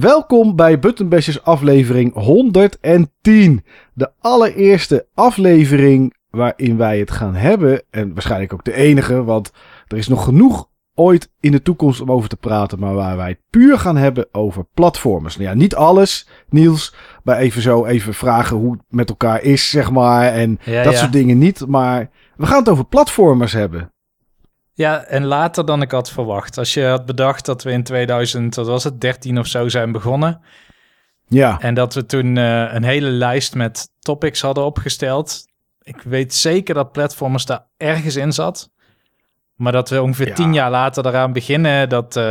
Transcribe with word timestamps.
welkom 0.00 0.56
bij 0.56 0.78
Buttonbashers 0.78 1.42
aflevering 1.42 2.14
110. 2.14 3.64
De 3.94 4.10
allereerste 4.20 5.06
aflevering 5.14 6.14
waarin 6.30 6.76
wij 6.76 6.98
het 6.98 7.10
gaan 7.10 7.34
hebben. 7.34 7.82
En 7.90 8.12
waarschijnlijk 8.12 8.52
ook 8.52 8.64
de 8.64 8.74
enige, 8.74 9.24
want 9.24 9.52
er 9.86 9.96
is 9.96 10.08
nog 10.08 10.24
genoeg 10.24 10.68
ooit 10.94 11.30
in 11.40 11.52
de 11.52 11.62
toekomst 11.62 12.00
om 12.00 12.10
over 12.10 12.28
te 12.28 12.36
praten. 12.36 12.78
Maar 12.78 12.94
waar 12.94 13.16
wij 13.16 13.28
het 13.28 13.40
puur 13.50 13.78
gaan 13.78 13.96
hebben 13.96 14.28
over 14.32 14.66
platformers. 14.74 15.36
Nou 15.36 15.48
ja, 15.48 15.54
niet 15.54 15.74
alles, 15.74 16.28
Niels. 16.48 16.94
Maar 17.22 17.36
even 17.36 17.62
zo 17.62 17.84
even 17.84 18.14
vragen 18.14 18.56
hoe 18.56 18.72
het 18.72 18.82
met 18.88 19.08
elkaar 19.08 19.42
is, 19.42 19.70
zeg 19.70 19.90
maar. 19.90 20.32
En 20.32 20.58
Ja, 20.64 20.82
dat 20.82 20.92
ja. 20.92 20.98
soort 20.98 21.12
dingen 21.12 21.38
niet. 21.38 21.66
Maar 21.66 22.10
we 22.36 22.46
gaan 22.46 22.58
het 22.58 22.68
over 22.68 22.84
platformers 22.84 23.52
hebben. 23.52 23.92
Ja, 24.78 25.04
en 25.04 25.24
later 25.24 25.64
dan 25.66 25.82
ik 25.82 25.90
had 25.90 26.10
verwacht. 26.10 26.58
Als 26.58 26.74
je 26.74 26.84
had 26.84 27.06
bedacht 27.06 27.44
dat 27.46 27.62
we 27.62 27.70
in 27.70 27.82
2000, 27.82 28.54
wat 28.54 28.66
was 28.66 28.84
het, 28.84 29.00
13 29.00 29.38
of 29.38 29.46
zo 29.46 29.68
zijn 29.68 29.92
begonnen. 29.92 30.40
Ja. 31.28 31.60
En 31.60 31.74
dat 31.74 31.94
we 31.94 32.06
toen 32.06 32.36
eh, 32.36 32.72
een 32.74 32.84
hele 32.84 33.08
lijst 33.08 33.54
met 33.54 33.88
topics 34.00 34.40
hadden 34.40 34.64
opgesteld. 34.64 35.44
Ik 35.82 36.02
weet 36.02 36.34
zeker 36.34 36.74
dat 36.74 36.92
platformers 36.92 37.44
daar 37.46 37.64
ergens 37.76 38.16
in 38.16 38.32
zat. 38.32 38.70
Maar 39.54 39.72
dat 39.72 39.90
we 39.90 40.02
ongeveer 40.02 40.26
Ja. 40.28 40.34
tien 40.34 40.54
jaar 40.54 40.70
later 40.70 41.06
eraan 41.06 41.32
beginnen, 41.32 41.88
dat 41.88 42.16
eh, 42.16 42.22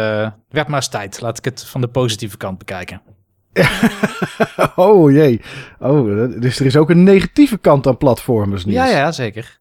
werd 0.50 0.68
maar 0.68 0.76
eens 0.76 0.88
tijd. 0.88 1.22
Laat 1.22 1.38
ik 1.38 1.46
het 1.46 1.64
van 1.66 1.82
de 1.82 1.88
positieve 1.88 2.38
kant 2.38 2.58
bekijken. 2.58 3.02
Oh 4.76 5.12
jee. 5.12 5.42
Oh, 5.80 6.06
dus 6.42 6.60
er 6.60 6.66
is 6.66 6.76
ook 6.78 6.90
een 6.90 7.04
negatieve 7.04 7.58
kant 7.58 7.88
aan 7.88 7.98
platformers, 7.98 8.66
Niels. 8.66 8.90
Ja, 8.90 8.98
ja, 8.98 9.12
zeker. 9.12 9.60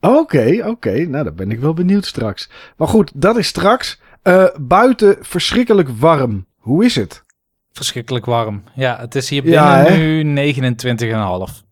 Oké, 0.00 0.62
oké. 0.66 1.06
Nou, 1.06 1.24
dan 1.24 1.34
ben 1.34 1.50
ik 1.50 1.60
wel 1.60 1.74
benieuwd 1.74 2.06
straks. 2.06 2.50
Maar 2.76 2.88
goed, 2.88 3.12
dat 3.14 3.36
is 3.38 3.46
straks. 3.46 4.00
Eh, 4.22 4.44
buiten 4.60 5.16
verschrikkelijk 5.20 5.88
warm. 5.88 6.46
Hoe 6.56 6.84
is 6.84 6.94
het? 6.94 7.24
Verschrikkelijk 7.72 8.24
warm. 8.24 8.62
Ja, 8.74 8.98
het 8.98 9.14
is 9.14 9.28
hier 9.28 9.42
binnen 9.42 9.62
Ja, 9.62 9.96
nu 9.96 10.22
29,5. 10.22 11.62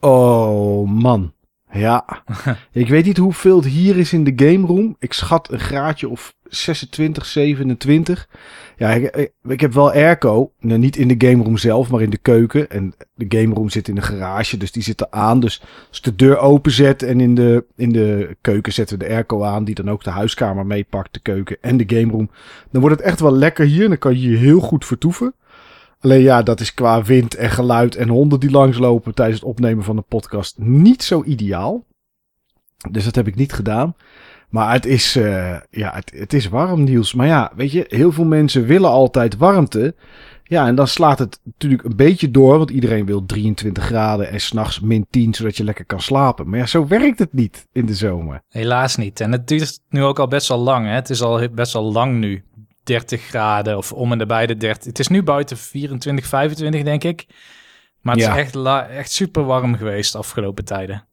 Oh, 0.00 0.88
man. 0.88 1.32
Ja. 1.72 2.22
ik 2.72 2.88
weet 2.88 3.04
niet 3.04 3.16
hoeveel 3.16 3.56
het 3.56 3.66
hier 3.66 3.96
is 3.96 4.12
in 4.12 4.24
de 4.24 4.32
game 4.46 4.66
room. 4.66 4.96
Ik 4.98 5.12
schat 5.12 5.52
een 5.52 5.60
graadje 5.60 6.08
of 6.08 6.34
26, 6.44 7.26
27. 7.26 8.28
Ja, 8.78 8.90
ik, 8.90 9.30
ik, 9.42 9.60
heb 9.60 9.72
wel 9.72 9.92
airco. 9.92 10.52
Nou, 10.60 10.78
niet 10.78 10.96
in 10.96 11.08
de 11.08 11.26
game 11.28 11.42
room 11.42 11.56
zelf, 11.56 11.90
maar 11.90 12.02
in 12.02 12.10
de 12.10 12.18
keuken. 12.18 12.70
En 12.70 12.94
de 13.14 13.38
game 13.38 13.54
room 13.54 13.68
zit 13.68 13.88
in 13.88 13.94
de 13.94 14.02
garage, 14.02 14.56
dus 14.56 14.72
die 14.72 14.82
zit 14.82 15.00
er 15.00 15.10
aan. 15.10 15.40
Dus 15.40 15.62
als 15.88 16.00
de 16.00 16.14
deur 16.14 16.38
openzet 16.38 17.02
en 17.02 17.20
in 17.20 17.34
de, 17.34 17.64
in 17.76 17.92
de 17.92 18.36
keuken 18.40 18.72
zetten 18.72 18.98
we 18.98 19.04
de 19.04 19.10
airco 19.10 19.42
aan... 19.42 19.64
die 19.64 19.74
dan 19.74 19.90
ook 19.90 20.04
de 20.04 20.10
huiskamer 20.10 20.66
meepakt, 20.66 21.14
de 21.14 21.20
keuken 21.20 21.56
en 21.60 21.76
de 21.76 21.96
game 21.96 22.12
room... 22.12 22.30
dan 22.70 22.80
wordt 22.80 22.96
het 22.96 23.06
echt 23.06 23.20
wel 23.20 23.36
lekker 23.36 23.66
hier. 23.66 23.88
Dan 23.88 23.98
kan 23.98 24.12
je 24.12 24.28
hier 24.28 24.38
heel 24.38 24.60
goed 24.60 24.84
vertoeven. 24.84 25.34
Alleen 26.00 26.22
ja, 26.22 26.42
dat 26.42 26.60
is 26.60 26.74
qua 26.74 27.02
wind 27.02 27.34
en 27.34 27.50
geluid 27.50 27.96
en 27.96 28.08
honden 28.08 28.40
die 28.40 28.50
langslopen 28.50 29.14
tijdens 29.14 29.40
het 29.40 29.48
opnemen 29.48 29.84
van 29.84 29.96
de 29.96 30.02
podcast 30.02 30.58
niet 30.58 31.02
zo 31.02 31.22
ideaal. 31.24 31.84
Dus 32.90 33.04
dat 33.04 33.14
heb 33.14 33.26
ik 33.26 33.34
niet 33.34 33.52
gedaan. 33.52 33.94
Maar 34.48 34.72
het 34.72 34.86
is, 34.86 35.16
eh, 35.16 35.56
ja, 35.70 35.92
het, 35.94 36.12
het 36.14 36.32
is 36.32 36.48
warm, 36.48 36.84
Niels. 36.84 37.14
Maar 37.14 37.26
ja, 37.26 37.52
weet 37.56 37.72
je, 37.72 37.84
heel 37.88 38.12
veel 38.12 38.24
mensen 38.24 38.64
willen 38.66 38.90
altijd 38.90 39.36
warmte. 39.36 39.94
Ja, 40.42 40.66
en 40.66 40.74
dan 40.74 40.88
slaat 40.88 41.18
het 41.18 41.40
natuurlijk 41.44 41.82
een 41.84 41.96
beetje 41.96 42.30
door, 42.30 42.58
want 42.58 42.70
iedereen 42.70 43.06
wil 43.06 43.26
23 43.26 43.84
graden 43.84 44.30
en 44.30 44.40
s'nachts 44.40 44.80
min 44.80 45.06
10, 45.10 45.34
zodat 45.34 45.56
je 45.56 45.64
lekker 45.64 45.84
kan 45.84 46.00
slapen. 46.00 46.48
Maar 46.48 46.58
ja, 46.58 46.66
zo 46.66 46.86
werkt 46.86 47.18
het 47.18 47.32
niet 47.32 47.66
in 47.72 47.86
de 47.86 47.94
zomer. 47.94 48.42
Helaas 48.48 48.96
niet. 48.96 49.20
En 49.20 49.32
het 49.32 49.48
duurt 49.48 49.80
nu 49.88 50.02
ook 50.02 50.18
al 50.18 50.28
best 50.28 50.48
wel 50.48 50.58
lang. 50.58 50.86
Hè? 50.86 50.92
Het 50.92 51.10
is 51.10 51.22
al 51.22 51.48
best 51.50 51.72
wel 51.72 51.92
lang 51.92 52.18
nu. 52.18 52.44
30 52.82 53.22
graden 53.22 53.76
of 53.76 53.92
om 53.92 54.12
en 54.12 54.18
nabij 54.18 54.46
de 54.46 54.56
30. 54.56 54.84
Het 54.84 54.98
is 54.98 55.08
nu 55.08 55.22
buiten 55.22 55.56
24, 55.56 56.26
25 56.26 56.82
denk 56.82 57.04
ik. 57.04 57.26
Maar 58.00 58.14
het 58.14 58.24
Ja. 58.24 58.36
is 58.36 58.40
echt, 58.40 58.56
echt 58.90 59.10
super 59.10 59.44
warm 59.44 59.74
geweest 59.76 60.12
de 60.12 60.18
afgelopen 60.18 60.64
tijden. 60.64 61.06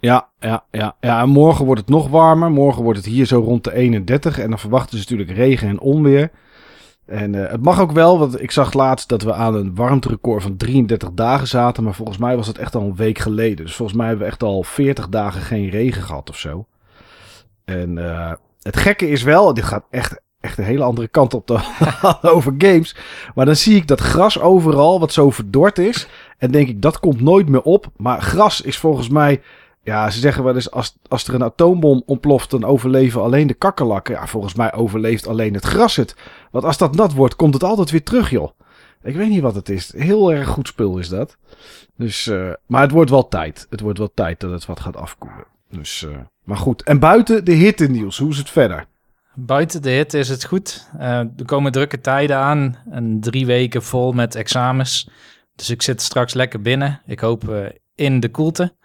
Ja, 0.00 0.28
ja, 0.40 0.64
ja, 0.70 0.96
ja. 1.00 1.20
En 1.20 1.28
morgen 1.28 1.64
wordt 1.64 1.80
het 1.80 1.90
nog 1.90 2.08
warmer. 2.08 2.50
Morgen 2.50 2.82
wordt 2.82 2.98
het 2.98 3.08
hier 3.08 3.26
zo 3.26 3.40
rond 3.40 3.64
de 3.64 3.74
31. 3.74 4.38
En 4.38 4.48
dan 4.48 4.58
verwachten 4.58 4.98
ze 4.98 5.04
natuurlijk 5.08 5.38
regen 5.38 5.68
en 5.68 5.80
onweer. 5.80 6.30
En 7.06 7.34
eh, 7.34 7.50
het 7.50 7.62
mag 7.62 7.80
ook 7.80 7.92
wel, 7.92 8.18
want 8.18 8.42
ik 8.42 8.50
zag 8.50 8.72
laatst 8.72 9.08
dat 9.08 9.22
we 9.22 9.32
aan 9.32 9.54
een 9.54 9.74
warmterecord 9.74 10.42
van 10.42 10.56
33 10.56 11.12
dagen 11.12 11.46
zaten. 11.46 11.84
Maar 11.84 11.94
volgens 11.94 12.18
mij 12.18 12.36
was 12.36 12.46
het 12.46 12.58
echt 12.58 12.74
al 12.74 12.82
een 12.82 12.96
week 12.96 13.18
geleden. 13.18 13.64
Dus 13.64 13.74
volgens 13.74 13.98
mij 13.98 14.06
hebben 14.06 14.24
we 14.24 14.30
echt 14.30 14.42
al 14.42 14.62
40 14.62 15.08
dagen 15.08 15.40
geen 15.40 15.68
regen 15.68 16.02
gehad 16.02 16.30
of 16.30 16.36
zo. 16.36 16.66
En 17.64 17.98
eh, 17.98 18.32
het 18.62 18.76
gekke 18.76 19.08
is 19.08 19.22
wel, 19.22 19.54
dit 19.54 19.64
gaat 19.64 19.84
echt, 19.90 20.20
echt 20.40 20.58
een 20.58 20.64
hele 20.64 20.82
andere 20.82 21.08
kant 21.08 21.34
op 21.34 21.46
dan 21.46 21.60
over 22.34 22.54
games. 22.58 22.96
Maar 23.34 23.46
dan 23.46 23.56
zie 23.56 23.76
ik 23.76 23.86
dat 23.86 24.00
gras 24.00 24.40
overal, 24.40 25.00
wat 25.00 25.12
zo 25.12 25.30
verdord 25.30 25.78
is. 25.78 26.08
En 26.38 26.50
denk 26.50 26.68
ik, 26.68 26.82
dat 26.82 27.00
komt 27.00 27.20
nooit 27.20 27.48
meer 27.48 27.62
op. 27.62 27.86
Maar 27.96 28.22
gras 28.22 28.60
is 28.60 28.78
volgens 28.78 29.08
mij 29.08 29.40
ja, 29.88 30.10
ze 30.10 30.20
zeggen 30.20 30.44
wel 30.44 30.54
eens, 30.54 30.70
als, 30.70 30.96
als 31.08 31.28
er 31.28 31.34
een 31.34 31.42
atoombom 31.42 32.02
ontploft, 32.06 32.50
dan 32.50 32.64
overleven 32.64 33.22
alleen 33.22 33.46
de 33.46 33.54
kakkerlakken. 33.54 34.14
Ja, 34.14 34.26
volgens 34.26 34.54
mij 34.54 34.72
overleeft 34.72 35.26
alleen 35.26 35.54
het 35.54 35.64
gras 35.64 35.96
het. 35.96 36.16
Want 36.50 36.64
als 36.64 36.78
dat 36.78 36.94
nat 36.94 37.12
wordt, 37.12 37.36
komt 37.36 37.54
het 37.54 37.62
altijd 37.62 37.90
weer 37.90 38.02
terug, 38.02 38.30
joh. 38.30 38.50
Ik 39.02 39.16
weet 39.16 39.28
niet 39.28 39.40
wat 39.40 39.54
het 39.54 39.68
is. 39.68 39.92
Heel 39.96 40.32
erg 40.32 40.48
goed 40.48 40.68
spul 40.68 40.98
is 40.98 41.08
dat. 41.08 41.36
Dus, 41.96 42.26
eh, 42.26 42.50
maar 42.66 42.82
het 42.82 42.90
wordt 42.90 43.10
wel 43.10 43.28
tijd. 43.28 43.66
Het 43.70 43.80
wordt 43.80 43.98
wel 43.98 44.10
tijd 44.14 44.40
dat 44.40 44.50
het 44.50 44.66
wat 44.66 44.80
gaat 44.80 44.96
afkoelen. 44.96 45.44
Dus, 45.70 46.04
eh, 46.04 46.16
maar 46.44 46.56
goed. 46.56 46.82
En 46.82 46.98
buiten 46.98 47.44
de 47.44 47.52
hitte, 47.52 47.86
Niels. 47.86 48.18
Hoe 48.18 48.30
is 48.30 48.38
het 48.38 48.50
verder? 48.50 48.86
Buiten 49.34 49.82
de 49.82 49.90
hitte 49.90 50.18
is 50.18 50.28
het 50.28 50.44
goed. 50.44 50.90
Eh, 50.98 51.18
er 51.18 51.44
komen 51.44 51.72
drukke 51.72 52.00
tijden 52.00 52.36
aan. 52.36 52.78
En 52.90 53.20
drie 53.20 53.46
weken 53.46 53.82
vol 53.82 54.12
met 54.12 54.34
examens. 54.34 55.10
Dus 55.54 55.70
ik 55.70 55.82
zit 55.82 56.02
straks 56.02 56.34
lekker 56.34 56.60
binnen. 56.60 57.00
Ik 57.06 57.20
hoop 57.20 57.72
in 57.94 58.20
de 58.20 58.30
koelte. 58.30 58.76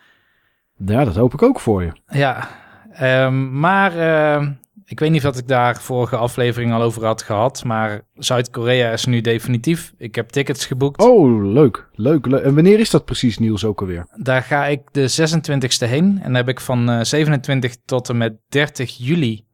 Ja, 0.85 1.05
dat 1.05 1.15
hoop 1.15 1.33
ik 1.33 1.41
ook 1.41 1.59
voor 1.59 1.83
je. 1.83 1.91
Ja, 2.07 2.47
ehm, 2.91 3.59
maar 3.59 3.97
eh, 3.97 4.47
ik 4.85 4.99
weet 4.99 5.11
niet 5.11 5.23
wat 5.23 5.37
ik 5.37 5.47
daar 5.47 5.81
vorige 5.81 6.15
aflevering 6.15 6.73
al 6.73 6.81
over 6.81 7.05
had 7.05 7.21
gehad. 7.21 7.63
Maar 7.63 8.01
Zuid-Korea 8.13 8.91
is 8.91 9.05
nu 9.05 9.21
definitief. 9.21 9.93
Ik 9.97 10.15
heb 10.15 10.29
tickets 10.29 10.65
geboekt. 10.65 11.01
Oh, 11.01 11.53
leuk. 11.53 11.87
Leuk. 11.93 12.25
leuk. 12.25 12.43
En 12.43 12.55
wanneer 12.55 12.79
is 12.79 12.89
dat 12.89 13.05
precies, 13.05 13.37
Niels, 13.37 13.65
ook 13.65 13.81
alweer? 13.81 14.07
Daar 14.15 14.41
ga 14.41 14.65
ik 14.65 14.81
de 14.91 15.09
26e 15.09 15.87
heen. 15.89 16.05
En 16.17 16.23
dan 16.23 16.35
heb 16.35 16.49
ik 16.49 16.59
van 16.59 16.89
eh, 16.89 17.01
27 17.01 17.75
tot 17.85 18.09
en 18.09 18.17
met 18.17 18.33
30 18.49 18.97
juli 18.97 19.45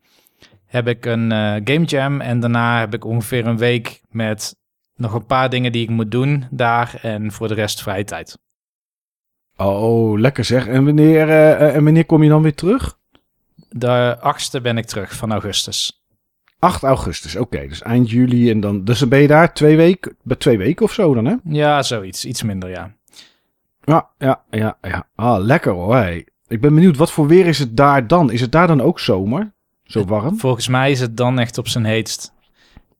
heb 0.65 0.87
ik 0.87 1.05
een 1.05 1.31
eh, 1.31 1.55
game 1.63 1.85
jam. 1.85 2.21
En 2.21 2.39
daarna 2.39 2.79
heb 2.79 2.93
ik 2.93 3.05
ongeveer 3.05 3.47
een 3.47 3.57
week 3.57 4.01
met 4.09 4.55
nog 4.95 5.13
een 5.13 5.25
paar 5.25 5.49
dingen 5.49 5.71
die 5.71 5.83
ik 5.83 5.89
moet 5.89 6.11
doen 6.11 6.45
daar. 6.51 6.99
En 7.01 7.31
voor 7.31 7.47
de 7.47 7.53
rest 7.53 7.81
vrije 7.81 8.03
tijd. 8.03 8.37
Oh, 9.61 10.19
lekker 10.19 10.43
zeg. 10.43 10.67
En 10.67 10.85
wanneer, 10.85 11.29
eh, 11.29 11.51
eh, 11.51 11.75
en 11.75 11.83
wanneer 11.83 12.05
kom 12.05 12.23
je 12.23 12.29
dan 12.29 12.41
weer 12.41 12.55
terug? 12.55 12.97
De 13.69 14.17
8e 14.19 14.61
ben 14.61 14.77
ik 14.77 14.85
terug 14.85 15.15
van 15.15 15.31
augustus. 15.31 16.03
8 16.59 16.83
augustus, 16.83 17.35
oké. 17.35 17.67
dus 17.67 17.81
eind 17.81 18.09
juli 18.09 18.49
en 18.51 18.59
dan... 18.59 18.83
Dus 18.83 18.99
dan 18.99 19.09
ben 19.09 19.19
je 19.19 19.27
daar 19.27 19.53
twee 19.53 19.77
weken, 19.77 20.15
bij 20.23 20.35
twee 20.37 20.57
weken 20.57 20.85
of 20.85 20.93
zo 20.93 21.13
dan, 21.13 21.25
hè? 21.25 21.35
Ja, 21.43 21.83
zoiets. 21.83 22.25
Iets 22.25 22.43
minder, 22.43 22.69
ja. 22.69 22.91
Ja, 23.83 24.09
ja, 24.17 24.43
ja, 24.49 24.77
ja. 24.81 25.07
Ah, 25.15 25.39
lekker 25.43 25.71
hoor. 25.71 25.95
Hey. 25.95 26.27
Ik 26.47 26.61
ben 26.61 26.73
benieuwd, 26.73 26.97
wat 26.97 27.11
voor 27.11 27.27
weer 27.27 27.45
is 27.45 27.59
het 27.59 27.77
daar 27.77 28.07
dan? 28.07 28.31
Is 28.31 28.41
het 28.41 28.51
daar 28.51 28.67
dan 28.67 28.81
ook 28.81 28.99
zomer? 28.99 29.51
Zo 29.83 30.05
warm? 30.05 30.39
Volgens 30.39 30.67
mij 30.67 30.91
is 30.91 30.99
het 30.99 31.17
dan 31.17 31.39
echt 31.39 31.57
op 31.57 31.67
zijn 31.67 31.85
heetst. 31.85 32.33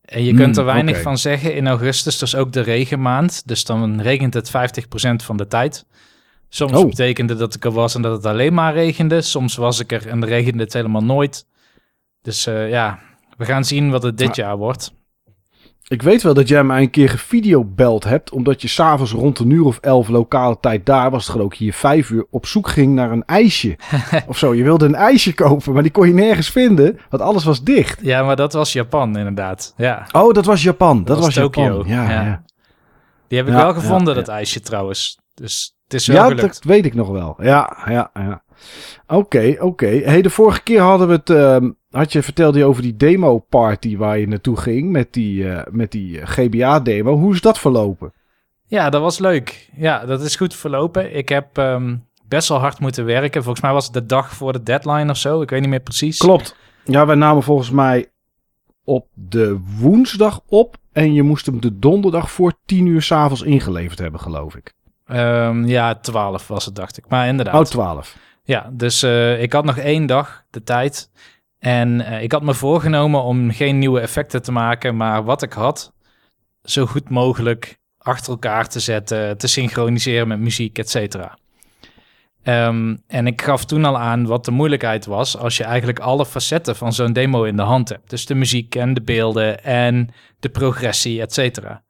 En 0.02 0.24
je 0.24 0.30
Hmm, 0.30 0.40
kunt 0.40 0.58
er 0.58 0.66
weinig 0.66 0.94
oké. 0.94 1.04
van 1.04 1.18
zeggen 1.18 1.56
in 1.56 1.68
augustus. 1.68 2.22
Is 2.22 2.36
ook 2.36 2.52
de 2.52 2.62
regenmaand. 2.62 3.48
Dus 3.48 3.66
dan 3.66 4.02
regent 4.02 4.34
het 4.34 4.50
50% 4.50 5.24
van 5.24 5.38
de 5.38 5.48
tijd. 5.48 5.86
Soms 6.50 6.72
Oh. 6.72 6.86
betekende 6.86 7.36
dat 7.36 7.56
ik 7.56 7.66
er 7.66 7.72
was 7.72 7.96
en 7.96 8.02
dat 8.02 8.12
het 8.16 8.26
alleen 8.26 8.54
maar 8.54 8.74
regende. 8.74 9.22
Soms 9.22 9.56
was 9.56 9.80
ik 9.80 9.92
er 9.92 10.08
en 10.08 10.26
regende 10.26 10.64
het 10.64 10.74
helemaal 10.74 11.04
nooit. 11.04 11.46
Dus 12.22 12.46
eh, 12.48 12.70
ja, 12.70 13.00
we 13.38 13.46
gaan 13.46 13.66
zien 13.66 13.92
wat 13.92 14.04
het 14.04 14.18
dit 14.18 14.28
Maar- 14.28 14.38
jaar 14.38 14.58
wordt. 14.58 14.98
Ik 15.88 16.02
weet 16.02 16.22
wel 16.22 16.34
dat 16.34 16.48
jij 16.48 16.64
mij 16.64 16.82
een 16.82 16.90
keer 16.90 17.10
gevideobeld 17.10 18.04
hebt, 18.04 18.32
omdat 18.32 18.62
je 18.62 18.68
s'avonds 18.68 19.12
rond 19.12 19.40
een 19.40 19.50
uur 19.50 19.64
of 19.66 19.78
elf 19.78 20.08
lokale 20.08 20.58
tijd 20.60 20.86
daar, 20.86 21.12
was 21.12 21.24
het 21.24 21.32
geloof 21.36 21.52
ik 21.52 21.58
hier 21.58 21.74
vijf 21.74 22.10
uur, 22.10 22.26
op 22.30 22.46
zoek 22.46 22.68
ging 22.70 22.94
naar 22.94 23.12
een 23.12 23.26
ijsje. 23.26 23.78
of 24.28 24.38
zo, 24.38 24.56
je 24.56 24.64
wilde 24.64 24.86
een 24.86 24.96
ijsje 24.96 25.34
kopen, 25.34 25.74
maar 25.74 25.82
die 25.84 25.92
kon 25.92 26.08
je 26.08 26.14
nergens 26.14 26.50
vinden, 26.50 27.00
want 27.10 27.24
alles 27.24 27.44
was 27.44 27.64
dicht. 27.64 28.00
Ja, 28.02 28.24
maar 28.24 28.36
dat 28.36 28.54
was 28.54 28.74
Japan 28.74 29.18
inderdaad. 29.18 29.74
Ja, 29.78 30.08
Oh, 30.12 30.34
dat 30.34 30.46
was 30.46 30.64
Japan. 30.64 30.98
Dat, 30.98 31.08
Dat 31.08 31.18
was, 31.18 31.26
was 31.26 31.36
Japan. 31.36 31.84
Ja, 31.88 32.04
ja. 32.10 32.22
ja. 32.26 32.44
die 33.28 33.38
heb 33.38 33.48
ik 33.48 33.54
wel 33.54 33.74
gevonden, 33.74 34.16
dat 34.16 34.28
ijsje 34.28 34.60
trouwens. 34.60 35.18
Dus 35.34 35.74
het 35.92 36.00
is 36.02 36.08
wel 36.08 36.16
Ja, 36.18 36.24
gelukt. 36.28 36.42
dat 36.42 36.64
weet 36.64 36.86
ik 36.86 36.94
nog 36.94 37.10
wel. 37.10 37.36
Ja, 37.40 37.78
ja, 37.90 38.10
ja. 38.14 38.44
Oké, 39.08 39.56
oké. 39.60 39.88
Hey, 39.88 40.22
de 40.22 40.30
vorige 40.30 40.62
keer 40.64 40.82
hadden 40.82 41.08
we 41.08 41.14
het. 41.14 41.30
ehm, 41.30 41.70
had 41.90 42.12
je 42.12 42.24
vertelde 42.24 42.58
je 42.58 42.66
over 42.66 42.82
die 42.82 42.96
demo 42.96 43.40
party 43.40 43.98
waar 43.98 44.18
je 44.20 44.28
naartoe 44.28 44.58
ging 44.58 44.92
met 44.92 45.14
die, 45.14 45.50
eh, 45.50 45.62
met 45.72 45.92
die 45.92 46.26
GBA 46.28 46.80
demo. 46.80 47.18
Hoe 47.18 47.34
is 47.34 47.42
dat 47.42 47.60
verlopen? 47.60 48.14
Ja, 48.66 48.90
dat 48.90 49.02
was 49.02 49.20
leuk. 49.20 49.70
Ja, 49.76 50.06
dat 50.06 50.22
is 50.22 50.36
goed 50.36 50.56
verlopen. 50.56 51.16
Ik 51.16 51.30
heb 51.30 51.58
ehm, 51.58 51.96
best 52.28 52.50
wel 52.50 52.60
hard 52.60 52.80
moeten 52.80 53.06
werken. 53.06 53.44
Volgens 53.44 53.64
mij 53.64 53.74
was 53.74 53.86
het 53.86 53.94
de 53.94 54.06
dag 54.06 54.34
voor 54.34 54.54
de 54.54 54.64
deadline 54.64 55.12
of 55.12 55.18
zo. 55.18 55.42
Ik 55.42 55.50
weet 55.50 55.62
niet 55.62 55.70
meer 55.70 55.80
precies. 55.80 56.18
Klopt. 56.18 56.56
Ja, 56.86 57.06
wij 57.06 57.16
namen 57.16 57.44
volgens 57.44 57.70
mij 57.70 58.08
op 58.84 59.08
de 59.14 59.60
woensdag 59.80 60.42
op. 60.48 60.78
En 60.92 61.14
je 61.14 61.24
moest 61.24 61.46
hem 61.46 61.62
de 61.62 61.80
donderdag 61.80 62.32
voor 62.32 62.54
10 62.66 62.86
uur 62.86 63.02
s'avonds 63.02 63.42
ingeleverd 63.42 64.00
hebben, 64.00 64.20
geloof 64.20 64.56
ik. 64.56 64.74
Ehm, 65.10 65.66
ja, 65.66 65.96
12 65.96 66.48
was 66.48 66.66
het, 66.66 66.76
dacht 66.76 66.98
ik. 66.98 67.04
Maar 67.08 67.28
inderdaad. 67.28 67.56
Oh, 67.56 67.66
12. 67.66 68.18
Ja, 68.44 68.70
dus 68.74 69.04
uh, 69.04 69.42
ik 69.42 69.54
had 69.54 69.66
nog 69.66 69.78
één 69.78 70.06
dag 70.06 70.44
de 70.50 70.64
tijd. 70.64 71.12
En 71.60 72.00
uh, 72.00 72.22
ik 72.24 72.32
had 72.32 72.42
me 72.42 72.54
voorgenomen 72.54 73.24
om 73.24 73.52
geen 73.52 73.80
nieuwe 73.80 74.00
effecten 74.00 74.42
te 74.42 74.52
maken, 74.52 74.98
maar 74.98 75.24
wat 75.24 75.42
ik 75.42 75.54
had, 75.54 75.94
zo 76.64 76.86
goed 76.86 77.10
mogelijk 77.10 77.78
achter 77.98 78.32
elkaar 78.32 78.68
te 78.68 78.80
zetten, 78.80 79.38
te 79.38 79.48
synchroniseren 79.48 80.28
met 80.28 80.40
muziek, 80.40 80.78
et 80.78 80.90
cetera. 80.90 81.38
Um, 82.44 83.04
en 83.08 83.28
ik 83.28 83.42
gaf 83.42 83.66
toen 83.66 83.86
al 83.86 84.00
aan 84.00 84.26
wat 84.26 84.46
de 84.46 84.52
moeilijkheid 84.52 85.06
was 85.06 85.38
als 85.38 85.58
je 85.58 85.64
eigenlijk 85.64 86.00
alle 86.00 86.26
facetten 86.26 86.76
van 86.76 86.94
zo'n 86.94 87.14
demo 87.14 87.44
in 87.44 87.56
de 87.56 87.62
hand 87.62 87.90
hebt. 87.90 88.10
Dus 88.10 88.26
de 88.26 88.36
muziek 88.36 88.76
en 88.76 88.94
de 88.94 89.02
beelden 89.02 89.64
en 89.64 90.10
de 90.40 90.50
progressie, 90.50 91.22
et 91.22 91.34
cetera. 91.34 91.84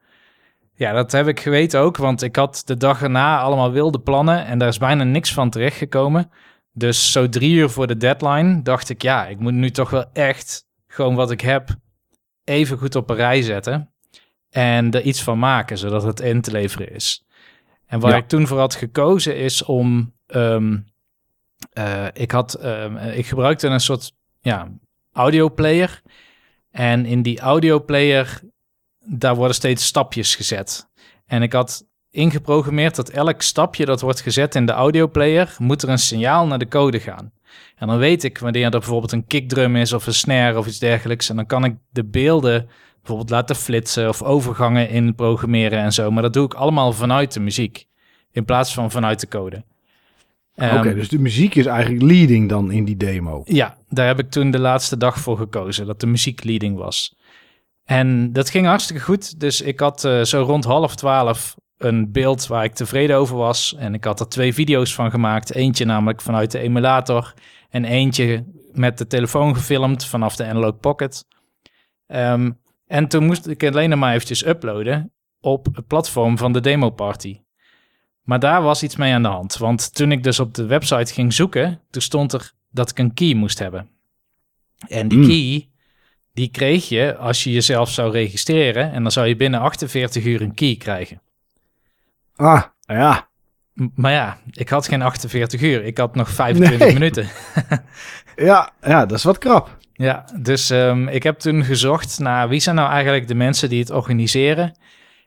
Ja, 0.79 0.91
dat 0.91 1.11
heb 1.11 1.27
ik 1.27 1.39
geweten 1.39 1.79
ook, 1.79 1.97
want 1.97 2.21
ik 2.21 2.35
had 2.35 2.61
de 2.65 2.77
dag 2.77 3.01
erna 3.01 3.39
allemaal 3.39 3.71
wilde 3.71 3.99
plannen 3.99 4.45
en 4.45 4.59
daar 4.59 4.67
is 4.67 4.77
bijna 4.77 5.03
niks 5.03 5.33
van 5.33 5.49
terechtgekomen. 5.49 6.31
Dus 6.71 7.11
zo 7.11 7.29
drie 7.29 7.53
uur 7.53 7.69
voor 7.69 7.87
de 7.87 7.97
deadline 7.97 8.61
dacht 8.61 8.89
ik, 8.89 9.01
ja, 9.01 9.27
ik 9.27 9.39
moet 9.39 9.53
nu 9.53 9.71
toch 9.71 9.89
wel 9.89 10.05
echt 10.13 10.65
gewoon 10.87 11.15
wat 11.15 11.31
ik 11.31 11.41
heb 11.41 11.69
even 12.43 12.77
goed 12.77 12.95
op 12.95 13.09
een 13.09 13.15
rij 13.15 13.41
zetten 13.41 13.91
en 14.49 14.91
er 14.91 15.01
iets 15.01 15.23
van 15.23 15.39
maken, 15.39 15.77
zodat 15.77 16.03
het 16.03 16.19
in 16.19 16.41
te 16.41 16.51
leveren 16.51 16.93
is. 16.93 17.25
En 17.85 17.99
waar 17.99 18.17
ik 18.17 18.27
toen 18.27 18.47
voor 18.47 18.59
had 18.59 18.75
gekozen 18.75 19.37
is 19.37 19.63
om, 19.63 20.13
um, 20.27 20.85
uh, 21.77 22.05
ik 22.13 22.31
had, 22.31 22.65
um, 22.65 22.97
ik 22.97 23.25
gebruikte 23.25 23.67
een 23.67 23.79
soort, 23.79 24.13
ja, 24.41 24.67
audioplayer. 25.11 26.01
En 26.71 27.05
in 27.05 27.21
die 27.21 27.39
audioplayer, 27.39 28.41
daar 29.09 29.35
worden 29.35 29.55
steeds 29.55 29.85
stapjes 29.85 30.35
gezet. 30.35 30.89
En 31.25 31.41
ik 31.41 31.53
had 31.53 31.87
ingeprogrammeerd 32.11 32.95
dat 32.95 33.09
elk 33.09 33.41
stapje 33.41 33.85
dat 33.85 34.01
wordt 34.01 34.21
gezet 34.21 34.55
in 34.55 34.65
de 34.65 34.71
audioplayer, 34.71 35.55
moet 35.57 35.81
er 35.81 35.89
een 35.89 35.97
signaal 35.97 36.47
naar 36.47 36.59
de 36.59 36.67
code 36.67 36.99
gaan. 36.99 37.31
En 37.75 37.87
dan 37.87 37.97
weet 37.97 38.23
ik 38.23 38.37
wanneer 38.37 38.63
er 38.63 38.69
bijvoorbeeld 38.69 39.11
een 39.11 39.27
kickdrum 39.27 39.75
is 39.75 39.93
of 39.93 40.07
een 40.07 40.13
snare 40.13 40.57
of 40.57 40.67
iets 40.67 40.79
dergelijks. 40.79 41.29
En 41.29 41.35
dan 41.35 41.45
kan 41.45 41.63
ik 41.63 41.75
de 41.89 42.05
beelden 42.05 42.69
bijvoorbeeld 42.95 43.29
laten 43.29 43.55
flitsen 43.55 44.09
of 44.09 44.21
overgangen 44.21 44.89
in 44.89 45.15
programmeren 45.15 45.79
en 45.79 45.93
zo. 45.93 46.11
Maar 46.11 46.21
dat 46.21 46.33
doe 46.33 46.45
ik 46.45 46.53
allemaal 46.53 46.93
vanuit 46.93 47.33
de 47.33 47.39
muziek 47.39 47.85
in 48.31 48.45
plaats 48.45 48.73
van 48.73 48.91
vanuit 48.91 49.19
de 49.19 49.27
code. 49.27 49.63
Oké, 50.55 50.87
um, 50.87 50.95
dus 50.95 51.09
de 51.09 51.19
muziek 51.19 51.55
is 51.55 51.65
eigenlijk 51.65 52.03
leading 52.03 52.49
dan 52.49 52.71
in 52.71 52.85
die 52.85 52.97
demo. 52.97 53.41
Ja, 53.45 53.77
daar 53.89 54.07
heb 54.07 54.19
ik 54.19 54.29
toen 54.29 54.51
de 54.51 54.59
laatste 54.59 54.97
dag 54.97 55.19
voor 55.19 55.37
gekozen, 55.37 55.85
dat 55.85 55.99
de 55.99 56.07
muziek 56.07 56.43
leading 56.43 56.77
was. 56.77 57.15
En 57.89 58.33
dat 58.33 58.49
ging 58.49 58.65
hartstikke 58.65 59.01
goed. 59.01 59.39
Dus 59.39 59.61
ik 59.61 59.79
had 59.79 60.03
uh, 60.03 60.23
zo 60.23 60.41
rond 60.41 60.63
half 60.63 60.95
twaalf 60.95 61.55
een 61.77 62.11
beeld 62.11 62.47
waar 62.47 62.63
ik 62.63 62.73
tevreden 62.73 63.15
over 63.15 63.37
was. 63.37 63.75
En 63.75 63.93
ik 63.93 64.03
had 64.03 64.19
er 64.19 64.29
twee 64.29 64.53
video's 64.53 64.93
van 64.93 65.11
gemaakt. 65.11 65.53
Eentje 65.53 65.85
namelijk 65.85 66.21
vanuit 66.21 66.51
de 66.51 66.59
emulator. 66.59 67.33
En 67.69 67.85
eentje 67.85 68.45
met 68.71 68.97
de 68.97 69.07
telefoon 69.07 69.55
gefilmd 69.55 70.05
vanaf 70.05 70.35
de 70.35 70.45
Analog 70.45 70.79
Pocket. 70.79 71.25
Um, 72.07 72.59
en 72.87 73.07
toen 73.07 73.25
moest 73.25 73.47
ik 73.47 73.63
alleen 73.63 73.99
maar 73.99 74.13
eventjes 74.13 74.45
uploaden 74.45 75.11
op 75.41 75.67
het 75.71 75.87
platform 75.87 76.37
van 76.37 76.51
de 76.51 76.59
demo 76.59 76.89
party. 76.89 77.39
Maar 78.21 78.39
daar 78.39 78.61
was 78.61 78.83
iets 78.83 78.95
mee 78.95 79.13
aan 79.13 79.23
de 79.23 79.27
hand. 79.27 79.57
Want 79.57 79.95
toen 79.95 80.11
ik 80.11 80.23
dus 80.23 80.39
op 80.39 80.53
de 80.53 80.65
website 80.65 81.13
ging 81.13 81.33
zoeken, 81.33 81.81
toen 81.89 82.01
stond 82.01 82.33
er 82.33 82.51
dat 82.71 82.89
ik 82.89 82.99
een 82.99 83.13
key 83.13 83.33
moest 83.33 83.59
hebben. 83.59 83.89
En 84.87 85.07
die 85.07 85.17
mm. 85.17 85.27
key, 85.27 85.69
die 86.39 86.49
kreeg 86.51 86.89
je 86.89 87.15
als 87.15 87.43
je 87.43 87.51
jezelf 87.51 87.89
zou 87.89 88.11
registreren. 88.11 88.91
En 88.91 89.01
dan 89.01 89.11
zou 89.11 89.27
je 89.27 89.35
binnen 89.35 89.59
48 89.59 90.25
uur 90.25 90.41
een 90.41 90.53
key 90.53 90.75
krijgen. 90.75 91.21
Ah, 92.35 92.63
ja. 92.85 93.27
maar 93.95 94.11
ja, 94.11 94.37
ik 94.51 94.69
had 94.69 94.87
geen 94.87 95.01
48 95.01 95.61
uur. 95.61 95.83
Ik 95.83 95.97
had 95.97 96.15
nog 96.15 96.29
25 96.29 96.79
nee. 96.79 96.93
minuten. 96.93 97.27
ja, 98.49 98.71
ja, 98.81 99.05
dat 99.05 99.17
is 99.17 99.23
wat 99.23 99.37
krap. 99.37 99.77
Ja, 99.93 100.25
dus 100.41 100.69
um, 100.69 101.07
ik 101.07 101.23
heb 101.23 101.39
toen 101.39 101.63
gezocht 101.63 102.19
naar 102.19 102.49
wie 102.49 102.59
zijn 102.59 102.75
nou 102.75 102.89
eigenlijk 102.89 103.27
de 103.27 103.35
mensen 103.35 103.69
die 103.69 103.79
het 103.79 103.91
organiseren. 103.91 104.77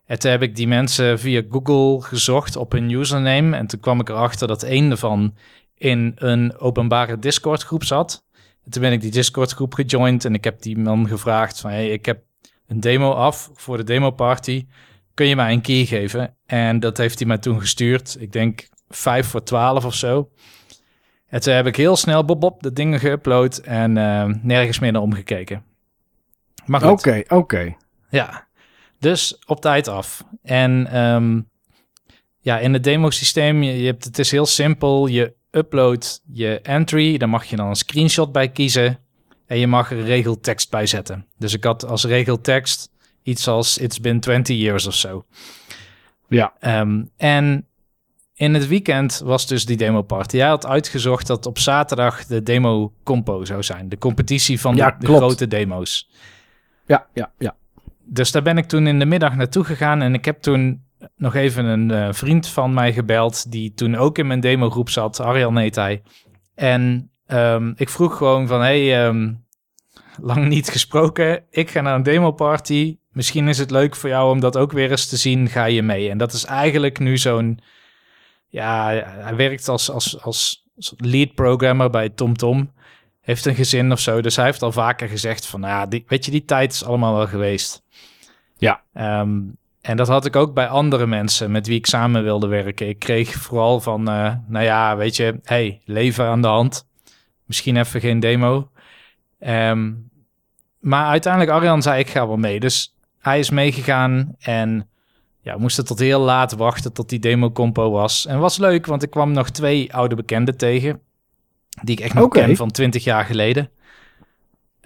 En 0.06 0.18
toen 0.18 0.30
heb 0.30 0.42
ik 0.42 0.56
die 0.56 0.68
mensen 0.68 1.18
via 1.18 1.42
Google 1.50 2.06
gezocht 2.06 2.56
op 2.56 2.72
hun 2.72 2.90
username. 2.90 3.56
En 3.56 3.66
toen 3.66 3.80
kwam 3.80 4.00
ik 4.00 4.08
erachter 4.08 4.48
dat 4.48 4.62
een 4.62 4.90
ervan 4.90 5.34
in 5.76 6.12
een 6.16 6.58
openbare 6.58 7.18
Discord 7.18 7.62
groep 7.62 7.84
zat. 7.84 8.24
En 8.64 8.70
toen 8.70 8.82
ben 8.82 8.92
ik 8.92 9.00
die 9.00 9.10
Discord 9.10 9.52
groep 9.52 9.74
gejoind 9.74 10.24
en 10.24 10.34
ik 10.34 10.44
heb 10.44 10.62
die 10.62 10.78
man 10.78 11.08
gevraagd 11.08 11.60
van... 11.60 11.70
Hey, 11.70 11.90
ik 11.90 12.06
heb 12.06 12.22
een 12.66 12.80
demo 12.80 13.12
af 13.12 13.50
voor 13.54 13.76
de 13.76 13.84
demo 13.84 14.10
party. 14.10 14.66
Kun 15.14 15.26
je 15.26 15.36
mij 15.36 15.52
een 15.52 15.60
key 15.60 15.84
geven? 15.84 16.36
En 16.46 16.80
dat 16.80 16.96
heeft 16.96 17.18
hij 17.18 17.28
mij 17.28 17.38
toen 17.38 17.60
gestuurd. 17.60 18.16
Ik 18.20 18.32
denk 18.32 18.68
5 18.88 19.26
voor 19.26 19.42
12 19.42 19.84
of 19.84 19.94
zo. 19.94 20.30
En 21.26 21.40
toen 21.40 21.54
heb 21.54 21.66
ik 21.66 21.76
heel 21.76 21.96
snel 21.96 22.24
bob 22.24 22.40
bob 22.40 22.62
de 22.62 22.72
dingen 22.72 23.00
geüpload 23.00 23.64
en 23.64 23.96
uh, 23.96 24.24
nergens 24.42 24.78
meer 24.78 24.92
naar 24.92 25.02
omgekeken. 25.02 25.64
Oké, 26.90 27.18
oké. 27.18 27.34
Okay, 27.34 27.76
Ja, 28.10 28.48
dus 28.98 29.38
op 29.46 29.60
tijd 29.60 29.88
af. 29.88 30.24
En 30.42 30.98
um, 30.98 31.50
ja, 32.38 32.58
in 32.58 32.72
het 32.72 32.84
demo-systeem, 32.84 33.62
je, 33.62 33.80
je, 33.80 33.86
hebt, 33.86 34.04
het 34.04 34.18
is 34.18 34.30
heel 34.30 34.46
simpel. 34.46 35.06
Je 35.06 35.34
uploadt 35.52 36.22
je 36.32 36.60
entry, 36.60 37.18
daar 37.18 37.28
mag 37.28 37.44
je 37.44 37.56
dan 37.56 37.68
een 37.68 37.76
screenshot 37.76 38.32
bij 38.32 38.48
kiezen. 38.48 38.98
En 39.46 39.58
je 39.58 39.66
mag 39.66 39.90
er 39.90 40.02
regeltekst 40.02 40.70
bij 40.70 40.86
zetten. 40.86 41.26
Dus 41.38 41.54
ik 41.54 41.64
had 41.64 41.86
als 41.86 42.04
regeltekst 42.04 42.90
iets 43.22 43.48
als 43.48 43.78
It's 43.78 44.00
been 44.00 44.20
20 44.20 44.56
years 44.56 44.86
of 44.86 44.94
zo. 44.94 45.24
Ja. 46.28 46.52
Um, 46.80 47.10
en 47.16 47.66
in 48.34 48.54
het 48.54 48.68
weekend 48.68 49.20
was 49.24 49.46
dus 49.46 49.66
die 49.66 49.76
demo 49.76 50.02
party. 50.02 50.36
Jij 50.36 50.48
had 50.48 50.66
uitgezocht 50.66 51.26
dat 51.26 51.46
op 51.46 51.58
zaterdag 51.58 52.26
de 52.26 52.42
demo 52.42 52.92
compo 53.02 53.44
zou 53.44 53.62
zijn. 53.62 53.88
De 53.88 53.98
competitie 53.98 54.60
van 54.60 54.76
ja, 54.76 54.90
de, 54.90 55.06
de, 55.06 55.14
grote 55.14 55.48
demo's. 55.48 56.10
Ja, 56.86 57.06
ja, 57.14 57.32
ja. 57.38 57.56
Dus 58.04 58.30
daar 58.30 58.42
ben 58.42 58.58
ik 58.58 58.66
toen 58.66 58.86
in 58.86 58.98
de 58.98 59.04
middag 59.04 59.34
naartoe 59.34 59.64
gegaan. 59.64 60.02
En 60.02 60.14
ik 60.14 60.24
heb 60.24 60.40
toen 60.40 60.84
nog 61.16 61.34
even 61.34 61.64
een 61.64 61.90
uh, 61.90 62.12
vriend 62.12 62.48
van 62.48 62.74
mij 62.74 62.92
gebeld. 62.92 63.50
Die 63.50 63.74
toen 63.74 63.96
ook 63.96 64.18
in 64.18 64.26
mijn 64.26 64.40
demogroep 64.40 64.90
zat. 64.90 65.18
Heet 65.18 65.74
hij. 65.74 66.02
En 66.54 67.10
um, 67.26 67.72
ik 67.76 67.88
vroeg 67.88 68.16
gewoon 68.16 68.46
van... 68.46 68.60
Hey, 68.60 69.06
um, 69.06 69.44
lang 70.20 70.48
niet 70.48 70.68
gesproken. 70.68 71.44
Ik 71.50 71.70
ga 71.70 71.80
naar 71.80 71.94
een 71.94 72.02
demo 72.02 72.32
party. 72.32 72.98
Misschien 73.10 73.48
is 73.48 73.58
het 73.58 73.70
leuk 73.70 73.96
voor 73.96 74.08
jou 74.08 74.30
om 74.30 74.40
dat 74.40 74.56
ook 74.56 74.72
weer 74.72 74.90
eens 74.90 75.08
te 75.08 75.16
zien. 75.16 75.48
Ga 75.48 75.64
je 75.64 75.82
mee? 75.82 76.10
En 76.10 76.18
dat 76.18 76.32
is 76.32 76.44
eigenlijk 76.44 76.98
nu 76.98 77.18
zo'n 77.18 77.60
ja, 78.48 78.88
hij 79.04 79.36
werkt 79.36 79.68
als, 79.68 79.90
als, 79.90 80.22
als 80.22 80.64
lead 80.96 81.34
programmer 81.34 81.90
bij 81.90 82.08
TomTom. 82.08 82.56
Tom. 82.56 82.72
Heeft 83.20 83.46
een 83.46 83.54
gezin 83.54 83.92
of 83.92 84.00
zo. 84.00 84.20
Dus 84.20 84.36
hij 84.36 84.44
heeft 84.44 84.62
al 84.62 84.72
vaker 84.72 85.08
gezegd 85.08 85.46
van, 85.46 85.60
nou 85.60 85.90
ja, 85.90 86.02
weet 86.06 86.24
je, 86.24 86.30
die 86.30 86.44
tijd 86.44 86.72
is 86.72 86.84
allemaal 86.84 87.14
wel 87.14 87.26
geweest. 87.26 87.82
Ja. 88.56 88.82
Um, 88.94 89.56
en 89.82 89.96
dat 89.96 90.08
had 90.08 90.24
ik 90.24 90.36
ook 90.36 90.54
bij 90.54 90.68
andere 90.68 91.06
mensen 91.06 91.50
met 91.50 91.66
wie 91.66 91.78
ik 91.78 91.86
samen 91.86 92.22
wilde 92.22 92.46
werken. 92.46 92.88
Ik 92.88 92.98
kreeg 92.98 93.32
vooral 93.32 93.80
van, 93.80 94.08
uh, 94.08 94.34
nou 94.46 94.64
ja, 94.64 94.96
weet 94.96 95.16
je, 95.16 95.40
hey, 95.42 95.80
leven 95.84 96.26
aan 96.26 96.42
de 96.42 96.48
hand. 96.48 96.86
Misschien 97.44 97.76
even 97.76 98.00
geen 98.00 98.20
demo. 98.20 98.70
Um, 99.46 100.10
maar 100.78 101.06
uiteindelijk, 101.06 101.52
Arjan 101.52 101.82
zei, 101.82 102.00
ik 102.00 102.08
ga 102.08 102.26
wel 102.26 102.36
mee. 102.36 102.60
Dus 102.60 102.94
hij 103.18 103.38
is 103.38 103.50
meegegaan 103.50 104.34
en 104.38 104.88
ja, 105.40 105.54
we 105.54 105.60
moesten 105.60 105.84
tot 105.84 105.98
heel 105.98 106.20
laat 106.20 106.52
wachten 106.52 106.92
tot 106.92 107.08
die 107.08 107.18
demo-compo 107.18 107.90
was. 107.90 108.26
En 108.26 108.38
was 108.38 108.58
leuk, 108.58 108.86
want 108.86 109.02
ik 109.02 109.10
kwam 109.10 109.32
nog 109.32 109.50
twee 109.50 109.94
oude 109.94 110.14
bekenden 110.14 110.56
tegen. 110.56 111.00
Die 111.82 111.96
ik 111.96 112.04
echt 112.04 112.14
nog 112.14 112.24
okay. 112.24 112.44
ken 112.44 112.56
van 112.56 112.70
20 112.70 113.04
jaar 113.04 113.24
geleden. 113.24 113.70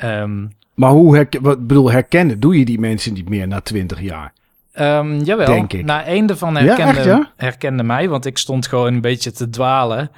Um, 0.05 0.51
maar 0.75 0.91
hoe 0.91 1.15
herken, 1.15 1.43
wat 1.43 1.67
bedoel, 1.67 1.91
herkennen 1.91 2.41
doe 2.41 2.59
je 2.59 2.65
die 2.65 2.79
mensen 2.79 3.13
niet 3.13 3.29
meer 3.29 3.49
na 3.49 3.61
20 3.61 4.01
jaar? 4.01 4.33
Um, 4.81 5.23
jawel, 5.23 5.47
Denk 5.47 5.73
ik. 5.73 5.85
na 5.85 6.05
één 6.05 6.29
ervan 6.29 6.57
herkende, 6.57 6.93
ja, 6.93 6.97
echt, 6.99 7.05
ja? 7.05 7.33
herkende 7.37 7.83
mij, 7.83 8.09
want 8.09 8.27
ik 8.27 8.39
stond 8.39 8.67
gewoon 8.67 8.95
een 8.95 9.01
beetje 9.01 9.33
te 9.33 9.49
dwalen. 9.49 10.11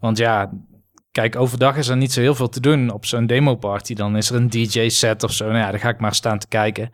Want 0.00 0.18
ja, 0.18 0.50
kijk, 1.12 1.36
overdag 1.36 1.76
is 1.76 1.88
er 1.88 1.96
niet 1.96 2.12
zo 2.12 2.20
heel 2.20 2.34
veel 2.34 2.48
te 2.48 2.60
doen 2.60 2.90
op 2.90 3.06
zo'n 3.06 3.26
demo-party. 3.26 3.94
Dan 3.94 4.16
is 4.16 4.30
er 4.30 4.36
een 4.36 4.50
DJ-set 4.50 5.22
of 5.22 5.32
zo. 5.32 5.44
Nou 5.44 5.58
ja, 5.58 5.70
dan 5.70 5.80
ga 5.80 5.88
ik 5.88 6.00
maar 6.00 6.14
staan 6.14 6.38
te 6.38 6.48
kijken. 6.48 6.92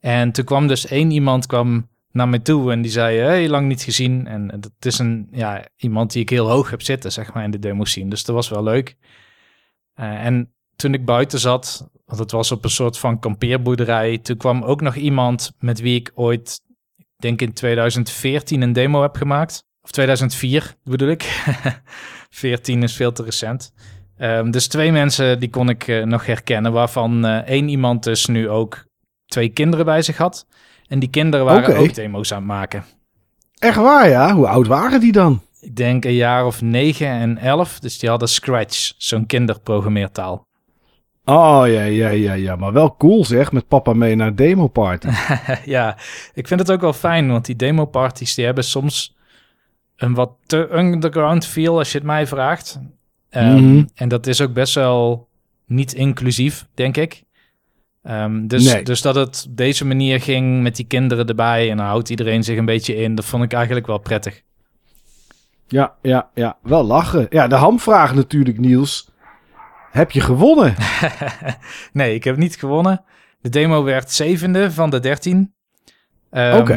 En 0.00 0.32
toen 0.32 0.44
kwam 0.44 0.66
dus 0.66 0.86
één 0.86 1.10
iemand 1.10 1.46
kwam 1.46 1.88
naar 2.12 2.28
me 2.28 2.42
toe 2.42 2.72
en 2.72 2.82
die 2.82 2.90
zei, 2.90 3.18
hey, 3.18 3.48
lang 3.48 3.66
niet 3.68 3.82
gezien. 3.82 4.26
En 4.26 4.50
het 4.50 4.86
is 4.86 4.98
een, 4.98 5.28
ja, 5.30 5.64
iemand 5.76 6.12
die 6.12 6.22
ik 6.22 6.30
heel 6.30 6.50
hoog 6.50 6.70
heb 6.70 6.82
zitten, 6.82 7.12
zeg 7.12 7.32
maar, 7.32 7.44
in 7.44 7.50
de 7.50 7.58
demo 7.58 7.84
scene. 7.84 8.10
Dus 8.10 8.24
dat 8.24 8.34
was 8.34 8.48
wel 8.48 8.62
leuk. 8.62 8.96
Uh, 10.00 10.24
en 10.24 10.52
toen 10.76 10.94
ik 10.94 11.04
buiten 11.04 11.38
zat, 11.38 11.88
want 12.08 12.20
het 12.20 12.30
was 12.30 12.52
op 12.52 12.64
een 12.64 12.70
soort 12.70 12.98
van 12.98 13.18
kampeerboerderij, 13.18 14.18
toen 14.18 14.36
kwam 14.36 14.62
ook 14.62 14.80
nog 14.80 14.94
iemand 14.94 15.52
met 15.58 15.80
wie 15.80 15.94
ik 15.94 16.12
ooit, 16.14 16.60
denk 17.16 17.40
in 17.40 17.52
2014, 17.52 18.62
een 18.62 18.72
demo 18.72 19.02
heb 19.02 19.16
gemaakt. 19.16 19.64
Of 19.80 19.90
2004 19.90 20.74
bedoel 20.84 21.08
ik. 21.08 21.42
14 22.30 22.82
is 22.82 22.96
veel 22.96 23.12
te 23.12 23.22
recent. 23.22 23.72
Um, 24.18 24.50
dus 24.50 24.66
twee 24.66 24.92
mensen 24.92 25.40
die 25.40 25.50
kon 25.50 25.68
ik 25.68 25.86
uh, 25.86 26.04
nog 26.04 26.26
herkennen, 26.26 26.72
waarvan 26.72 27.26
uh, 27.26 27.36
één 27.36 27.68
iemand 27.68 28.04
dus 28.04 28.26
nu 28.26 28.48
ook 28.48 28.84
twee 29.26 29.48
kinderen 29.48 29.84
bij 29.84 30.02
zich 30.02 30.16
had. 30.16 30.46
En 30.86 30.98
die 30.98 31.10
kinderen 31.10 31.46
waren 31.46 31.76
ook 31.76 31.94
demo's 31.94 32.32
aan 32.32 32.38
het 32.38 32.46
maken. 32.46 32.84
Echt 33.58 33.76
waar, 33.76 34.08
ja? 34.08 34.34
Hoe 34.34 34.48
oud 34.48 34.66
waren 34.66 35.00
die 35.00 35.12
dan? 35.12 35.42
Ik 35.60 35.76
denk 35.76 36.04
een 36.04 36.14
jaar 36.14 36.46
of 36.46 36.62
negen 36.62 37.08
en 37.08 37.38
elf. 37.38 37.78
Dus 37.78 37.98
die 37.98 38.08
hadden 38.08 38.28
Scratch, 38.28 38.92
zo'n 38.96 39.26
kinderprogrammeertaal. 39.26 40.47
Oh, 41.28 41.62
ja, 41.66 41.82
ja, 41.82 42.08
ja, 42.08 42.32
ja. 42.32 42.56
Maar 42.56 42.72
wel 42.72 42.96
cool 42.96 43.24
zeg, 43.24 43.52
met 43.52 43.68
papa 43.68 43.92
mee 43.92 44.14
naar 44.14 44.34
demo 44.34 44.66
party. 44.68 45.08
ja, 45.64 45.96
ik 46.34 46.46
vind 46.48 46.60
het 46.60 46.70
ook 46.70 46.80
wel 46.80 46.92
fijn, 46.92 47.28
want 47.28 47.44
die 47.44 47.56
demo-parties 47.56 48.34
die 48.34 48.44
hebben 48.44 48.64
soms 48.64 49.16
een 49.96 50.14
wat 50.14 50.30
te 50.46 50.68
underground 50.72 51.46
feel, 51.46 51.78
als 51.78 51.92
je 51.92 51.98
het 51.98 52.06
mij 52.06 52.26
vraagt. 52.26 52.80
Ehm, 53.30 53.54
Mhm. 53.54 53.84
En 53.94 54.08
dat 54.08 54.26
is 54.26 54.40
ook 54.40 54.52
best 54.52 54.74
wel 54.74 55.28
niet 55.66 55.92
inclusief, 55.94 56.66
denk 56.74 56.96
ik. 56.96 57.22
Ehm, 58.02 58.46
dus, 58.46 58.72
Nee. 58.72 58.82
dus 58.82 59.02
dat 59.02 59.14
het 59.14 59.46
op 59.50 59.56
deze 59.56 59.84
manier 59.86 60.20
ging 60.20 60.62
met 60.62 60.76
die 60.76 60.86
kinderen 60.86 61.26
erbij 61.26 61.70
en 61.70 61.76
dan 61.76 61.86
houdt 61.86 62.10
iedereen 62.10 62.44
zich 62.44 62.58
een 62.58 62.64
beetje 62.64 62.96
in, 62.96 63.14
dat 63.14 63.24
vond 63.24 63.42
ik 63.44 63.52
eigenlijk 63.52 63.86
wel 63.86 63.98
prettig. 63.98 64.42
Ja, 65.68 65.94
ja, 66.02 66.28
ja. 66.34 66.56
Wel 66.62 66.84
lachen. 66.84 67.26
Ja, 67.30 67.46
de 67.48 67.54
hamvraag 67.54 68.14
natuurlijk, 68.14 68.58
Niels. 68.58 69.10
Heb 69.98 70.10
je 70.10 70.20
gewonnen? 70.20 70.74
nee, 71.92 72.14
ik 72.14 72.24
heb 72.24 72.36
niet 72.36 72.56
gewonnen. 72.56 73.04
De 73.40 73.48
demo 73.48 73.84
werd 73.84 74.10
zevende 74.10 74.70
van 74.70 74.90
de 74.90 75.00
dertien. 75.00 75.54
Ehm, 76.30 76.56
Oké. 76.58 76.72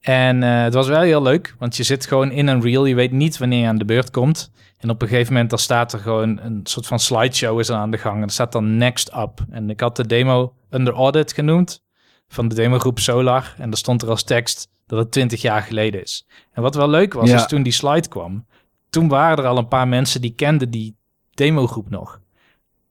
En 0.00 0.42
eh, 0.42 0.62
het 0.62 0.74
was 0.74 0.88
wel 0.88 1.00
heel 1.00 1.22
leuk, 1.22 1.54
want 1.58 1.76
je 1.76 1.82
zit 1.82 2.06
gewoon 2.06 2.30
in 2.30 2.46
een 2.46 2.60
reel. 2.62 2.84
Je 2.84 2.94
weet 2.94 3.12
niet 3.12 3.38
wanneer 3.38 3.60
je 3.60 3.66
aan 3.66 3.78
de 3.78 3.84
beurt 3.84 4.10
komt. 4.10 4.50
En 4.78 4.90
op 4.90 5.02
een 5.02 5.08
gegeven 5.08 5.32
moment 5.32 5.50
dan 5.50 5.58
staat 5.58 5.92
er 5.92 5.98
gewoon 5.98 6.38
een 6.40 6.60
soort 6.62 6.86
van 6.86 6.98
slideshow 6.98 7.60
is 7.60 7.70
aan 7.70 7.90
de 7.90 7.98
gang. 7.98 8.16
En 8.16 8.22
er 8.22 8.30
staat 8.30 8.52
dan 8.52 8.76
next 8.76 9.14
up. 9.16 9.44
En 9.50 9.70
ik 9.70 9.80
had 9.80 9.96
de 9.96 10.06
demo 10.06 10.54
under 10.70 10.94
audit 10.94 11.32
genoemd 11.32 11.82
van 12.28 12.48
de 12.48 12.54
demogroep 12.54 12.98
Solar. 12.98 13.54
En 13.58 13.70
er 13.70 13.76
stond 13.76 14.02
er 14.02 14.08
als 14.08 14.22
tekst 14.22 14.68
dat 14.86 14.98
het 14.98 15.10
20 15.10 15.42
jaar 15.42 15.62
geleden 15.62 16.02
is. 16.02 16.26
En 16.52 16.62
wat 16.62 16.74
wel 16.74 16.88
leuk 16.88 17.12
was, 17.12 17.28
Ja. 17.28 17.36
is 17.36 17.46
toen 17.46 17.62
die 17.62 17.72
slide 17.72 18.08
kwam. 18.08 18.46
Toen 18.90 19.08
waren 19.08 19.44
er 19.44 19.50
al 19.50 19.58
een 19.58 19.68
paar 19.68 19.88
mensen 19.88 20.20
die 20.20 20.34
kenden 20.34 20.70
die 20.70 20.96
demogroep 21.34 21.90
nog. 21.90 22.20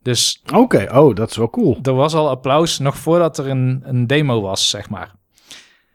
Dus 0.01 0.41
Oké, 0.53 0.87
oh, 0.91 1.15
dat 1.15 1.29
is 1.29 1.37
wel 1.37 1.49
cool. 1.49 1.79
er 1.83 1.93
was 1.93 2.13
al 2.13 2.29
applaus 2.29 2.79
nog 2.79 2.97
voordat 2.97 3.37
er 3.37 3.47
een, 3.47 3.81
een 3.83 4.07
demo 4.07 4.41
was, 4.41 4.69
zeg 4.69 4.89
maar. 4.89 5.11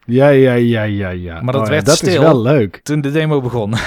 Ja, 0.07 0.29
ja, 0.29 0.53
ja, 0.53 0.83
ja, 0.83 1.09
ja. 1.09 1.41
Maar 1.41 1.53
dat 1.53 1.61
Oh, 1.63 1.67
ja, 1.67 1.73
werd 1.73 1.87
dat 1.87 1.95
is 1.95 2.01
stil. 2.01 2.21
wel 2.23 2.41
leuk. 2.41 2.81
Toen 2.83 3.01
de 3.01 3.11
demo 3.11 3.41
begon. 3.41 3.75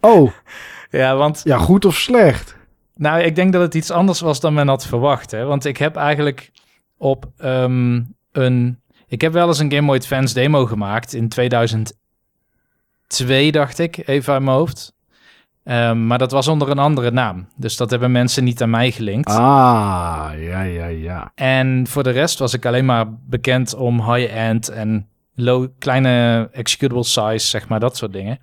Oh, 0.00 0.30
ja, 0.90 1.16
want 1.16 1.40
ja, 1.44 1.58
goed 1.58 1.84
of 1.84 1.96
slecht? 1.96 2.56
nou, 2.94 3.22
ik 3.22 3.34
denk 3.36 3.52
dat 3.52 3.62
het 3.62 3.74
iets 3.74 3.90
anders 3.90 4.20
was 4.20 4.40
dan 4.40 4.54
men 4.54 4.68
had 4.68 4.86
verwacht. 4.86 5.30
Hè? 5.30 5.44
Want 5.44 5.64
ik 5.64 5.76
heb 5.76 5.96
eigenlijk 5.96 6.50
op 6.98 7.26
ehm, 7.36 8.00
een... 8.32 8.80
Ik 9.06 9.20
heb 9.20 9.32
wel 9.32 9.46
eens 9.48 9.58
een 9.58 9.72
Game 9.72 9.86
Boy 9.86 9.96
Advance 9.96 10.34
demo 10.34 10.66
gemaakt 10.66 11.12
in 11.14 11.28
2002, 11.28 11.96
dacht 13.50 13.78
ik, 13.78 14.06
even 14.08 14.32
uit 14.32 14.42
mijn 14.42 14.56
hoofd. 14.56 14.93
Ehm, 15.64 16.06
maar 16.06 16.18
dat 16.18 16.30
was 16.30 16.48
onder 16.48 16.70
een 16.70 16.78
andere 16.78 17.10
naam. 17.10 17.48
Dus 17.56 17.76
dat 17.76 17.90
hebben 17.90 18.12
mensen 18.12 18.44
niet 18.44 18.62
aan 18.62 18.70
mij 18.70 18.90
gelinkt. 18.90 19.28
Ah, 19.30 20.30
ja, 20.36 20.62
ja, 20.62 20.86
ja. 20.86 21.32
En 21.34 21.86
voor 21.86 22.02
de 22.02 22.10
rest 22.10 22.38
was 22.38 22.54
ik 22.54 22.66
alleen 22.66 22.84
maar 22.84 23.06
bekend 23.26 23.74
om 23.74 24.12
high-end 24.12 24.68
en 24.68 25.08
low, 25.34 25.68
kleine 25.78 26.48
executable 26.52 27.04
size, 27.04 27.46
zeg 27.46 27.68
maar, 27.68 27.80
dat 27.80 27.96
soort 27.96 28.12
dingen. 28.12 28.38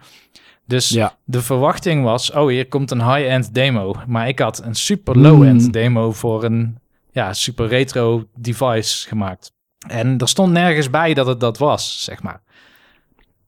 Dus 0.66 0.90
Ja, 0.90 1.16
de 1.24 1.42
verwachting 1.42 2.04
was, 2.04 2.32
oh, 2.32 2.48
hier 2.48 2.68
komt 2.68 2.92
een 2.92 3.14
high-end 3.14 3.54
demo. 3.54 3.96
Maar 4.08 4.28
ik 4.28 4.40
had 4.40 4.62
een 4.64 4.76
super 4.76 5.18
low-end 5.18 5.62
Hmm. 5.62 5.72
demo 5.72 6.12
voor 6.12 6.44
een 6.44 6.78
ja, 7.12 7.34
super 7.34 7.68
retro 7.68 8.26
device 8.36 9.08
gemaakt. 9.08 9.52
En 9.88 10.18
er 10.18 10.28
stond 10.28 10.52
nergens 10.52 10.90
bij 10.90 11.14
dat 11.14 11.28
het 11.28 11.40
dat 11.40 11.58
was, 11.58 12.04
zeg 12.04 12.24
maar. 12.24 12.42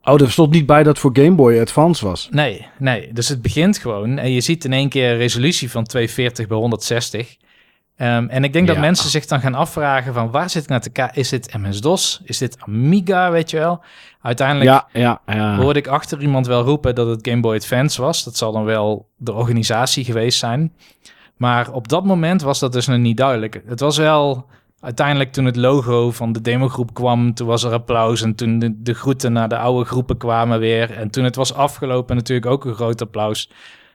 Oh, 0.04 0.22
er 0.22 0.32
stond 0.32 0.52
niet 0.52 0.66
bij 0.66 0.84
dat 0.84 1.00
voor 1.00 1.12
Game 1.14 1.36
Boy 1.36 1.60
Advance 1.60 2.06
was. 2.06 2.28
Nee, 2.32 2.68
nee. 2.78 3.14
Dus 3.14 3.28
het 3.30 3.42
begint 3.42 3.78
gewoon 3.78 4.18
en 4.18 4.32
je 4.32 4.42
ziet 4.42 4.66
in 4.66 4.74
één 4.74 4.90
keer 4.90 5.12
een 5.12 5.18
resolutie 5.18 5.72
van 5.72 5.84
240 5.84 6.48
bij 6.48 6.58
160. 6.58 7.38
Ehm, 7.96 8.28
en 8.28 8.44
ik 8.44 8.54
denk 8.54 8.68
dat 8.68 8.78
mensen 8.78 9.10
zich 9.10 9.26
dan 9.26 9.40
gaan 9.40 9.56
afvragen 9.56 10.14
van 10.14 10.32
waar 10.32 10.50
zit 10.50 10.64
ik 10.64 10.70
naar 10.70 10.82
te 10.82 10.90
kijken? 10.90 11.18
Is 11.18 11.30
dit 11.30 11.54
MS-DOS? 11.58 12.22
Is 12.24 12.38
dit 12.38 12.58
Amiga, 12.60 13.32
weet 13.32 13.50
je 13.50 13.58
wel? 13.58 13.82
Uiteindelijk 14.22 14.70
Ja, 14.70 14.88
ja, 14.94 15.22
ja. 15.26 15.56
hoorde 15.56 15.80
ik 15.80 15.88
achter 15.88 16.22
iemand 16.22 16.48
wel 16.48 16.64
roepen 16.64 16.96
dat 16.96 17.08
het 17.08 17.28
Game 17.28 17.42
Boy 17.42 17.56
Advance 17.56 18.02
was. 18.02 18.24
Dat 18.24 18.38
zal 18.38 18.52
dan 18.52 18.64
wel 18.64 19.10
de 19.18 19.34
organisatie 19.34 20.04
geweest 20.06 20.40
zijn. 20.40 20.74
Maar 21.38 21.72
op 21.72 21.88
dat 21.88 22.04
moment 22.06 22.42
was 22.42 22.60
dat 22.60 22.74
dus 22.74 22.88
nog 22.88 22.98
niet 22.98 23.18
duidelijk. 23.18 23.62
Het 23.66 23.80
was 23.80 23.98
wel 23.98 24.46
uiteindelijk 24.84 25.32
toen 25.32 25.46
het 25.46 25.56
logo 25.56 26.12
van 26.12 26.32
de 26.34 26.42
demogroep 26.42 26.94
kwam, 26.94 27.34
toen 27.34 27.48
was 27.48 27.64
er 27.64 27.72
applaus. 27.72 28.22
En 28.22 28.36
toen 28.36 28.60
de, 28.60 28.82
de 28.82 28.94
groeten 28.94 29.34
naar 29.34 29.50
de 29.50 29.58
oude 29.58 29.86
groepen 29.86 30.18
kwamen 30.18 30.60
weer. 30.60 30.92
En 30.92 31.10
toen 31.10 31.24
het 31.24 31.36
was 31.36 31.54
afgelopen 31.54 32.16
natuurlijk 32.16 32.52
ook 32.52 32.66
een 32.66 32.74
groot 32.76 33.02
applaus. 33.02 33.50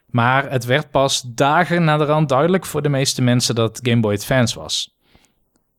Maar 0.06 0.50
het 0.50 0.64
werd 0.64 0.90
pas 0.90 1.22
dagen 1.26 1.84
na 1.84 1.96
de 1.96 2.04
rand 2.04 2.28
duidelijk 2.28 2.66
voor 2.66 2.82
de 2.82 2.88
meeste 2.88 3.22
mensen 3.22 3.54
dat 3.54 3.80
Game 3.82 4.00
Boy 4.00 4.14
Advance 4.14 4.58
was. 4.58 4.96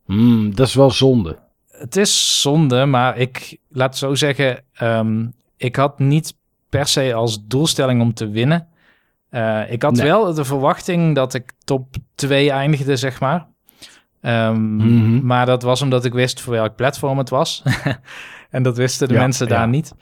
Hmm, 0.05 0.55
dat 0.55 0.67
is 0.67 0.73
wel 0.73 0.91
zonde. 0.91 1.37
Het 1.71 1.95
is 1.95 2.41
zonde, 2.41 2.85
maar 2.85 3.17
ik 3.17 3.57
laat 3.69 3.97
zo 3.97 4.15
zeggen, 4.15 4.63
ehm, 4.73 5.25
ik 5.57 5.75
had 5.75 5.99
niet 5.99 6.33
per 6.69 6.87
se 6.87 7.13
als 7.13 7.45
doelstelling 7.47 8.01
om 8.01 8.13
te 8.13 8.29
winnen. 8.29 8.67
Eh, 9.29 9.71
ik 9.71 9.81
had 9.81 9.93
Nee. 9.95 10.05
wel 10.05 10.33
de 10.33 10.45
verwachting 10.45 11.15
dat 11.15 11.33
ik 11.33 11.51
top 11.63 11.95
2 12.15 12.51
eindigde, 12.51 12.95
zeg 12.95 13.19
maar. 13.19 13.47
Ehm, 14.21 14.75
Mhm. 14.75 15.25
Maar 15.25 15.45
dat 15.45 15.63
was 15.63 15.81
omdat 15.81 16.05
ik 16.05 16.13
wist 16.13 16.41
voor 16.41 16.53
welk 16.53 16.75
platform 16.75 17.17
het 17.17 17.29
was. 17.29 17.63
en 18.49 18.63
dat 18.63 18.77
wisten 18.77 19.07
de 19.07 19.13
Ja, 19.13 19.19
mensen 19.19 19.47
daar 19.47 19.59
ja. 19.59 19.65
niet. 19.65 19.93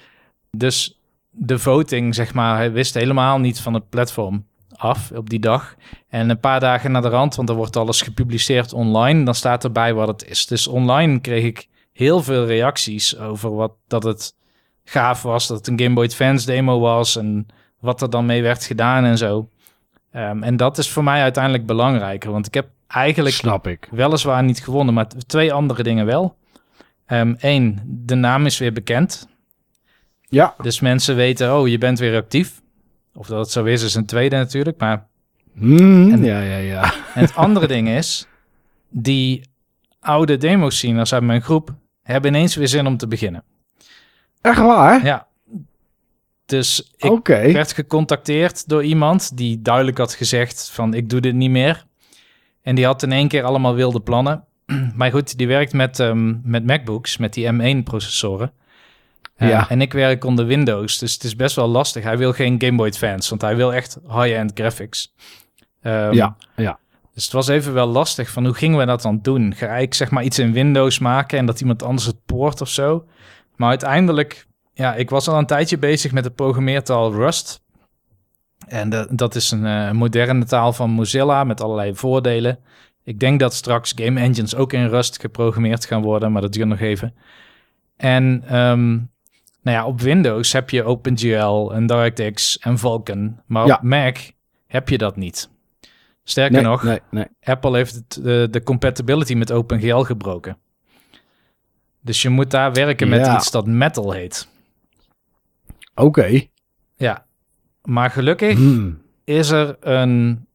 Dus 0.51 1.01
de 1.29 1.59
voting, 1.59 2.15
zeg 2.15 2.33
maar, 2.33 2.55
hij 2.55 2.71
wist 2.71 2.93
helemaal 2.93 3.39
niet 3.39 3.59
van 3.59 3.73
het 3.73 3.89
platform 3.89 4.45
af 4.75 5.11
op 5.11 5.29
die 5.29 5.39
dag. 5.39 5.75
En 6.09 6.29
een 6.29 6.39
paar 6.39 6.59
dagen 6.59 6.91
na 6.91 6.99
de 7.01 7.09
rand, 7.09 7.35
want 7.35 7.49
er 7.49 7.55
wordt 7.55 7.75
alles 7.75 8.01
gepubliceerd 8.01 8.73
online, 8.73 9.23
dan 9.23 9.35
staat 9.35 9.63
erbij 9.63 9.93
wat 9.93 10.07
het 10.07 10.25
is. 10.25 10.45
Dus 10.45 10.67
online 10.67 11.19
kreeg 11.19 11.43
ik 11.43 11.67
heel 11.93 12.23
veel 12.23 12.45
reacties 12.45 13.17
over 13.17 13.55
wat 13.55 13.71
dat 13.87 14.03
het 14.03 14.35
gaaf 14.83 15.21
was, 15.21 15.47
dat 15.47 15.57
het 15.57 15.67
een 15.67 15.79
Game 15.79 15.93
Boy 15.95 16.05
Advance 16.05 16.45
demo 16.45 16.79
was 16.79 17.15
en 17.15 17.47
wat 17.79 18.01
er 18.01 18.09
dan 18.09 18.25
mee 18.25 18.41
werd 18.41 18.63
gedaan 18.65 19.03
en 19.03 19.17
zo. 19.17 19.49
Ehm, 20.11 20.43
en 20.43 20.57
dat 20.57 20.77
is 20.77 20.89
voor 20.89 21.03
mij 21.03 21.21
uiteindelijk 21.21 21.65
belangrijker, 21.65 22.31
want 22.31 22.47
ik 22.47 22.53
heb 22.53 22.67
eigenlijk 22.87 23.35
Snap 23.35 23.67
ik. 23.67 23.87
weliswaar 23.91 24.43
niet 24.43 24.59
gewonnen, 24.59 24.93
maar 24.93 25.07
twee 25.07 25.53
andere 25.53 25.83
dingen 25.83 26.05
wel. 26.05 26.37
Eén, 27.37 27.81
de 27.85 28.15
naam 28.15 28.45
is 28.45 28.57
weer 28.57 28.73
bekend. 28.73 29.27
Ja, 30.29 30.55
Dus 30.61 30.79
mensen 30.79 31.15
weten, 31.15 31.55
oh, 31.57 31.67
je 31.67 31.77
bent 31.77 31.99
weer 31.99 32.15
actief. 32.15 32.61
Of 33.13 33.27
dat 33.27 33.39
het 33.39 33.49
zo 33.51 33.63
is, 33.63 33.83
is 33.83 33.95
een 33.95 34.05
tweede 34.05 34.35
natuurlijk. 34.35 34.77
Maar 34.79 35.07
Hmm, 35.57 36.11
En- 36.11 36.23
ja, 36.23 36.41
ja, 36.41 36.57
ja. 36.57 36.83
en 37.13 37.21
het 37.21 37.35
andere 37.35 37.67
ding 37.67 37.89
is, 37.89 38.27
die 38.89 39.41
oude 39.99 40.37
demo-sceners 40.37 41.13
uit 41.13 41.23
mijn 41.23 41.41
groep 41.41 41.73
hebben 42.03 42.33
ineens 42.35 42.55
weer 42.55 42.67
zin 42.67 42.87
om 42.87 42.97
te 42.97 43.07
beginnen. 43.07 43.43
Echt 44.41 44.57
waar? 44.59 45.05
Ja. 45.05 45.27
Dus 46.45 46.91
ik 46.97 47.27
werd 47.27 47.73
gecontacteerd 47.73 48.67
door 48.69 48.83
iemand 48.83 49.37
die 49.37 49.61
duidelijk 49.61 49.97
had 49.97 50.13
gezegd 50.13 50.69
van 50.73 50.93
ik 50.93 51.09
doe 51.09 51.19
dit 51.19 51.33
niet 51.35 51.49
meer. 51.49 51.85
En 52.67 52.75
die 52.75 52.85
had 52.85 53.03
in 53.03 53.11
één 53.11 53.27
keer 53.27 53.43
allemaal 53.43 53.75
wilde 53.75 53.99
plannen. 53.99 54.43
maar 54.95 55.11
goed, 55.11 55.37
die 55.37 55.47
werkt 55.47 55.73
met, 55.73 55.99
ehm, 55.99 56.35
met 56.43 56.65
MacBooks, 56.65 57.17
met 57.17 57.33
die 57.33 57.51
M1-processoren. 57.51 58.51
Ja. 59.37 59.69
En 59.69 59.81
ik 59.81 59.93
werk 59.93 60.23
onder 60.23 60.45
Windows, 60.45 60.97
dus 60.97 61.13
het 61.13 61.23
is 61.23 61.35
best 61.35 61.55
wel 61.55 61.67
lastig. 61.67 62.03
Hij 62.03 62.17
wil 62.17 62.33
geen 62.33 62.61
Game 62.61 62.77
Boy 62.77 62.87
Advance, 62.87 63.29
want 63.29 63.41
hij 63.41 63.55
wil 63.55 63.73
echt 63.73 63.97
high-end 64.07 64.51
graphics. 64.53 65.13
Ehm, 65.81 66.13
Ja, 66.13 66.35
ja. 66.55 66.79
Dus 67.13 67.23
het 67.23 67.33
was 67.33 67.47
even 67.47 67.73
wel 67.73 67.87
lastig 67.87 68.29
van 68.29 68.45
hoe 68.45 68.53
gingen 68.53 68.79
we 68.79 68.85
dat 68.85 69.01
dan 69.01 69.19
doen? 69.21 69.53
Ga 69.55 69.75
ik 69.75 69.93
zeg 69.93 70.09
maar 70.11 70.23
iets 70.23 70.39
in 70.39 70.53
Windows 70.53 70.99
maken 70.99 71.37
en 71.37 71.45
dat 71.45 71.59
iemand 71.59 71.83
anders 71.83 72.07
het 72.07 72.25
poort 72.25 72.61
of 72.61 72.69
zo? 72.69 73.05
Maar 73.55 73.69
uiteindelijk, 73.69 74.47
ja, 74.73 74.95
ik 74.95 75.09
was 75.09 75.27
al 75.27 75.37
een 75.37 75.45
tijdje 75.45 75.77
bezig 75.77 76.11
met 76.11 76.23
de 76.23 76.31
programmeertaal 76.31 77.13
Rust. 77.13 77.61
En 78.67 78.89
de- 78.89 79.07
dat 79.11 79.35
is 79.35 79.51
een 79.51 79.65
eh, 79.65 79.91
moderne 79.91 80.45
taal 80.45 80.73
van 80.73 80.89
Mozilla 80.89 81.43
met 81.43 81.61
allerlei 81.61 81.95
voordelen. 81.95 82.59
Ik 83.03 83.19
denk 83.19 83.39
dat 83.39 83.53
straks 83.53 83.93
game 83.95 84.19
engines 84.19 84.55
ook 84.55 84.73
in 84.73 84.87
Rust 84.87 85.19
geprogrammeerd 85.19 85.85
gaan 85.85 86.01
worden, 86.01 86.31
maar 86.31 86.41
dat 86.41 86.53
duurt 86.53 86.67
nog 86.67 86.79
even. 86.79 87.15
En 87.97 88.43
ehm, 88.47 88.91
nou 89.61 89.77
ja, 89.77 89.85
op 89.85 90.01
Windows 90.01 90.51
heb 90.53 90.69
je 90.69 90.83
OpenGL 90.83 91.71
en 91.73 91.85
DirectX 91.87 92.59
en 92.59 92.77
Vulkan, 92.77 93.41
maar 93.45 93.67
Ja. 93.67 93.75
op 93.75 93.81
Mac 93.81 94.17
heb 94.67 94.89
je 94.89 94.97
dat 94.97 95.15
niet. 95.15 95.49
Sterker 96.23 96.53
Nee, 96.61 96.63
nog, 96.63 96.83
nee, 96.83 96.99
nee. 97.11 97.25
Apple 97.43 97.75
heeft 97.75 97.95
het, 97.95 98.19
de, 98.23 98.47
de 98.51 98.63
compatibility 98.63 99.33
met 99.33 99.51
OpenGL 99.51 100.01
gebroken. 100.01 100.57
Dus 102.01 102.21
je 102.21 102.29
moet 102.29 102.51
daar 102.51 102.73
werken 102.73 103.09
met 103.09 103.25
Ja. 103.25 103.35
iets 103.35 103.51
dat 103.51 103.67
Metal 103.67 104.11
heet. 104.11 104.47
Oké. 105.95 106.41
Ja, 106.95 107.25
maar 107.87 108.09
gelukkig 108.11 108.57
Hmm. 108.57 109.01
is 109.23 109.49
er 109.49 109.75
een, 109.79 110.45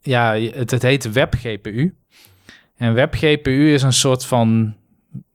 ja, 0.00 0.34
het, 0.34 0.70
het 0.70 0.82
heet 0.82 1.12
WebGPU. 1.12 1.94
En 2.76 2.94
WebGPU 2.94 3.72
is 3.72 3.82
een 3.82 3.92
soort 3.92 4.24
van 4.26 4.74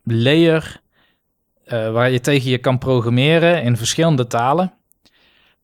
layer 0.03 0.81
eh, 1.65 1.91
waar 1.91 2.09
je 2.11 2.19
tegen 2.19 2.49
je 2.49 2.57
kan 2.57 2.77
programmeren 2.77 3.63
in 3.63 3.77
verschillende 3.77 4.27
talen. 4.27 4.73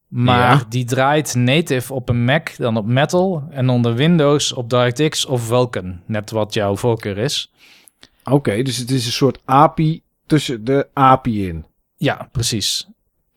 Maar 0.08 0.58
Ja. 0.58 0.66
die 0.70 0.86
draait 0.86 1.36
native 1.36 1.94
op 1.94 2.10
een 2.10 2.24
Mac, 2.26 2.50
dan 2.58 2.78
op 2.78 2.86
Metal. 2.86 3.44
En 3.50 3.70
onder 3.70 3.96
Windows 3.96 4.54
op 4.54 4.70
DirectX 4.70 5.26
of 5.26 5.42
Vulkan. 5.46 6.02
Net 6.06 6.32
wat 6.32 6.54
jouw 6.54 6.76
voorkeur 6.76 7.18
is. 7.18 7.52
Oké, 8.24 8.62
dus 8.62 8.78
het 8.78 8.92
is 8.92 9.06
een 9.06 9.12
soort 9.12 9.40
API 9.46 10.02
tussen 10.26 10.64
de 10.64 10.88
API 10.94 11.48
in. 11.48 11.66
Ja, 11.98 12.30
precies. 12.32 12.88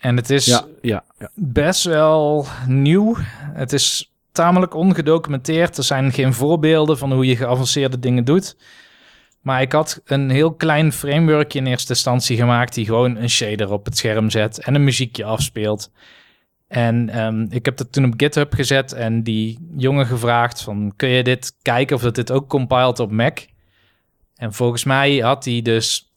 En 0.04 0.16
het 0.16 0.30
is 0.30 0.44
Ja, 0.44 0.64
ja, 0.82 1.04
ja. 1.18 1.30
best 1.34 1.84
wel 1.84 2.46
nieuw. 2.66 3.16
Het 3.52 3.72
is 3.72 4.12
tamelijk 4.32 4.74
ongedocumenteerd. 4.74 5.76
Er 5.76 5.84
zijn 5.84 6.12
geen 6.12 6.34
voorbeelden 6.34 6.98
van 6.98 7.12
hoe 7.12 7.26
je 7.26 7.36
geavanceerde 7.36 7.98
dingen 7.98 8.24
doet. 8.24 8.56
Maar 9.40 9.60
ik 9.60 9.72
had 9.72 10.00
een 10.04 10.30
heel 10.30 10.54
klein 10.54 10.92
frameworkje 10.92 11.58
in 11.58 11.66
eerste 11.66 11.92
instantie 11.92 12.36
gemaakt... 12.36 12.74
die 12.74 12.84
gewoon 12.84 13.16
een 13.16 13.30
shader 13.30 13.72
op 13.72 13.84
het 13.84 13.96
scherm 13.96 14.30
zet 14.30 14.58
en 14.58 14.74
een 14.74 14.84
muziekje 14.84 15.24
afspeelt. 15.24 15.90
En 16.68 17.08
ehm, 17.08 17.46
ik 17.48 17.64
heb 17.64 17.76
dat 17.76 17.92
toen 17.92 18.04
op 18.04 18.14
GitHub 18.16 18.54
gezet 18.54 18.92
en 18.92 19.22
die 19.22 19.68
jongen 19.76 20.06
gevraagd 20.06 20.62
van... 20.62 20.92
kun 20.96 21.08
je 21.08 21.22
dit 21.22 21.56
kijken 21.62 21.96
of 21.96 22.02
dat 22.02 22.14
dit 22.14 22.30
ook 22.30 22.48
compiled 22.48 23.00
op 23.00 23.10
Mac? 23.10 23.38
En 24.36 24.52
volgens 24.52 24.84
mij 24.84 25.16
had 25.16 25.44
hij 25.44 25.62
dus 25.62 26.12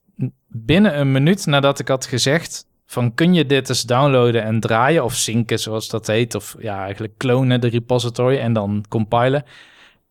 binnen 0.48 1.00
een 1.00 1.12
minuut 1.12 1.46
nadat 1.46 1.80
ik 1.80 1.88
had 1.88 2.06
gezegd 2.06 2.67
van 2.88 3.14
kun 3.14 3.34
je 3.34 3.46
dit 3.46 3.70
eens 3.70 3.84
downloaden 3.84 4.44
en 4.44 4.60
draaien 4.60 5.04
of 5.04 5.16
zinken 5.16 5.60
zoals 5.60 5.90
dat 5.90 6.08
heet 6.08 6.36
of 6.36 6.56
ja 6.60 6.84
eigenlijk 6.84 7.14
klonen 7.18 7.62
de 7.62 7.68
repository 7.68 8.38
en 8.38 8.54
dan 8.54 8.86
compilen. 8.90 9.46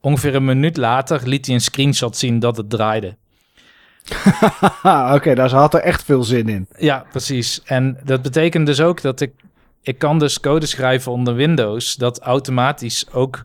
Ongeveer 0.00 0.34
een 0.34 0.44
minuut 0.44 0.76
later 0.76 1.28
liet 1.28 1.46
hij 1.46 1.54
een 1.54 1.60
screenshot 1.60 2.16
zien 2.16 2.38
dat 2.38 2.56
het 2.56 2.70
draaide. 2.70 3.16
Oké, 5.16 5.34
daar 5.34 5.50
had 5.50 5.74
er 5.74 5.80
echt 5.80 6.04
veel 6.04 6.22
zin 6.22 6.48
in. 6.48 6.66
Ja, 6.78 7.06
precies. 7.10 7.62
En 7.64 8.00
dat 8.04 8.22
betekent 8.22 8.66
dus 8.66 8.80
ook 8.80 9.00
dat 9.00 9.20
ik 9.20 9.32
ik 9.82 9.98
kan 9.98 10.18
dus 10.18 10.40
code 10.40 10.66
schrijven 10.66 11.12
onder 11.12 11.34
Windows 11.34 11.96
dat 11.96 12.20
automatisch 12.20 13.12
ook 13.12 13.44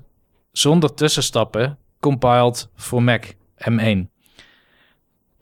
zonder 0.51 0.93
tussenstappen 0.93 1.77
compiled 1.99 2.69
voor 2.75 3.03
Mac 3.03 3.25
M1. 3.69 4.10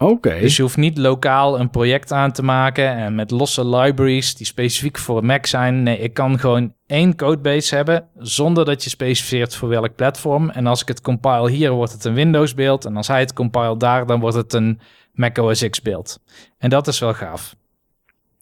Oké. 0.02 0.40
Dus 0.40 0.56
je 0.56 0.62
hoeft 0.62 0.78
niet 0.78 0.98
lokaal 0.98 1.60
een 1.60 1.70
project 1.70 2.12
aan 2.12 2.32
te 2.32 2.44
maken 2.44 2.96
en 2.96 3.16
met 3.16 3.32
losse 3.32 3.68
libraries 3.68 4.36
die 4.36 4.46
specifiek 4.46 4.98
voor 4.98 5.26
Mac 5.26 5.46
zijn. 5.46 5.84
Nee, 5.84 6.00
ik 6.00 6.14
kan 6.14 6.40
gewoon 6.40 6.74
één 6.86 7.16
codebase 7.16 7.76
hebben 7.76 8.08
zonder 8.18 8.66
dat 8.66 8.84
je 8.84 8.90
specificeert 8.90 9.56
voor 9.56 9.70
welk 9.70 9.96
platform. 9.96 10.50
En 10.50 10.68
als 10.68 10.82
ik 10.82 10.88
het 10.88 11.02
compile 11.02 11.50
hier, 11.50 11.72
wordt 11.72 11.92
het 11.92 12.06
een 12.06 12.14
Windows 12.14 12.54
beeld. 12.54 12.86
En 12.86 12.98
als 12.98 13.08
hij 13.08 13.20
het 13.20 13.34
compile 13.34 13.78
daar, 13.78 14.06
dan 14.06 14.20
wordt 14.20 14.36
het 14.36 14.54
een 14.54 14.80
Mac 15.14 15.38
OS 15.38 15.70
X 15.70 15.82
beeld. 15.82 16.20
En 16.58 16.70
dat 16.70 16.88
is 16.88 17.00
wel 17.00 17.14
gaaf. 17.14 17.56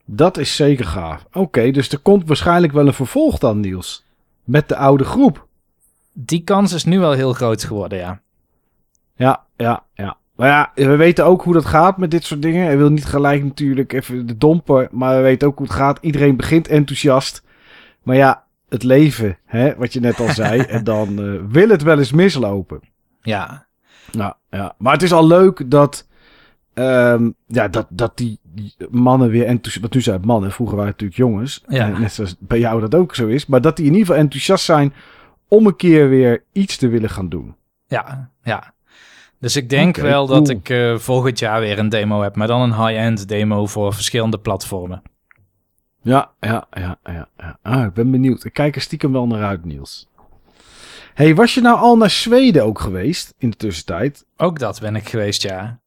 Dat 0.04 0.36
is 0.36 0.56
zeker 0.56 0.84
gaaf. 0.84 1.26
Oké, 1.32 1.70
dus 1.70 1.88
er 1.88 1.98
komt 1.98 2.26
waarschijnlijk 2.26 2.72
wel 2.72 2.86
een 2.86 2.94
vervolg 2.94 3.38
dan, 3.38 3.60
Niels. 3.60 4.04
Met 4.44 4.68
de 4.68 4.76
oude 4.76 5.04
groep. 5.04 5.46
Die 6.12 6.44
kans 6.44 6.72
is 6.72 6.84
nu 6.84 6.98
wel 6.98 7.12
heel 7.12 7.32
groot 7.32 7.64
geworden, 7.64 7.98
ja. 7.98 8.20
Ja, 9.16 9.44
ja, 9.56 9.84
ja. 9.94 10.16
Maar 10.38 10.48
ja, 10.48 10.72
we 10.74 10.96
weten 10.96 11.24
ook 11.24 11.42
hoe 11.42 11.52
dat 11.52 11.64
gaat 11.64 11.96
met 11.96 12.10
dit 12.10 12.24
soort 12.24 12.42
dingen. 12.42 12.64
Hij 12.64 12.76
wil 12.76 12.90
niet 12.90 13.04
gelijk 13.04 13.44
natuurlijk 13.44 13.92
even 13.92 14.26
de 14.26 14.36
domper, 14.36 14.88
maar 14.90 15.16
we 15.16 15.22
weten 15.22 15.48
ook 15.48 15.58
hoe 15.58 15.66
het 15.66 15.76
gaat. 15.76 15.98
Iedereen 16.00 16.36
begint 16.36 16.68
enthousiast. 16.68 17.42
Maar 18.02 18.16
ja, 18.16 18.44
het 18.68 18.82
leven, 18.82 19.38
hè, 19.44 19.76
wat 19.76 19.92
je 19.92 20.00
net 20.00 20.20
al 20.20 20.28
zei. 20.44 20.60
en 20.60 20.84
dan 20.84 21.22
eh, 21.22 21.40
wil 21.48 21.68
het 21.68 21.82
wel 21.82 21.98
eens 21.98 22.12
mislopen. 22.12 22.80
Ja, 23.22 23.66
Nou, 24.12 24.34
ja. 24.50 24.74
Maar 24.78 24.92
het 24.92 25.02
is 25.02 25.12
al 25.12 25.26
leuk 25.26 25.70
dat, 25.70 26.06
ehm, 26.74 27.30
ja, 27.46 27.68
dat, 27.68 27.86
dat 27.90 28.16
die 28.16 28.40
mannen 28.90 29.30
weer 29.30 29.46
enthousiast... 29.46 29.80
Want 29.80 29.94
nu 29.94 30.00
zijn 30.00 30.16
het 30.16 30.26
mannen, 30.26 30.52
vroeger 30.52 30.76
waren 30.76 30.92
het 30.92 31.00
natuurlijk 31.00 31.30
jongens. 31.30 31.64
Ja. 31.68 31.98
Net 31.98 32.12
zoals 32.12 32.36
bij 32.38 32.58
jou 32.58 32.80
dat 32.80 32.94
ook 32.94 33.14
zo 33.14 33.26
is. 33.26 33.46
Maar 33.46 33.60
dat 33.60 33.76
die 33.76 33.86
in 33.86 33.92
ieder 33.92 34.06
geval 34.06 34.22
enthousiast 34.22 34.64
zijn 34.64 34.92
om 35.48 35.66
een 35.66 35.76
keer 35.76 36.08
weer 36.08 36.44
iets 36.52 36.76
te 36.76 36.88
willen 36.88 37.10
gaan 37.10 37.28
doen. 37.28 37.54
ja, 37.86 38.30
ja. 38.42 38.76
Dus 39.40 39.56
ik 39.56 39.70
denk 39.70 39.96
wel 39.96 40.26
dat 40.26 40.48
ik 40.48 40.68
eh, 40.68 40.96
volgend 40.96 41.38
jaar 41.38 41.60
weer 41.60 41.78
een 41.78 41.88
demo 41.88 42.22
heb, 42.22 42.36
maar 42.36 42.46
dan 42.46 42.60
een 42.60 42.86
high-end 42.86 43.28
demo 43.28 43.66
voor 43.66 43.94
verschillende 43.94 44.38
platformen. 44.38 45.02
Ja, 46.02 46.30
ja, 46.40 46.66
ja, 46.70 46.98
ja. 47.04 47.28
ja. 47.38 47.58
Ah, 47.62 47.84
ik 47.84 47.92
ben 47.92 48.10
benieuwd. 48.10 48.44
Ik 48.44 48.52
kijk 48.52 48.74
er 48.74 48.80
stiekem 48.80 49.12
wel 49.12 49.26
naar 49.26 49.44
uit, 49.44 49.64
Niels. 49.64 50.08
hey, 51.14 51.34
was 51.34 51.54
je 51.54 51.60
nou 51.60 51.78
al 51.78 51.96
naar 51.96 52.10
Zweden 52.10 52.64
ook 52.64 52.80
geweest 52.80 53.34
in 53.38 53.50
de 53.50 53.56
tussentijd? 53.56 54.24
Ook 54.36 54.58
dat 54.58 54.80
ben 54.80 54.96
ik 54.96 55.08
geweest, 55.08 55.42
ja. 55.42 55.78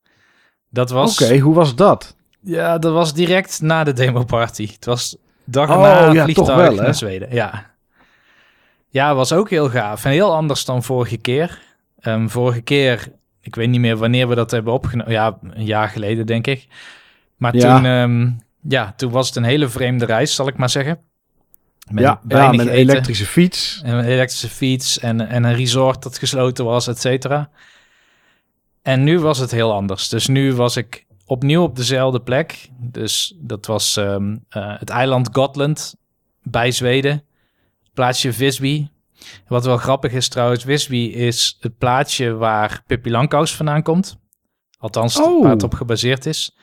Dat 0.70 0.90
was, 0.90 1.22
Oké, 1.22 1.38
hoe 1.40 1.54
was 1.54 1.76
dat? 1.76 2.16
ja, 2.40 2.78
dat 2.78 2.94
was 2.94 3.14
direct 3.14 3.62
na 3.62 3.84
de 3.84 3.94
demo 3.94 4.24
party. 4.24 4.68
Het 4.72 4.86
was 4.86 5.18
dag 5.44 5.70
Oh, 5.70 5.82
na 5.82 6.12
ja, 6.12 6.24
vliegtuig 6.24 6.56
wel, 6.56 6.76
naar 6.76 6.96
Zweden. 6.96 7.34
Ja. 7.34 7.66
ja, 8.90 9.16
was 9.16 9.34
ook 9.34 9.50
heel 9.50 9.70
gaaf 9.70 10.06
en 10.06 10.12
heel 10.12 10.36
anders 10.36 10.66
dan 10.66 10.84
vorige 10.84 11.18
keer. 11.18 11.62
Ehm, 12.00 12.28
vorige 12.28 12.62
keer, 12.62 13.12
ik 13.42 13.56
weet 13.56 13.70
niet 13.70 13.80
meer 13.80 13.98
wanneer 13.98 14.28
we 14.28 14.36
dat 14.36 14.52
hebben 14.52 14.74
opgenomen. 14.74 15.12
Ja, 15.14 15.38
een 15.42 15.66
jaar 15.66 15.90
geleden 15.90 16.26
denk 16.26 16.48
ik. 16.48 16.68
Maar 17.38 17.56
Ja. 17.56 17.76
toen, 17.76 17.86
ehm, 17.86 18.32
ja, 18.74 18.94
toen 18.98 19.12
was 19.12 19.28
het 19.28 19.36
een 19.36 19.44
hele 19.44 19.68
vreemde 19.70 20.06
reis, 20.06 20.36
zal 20.36 20.48
ik 20.48 20.58
maar 20.58 20.70
zeggen. 20.70 21.00
Met 21.90 22.04
ja, 22.04 22.22
ja, 22.28 22.52
met 22.52 22.60
een 22.60 22.70
elektrische 22.70 23.26
fiets. 23.26 23.82
En 23.84 23.94
een 23.98 24.06
elektrische 24.06 24.50
fiets 24.50 25.00
en, 25.00 25.28
en 25.28 25.44
een 25.44 25.56
resort 25.56 26.04
dat 26.04 26.18
gesloten 26.18 26.66
was, 26.66 26.88
et 26.88 27.00
cetera. 27.00 27.50
En 28.82 29.04
nu 29.04 29.20
was 29.20 29.38
het 29.38 29.52
heel 29.52 29.74
anders. 29.74 30.10
Dus 30.10 30.28
nu 30.28 30.54
was 30.54 30.78
ik 30.78 31.06
opnieuw 31.26 31.64
op 31.64 31.76
dezelfde 31.76 32.20
plek. 32.22 32.70
Dus 32.78 33.36
dat 33.38 33.66
was 33.66 33.98
ehm, 33.98 34.38
eh, 34.50 34.80
het 34.80 34.90
eiland 34.90 35.30
Gotland 35.32 35.96
bij 36.44 36.72
Zweden. 36.72 37.24
Plaatsje 37.94 38.34
Visby. 38.34 38.88
Wat 39.48 39.66
wel 39.66 39.78
grappig 39.78 40.12
is 40.12 40.28
trouwens, 40.28 40.64
Visby 40.64 40.98
is 40.98 41.58
het 41.60 41.78
plaatsje 41.78 42.34
waar 42.34 42.84
Pippi 42.88 43.12
Langkous 43.12 43.56
vandaan 43.56 43.84
komt. 43.84 44.20
Althans, 44.78 45.20
Oh. 45.20 45.42
waar 45.42 45.52
het 45.52 45.64
op 45.64 45.74
gebaseerd 45.74 46.26
is. 46.26 46.58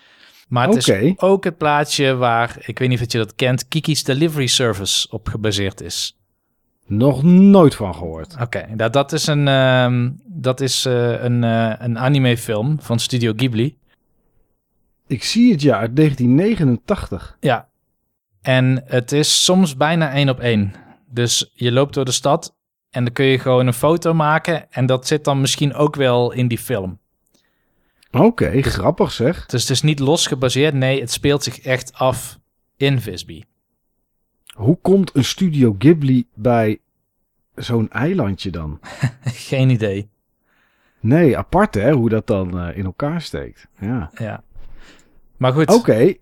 Maar 0.48 0.68
het 0.68 0.88
is 0.88 1.12
ook 1.16 1.44
het 1.44 1.56
plaatsje 1.56 2.14
waar, 2.14 2.56
ik 2.60 2.78
weet 2.78 2.88
niet 2.88 3.00
of 3.00 3.12
je 3.12 3.18
dat 3.18 3.34
kent, 3.34 3.68
Kiki's 3.68 4.04
Delivery 4.04 4.46
Service 4.46 5.06
op 5.10 5.28
gebaseerd 5.28 5.80
is. 5.80 6.18
Nog 6.86 7.22
nooit 7.22 7.74
van 7.74 7.94
gehoord. 7.94 8.36
Oké, 8.40 8.66
dat, 8.74 8.92
dat 8.92 9.12
is 9.12 9.26
een, 9.26 9.48
ehm, 9.48 10.10
dat 10.24 10.60
is, 10.60 10.84
eh, 10.84 11.22
een, 11.22 11.44
eh, 11.44 11.72
een 11.78 11.98
animefilm 11.98 12.80
van 12.80 12.98
Studio 12.98 13.32
Ghibli. 13.36 13.76
Ik 15.06 15.24
zie 15.24 15.52
het 15.52 15.62
ja, 15.62 15.78
uit 15.78 15.94
1989. 15.96 17.36
Ja. 17.40 17.68
En 18.42 18.82
het 18.84 19.12
is 19.12 19.44
soms 19.44 19.76
bijna 19.76 20.12
één 20.12 20.28
op 20.28 20.40
één. 20.40 20.72
Dus 21.10 21.50
je 21.54 21.72
loopt 21.72 21.94
door 21.94 22.04
de 22.04 22.12
stad 22.12 22.56
en 22.90 23.04
dan 23.04 23.12
kun 23.12 23.24
je 23.24 23.38
gewoon 23.38 23.66
een 23.66 23.72
foto 23.72 24.14
maken. 24.14 24.72
En 24.72 24.86
dat 24.86 25.06
zit 25.06 25.24
dan 25.24 25.40
misschien 25.40 25.74
ook 25.74 25.96
wel 25.96 26.32
in 26.32 26.48
die 26.48 26.58
film. 26.58 26.98
Oké, 28.10 28.62
grappig 28.62 29.12
zeg. 29.12 29.46
Dus 29.46 29.62
het 29.62 29.70
is 29.70 29.82
niet 29.82 29.98
los 29.98 30.26
gebaseerd. 30.26 30.74
Nee, 30.74 31.00
het 31.00 31.10
speelt 31.10 31.42
zich 31.42 31.60
echt 31.60 31.94
af 31.94 32.38
in 32.76 33.00
Visby. 33.00 33.42
Hoe 34.54 34.78
komt 34.82 35.16
een 35.16 35.24
studio 35.24 35.74
Ghibli 35.78 36.26
bij 36.34 36.78
zo'n 37.54 37.90
eilandje 37.90 38.50
dan? 38.50 38.80
Geen 39.48 39.70
idee. 39.70 40.08
Nee, 41.00 41.38
apart 41.38 41.74
hè, 41.74 41.92
hoe 41.92 42.08
dat 42.08 42.26
dan 42.26 42.60
eh, 42.60 42.76
in 42.76 42.84
elkaar 42.84 43.20
steekt. 43.20 43.68
Ja. 43.80 44.10
Ja. 44.14 44.42
Maar 45.36 45.52
goed. 45.52 45.68
Oké, 45.68 46.14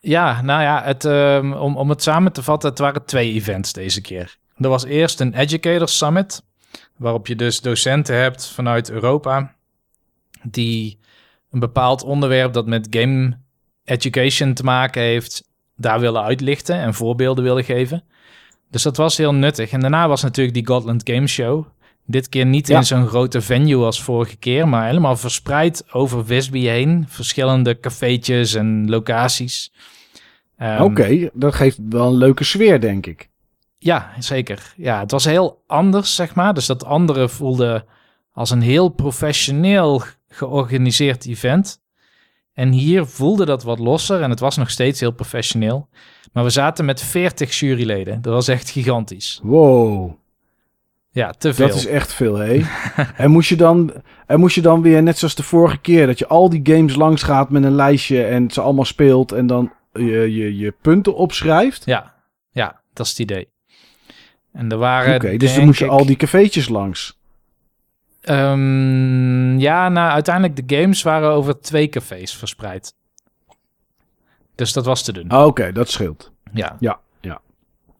Ja, 0.00 0.42
nou 0.42 0.62
ja, 0.62 0.82
het, 0.82 1.04
ehm, 1.04 1.52
om, 1.52 1.76
om 1.76 1.88
het 1.88 2.02
samen 2.02 2.32
te 2.32 2.42
vatten, 2.42 2.70
het 2.70 2.78
waren 2.78 3.04
twee 3.04 3.32
events 3.32 3.72
deze 3.72 4.00
keer. 4.00 4.36
Er 4.56 4.68
was 4.68 4.84
eerst 4.84 5.20
een 5.20 5.34
Educators 5.34 5.98
Summit, 5.98 6.42
waarop 6.96 7.26
je 7.26 7.36
dus 7.36 7.60
docenten 7.60 8.16
hebt 8.16 8.46
vanuit 8.46 8.90
Europa 8.90 9.54
die 10.42 10.98
een 11.50 11.60
bepaald 11.60 12.02
onderwerp 12.02 12.52
dat 12.52 12.66
met 12.66 12.86
game 12.90 13.38
education 13.84 14.54
te 14.54 14.62
maken 14.64 15.02
heeft, 15.02 15.48
daar 15.76 16.00
willen 16.00 16.22
uitlichten 16.22 16.76
en 16.76 16.94
voorbeelden 16.94 17.44
willen 17.44 17.64
geven. 17.64 18.04
Dus 18.70 18.82
dat 18.82 18.96
was 18.96 19.16
heel 19.16 19.34
nuttig. 19.34 19.70
En 19.70 19.80
daarna 19.80 20.08
was 20.08 20.22
natuurlijk 20.22 20.56
die 20.56 20.66
Gotland 20.66 21.10
Game 21.10 21.26
Show. 21.26 21.66
Dit 22.10 22.28
keer 22.28 22.46
niet 22.46 22.66
Ja. 22.68 22.76
in 22.76 22.84
zo'n 22.84 23.06
grote 23.06 23.40
venue 23.40 23.84
als 23.84 24.02
vorige 24.02 24.36
keer, 24.36 24.68
maar 24.68 24.86
helemaal 24.86 25.16
verspreid 25.16 25.84
over 25.92 26.26
Visby 26.26 26.60
heen. 26.60 27.04
Verschillende 27.08 27.80
cafeetjes 27.80 28.54
en 28.54 28.90
locaties. 28.90 29.72
Ehm, 30.56 30.82
oké, 30.82 31.30
dat 31.32 31.54
geeft 31.54 31.78
wel 31.88 32.06
een 32.06 32.16
leuke 32.16 32.44
sfeer 32.44 32.80
denk 32.80 33.06
ik. 33.06 33.28
Ja, 33.78 34.10
zeker. 34.18 34.72
Ja, 34.76 35.00
het 35.00 35.10
was 35.10 35.24
heel 35.24 35.62
anders, 35.66 36.14
zeg 36.14 36.34
maar. 36.34 36.54
Dus 36.54 36.66
dat 36.66 36.84
andere 36.84 37.28
voelde 37.28 37.84
als 38.32 38.50
een 38.50 38.60
heel 38.62 38.88
professioneel 38.88 40.02
georganiseerd 40.28 41.26
event. 41.26 41.80
En 42.52 42.72
hier 42.72 43.06
voelde 43.06 43.44
dat 43.44 43.62
wat 43.62 43.78
losser 43.78 44.22
en 44.22 44.30
het 44.30 44.40
was 44.40 44.56
nog 44.56 44.70
steeds 44.70 45.00
heel 45.00 45.10
professioneel. 45.12 45.88
Maar 46.32 46.44
we 46.44 46.50
zaten 46.50 46.84
met 46.84 47.02
40 47.02 47.58
juryleden. 47.58 48.22
Dat 48.22 48.32
was 48.32 48.48
echt 48.48 48.70
gigantisch. 48.70 49.40
Wow. 49.42 50.12
Ja, 51.10 51.30
te 51.30 51.54
veel. 51.54 51.66
Dat 51.68 51.76
is 51.76 51.86
echt 51.86 52.12
veel, 52.12 52.36
hé. 52.36 52.62
en, 53.16 53.30
moest 53.30 53.48
je 53.48 53.56
dan, 53.56 53.92
en 54.26 54.40
moest 54.40 54.54
je 54.54 54.60
dan 54.60 54.82
weer, 54.82 55.02
net 55.02 55.18
zoals 55.18 55.34
de 55.34 55.42
vorige 55.42 55.78
keer, 55.78 56.06
dat 56.06 56.18
je 56.18 56.26
al 56.26 56.48
die 56.50 56.60
games 56.62 56.94
langs 56.94 57.22
gaat 57.22 57.50
met 57.50 57.64
een 57.64 57.74
lijstje 57.74 58.24
en 58.24 58.50
ze 58.50 58.60
allemaal 58.60 58.84
speelt 58.84 59.32
en 59.32 59.46
dan 59.46 59.72
je, 59.92 60.34
je, 60.34 60.56
je 60.56 60.74
punten 60.82 61.14
opschrijft? 61.14 61.84
Ja, 61.84 62.14
ja, 62.50 62.80
dat 62.92 63.06
is 63.06 63.12
het 63.12 63.20
idee. 63.20 63.48
En 64.52 64.70
er 64.70 64.78
waren. 64.78 65.14
Oké, 65.14 65.36
dus 65.36 65.54
dan 65.54 65.64
moest 65.64 65.78
je 65.78 65.84
ik- 65.84 65.90
al 65.90 66.06
die 66.06 66.16
cafeetjes 66.16 66.68
langs. 66.68 67.18
Ehm, 68.20 69.58
ja, 69.58 69.88
nou, 69.88 70.10
uiteindelijk 70.10 70.68
de 70.68 70.76
games 70.76 71.02
waren 71.02 71.30
over 71.30 71.60
twee 71.60 71.88
cafés 71.88 72.34
verspreid. 72.36 72.94
Dus 74.54 74.72
dat 74.72 74.84
was 74.84 75.02
te 75.02 75.12
doen. 75.12 75.28
Ah, 75.28 75.46
Oké, 75.46 75.72
dat 75.72 75.90
scheelt. 75.90 76.32
Ja, 76.52 76.76
ja. 76.80 77.00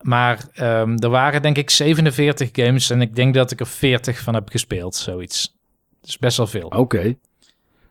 Maar 0.01 0.45
ehm, 0.53 0.95
er 0.97 1.09
waren 1.09 1.41
denk 1.41 1.57
ik 1.57 1.69
47 1.69 2.49
games 2.51 2.89
en 2.89 3.01
ik 3.01 3.15
denk 3.15 3.33
dat 3.33 3.51
ik 3.51 3.59
er 3.59 3.67
40 3.67 4.19
van 4.19 4.33
heb 4.33 4.49
gespeeld, 4.49 4.95
zoiets. 4.95 5.57
Dus 6.01 6.17
best 6.17 6.37
wel 6.37 6.47
veel. 6.47 6.67
Oké. 6.67 7.15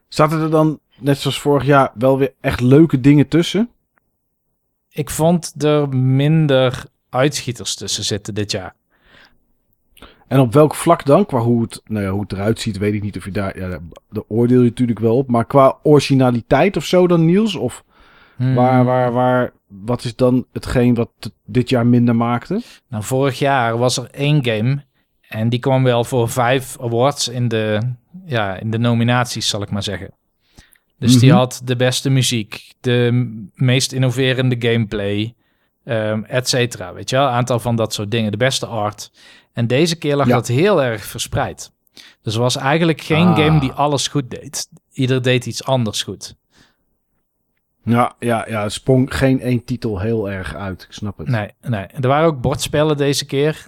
Zaten 0.08 0.40
er 0.40 0.50
dan, 0.50 0.80
net 0.98 1.18
zoals 1.18 1.40
vorig 1.40 1.64
jaar, 1.64 1.90
wel 1.94 2.18
weer 2.18 2.32
echt 2.40 2.60
leuke 2.60 3.00
dingen 3.00 3.28
tussen? 3.28 3.70
Ik 4.90 5.10
vond 5.10 5.64
er 5.64 5.88
minder 5.96 6.84
uitschieters 7.10 7.74
tussen 7.74 8.04
zitten 8.04 8.34
dit 8.34 8.50
jaar. 8.50 8.74
En 10.28 10.40
op 10.40 10.52
welk 10.52 10.74
vlak 10.74 11.04
dan? 11.04 11.26
Qua 11.26 11.38
hoe 11.38 11.62
het, 11.62 11.80
nou 11.84 12.04
ja, 12.04 12.10
hoe 12.10 12.22
het 12.22 12.32
eruit 12.32 12.60
ziet, 12.60 12.78
weet 12.78 12.94
ik 12.94 13.02
niet 13.02 13.16
of 13.16 13.24
je 13.24 13.30
daar... 13.30 13.58
Ja, 13.58 13.78
daar 14.10 14.24
oordeel 14.28 14.62
je 14.62 14.68
natuurlijk 14.68 14.98
wel 14.98 15.16
op. 15.16 15.28
Maar 15.28 15.44
qua 15.44 15.78
originaliteit 15.82 16.76
of 16.76 16.84
zo 16.84 17.06
dan, 17.06 17.24
Niels? 17.24 17.54
Of 17.54 17.84
Hmm. 18.38 18.54
waar, 18.54 18.84
waar, 18.84 19.12
waar... 19.12 19.52
Wat 19.68 20.04
is 20.04 20.16
dan 20.16 20.46
hetgeen 20.52 20.94
wat 20.94 21.10
dit 21.44 21.68
jaar 21.68 21.86
minder 21.86 22.16
maakte? 22.16 22.62
Nou, 22.88 23.02
vorig 23.04 23.38
jaar 23.38 23.78
was 23.78 23.96
er 23.96 24.10
één 24.10 24.44
game 24.44 24.84
en 25.28 25.48
die 25.48 25.58
kwam 25.58 25.82
wel 25.84 26.04
voor 26.04 26.28
vijf 26.28 26.76
awards 26.80 27.28
in 27.28 27.48
de, 27.48 27.80
ja, 28.26 28.56
in 28.56 28.70
de 28.70 28.78
nominaties, 28.78 29.48
zal 29.48 29.62
ik 29.62 29.70
maar 29.70 29.82
zeggen. 29.82 30.10
Dus 30.98 31.18
die 31.18 31.28
Mhm. 31.28 31.38
had 31.38 31.60
de 31.64 31.76
beste 31.76 32.10
muziek, 32.10 32.72
de 32.80 33.10
meest 33.54 33.92
innoverende 33.92 34.56
gameplay, 34.58 35.34
ehm 35.84 36.22
et 36.24 36.48
cetera. 36.48 36.92
Weet 36.94 37.10
je 37.10 37.16
wel, 37.16 37.26
aantal 37.26 37.58
van 37.60 37.76
dat 37.76 37.94
soort 37.94 38.10
dingen, 38.10 38.30
de 38.30 38.36
beste 38.36 38.66
art. 38.66 39.10
En 39.52 39.66
deze 39.66 39.96
keer 39.96 40.16
lag 40.16 40.26
Ja. 40.26 40.34
dat 40.34 40.46
heel 40.46 40.82
erg 40.82 41.04
verspreid. 41.04 41.72
Dus 42.22 42.34
er 42.34 42.40
was 42.40 42.56
eigenlijk 42.56 43.00
geen 43.00 43.26
Ah. 43.26 43.36
game 43.36 43.60
die 43.60 43.72
alles 43.72 44.08
goed 44.08 44.30
deed. 44.30 44.68
Ieder 44.92 45.22
deed 45.22 45.46
iets 45.46 45.64
anders 45.64 46.02
goed. 46.02 46.34
Ja, 47.88 48.14
ja, 48.18 48.44
ja. 48.48 48.68
Sprong 48.68 49.16
geen 49.16 49.40
één 49.40 49.64
titel 49.64 50.00
heel 50.00 50.30
erg 50.30 50.54
uit. 50.54 50.82
Ik 50.82 50.92
snap 50.92 51.18
het. 51.18 51.28
Nee, 51.28 51.50
nee. 51.60 51.86
Er 51.86 52.08
waren 52.08 52.26
ook 52.26 52.40
bordspellen 52.40 52.96
deze 52.96 53.26
keer. 53.26 53.66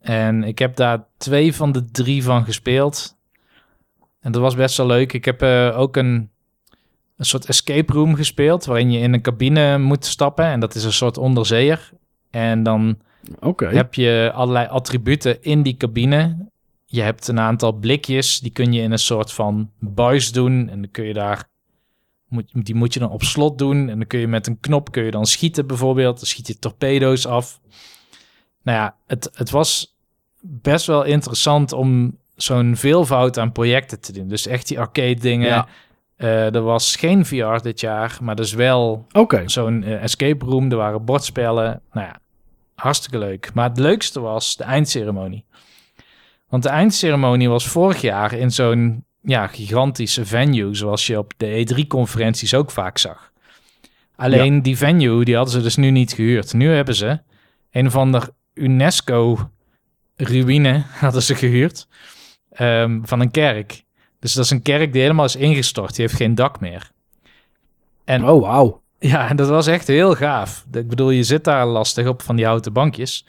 En 0.00 0.44
ik 0.44 0.58
heb 0.58 0.76
daar 0.76 1.04
twee 1.16 1.54
van 1.54 1.72
de 1.72 1.84
drie 1.84 2.22
van 2.22 2.44
gespeeld. 2.44 3.16
En 4.20 4.32
dat 4.32 4.42
was 4.42 4.54
best 4.54 4.76
wel 4.76 4.86
leuk. 4.86 5.12
Ik 5.12 5.24
heb 5.24 5.42
eh, 5.42 5.78
ook 5.78 5.96
een, 5.96 6.30
een 7.16 7.24
soort 7.24 7.46
escape 7.46 7.92
room 7.92 8.14
gespeeld... 8.14 8.64
waarin 8.64 8.90
je 8.90 8.98
in 8.98 9.12
een 9.12 9.22
cabine 9.22 9.78
moet 9.78 10.04
stappen. 10.04 10.44
En 10.44 10.60
dat 10.60 10.74
is 10.74 10.84
een 10.84 10.92
soort 10.92 11.18
onderzeeër. 11.18 11.90
En 12.30 12.62
dan 12.62 12.98
heb 13.56 13.94
je 13.94 14.30
allerlei 14.34 14.66
attributen 14.66 15.42
in 15.42 15.62
die 15.62 15.76
cabine. 15.76 16.46
Je 16.84 17.02
hebt 17.02 17.28
een 17.28 17.40
aantal 17.40 17.72
blikjes, 17.72 18.40
die 18.40 18.50
kun 18.50 18.72
je 18.72 18.82
in 18.82 18.92
een 18.92 18.98
soort 18.98 19.32
van 19.32 19.70
buis 19.78 20.32
doen. 20.32 20.68
En 20.68 20.80
dan 20.80 20.90
kun 20.90 21.04
je 21.04 21.12
daar, 21.12 21.48
moet, 22.28 22.50
die 22.52 22.74
moet 22.74 22.94
je 22.94 23.00
dan 23.00 23.10
op 23.10 23.22
slot 23.22 23.58
doen. 23.58 23.88
En 23.88 23.98
dan 23.98 24.06
kun 24.06 24.20
je 24.20 24.28
met 24.28 24.46
een 24.46 24.60
knop 24.60 24.92
kun 24.92 25.04
je 25.04 25.10
dan 25.10 25.26
schieten 25.26 25.66
bijvoorbeeld. 25.66 26.16
Dan 26.16 26.26
schiet 26.26 26.46
je 26.46 26.58
torpedo's 26.58 27.26
af. 27.26 27.60
Nou 28.62 28.78
ja, 28.78 28.96
het, 29.06 29.30
het 29.34 29.50
was 29.50 29.96
best 30.40 30.86
wel 30.86 31.04
interessant 31.04 31.72
om 31.72 32.18
zo'n 32.36 32.76
veelvoud 32.76 33.38
aan 33.38 33.52
projecten 33.52 34.00
te 34.00 34.12
doen. 34.12 34.28
Dus 34.28 34.46
echt 34.46 34.68
die 34.68 34.80
arcade 34.80 35.20
dingen. 35.20 35.48
Ja. 35.48 35.68
Eh, 36.16 36.54
er 36.54 36.62
was 36.62 36.96
geen 36.96 37.26
VR 37.26 37.56
dit 37.62 37.80
jaar, 37.80 38.18
maar 38.22 38.36
dus 38.36 38.52
wel 38.52 39.06
zo'n 39.44 39.82
eh, 39.82 40.02
escape 40.02 40.44
room. 40.44 40.70
Er 40.70 40.76
waren 40.76 41.04
bordspellen. 41.04 41.82
Nou 41.92 42.06
ja, 42.06 42.20
hartstikke 42.74 43.18
leuk. 43.18 43.54
Maar 43.54 43.68
het 43.68 43.78
leukste 43.78 44.20
was 44.20 44.56
de 44.56 44.64
eindceremonie. 44.64 45.44
Want 46.48 46.62
de 46.62 46.68
eindceremonie 46.68 47.48
was 47.48 47.68
vorig 47.68 48.00
jaar 48.00 48.32
in 48.32 48.50
zo'n 48.50 49.04
ja, 49.20 49.46
gigantische 49.46 50.24
venue, 50.26 50.74
zoals 50.74 51.06
je 51.06 51.18
op 51.18 51.32
de 51.36 51.66
E3-conferenties 51.66 52.54
ook 52.54 52.70
vaak 52.70 52.98
zag. 52.98 53.32
Alleen 54.16 54.62
die 54.62 54.76
venue, 54.76 55.24
die 55.24 55.34
hadden 55.36 55.54
ze 55.54 55.62
dus 55.62 55.76
nu 55.76 55.90
niet 55.90 56.12
gehuurd. 56.12 56.52
Nu 56.52 56.68
hebben 56.70 56.94
ze 56.94 57.20
een 57.70 57.90
van 57.90 58.12
de 58.12 58.32
UNESCO-ruïne 60.16 60.82
hadden 61.04 61.22
ze 61.22 61.34
gehuurd 61.34 61.88
ehm, 62.50 63.00
van 63.02 63.20
een 63.20 63.30
kerk. 63.30 63.84
Dus 64.18 64.32
dat 64.32 64.44
is 64.44 64.50
een 64.50 64.62
kerk 64.62 64.92
die 64.92 65.02
helemaal 65.02 65.24
is 65.24 65.36
ingestort. 65.36 65.94
Die 65.94 66.04
heeft 66.04 66.16
geen 66.16 66.34
dak 66.34 66.60
meer. 66.60 66.90
En 68.04 68.28
Oh, 68.28 68.40
wauw. 68.42 68.82
ja, 68.98 69.28
en 69.28 69.36
dat 69.36 69.48
was 69.48 69.66
echt 69.66 69.86
heel 69.86 70.14
gaaf. 70.14 70.64
Ik 70.72 70.88
bedoel, 70.88 71.10
je 71.10 71.22
zit 71.22 71.44
daar 71.44 71.66
lastig 71.66 72.06
op 72.06 72.22
van 72.22 72.36
die 72.36 72.44
houten 72.44 72.72
bankjes. 72.72 73.26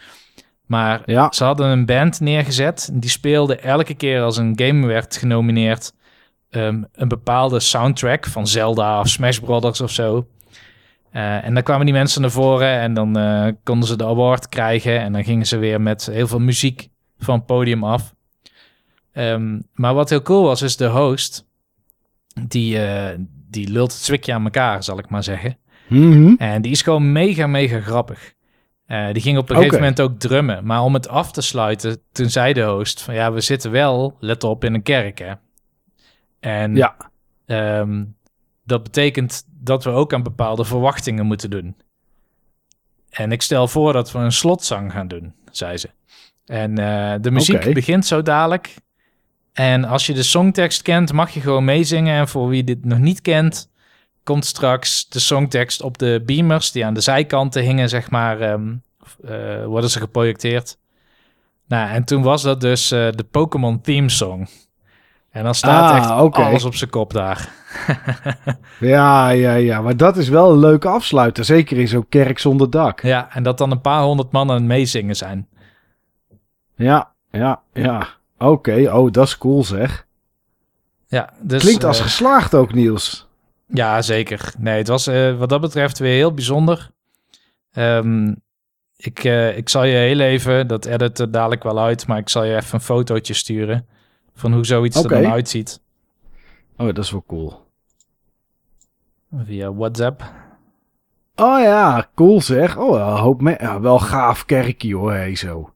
Maar 0.70 1.02
Ja. 1.06 1.32
ze 1.32 1.44
hadden 1.44 1.68
een 1.70 1.86
band 1.86 2.20
neergezet. 2.20 2.90
Die 2.94 3.10
speelde 3.10 3.56
elke 3.56 3.94
keer 3.94 4.22
als 4.22 4.38
een 4.38 4.54
game 4.56 4.88
werd 4.88 5.18
genomineerd... 5.18 5.94
ehm, 6.50 6.84
een 6.94 7.08
bepaalde 7.08 7.60
soundtrack 7.60 8.26
van 8.26 8.48
Zelda 8.48 9.00
of 9.00 9.08
Smash 9.08 9.38
Brothers 9.40 9.82
of 9.82 9.92
zo. 9.92 10.28
Eh, 11.12 11.46
en 11.46 11.54
dan 11.54 11.64
kwamen 11.64 11.86
die 11.86 11.94
mensen 11.94 12.22
naar 12.22 12.32
voren 12.32 12.80
en 12.80 12.94
dan 12.94 13.18
eh, 13.18 13.48
konden 13.64 13.88
ze 13.88 13.96
de 13.98 14.06
award 14.06 14.50
krijgen. 14.50 15.00
En 15.00 15.14
dan 15.14 15.24
gingen 15.24 15.46
ze 15.48 15.58
weer 15.58 15.82
met 15.82 16.06
heel 16.12 16.28
veel 16.28 16.40
muziek 16.40 16.88
van 17.18 17.36
het 17.36 17.46
podium 17.46 17.84
af. 17.84 18.14
Ehm, 19.14 19.60
maar 19.74 19.94
wat 19.94 20.10
heel 20.10 20.22
cool 20.22 20.44
was, 20.44 20.62
is 20.62 20.78
de 20.78 20.88
host. 20.88 21.46
Die, 22.48 22.86
eh, 22.86 23.18
die 23.50 23.70
lult 23.72 23.94
het 23.94 24.02
zwikje 24.02 24.34
aan 24.34 24.44
elkaar, 24.44 24.84
zal 24.84 25.00
ik 25.00 25.10
maar 25.10 25.24
zeggen. 25.24 25.58
Mhm. 25.88 26.34
En 26.38 26.62
die 26.62 26.72
is 26.72 26.82
gewoon 26.82 27.12
mega, 27.12 27.48
mega 27.48 27.80
grappig. 27.80 28.34
Eh, 28.90 29.12
die 29.12 29.22
ging 29.22 29.38
op 29.38 29.50
een 29.50 29.56
gegeven 29.56 29.80
moment 29.80 30.02
ook 30.02 30.20
drummen. 30.20 30.66
Maar 30.66 30.82
om 30.82 30.94
het 30.94 31.08
af 31.08 31.32
te 31.32 31.42
sluiten, 31.42 32.02
toen 32.12 32.30
zei 32.30 32.54
de 32.54 32.64
host 32.64 33.02
van... 33.02 33.14
ja, 33.14 33.32
we 33.32 33.42
zitten 33.42 33.72
wel, 33.72 34.18
let 34.20 34.44
op, 34.44 34.64
in 34.64 34.74
een 34.74 34.84
kerk, 34.84 35.20
hè. 35.20 35.34
En 36.40 36.76
Ja. 36.76 36.96
ehm, 37.46 38.06
dat 38.64 38.84
betekent 38.84 39.44
dat 39.48 39.84
we 39.84 39.90
ook 39.90 40.14
aan 40.14 40.24
bepaalde 40.24 40.66
verwachtingen 40.66 41.26
moeten 41.26 41.50
doen. 41.50 41.76
En 43.10 43.32
ik 43.32 43.42
stel 43.42 43.68
voor 43.68 43.94
dat 43.94 44.12
we 44.12 44.20
een 44.20 44.32
slotzang 44.32 44.92
gaan 44.92 45.08
doen, 45.08 45.34
zei 45.52 45.78
ze. 45.78 45.90
En 46.46 46.78
eh, 46.78 47.16
de 47.22 47.32
muziek 47.32 47.74
begint 47.74 48.06
zo 48.06 48.22
dadelijk. 48.22 48.76
En 49.54 49.86
als 49.86 50.06
je 50.06 50.14
de 50.14 50.24
songtekst 50.24 50.82
kent, 50.82 51.14
mag 51.14 51.30
je 51.30 51.40
gewoon 51.40 51.66
meezingen. 51.66 52.20
En 52.20 52.28
voor 52.28 52.48
wie 52.48 52.64
dit 52.64 52.86
nog 52.86 53.00
niet 53.00 53.22
kent, 53.22 53.70
komt 54.24 54.46
straks 54.46 55.10
de 55.10 55.20
songtekst 55.20 55.82
op 55.82 55.98
de 55.98 56.24
beamers 56.26 56.72
die 56.72 56.86
aan 56.86 56.94
de 56.94 57.02
zijkanten 57.02 57.62
hingen, 57.62 57.90
zeg 57.90 58.10
maar, 58.10 58.42
ehm, 58.42 58.76
eh, 59.24 59.66
worden 59.66 59.90
ze 59.90 60.00
geprojecteerd. 60.00 60.78
Nou, 61.68 61.90
en 61.90 62.04
toen 62.04 62.22
was 62.24 62.42
dat 62.42 62.62
dus 62.62 62.92
eh, 62.92 63.12
de 63.12 63.24
Pokémon 63.24 63.82
theme 63.82 64.10
song. 64.10 64.48
En 65.32 65.44
dan 65.44 65.56
staat 65.56 65.92
Ah, 65.92 66.26
echt 66.26 66.36
alles 66.36 66.64
op 66.64 66.76
zijn 66.76 66.90
kop 66.90 67.14
daar. 67.14 67.50
Ja, 68.80 69.30
ja, 69.30 69.54
ja. 69.54 69.82
Maar 69.82 69.98
dat 69.98 70.18
is 70.18 70.30
wel 70.30 70.52
een 70.52 70.60
leuke 70.60 70.88
afsluiter. 70.88 71.46
Zeker 71.46 71.78
in 71.78 71.88
zo'n 71.88 72.10
kerk 72.10 72.40
zonder 72.40 72.70
dak. 72.70 73.02
Ja, 73.02 73.34
en 73.34 73.44
dat 73.44 73.58
dan 73.58 73.72
een 73.72 73.82
paar 73.82 74.02
honderd 74.02 74.32
man 74.32 74.50
aan 74.50 74.56
het 74.56 74.64
meezingen 74.64 75.16
zijn. 75.16 75.48
Ja, 76.76 77.12
ja, 77.32 77.62
ja. 77.74 78.08
Oké, 78.38 78.92
oh, 78.94 79.12
dat 79.12 79.28
is 79.28 79.38
cool 79.38 79.64
zeg. 79.64 80.08
Ja, 81.08 81.34
dus, 81.42 81.62
Klinkt 81.62 81.84
als 81.84 81.98
eh, 81.98 82.04
geslaagd 82.04 82.56
ook, 82.56 82.74
Niels. 82.74 83.29
Ja, 83.74 84.02
zeker. 84.02 84.54
Nee, 84.58 84.78
het 84.78 84.88
was 84.88 85.08
eh, 85.08 85.38
wat 85.38 85.50
dat 85.50 85.62
betreft 85.62 86.00
weer 86.00 86.14
heel 86.14 86.34
bijzonder. 86.34 86.92
Ehm, 87.72 88.34
ik, 88.96 89.24
eh, 89.24 89.58
ik 89.58 89.70
zal 89.70 89.84
je 89.84 89.96
heel 89.96 90.20
even, 90.20 90.68
dat 90.68 90.86
edit 90.86 91.20
er 91.20 91.32
dadelijk 91.32 91.64
wel 91.64 91.80
uit, 91.80 92.08
maar 92.08 92.18
ik 92.18 92.30
zal 92.30 92.44
je 92.44 92.56
even 92.56 92.74
een 92.74 92.82
fotootje 92.82 93.34
sturen 93.34 93.88
van 94.34 94.54
hoe 94.54 94.66
zoiets 94.66 95.04
er 95.04 95.10
dan 95.10 95.32
uitziet. 95.32 95.82
Oh, 96.78 96.86
dat 96.86 96.98
is 96.98 97.12
wel 97.12 97.24
cool. 97.28 97.68
Via 99.46 99.74
WhatsApp. 99.74 100.24
Oh 101.36 101.60
ja, 101.60 102.10
cool 102.16 102.42
zeg. 102.42 102.78
Oh, 102.78 103.00
een 103.00 103.18
hoop 103.18 103.42
me 103.42 103.56
ja, 103.60 103.80
wel 103.80 104.00
gaaf 104.00 104.46
kerkje 104.46 104.96
hoor, 104.96 105.36
zo. 105.36 105.74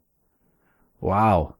Wauw. 0.99 1.55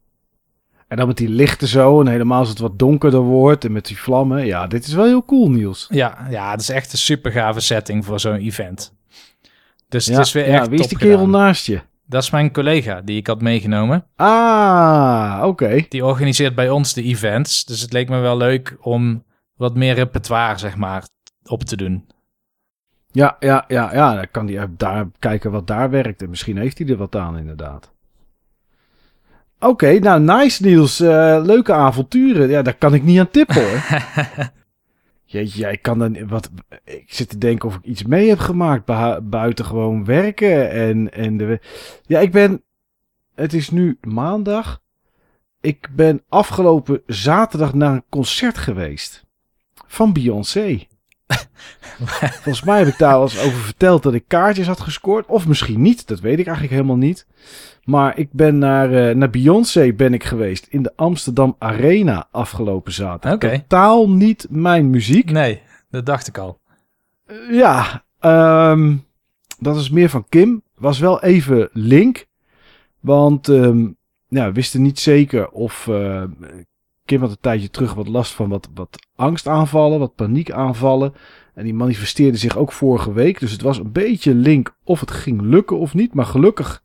En 0.93 0.99
dan 0.99 1.07
met 1.07 1.17
die 1.17 1.29
lichten 1.29 1.67
zo 1.67 2.01
en 2.01 2.07
helemaal 2.07 2.39
als 2.39 2.49
het 2.49 2.59
wat 2.59 2.79
donkerder 2.79 3.19
wordt 3.19 3.65
en 3.65 3.71
met 3.71 3.85
die 3.85 3.97
vlammen. 3.97 4.45
Ja, 4.45 4.67
dit 4.67 4.87
is 4.87 4.93
wel 4.93 5.05
heel 5.05 5.25
cool, 5.25 5.49
Niels. 5.49 5.87
Ja, 5.89 6.27
ja, 6.29 6.51
het 6.51 6.61
is 6.61 6.69
echt 6.69 6.91
een 6.91 6.97
super 6.97 7.31
gave 7.31 7.59
setting 7.59 8.05
voor 8.05 8.19
zo'n 8.19 8.35
event. 8.35 8.93
Dus 9.89 10.05
ja, 10.05 10.17
het 10.17 10.25
is 10.25 10.31
weer 10.31 10.49
ja, 10.49 10.59
echt 10.59 10.67
wie 10.67 10.79
is 10.79 10.87
die 10.87 10.97
kerel 10.97 11.27
naast 11.27 11.65
je? 11.65 11.81
Dat 12.05 12.23
is 12.23 12.29
mijn 12.29 12.51
collega 12.51 13.01
die 13.01 13.17
ik 13.17 13.27
had 13.27 13.41
meegenomen. 13.41 14.05
Ah, 14.15 15.41
oké. 15.43 15.85
Die 15.89 16.05
organiseert 16.05 16.55
bij 16.55 16.69
ons 16.69 16.93
de 16.93 17.03
events. 17.03 17.65
Dus 17.65 17.81
het 17.81 17.93
leek 17.93 18.09
me 18.09 18.19
wel 18.19 18.37
leuk 18.37 18.77
om 18.81 19.23
wat 19.55 19.75
meer 19.75 19.93
repertoire, 19.93 20.57
zeg 20.57 20.75
maar, 20.75 21.07
op 21.45 21.63
te 21.63 21.77
doen. 21.77 22.07
Ja, 23.11 23.35
ja, 23.39 23.65
ja, 23.67 23.93
ja. 23.93 24.15
Dan 24.15 24.31
kan 24.31 24.47
hij 24.47 24.67
daar 24.77 25.07
kijken 25.19 25.51
wat 25.51 25.67
daar 25.67 25.89
werkt. 25.89 26.21
En 26.21 26.29
misschien 26.29 26.57
heeft 26.57 26.77
hij 26.77 26.87
er 26.87 26.97
wat 26.97 27.15
aan, 27.15 27.37
inderdaad. 27.37 27.92
Oké, 29.63 29.99
nou 29.99 30.21
nice 30.21 30.63
Niels. 30.65 30.99
Eh, 30.99 31.41
leuke 31.43 31.73
avonturen. 31.73 32.49
Ja, 32.49 32.61
daar 32.61 32.75
kan 32.77 32.93
ik 32.93 33.03
niet 33.03 33.19
aan 33.19 33.29
tippen 33.29 33.69
hoor. 33.69 33.81
Jeetje, 35.25 35.59
jij 35.59 35.77
kan 35.77 35.99
dan 35.99 36.27
wat. 36.27 36.49
Ik 36.83 37.13
zit 37.13 37.29
te 37.29 37.37
denken 37.37 37.69
of 37.69 37.75
ik 37.75 37.83
iets 37.83 38.03
mee 38.03 38.29
heb 38.29 38.39
gemaakt 38.39 38.85
bu- 38.85 39.21
buiten 39.21 39.65
gewoon 39.65 40.05
werken 40.05 40.71
en 40.71 41.11
en 41.13 41.37
de. 41.37 41.59
Ja, 42.05 42.19
ik 42.19 42.31
ben. 42.31 42.63
Het 43.35 43.53
is 43.53 43.69
nu 43.69 43.97
maandag. 44.01 44.81
Ik 45.61 45.87
ben 45.95 46.21
afgelopen 46.29 47.01
zaterdag 47.05 47.73
naar 47.73 47.93
een 47.93 48.03
concert 48.09 48.57
geweest 48.57 49.25
van 49.87 50.13
Beyoncé. 50.13 50.87
Volgens 52.43 52.63
mij 52.63 52.77
heb 52.79 52.87
ik 52.87 52.97
daar 52.97 53.13
al 53.13 53.21
eens 53.21 53.39
over 53.39 53.59
verteld 53.59 54.03
dat 54.03 54.13
ik 54.13 54.23
kaartjes 54.27 54.67
had 54.67 54.79
gescoord, 54.79 55.25
of 55.25 55.47
misschien 55.47 55.81
niet. 55.81 56.07
Dat 56.07 56.19
weet 56.19 56.39
ik 56.39 56.45
eigenlijk 56.45 56.75
helemaal 56.75 56.97
niet. 56.97 57.27
Maar 57.83 58.17
ik 58.17 58.29
ben 58.31 58.57
naar, 58.57 58.93
eh, 58.93 59.15
naar 59.15 59.29
Beyoncé 59.29 59.93
ben 59.93 60.13
ik 60.13 60.23
geweest 60.23 60.67
in 60.69 60.83
de 60.83 60.93
Amsterdam 60.95 61.55
Arena 61.59 62.27
afgelopen 62.31 62.91
zaterdag. 62.93 63.33
Oké. 63.33 63.59
Totaal 63.59 64.09
niet 64.09 64.47
mijn 64.49 64.89
muziek. 64.89 65.31
Nee, 65.31 65.61
dat 65.89 66.05
dacht 66.05 66.27
ik 66.27 66.37
al. 66.37 66.59
Eh, 67.25 67.35
Ja, 67.51 68.03
ehm, 68.19 68.95
dat 69.59 69.75
is 69.77 69.89
meer 69.89 70.09
van 70.09 70.25
Kim. 70.29 70.61
Was 70.75 70.99
wel 70.99 71.21
even 71.21 71.69
link. 71.73 72.25
Want 72.99 73.47
ja, 74.27 74.45
we 74.45 74.51
wisten 74.51 74.81
niet 74.81 74.99
zeker 74.99 75.49
of... 75.49 75.87
eh, 75.87 76.23
Kim 77.05 77.21
had 77.21 77.29
een 77.29 77.37
tijdje 77.41 77.69
terug 77.69 77.93
wat 77.93 78.07
last 78.07 78.33
van 78.33 78.49
wat, 78.49 78.69
wat 78.73 79.07
angstaanvallen, 79.15 79.99
wat 79.99 80.15
paniekaanvallen. 80.15 81.13
En 81.53 81.63
die 81.63 81.73
manifesteerde 81.73 82.37
zich 82.37 82.57
ook 82.57 82.71
vorige 82.71 83.13
week. 83.13 83.39
Dus 83.39 83.51
het 83.51 83.61
was 83.61 83.77
een 83.77 83.91
beetje 83.91 84.35
link 84.35 84.75
of 84.83 84.99
het 84.99 85.11
ging 85.11 85.41
lukken 85.41 85.77
of 85.77 85.93
niet. 85.93 86.13
Maar 86.13 86.25
gelukkig, 86.25 86.83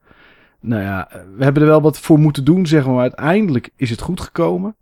nou 0.61 0.83
ja, 0.83 1.09
we 1.37 1.45
hebben 1.45 1.63
er 1.63 1.69
wel 1.69 1.83
wat 1.83 1.99
voor 1.99 2.19
moeten 2.19 2.45
doen, 2.45 2.67
zeg 2.67 2.87
maar. 2.87 3.01
Uiteindelijk 3.01 3.71
is 3.77 3.91
het 3.91 4.01
goed 4.01 4.21
gekomen. 4.21 4.77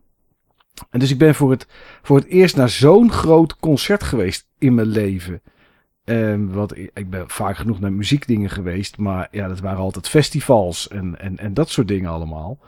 En 0.90 0.98
dus 0.98 1.10
ik 1.10 1.18
ben 1.18 1.34
voor 1.34 1.50
het, 1.50 1.66
voor 2.02 2.16
het 2.16 2.26
eerst 2.26 2.56
naar 2.56 2.68
zo'n 2.68 3.12
groot 3.12 3.56
concert 3.56 4.02
geweest 4.02 4.48
in 4.58 4.74
mijn 4.74 4.86
leven. 4.86 5.42
Ehm, 6.04 6.46
wat, 6.46 6.76
ik 6.76 7.10
ben 7.10 7.28
vaak 7.30 7.56
genoeg 7.56 7.80
naar 7.80 7.92
muziekdingen 7.92 8.50
geweest. 8.50 8.98
Maar 8.98 9.28
ja, 9.30 9.48
dat 9.48 9.60
waren 9.60 9.78
altijd 9.78 10.08
festivals 10.08 10.88
en, 10.88 11.20
en, 11.20 11.38
en 11.38 11.54
dat 11.54 11.70
soort 11.70 11.88
dingen 11.88 12.10
allemaal. 12.10 12.58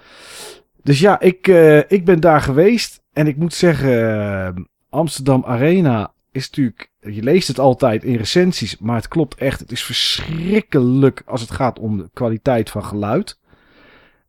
Dus 0.88 1.00
ja, 1.00 1.20
ik, 1.20 1.48
eh, 1.48 1.78
ik 1.78 2.04
ben 2.04 2.20
daar 2.20 2.40
geweest. 2.40 3.02
En 3.12 3.26
ik 3.26 3.36
moet 3.36 3.54
zeggen, 3.54 4.20
eh, 4.20 4.62
Amsterdam 4.88 5.44
Arena 5.44 6.12
is 6.32 6.46
natuurlijk... 6.46 6.90
Je 7.00 7.22
leest 7.22 7.48
het 7.48 7.58
altijd 7.58 8.04
in 8.04 8.16
recensies, 8.16 8.78
maar 8.78 8.96
het 8.96 9.08
klopt 9.08 9.34
echt. 9.34 9.60
Het 9.60 9.72
is 9.72 9.82
verschrikkelijk 9.82 11.22
als 11.26 11.40
het 11.40 11.50
gaat 11.50 11.78
om 11.78 11.96
de 11.96 12.10
kwaliteit 12.12 12.70
van 12.70 12.84
geluid. 12.84 13.38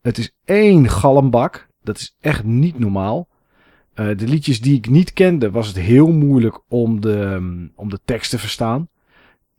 Het 0.02 0.18
is 0.18 0.32
één 0.46 0.90
galmbak. 0.90 1.68
Dat 1.84 1.98
is 1.98 2.16
echt 2.20 2.44
niet 2.44 2.80
normaal. 2.80 3.28
Eh, 3.94 4.08
de 4.18 4.28
liedjes 4.28 4.62
die 4.62 4.78
ik 4.78 4.90
niet 4.90 5.14
kende, 5.14 5.52
was 5.52 5.68
het 5.68 5.78
heel 5.78 6.12
moeilijk 6.12 6.60
om 6.68 7.02
de, 7.02 7.40
om 7.76 7.90
de 7.90 8.00
tekst 8.06 8.30
te 8.30 8.40
verstaan. 8.40 8.88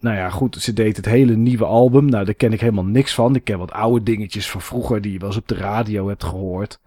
Nou 0.00 0.16
ja, 0.16 0.30
goed, 0.30 0.56
ze 0.56 0.72
deed 0.72 0.96
het 0.96 1.06
hele 1.06 1.36
nieuwe 1.36 1.64
album. 1.64 2.04
Nou, 2.04 2.24
daar 2.24 2.34
ken 2.34 2.52
ik 2.52 2.60
helemaal 2.60 2.84
niks 2.84 3.14
van. 3.14 3.34
Ik 3.34 3.44
ken 3.44 3.58
wat 3.58 3.72
oude 3.72 4.02
dingetjes 4.02 4.50
van 4.50 4.60
vroeger 4.60 5.00
die 5.00 5.12
je 5.12 5.18
wel 5.18 5.28
eens 5.28 5.38
op 5.38 5.48
de 5.48 5.54
radio 5.54 6.08
hebt 6.08 6.24
gehoord. 6.24 6.80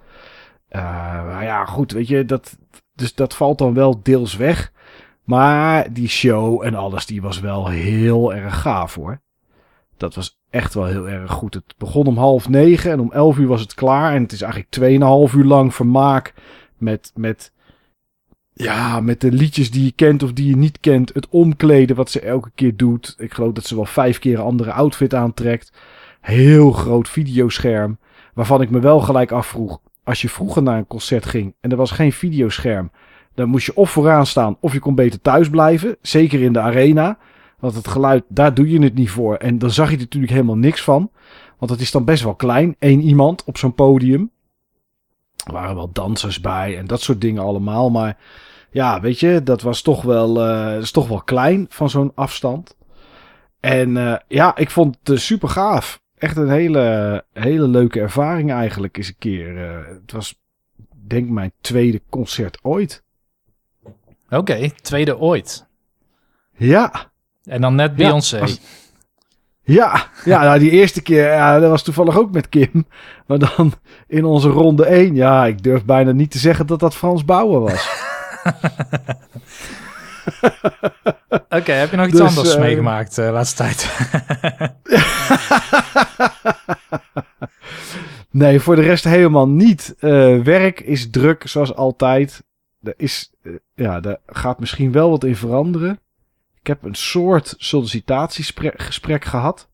Maar 0.81 1.43
ja, 1.43 1.65
goed, 1.65 1.91
weet 1.91 2.07
je, 2.07 2.25
dat, 2.25 2.57
dus 2.95 3.15
dat 3.15 3.35
valt 3.35 3.57
dan 3.57 3.73
wel 3.73 3.99
deels 4.03 4.35
weg. 4.35 4.71
Maar 5.23 5.93
die 5.93 6.07
show 6.07 6.63
en 6.63 6.75
alles, 6.75 7.05
die 7.05 7.21
was 7.21 7.39
wel 7.39 7.67
heel 7.67 8.33
erg 8.33 8.61
gaaf 8.61 8.95
hoor. 8.95 9.21
Dat 9.97 10.15
was 10.15 10.39
echt 10.49 10.73
wel 10.73 10.85
heel 10.85 11.09
erg 11.09 11.31
goed. 11.31 11.53
Het 11.53 11.75
begon 11.77 12.05
om 12.05 12.17
half 12.17 12.49
negen 12.49 12.91
en 12.91 12.99
om 12.99 13.11
elf 13.11 13.37
uur 13.37 13.47
was 13.47 13.61
het 13.61 13.73
klaar. 13.73 14.13
En 14.15 14.21
het 14.21 14.31
is 14.31 14.41
eigenlijk 14.41 14.71
tweeënhalf 14.71 15.33
uur 15.33 15.43
lang 15.43 15.73
vermaak 15.73 16.33
met, 16.77 17.11
met, 17.15 17.51
ja, 18.53 18.99
met 18.99 19.21
de 19.21 19.31
liedjes 19.31 19.71
die 19.71 19.83
je 19.83 19.91
kent 19.91 20.23
of 20.23 20.33
die 20.33 20.47
je 20.47 20.55
niet 20.55 20.79
kent. 20.79 21.13
Het 21.13 21.27
omkleden 21.29 21.95
wat 21.95 22.11
ze 22.11 22.19
elke 22.19 22.51
keer 22.55 22.75
doet. 22.75 23.15
Ik 23.17 23.33
geloof 23.33 23.53
dat 23.53 23.65
ze 23.65 23.75
wel 23.75 23.85
vijf 23.85 24.19
keer 24.19 24.33
een 24.33 24.45
andere 24.45 24.71
outfit 24.71 25.13
aantrekt. 25.13 25.73
Heel 26.21 26.71
groot 26.71 27.09
videoscherm. 27.09 27.97
Waarvan 28.33 28.61
ik 28.61 28.69
me 28.69 28.79
wel 28.79 28.99
gelijk 28.99 29.31
afvroeg. 29.31 29.79
Als 30.03 30.21
je 30.21 30.29
vroeger 30.29 30.63
naar 30.63 30.77
een 30.77 30.87
concert 30.87 31.25
ging 31.25 31.55
en 31.59 31.71
er 31.71 31.77
was 31.77 31.91
geen 31.91 32.13
videoscherm. 32.13 32.91
Dan 33.33 33.49
moest 33.49 33.65
je 33.65 33.75
of 33.75 33.89
vooraan 33.91 34.25
staan 34.25 34.57
of 34.59 34.73
je 34.73 34.79
kon 34.79 34.95
beter 34.95 35.21
thuis 35.21 35.49
blijven. 35.49 35.97
Zeker 36.01 36.41
in 36.41 36.53
de 36.53 36.59
arena. 36.59 37.17
Want 37.59 37.75
het 37.75 37.87
geluid, 37.87 38.23
daar 38.27 38.53
doe 38.53 38.69
je 38.69 38.81
het 38.81 38.95
niet 38.95 39.09
voor. 39.09 39.35
En 39.35 39.59
dan 39.59 39.71
zag 39.71 39.89
je 39.89 39.95
er 39.95 40.01
natuurlijk 40.01 40.31
helemaal 40.31 40.57
niks 40.57 40.83
van. 40.83 41.11
Want 41.57 41.71
het 41.71 41.81
is 41.81 41.91
dan 41.91 42.05
best 42.05 42.23
wel 42.23 42.35
klein. 42.35 42.75
Eén 42.79 43.01
iemand 43.01 43.43
op 43.43 43.57
zo'n 43.57 43.73
podium. 43.73 44.31
Er 45.45 45.53
waren 45.53 45.75
wel 45.75 45.91
dansers 45.91 46.39
bij 46.39 46.77
en 46.77 46.87
dat 46.87 47.01
soort 47.01 47.21
dingen 47.21 47.43
allemaal. 47.43 47.89
Maar 47.89 48.17
ja, 48.71 49.01
weet 49.01 49.19
je, 49.19 49.43
dat 49.43 49.61
was 49.61 49.81
toch 49.81 50.01
wel, 50.01 50.41
eh, 50.41 50.77
is 50.77 50.91
toch 50.91 51.07
wel 51.07 51.21
klein 51.21 51.65
van 51.69 51.89
zo'n 51.89 52.11
afstand. 52.15 52.75
En 53.59 53.97
eh, 53.97 54.15
ja, 54.27 54.55
ik 54.55 54.69
vond 54.69 54.97
het 55.03 55.19
super 55.19 55.49
gaaf. 55.49 56.01
Echt 56.23 56.37
een 56.37 56.49
hele, 56.49 57.25
hele 57.33 57.67
leuke 57.67 57.99
ervaring 57.99 58.51
eigenlijk 58.51 58.97
eens 58.97 59.07
een 59.07 59.15
keer. 59.19 59.57
Eh, 59.69 59.85
het 60.01 60.11
was, 60.11 60.39
denk 61.07 61.25
ik, 61.25 61.31
mijn 61.31 61.51
tweede 61.61 62.01
concert 62.09 62.57
ooit. 62.61 63.03
Oké, 64.29 64.69
tweede 64.81 65.17
ooit. 65.17 65.65
Ja, 66.57 67.11
En 67.43 67.61
dan 67.61 67.75
net 67.75 67.89
Ja, 67.89 67.95
Beyoncé. 67.95 68.39
als- 68.39 68.59
ja, 69.61 70.07
ja 70.25 70.43
nou, 70.43 70.59
die 70.59 70.69
eerste 70.71 71.01
keer, 71.01 71.27
ja, 71.27 71.59
dat 71.59 71.69
was 71.69 71.83
toevallig 71.83 72.17
ook 72.17 72.31
met 72.31 72.49
Kim. 72.49 72.85
Maar 73.27 73.39
dan 73.39 73.73
in 74.07 74.25
onze 74.25 74.49
ronde 74.49 74.85
1, 74.85 75.15
ja, 75.15 75.45
ik 75.45 75.63
durf 75.63 75.85
bijna 75.85 76.11
niet 76.11 76.31
te 76.31 76.37
zeggen 76.37 76.67
dat 76.67 76.79
dat 76.79 76.95
Frans 76.95 77.25
Bouwen 77.25 77.61
was. 77.61 77.89
Oké, 81.59 81.71
heb 81.71 81.91
je 81.91 81.97
nog 81.97 82.07
iets 82.07 82.17
Dus, 82.17 82.27
anders 82.27 82.55
eh, 82.55 82.61
meegemaakt 82.61 83.15
de 83.15 83.21
laatste 83.21 83.55
tijd? 83.55 83.89
Nee, 88.33 88.59
voor 88.59 88.75
de 88.75 88.81
rest 88.81 89.03
helemaal 89.03 89.47
niet. 89.47 89.95
Eh, 89.99 90.39
werk 90.39 90.79
is 90.79 91.09
druk, 91.09 91.47
zoals 91.47 91.75
altijd. 91.75 92.43
Er, 92.81 92.93
is, 92.97 93.31
eh, 93.41 93.53
ja, 93.75 93.99
daar 93.99 94.17
gaat 94.25 94.59
misschien 94.59 94.91
wel 94.91 95.09
wat 95.09 95.23
in 95.23 95.35
veranderen. 95.35 95.99
Ik 96.59 96.67
heb 96.67 96.83
een 96.83 96.95
soort 96.95 97.53
sollicitatiegesprek 97.57 99.25
gehad. 99.25 99.69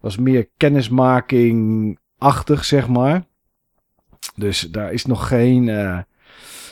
Was 0.00 0.16
meer 0.16 0.48
kennismaking-achtig, 0.56 2.64
zeg 2.64 2.88
maar. 2.88 3.24
Dus 4.34 4.60
daar 4.60 4.92
is 4.92 5.06
nog 5.06 5.28
geen, 5.28 5.68
eh, 5.68 5.98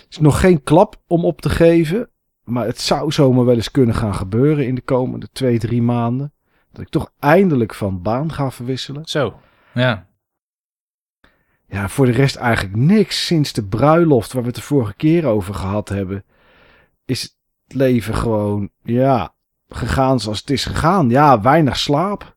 is 0.08 0.18
nog 0.18 0.40
geen 0.40 0.62
klap 0.62 1.00
om 1.06 1.24
op 1.24 1.40
te 1.40 1.50
geven. 1.50 2.08
Maar 2.50 2.66
het 2.66 2.80
zou 2.80 3.12
zomaar 3.12 3.44
wel 3.44 3.54
eens 3.54 3.70
kunnen 3.70 3.94
gaan 3.94 4.14
gebeuren 4.14 4.66
in 4.66 4.74
de 4.74 4.80
komende 4.80 5.28
twee, 5.32 5.58
drie 5.58 5.82
maanden. 5.82 6.32
Dat 6.72 6.80
ik 6.80 6.88
toch 6.88 7.12
eindelijk 7.18 7.74
van 7.74 8.02
baan 8.02 8.32
ga 8.32 8.50
verwisselen. 8.50 9.02
Zo, 9.04 9.40
ja. 9.74 10.08
Ja, 11.66 11.88
voor 11.88 12.06
de 12.06 12.12
rest 12.12 12.36
eigenlijk 12.36 12.76
niks. 12.76 13.26
Sinds 13.26 13.52
de 13.52 13.64
bruiloft 13.64 14.32
waar 14.32 14.42
we 14.42 14.48
het 14.48 14.56
de 14.56 14.62
vorige 14.62 14.94
keer 14.94 15.26
over 15.26 15.54
gehad 15.54 15.88
hebben, 15.88 16.24
is 17.04 17.22
het 17.22 17.74
leven 17.74 18.14
gewoon, 18.14 18.70
ja, 18.82 19.34
gegaan 19.68 20.20
zoals 20.20 20.38
het 20.38 20.50
is 20.50 20.64
gegaan. 20.64 21.08
Ja, 21.10 21.40
weinig 21.40 21.78
slaap. 21.78 22.36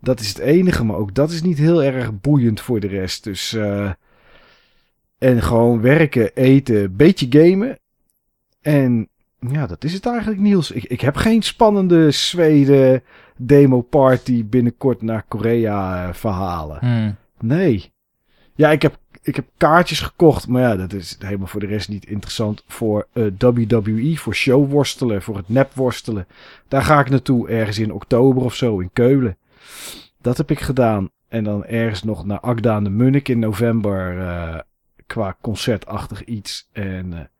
Dat 0.00 0.20
is 0.20 0.28
het 0.28 0.38
enige, 0.38 0.84
maar 0.84 0.96
ook 0.96 1.14
dat 1.14 1.30
is 1.30 1.42
niet 1.42 1.58
heel 1.58 1.82
erg 1.82 2.20
boeiend 2.20 2.60
voor 2.60 2.80
de 2.80 2.86
rest. 2.86 3.24
Dus, 3.24 3.52
eh, 3.52 3.92
en 5.18 5.42
gewoon 5.42 5.80
werken, 5.80 6.34
eten, 6.34 6.96
beetje 6.96 7.26
gamen. 7.30 7.78
En 8.60 9.08
ja, 9.40 9.66
dat 9.66 9.84
is 9.84 9.92
het 9.92 10.06
eigenlijk, 10.06 10.40
Niels. 10.40 10.70
Ik, 10.70 10.84
ik 10.84 11.00
heb 11.00 11.16
geen 11.16 11.42
spannende 11.42 12.10
Zweden 12.10 13.02
demo 13.36 13.80
party 13.80 14.44
binnenkort 14.44 15.02
naar 15.02 15.24
Korea 15.28 16.08
eh, 16.08 16.14
verhalen. 16.14 16.78
Hm. 16.78 17.12
Nee. 17.46 17.92
Ja, 18.54 18.70
ik 18.70 18.82
heb, 18.82 18.98
ik 19.22 19.36
heb 19.36 19.46
kaartjes 19.56 20.00
gekocht. 20.00 20.48
Maar 20.48 20.62
ja, 20.62 20.76
dat 20.76 20.92
is 20.92 21.16
helemaal 21.18 21.46
voor 21.46 21.60
de 21.60 21.66
rest 21.66 21.88
niet 21.88 22.06
interessant 22.06 22.64
voor 22.66 23.06
eh, 23.12 23.24
WWE. 23.38 24.16
Voor 24.16 24.34
showworstelen, 24.34 25.22
voor 25.22 25.36
het 25.36 25.48
nepworstelen. 25.48 26.26
Daar 26.68 26.82
ga 26.82 27.00
ik 27.00 27.10
naartoe 27.10 27.48
ergens 27.48 27.78
in 27.78 27.92
oktober 27.92 28.42
of 28.42 28.54
zo 28.54 28.78
in 28.78 28.90
Keulen. 28.92 29.36
Dat 30.20 30.36
heb 30.36 30.50
ik 30.50 30.60
gedaan. 30.60 31.10
En 31.28 31.44
dan 31.44 31.64
ergens 31.64 32.02
nog 32.02 32.24
naar 32.24 32.40
Agda 32.40 32.80
de 32.80 32.90
Munnik 32.90 33.28
in 33.28 33.38
november. 33.38 34.18
eh, 34.18 34.58
qua 35.06 35.36
concertachtig 35.40 36.24
iets. 36.24 36.68
En 36.72 37.30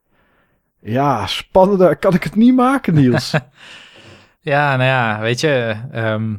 ja, 0.81 1.27
spannender 1.27 1.97
kan 1.97 2.15
ik 2.15 2.25
het 2.25 2.35
niet 2.35 2.55
maken, 2.55 2.95
Niels. 2.95 3.33
Ja, 4.41 4.77
nou 4.77 4.89
ja, 4.89 5.21
weet 5.21 5.41
je, 5.41 5.81
ehm, 5.91 6.37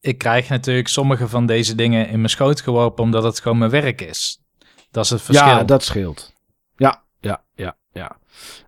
ik 0.00 0.18
krijg 0.18 0.48
natuurlijk 0.48 0.88
sommige 0.88 1.28
van 1.28 1.46
deze 1.46 1.74
dingen 1.74 2.08
in 2.08 2.16
mijn 2.16 2.30
schoot 2.30 2.60
geworpen 2.60 3.04
omdat 3.04 3.22
het 3.22 3.40
gewoon 3.40 3.58
mijn 3.58 3.70
werk 3.70 4.00
is. 4.00 4.44
Dat 4.90 5.04
is 5.04 5.10
het 5.10 5.22
verschil. 5.22 5.46
ja, 5.46 5.64
dat 5.64 5.84
scheelt. 5.84 6.34
Ja, 6.76 7.02
ja, 7.20 7.42
ja. 7.54 7.76
ja. 7.92 8.16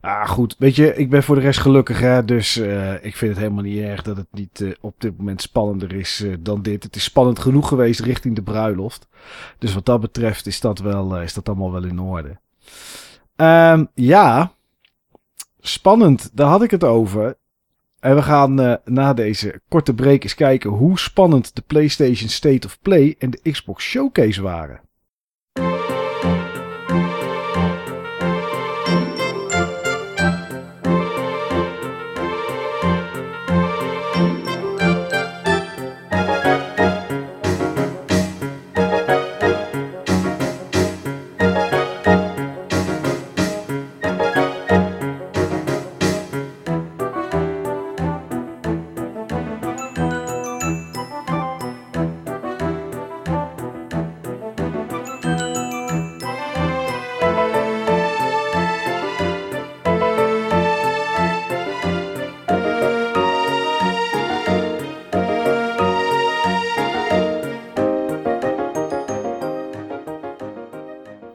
Ah, 0.00 0.28
goed. 0.28 0.54
Weet 0.58 0.76
je, 0.76 0.94
ik 0.94 1.10
ben 1.10 1.22
voor 1.22 1.34
de 1.34 1.40
rest 1.40 1.60
gelukkig, 1.60 2.00
hè. 2.00 2.24
Dus 2.24 2.56
eh, 2.56 3.04
ik 3.04 3.16
vind 3.16 3.30
het 3.30 3.40
helemaal 3.40 3.62
niet 3.62 3.82
erg 3.82 4.02
dat 4.02 4.16
het 4.16 4.32
niet 4.32 4.60
eh, 4.60 4.72
op 4.80 5.00
dit 5.00 5.18
moment 5.18 5.42
spannender 5.42 5.92
is 5.92 6.22
eh, 6.22 6.34
dan 6.40 6.62
dit. 6.62 6.82
Het 6.82 6.96
is 6.96 7.04
spannend 7.04 7.38
genoeg 7.38 7.68
geweest 7.68 8.00
richting 8.00 8.34
de 8.34 8.42
bruiloft. 8.42 9.08
Dus 9.58 9.74
wat 9.74 9.86
dat 9.86 10.00
betreft 10.00 10.46
is 10.46 10.60
dat, 10.60 10.78
wel, 10.78 11.20
is 11.20 11.34
dat 11.34 11.48
allemaal 11.48 11.72
wel 11.72 11.84
in 11.84 12.00
orde. 12.00 12.38
Ehm, 13.36 13.84
ja, 13.94 14.52
spannend. 15.68 16.30
Daar 16.32 16.48
had 16.48 16.62
ik 16.62 16.70
het 16.70 16.84
over. 16.84 17.36
En 18.00 18.14
we 18.14 18.22
gaan 18.22 18.80
na 18.84 19.14
deze 19.14 19.60
korte 19.68 19.94
break 19.94 20.22
eens 20.22 20.34
kijken 20.34 20.70
hoe 20.70 20.98
spannend 20.98 21.56
de 21.56 21.62
PlayStation 21.66 22.28
State 22.28 22.66
of 22.66 22.78
Play 22.80 23.14
en 23.18 23.30
de 23.30 23.50
Xbox 23.50 23.84
Showcase 23.84 24.42
waren. 24.42 24.80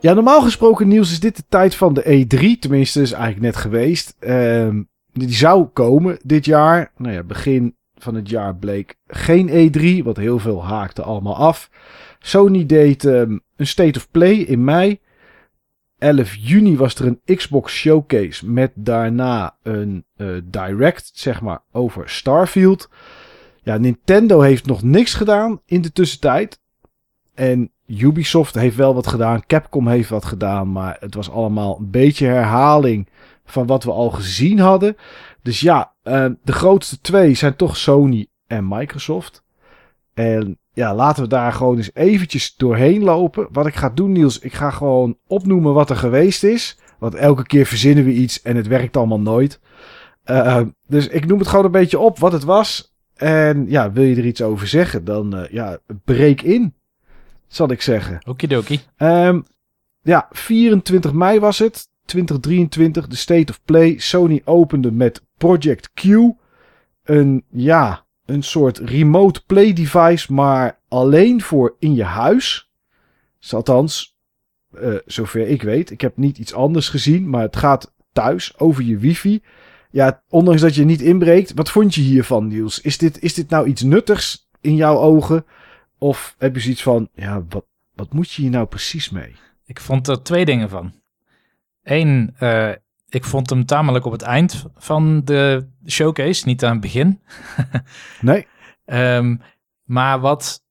Ja, 0.04 0.13
normaal 0.13 0.42
gesproken 0.42 0.88
nieuws 0.88 1.12
is 1.12 1.20
dit 1.20 1.36
de 1.36 1.44
tijd 1.50 1.76
van 1.76 1.94
de 1.94 2.04
E3. 2.04 2.60
Tenminste, 2.60 3.02
is 3.02 3.12
eigenlijk 3.12 3.42
net 3.42 3.56
geweest. 3.56 4.16
Ehm, 4.20 4.84
die 5.13 5.34
zou 5.34 5.66
komen 5.66 6.20
dit 6.24 6.46
jaar. 6.46 6.92
Nou 6.98 7.13
ja, 7.13 7.24
begin 7.24 7.76
van 7.96 8.16
het 8.16 8.30
jaar 8.30 8.56
bleek 8.56 8.96
geen 9.08 9.50
E3, 9.50 10.04
wat 10.04 10.18
heel 10.18 10.39
veel 10.39 10.66
haakte 10.66 11.02
allemaal 11.02 11.36
af. 11.36 11.70
Sony 12.20 12.66
deed 12.66 13.04
um, 13.04 13.42
een 13.56 13.68
State 13.68 14.00
of 14.00 14.12
Play 14.12 14.34
in 14.34 14.63
mei. 14.63 15.00
11 15.98 16.36
juni 16.36 16.78
was 16.78 16.96
er 16.96 17.06
een 17.06 17.36
Xbox 17.36 17.74
Showcase 17.74 18.50
met 18.50 18.72
daarna 18.76 19.58
een 19.62 20.06
uh, 20.18 20.38
direct, 20.44 21.12
zeg 21.13 21.42
maar, 21.42 21.62
over 21.72 22.10
Starfield. 22.10 22.89
Ja, 23.62 23.78
Nintendo 23.78 24.42
heeft 24.42 24.66
nog 24.66 24.84
niks 24.84 25.13
gedaan 25.13 25.62
in 25.66 25.82
de 25.82 25.92
tussentijd. 25.92 26.62
En 27.34 27.73
Ubisoft 27.88 28.56
heeft 28.56 28.76
wel 28.76 28.93
wat 28.93 29.08
gedaan, 29.08 29.46
Capcom 29.46 29.88
heeft 29.88 30.10
wat 30.10 30.26
gedaan, 30.26 30.72
maar 30.72 30.98
het 31.00 31.15
was 31.15 31.30
allemaal 31.30 31.78
een 31.80 31.91
beetje 31.91 32.26
herhaling 32.26 33.08
van 33.46 33.67
wat 33.67 33.84
we 33.84 33.91
al 33.91 34.10
gezien 34.10 34.60
hadden. 34.60 34.98
Dus 35.41 35.60
ja, 35.60 35.93
uh, 36.04 36.26
de 36.43 36.52
grootste 36.52 37.02
twee 37.02 37.34
zijn 37.34 37.56
toch 37.56 37.78
Sony 37.78 38.28
en 38.48 38.67
Microsoft. 38.67 39.43
En 40.13 40.58
ja, 40.74 40.96
laten 40.96 41.24
we 41.24 41.30
daar 41.30 41.54
gewoon 41.54 41.78
eens 41.78 41.91
eventjes 41.93 42.56
doorheen 42.56 43.04
lopen. 43.04 43.48
Wat 43.52 43.65
ik 43.65 43.76
ga 43.76 43.89
doen, 43.89 44.12
Niels, 44.12 44.39
ik 44.39 44.54
ga 44.54 44.69
gewoon 44.69 45.17
opnoemen 45.28 45.74
wat 45.74 45.89
er 45.89 45.96
geweest 45.96 46.43
is. 46.43 46.78
Want 47.00 47.15
elke 47.15 47.43
keer 47.43 47.65
verzinnen 47.65 48.04
we 48.04 48.12
iets 48.12 48.41
en 48.41 48.56
het 48.56 48.67
werkt 48.67 48.98
allemaal 48.98 49.19
nooit. 49.19 49.60
Uh, 50.26 50.62
dus 50.88 51.08
ik 51.08 51.26
noem 51.26 51.39
het 51.39 51.48
gewoon 51.48 51.65
een 51.65 51.72
beetje 51.72 52.00
op 52.00 52.19
wat 52.19 52.32
het 52.32 52.43
was. 52.43 52.96
En 53.15 53.65
ja, 53.69 53.91
wil 53.91 54.04
je 54.04 54.15
er 54.15 54.26
iets 54.26 54.41
over 54.41 54.67
zeggen, 54.67 55.06
dan 55.06 55.36
uh, 55.36 55.48
ja, 55.50 55.78
breek 56.04 56.41
in 56.41 56.74
zal 57.56 57.72
ik 57.72 57.82
zeggen. 57.82 58.22
Okidoki. 58.28 58.80
Um, 58.98 59.46
ja, 60.02 60.28
24 60.32 61.13
mei 61.13 61.39
was 61.39 61.60
het. 61.60 61.88
2023, 62.06 63.08
de 63.08 63.16
State 63.16 63.52
of 63.52 63.60
Play. 63.66 64.00
Sony 64.00 64.42
opende 64.46 64.92
met 64.92 65.24
Project 65.38 65.92
Q. 65.94 66.04
Een, 67.04 67.44
ja, 67.50 68.06
een 68.26 68.44
soort 68.44 68.78
remote 68.78 69.46
play 69.46 69.74
device, 69.74 70.34
maar 70.34 70.80
alleen 70.88 71.42
voor 71.42 71.76
in 71.80 71.96
je 71.96 72.04
huis. 72.04 72.70
Dus 73.39 73.54
althans, 73.54 74.16
uh, 74.82 74.96
zover 75.06 75.48
ik 75.48 75.62
weet. 75.62 75.89
Ik 75.89 76.02
heb 76.02 76.18
niet 76.18 76.38
iets 76.38 76.54
anders 76.54 76.89
gezien, 76.89 77.30
maar 77.30 77.42
het 77.42 77.56
gaat 77.56 77.94
thuis 78.13 78.60
over 78.60 78.84
je 78.84 78.98
wifi. 78.98 79.42
Ja, 79.92 80.24
ondanks 80.30 80.62
dat 80.62 80.76
je 80.76 80.86
niet 80.86 81.02
inbreekt. 81.02 81.54
Wat 81.54 81.72
vond 81.72 81.96
je 81.96 82.02
hiervan, 82.02 82.48
Niels? 82.48 82.82
Is 82.82 82.98
dit, 82.98 83.22
is 83.22 83.34
dit 83.34 83.50
nou 83.50 83.68
iets 83.68 83.82
nuttigs 83.82 84.50
in 84.62 84.76
jouw 84.76 84.98
ogen? 84.98 85.46
Of 86.04 86.36
heb 86.38 86.56
je 86.56 86.62
zoiets 86.62 86.84
van, 86.84 87.10
ja, 87.13 87.44
wat, 87.50 87.66
wat 87.94 88.13
moet 88.13 88.32
je 88.32 88.42
hier 88.42 88.52
nou 88.52 88.66
precies 88.66 89.10
mee? 89.10 89.36
Ik 89.66 89.80
vond 89.80 90.08
er 90.08 90.24
twee 90.24 90.46
dingen 90.46 90.70
van. 90.70 90.94
Eén, 91.84 92.36
uh, 92.39 92.72
ik 93.10 93.24
vond 93.24 93.50
hem 93.50 93.66
tamelijk 93.66 94.06
op 94.06 94.12
het 94.12 94.22
eind 94.22 94.66
van 94.76 95.22
de 95.24 95.68
showcase, 95.88 96.46
niet 96.48 96.63
aan 96.63 96.72
het 96.72 96.82
begin. 96.82 97.22
nee. 98.22 98.48
Um, 98.86 99.42
maar 99.84 100.20
wat 100.20 100.63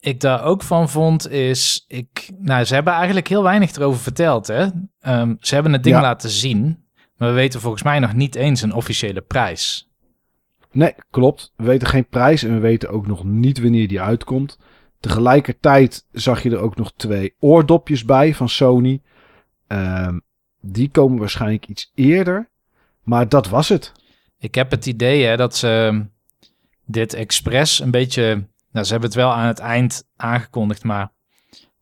ik 0.00 0.20
daar 0.20 0.44
ook 0.44 0.62
van 0.62 0.88
vond 0.88 1.30
is, 1.30 1.84
ik, 1.86 2.30
nou, 2.38 2.64
ze 2.64 2.74
hebben 2.74 2.92
eigenlijk 2.92 3.28
heel 3.28 3.42
weinig 3.42 3.74
erover 3.74 4.00
verteld. 4.00 4.46
Hè? 4.46 4.62
Um, 5.06 5.36
ze 5.40 5.54
hebben 5.54 5.72
het 5.72 5.82
ding 5.82 5.96
ja. 5.96 6.02
laten 6.02 6.30
zien, 6.30 6.84
maar 7.16 7.28
we 7.28 7.34
weten 7.34 7.60
volgens 7.60 7.82
mij 7.82 7.98
nog 7.98 8.12
niet 8.14 8.34
eens 8.34 8.62
een 8.62 8.74
officiële 8.74 9.20
prijs. 9.20 9.87
Nee, 10.72 10.94
klopt. 11.10 11.52
We 11.56 11.64
weten 11.64 11.88
geen 11.88 12.08
prijs 12.08 12.42
en 12.42 12.54
we 12.54 12.58
weten 12.58 12.90
ook 12.90 13.06
nog 13.06 13.24
niet 13.24 13.60
wanneer 13.60 13.88
die 13.88 14.00
uitkomt. 14.00 14.58
Tegelijkertijd 15.00 16.06
zag 16.12 16.42
je 16.42 16.50
er 16.50 16.58
ook 16.58 16.76
nog 16.76 16.92
twee 16.96 17.34
oordopjes 17.38 18.04
bij 18.04 18.34
van 18.34 18.48
Sony. 18.48 19.02
Um, 19.68 20.22
die 20.60 20.90
komen 20.90 21.18
waarschijnlijk 21.18 21.66
iets 21.66 21.92
eerder. 21.94 22.50
Maar 23.02 23.28
dat 23.28 23.48
was 23.48 23.68
het. 23.68 23.92
Ik 24.38 24.54
heb 24.54 24.70
het 24.70 24.86
idee 24.86 25.24
hè, 25.24 25.36
dat 25.36 25.56
ze 25.56 26.04
dit 26.84 27.14
expres 27.14 27.80
een 27.80 27.90
beetje... 27.90 28.46
Nou, 28.72 28.84
ze 28.84 28.92
hebben 28.92 29.10
het 29.10 29.18
wel 29.18 29.32
aan 29.32 29.46
het 29.46 29.58
eind 29.58 30.08
aangekondigd, 30.16 30.84
maar 30.84 31.12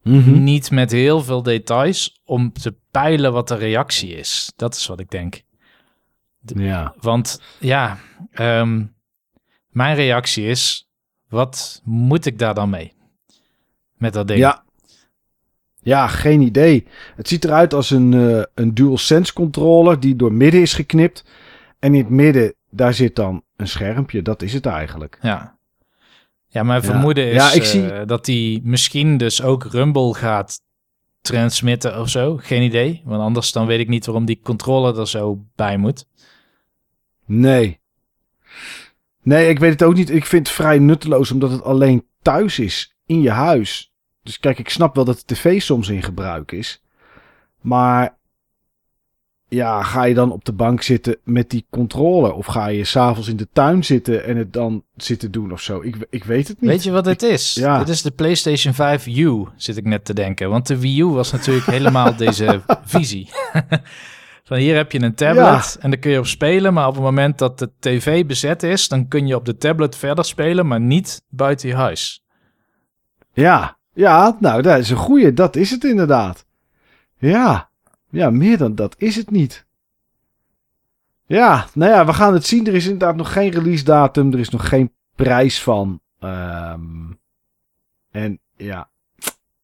mm 0.02 0.22
-hmm. 0.22 0.42
niet 0.42 0.70
met 0.70 0.90
heel 0.90 1.22
veel 1.22 1.42
details 1.42 2.20
om 2.24 2.52
te 2.52 2.76
peilen 2.90 3.32
wat 3.32 3.48
de 3.48 3.54
reactie 3.54 4.14
is. 4.14 4.52
Dat 4.56 4.74
is 4.74 4.86
wat 4.86 5.00
ik 5.00 5.10
denk. 5.10 5.42
Ja. 6.54 6.94
Want 7.00 7.40
ja, 7.58 7.98
um, 8.38 8.94
mijn 9.68 9.94
reactie 9.94 10.46
is, 10.46 10.88
wat 11.28 11.80
moet 11.84 12.26
ik 12.26 12.38
daar 12.38 12.54
dan 12.54 12.70
mee? 12.70 12.92
Met 13.94 14.12
dat 14.12 14.28
ding. 14.28 14.38
Ja. 14.38 14.64
Ja, 15.82 16.06
geen 16.06 16.40
idee. 16.40 16.86
Het 17.16 17.28
ziet 17.28 17.44
eruit 17.44 17.74
als 17.74 17.90
een, 17.90 18.12
uh, 18.12 18.42
een 18.54 18.74
DualSense 18.74 19.32
controller 19.32 20.00
die 20.00 20.16
door 20.16 20.32
midden 20.32 20.60
is 20.60 20.74
geknipt. 20.74 21.24
En 21.78 21.94
in 21.94 22.00
het 22.00 22.10
midden, 22.10 22.54
daar 22.70 22.94
zit 22.94 23.16
dan 23.16 23.42
een 23.56 23.68
schermpje. 23.68 24.22
Dat 24.22 24.42
is 24.42 24.52
het 24.52 24.66
eigenlijk. 24.66 25.18
Ja. 25.22 25.58
Ja, 26.46 26.62
mijn 26.62 26.82
vermoeden 26.82 27.26
is 27.26 27.34
ja, 27.34 27.52
ik 27.52 27.64
zie... 27.64 27.82
uh, 27.82 28.00
dat 28.06 28.24
die 28.24 28.60
misschien 28.64 29.16
dus 29.16 29.42
ook 29.42 29.64
Rumble 29.64 30.14
gaat 30.14 30.60
transmitten 31.20 32.00
of 32.00 32.08
zo. 32.08 32.36
Geen 32.36 32.62
idee. 32.62 33.02
Want 33.04 33.22
anders 33.22 33.52
dan 33.52 33.66
weet 33.66 33.80
ik 33.80 33.88
niet 33.88 34.06
waarom 34.06 34.24
die 34.24 34.40
controller 34.42 34.98
er 34.98 35.08
zo 35.08 35.44
bij 35.54 35.76
moet. 35.76 36.06
Nee. 37.26 37.80
Nee, 39.22 39.48
ik 39.48 39.58
weet 39.58 39.72
het 39.72 39.82
ook 39.82 39.94
niet. 39.94 40.10
Ik 40.10 40.24
vind 40.24 40.46
het 40.46 40.56
vrij 40.56 40.78
nutteloos 40.78 41.30
omdat 41.30 41.50
het 41.50 41.62
alleen 41.62 42.06
thuis 42.22 42.58
is, 42.58 42.96
in 43.06 43.22
je 43.22 43.30
huis. 43.30 43.92
Dus 44.22 44.40
kijk, 44.40 44.58
ik 44.58 44.68
snap 44.68 44.94
wel 44.94 45.04
dat 45.04 45.18
de 45.18 45.34
tv 45.34 45.62
soms 45.62 45.88
in 45.88 46.02
gebruik 46.02 46.52
is. 46.52 46.82
Maar 47.60 48.16
ja, 49.48 49.82
ga 49.82 50.04
je 50.04 50.14
dan 50.14 50.32
op 50.32 50.44
de 50.44 50.52
bank 50.52 50.82
zitten 50.82 51.16
met 51.24 51.50
die 51.50 51.66
controller? 51.70 52.32
Of 52.32 52.46
ga 52.46 52.66
je 52.66 52.84
s'avonds 52.84 53.28
in 53.28 53.36
de 53.36 53.48
tuin 53.52 53.84
zitten 53.84 54.24
en 54.24 54.36
het 54.36 54.52
dan 54.52 54.84
zitten 54.96 55.30
doen 55.30 55.52
of 55.52 55.60
zo? 55.60 55.82
Ik, 55.82 56.06
ik 56.10 56.24
weet 56.24 56.48
het 56.48 56.60
niet. 56.60 56.70
Weet 56.70 56.82
je 56.82 56.90
wat 56.90 57.06
het 57.06 57.22
is? 57.22 57.54
Ja. 57.54 57.78
Dit 57.78 57.88
is 57.88 58.02
de 58.02 58.10
PlayStation 58.10 58.74
5 58.74 59.06
U, 59.06 59.44
zit 59.56 59.76
ik 59.76 59.84
net 59.84 60.04
te 60.04 60.14
denken. 60.14 60.50
Want 60.50 60.66
de 60.66 60.80
Wii 60.80 61.00
U 61.00 61.04
was 61.04 61.32
natuurlijk 61.32 61.66
helemaal 61.66 62.16
deze 62.26 62.62
visie. 62.84 63.30
Van 64.46 64.56
hier 64.56 64.76
heb 64.76 64.92
je 64.92 65.02
een 65.02 65.14
tablet 65.14 65.76
en 65.80 65.90
daar 65.90 65.98
kun 65.98 66.10
je 66.10 66.18
op 66.18 66.26
spelen. 66.26 66.74
Maar 66.74 66.86
op 66.86 66.94
het 66.94 67.02
moment 67.02 67.38
dat 67.38 67.58
de 67.58 67.70
tv 67.78 68.26
bezet 68.26 68.62
is, 68.62 68.88
dan 68.88 69.08
kun 69.08 69.26
je 69.26 69.34
op 69.34 69.44
de 69.44 69.56
tablet 69.56 69.96
verder 69.96 70.24
spelen, 70.24 70.66
maar 70.66 70.80
niet 70.80 71.22
buiten 71.28 71.68
je 71.68 71.74
huis. 71.74 72.24
Ja, 73.32 73.78
ja, 73.92 74.36
nou, 74.40 74.62
dat 74.62 74.78
is 74.78 74.90
een 74.90 74.96
goeie. 74.96 75.32
Dat 75.32 75.56
is 75.56 75.70
het 75.70 75.84
inderdaad. 75.84 76.46
Ja, 77.18 77.70
ja, 78.10 78.30
meer 78.30 78.58
dan 78.58 78.74
dat 78.74 78.94
is 78.98 79.16
het 79.16 79.30
niet. 79.30 79.66
Ja, 81.26 81.66
nou 81.74 81.92
ja, 81.92 82.06
we 82.06 82.12
gaan 82.12 82.34
het 82.34 82.46
zien. 82.46 82.66
Er 82.66 82.74
is 82.74 82.84
inderdaad 82.84 83.16
nog 83.16 83.32
geen 83.32 83.50
release 83.50 83.84
datum. 83.84 84.32
Er 84.32 84.38
is 84.38 84.50
nog 84.50 84.68
geen 84.68 84.92
prijs 85.14 85.62
van. 85.62 86.00
Um, 86.20 87.18
en 88.10 88.40
ja, 88.56 88.88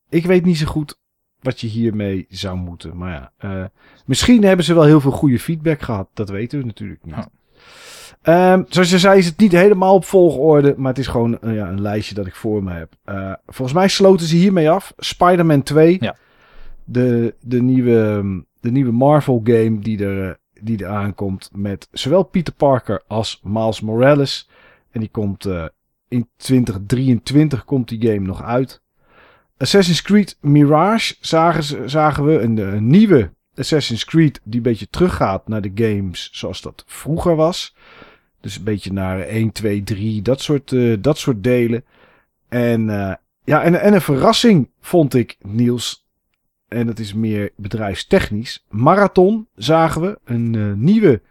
ik 0.09 0.26
weet 0.26 0.45
niet 0.45 0.59
zo 0.59 0.66
goed 0.66 1.01
wat 1.43 1.61
je 1.61 1.66
hiermee 1.66 2.26
zou 2.28 2.57
moeten. 2.57 2.97
Maar 2.97 3.12
ja, 3.12 3.32
eh, 3.36 3.64
misschien 4.07 4.45
hebben 4.45 4.64
ze 4.64 4.74
wel 4.74 4.84
heel 4.84 5.01
veel 5.01 5.11
goede 5.11 5.38
feedback 5.38 5.82
gehad. 5.82 6.09
Dat 6.14 6.28
weten 6.28 6.59
we 6.59 6.64
natuurlijk 6.64 7.05
niet. 7.05 7.14
Oh. 7.14 7.24
Ehm, 8.22 8.62
zoals 8.68 8.90
je 8.90 8.99
zei 8.99 9.18
is 9.18 9.26
het 9.26 9.38
niet 9.38 9.53
helemaal 9.53 9.95
op 9.95 10.05
volgorde, 10.05 10.74
maar 10.76 10.88
het 10.88 10.99
is 10.99 11.07
gewoon 11.07 11.38
eh, 11.38 11.55
ja, 11.55 11.68
een 11.68 11.80
lijstje 11.80 12.14
dat 12.14 12.26
ik 12.26 12.34
voor 12.34 12.62
me 12.62 12.72
heb. 12.72 12.93
Eh, 13.05 13.32
volgens 13.47 13.76
mij 13.76 13.88
sloten 13.88 14.26
ze 14.26 14.36
hiermee 14.36 14.70
af. 14.70 14.93
Spider-Man 14.97 15.62
2. 15.62 15.97
Ja. 16.01 16.16
De, 16.84 17.34
de, 17.40 17.62
nieuwe, 17.62 18.24
de 18.61 18.70
nieuwe 18.70 18.93
Marvel 18.93 19.40
game 19.45 19.78
die 19.78 20.05
er, 20.05 20.38
die 20.61 20.84
er 20.84 20.90
aankomt 20.90 21.51
met 21.55 21.88
zowel 21.93 22.22
Peter 22.22 22.55
Parker 22.55 23.03
als 23.07 23.40
Miles 23.43 23.80
Morales. 23.80 24.49
En 24.90 25.01
die 25.01 25.09
komt 25.09 25.47
in 26.09 26.28
2023 26.36 27.64
komt 27.64 27.88
die 27.88 28.07
game 28.07 28.26
nog 28.26 28.43
uit. 28.43 28.82
Assassin's 29.63 30.03
Creed 30.03 30.37
Mirage 30.41 31.15
zagen, 31.21 31.91
zagen 31.91 32.25
we. 32.25 32.39
Een, 32.39 32.57
een 32.57 32.87
nieuwe 32.87 33.31
Assassin's 33.55 34.05
Creed 34.05 34.41
die 34.45 34.57
een 34.57 34.63
beetje 34.63 34.89
teruggaat 34.89 35.49
naar 35.49 35.61
de 35.61 35.71
games 35.75 36.29
zoals 36.33 36.61
dat 36.61 36.85
vroeger 36.87 37.37
was. 37.37 37.77
Dus 38.41 38.57
een 38.57 38.65
beetje 38.65 38.93
naar 38.93 39.21
1, 39.21 39.53
2, 39.53 39.83
3, 39.83 40.23
dat 40.23 40.41
soort, 40.41 40.73
eh, 40.73 40.97
dat 41.01 41.19
soort 41.19 41.43
delen. 41.43 41.85
En, 42.49 42.91
eh, 42.91 43.15
ja, 43.45 43.63
en, 43.63 43.81
en 43.81 43.95
een 43.95 44.01
verrassing 44.01 44.71
vond 44.81 45.15
ik, 45.15 45.37
Niels. 45.43 46.07
En 46.69 46.87
dat 46.87 46.99
is 46.99 47.15
meer 47.15 47.51
bedrijfstechnisch. 47.57 48.65
Marathon 48.69 49.49
zagen 49.55 50.01
we. 50.01 50.19
Een 50.25 50.55
eh, 50.55 50.73
nieuwe 50.73 51.23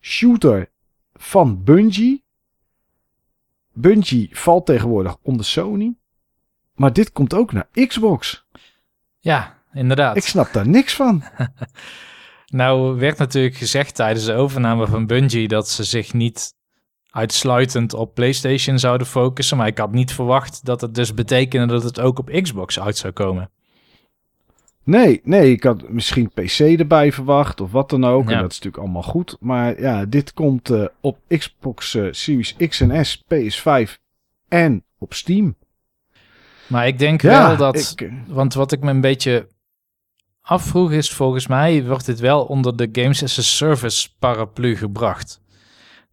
shooter 0.00 0.70
van 1.14 1.64
Bungie. 1.64 2.24
Bungie 3.72 4.28
valt 4.32 4.66
tegenwoordig 4.66 5.16
onder 5.22 5.44
Sony. 5.44 5.97
Maar 6.78 6.92
dit 6.92 7.12
komt 7.12 7.34
ook 7.34 7.52
naar 7.52 7.68
Xbox. 7.86 8.46
Ja, 9.18 9.58
inderdaad. 9.72 10.16
Ik 10.16 10.22
snap 10.22 10.52
daar 10.52 10.68
niks 10.68 10.94
van. 10.94 11.22
Nou 12.48 12.98
werd 12.98 13.18
natuurlijk 13.18 13.56
gezegd 13.56 13.94
tijdens 13.94 14.24
de 14.24 14.32
overname 14.32 14.86
van 14.86 15.06
Bungie 15.06 15.48
dat 15.48 15.68
ze 15.68 15.84
zich 15.84 16.12
niet 16.12 16.54
uitsluitend 17.10 17.94
op 17.94 18.14
PlayStation 18.14 18.78
zouden 18.78 19.06
focussen. 19.06 19.56
Maar 19.56 19.66
ik 19.66 19.78
had 19.78 19.92
niet 19.92 20.12
verwacht 20.12 20.64
dat 20.64 20.80
het 20.80 20.94
dus 20.94 21.14
betekende 21.14 21.66
dat 21.66 21.82
het 21.82 22.00
ook 22.00 22.18
op 22.18 22.30
Xbox 22.42 22.80
uit 22.80 22.96
zou 22.96 23.12
komen. 23.12 23.50
Nee, 24.84 25.20
nee, 25.24 25.50
ik 25.50 25.62
had 25.62 25.88
misschien 25.88 26.30
PC 26.30 26.58
erbij 26.58 27.12
verwacht 27.12 27.60
of 27.60 27.72
wat 27.72 27.90
dan 27.90 28.04
ook. 28.04 28.28
Ja. 28.28 28.34
En 28.36 28.40
dat 28.42 28.50
is 28.50 28.56
natuurlijk 28.56 28.82
allemaal 28.82 29.02
goed. 29.02 29.36
Maar 29.40 29.80
ja, 29.80 30.04
dit 30.04 30.32
komt 30.32 30.70
eh, 30.70 30.84
op 31.00 31.18
Xbox 31.28 31.94
eh, 31.94 32.06
Series 32.10 32.56
X 32.68 32.80
en 32.80 33.06
S, 33.06 33.24
PS5 33.34 33.92
en 34.48 34.84
op 34.98 35.14
Steam. 35.14 35.56
Maar 36.68 36.86
ik 36.86 36.98
denk 36.98 37.22
Ja, 37.22 37.46
wel 37.48 37.56
dat. 37.56 37.76
ik, 37.92 38.00
eh, 38.00 38.12
Want 38.26 38.54
wat 38.54 38.72
ik 38.72 38.80
me 38.80 38.90
een 38.90 39.00
beetje 39.00 39.48
afvroeg 40.40 40.92
is, 40.92 41.10
volgens 41.10 41.46
mij 41.46 41.84
wordt 41.86 42.06
dit 42.06 42.20
wel 42.20 42.44
onder 42.44 42.76
de 42.76 42.88
Games 42.92 43.22
as 43.22 43.38
a 43.38 43.42
Service 43.42 44.08
paraplu 44.18 44.76
gebracht. 44.76 45.40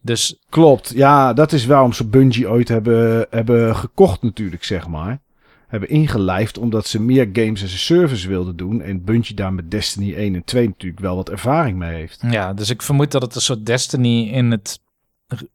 Dus 0.02 0.38
klopt. 0.48 0.92
Ja, 0.94 1.32
dat 1.32 1.52
is 1.52 1.66
waarom 1.66 1.92
ze 1.92 2.06
Bungie 2.06 2.48
ooit 2.50 2.68
hebben, 2.68 3.26
hebben 3.30 3.76
gekocht 3.76 4.22
natuurlijk, 4.22 4.64
zeg 4.64 4.88
maar. 4.88 5.18
Hebben 5.66 5.88
ingelijfd 5.88 6.58
omdat 6.58 6.86
ze 6.86 7.00
meer 7.00 7.28
games 7.32 7.64
as 7.64 7.72
a 7.74 7.76
service 7.76 8.28
wilden 8.28 8.56
doen. 8.56 8.82
En 8.82 9.04
Bungie 9.04 9.34
daar 9.34 9.52
met 9.52 9.70
Destiny 9.70 10.14
1 10.14 10.34
en 10.34 10.44
2 10.44 10.66
natuurlijk 10.68 11.02
wel 11.02 11.16
wat 11.16 11.30
ervaring 11.30 11.78
mee 11.78 11.94
heeft. 11.94 12.20
ja, 12.30 12.52
dus 12.54 12.70
ik 12.70 12.82
vermoed 12.82 13.10
dat 13.10 13.22
het 13.22 13.34
een 13.34 13.40
soort 13.40 13.66
Destiny 13.66 14.28
in 14.28 14.50
het 14.50 14.80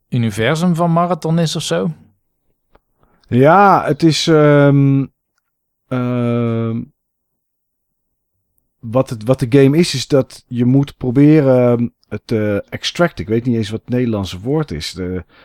universum 0.09 0.75
van 0.75 0.91
Marathon 0.91 1.39
is 1.39 1.55
of 1.55 1.61
zo. 1.63 1.91
Ja, 3.31 3.83
het 3.85 4.03
is. 4.03 4.27
ehm, 4.27 5.05
ehm, 5.87 6.81
wat, 8.79 9.09
het, 9.09 9.23
wat 9.23 9.39
de 9.39 9.59
game 9.61 9.77
is, 9.77 9.93
is 9.93 10.07
dat 10.07 10.43
je 10.47 10.65
moet 10.65 10.97
proberen 10.97 11.77
ehm, 11.79 11.87
het 12.07 12.31
eh 12.31 12.71
extracten. 12.73 13.23
Ik 13.23 13.29
weet 13.29 13.45
niet 13.45 13.55
eens 13.55 13.69
wat 13.69 13.79
het 13.81 13.89
Nederlandse 13.89 14.39
woord 14.39 14.71
is. 14.71 14.97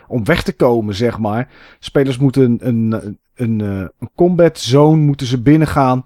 Om 0.08 0.24
weg 0.24 0.42
te 0.42 0.52
komen, 0.52 0.94
zeg 0.94 1.18
maar. 1.18 1.48
Spelers 1.78 2.18
moeten 2.18 2.42
een, 2.60 2.92
een, 2.92 3.18
een, 3.34 3.60
eh, 3.60 3.88
een 3.98 4.10
combat 4.14 4.58
zone 4.58 5.02
moeten 5.02 5.26
ze 5.26 5.40
binnengaan. 5.42 6.04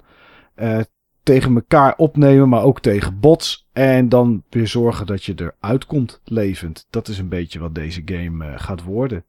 eh, 0.55 0.81
tegen 1.23 1.55
elkaar 1.55 1.95
opnemen, 1.97 2.49
maar 2.49 2.63
ook 2.63 2.81
tegen 2.81 3.21
bots. 3.21 3.69
En 3.73 4.09
dan 4.09 4.43
weer 4.51 4.69
zorgen 4.69 5.07
dat 5.07 5.25
je 5.25 5.35
eruit 5.37 5.87
komt 5.87 6.21
levend. 6.25 6.87
Dat 6.91 7.09
is 7.09 7.19
een 7.19 7.29
beetje 7.29 7.59
wat 7.59 7.75
deze 7.75 8.03
game 8.05 8.59
gaat 8.59 8.83
worden. 8.83 9.25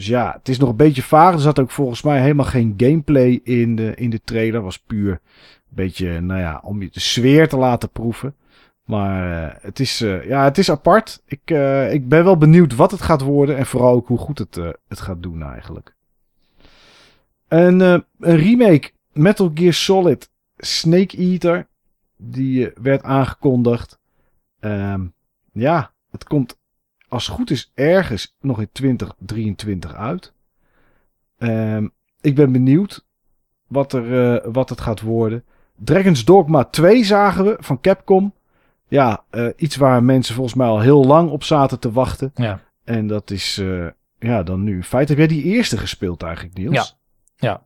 Dus 0.00 0.08
ja, 0.08 0.32
het 0.38 0.48
is 0.48 0.58
nog 0.58 0.68
een 0.68 0.76
beetje 0.76 1.02
vaag. 1.02 1.32
Er 1.32 1.40
zat 1.40 1.58
ook 1.58 1.70
volgens 1.70 2.02
mij 2.02 2.20
helemaal 2.20 2.46
geen 2.46 2.74
gameplay 2.76 3.40
in 3.44 3.76
de, 3.76 3.94
in 3.94 4.10
de 4.10 4.20
trailer. 4.24 4.60
Was 4.62 4.78
puur 4.78 5.10
een 5.12 5.18
beetje, 5.68 6.20
nou 6.20 6.40
ja, 6.40 6.60
om 6.64 6.82
je 6.82 6.88
de 6.90 7.00
sfeer 7.00 7.48
te 7.48 7.56
laten 7.56 7.90
proeven. 7.90 8.34
Maar 8.84 9.46
eh, 9.46 9.56
het, 9.62 9.80
is, 9.80 10.00
eh, 10.00 10.26
ja, 10.26 10.44
het 10.44 10.58
is 10.58 10.70
apart. 10.70 11.22
Ik, 11.26 11.40
eh, 11.44 11.92
ik 11.92 12.08
ben 12.08 12.24
wel 12.24 12.36
benieuwd 12.36 12.74
wat 12.74 12.90
het 12.90 13.02
gaat 13.02 13.20
worden. 13.20 13.56
En 13.56 13.66
vooral 13.66 13.94
ook 13.94 14.08
hoe 14.08 14.18
goed 14.18 14.38
het, 14.38 14.54
het 14.88 15.00
gaat 15.00 15.22
doen 15.22 15.42
eigenlijk. 15.42 15.94
Eh, 17.48 17.66
een 17.66 18.04
remake 18.18 18.90
Metal 19.12 19.50
Gear 19.54 19.72
Solid 19.72 20.30
Snake 20.56 21.16
Eater. 21.16 21.68
Die 22.16 22.70
werd 22.82 23.02
aangekondigd. 23.02 23.98
Ehm, 24.60 25.06
ja, 25.52 25.92
het 26.10 26.24
komt 26.24 26.59
als 27.10 27.26
het 27.26 27.34
goed 27.34 27.50
is 27.50 27.70
ergens 27.74 28.36
nog 28.40 28.60
in 28.60 28.68
2023 28.72 29.94
uit. 29.94 30.32
Ehm, 31.38 31.88
ik 32.20 32.34
ben 32.34 32.52
benieuwd 32.52 33.04
wat, 33.66 33.92
er, 33.92 34.34
eh, 34.34 34.52
wat 34.52 34.68
het 34.68 34.80
gaat 34.80 35.00
worden. 35.00 35.44
Dragon's 35.76 36.24
Dogma 36.24 36.64
2 36.64 37.04
zagen 37.04 37.44
we 37.44 37.56
van 37.58 37.80
Capcom. 37.80 38.34
Ja, 38.88 39.24
eh, 39.30 39.46
iets 39.56 39.76
waar 39.76 40.02
mensen 40.02 40.34
volgens 40.34 40.56
mij 40.56 40.66
al 40.66 40.80
heel 40.80 41.04
lang 41.04 41.30
op 41.30 41.44
zaten 41.44 41.78
te 41.78 41.92
wachten. 41.92 42.30
Ja. 42.34 42.60
En 42.84 43.06
dat 43.06 43.30
is 43.30 43.58
eh, 43.58 43.86
ja, 44.18 44.42
dan 44.42 44.62
nu. 44.62 44.74
In 44.74 44.84
feite 44.84 45.12
heb 45.12 45.18
jij 45.18 45.36
die 45.36 45.54
eerste 45.54 45.76
gespeeld 45.76 46.22
eigenlijk, 46.22 46.56
Niels? 46.56 46.96
Ja. 47.36 47.48
Ja. 47.48 47.62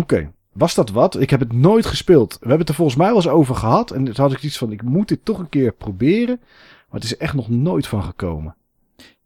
Oké. 0.00 0.32
Was 0.52 0.74
dat 0.74 0.90
wat? 0.90 1.20
Ik 1.20 1.30
heb 1.30 1.40
het 1.40 1.52
nooit 1.52 1.86
gespeeld. 1.86 2.32
We 2.32 2.38
hebben 2.38 2.58
het 2.58 2.68
er 2.68 2.74
volgens 2.74 2.96
mij 2.96 3.06
wel 3.06 3.16
eens 3.16 3.28
over 3.28 3.54
gehad. 3.54 3.90
En 3.90 4.04
toen 4.04 4.14
had 4.16 4.32
ik 4.32 4.42
iets 4.42 4.58
van, 4.58 4.72
ik 4.72 4.82
moet 4.82 5.08
dit 5.08 5.24
toch 5.24 5.38
een 5.38 5.48
keer 5.48 5.72
proberen. 5.72 6.40
Maar 6.90 7.00
het 7.00 7.04
is 7.04 7.16
echt 7.16 7.34
nog 7.34 7.48
nooit 7.48 7.86
van 7.86 8.02
gekomen. 8.02 8.56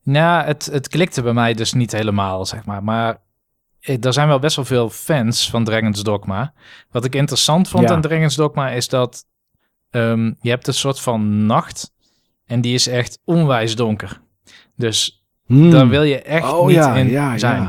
Nou, 0.03 0.45
het, 0.45 0.69
het 0.73 0.89
klikte 0.89 1.23
bij 1.23 1.33
mij 1.33 1.55
dus 1.55 1.73
niet 1.73 1.93
helemaal, 1.93 2.47
zeg 2.47 2.65
maar. 2.65 2.85
Maar 2.85 3.21
eh, 3.81 4.05
er 4.05 4.13
zijn 4.13 4.29
wel 4.29 4.39
best 4.39 4.57
wel 4.57 4.65
veel 4.65 4.91
fans 4.91 5.51
van 5.51 5.65
Dragon's 5.65 6.03
Dogma. 6.03 6.53
Wat 6.91 7.05
ik 7.05 7.15
interessant 7.15 7.69
vond 7.69 7.89
Ja. 7.89 7.95
aan 7.95 8.01
Dragon's 8.01 8.35
Dogma 8.37 8.71
is 8.71 8.89
dat 8.89 9.25
ehm, 9.91 10.33
je 10.41 10.49
hebt 10.51 10.67
een 10.67 10.75
soort 10.75 11.01
van 11.01 11.47
nacht 11.47 11.93
en 12.45 12.61
die 12.61 12.75
is 12.75 12.87
echt 12.87 13.19
onwijs 13.25 13.77
donker. 13.77 14.21
Dus 14.77 15.25
Hmm. 15.47 15.71
daar 15.71 15.89
wil 15.89 16.03
je 16.03 16.23
echt 16.23 16.53
Oh, 16.53 16.67
niet 16.67 16.75
ja, 16.77 16.95
in 16.95 17.09
ja, 17.09 17.39
zijn. 17.39 17.63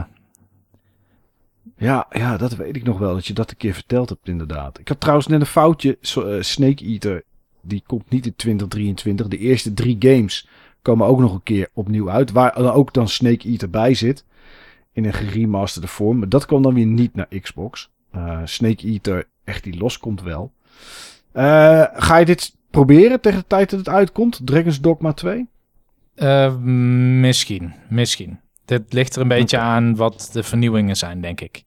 ja. 1.78 2.06
Ja, 2.12 2.38
dat 2.38 2.56
weet 2.56 2.76
ik 2.76 2.84
nog 2.84 2.98
wel. 3.00 3.14
Dat 3.14 3.26
je 3.28 3.34
dat 3.34 3.52
een 3.52 3.58
keer 3.58 3.74
verteld 3.74 4.10
hebt, 4.10 4.28
inderdaad. 4.28 4.80
Ik 4.80 4.88
had 4.88 5.00
trouwens 5.00 5.28
net 5.28 5.40
een 5.42 5.46
foutje. 5.46 5.98
So- 6.02 6.28
eh, 6.28 6.42
Snake 6.42 6.86
Eater, 6.86 7.24
die 7.62 7.84
komt 7.86 8.10
niet 8.10 8.26
in 8.26 8.36
2023. 8.36 9.28
De 9.28 9.38
eerste 9.38 9.74
drie 9.74 9.96
games 10.00 10.48
komen 10.82 11.08
ook 11.08 11.20
nog 11.20 11.34
een 11.34 11.44
keer 11.44 11.70
opnieuw 11.74 12.10
uit. 12.10 12.32
Waar 12.32 12.54
dan 12.54 12.72
ook 12.72 12.94
dan 12.94 13.08
Snake 13.08 13.48
Eater 13.48 13.70
bij 13.70 13.94
zit. 13.94 14.26
In 14.94 15.06
een 15.06 15.14
geremasterde 15.14 15.88
vorm. 15.88 16.18
Maar 16.20 16.30
dat 16.30 16.46
kwam 16.46 16.62
dan 16.62 16.74
weer 16.74 16.86
niet 16.86 17.16
naar 17.16 17.28
Xbox. 17.42 17.92
Eh, 18.12 18.42
Snake 18.44 18.88
Eater, 18.88 19.28
echt 19.44 19.64
die 19.64 19.78
los 19.78 19.98
komt 19.98 20.22
wel. 20.22 20.52
Eh, 21.32 21.84
ga 21.94 22.18
je 22.18 22.26
dit 22.26 22.56
proberen 22.70 23.22
tegen 23.22 23.40
de 23.40 23.48
tijd 23.48 23.70
dat 23.70 23.80
het 23.80 23.90
uitkomt? 23.90 24.42
Dragon's 24.44 24.82
Dogma 24.82 25.14
2? 25.14 25.48
Eh, 26.16 26.58
misschien, 26.58 27.74
misschien. 27.90 28.40
Dit 28.66 28.94
ligt 28.94 29.16
er 29.16 29.22
een 29.22 29.28
beetje 29.28 29.58
aan 29.58 29.96
wat 29.96 30.30
de 30.34 30.44
vernieuwingen 30.44 30.98
zijn, 30.98 31.22
denk 31.22 31.42
ik. 31.42 31.64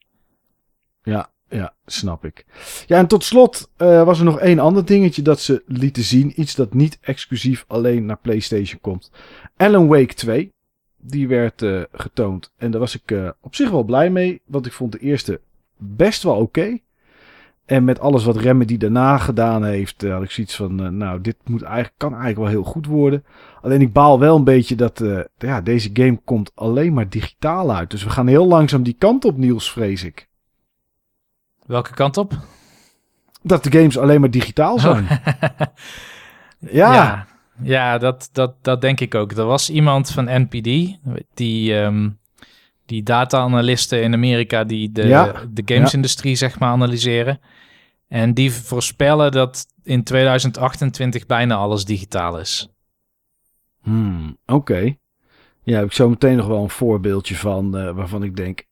Ja, 1.02 1.30
ja, 1.54 1.74
snap 1.86 2.24
ik. 2.24 2.44
Ja, 2.86 2.98
en 2.98 3.06
tot 3.06 3.24
slot 3.24 3.70
eh, 3.76 4.04
was 4.04 4.18
er 4.18 4.24
nog 4.24 4.38
één 4.38 4.58
ander 4.58 4.84
dingetje 4.84 5.22
dat 5.22 5.40
ze 5.40 5.62
lieten 5.66 6.02
zien. 6.02 6.40
Iets 6.40 6.54
dat 6.54 6.74
niet 6.74 6.98
exclusief 7.00 7.64
alleen 7.68 8.04
naar 8.06 8.18
PlayStation 8.22 8.80
komt. 8.80 9.10
Alan 9.56 9.86
Wake 9.86 10.14
2. 10.14 10.52
Die 10.96 11.28
werd 11.28 11.62
eh, 11.62 11.82
getoond. 11.92 12.52
En 12.56 12.70
daar 12.70 12.80
was 12.80 12.94
ik 12.94 13.10
eh, 13.10 13.28
op 13.40 13.54
zich 13.54 13.70
wel 13.70 13.82
blij 13.82 14.10
mee. 14.10 14.40
Want 14.44 14.66
ik 14.66 14.72
vond 14.72 14.92
de 14.92 14.98
eerste 14.98 15.40
best 15.76 16.22
wel 16.22 16.36
oké. 16.36 16.78
En 17.64 17.84
met 17.84 18.00
alles 18.00 18.24
wat 18.24 18.36
Remedy 18.36 18.76
daarna 18.76 19.18
gedaan 19.18 19.64
heeft, 19.64 20.02
had 20.02 20.22
ik 20.22 20.30
zoiets 20.30 20.56
van, 20.56 20.96
nou, 20.96 21.20
dit 21.20 21.36
moet 21.44 21.62
eigenlijk, 21.62 21.94
kan 21.96 22.12
eigenlijk 22.12 22.40
wel 22.40 22.62
heel 22.62 22.72
goed 22.72 22.86
worden. 22.86 23.24
Alleen 23.60 23.80
ik 23.80 23.92
baal 23.92 24.18
wel 24.18 24.36
een 24.36 24.44
beetje 24.44 24.76
dat 24.76 25.02
ja, 25.38 25.60
deze 25.60 25.90
game 25.92 26.20
komt 26.24 26.52
alleen 26.54 26.92
maar 26.92 27.08
digitaal 27.08 27.74
uit. 27.74 27.90
Dus 27.90 28.04
we 28.04 28.10
gaan 28.10 28.26
heel 28.26 28.46
langzaam 28.46 28.82
die 28.82 28.96
kant 28.98 29.24
op, 29.24 29.36
Niels, 29.36 29.70
vrees 29.72 30.04
ik. 30.04 30.28
Welke 31.66 31.94
kant 31.94 32.16
op? 32.16 32.32
Dat 33.42 33.64
de 33.64 33.72
games 33.72 33.98
alleen 33.98 34.20
maar 34.20 34.30
digitaal 34.30 34.78
zijn. 34.78 35.06
Ja. 36.70 36.94
ja, 36.94 37.26
ja, 37.62 37.98
dat, 37.98 38.28
dat, 38.32 38.54
dat 38.62 38.80
denk 38.80 39.00
ik 39.00 39.14
ook. 39.14 39.32
Er 39.32 39.44
was 39.44 39.70
iemand 39.70 40.10
van 40.10 40.24
NPD, 40.24 40.98
die, 41.34 41.78
ehm, 41.80 42.10
die 42.86 43.02
data-analisten 43.02 44.02
in 44.02 44.12
Amerika 44.12 44.64
die 44.64 44.92
de, 44.92 45.06
Ja, 45.06 45.32
de 45.50 45.62
gamesindustrie 45.64 46.36
zeg 46.36 46.58
maar 46.58 46.70
analyseren. 46.70 47.40
En 48.08 48.34
die 48.34 48.52
voorspellen 48.52 49.32
dat 49.32 49.66
in 49.82 50.04
2028 50.04 51.26
bijna 51.26 51.54
alles 51.54 51.84
digitaal 51.84 52.38
is. 52.38 52.68
Hmm, 53.82 54.36
Oké. 54.46 54.96
Ja, 55.62 55.76
heb 55.76 55.84
ik 55.84 55.92
zo 55.92 56.08
meteen 56.08 56.36
nog 56.36 56.46
wel 56.46 56.62
een 56.62 56.70
voorbeeldje 56.70 57.36
van 57.36 57.76
eh, 57.76 57.90
waarvan 57.90 58.22
ik 58.22 58.36
denk, 58.36 58.64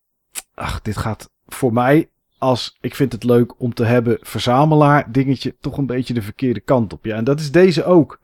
ach, 0.55 0.83
dit 0.83 0.97
gaat 0.97 1.31
voor 1.47 1.73
mij 1.73 2.09
als 2.43 2.77
ik 2.81 2.95
vind 2.95 3.13
het 3.13 3.25
leuk 3.25 3.61
om 3.61 3.75
te 3.75 3.85
hebben 3.85 4.19
verzamelaar 4.21 5.13
dingetje 5.13 5.55
toch 5.61 5.79
een 5.79 5.87
beetje 5.87 6.15
de 6.15 6.23
verkeerde 6.23 6.61
kant 6.61 6.93
op. 6.93 7.05
Ja, 7.05 7.17
en 7.17 7.25
dat 7.25 7.41
is 7.41 7.53
deze 7.53 7.85
ook. 7.85 8.21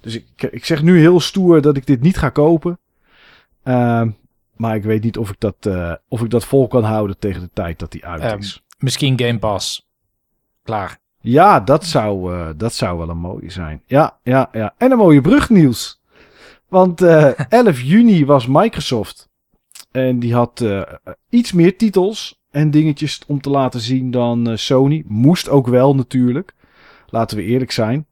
Dus 0.00 0.14
ik, 0.14 0.42
ik 0.50 0.64
zeg 0.64 0.82
nu 0.82 0.98
heel 0.98 1.20
stoer 1.20 1.60
dat 1.60 1.76
ik 1.76 1.86
dit 1.86 2.00
niet 2.00 2.18
ga 2.18 2.28
kopen. 2.28 2.78
Ehm, 3.62 4.10
maar 4.56 4.74
ik 4.74 4.82
weet 4.82 5.02
niet 5.02 5.18
of 5.18 5.30
ik 5.30 5.36
dat, 5.38 5.54
eh, 5.60 5.92
of 6.08 6.22
ik 6.22 6.30
dat 6.30 6.44
vol 6.44 6.68
kan 6.68 6.84
houden 6.84 7.18
tegen 7.18 7.40
de 7.40 7.50
tijd 7.52 7.78
dat 7.78 7.92
die 7.92 8.06
uit 8.06 8.22
Ehm, 8.22 8.38
is. 8.38 8.62
Misschien 8.78 9.18
Game 9.20 9.38
Pass. 9.38 9.88
Klaar. 10.62 10.98
Ja, 11.20 11.60
dat 11.60 11.84
zou, 11.84 12.34
eh, 12.34 12.48
dat 12.56 12.74
zou 12.74 12.98
wel 12.98 13.08
een 13.08 13.18
mooie 13.18 13.50
zijn. 13.50 13.82
Ja, 13.86 14.18
ja, 14.22 14.48
ja. 14.52 14.74
En 14.78 14.90
een 14.90 14.98
mooie 14.98 15.20
brug, 15.20 15.50
Niels. 15.50 16.00
Want 16.68 17.02
eh 17.02 17.38
11 17.48 17.80
juni 17.80 18.26
was 18.26 18.46
Microsoft. 18.46 19.28
En 19.90 20.18
die 20.18 20.34
had 20.34 20.60
eh, 20.60 20.82
iets 21.28 21.52
meer 21.52 21.76
titels 21.76 22.39
en 22.50 22.70
dingetjes 22.70 23.20
om 23.26 23.40
te 23.40 23.50
laten 23.50 23.80
zien 23.80 24.10
dan 24.10 24.48
eh, 24.48 24.56
Sony. 24.56 25.04
Moest 25.06 25.48
ook 25.48 25.66
wel 25.66 25.94
natuurlijk. 25.94 26.54
Laten 27.06 27.36
we 27.36 27.42
eerlijk 27.42 27.70
zijn. 27.70 28.06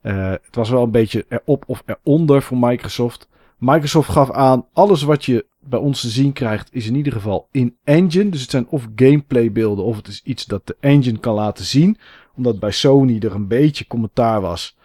Eh, 0.00 0.30
het 0.30 0.54
was 0.54 0.70
wel 0.70 0.82
een 0.82 0.90
beetje 0.90 1.24
erop 1.28 1.64
of 1.66 1.82
eronder 1.86 2.42
voor 2.42 2.58
Microsoft. 2.58 3.28
Microsoft 3.58 4.10
gaf 4.10 4.30
aan, 4.30 4.66
alles 4.72 5.02
wat 5.02 5.24
je 5.24 5.46
bij 5.60 5.78
ons 5.78 6.00
te 6.00 6.08
zien 6.08 6.32
krijgt 6.32 6.68
is 6.72 6.86
in 6.86 6.94
ieder 6.94 7.12
geval 7.12 7.48
in 7.50 7.76
engine. 7.84 8.30
Dus 8.30 8.40
het 8.40 8.50
zijn 8.50 8.68
of 8.68 8.88
gameplay 8.96 9.52
beelden 9.52 9.84
of 9.84 9.96
het 9.96 10.08
is 10.08 10.20
iets 10.24 10.46
dat 10.46 10.66
de 10.66 10.76
engine 10.80 11.18
kan 11.18 11.34
laten 11.34 11.64
zien. 11.64 11.96
Omdat 12.36 12.58
bij 12.58 12.70
Sony 12.70 13.18
er 13.18 13.34
een 13.34 13.48
beetje 13.48 13.86
commentaar 13.86 14.40
was 14.40 14.76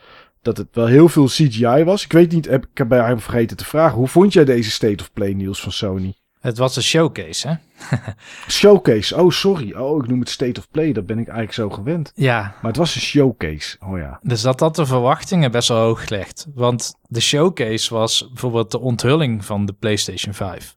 dat 0.42 0.58
het 0.58 0.68
wel 0.72 0.86
heel 0.86 1.10
veel 1.10 1.26
CGI 1.26 1.84
was. 1.84 2.04
Ik 2.04 2.12
weet 2.12 2.32
niet, 2.32 2.46
heb, 2.46 2.64
ik 2.72 2.78
heb 2.78 2.88
bij 2.88 3.06
hem 3.06 3.20
vergeten 3.20 3.58
te 3.58 3.66
vragen. 3.66 3.98
Hoe 3.98 4.08
vond 4.08 4.34
jij 4.34 4.46
deze 4.46 4.72
State 4.72 5.04
of 5.04 5.14
Play 5.14 5.34
nieuws 5.34 5.62
van 5.62 5.72
Sony? 5.72 6.14
Het 6.44 6.58
was 6.58 6.76
een 6.76 6.84
showcase, 6.84 7.48
hè? 7.48 7.56
Showcase, 8.50 9.16
oh 9.16 9.30
sorry. 9.30 9.74
Oh, 9.74 10.04
ik 10.04 10.10
noem 10.10 10.20
het 10.20 10.30
State 10.30 10.60
of 10.60 10.70
Play, 10.72 10.92
dat 10.92 11.06
ben 11.06 11.20
ik 11.20 11.28
eigenlijk 11.28 11.54
zo 11.54 11.70
gewend. 11.70 12.12
Ja, 12.16 12.42
Maar 12.42 12.72
het 12.72 12.76
was 12.76 12.96
een 12.96 13.02
showcase, 13.02 13.78
oh 13.80 13.98
ja. 13.98 14.20
dus 14.22 14.42
dat 14.42 14.60
had 14.60 14.76
de 14.76 14.86
verwachtingen 14.86 15.52
best 15.52 15.68
wel 15.68 15.78
hoog 15.78 16.08
gelegd. 16.08 16.48
Want 16.56 16.94
de 17.08 17.20
showcase 17.20 17.94
was 17.94 18.28
bijvoorbeeld 18.28 18.72
de 18.72 18.80
onthulling 18.80 19.46
van 19.46 19.66
de 19.66 19.74
PlayStation 19.74 20.34
5. 20.34 20.76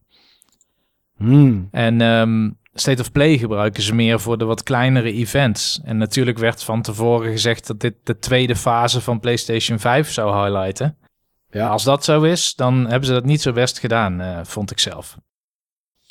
Hmm. 1.16 1.68
En 1.70 2.00
ehm, 2.00 2.50
State 2.74 3.00
of 3.00 3.12
Play 3.12 3.38
gebruiken 3.38 3.82
ze 3.82 3.94
meer 3.94 4.20
voor 4.20 4.38
de 4.38 4.44
wat 4.44 4.62
kleinere 4.62 5.12
events. 5.12 5.80
En 5.84 5.96
natuurlijk 5.96 6.38
werd 6.38 6.62
van 6.62 6.82
tevoren 6.82 7.30
gezegd 7.30 7.66
dat 7.66 7.80
dit 7.80 7.94
de 8.02 8.18
tweede 8.18 8.56
fase 8.56 9.00
van 9.00 9.20
PlayStation 9.20 9.78
5 9.78 10.10
zou 10.10 10.42
highlighten. 10.42 10.96
Ja, 11.50 11.68
Als 11.68 11.84
dat 11.84 12.04
zo 12.04 12.22
is, 12.22 12.54
dan 12.54 12.86
hebben 12.86 13.06
ze 13.06 13.12
dat 13.12 13.24
niet 13.24 13.42
zo 13.42 13.52
best 13.52 13.78
gedaan, 13.78 14.20
eh, 14.20 14.40
vond 14.42 14.70
ik 14.70 14.78
zelf. 14.78 15.16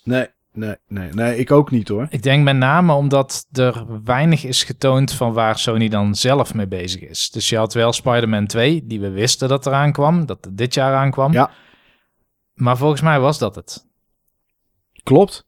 Nee, 0.05 0.27
nee, 0.53 0.75
nee, 0.87 1.09
nee, 1.13 1.37
ik 1.37 1.51
ook 1.51 1.71
niet 1.71 1.87
hoor. 1.87 2.07
Ik 2.09 2.23
denk 2.23 2.43
met 2.43 2.55
name 2.55 2.93
omdat 2.93 3.47
er 3.51 3.85
weinig 4.03 4.43
is 4.43 4.63
getoond 4.63 5.13
van 5.13 5.33
waar 5.33 5.59
Sony 5.59 5.89
dan 5.89 6.15
zelf 6.15 6.53
mee 6.53 6.67
bezig 6.67 7.01
is. 7.01 7.29
Dus 7.29 7.49
je 7.49 7.57
had 7.57 7.73
wel 7.73 7.93
Spider-Man 7.93 8.47
2, 8.47 8.85
die 8.85 8.99
we 8.99 9.09
wisten 9.09 9.49
dat 9.49 9.65
eraan 9.65 9.91
kwam, 9.91 10.25
dat 10.25 10.47
dit 10.51 10.73
jaar 10.73 10.95
aankwam. 10.95 11.31
Ja. 11.31 11.51
Maar 12.53 12.77
volgens 12.77 13.01
mij 13.01 13.19
was 13.19 13.37
dat 13.37 13.55
het. 13.55 13.85
Klopt. 15.03 15.45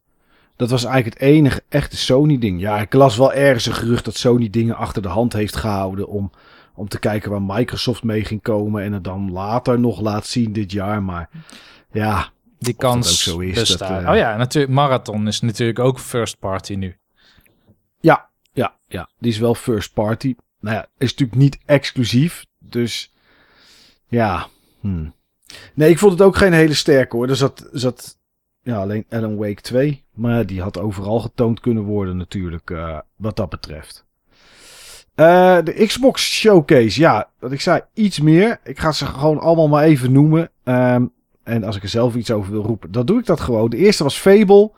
Dat 0.55 0.69
was 0.69 0.83
eigenlijk 0.83 1.19
het 1.19 1.29
enige 1.29 1.63
echte 1.69 1.97
Sony-ding. 1.97 2.59
Ja, 2.59 2.77
ik 2.77 2.93
las 2.93 3.17
wel 3.17 3.33
ergens 3.33 3.65
een 3.65 3.73
gerucht 3.73 4.05
dat 4.05 4.15
Sony 4.15 4.49
dingen 4.49 4.75
achter 4.75 5.01
de 5.01 5.07
hand 5.07 5.33
heeft 5.33 5.55
gehouden 5.55 6.07
om, 6.07 6.31
om 6.75 6.87
te 6.87 6.99
kijken 6.99 7.31
waar 7.31 7.41
Microsoft 7.41 8.03
mee 8.03 8.25
ging 8.25 8.41
komen 8.41 8.83
en 8.83 8.93
het 8.93 9.03
dan 9.03 9.31
later 9.31 9.79
nog 9.79 10.01
laat 10.01 10.25
zien 10.25 10.53
dit 10.53 10.71
jaar. 10.71 11.03
Maar 11.03 11.29
ja, 11.91 12.29
Die 12.59 12.73
kans 12.73 13.09
ook 13.09 13.15
zo 13.15 13.39
is, 13.39 13.53
bestaat. 13.53 13.89
dat, 13.89 14.01
eh, 14.03 14.09
Oh 14.09 14.15
ja, 14.15 14.37
natuurlijk. 14.37 14.73
Marathon 14.73 15.27
is 15.27 15.41
natuurlijk 15.41 15.79
ook 15.79 15.99
first 15.99 16.39
party 16.39 16.73
nu. 16.73 16.97
Ja, 17.99 18.29
ja, 18.53 18.75
ja. 18.87 19.09
Die 19.19 19.31
is 19.31 19.37
wel 19.37 19.55
first 19.55 19.93
party. 19.93 20.35
Nou 20.59 20.75
ja, 20.75 20.87
is 20.97 21.09
natuurlijk 21.11 21.39
niet 21.39 21.57
exclusief. 21.65 22.45
Dus 22.59 23.13
ja. 24.07 24.47
Hmm. 24.79 25.13
Nee, 25.73 25.89
ik 25.89 25.99
vond 25.99 26.11
het 26.11 26.21
ook 26.21 26.35
geen 26.35 26.53
hele 26.53 26.73
sterke 26.73 27.15
hoor. 27.15 27.29
Er 27.29 27.35
zat, 27.35 27.69
zat 27.71 28.17
ja, 28.61 28.77
alleen 28.77 29.05
Alan 29.09 29.37
Wake 29.37 29.61
2. 29.61 30.03
Maar 30.13 30.45
die 30.45 30.61
had 30.61 30.77
overal 30.79 31.19
getoond 31.19 31.59
kunnen 31.59 31.83
worden 31.83 32.17
natuurlijk. 32.17 32.69
eh, 32.71 32.99
wat 33.15 33.35
dat 33.35 33.49
betreft. 33.49 34.05
Eh, 35.15 35.57
de 35.63 35.85
Xbox 35.85 36.31
Showcase. 36.39 36.99
Ja, 36.99 37.29
wat 37.39 37.51
ik 37.51 37.61
zei, 37.61 37.81
iets 37.93 38.19
meer. 38.19 38.59
Ik 38.63 38.79
ga 38.79 38.91
ze 38.91 39.05
gewoon 39.05 39.39
allemaal 39.39 39.67
maar 39.67 39.83
even 39.83 40.11
noemen. 40.11 40.49
Ehm, 40.63 41.05
en 41.47 41.63
als 41.63 41.75
ik 41.75 41.83
er 41.83 41.89
zelf 41.89 42.15
iets 42.15 42.31
over 42.31 42.51
wil 42.51 42.63
roepen, 42.63 42.91
dan 42.91 43.05
doe 43.05 43.19
ik 43.19 43.25
dat 43.25 43.39
gewoon. 43.39 43.69
De 43.69 43.77
eerste 43.77 44.03
was 44.03 44.17
Fable. 44.17 44.71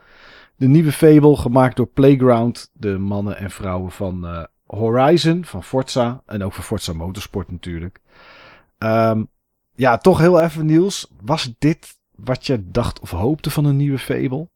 De 0.56 0.68
nieuwe 0.68 0.92
Fable, 0.92 1.38
gemaakt 1.38 1.76
door 1.76 1.88
Playground. 1.88 2.70
De 2.74 2.98
mannen 2.98 3.38
en 3.38 3.52
vrouwen 3.52 3.92
van 3.92 4.28
eh, 4.28 4.44
Horizon, 4.66 5.46
van 5.46 5.64
Forza. 5.64 6.22
En 6.26 6.44
ook 6.44 6.54
van 6.54 6.64
Forza 6.64 6.94
Motorsport 6.94 7.52
natuurlijk. 7.52 8.00
Ehm, 8.78 9.24
ja, 9.76 9.98
toch 9.98 10.18
heel 10.18 10.42
even 10.42 10.66
Niels. 10.66 11.12
Was 11.22 11.54
dit 11.60 11.98
wat 12.16 12.46
je 12.46 12.70
dacht 12.72 13.00
of 13.00 13.12
hoopte 13.12 13.50
van 13.50 13.66
een 13.66 13.78
nieuwe 13.78 14.00
Fable? 14.00 14.50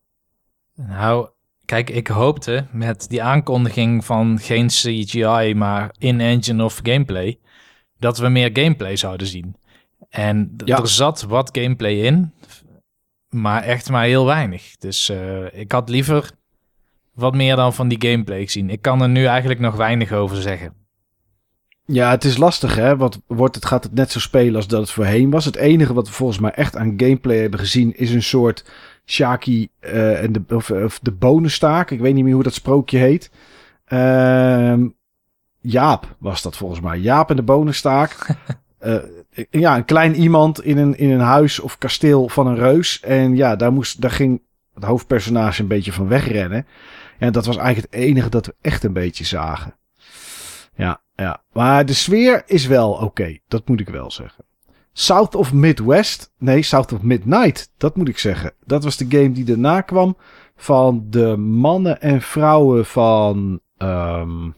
Nou, 0.76 1.30
kijk, 1.66 1.90
ik 1.90 2.08
hoopte 2.08 2.66
met 2.72 3.06
die 3.10 3.24
aankondiging 3.24 4.06
van 4.06 4.40
geen 4.40 4.68
CGI, 4.68 5.54
maar 5.56 5.96
in-engine 5.98 6.64
of 6.64 6.80
gameplay, 6.84 7.40
dat 8.00 8.18
we 8.18 8.30
meer 8.30 8.50
gameplay 8.54 8.96
zouden 8.96 9.28
zien. 9.28 9.56
En 10.10 10.54
Ja. 10.66 10.78
er 10.78 10.88
zat 10.88 11.22
wat 11.22 11.50
gameplay 11.60 11.94
in, 11.94 12.34
maar 13.30 13.64
echt 13.64 13.90
maar 13.90 14.04
heel 14.04 14.26
weinig. 14.26 14.76
Dus 14.78 15.10
eh, 15.10 15.60
ik 15.60 15.72
had 15.72 15.90
liever 15.90 16.32
wat 17.14 17.36
meer 17.36 17.56
dan 17.56 17.74
van 17.74 17.88
die 17.88 18.10
gameplay 18.10 18.44
gezien. 18.44 18.70
Ik 18.70 18.82
kan 18.82 19.02
er 19.02 19.10
nu 19.10 19.26
eigenlijk 19.26 19.60
nog 19.60 19.76
weinig 19.76 20.12
over 20.12 20.42
zeggen. 20.42 20.74
Ja, 21.86 22.10
het 22.10 22.24
is 22.24 22.38
lastig 22.38 22.76
hè, 22.76 22.98
want 22.98 23.20
wordt 23.28 23.56
het, 23.56 23.66
gaat 23.66 23.84
het 23.84 23.94
net 23.94 24.12
zo 24.12 24.20
spelen 24.20 24.56
als 24.56 24.68
dat 24.68 24.82
het 24.82 24.92
voorheen 24.92 25.30
was. 25.30 25.46
Het 25.46 25.56
enige 25.56 25.94
wat 25.94 26.08
we 26.08 26.14
volgens 26.14 26.40
mij 26.40 26.52
echt 26.52 26.76
aan 26.76 26.94
gameplay 26.98 27.38
hebben 27.38 27.60
gezien 27.60 27.96
is 27.96 28.12
een 28.12 28.24
soort 28.24 28.66
Shaki 29.06 29.70
eh, 29.80 30.24
en 30.24 30.32
de, 30.32 30.42
of, 30.50 30.72
of 30.72 31.00
de 31.00 31.12
bonenstaak. 31.12 31.92
Ik 31.92 32.00
weet 32.00 32.14
niet 32.14 32.24
meer 32.24 32.34
hoe 32.34 32.44
dat 32.44 32.54
sprookje 32.54 32.98
heet. 32.98 33.32
Ehm, 33.86 34.88
Jaap 35.60 36.16
was 36.20 36.42
dat 36.42 36.58
volgens 36.58 36.80
mij. 36.80 36.98
Jaap 36.98 37.30
en 37.30 37.36
de 37.36 37.44
bonenstaak. 37.44 38.16
Eh, 38.84 38.96
ja, 39.50 39.76
een 39.76 39.86
klein 39.86 40.16
iemand 40.16 40.64
in 40.64 40.78
een, 40.78 40.98
in 40.98 41.10
een 41.10 41.20
huis 41.20 41.60
of 41.60 41.78
kasteel 41.78 42.30
van 42.30 42.48
een 42.48 42.56
reus. 42.56 43.00
En 43.00 43.36
ja, 43.36 43.56
daar, 43.56 43.74
moest, 43.74 44.02
daar 44.02 44.12
ging 44.12 44.42
het 44.74 44.84
hoofdpersonage 44.84 45.62
een 45.62 45.68
beetje 45.68 45.92
van 45.92 46.08
wegrennen. 46.08 46.68
En 47.20 47.32
dat 47.32 47.46
was 47.46 47.58
eigenlijk 47.58 47.94
het 47.94 48.02
enige 48.02 48.30
dat 48.30 48.46
we 48.46 48.56
echt 48.62 48.84
een 48.84 48.94
beetje 48.94 49.24
zagen. 49.24 49.76
Ja, 50.76 51.02
ja. 51.16 51.44
Maar 51.54 51.86
de 51.86 51.94
sfeer 51.94 52.44
is 52.46 52.66
wel 52.68 52.92
oké. 52.92 53.38
Dat 53.48 53.68
moet 53.68 53.80
ik 53.80 53.90
wel 53.90 54.12
zeggen. 54.12 54.46
South 54.94 55.36
of 55.36 55.54
Midwest. 55.54 56.32
Nee, 56.38 56.62
South 56.62 56.92
of 56.92 57.02
Midnight. 57.02 57.72
Dat 57.78 57.96
moet 57.96 58.08
ik 58.08 58.18
zeggen. 58.18 58.54
Dat 58.66 58.84
was 58.84 58.98
de 58.98 59.06
game 59.10 59.32
die 59.32 59.44
daarna 59.44 59.82
kwam. 59.82 60.18
Van 60.56 61.06
de 61.10 61.38
mannen 61.38 62.02
en 62.02 62.22
vrouwen 62.22 62.86
van. 62.86 63.62
ehm, 63.78 64.50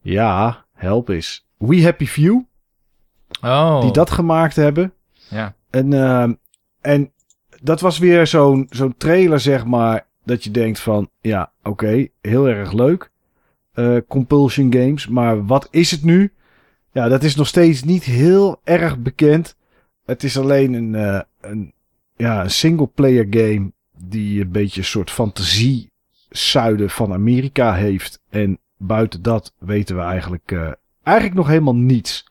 ja, 0.00 0.64
help 0.72 1.08
eens. 1.08 1.46
We 1.58 1.82
Happy 1.82 2.06
Few. 2.06 2.50
Oh, 3.42 3.80
Die 3.80 3.92
dat 3.92 4.10
gemaakt 4.10 4.56
hebben. 4.56 4.92
Ja. 5.28 5.54
En, 5.70 5.92
ehm, 5.92 6.32
en 6.80 7.12
dat 7.62 7.80
was 7.80 7.98
weer 7.98 8.26
zo'n 8.26 8.66
zo'n 8.70 8.96
trailer, 8.96 9.40
zeg 9.40 9.64
maar. 9.64 10.06
Dat 10.24 10.44
je 10.44 10.50
denkt 10.50 10.80
van, 10.80 11.10
ja, 11.20 11.52
oké, 11.62 12.08
heel 12.20 12.48
erg 12.48 12.72
leuk. 12.72 13.10
Eh, 13.72 13.96
compulsion 14.08 14.72
games. 14.72 15.06
Maar 15.06 15.46
wat 15.46 15.68
is 15.70 15.90
het 15.90 16.02
nu? 16.02 16.32
Ja, 16.92 17.08
dat 17.08 17.22
is 17.22 17.36
nog 17.36 17.46
steeds 17.46 17.82
niet 17.82 18.04
heel 18.04 18.60
erg 18.64 18.98
bekend. 18.98 19.56
Het 20.04 20.22
is 20.22 20.38
alleen 20.38 20.72
een, 20.72 20.94
eh, 20.94 21.20
een, 21.40 21.72
ja, 22.16 22.42
een 22.42 22.50
single-player 22.50 23.26
game. 23.30 23.72
Die 23.96 24.40
een 24.40 24.50
beetje 24.50 24.80
een 24.80 24.86
soort 24.86 25.10
fantasie 25.10 25.90
zuiden 26.30 26.90
van 26.90 27.12
Amerika 27.12 27.74
heeft. 27.74 28.20
En 28.28 28.58
buiten 28.76 29.22
dat 29.22 29.54
weten 29.58 29.96
we 29.96 30.02
eigenlijk, 30.02 30.52
eh, 30.52 30.72
eigenlijk 31.02 31.36
nog 31.36 31.46
helemaal 31.46 31.76
niets. 31.76 32.30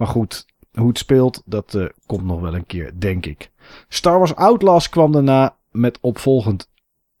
Maar 0.00 0.08
goed, 0.08 0.46
hoe 0.72 0.88
het 0.88 0.98
speelt, 0.98 1.42
dat 1.44 1.74
eh, 1.74 1.84
komt 2.06 2.24
nog 2.24 2.40
wel 2.40 2.54
een 2.54 2.66
keer, 2.66 2.92
denk 2.98 3.26
ik. 3.26 3.50
Star 3.88 4.18
Wars 4.18 4.34
Outlaws 4.34 4.88
kwam 4.88 5.12
daarna 5.12 5.56
met 5.70 5.98
opvolgend 6.00 6.68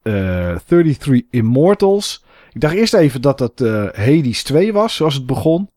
eh 0.02 0.56
33 0.56 1.22
Immortals. 1.30 2.24
Ik 2.52 2.60
dacht 2.60 2.74
eerst 2.74 2.94
even 2.94 3.22
dat 3.22 3.38
dat 3.38 3.60
eh, 3.60 3.88
Hades 3.92 4.42
2 4.42 4.72
was, 4.72 4.94
zoals 4.94 5.14
het 5.14 5.26
begon. 5.26 5.70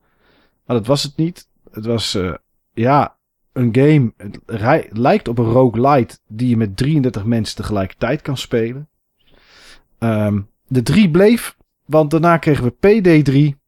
Maar 0.66 0.78
dat 0.78 0.88
was 0.88 1.04
het 1.04 1.16
niet. 1.16 1.48
Het 1.72 1.86
was, 1.86 2.18
ja, 2.74 3.18
een 3.54 3.76
game. 3.76 4.14
Het 4.46 4.98
lijkt 4.98 5.28
op 5.28 5.38
een 5.38 5.52
roguelite 5.52 6.18
die 6.28 6.50
je 6.50 6.58
met 6.58 6.78
33 6.78 7.26
mensen 7.26 7.56
tegelijkertijd 7.56 8.22
kan 8.22 8.38
spelen. 8.38 8.90
Ehm, 10.00 10.42
de 10.68 10.84
3 10.84 11.12
bleef 11.12 11.58
Want 11.86 12.12
daarna 12.12 12.38
kregen 12.38 12.64
we 12.64 12.72
PD3, 12.72 13.60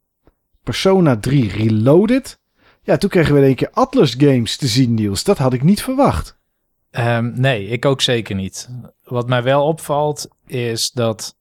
Persona 0.63 1.17
3 1.17 1.49
Reloaded. 1.51 2.43
Ja, 2.85 2.97
toen 2.97 3.09
kregen 3.09 3.33
we 3.33 3.39
in 3.39 3.45
één 3.45 3.55
keer 3.55 3.69
Atlas 3.71 4.15
Games 4.17 4.57
te 4.57 4.67
zien, 4.67 4.93
Niels. 4.93 5.23
Dat 5.23 5.37
had 5.37 5.53
ik 5.53 5.63
niet 5.63 5.83
verwacht. 5.83 6.37
Ehm, 6.91 7.31
nee, 7.33 7.67
ik 7.67 7.85
ook 7.85 8.01
zeker 8.01 8.35
niet. 8.35 8.69
Wat 9.03 9.27
mij 9.27 9.43
wel 9.43 9.65
opvalt 9.65 10.27
is 10.45 10.91
dat 10.91 11.37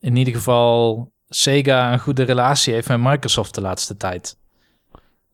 in 0.00 0.16
ieder 0.16 0.34
geval 0.34 1.10
Sega 1.28 1.92
een 1.92 1.98
goede 1.98 2.22
relatie 2.22 2.74
heeft 2.74 2.88
met 2.88 3.00
Microsoft 3.00 3.54
de 3.54 3.60
laatste 3.60 3.96
tijd. 3.96 4.38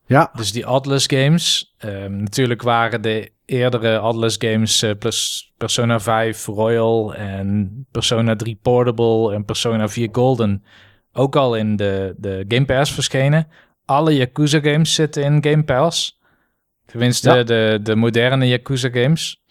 Ja. 0.06 0.30
Dus 0.34 0.52
die 0.52 0.66
Atlas 0.66 1.06
games, 1.06 1.74
ehm, 1.78 2.16
natuurlijk 2.16 2.62
waren 2.62 3.02
de 3.02 3.32
eerdere 3.44 3.98
Atlas 3.98 4.36
games 4.38 4.82
uh, 4.82 4.90
plus 4.98 5.52
Persona 5.56 6.00
5 6.00 6.46
Royal 6.46 7.14
en 7.14 7.86
Persona 7.90 8.36
3 8.36 8.58
Portable 8.62 9.34
en 9.34 9.44
Persona 9.44 9.88
4 9.88 10.08
Golden 10.12 10.64
ook 11.12 11.36
al 11.36 11.56
in 11.56 11.76
de, 11.76 12.14
de 12.16 12.44
Game 12.48 12.64
Pass 12.64 12.92
verschenen. 12.92 13.48
Alle 13.92 14.16
Yakuza 14.16 14.60
games 14.60 14.94
zitten 14.94 15.22
in 15.22 15.44
Game 15.44 15.64
Pass. 15.64 16.20
Tenminste, 16.86 17.44
de, 17.44 17.80
de 17.82 17.96
moderne 17.96 18.48
Yakuza 18.48 18.88
games. 18.92 19.42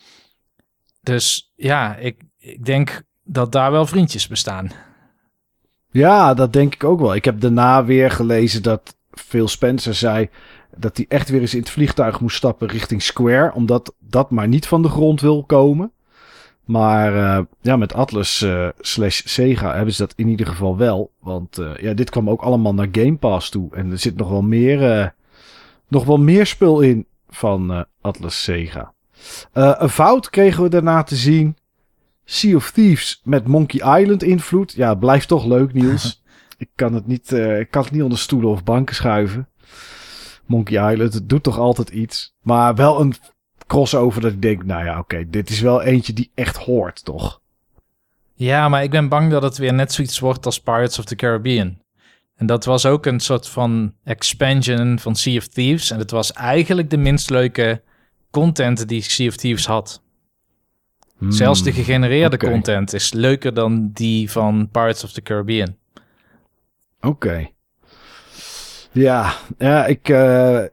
Dus 1.01 1.51
ja, 1.55 1.95
ik, 1.95 2.21
ik 2.37 2.65
denk 2.65 3.01
dat 3.23 3.51
daar 3.51 3.71
wel 3.71 3.85
vriendjes 3.85 4.27
bestaan. 4.27 4.71
Ja, 5.91 6.33
dat 6.33 6.53
denk 6.53 6.73
ik 6.73 6.83
ook 6.83 6.99
wel. 6.99 7.15
Ik 7.15 7.25
heb 7.25 7.41
daarna 7.41 7.85
weer 7.85 8.11
gelezen 8.11 8.63
dat 8.63 8.97
Phil 9.11 9.47
Spencer 9.47 9.93
zei 9.93 10.29
dat 10.75 10.97
hij 10.97 11.05
echt 11.09 11.29
weer 11.29 11.41
eens 11.41 11.53
in 11.53 11.59
het 11.59 11.69
vliegtuig 11.69 12.19
moest 12.19 12.37
stappen 12.37 12.67
richting 12.67 13.01
Square, 13.01 13.53
omdat 13.53 13.93
dat 13.99 14.31
maar 14.31 14.47
niet 14.47 14.67
van 14.67 14.81
de 14.81 14.89
grond 14.89 15.21
wil 15.21 15.43
komen. 15.43 15.91
Maar 16.71 17.13
uh, 17.13 17.45
ja, 17.61 17.75
met 17.75 17.93
Atlas 17.93 18.41
uh, 18.41 18.67
slash 18.79 19.21
Sega 19.25 19.75
hebben 19.75 19.93
ze 19.93 20.01
dat 20.01 20.13
in 20.15 20.27
ieder 20.27 20.47
geval 20.47 20.77
wel. 20.77 21.11
Want 21.19 21.59
uh, 21.59 21.75
ja, 21.75 21.93
dit 21.93 22.09
kwam 22.09 22.29
ook 22.29 22.41
allemaal 22.41 22.73
naar 22.73 22.87
Game 22.91 23.15
Pass 23.15 23.49
toe. 23.49 23.75
En 23.75 23.91
er 23.91 23.97
zit 23.97 24.17
nog 24.17 24.29
wel 24.29 24.41
meer, 24.41 25.13
nog 25.87 26.05
wel 26.05 26.17
meer 26.17 26.45
spul 26.45 26.81
in 26.81 27.05
van 27.29 27.85
Atlas 28.01 28.43
Sega. 28.43 28.93
een 29.53 29.89
fout 29.89 30.29
kregen 30.29 30.63
we 30.63 30.69
daarna 30.69 31.03
te 31.03 31.15
zien. 31.15 31.57
Sea 32.25 32.55
of 32.55 32.71
Thieves 32.71 33.21
met 33.23 33.47
Monkey 33.47 33.99
Island 34.01 34.23
invloed. 34.23 34.73
Ja, 34.73 34.95
blijft 34.95 35.27
toch 35.27 35.45
leuk, 35.45 35.73
Niels. 35.73 36.23
ik 36.57 36.69
kan 36.75 36.93
het 36.93 37.07
niet, 37.07 37.31
ik 37.31 37.71
kan 37.71 37.83
het 37.83 37.91
niet 37.91 38.03
onder 38.03 38.19
stoelen 38.19 38.49
of 38.49 38.63
banken 38.63 38.95
schuiven. 38.95 39.47
Monkey 40.45 40.91
Island, 40.91 41.13
het 41.13 41.29
doet 41.29 41.43
toch 41.43 41.57
altijd 41.57 41.89
iets. 41.89 42.35
Maar 42.41 42.75
wel 42.75 43.01
een 43.01 43.13
crossover 43.71 44.21
dat 44.21 44.31
ik 44.31 44.41
denk, 44.41 44.63
nou 44.63 44.85
ja, 44.85 44.99
oké, 44.99 45.29
dit 45.29 45.49
is 45.49 45.59
wel 45.59 45.81
eentje 45.81 46.13
die 46.13 46.31
echt 46.35 46.57
hoort, 46.57 47.03
toch? 47.03 47.41
Ja, 48.33 48.69
maar 48.69 48.83
ik 48.83 48.89
ben 48.89 49.09
bang 49.09 49.31
dat 49.31 49.43
het 49.43 49.57
weer 49.57 49.73
net 49.73 49.93
zoiets 49.93 50.19
wordt 50.19 50.45
als 50.45 50.61
Pirates 50.61 50.99
of 50.99 51.05
the 51.05 51.15
Caribbean. 51.15 51.79
En 52.35 52.45
dat 52.45 52.65
was 52.65 52.85
ook 52.85 53.05
een 53.05 53.19
soort 53.19 53.47
van 53.49 53.93
expansion 54.03 54.99
van 54.99 55.15
Sea 55.15 55.37
of 55.37 55.47
Thieves. 55.47 55.91
En 55.91 55.99
het 55.99 56.11
was 56.11 56.33
eigenlijk 56.33 56.89
de 56.89 56.97
minst 56.97 57.29
leuke 57.29 57.81
content 58.31 58.87
die 58.87 59.01
Sea 59.01 59.27
of 59.27 59.35
Thieves 59.35 59.65
had. 59.65 60.01
Hmm, 61.17 61.31
Zelfs 61.31 61.63
de 61.63 61.71
gegenereerde 61.71 62.37
content 62.37 62.93
is 62.93 63.13
leuker 63.13 63.53
dan 63.53 63.91
die 63.93 64.31
van 64.31 64.69
Pirates 64.71 65.03
of 65.03 65.11
the 65.11 65.21
Caribbean. 65.21 65.75
Oké. 67.01 67.49
Ja, 68.91 69.33
ja, 69.57 69.85
ik, 69.85 70.09
uh, 70.09 70.17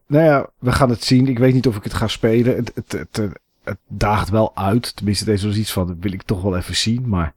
nou 0.07 0.25
ja, 0.25 0.51
we 0.59 0.73
gaan 0.73 0.91
het 0.91 1.05
zien. 1.05 1.27
Ik 1.27 1.39
weet 1.39 1.55
niet 1.55 1.67
of 1.67 1.77
ik 1.77 1.85
het 1.85 1.95
ga 1.95 2.07
spelen. 2.07 2.57
Het, 2.57 2.73
het, 2.75 2.93
het, 2.93 3.17
het 3.65 3.79
daagt 3.89 4.29
wel 4.29 4.57
uit. 4.57 4.97
Tenminste, 4.97 5.25
deze 5.25 5.47
was 5.47 5.57
iets 5.57 5.73
van, 5.73 5.87
dat 5.87 5.97
wil 6.01 6.13
ik 6.13 6.23
toch 6.23 6.43
wel 6.43 6.57
even 6.57 6.77
zien. 6.77 7.09
Maar 7.09 7.35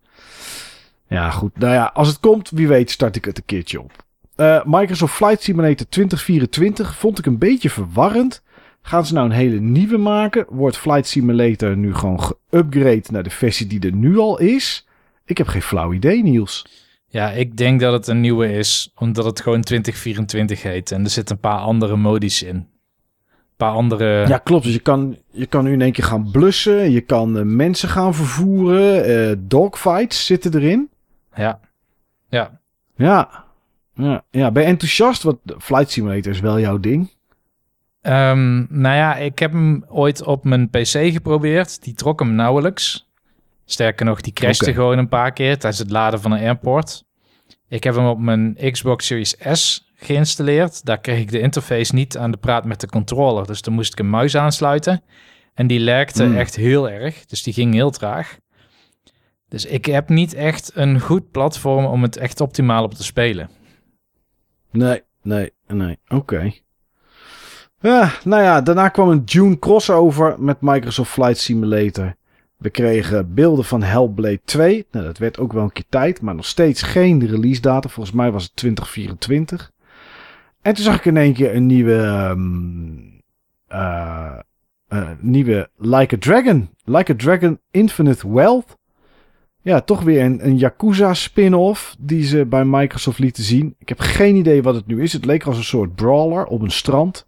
ja, 1.07 1.29
goed. 1.29 1.57
Nou 1.57 1.73
ja, 1.73 1.91
als 1.93 2.07
het 2.07 2.19
komt, 2.19 2.49
wie 2.49 2.67
weet, 2.67 2.91
start 2.91 3.15
ik 3.15 3.25
het 3.25 3.38
een 3.38 3.45
keertje 3.45 3.82
op. 3.82 3.91
Uh, 4.38 4.63
Microsoft 4.65 5.13
Flight 5.13 5.41
Simulator 5.41 5.89
2024 5.89 6.95
vond 6.95 7.19
ik 7.19 7.25
een 7.25 7.38
beetje 7.38 7.69
verwarrend. 7.69 8.41
Gaan 8.82 9.05
ze 9.05 9.13
nou 9.13 9.25
een 9.25 9.36
hele 9.36 9.59
nieuwe 9.59 9.97
maken? 9.97 10.45
Wordt 10.49 10.77
Flight 10.77 11.07
Simulator 11.07 11.77
nu 11.77 11.95
gewoon 11.95 12.21
geupgrade 12.21 13.03
naar 13.11 13.23
de 13.23 13.29
versie 13.29 13.67
die 13.67 13.79
er 13.79 13.93
nu 13.93 14.17
al 14.17 14.39
is? 14.39 14.88
Ik 15.25 15.38
heb 15.38 15.47
geen 15.47 15.61
flauw 15.61 15.93
idee, 15.93 16.23
Niels. 16.23 16.65
Ja, 17.12 17.32
ik 17.32 17.57
denk 17.57 17.80
dat 17.80 17.93
het 17.93 18.07
een 18.07 18.22
nieuwe 18.22 18.53
is, 18.53 18.91
omdat 18.95 19.26
het 19.26 19.41
gewoon 19.41 19.62
2024 19.62 20.64
heet. 20.64 20.91
En 20.91 21.03
er 21.03 21.09
zitten 21.09 21.36
een 21.36 21.41
paar 21.41 21.59
andere 21.59 21.95
modi's 21.95 22.41
in. 22.41 22.55
Een 22.55 23.57
paar 23.57 23.72
andere... 23.74 24.28
Ja, 24.28 24.38
klopt. 24.38 24.64
Dus 24.64 24.74
je 24.74 24.80
kan, 24.80 25.18
je 25.32 25.45
kan 25.45 25.64
nu 25.64 25.74
in 25.74 25.82
één 25.82 25.91
keer 25.91 26.03
gaan 26.03 26.32
blussen. 26.32 26.91
Je 26.91 27.01
kan 27.01 27.38
uh, 27.38 27.43
mensen 27.43 27.89
gaan 27.89 28.14
vervoeren. 28.14 29.09
Uh, 29.09 29.36
dogfights 29.39 30.26
zitten 30.26 30.55
erin. 30.55 30.89
Ja. 31.36 31.59
Ja. 32.30 32.59
Ja. 32.95 33.45
Ja, 33.93 34.24
ja. 34.30 34.51
ben 34.51 34.64
je 34.64 34.70
enthousiast? 34.70 35.24
Want 35.24 35.38
Flight 35.57 35.91
Simulator 35.91 36.32
is 36.32 36.39
wel 36.39 36.59
jouw 36.59 36.80
ding. 36.80 37.09
Um, 38.01 38.68
nou 38.70 38.95
ja, 38.95 39.16
ik 39.16 39.39
heb 39.39 39.51
hem 39.51 39.86
ooit 39.88 40.24
op 40.24 40.43
mijn 40.43 40.70
PC 40.70 41.12
geprobeerd. 41.12 41.84
Die 41.84 41.93
trok 41.93 42.20
hem 42.20 42.34
nauwelijks. 42.34 43.11
Sterker 43.72 44.05
nog, 44.05 44.22
die 44.22 44.34
crashte 44.34 44.74
gewoon 44.74 44.97
een 44.97 45.07
paar 45.07 45.32
keer 45.32 45.57
tijdens 45.57 45.80
het 45.80 45.91
laden 45.91 46.22
van 46.22 46.32
een 46.32 46.43
airport. 46.43 47.03
Ik 47.67 47.84
heb 47.84 47.95
hem 47.95 48.07
op 48.07 48.19
mijn 48.19 48.57
Xbox 48.72 49.05
Series 49.05 49.36
S 49.51 49.91
geïnstalleerd. 49.95 50.86
Daar 50.86 50.99
kreeg 50.99 51.19
ik 51.19 51.32
de 51.32 51.39
interface 51.39 51.95
niet 51.95 52.17
aan 52.17 52.32
de 52.32 52.38
praat 52.38 52.65
met 52.65 52.82
de 52.82 52.88
controller. 52.88 53.47
Dus 53.47 53.61
dan 53.61 53.74
moest 53.74 53.91
ik 53.91 53.99
een 53.99 54.09
muis 54.09 54.38
aansluiten. 54.38 55.03
En 55.53 55.67
die 55.67 55.80
lagde 55.80 56.24
hmm. 56.24 56.36
echt 56.36 56.55
heel 56.55 56.89
erg. 56.89 57.26
Dus 57.26 57.43
die 57.43 57.53
ging 57.53 57.74
heel 57.74 57.91
traag. 57.91 58.38
Dus 59.47 59.65
ik 59.65 59.86
heb 59.86 60.09
niet 60.09 60.34
echt 60.34 60.72
een 60.74 60.99
goed 60.99 61.32
platform 61.32 61.86
om 61.86 62.01
het 62.01 62.17
echt 62.17 62.41
optimaal 62.41 62.84
op 62.84 62.93
te 62.93 63.03
spelen. 63.03 63.49
Nee, 64.72 65.01
nee, 65.22 65.51
nee. 65.67 65.99
Oké. 66.07 66.51
Ja, 67.80 68.11
nou 68.24 68.43
ja, 68.43 68.61
daarna 68.61 68.89
kwam 68.89 69.09
een 69.09 69.24
June 69.26 69.59
crossover 69.59 70.36
met 70.39 70.61
Microsoft 70.61 71.11
Flight 71.11 71.38
Simulator. 71.38 72.15
We 72.62 72.70
kregen 72.70 73.34
beelden 73.34 73.66
van 73.66 73.84
Hellblade 73.84 74.41
2. 74.45 74.86
Nou, 74.91 75.05
dat 75.05 75.18
werd 75.18 75.39
ook 75.39 75.53
wel 75.53 75.64
een 75.64 75.72
keer 75.72 75.86
tijd, 75.89 76.22
maar 76.22 76.36
nog 76.36 76.45
steeds 76.45 76.82
geen 76.82 77.26
release 77.26 77.62
data. 77.62 77.89
Volgens 77.89 78.16
mij 78.16 78.32
was 78.32 78.43
het 78.43 78.55
2024. 78.55 79.72
En 80.62 80.74
toen 80.74 80.84
zag 80.84 80.95
ik 80.95 81.05
in 81.05 81.18
één 81.18 81.34
keer 81.34 81.55
een 81.55 81.66
nieuwe, 81.66 82.28
um, 82.32 83.22
uh, 83.72 84.39
uh, 84.89 85.09
nieuwe 85.20 85.70
Like 85.78 86.16
a 86.16 86.18
Dragon. 86.20 86.70
Like 86.84 87.12
a 87.12 87.16
Dragon 87.16 87.59
Infinite 87.72 88.34
Wealth. 88.34 88.78
Ja, 89.62 89.82
toch 89.82 90.01
weer 90.01 90.24
een, 90.24 90.45
een 90.45 90.57
Yakuza 90.57 91.14
spin-off 91.14 91.95
die 91.99 92.24
ze 92.24 92.45
bij 92.45 92.66
Microsoft 92.66 93.20
lieten 93.20 93.43
zien. 93.43 93.76
Ik 93.78 93.89
heb 93.89 93.99
geen 93.99 94.36
idee 94.36 94.64
wat 94.64 94.76
het 94.76 94.88
nu 94.88 95.01
is. 95.01 95.14
Het 95.14 95.26
leek 95.26 95.43
als 95.43 95.57
een 95.57 95.64
soort 95.64 95.95
brawler 95.95 96.45
op 96.45 96.62
een 96.62 96.72
strand. 96.72 97.26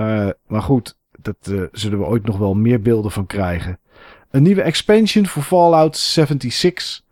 Uh, 0.00 0.28
maar 0.46 0.62
goed, 0.62 0.98
dat 1.20 1.52
zullen 1.72 1.98
we 1.98 2.04
ooit 2.04 2.24
nog 2.24 2.38
wel 2.38 2.54
meer 2.54 2.82
beelden 2.82 3.10
van 3.10 3.26
krijgen. 3.26 3.78
Een 4.30 4.42
nieuwe 4.42 4.62
expansion 4.62 5.26
voor 5.26 5.42
Fallout 5.42 5.96
76. 5.96 7.02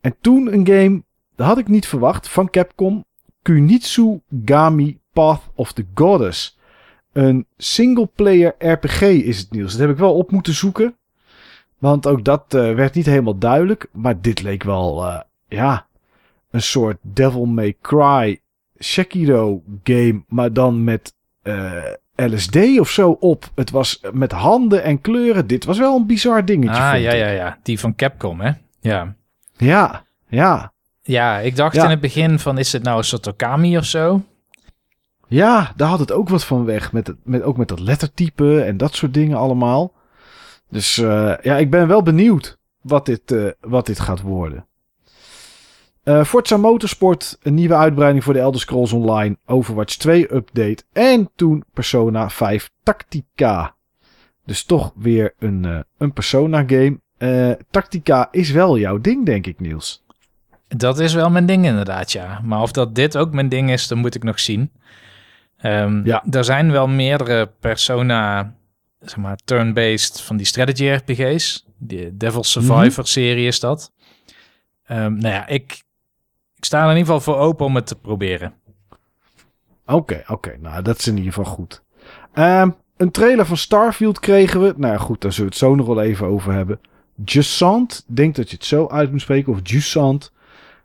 En 0.00 0.16
toen 0.20 0.52
een 0.52 0.66
game, 0.66 1.02
dat 1.36 1.46
had 1.46 1.58
ik 1.58 1.68
niet 1.68 1.86
verwacht, 1.86 2.28
van 2.28 2.50
Capcom. 2.50 3.04
Kunitsu 3.42 4.20
Gami 4.44 5.00
Path 5.12 5.42
of 5.54 5.72
the 5.72 5.86
Goddess. 5.94 6.58
Een 7.12 7.46
single-player 7.56 8.54
RPG 8.58 9.00
is 9.02 9.38
het 9.38 9.50
nieuws. 9.50 9.70
Dat 9.70 9.80
heb 9.80 9.90
ik 9.90 9.96
wel 9.96 10.14
op 10.16 10.30
moeten 10.30 10.54
zoeken. 10.54 10.96
Want 11.78 12.06
ook 12.06 12.24
dat 12.24 12.54
uh, 12.54 12.74
werd 12.74 12.94
niet 12.94 13.06
helemaal 13.06 13.38
duidelijk. 13.38 13.88
Maar 13.92 14.20
dit 14.20 14.42
leek 14.42 14.62
wel, 14.62 15.06
uh, 15.06 15.20
ja, 15.48 15.86
een 16.50 16.62
soort 16.62 16.98
Devil 17.00 17.44
May 17.44 17.76
Cry 17.80 18.40
Sekiro 18.76 19.62
game. 19.82 20.22
Maar 20.28 20.52
dan 20.52 20.84
met 20.84 21.14
uh, 21.42 21.84
LSD 22.14 22.56
of 22.78 22.90
zo 22.90 23.10
op. 23.10 23.50
Het 23.54 23.70
was 23.70 24.00
met 24.12 24.32
handen 24.32 24.82
en 24.82 25.00
kleuren. 25.00 25.46
Dit 25.46 25.64
was 25.64 25.78
wel 25.78 25.96
een 25.96 26.06
bizar 26.06 26.44
dingetje. 26.44 26.82
Ah, 26.82 27.00
ja, 27.00 27.12
ja, 27.12 27.28
ja. 27.28 27.58
Die 27.62 27.80
van 27.80 27.94
Capcom, 27.94 28.40
hè? 28.40 28.50
Ja. 28.80 29.14
Ja, 29.56 30.04
ja. 30.28 30.72
Ja, 31.02 31.38
ik 31.38 31.56
dacht 31.56 31.76
in 31.76 31.90
het 31.90 32.00
begin 32.00 32.38
van, 32.38 32.58
is 32.58 32.72
het 32.72 32.82
nou 32.82 32.98
een 32.98 33.04
soort 33.04 33.26
Okami 33.26 33.78
of 33.78 33.84
zo? 33.84 34.22
Ja, 35.28 35.72
daar 35.76 35.88
had 35.88 35.98
het 35.98 36.12
ook 36.12 36.28
wat 36.28 36.44
van 36.44 36.64
weg. 36.64 36.92
Met, 36.92 37.14
met, 37.22 37.42
ook 37.42 37.56
met 37.56 37.68
dat 37.68 37.80
lettertype 37.80 38.62
en 38.62 38.76
dat 38.76 38.94
soort 38.94 39.14
dingen 39.14 39.36
allemaal. 39.36 39.92
Dus 40.68 40.96
uh, 40.96 41.34
ja, 41.42 41.56
ik 41.56 41.70
ben 41.70 41.88
wel 41.88 42.02
benieuwd 42.02 42.58
wat 42.80 43.06
dit, 43.06 43.32
uh, 43.32 43.50
wat 43.60 43.86
dit 43.86 44.00
gaat 44.00 44.20
worden. 44.20 44.66
Uh, 46.04 46.24
Forza 46.24 46.56
Motorsport, 46.56 47.38
een 47.42 47.54
nieuwe 47.54 47.74
uitbreiding 47.74 48.24
voor 48.24 48.32
de 48.32 48.38
Elder 48.38 48.60
Scrolls 48.60 48.92
Online, 48.92 49.36
Overwatch 49.46 49.94
2 49.96 50.34
update 50.34 50.82
en 50.92 51.30
toen 51.36 51.64
Persona 51.72 52.30
5 52.30 52.70
Tactica. 52.82 53.74
Dus 54.44 54.64
toch 54.64 54.92
weer 54.96 55.34
een, 55.38 55.64
uh, 55.64 55.80
een 55.98 56.12
Persona 56.12 56.64
game. 56.66 57.00
Uh, 57.18 57.52
Tactica 57.70 58.28
is 58.30 58.50
wel 58.50 58.78
jouw 58.78 58.98
ding, 58.98 59.26
denk 59.26 59.46
ik, 59.46 59.60
Niels. 59.60 60.04
Dat 60.68 60.98
is 60.98 61.14
wel 61.14 61.30
mijn 61.30 61.46
ding 61.46 61.64
inderdaad, 61.64 62.12
ja. 62.12 62.40
Maar 62.44 62.62
of 62.62 62.72
dat 62.72 62.94
dit 62.94 63.16
ook 63.16 63.32
mijn 63.32 63.48
ding 63.48 63.70
is, 63.70 63.88
dan 63.88 63.98
moet 63.98 64.14
ik 64.14 64.22
nog 64.22 64.40
zien. 64.40 64.70
Um, 65.62 66.06
ja. 66.06 66.24
Er 66.30 66.44
zijn 66.44 66.70
wel 66.70 66.88
meerdere 66.88 67.50
Persona, 67.60 68.54
zeg 69.00 69.16
maar, 69.16 69.36
turn-based 69.44 70.20
van 70.20 70.36
die 70.36 70.46
strategy 70.46 70.88
RPG's. 70.88 71.66
De 71.78 72.16
Devil 72.16 72.44
Survivor 72.44 73.06
serie 73.06 73.46
is 73.46 73.60
dat. 73.60 73.92
Um, 74.88 75.18
nou 75.18 75.34
ja, 75.34 75.46
ik 75.46 75.82
ik 76.62 76.68
sta 76.68 76.84
er 76.84 76.90
in 76.90 76.96
ieder 76.96 77.14
geval 77.14 77.34
voor 77.34 77.42
open 77.42 77.66
om 77.66 77.74
het 77.74 77.86
te 77.86 77.96
proberen. 77.96 78.54
Oké, 79.86 80.22
oké. 80.26 80.56
Nou, 80.60 80.82
dat 80.82 80.98
is 80.98 81.06
in 81.06 81.16
ieder 81.16 81.32
geval 81.32 81.52
goed. 81.52 81.82
Ehm, 82.32 82.70
een 82.96 83.10
trailer 83.10 83.46
van 83.46 83.56
Starfield 83.56 84.20
kregen 84.20 84.62
we. 84.62 84.74
Nou 84.76 84.98
goed, 84.98 85.20
daar 85.20 85.32
zullen 85.32 85.50
we 85.50 85.56
het 85.56 85.64
zo 85.64 85.74
nog 85.74 85.86
wel 85.86 86.02
even 86.02 86.26
over 86.26 86.52
hebben. 86.52 86.80
Jusant, 87.24 88.04
denk 88.06 88.34
dat 88.34 88.50
je 88.50 88.56
het 88.56 88.64
zo 88.64 88.88
uit 88.88 89.10
moet 89.10 89.20
spreken. 89.20 89.52
Of 89.52 89.58
Jusant. 89.62 90.32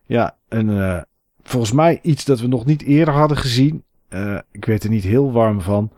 Ja, 0.06 0.36
een, 0.48 0.70
uh, 0.70 1.02
volgens 1.44 1.72
mij 1.72 2.00
iets 2.02 2.26
dat 2.26 2.40
we 2.40 2.48
nog 2.48 2.66
niet 2.66 2.84
eerder 2.84 3.14
hadden 3.14 3.38
gezien. 3.38 3.84
Uh, 4.10 4.40
ik 4.52 4.66
weet 4.66 4.84
er 4.84 4.90
niet 4.90 5.04
heel 5.04 5.32
warm 5.32 5.62
van. 5.62 5.92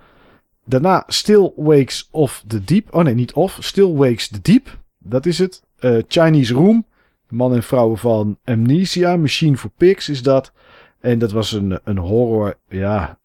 Daarna 0.66 1.04
Still 1.08 1.52
Wakes 1.56 2.08
of 2.12 2.44
the 2.48 2.64
Deep. 2.64 2.96
Oh 2.96 3.04
nee, 3.04 3.14
niet 3.14 3.34
of. 3.34 3.58
Still 3.60 3.94
Wakes 3.94 4.28
the 4.28 4.42
Deep. 4.42 4.78
Dat 4.98 5.26
is 5.26 5.40
het. 5.40 5.64
Uh, 5.80 6.02
Chinese 6.08 6.54
Room. 6.54 6.86
Man 7.30 7.54
en 7.54 7.64
vrouwen 7.64 7.98
van 7.98 8.38
Amnesia. 8.44 9.18
Machine 9.18 9.58
for 9.58 9.72
Pigs 9.78 10.10
is 10.10 10.24
dat. 10.24 10.52
En 11.00 11.20
dat 11.20 11.32
was 11.32 11.52
een, 11.52 11.80
een 11.84 11.98
horror, 11.98 12.58
ja, 12.70 13.20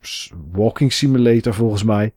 walking 0.52 0.92
simulator 0.92 1.54
volgens 1.54 1.82
mij. 1.82 2.12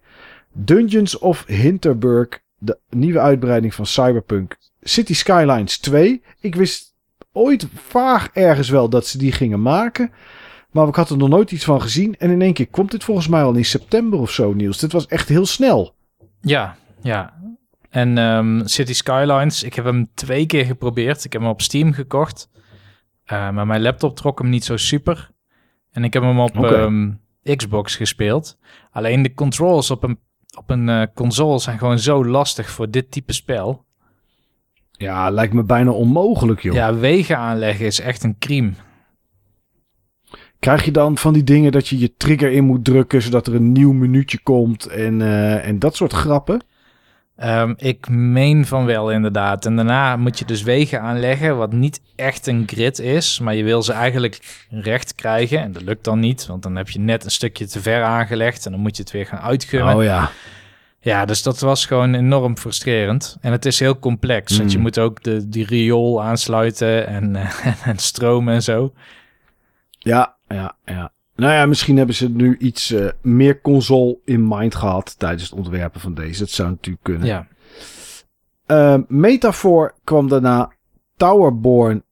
Dungeons 0.53 1.17
of 1.17 1.45
Hinterburg. 1.45 2.45
De 2.59 2.79
nieuwe 2.89 3.19
uitbreiding 3.19 3.73
van 3.73 3.85
Cyberpunk. 3.85 4.57
City 4.81 5.13
Skylines 5.13 5.77
2. 5.77 6.21
Ik 6.39 6.55
wist 6.55 6.95
ooit 7.31 7.67
vaag 7.73 8.29
ergens 8.33 8.69
wel 8.69 8.89
dat 8.89 9.07
ze 9.07 9.17
die 9.17 9.31
gingen 9.31 9.61
maken. 9.61 10.11
Maar 10.71 10.87
ik 10.87 10.95
had 10.95 11.09
er 11.09 11.17
nog 11.17 11.29
nooit 11.29 11.51
iets 11.51 11.65
van 11.65 11.81
gezien. 11.81 12.15
En 12.17 12.29
in 12.29 12.41
één 12.41 12.53
keer 12.53 12.67
komt 12.67 12.91
dit 12.91 13.03
volgens 13.03 13.27
mij 13.27 13.43
al 13.43 13.53
in 13.53 13.65
september 13.65 14.19
of 14.19 14.31
zo, 14.31 14.53
Niels. 14.53 14.79
Dit 14.79 14.91
was 14.91 15.07
echt 15.07 15.29
heel 15.29 15.45
snel. 15.45 15.95
Ja, 16.41 16.77
ja. 17.01 17.33
En 17.89 18.17
um, 18.17 18.67
City 18.67 18.93
Skylines, 18.93 19.63
ik 19.63 19.73
heb 19.73 19.85
hem 19.85 20.09
twee 20.13 20.45
keer 20.45 20.65
geprobeerd. 20.65 21.23
Ik 21.23 21.33
heb 21.33 21.41
hem 21.41 21.51
op 21.51 21.61
Steam 21.61 21.93
gekocht. 21.93 22.49
Uh, 22.53 23.49
maar 23.49 23.67
mijn 23.67 23.81
laptop 23.81 24.15
trok 24.15 24.39
hem 24.39 24.49
niet 24.49 24.65
zo 24.65 24.77
super. 24.77 25.29
En 25.91 26.03
ik 26.03 26.13
heb 26.13 26.23
hem 26.23 26.39
op 26.39 26.57
okay. 26.57 26.81
um, 26.81 27.19
Xbox 27.55 27.95
gespeeld. 27.95 28.57
Alleen 28.91 29.21
de 29.21 29.33
controls 29.33 29.91
op 29.91 30.03
een, 30.03 30.19
op 30.57 30.69
een 30.69 30.87
uh, 30.87 31.03
console 31.13 31.59
zijn 31.59 31.77
gewoon 31.77 31.99
zo 31.99 32.25
lastig 32.25 32.69
voor 32.69 32.89
dit 32.89 33.11
type 33.11 33.33
spel. 33.33 33.85
Ja, 34.91 35.29
lijkt 35.29 35.53
me 35.53 35.63
bijna 35.63 35.91
onmogelijk, 35.91 36.61
joh. 36.61 36.73
Ja, 36.73 36.95
wegen 36.95 37.37
aanleggen 37.37 37.85
is 37.85 37.99
echt 37.99 38.23
een 38.23 38.37
crime. 38.39 38.71
Krijg 40.59 40.85
je 40.85 40.91
dan 40.91 41.17
van 41.17 41.33
die 41.33 41.43
dingen 41.43 41.71
dat 41.71 41.87
je 41.87 41.99
je 41.99 42.15
trigger 42.17 42.51
in 42.51 42.63
moet 42.63 42.85
drukken 42.85 43.21
zodat 43.21 43.47
er 43.47 43.55
een 43.55 43.71
nieuw 43.71 43.91
minuutje 43.91 44.39
komt 44.39 44.85
en, 44.85 45.19
uh, 45.19 45.67
en 45.67 45.79
dat 45.79 45.95
soort 45.95 46.13
grappen? 46.13 46.61
Um, 47.43 47.73
ik 47.77 48.09
meen 48.09 48.65
van 48.65 48.85
wel 48.85 49.11
inderdaad. 49.11 49.65
En 49.65 49.75
daarna 49.75 50.15
moet 50.15 50.39
je 50.39 50.45
dus 50.45 50.61
wegen 50.61 51.01
aanleggen, 51.01 51.57
wat 51.57 51.71
niet 51.71 52.01
echt 52.15 52.47
een 52.47 52.63
grid 52.67 52.99
is, 52.99 53.39
maar 53.39 53.55
je 53.55 53.63
wil 53.63 53.83
ze 53.83 53.93
eigenlijk 53.93 54.65
recht 54.69 55.15
krijgen. 55.15 55.61
En 55.61 55.71
dat 55.71 55.81
lukt 55.81 56.03
dan 56.03 56.19
niet, 56.19 56.45
want 56.45 56.63
dan 56.63 56.75
heb 56.75 56.89
je 56.89 56.99
net 56.99 57.25
een 57.25 57.31
stukje 57.31 57.67
te 57.67 57.81
ver 57.81 58.03
aangelegd 58.03 58.65
en 58.65 58.71
dan 58.71 58.81
moet 58.81 58.95
je 58.97 59.03
het 59.03 59.11
weer 59.11 59.25
gaan 59.25 59.39
uitgummen. 59.39 59.95
Oh 59.95 60.03
ja. 60.03 60.31
Ja, 60.99 61.25
dus 61.25 61.43
dat 61.43 61.59
was 61.59 61.85
gewoon 61.85 62.13
enorm 62.13 62.57
frustrerend. 62.57 63.37
En 63.41 63.51
het 63.51 63.65
is 63.65 63.79
heel 63.79 63.99
complex, 63.99 64.51
mm. 64.51 64.57
want 64.57 64.71
je 64.71 64.79
moet 64.79 64.99
ook 64.99 65.23
de, 65.23 65.49
die 65.49 65.65
riool 65.65 66.23
aansluiten 66.23 67.07
en, 67.07 67.35
en 67.83 67.97
stromen 67.97 68.53
en 68.53 68.63
zo. 68.63 68.93
Ja, 69.89 70.35
ja, 70.47 70.75
ja. 70.85 71.11
Nou 71.37 71.53
ja, 71.53 71.65
misschien 71.65 71.97
hebben 71.97 72.15
ze 72.15 72.29
nu 72.29 72.57
iets 72.57 72.91
uh, 72.91 73.09
meer 73.21 73.61
console 73.61 74.17
in 74.25 74.47
mind 74.47 74.75
gehad 74.75 75.19
tijdens 75.19 75.43
het 75.43 75.59
ontwerpen 75.59 76.01
van 76.01 76.13
deze. 76.13 76.39
Dat 76.39 76.49
zou 76.49 76.69
natuurlijk 76.69 77.03
kunnen. 77.03 77.27
Ja. 77.27 77.47
Uh, 78.67 79.03
Metafor 79.07 79.93
kwam 80.03 80.27
daarna 80.27 80.71
Towerborn 81.15 82.03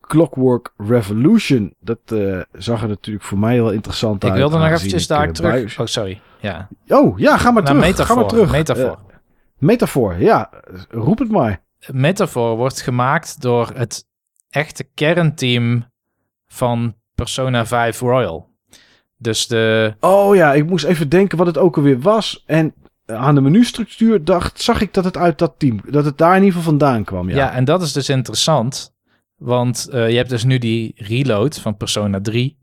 Clockwork 0.00 0.72
Revolution. 0.76 1.74
Dat 1.80 1.98
uh, 2.12 2.40
zag 2.52 2.82
er 2.82 2.88
natuurlijk 2.88 3.24
voor 3.24 3.38
mij 3.38 3.56
wel 3.56 3.72
interessant 3.72 4.16
ik 4.16 4.22
uit. 4.22 4.32
Ik 4.32 4.38
wilde 4.38 4.58
nog 4.58 4.68
eventjes 4.72 5.06
daar 5.06 5.32
terug. 5.32 5.80
Oh, 5.80 5.86
sorry. 5.86 6.20
Ja. 6.40 6.68
Oh, 6.88 7.18
ja, 7.18 7.36
ga 7.38 7.50
maar 7.50 7.62
nou, 7.62 7.76
terug. 7.76 7.90
Metafor, 7.90 8.14
ga 8.14 8.20
maar 8.20 8.30
terug. 8.30 8.50
Metafor. 8.50 8.98
metafor, 9.58 10.20
ja. 10.20 10.50
Roep 10.88 11.18
het 11.18 11.30
maar. 11.30 11.62
Metafor 11.92 12.56
wordt 12.56 12.80
gemaakt 12.80 13.40
door 13.40 13.70
het 13.74 14.06
echte 14.50 14.84
kernteam 14.94 15.84
van 16.46 16.94
Persona 17.14 17.66
5 17.66 18.00
Royal. 18.00 18.48
Dus 19.16 19.46
de... 19.46 19.94
Oh 20.00 20.34
ja, 20.34 20.52
ik 20.52 20.66
moest 20.66 20.84
even 20.84 21.08
denken 21.08 21.38
wat 21.38 21.46
het 21.46 21.58
ook 21.58 21.76
alweer 21.76 22.00
was. 22.00 22.42
En 22.46 22.74
aan 23.06 23.34
de 23.34 23.40
menustructuur 23.40 24.24
dacht, 24.24 24.62
zag 24.62 24.80
ik 24.80 24.94
dat 24.94 25.04
het 25.04 25.16
uit 25.16 25.38
dat 25.38 25.54
team, 25.58 25.80
dat 25.90 26.04
het 26.04 26.18
daar 26.18 26.36
in 26.36 26.42
ieder 26.42 26.56
geval 26.56 26.70
vandaan 26.70 27.04
kwam. 27.04 27.28
Ja, 27.28 27.36
ja 27.36 27.52
en 27.52 27.64
dat 27.64 27.82
is 27.82 27.92
dus 27.92 28.08
interessant. 28.08 28.94
Want 29.36 29.88
uh, 29.92 30.10
je 30.10 30.16
hebt 30.16 30.28
dus 30.28 30.44
nu 30.44 30.58
die 30.58 30.92
reload 30.96 31.58
van 31.58 31.76
Persona 31.76 32.20
3. 32.20 32.58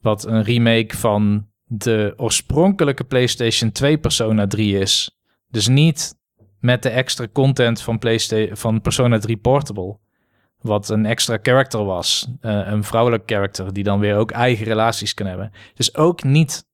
Wat 0.00 0.26
een 0.26 0.42
remake 0.42 0.96
van 0.96 1.46
de 1.64 2.14
oorspronkelijke 2.16 3.04
PlayStation 3.04 3.72
2 3.72 3.98
Persona 3.98 4.46
3 4.46 4.78
is. 4.78 5.18
Dus 5.48 5.68
niet 5.68 6.14
met 6.60 6.82
de 6.82 6.88
extra 6.88 7.26
content 7.32 7.82
van, 7.82 7.98
PlayStation, 7.98 8.56
van 8.56 8.80
Persona 8.80 9.18
3 9.18 9.36
Portable. 9.36 9.98
Wat 10.60 10.88
een 10.88 11.06
extra 11.06 11.38
character 11.42 11.84
was. 11.84 12.28
Uh, 12.42 12.66
een 12.66 12.84
vrouwelijk 12.84 13.22
character 13.26 13.72
die 13.72 13.84
dan 13.84 14.00
weer 14.00 14.16
ook 14.16 14.30
eigen 14.30 14.64
relaties 14.64 15.14
kan 15.14 15.26
hebben. 15.26 15.52
Dus 15.74 15.94
ook 15.94 16.22
niet 16.22 16.64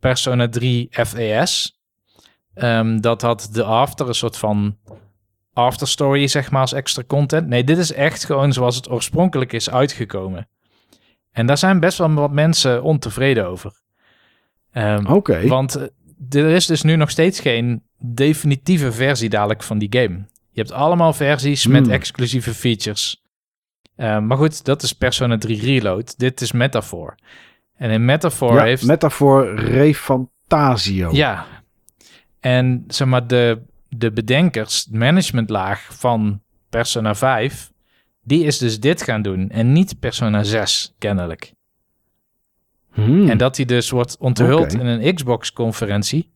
Persona 0.00 0.48
3 0.48 0.88
FAS. 0.90 1.80
Um, 2.54 3.00
dat 3.00 3.22
had 3.22 3.48
de 3.52 3.64
After, 3.64 4.08
een 4.08 4.14
soort 4.14 4.36
van 4.36 4.76
afterstory, 5.52 6.26
zeg 6.26 6.50
maar, 6.50 6.60
als 6.60 6.72
extra 6.72 7.02
content. 7.06 7.46
Nee, 7.48 7.64
dit 7.64 7.78
is 7.78 7.92
echt 7.92 8.24
gewoon 8.24 8.52
zoals 8.52 8.76
het 8.76 8.90
oorspronkelijk 8.90 9.52
is 9.52 9.70
uitgekomen. 9.70 10.48
En 11.32 11.46
daar 11.46 11.58
zijn 11.58 11.80
best 11.80 11.98
wel 11.98 12.12
wat 12.12 12.30
mensen 12.30 12.82
ontevreden 12.82 13.46
over. 13.46 13.72
Um, 14.72 15.06
Oké. 15.06 15.12
Okay. 15.12 15.48
Want 15.48 15.76
uh, 15.76 16.42
er 16.42 16.50
is 16.50 16.66
dus 16.66 16.82
nu 16.82 16.96
nog 16.96 17.10
steeds 17.10 17.40
geen 17.40 17.82
definitieve 17.98 18.92
versie 18.92 19.28
dadelijk 19.28 19.62
van 19.62 19.78
die 19.78 19.88
game. 19.90 20.24
Je 20.56 20.62
hebt 20.62 20.74
allemaal 20.74 21.12
versies 21.12 21.66
met 21.66 21.84
Hmm. 21.84 21.92
exclusieve 21.92 22.54
features. 22.54 23.22
Uh, 23.96 24.18
maar 24.18 24.36
goed, 24.36 24.64
dat 24.64 24.82
is 24.82 24.92
Persona 24.92 25.38
3 25.38 25.60
Reload. 25.60 26.18
Dit 26.18 26.40
is 26.40 26.52
Metaphor. 26.52 27.14
En 27.74 27.90
in 27.90 28.04
Metaphor 28.04 28.54
ja, 28.54 28.62
heeft... 28.62 28.84
Metafor 28.84 29.54
Refantasio. 29.54 31.10
Ja. 31.12 31.46
En 32.40 32.84
zeg 32.88 33.08
maar, 33.08 33.26
de, 33.26 33.62
de 33.88 34.12
bedenkers, 34.12 34.86
managementlaag 34.90 35.88
van 35.90 36.42
Persona 36.70 37.14
5... 37.14 37.72
die 38.22 38.44
is 38.44 38.58
dus 38.58 38.80
dit 38.80 39.02
gaan 39.02 39.22
doen 39.22 39.50
en 39.50 39.72
niet 39.72 39.98
Persona 39.98 40.42
6, 40.42 40.94
kennelijk. 40.98 41.52
Hmm. 42.92 43.28
En 43.28 43.38
dat 43.38 43.56
die 43.56 43.66
dus 43.66 43.90
wordt 43.90 44.16
onthuld 44.18 44.72
in 44.72 44.86
een 44.86 45.14
Xbox-conferentie... 45.14 46.30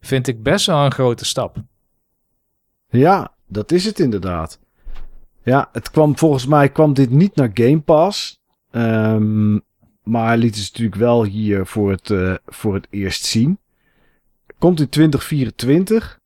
vind 0.00 0.28
ik 0.28 0.42
best 0.42 0.66
wel 0.66 0.84
een 0.84 0.92
grote 0.92 1.24
stap. 1.24 1.56
Ja, 2.88 3.38
dat 3.50 3.72
is 3.72 3.84
het 3.84 3.98
inderdaad. 3.98 4.58
Ja, 5.42 5.68
het 5.72 5.90
kwam 5.90 6.18
volgens 6.18 6.46
mij 6.46 6.68
kwam 6.68 6.94
dit 6.94 7.10
niet 7.10 7.34
naar 7.34 7.50
Game 7.54 7.80
Pass. 7.80 8.40
Ehm, 8.70 9.58
maar 10.02 10.36
liet 10.36 10.56
ze 10.56 10.62
natuurlijk 10.62 10.96
wel 10.96 11.24
hier 11.24 11.66
voor 11.66 11.90
het, 11.90 12.10
eh, 12.10 12.34
voor 12.46 12.74
het 12.74 12.86
eerst 12.90 13.24
zien. 13.24 13.58
Komt 14.58 14.80
in 14.80 14.88
2024. 14.88 16.18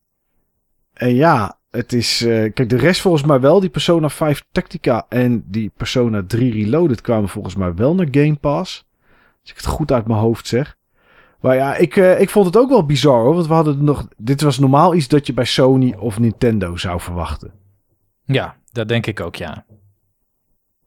En 0.93 1.15
ja, 1.15 1.59
het 1.71 1.93
is... 1.93 2.21
eh, 2.23 2.53
kijk, 2.53 2.69
de 2.69 2.77
rest 2.77 3.01
volgens 3.01 3.25
mij 3.25 3.41
wel. 3.41 3.61
Die 3.61 3.71
Persona 3.71 4.09
5 4.09 4.45
Tactica 4.53 5.07
en 5.09 5.45
die 5.47 5.73
Persona 5.77 6.25
3 6.27 6.53
Reloaded 6.53 7.01
kwamen 7.01 7.29
volgens 7.29 7.55
mij 7.55 7.75
wel 7.75 7.95
naar 7.95 8.09
Game 8.11 8.37
Pass. 8.37 8.85
Als 9.43 9.51
ik 9.51 9.57
het 9.57 9.67
goed 9.67 9.93
uit 9.93 10.07
mijn 10.07 10.21
hoofd 10.21 10.47
zeg. 10.47 10.77
Maar 11.45 11.57
ja, 11.57 11.77
ik, 11.77 11.97
eh, 11.97 12.21
ik 12.21 12.31
vond 12.31 12.47
het 12.47 12.57
ook 12.57 12.69
wel 12.69 12.87
bizar 12.87 13.23
hoor. 13.23 13.35
Want 13.35 13.47
we 13.47 13.55
hadden 13.55 13.85
nog... 13.85 14.09
Dit 14.17 14.41
was 14.41 14.59
normaal 14.59 14.95
iets 14.95 15.09
dat 15.09 15.27
je 15.27 15.33
bij 15.33 15.45
Sony 15.45 15.95
of 15.99 16.19
Nintendo 16.19 16.77
zou 16.77 17.01
verwachten. 17.01 17.53
Ja, 18.25 18.57
dat 18.73 18.89
denk 18.89 19.07
ik 19.07 19.21
ook, 19.21 19.37
ja. 19.37 19.65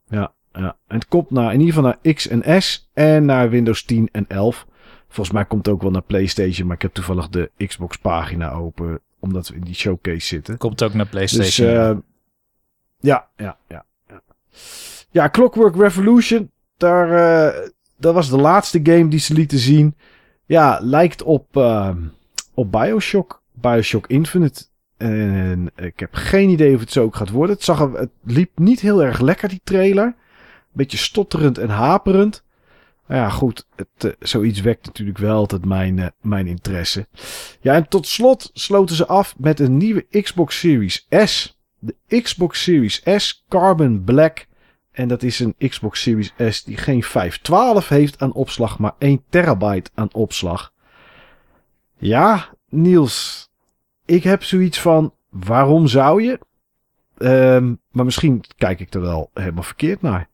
Ja, 0.08 0.32
ja. 0.52 0.76
En 0.86 0.94
het 0.94 1.08
komt 1.08 1.30
naar, 1.30 1.52
in 1.52 1.60
ieder 1.60 1.74
geval 1.74 1.90
naar 2.02 2.14
X 2.14 2.28
en 2.28 2.62
S 2.62 2.90
en 2.92 3.24
naar 3.24 3.50
Windows 3.50 3.84
10 3.84 4.08
en 4.12 4.24
11. 4.28 4.66
Volgens 5.08 5.30
mij 5.30 5.44
komt 5.44 5.66
het 5.66 5.74
ook 5.74 5.82
wel 5.82 5.90
naar 5.90 6.02
PlayStation, 6.02 6.66
maar 6.66 6.76
ik 6.76 6.82
heb 6.82 6.92
toevallig 6.92 7.28
de 7.28 7.50
Xbox 7.66 7.96
pagina 7.96 8.52
open, 8.52 9.00
omdat 9.20 9.48
we 9.48 9.54
in 9.54 9.60
die 9.60 9.74
showcase 9.74 10.26
zitten. 10.26 10.58
Komt 10.58 10.82
ook 10.82 10.94
naar 10.94 11.10
Dus 11.10 11.10
PlayStation. 11.10 11.68
eh, 11.68 11.96
ja, 12.98 13.28
ja, 13.36 13.58
ja, 13.68 13.84
ja. 14.08 14.22
Ja, 15.10 15.28
Clockwork 15.28 15.76
Revolution, 15.76 16.50
daar, 16.76 17.10
eh, 17.12 17.68
dat 17.96 18.14
was 18.14 18.30
de 18.30 18.38
laatste 18.38 18.80
game 18.82 19.08
die 19.08 19.18
ze 19.20 19.34
lieten 19.34 19.58
zien. 19.58 19.96
Ja, 20.48 20.78
lijkt 20.82 21.22
op, 21.22 21.56
eh, 21.56 21.96
op 22.54 22.72
Bioshock, 22.72 23.42
Bioshock 23.52 24.06
Infinite. 24.06 24.64
En 24.96 25.70
ik 25.76 26.00
heb 26.00 26.14
geen 26.14 26.48
idee 26.48 26.74
of 26.74 26.80
het 26.80 26.92
zo 26.92 27.02
ook 27.02 27.16
gaat 27.16 27.30
worden. 27.30 27.54
Het, 27.54 27.64
zag 27.64 27.92
het 27.92 28.10
liep 28.24 28.58
niet 28.58 28.80
heel 28.80 29.02
erg 29.04 29.20
lekker, 29.20 29.48
die 29.48 29.60
trailer. 29.64 30.14
Beetje 30.72 30.98
stotterend 30.98 31.58
en 31.58 31.68
haperend. 31.68 32.44
Nou 33.06 33.20
ja, 33.20 33.28
goed. 33.28 33.66
Het, 33.76 34.04
eh, 34.04 34.10
zoiets 34.18 34.60
wekt 34.60 34.86
natuurlijk 34.86 35.18
wel 35.18 35.36
altijd 35.36 35.64
mijn, 35.64 35.98
eh, 35.98 36.06
mijn 36.20 36.46
interesse. 36.46 37.06
Ja, 37.60 37.74
en 37.74 37.88
tot 37.88 38.06
slot 38.06 38.50
sloten 38.52 38.96
ze 38.96 39.06
af 39.06 39.34
met 39.38 39.60
een 39.60 39.76
nieuwe 39.76 40.06
Xbox 40.22 40.58
Series 40.58 41.06
S. 41.10 41.58
De 41.78 41.94
Xbox 42.22 42.62
Series 42.62 43.02
S 43.16 43.44
Carbon 43.48 44.04
Black. 44.04 44.46
En 44.98 45.08
dat 45.08 45.22
is 45.22 45.38
een 45.38 45.54
Xbox 45.68 46.02
Series 46.02 46.32
S 46.48 46.64
die 46.64 46.76
geen 46.76 47.02
512 47.02 47.88
heeft 47.88 48.20
aan 48.20 48.32
opslag, 48.32 48.78
maar 48.78 48.94
1 48.98 49.22
terabyte 49.28 49.90
aan 49.94 50.12
opslag. 50.12 50.72
Ja, 51.96 52.48
Niels, 52.68 53.48
ik 54.04 54.22
heb 54.22 54.42
zoiets 54.42 54.80
van, 54.80 55.14
waarom 55.30 55.86
zou 55.86 56.22
je? 56.22 56.38
Ehm, 57.18 57.74
maar 57.90 58.04
misschien 58.04 58.44
kijk 58.56 58.80
ik 58.80 58.94
er 58.94 59.00
wel 59.00 59.30
helemaal 59.34 59.62
verkeerd 59.62 60.02
naar. 60.02 60.28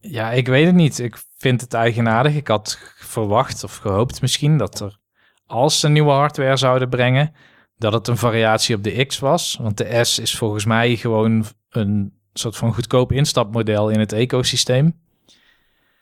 Ja, 0.00 0.30
ik 0.30 0.46
weet 0.46 0.66
het 0.66 0.74
niet. 0.74 0.98
Ik 0.98 1.22
vind 1.36 1.60
het 1.60 1.74
eigenaardig. 1.74 2.34
Ik 2.34 2.48
had 2.48 2.78
verwacht 2.96 3.64
of 3.64 3.76
gehoopt 3.76 4.20
misschien 4.20 4.58
dat 4.58 4.80
er, 4.80 4.98
als 5.46 5.80
ze 5.80 5.88
nieuwe 5.88 6.10
hardware 6.10 6.56
zouden 6.56 6.88
brengen, 6.88 7.34
dat 7.78 7.92
het 7.92 8.08
een 8.08 8.16
variatie 8.16 8.76
op 8.76 8.82
de 8.82 9.04
X 9.04 9.18
was. 9.18 9.58
Want 9.60 9.76
de 9.76 10.04
S 10.04 10.18
is 10.18 10.36
volgens 10.36 10.64
mij 10.64 10.96
gewoon 10.96 11.44
een 11.70 12.19
soort 12.32 12.56
van 12.56 12.74
goedkoop 12.74 13.12
instapmodel 13.12 13.88
in 13.88 13.98
het 13.98 14.12
ecosysteem. 14.12 15.00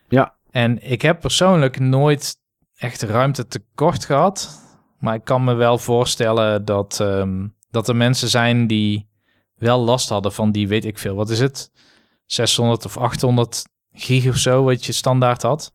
Ja. 0.09 0.35
En 0.51 0.91
ik 0.91 1.03
heb 1.03 1.20
persoonlijk 1.20 1.79
nooit 1.79 2.37
echt 2.76 3.03
ruimte 3.03 3.47
tekort 3.47 4.05
gehad. 4.05 4.66
Maar 4.99 5.14
ik 5.14 5.24
kan 5.24 5.45
me 5.45 5.55
wel 5.55 5.79
voorstellen 5.79 6.64
dat, 6.64 7.01
ehm, 7.01 7.47
dat 7.70 7.89
er 7.89 7.97
mensen 7.97 8.29
zijn 8.29 8.66
die 8.66 9.09
wel 9.55 9.79
last 9.79 10.09
hadden 10.09 10.33
van 10.33 10.53
die, 10.53 10.68
weet 10.68 10.85
ik 10.85 10.99
veel, 10.99 11.14
wat 11.14 11.31
is 11.31 11.41
het? 11.41 11.70
600 12.26 12.85
of 12.85 12.97
800 12.97 13.64
gig 13.93 14.29
of 14.29 14.37
zo, 14.37 14.64
wat 14.64 14.85
je 14.85 14.93
standaard 14.93 15.43
had. 15.43 15.72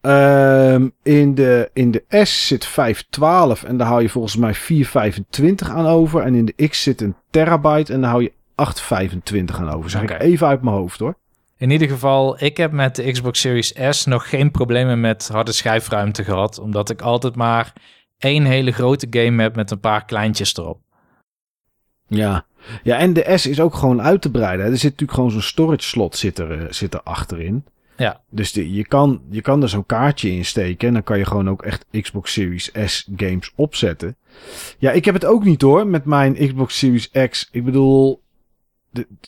Ehm, 0.00 0.88
in, 1.02 1.34
de, 1.34 1.70
in 1.72 1.90
de 1.90 2.04
S 2.24 2.46
zit 2.46 2.64
512 2.64 3.62
en 3.62 3.76
daar 3.76 3.86
hou 3.86 4.02
je 4.02 4.08
volgens 4.08 4.36
mij 4.36 4.54
425 4.54 5.70
aan 5.70 5.86
over. 5.86 6.22
En 6.22 6.34
in 6.34 6.44
de 6.44 6.68
X 6.68 6.82
zit 6.82 7.00
een 7.00 7.16
terabyte 7.30 7.92
en 7.92 8.00
daar 8.00 8.10
hou 8.10 8.22
je 8.22 8.32
825 8.58 9.58
aan 9.58 9.70
over. 9.70 9.90
Zeg 9.90 10.02
ik 10.02 10.20
even 10.20 10.46
uit 10.46 10.62
mijn 10.62 10.76
hoofd 10.76 10.98
hoor. 10.98 11.16
In 11.56 11.70
ieder 11.70 11.88
geval, 11.88 12.42
ik 12.44 12.56
heb 12.56 12.72
met 12.72 12.96
de 12.96 13.12
Xbox 13.12 13.40
Series 13.40 13.74
S 13.90 14.04
nog 14.04 14.28
geen 14.28 14.50
problemen 14.50 15.00
met 15.00 15.28
harde 15.28 15.52
schijfruimte 15.52 16.24
gehad. 16.24 16.58
Omdat 16.58 16.90
ik 16.90 17.00
altijd 17.00 17.34
maar 17.34 17.72
één 18.18 18.44
hele 18.44 18.72
grote 18.72 19.06
game 19.10 19.42
heb 19.42 19.56
met 19.56 19.70
een 19.70 19.80
paar 19.80 20.04
kleintjes 20.04 20.56
erop. 20.56 20.80
Ja. 22.06 22.46
ja, 22.82 22.98
en 22.98 23.12
de 23.12 23.32
S 23.36 23.46
is 23.46 23.60
ook 23.60 23.74
gewoon 23.74 24.02
uit 24.02 24.22
te 24.22 24.30
breiden. 24.30 24.66
hè. 24.66 24.70
Er 24.72 24.78
zit 24.78 24.90
natuurlijk 24.90 25.18
gewoon 25.18 25.30
zo'n 25.30 25.42
storage 25.42 25.82
slot 25.82 26.16
zit 26.16 26.38
er, 26.38 26.60
eh, 26.60 26.72
zit 26.72 26.94
er 26.94 27.02
achterin. 27.02 27.64
Ja. 27.96 28.20
Dus 28.30 28.52
de, 28.52 28.72
je, 28.72 28.86
kan, 28.86 29.20
je 29.30 29.40
kan 29.40 29.62
er 29.62 29.68
zo'n 29.68 29.86
kaartje 29.86 30.30
in 30.30 30.44
steken 30.44 30.88
en 30.88 30.94
dan 30.94 31.02
kan 31.02 31.18
je 31.18 31.24
gewoon 31.24 31.50
ook 31.50 31.62
echt 31.62 31.84
Xbox 32.00 32.32
Series 32.32 32.70
S 32.84 33.08
games 33.16 33.52
opzetten. 33.54 34.16
Ja, 34.78 34.90
ik 34.90 35.04
heb 35.04 35.14
het 35.14 35.24
ook 35.24 35.44
niet 35.44 35.62
hoor 35.62 35.86
met 35.86 36.04
mijn 36.04 36.34
Xbox 36.34 36.78
Series 36.78 37.10
X. 37.28 37.48
Ik 37.52 37.64
bedoel, 37.64 38.22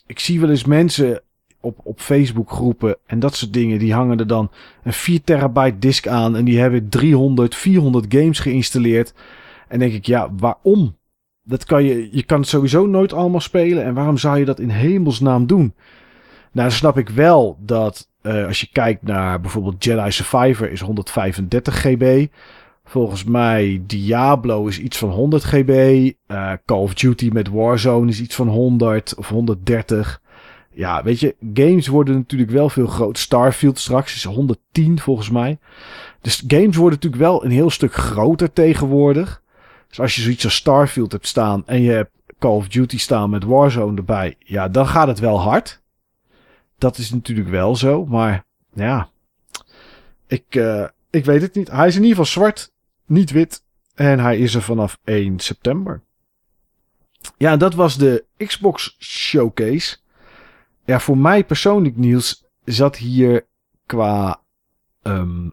ik 0.05 0.19
zie 0.19 0.39
wel 0.39 0.49
eens 0.49 0.65
mensen 0.65 1.21
op, 1.59 1.79
op 1.83 1.99
Facebook 1.99 2.51
groepen 2.51 2.97
en 3.05 3.19
dat 3.19 3.35
soort 3.35 3.53
dingen. 3.53 3.79
Die 3.79 3.93
hangen 3.93 4.19
er 4.19 4.27
dan 4.27 4.51
een 4.83 4.93
4 4.93 5.23
terabyte 5.23 5.79
disk 5.79 6.07
aan 6.07 6.35
en 6.35 6.45
die 6.45 6.59
hebben 6.59 6.89
300, 6.89 7.55
400 7.55 8.05
games 8.09 8.39
geïnstalleerd. 8.39 9.13
En 9.67 9.79
denk 9.79 9.93
ik, 9.93 10.05
ja, 10.05 10.29
waarom? 10.37 10.97
Dat 11.43 11.65
kan 11.65 11.83
je, 11.83 12.09
je 12.11 12.23
kan 12.23 12.39
het 12.39 12.49
sowieso 12.49 12.85
nooit 12.85 13.13
allemaal 13.13 13.39
spelen. 13.39 13.83
En 13.83 13.93
waarom 13.93 14.17
zou 14.17 14.39
je 14.39 14.45
dat 14.45 14.59
in 14.59 14.69
hemelsnaam 14.69 15.47
doen? 15.47 15.73
Nou, 16.51 16.67
dan 16.67 16.71
snap 16.71 16.97
ik 16.97 17.09
wel 17.09 17.57
dat 17.59 18.09
eh, 18.21 18.45
als 18.45 18.61
je 18.61 18.67
kijkt 18.71 19.01
naar 19.01 19.41
bijvoorbeeld 19.41 19.83
Jedi 19.83 20.11
Survivor 20.11 20.71
is 20.71 20.81
135 20.81 21.81
GB. 21.81 22.27
Volgens 22.91 23.23
mij 23.23 23.83
Diablo 23.85 24.67
is 24.67 24.79
iets 24.79 24.97
van 24.97 25.09
100 25.09 25.43
GB. 25.43 25.69
Eh, 26.27 26.51
Call 26.65 26.77
of 26.81 26.93
Duty 26.93 27.29
met 27.33 27.47
Warzone 27.47 28.09
is 28.09 28.21
iets 28.21 28.35
van 28.35 28.47
100 28.47 29.15
of 29.15 29.29
130. 29.29 30.21
Ja, 30.73 31.03
weet 31.03 31.19
je, 31.19 31.35
games 31.53 31.87
worden 31.87 32.15
natuurlijk 32.15 32.51
wel 32.51 32.69
veel 32.69 32.87
groot. 32.87 33.17
Starfield 33.17 33.79
straks 33.79 34.15
is 34.15 34.23
110 34.23 34.99
volgens 34.99 35.29
mij. 35.29 35.59
Dus 36.21 36.43
games 36.47 36.75
worden 36.75 36.99
natuurlijk 37.01 37.21
wel 37.21 37.45
een 37.45 37.51
heel 37.51 37.69
stuk 37.69 37.93
groter 37.93 38.53
tegenwoordig. 38.53 39.41
Dus 39.87 39.99
als 39.99 40.15
je 40.15 40.21
zoiets 40.21 40.43
als 40.43 40.55
Starfield 40.55 41.11
hebt 41.11 41.27
staan 41.27 41.63
en 41.65 41.81
je 41.81 41.91
hebt 41.91 42.11
Call 42.39 42.55
of 42.55 42.67
Duty 42.67 42.97
staan 42.97 43.29
met 43.29 43.43
Warzone 43.43 43.97
erbij, 43.97 44.35
ja, 44.39 44.67
dan 44.67 44.87
gaat 44.87 45.07
het 45.07 45.19
wel 45.19 45.39
hard. 45.39 45.81
Dat 46.77 46.97
is 46.97 47.11
natuurlijk 47.11 47.49
wel 47.49 47.75
zo, 47.75 48.05
maar 48.05 48.45
ja, 48.73 49.09
ik, 50.27 50.45
eh, 50.49 50.85
ik 51.09 51.25
weet 51.25 51.41
het 51.41 51.55
niet. 51.55 51.71
Hij 51.71 51.87
is 51.87 51.95
in 51.95 52.01
ieder 52.01 52.17
geval 52.17 52.31
zwart, 52.31 52.71
niet 53.11 53.31
wit. 53.31 53.63
En 53.95 54.19
hij 54.19 54.37
is 54.37 54.55
er 54.55 54.61
vanaf 54.61 54.99
1 55.03 55.39
september. 55.39 56.01
Ja, 57.37 57.57
dat 57.57 57.73
was 57.73 57.97
de 57.97 58.25
Xbox 58.37 58.95
Showcase. 58.99 59.97
Ja, 60.85 60.99
voor 60.99 61.17
mij 61.17 61.43
persoonlijk, 61.43 61.97
Niels, 61.97 62.45
zat 62.65 62.97
hier 62.97 63.45
qua 63.85 64.41
ehm, 65.01 65.49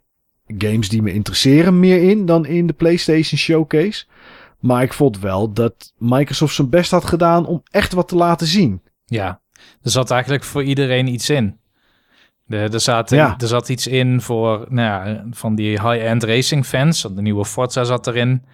games 0.47 0.89
die 0.89 1.03
me 1.03 1.13
interesseren 1.13 1.81
meer 1.81 2.03
in 2.03 2.27
dan 2.27 2.47
in 2.47 2.67
de 2.67 2.73
PlayStation 2.73 3.39
Showcase. 3.39 4.07
Maar 4.59 4.83
ik 4.83 4.93
vond 4.93 5.19
wel 5.19 5.53
dat 5.53 5.93
Microsoft 5.99 6.55
zijn 6.55 6.69
best 6.69 6.91
had 6.91 7.05
gedaan 7.05 7.47
om 7.47 7.63
echt 7.71 7.93
wat 7.93 8.09
te 8.09 8.17
laten 8.17 8.47
zien. 8.47 8.83
Ja, 9.05 9.41
er 9.83 9.91
zat 9.91 10.11
eigenlijk 10.11 10.45
voor 10.45 10.63
iedereen 10.63 11.07
iets 11.07 11.31
in. 11.31 11.58
De, 12.49 12.57
er, 12.57 12.81
zat, 12.81 13.11
Ja. 13.11 13.35
er 13.39 13.47
zat 13.47 13.69
iets 13.69 13.87
in 13.87 14.21
voor 14.21 14.67
nou 14.69 14.89
ja, 15.09 15.25
van 15.31 15.55
die 15.55 15.71
high-end 15.71 16.25
racing 16.25 16.67
fans. 16.67 17.03
De 17.03 17.23
nieuwe 17.23 17.45
Forza 17.45 17.85
zat 17.85 18.07
erin. 18.07 18.45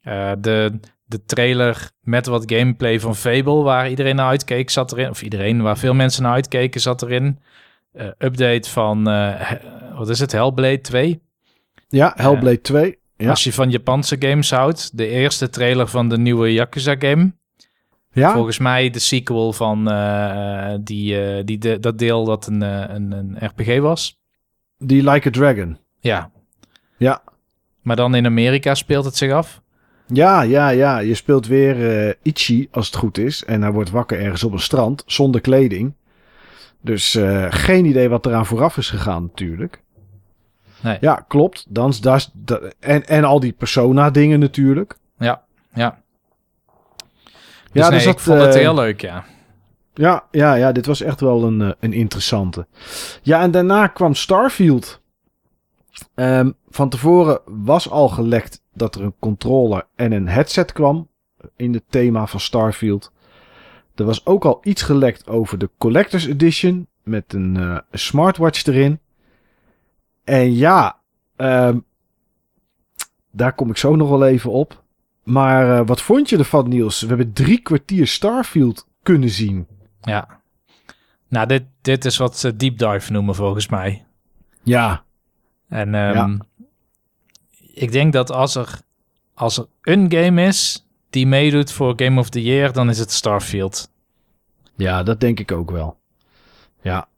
Eh, 0.00 0.32
de, 0.38 0.80
de 1.04 1.24
trailer 1.24 1.90
met 2.00 2.26
wat 2.26 2.52
gameplay 2.52 3.00
van 3.00 3.16
Fable, 3.16 3.62
waar 3.62 3.90
iedereen 3.90 4.16
naar 4.16 4.28
uitkeek, 4.28 4.70
zat 4.70 4.92
erin. 4.92 5.08
Of 5.10 5.22
iedereen, 5.22 5.62
waar 5.62 5.78
veel 5.78 5.94
mensen 5.94 6.22
naar 6.22 6.32
uitkeken, 6.32 6.80
zat 6.80 7.02
erin. 7.02 7.38
Eh, 7.92 8.06
update 8.18 8.70
van, 8.70 9.08
eh, 9.08 9.52
wat 9.96 10.08
is 10.08 10.18
het, 10.20 10.32
Hellblade 10.32 10.80
2. 10.80 11.20
Ja, 11.88 12.12
Hellblade 12.16 12.60
2. 12.60 12.98
Ja. 13.16 13.30
Als 13.30 13.44
je 13.44 13.52
van 13.52 13.70
Japanse 13.70 14.16
games 14.18 14.50
houdt. 14.50 14.96
De 14.96 15.06
eerste 15.06 15.50
trailer 15.50 15.88
van 15.88 16.08
de 16.08 16.18
nieuwe 16.18 16.52
Yakuza 16.52 16.94
game. 16.98 17.32
Ja, 18.14 18.32
Volgens 18.32 18.58
mij 18.58 18.90
de 18.90 18.98
sequel 18.98 19.52
van 19.52 19.90
eh, 19.90 20.74
die, 20.80 21.20
eh, 21.24 21.44
die 21.44 21.58
de, 21.58 21.78
dat 21.80 21.98
deel 21.98 22.24
dat 22.24 22.46
een, 22.46 22.62
eh, 22.62 22.84
een, 22.94 23.12
een 23.12 23.36
RPG 23.40 23.78
was. 23.80 24.20
die 24.78 25.10
Like 25.10 25.28
a 25.28 25.30
Dragon. 25.30 25.78
Ja. 26.00 26.30
Ja. 26.96 27.22
Maar 27.82 27.96
dan 27.96 28.14
in 28.14 28.26
Amerika 28.26 28.74
speelt 28.74 29.04
het 29.04 29.16
zich 29.16 29.32
af. 29.32 29.60
Ja, 30.06 30.42
ja, 30.42 30.68
ja. 30.68 30.98
Je 30.98 31.14
speelt 31.14 31.46
weer 31.46 32.06
eh, 32.08 32.14
Ichi, 32.22 32.68
als 32.70 32.86
het 32.86 32.96
goed 32.96 33.18
is. 33.18 33.44
En 33.44 33.62
hij 33.62 33.70
wordt 33.72 33.90
wakker 33.90 34.20
ergens 34.20 34.44
op 34.44 34.52
een 34.52 34.58
strand, 34.60 35.02
zonder 35.06 35.40
kleding. 35.40 35.94
Dus 36.80 37.18
geen 37.48 37.84
idee 37.84 38.08
wat 38.08 38.26
eraan 38.26 38.46
vooraf 38.46 38.76
is 38.76 38.90
gegaan 38.90 39.22
natuurlijk. 39.22 39.82
Nee. 40.80 40.98
Ja, 41.00 41.24
klopt. 41.28 41.66
Dan, 41.68 41.92
daar 42.00 42.16
is- 42.16 42.30
da- 42.32 42.60
en, 42.80 43.06
en 43.06 43.24
al 43.24 43.40
die 43.40 43.52
persona-dingen 43.52 44.40
natuurlijk. 44.40 44.96
Ja, 45.18 45.42
ja. 45.74 46.01
Ja, 47.72 47.80
Dus 47.80 47.88
nee, 47.88 47.98
dus 47.98 48.06
ik 48.06 48.12
dat, 48.12 48.22
vond 48.22 48.40
het 48.40 48.54
eh, 48.54 48.60
heel 48.60 48.74
leuk, 48.74 49.00
ja. 49.00 49.24
Ja, 49.94 50.24
ja, 50.30 50.54
ja, 50.54 50.72
dit 50.72 50.86
was 50.86 51.00
echt 51.00 51.20
wel 51.20 51.42
een, 51.42 51.60
eh, 51.60 51.70
een 51.80 51.92
interessante. 51.92 52.66
Ja, 53.22 53.40
en 53.40 53.50
daarna 53.50 53.86
kwam 53.86 54.14
Starfield. 54.14 55.00
Ehm, 56.14 56.50
van 56.68 56.88
tevoren 56.88 57.40
was 57.44 57.90
al 57.90 58.08
gelekt 58.08 58.62
dat 58.74 58.94
er 58.94 59.02
een 59.02 59.14
controller 59.18 59.86
en 59.94 60.12
een 60.12 60.28
headset 60.28 60.72
kwam 60.72 61.08
in 61.56 61.74
het 61.74 61.84
thema 61.88 62.26
van 62.26 62.40
Starfield. 62.40 63.12
Er 63.94 64.04
was 64.04 64.26
ook 64.26 64.44
al 64.44 64.58
iets 64.62 64.82
gelekt 64.82 65.28
over 65.28 65.58
de 65.58 65.70
Collector's 65.78 66.26
Edition 66.26 66.86
met 67.02 67.32
een 67.32 67.56
eh, 67.56 67.78
smartwatch 67.92 68.66
erin. 68.66 69.00
En 70.24 70.54
ja, 70.54 70.98
ehm, 71.36 71.78
daar 73.30 73.54
kom 73.54 73.70
ik 73.70 73.76
zo 73.76 73.96
nog 73.96 74.08
wel 74.08 74.26
even 74.26 74.50
op. 74.50 74.81
Maar 75.22 75.78
eh, 75.78 75.86
wat 75.86 76.02
vond 76.02 76.28
je 76.28 76.38
ervan, 76.38 76.68
Niels? 76.68 77.00
We 77.00 77.06
hebben 77.06 77.32
drie 77.32 77.58
kwartier 77.58 78.06
Starfield 78.06 78.88
kunnen 79.02 79.28
zien. 79.30 79.66
Ja. 80.00 80.40
Nou, 81.28 81.46
dit, 81.46 81.62
dit 81.80 82.04
is 82.04 82.16
wat 82.16 82.38
ze 82.38 82.56
deep 82.56 82.78
dive 82.78 83.12
noemen 83.12 83.34
volgens 83.34 83.68
mij. 83.68 84.04
Ja, 84.62 85.04
En 85.68 85.94
ehm, 85.94 86.14
Ja. 86.14 86.38
ik 87.74 87.92
denk 87.92 88.12
dat 88.12 88.30
als 88.30 88.54
er, 88.54 88.80
als 89.34 89.56
er 89.58 89.66
een 89.82 90.12
game 90.12 90.46
is 90.46 90.86
die 91.10 91.26
meedoet 91.26 91.72
voor 91.72 91.92
Game 91.96 92.20
of 92.20 92.28
the 92.30 92.42
Year, 92.42 92.72
dan 92.72 92.88
is 92.88 92.98
het 92.98 93.12
Starfield. 93.12 93.90
ja, 94.76 95.02
dat 95.02 95.20
denk 95.20 95.40
ik 95.40 95.52
ook 95.52 95.70
wel. 95.70 96.00
Ja, 96.80 97.08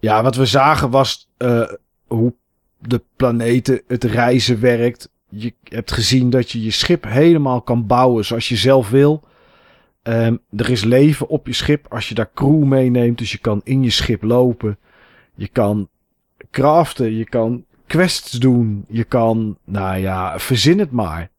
ja 0.00 0.22
wat 0.22 0.36
we 0.36 0.46
zagen 0.46 0.90
was 0.90 1.28
eh, 1.36 1.72
hoe 2.06 2.34
de 2.78 3.02
planeten, 3.16 3.82
het 3.86 4.04
reizen 4.04 4.60
werkt. 4.60 5.10
Je 5.28 5.54
hebt 5.62 5.92
gezien 5.92 6.30
dat 6.30 6.50
je 6.50 6.62
je 6.62 6.70
schip 6.70 7.04
helemaal 7.04 7.60
kan 7.60 7.86
bouwen 7.86 8.24
zoals 8.24 8.48
je 8.48 8.56
zelf 8.56 8.90
wil. 8.90 9.22
Ehm, 10.02 10.36
er 10.56 10.70
is 10.70 10.84
leven 10.84 11.28
op 11.28 11.46
je 11.46 11.52
schip 11.52 11.86
als 11.88 12.08
je 12.08 12.14
daar 12.14 12.30
crew 12.34 12.64
meeneemt. 12.64 13.18
Dus 13.18 13.32
je 13.32 13.38
kan 13.38 13.60
in 13.64 13.82
je 13.82 13.90
schip 13.90 14.22
lopen. 14.22 14.78
Je 15.34 15.48
kan 15.48 15.88
craften. 16.50 17.12
Je 17.12 17.24
kan 17.24 17.64
quests 17.86 18.30
doen. 18.30 18.84
Je 18.88 19.04
kan, 19.04 19.58
nou 19.64 19.98
ja, 19.98 20.38
verzin 20.38 20.78
het 20.78 20.90
maar. 20.90 21.30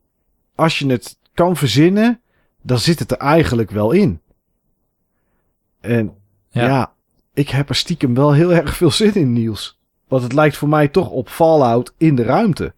Als 0.56 0.80
je 0.80 0.88
het 0.88 1.18
kan 1.34 1.56
verzinnen, 1.56 2.22
dan 2.62 2.80
zit 2.80 3.00
het 3.00 3.12
er 3.12 3.18
eigenlijk 3.18 3.72
wel 3.72 3.92
in. 3.92 4.22
En 5.80 6.14
Ja. 6.50 6.66
ja. 6.66 6.94
ik 7.34 7.50
heb 7.50 7.70
er 7.70 7.76
stiekem 7.76 8.14
wel 8.14 8.34
heel 8.34 8.54
erg 8.54 8.76
veel 8.76 8.92
zin 8.92 9.14
in, 9.14 9.34
Niels. 9.34 9.80
Want 10.08 10.24
het 10.24 10.34
lijkt 10.34 10.58
voor 10.58 10.70
mij 10.70 10.88
toch 10.88 11.10
op 11.10 11.30
Fallout 11.30 11.94
in 11.98 12.16
de 12.16 12.24
ruimte. 12.24 12.74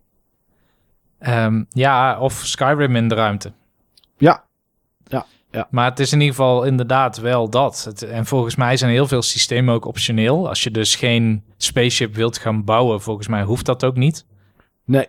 Ehm, 1.22 1.64
ja, 1.70 2.20
of 2.20 2.34
Skyrim 2.34 2.96
in 2.96 3.08
de 3.08 3.16
ruimte. 3.16 3.52
Ja. 4.18 4.44
Ja, 5.08 5.26
ja. 5.52 5.68
Maar 5.72 5.90
het 5.90 6.00
is 6.00 6.14
in 6.14 6.20
ieder 6.20 6.36
geval 6.36 6.64
inderdaad 6.64 7.18
wel 7.18 7.50
dat. 7.50 7.84
Het, 7.84 8.04
en 8.04 8.26
volgens 8.26 8.56
mij 8.56 8.78
zijn 8.78 8.92
heel 8.92 9.08
veel 9.08 9.22
systemen 9.22 9.74
ook 9.74 9.86
optioneel. 9.86 10.50
Als 10.50 10.64
je 10.64 10.72
dus 10.72 10.96
geen 10.96 11.44
spaceship 11.58 12.16
wilt 12.16 12.38
gaan 12.38 12.64
bouwen, 12.64 13.02
volgens 13.02 13.28
mij 13.28 13.44
hoeft 13.44 13.66
dat 13.66 13.84
ook 13.84 13.96
niet. 13.96 14.26
Nee. 14.86 15.08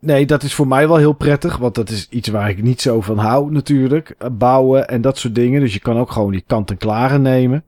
Nee, 0.00 0.26
dat 0.26 0.42
is 0.42 0.54
voor 0.54 0.66
mij 0.68 0.88
wel 0.88 0.96
heel 0.96 1.12
prettig, 1.12 1.56
want 1.56 1.74
dat 1.74 1.90
is 1.90 2.08
iets 2.08 2.28
waar 2.28 2.50
ik 2.50 2.62
niet 2.62 2.80
zo 2.80 3.00
van 3.00 3.18
hou 3.18 3.52
natuurlijk. 3.52 4.14
Eh, 4.18 4.28
Bouwen 4.32 4.88
en 4.88 5.00
dat 5.00 5.18
soort 5.18 5.34
dingen. 5.34 5.60
Dus 5.60 5.72
je 5.72 5.80
kan 5.80 5.98
ook 5.98 6.10
gewoon 6.10 6.32
die 6.32 6.44
kant-en-klare 6.46 7.18
nemen. 7.18 7.64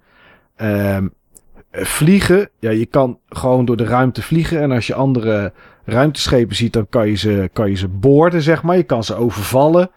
Ehm, 0.57 1.05
eh, 1.05 1.05
vliegen, 1.85 2.49
ja, 2.59 2.71
je 2.71 2.87
kan 2.87 3.19
gewoon 3.29 3.65
door 3.65 3.77
de 3.77 3.85
ruimte 3.85 4.23
vliegen. 4.23 4.61
En 4.61 4.71
als 4.71 4.87
je 4.87 4.95
andere 4.95 5.53
ruimteschepen 5.85 6.57
ziet, 6.57 6.73
dan 6.73 6.89
kan 6.89 7.09
je 7.09 7.15
ze, 7.15 7.51
kan 7.53 7.71
je 7.71 7.77
ze 7.77 7.89
boorden, 7.89 8.43
zeg 8.43 8.63
maar. 8.63 8.77
Je 8.77 8.83
kan 8.83 9.05
ze 9.05 9.15
overvallen. 9.15 9.91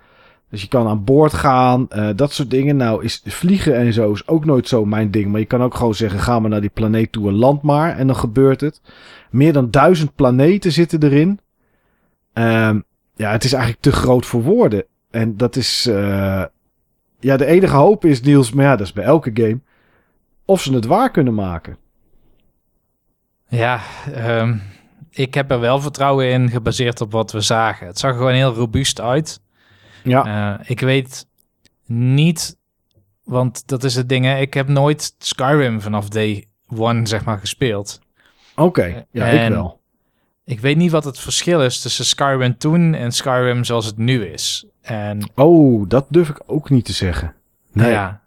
Dus 0.49 0.61
je 0.61 0.67
kan 0.67 0.87
aan 0.87 1.03
boord 1.03 1.33
gaan, 1.33 1.89
eh, 1.89 2.09
dat 2.15 2.33
soort 2.33 2.49
dingen. 2.49 2.77
Nou, 2.77 3.03
is 3.03 3.21
vliegen 3.25 3.75
en 3.75 3.93
zo 3.93 4.11
is 4.11 4.27
ook 4.27 4.45
nooit 4.45 4.67
zo 4.67 4.85
mijn 4.85 5.11
ding. 5.11 5.31
Maar 5.31 5.39
je 5.39 5.45
kan 5.45 5.63
ook 5.63 5.75
gewoon 5.75 5.95
zeggen, 5.95 6.19
ga 6.19 6.39
maar 6.39 6.49
naar 6.49 6.61
die 6.61 6.69
planeet 6.69 7.11
toe 7.11 7.27
en 7.27 7.35
land 7.35 7.61
maar. 7.61 7.97
En 7.97 8.07
dan 8.07 8.15
gebeurt 8.15 8.61
het. 8.61 8.81
Meer 9.29 9.53
dan 9.53 9.71
duizend 9.71 10.15
planeten 10.15 10.71
zitten 10.71 11.03
erin. 11.03 11.39
Ehm, 12.33 12.79
ja, 13.15 13.31
het 13.31 13.43
is 13.43 13.53
eigenlijk 13.53 13.83
te 13.83 13.91
groot 13.91 14.25
voor 14.25 14.43
woorden. 14.43 14.83
En 15.11 15.37
dat 15.37 15.55
is... 15.55 15.87
eh, 15.87 16.43
ja, 17.19 17.37
de 17.37 17.45
enige 17.45 17.75
hoop 17.75 18.05
is, 18.05 18.21
Niels, 18.21 18.51
maar 18.51 18.65
ja, 18.65 18.75
dat 18.75 18.87
is 18.87 18.93
bij 18.93 19.03
elke 19.03 19.31
game. 19.33 19.59
Of 20.49 20.61
ze 20.61 20.73
het 20.73 20.85
waar 20.85 21.11
kunnen 21.11 21.33
maken. 21.33 21.77
Ja, 23.47 23.79
ehm, 24.13 24.57
ik 25.09 25.33
heb 25.33 25.51
er 25.51 25.59
wel 25.59 25.79
vertrouwen 25.81 26.29
in 26.31 26.49
gebaseerd 26.49 27.01
op 27.01 27.11
wat 27.11 27.31
we 27.31 27.41
zagen. 27.41 27.87
Het 27.87 27.99
zag 27.99 28.11
er 28.11 28.17
gewoon 28.17 28.33
heel 28.33 28.53
robuust 28.53 29.01
uit. 29.01 29.41
Ja, 30.03 30.57
Eh, 30.59 30.69
ik 30.69 30.79
weet 30.79 31.27
niet, 31.85 32.57
want 33.23 33.67
dat 33.67 33.83
is 33.83 33.95
het 33.95 34.09
ding. 34.09 34.25
Hè? 34.25 34.37
Ik 34.37 34.53
heb 34.53 34.67
nooit 34.67 35.15
Skyrim 35.17 35.81
vanaf 35.81 36.09
day 36.09 36.45
one 36.75 37.07
zeg 37.07 37.25
maar 37.25 37.37
gespeeld. 37.39 37.99
oké. 38.55 39.05
Ja, 39.11 39.25
en- 39.27 39.45
ik 39.45 39.51
wel. 39.53 39.79
Ik 40.43 40.59
weet 40.59 40.77
niet 40.77 40.91
wat 40.91 41.03
het 41.03 41.19
verschil 41.19 41.63
is 41.63 41.79
tussen 41.81 42.05
Skyrim 42.05 42.57
toen 42.57 42.93
en 42.93 43.11
Skyrim 43.11 43.63
zoals 43.63 43.85
het 43.85 43.97
nu 43.97 44.25
is. 44.25 44.65
En 44.81 45.29
Oh, 45.35 45.89
dat 45.89 46.05
durf 46.09 46.29
ik 46.29 46.41
ook 46.45 46.69
niet 46.69 46.85
te 46.85 46.93
zeggen. 46.93 47.35
Nee. 47.71 47.91
ja, 47.91 48.21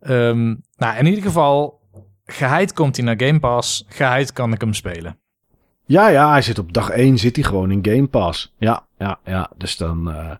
Ehm, 0.00 0.54
nou 0.78 0.98
in 0.98 1.06
ieder 1.06 1.22
geval, 1.22 1.80
geheid 2.26 2.72
komt 2.72 2.96
hij 2.96 3.04
naar 3.04 3.20
Game 3.22 3.40
Pass. 3.40 3.84
Geheid 3.88 4.32
kan 4.32 4.52
ik 4.52 4.60
hem 4.60 4.74
spelen. 4.74 5.18
Ja, 5.84 6.08
ja, 6.08 6.30
hij 6.30 6.42
zit 6.42 6.58
op 6.58 6.72
dag 6.72 6.90
1 6.90 7.18
zit 7.18 7.36
hij 7.36 7.44
gewoon 7.44 7.70
in 7.70 7.86
Game 7.86 8.06
Pass. 8.06 8.54
Ja, 8.58 8.86
ja, 8.98 9.18
ja. 9.24 9.50
Dus 9.56 9.76
dan, 9.76 10.10
eh, 10.10 10.30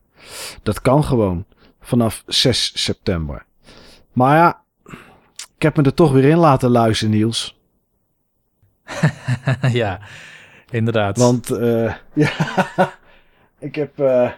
dat 0.62 0.80
kan 0.82 1.04
gewoon 1.04 1.44
vanaf 1.80 2.22
6 2.26 2.84
september. 2.84 3.44
Maar 4.12 4.36
ja, 4.36 4.62
ik 5.56 5.62
heb 5.62 5.76
me 5.76 5.82
er 5.82 5.94
toch 5.94 6.12
weer 6.12 6.24
in 6.24 6.36
laten 6.36 6.70
luisteren, 6.70 7.14
Niels. 7.14 7.58
ja, 9.72 10.00
inderdaad. 10.70 11.18
Want, 11.18 11.50
eh, 11.50 11.94
ja, 12.24 12.30
ik 13.58 13.74
heb 13.74 13.98
eh, 13.98 14.30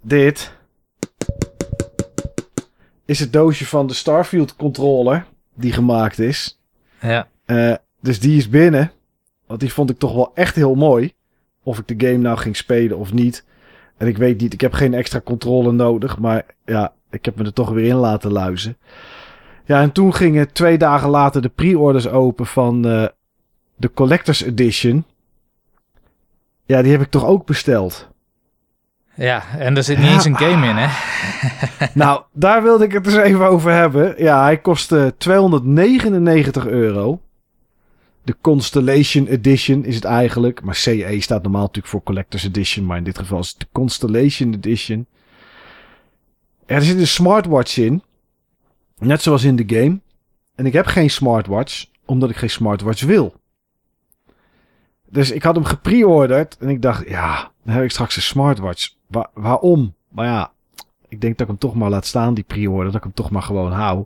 dit. 0.00 0.55
Is 3.06 3.20
het 3.20 3.32
doosje 3.32 3.66
van 3.66 3.86
de 3.86 3.94
Starfield 3.94 4.56
controller 4.56 5.26
die 5.54 5.72
gemaakt 5.72 6.18
is. 6.18 6.58
ja. 7.00 7.28
Eh, 7.44 7.74
dus 8.00 8.20
die 8.20 8.36
is 8.36 8.48
binnen. 8.48 8.92
Want 9.46 9.60
die 9.60 9.72
vond 9.72 9.90
ik 9.90 9.98
toch 9.98 10.14
wel 10.14 10.30
echt 10.34 10.54
heel 10.54 10.74
mooi. 10.74 11.12
Of 11.62 11.78
ik 11.78 11.86
de 11.86 12.06
game 12.06 12.18
nou 12.18 12.38
ging 12.38 12.56
spelen 12.56 12.98
of 12.98 13.12
niet. 13.12 13.44
En 13.96 14.06
ik 14.06 14.16
weet 14.16 14.40
niet, 14.40 14.52
ik 14.52 14.60
heb 14.60 14.72
geen 14.72 14.94
extra 14.94 15.20
controle 15.20 15.72
nodig. 15.72 16.18
Maar 16.18 16.44
ja, 16.64 16.92
ik 17.10 17.24
heb 17.24 17.36
me 17.36 17.44
er 17.44 17.52
toch 17.52 17.70
weer 17.70 17.88
in 17.88 17.96
laten 17.96 18.32
luizen. 18.32 18.76
Ja, 19.64 19.80
en 19.80 19.92
toen 19.92 20.14
gingen 20.14 20.52
twee 20.52 20.78
dagen 20.78 21.08
later 21.08 21.42
de 21.42 21.48
pre-orders 21.48 22.08
open 22.08 22.46
van 22.46 22.86
eh, 22.86 23.06
de 23.76 23.92
Collector's 23.92 24.42
Edition. 24.42 25.04
Ja, 26.64 26.82
die 26.82 26.92
heb 26.92 27.00
ik 27.00 27.10
toch 27.10 27.24
ook 27.24 27.46
besteld. 27.46 28.08
Ja, 29.16 29.42
en 29.58 29.76
er 29.76 29.82
zit 29.82 29.98
niet 29.98 30.10
eens 30.10 30.24
een 30.24 30.36
game 30.36 30.68
in, 30.68 30.76
hè? 30.76 30.88
nou, 31.94 32.22
daar 32.32 32.62
wilde 32.62 32.84
ik 32.84 32.92
het 32.92 33.06
eens 33.06 33.16
even 33.16 33.46
over 33.46 33.72
hebben. 33.72 34.14
Ja, 34.18 34.42
hij 34.42 34.58
kostte 34.58 35.14
299 35.18 36.66
euro. 36.66 37.20
De 38.22 38.36
Constellation 38.40 39.26
Edition 39.26 39.84
is 39.84 39.94
het 39.94 40.04
eigenlijk. 40.04 40.62
Maar 40.62 40.74
CE 40.74 41.16
staat 41.20 41.42
normaal 41.42 41.60
natuurlijk 41.60 41.86
voor 41.86 42.02
Collector's 42.02 42.44
Edition. 42.44 42.86
Maar 42.86 42.96
in 42.96 43.04
dit 43.04 43.18
geval 43.18 43.38
is 43.38 43.48
het 43.48 43.60
de 43.60 43.66
Constellation 43.72 44.54
Edition. 44.54 45.06
Er 46.66 46.82
zit 46.82 46.98
een 46.98 47.06
smartwatch 47.06 47.78
in. 47.78 48.02
Net 48.98 49.22
zoals 49.22 49.44
in 49.44 49.56
de 49.56 49.64
game. 49.66 50.00
En 50.54 50.66
ik 50.66 50.72
heb 50.72 50.86
geen 50.86 51.10
smartwatch, 51.10 51.86
omdat 52.04 52.30
ik 52.30 52.36
geen 52.36 52.50
smartwatch 52.50 53.02
wil. 53.02 53.34
Dus 55.10 55.30
ik 55.30 55.42
had 55.42 55.54
hem 55.54 55.64
gepreorderd. 55.64 56.56
En 56.58 56.68
ik 56.68 56.82
dacht, 56.82 57.08
ja, 57.08 57.50
dan 57.64 57.74
heb 57.74 57.84
ik 57.84 57.90
straks 57.90 58.16
een 58.16 58.22
smartwatch. 58.22 58.90
Wa- 59.06 59.30
waarom? 59.34 59.94
Maar 60.08 60.26
ja, 60.26 60.50
ik 61.08 61.20
denk 61.20 61.32
dat 61.32 61.40
ik 61.40 61.46
hem 61.46 61.58
toch 61.58 61.74
maar 61.74 61.90
laat 61.90 62.06
staan, 62.06 62.34
die 62.34 62.44
pre-order. 62.44 62.86
Dat 62.86 62.94
ik 62.94 63.02
hem 63.02 63.14
toch 63.14 63.30
maar 63.30 63.42
gewoon 63.42 63.72
hou. 63.72 64.04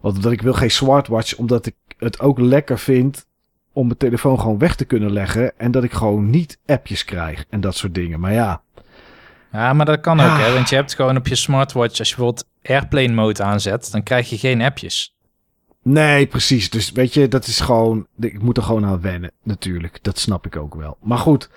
Want 0.00 0.16
omdat 0.16 0.32
ik 0.32 0.42
wil 0.42 0.52
geen 0.52 0.70
smartwatch, 0.70 1.36
omdat 1.36 1.66
ik 1.66 1.74
het 1.98 2.20
ook 2.20 2.38
lekker 2.38 2.78
vind 2.78 3.26
om 3.72 3.86
mijn 3.86 3.98
telefoon 3.98 4.40
gewoon 4.40 4.58
weg 4.58 4.76
te 4.76 4.84
kunnen 4.84 5.12
leggen. 5.12 5.58
En 5.58 5.70
dat 5.70 5.84
ik 5.84 5.92
gewoon 5.92 6.30
niet 6.30 6.58
appjes 6.66 7.04
krijg 7.04 7.44
en 7.50 7.60
dat 7.60 7.76
soort 7.76 7.94
dingen. 7.94 8.20
Maar 8.20 8.32
ja, 8.32 8.62
Ja, 9.52 9.72
maar 9.72 9.86
dat 9.86 10.00
kan 10.00 10.20
ook, 10.20 10.26
hè? 10.38 10.46
Ah. 10.46 10.54
Want 10.54 10.68
je 10.68 10.74
hebt 10.76 10.94
gewoon 10.94 11.16
op 11.16 11.26
je 11.26 11.34
smartwatch, 11.34 11.98
als 11.98 12.08
je 12.08 12.14
bijvoorbeeld 12.16 12.48
airplane 12.62 13.12
mode 13.12 13.42
aanzet, 13.42 13.88
dan 13.92 14.02
krijg 14.02 14.30
je 14.30 14.38
geen 14.38 14.62
appjes. 14.62 15.14
Nee, 15.82 16.26
precies. 16.26 16.70
Dus 16.70 16.92
weet 16.92 17.14
je, 17.14 17.28
dat 17.28 17.46
is 17.46 17.60
gewoon. 17.60 18.06
Ik 18.18 18.42
moet 18.42 18.56
er 18.56 18.62
gewoon 18.62 18.84
aan 18.84 19.00
wennen, 19.00 19.30
natuurlijk. 19.42 19.98
Dat 20.02 20.18
snap 20.18 20.46
ik 20.46 20.56
ook 20.56 20.74
wel. 20.74 20.96
Maar 21.02 21.18
goed. 21.18 21.50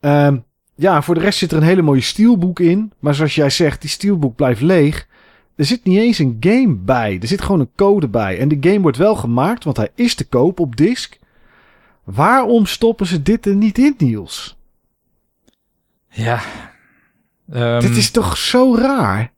ehm, 0.00 0.38
ja, 0.74 1.02
voor 1.02 1.14
de 1.14 1.20
rest 1.20 1.38
zit 1.38 1.50
er 1.50 1.56
een 1.56 1.62
hele 1.62 1.82
mooie 1.82 2.00
steelboek 2.00 2.60
in. 2.60 2.92
Maar 2.98 3.14
zoals 3.14 3.34
jij 3.34 3.50
zegt, 3.50 3.80
die 3.80 3.90
steelboek 3.90 4.36
blijft 4.36 4.60
leeg. 4.60 5.06
Er 5.56 5.64
zit 5.64 5.84
niet 5.84 5.98
eens 5.98 6.18
een 6.18 6.36
game 6.40 6.74
bij. 6.74 7.18
Er 7.20 7.28
zit 7.28 7.40
gewoon 7.42 7.60
een 7.60 7.70
code 7.76 8.08
bij. 8.08 8.38
En 8.38 8.48
de 8.48 8.56
game 8.60 8.80
wordt 8.80 8.96
wel 8.96 9.14
gemaakt, 9.16 9.64
want 9.64 9.76
hij 9.76 9.88
is 9.94 10.14
te 10.14 10.24
koop 10.28 10.60
op 10.60 10.76
disc. 10.76 11.18
Waarom 12.04 12.66
stoppen 12.66 13.06
ze 13.06 13.22
dit 13.22 13.46
er 13.46 13.54
niet 13.54 13.78
in, 13.78 13.94
Niels? 13.98 14.56
Ja. 16.08 16.40
Ehm, 17.52 17.80
Dit 17.80 17.96
is 17.96 18.10
toch 18.10 18.36
zo 18.36 18.74
raar? 18.76 19.32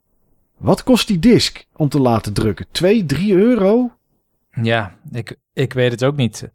Wat 0.57 0.82
kost 0.82 1.07
die 1.07 1.18
disc 1.18 1.64
om 1.76 1.89
te 1.89 2.01
laten 2.01 2.32
drukken? 2.32 2.66
2, 2.70 3.07
3 3.07 3.35
euro? 3.35 3.93
Ja, 4.62 4.96
ik, 5.12 5.36
ik 5.52 5.72
weet 5.72 5.90
het 5.90 6.05
ook 6.05 6.16
niet. 6.16 6.48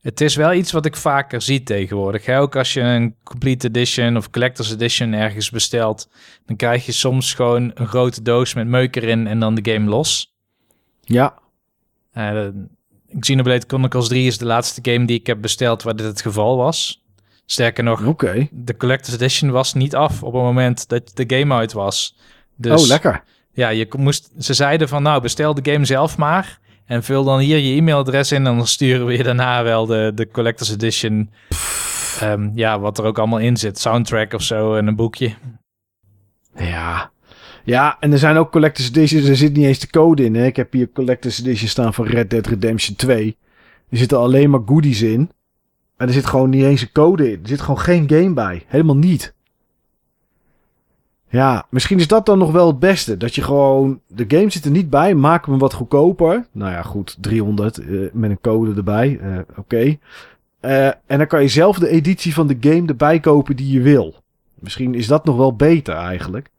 Het 0.00 0.20
is 0.20 0.36
wel 0.36 0.52
iets 0.52 0.72
wat 0.72 0.86
ik 0.86 0.96
vaker 0.96 1.42
zie 1.42 1.62
tegenwoordig. 1.62 2.26
Hè? 2.26 2.40
Ook 2.40 2.56
als 2.56 2.72
je 2.72 2.80
een 2.80 3.14
complete 3.22 3.66
edition 3.66 4.16
of 4.16 4.30
collector's 4.30 4.72
edition 4.72 5.12
ergens 5.12 5.50
bestelt, 5.50 6.08
dan 6.44 6.56
krijg 6.56 6.86
je 6.86 6.92
soms 6.92 7.34
gewoon 7.34 7.70
een 7.74 7.86
grote 7.86 8.22
doos 8.22 8.54
met 8.54 8.66
meuk 8.66 8.96
erin 8.96 9.26
en 9.26 9.38
dan 9.38 9.54
de 9.54 9.72
game 9.72 9.88
los. 9.88 10.34
Ja, 11.00 11.38
de- 12.12 12.66
Xenoblade 13.18 13.64
Chronicles 13.66 14.08
3 14.08 14.26
is 14.26 14.38
de 14.38 14.44
laatste 14.44 14.92
game 14.92 15.06
die 15.06 15.18
ik 15.18 15.26
heb 15.26 15.40
besteld 15.40 15.82
waar 15.82 15.96
dit 15.96 16.06
het 16.06 16.22
geval 16.22 16.56
was. 16.56 17.04
Sterker 17.46 17.84
nog, 17.84 18.00
de 18.50 18.76
collector's 18.76 19.14
edition 19.14 19.50
was 19.50 19.74
niet 19.74 19.94
af 19.94 20.22
op 20.22 20.32
het 20.32 20.42
moment 20.42 20.88
dat 20.88 21.10
de 21.14 21.36
game 21.36 21.54
uit 21.54 21.72
was. 21.72 22.16
Dus 22.56 22.82
oh, 22.82 22.88
lekker. 22.88 23.24
ja, 23.52 23.68
je 23.68 23.86
moest, 23.98 24.30
ze 24.38 24.54
zeiden 24.54 24.88
van 24.88 25.02
nou, 25.02 25.22
bestel 25.22 25.54
de 25.54 25.72
game 25.72 25.84
zelf 25.84 26.16
maar. 26.16 26.58
En 26.86 27.02
vul 27.02 27.24
dan 27.24 27.38
hier 27.38 27.58
je 27.58 27.76
e-mailadres 27.76 28.32
in 28.32 28.46
en 28.46 28.56
dan 28.56 28.66
sturen 28.66 29.06
we 29.06 29.16
je 29.16 29.22
daarna 29.22 29.62
wel 29.62 29.86
de, 29.86 30.12
de 30.14 30.28
collector's 30.28 30.70
edition. 30.70 31.30
Ehm, 32.20 32.50
ja, 32.54 32.80
wat 32.80 32.98
er 32.98 33.04
ook 33.04 33.18
allemaal 33.18 33.38
in 33.38 33.56
zit. 33.56 33.78
Soundtrack 33.78 34.32
of 34.32 34.42
zo 34.42 34.74
en 34.74 34.86
een 34.86 34.96
boekje. 34.96 35.34
Ja. 36.54 37.10
Ja, 37.64 37.96
en 38.00 38.12
er 38.12 38.18
zijn 38.18 38.36
ook 38.36 38.50
Collector's 38.50 38.88
Editions. 38.88 39.28
Er 39.28 39.36
zit 39.36 39.56
niet 39.56 39.64
eens 39.64 39.78
de 39.78 39.90
code 39.90 40.24
in. 40.24 40.34
Hè? 40.34 40.44
Ik 40.44 40.56
heb 40.56 40.72
hier 40.72 40.90
Collector's 40.92 41.40
Edition 41.40 41.68
staan 41.68 41.94
van 41.94 42.06
Red 42.06 42.30
Dead 42.30 42.46
Redemption 42.46 42.96
2. 42.96 43.36
Er 43.90 43.98
zitten 43.98 44.18
alleen 44.18 44.50
maar 44.50 44.60
goodies 44.66 45.02
in. 45.02 45.30
En 45.96 46.06
er 46.06 46.12
zit 46.12 46.26
gewoon 46.26 46.50
niet 46.50 46.64
eens 46.64 46.82
een 46.82 46.92
code 46.92 47.32
in. 47.32 47.38
Er 47.42 47.48
zit 47.48 47.60
gewoon 47.60 47.78
geen 47.78 48.08
game 48.08 48.32
bij. 48.32 48.64
Helemaal 48.66 48.96
niet. 48.96 49.34
Ja, 51.36 51.66
misschien 51.70 51.98
is 51.98 52.08
dat 52.08 52.26
dan 52.26 52.38
nog 52.38 52.52
wel 52.52 52.66
het 52.66 52.78
beste. 52.78 53.16
Dat 53.16 53.34
je 53.34 53.42
gewoon... 53.42 54.00
De 54.06 54.24
game 54.28 54.50
zit 54.50 54.64
er 54.64 54.70
niet 54.70 54.90
bij. 54.90 55.14
Maak 55.14 55.46
hem 55.46 55.58
wat 55.58 55.72
goedkoper. 55.72 56.46
Nou 56.52 56.72
ja, 56.72 56.82
goed. 56.82 57.16
300 57.20 57.78
eh, 57.78 57.86
met 58.12 58.30
een 58.30 58.40
code 58.40 58.74
erbij. 58.74 59.18
Eh, 59.20 59.38
Oké. 59.56 59.98
Eh, 60.60 60.86
en 60.86 61.18
dan 61.18 61.26
kan 61.26 61.42
je 61.42 61.48
zelf 61.48 61.78
de 61.78 61.88
editie 61.88 62.34
van 62.34 62.46
de 62.46 62.56
game 62.60 62.86
erbij 62.86 63.20
kopen 63.20 63.56
die 63.56 63.72
je 63.72 63.80
wil. 63.80 64.14
Misschien 64.54 64.94
is 64.94 65.06
dat 65.06 65.24
nog 65.24 65.36
wel 65.36 65.56
beter 65.56 65.94
eigenlijk. 65.94 66.50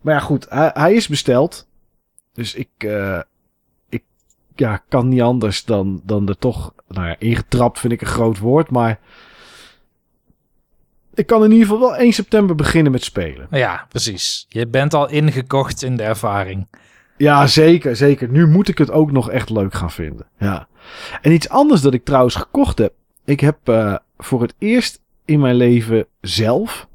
Maar 0.00 0.14
ja, 0.14 0.20
goed. 0.20 0.46
Hij, 0.48 0.70
hij 0.74 0.94
is 0.94 1.08
besteld. 1.08 1.68
Dus 2.32 2.54
ik, 2.54 2.70
eh, 2.76 3.20
ja, 4.54 4.82
kan 4.88 5.08
niet 5.08 5.22
anders 5.22 5.64
dan, 5.64 6.00
dan 6.04 6.28
er 6.28 6.38
toch... 6.38 6.74
Nou 6.88 7.06
ja, 7.06 7.16
ingetrapt 7.18 7.78
vind 7.78 7.92
ik 7.92 8.00
een 8.00 8.06
groot 8.06 8.38
woord, 8.38 8.70
maar... 8.70 8.98
Ik 11.16 11.26
kan 11.26 11.44
in 11.44 11.50
ieder 11.50 11.66
geval 11.66 11.80
wel 11.80 11.96
1 11.96 12.12
september 12.12 12.56
beginnen 12.56 12.92
met 12.92 13.04
spelen. 13.04 13.46
Ja, 13.50 13.86
precies. 13.88 14.46
Je 14.48 14.66
bent 14.66 14.94
al 14.94 15.08
ingekocht 15.08 15.82
in 15.82 15.96
de 15.96 16.02
ervaring. 16.02 16.68
Ja, 17.16 17.46
zeker, 17.46 17.96
zeker. 17.96 18.28
Nu 18.28 18.46
moet 18.46 18.68
ik 18.68 18.78
het 18.78 18.90
ook 18.90 19.12
nog 19.12 19.30
echt 19.30 19.50
leuk 19.50 19.74
gaan 19.74 19.90
vinden. 19.90 20.26
Ja. 20.38 20.68
En 21.22 21.32
iets 21.32 21.48
anders 21.48 21.80
dat 21.80 21.94
ik 21.94 22.04
trouwens 22.04 22.34
gekocht 22.34 22.78
heb. 22.78 22.92
Ik 23.24 23.40
heb 23.40 23.56
uh, 23.64 23.96
voor 24.18 24.42
het 24.42 24.54
eerst 24.58 25.00
in 25.24 25.40
mijn 25.40 25.54
leven 25.54 26.06
zelf 26.20 26.88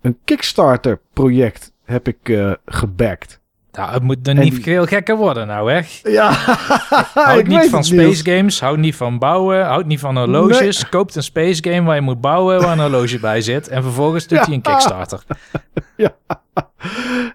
een 0.00 0.18
Kickstarter 0.24 1.00
project 1.12 1.72
heb 1.84 2.08
ik 2.08 2.28
uh, 2.28 2.52
gebackt. 2.66 3.40
Nou, 3.76 3.92
het 3.92 4.02
moet 4.02 4.28
er 4.28 4.34
niet 4.34 4.62
veel 4.62 4.86
gekker 4.86 5.16
worden 5.16 5.46
nou, 5.46 5.72
hè? 5.72 5.80
Ja, 6.10 6.30
Houdt 7.14 7.46
niet 7.46 7.68
van 7.70 7.84
space 7.84 8.24
games, 8.24 8.60
houdt 8.60 8.80
niet 8.80 8.96
van 8.96 9.18
bouwen, 9.18 9.64
houdt 9.64 9.86
niet 9.86 10.00
van 10.00 10.16
horloges. 10.16 10.80
Nee. 10.82 10.90
Koopt 10.90 11.14
een 11.14 11.22
space 11.22 11.62
game 11.70 11.82
waar 11.82 11.94
je 11.94 12.00
moet 12.00 12.20
bouwen, 12.20 12.60
waar 12.60 12.72
een 12.72 12.78
horloge 12.78 13.18
bij 13.18 13.40
zit. 13.40 13.68
En 13.68 13.82
vervolgens 13.82 14.26
doet 14.26 14.38
ja. 14.38 14.44
hij 14.44 14.54
een 14.54 14.60
Kickstarter. 14.60 15.22
ja. 15.96 16.16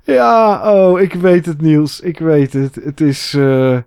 ja, 0.04 0.62
oh, 0.74 1.00
ik 1.00 1.14
weet 1.14 1.46
het 1.46 1.62
Niels, 1.62 2.00
ik 2.00 2.20
weet 2.20 2.54
het. 2.54 2.76
Het 2.76 3.02
is... 3.02 3.34
Uh... 3.34 3.78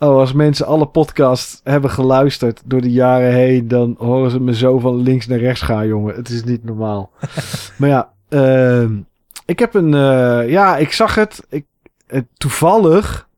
Oh, 0.00 0.18
als 0.18 0.32
mensen 0.32 0.66
alle 0.66 0.86
podcasts 0.86 1.60
hebben 1.64 1.90
geluisterd 1.90 2.62
door 2.64 2.80
de 2.80 2.90
jaren 2.90 3.32
heen, 3.32 3.68
dan 3.68 3.94
horen 3.98 4.30
ze 4.30 4.40
me 4.40 4.54
zo 4.54 4.78
van 4.78 5.02
links 5.02 5.26
naar 5.26 5.38
rechts 5.38 5.60
gaan, 5.60 5.86
jongen. 5.86 6.14
Het 6.14 6.28
is 6.28 6.44
niet 6.44 6.64
normaal. 6.64 7.10
maar 7.78 7.88
ja, 7.88 8.10
uh, 8.28 8.90
ik 9.48 9.58
heb 9.58 9.74
een, 9.74 9.92
uh, 9.92 10.50
ja, 10.50 10.76
ik 10.76 10.92
zag 10.92 11.14
het. 11.14 11.46
Ik, 11.48 11.66
toevallig, 12.36 13.28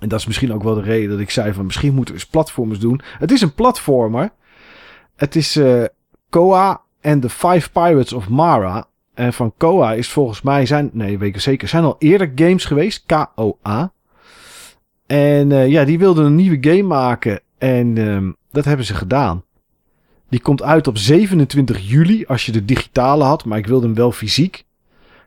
en 0.00 0.08
dat 0.08 0.18
is 0.18 0.26
misschien 0.26 0.52
ook 0.52 0.62
wel 0.62 0.74
de 0.74 0.82
reden 0.82 1.10
dat 1.10 1.18
ik 1.18 1.30
zei 1.30 1.52
van 1.52 1.64
misschien 1.64 1.94
moeten 1.94 2.14
we 2.14 2.20
eens 2.20 2.30
platformers 2.30 2.78
doen. 2.78 3.00
Het 3.18 3.30
is 3.30 3.40
een 3.40 3.54
platformer. 3.54 4.32
Het 5.16 5.36
is 5.36 5.56
uh, 5.56 5.84
Koa 6.28 6.80
en 7.00 7.20
The 7.20 7.30
Five 7.30 7.70
Pirates 7.70 8.12
of 8.12 8.28
Mara. 8.28 8.86
En 9.14 9.32
van 9.32 9.54
Koa 9.56 9.92
is 9.92 10.08
volgens 10.08 10.42
mij 10.42 10.66
zijn, 10.66 10.90
nee, 10.92 11.18
weet 11.18 11.34
ik 11.34 11.40
zeker, 11.40 11.68
zijn 11.68 11.84
al 11.84 11.96
eerder 11.98 12.32
games 12.34 12.64
geweest. 12.64 13.04
K-O-A. 13.06 13.92
En 15.06 15.50
uh, 15.50 15.68
ja, 15.68 15.84
die 15.84 15.98
wilden 15.98 16.24
een 16.24 16.34
nieuwe 16.34 16.70
game 16.70 16.82
maken. 16.82 17.40
En 17.58 17.96
um, 17.98 18.36
dat 18.50 18.64
hebben 18.64 18.86
ze 18.86 18.94
gedaan. 18.94 19.44
Die 20.28 20.40
komt 20.40 20.62
uit 20.62 20.86
op 20.86 20.98
27 20.98 21.88
juli 21.88 22.24
als 22.26 22.46
je 22.46 22.52
de 22.52 22.64
digitale 22.64 23.24
had. 23.24 23.44
Maar 23.44 23.58
ik 23.58 23.66
wilde 23.66 23.86
hem 23.86 23.94
wel 23.94 24.12
fysiek. 24.12 24.64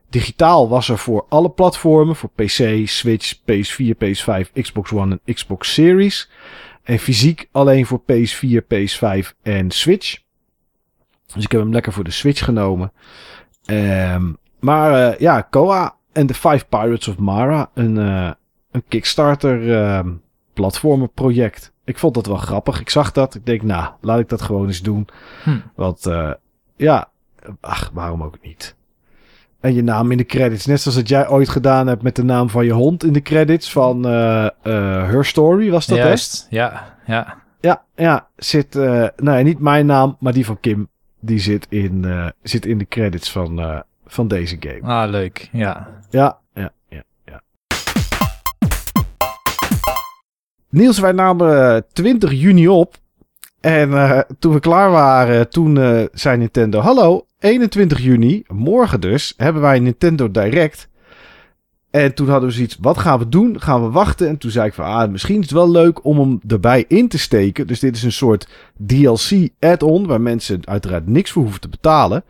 Digitaal 0.10 0.70
was 0.70 0.90
er 0.90 0.98
voor 0.98 1.26
alle 1.30 1.50
platformen. 1.50 2.16
Voor 2.16 2.30
PC, 2.36 2.88
Switch, 2.88 3.36
PS4, 3.38 3.96
PS5, 4.06 4.52
Xbox 4.62 4.92
One 4.92 5.20
en 5.26 5.34
Xbox 5.34 5.74
Series. 5.74 6.30
En 6.84 7.00
fysiek 7.00 7.50
alleen 7.52 7.86
voor 7.86 8.02
PS4, 8.02 8.62
PS5 8.74 9.42
en 9.42 9.72
Switch. 9.72 10.20
Dus 11.34 11.44
ik 11.44 11.52
heb 11.52 11.62
hem 11.62 11.74
lekker 11.74 11.94
voor 11.94 12.04
de 12.04 12.12
Switch 12.12 12.44
genomen. 12.44 12.92
Um, 13.66 14.38
maar 14.60 15.12
uh, 15.12 15.20
ja, 15.20 15.42
Koa 15.42 15.96
en 16.12 16.28
The 16.28 16.34
Five 16.34 16.66
Pirates 16.70 17.08
of 17.08 17.18
Mara. 17.18 17.70
Een, 17.74 17.96
uh, 17.96 18.32
een 18.72 18.84
Kickstarter 18.88 19.62
uh, 19.62 20.12
platformenproject. 20.54 21.72
Ik 21.84 21.98
vond 21.98 22.14
dat 22.14 22.26
wel 22.26 22.38
grappig. 22.38 22.80
Ik 22.80 22.90
zag 22.90 23.12
dat. 23.12 23.36
Ik 23.36 23.46
denk, 23.46 23.62
nou, 23.62 23.94
laat 24.02 24.20
ik 24.20 24.30
dat 24.30 24.42
gewoon 24.42 24.68
eens 24.68 24.82
doen. 24.82 25.08
Hm. 25.44 25.58
Want 25.76 26.06
uh, 26.08 26.34
ja, 26.76 27.10
ach, 27.62 27.90
waarom 27.94 28.24
ook 28.24 28.38
niet? 28.42 28.76
En 29.60 29.74
je 29.74 29.84
naam 29.84 30.12
in 30.12 30.18
de 30.18 30.26
credits. 30.26 30.66
Net 30.66 30.82
zoals 30.82 30.98
dat 30.98 31.10
jij 31.10 31.30
ooit 31.30 31.50
gedaan 31.50 31.88
hebt 31.88 32.02
met 32.02 32.16
de 32.16 32.24
naam 32.24 32.50
van 32.50 32.66
je 32.66 32.72
hond 32.72 33.04
in 33.04 33.14
de 33.14 33.22
credits 33.22 33.72
van 33.72 34.08
uh, 34.08 34.12
uh, 34.14 34.50
Her 35.10 35.26
Story, 35.26 35.70
was 35.70 35.86
dat 35.86 35.98
Juist, 35.98 36.48
ja, 36.50 36.98
ja. 37.06 37.46
Ja, 37.60 37.84
ja, 37.96 38.28
zit, 38.36 38.76
uh, 38.76 39.08
nou 39.16 39.44
niet 39.44 39.60
mijn 39.60 39.86
naam, 39.86 40.18
maar 40.20 40.34
die 40.34 40.46
van 40.46 40.60
Kim. 40.60 40.90
Die 41.20 41.40
zit 41.40 41.66
in, 41.70 42.04
uh, 42.06 42.28
zit 42.42 42.66
in 42.66 42.78
de 42.78 42.88
credits 42.88 43.32
van, 43.32 43.60
uh, 43.60 43.80
van 44.06 44.28
deze 44.28 44.58
game. 44.60 44.82
Ah, 44.82 45.10
leuk, 45.10 45.50
ja. 45.52 45.88
Ja, 46.10 46.40
ja, 46.54 46.72
ja, 46.90 47.04
ja. 47.26 47.42
Niels, 50.70 51.00
wij 51.00 51.12
namen 51.12 51.86
20 51.94 52.32
juni 52.32 52.68
op. 52.68 52.96
En 53.62 53.90
uh, 53.90 54.20
toen 54.40 54.54
we 54.54 54.60
klaar 54.60 54.92
waren, 54.92 55.50
toen 55.50 55.76
uh, 55.76 56.02
zei 56.12 56.38
Nintendo: 56.38 56.80
Hallo, 56.80 57.26
21 57.40 58.00
juni, 58.00 58.44
morgen 58.48 59.02
dus, 59.02 59.34
hebben 59.38 59.62
wij 59.62 59.80
Nintendo 59.80 60.32
Direct. 60.32 60.90
En 61.90 62.14
toen 62.14 62.30
hadden 62.30 62.50
we 62.50 62.56
zoiets, 62.56 62.78
wat 62.82 62.98
gaan 62.98 63.20
we 63.20 63.30
doen? 63.30 63.62
Gaan 63.62 63.84
we 63.84 63.90
wachten? 63.90 64.28
En 64.28 64.38
toen 64.38 64.52
zei 64.52 64.68
ik 64.68 64.74
van, 64.74 64.86
ah, 64.86 65.12
misschien 65.12 65.36
is 65.36 65.42
het 65.42 65.52
wel 65.52 65.72
leuk 65.72 66.06
om 66.06 66.20
hem 66.20 66.40
erbij 66.48 66.86
in 66.88 67.08
te 67.08 67.18
steken. 67.18 67.68
Dus 67.68 67.80
dit 67.80 67.96
is 67.96 68.04
een 68.04 68.12
soort 68.12 68.48
DLC 68.86 69.50
add-on, 69.60 70.08
waar 70.08 70.22
mensen 70.22 70.60
uiteraard 70.64 71.08
niks 71.08 71.32
voor 71.32 71.42
hoeven 71.42 71.62
te 71.62 71.70
betalen. 71.70 72.24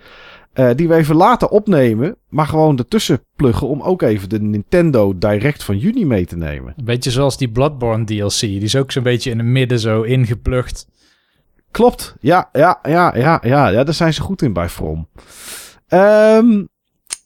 Uh, 0.53 0.70
die 0.76 0.88
we 0.88 0.95
even 0.95 1.16
later 1.16 1.47
opnemen, 1.47 2.16
maar 2.30 2.47
gewoon 2.47 2.78
ertussen 2.78 3.24
pluggen 3.36 3.68
om 3.68 3.82
ook 3.82 4.01
even 4.01 4.30
de 4.30 4.41
Nintendo 4.41 5.18
Direct 5.18 5.64
van 5.64 5.78
juni 5.78 6.05
mee 6.05 6.26
te 6.26 6.38
nemen. 6.38 6.74
Een 6.78 6.86
beetje 6.86 7.12
zoals 7.12 7.38
die 7.38 7.49
Bloodborne 7.49 8.03
DLC, 8.03 8.39
die 8.39 8.62
is 8.62 8.76
ook 8.76 8.91
zo'n 8.91 9.03
beetje 9.03 9.32
in 9.32 9.38
het 9.38 9.47
midden 9.47 9.80
zo 9.80 10.01
ingeplucht. 10.01 10.88
Klopt. 11.72 12.15
Ja, 12.20 12.49
ja, 12.53 12.80
ja, 12.84 13.13
ja, 13.18 13.41
ja, 13.43 13.68
ja. 13.68 13.84
Daar 13.84 13.93
zijn 13.93 14.13
ze 14.13 14.22
goed 14.22 14.41
in 14.41 14.53
bij 14.53 14.70
From. 14.70 15.07
Um, 15.89 16.68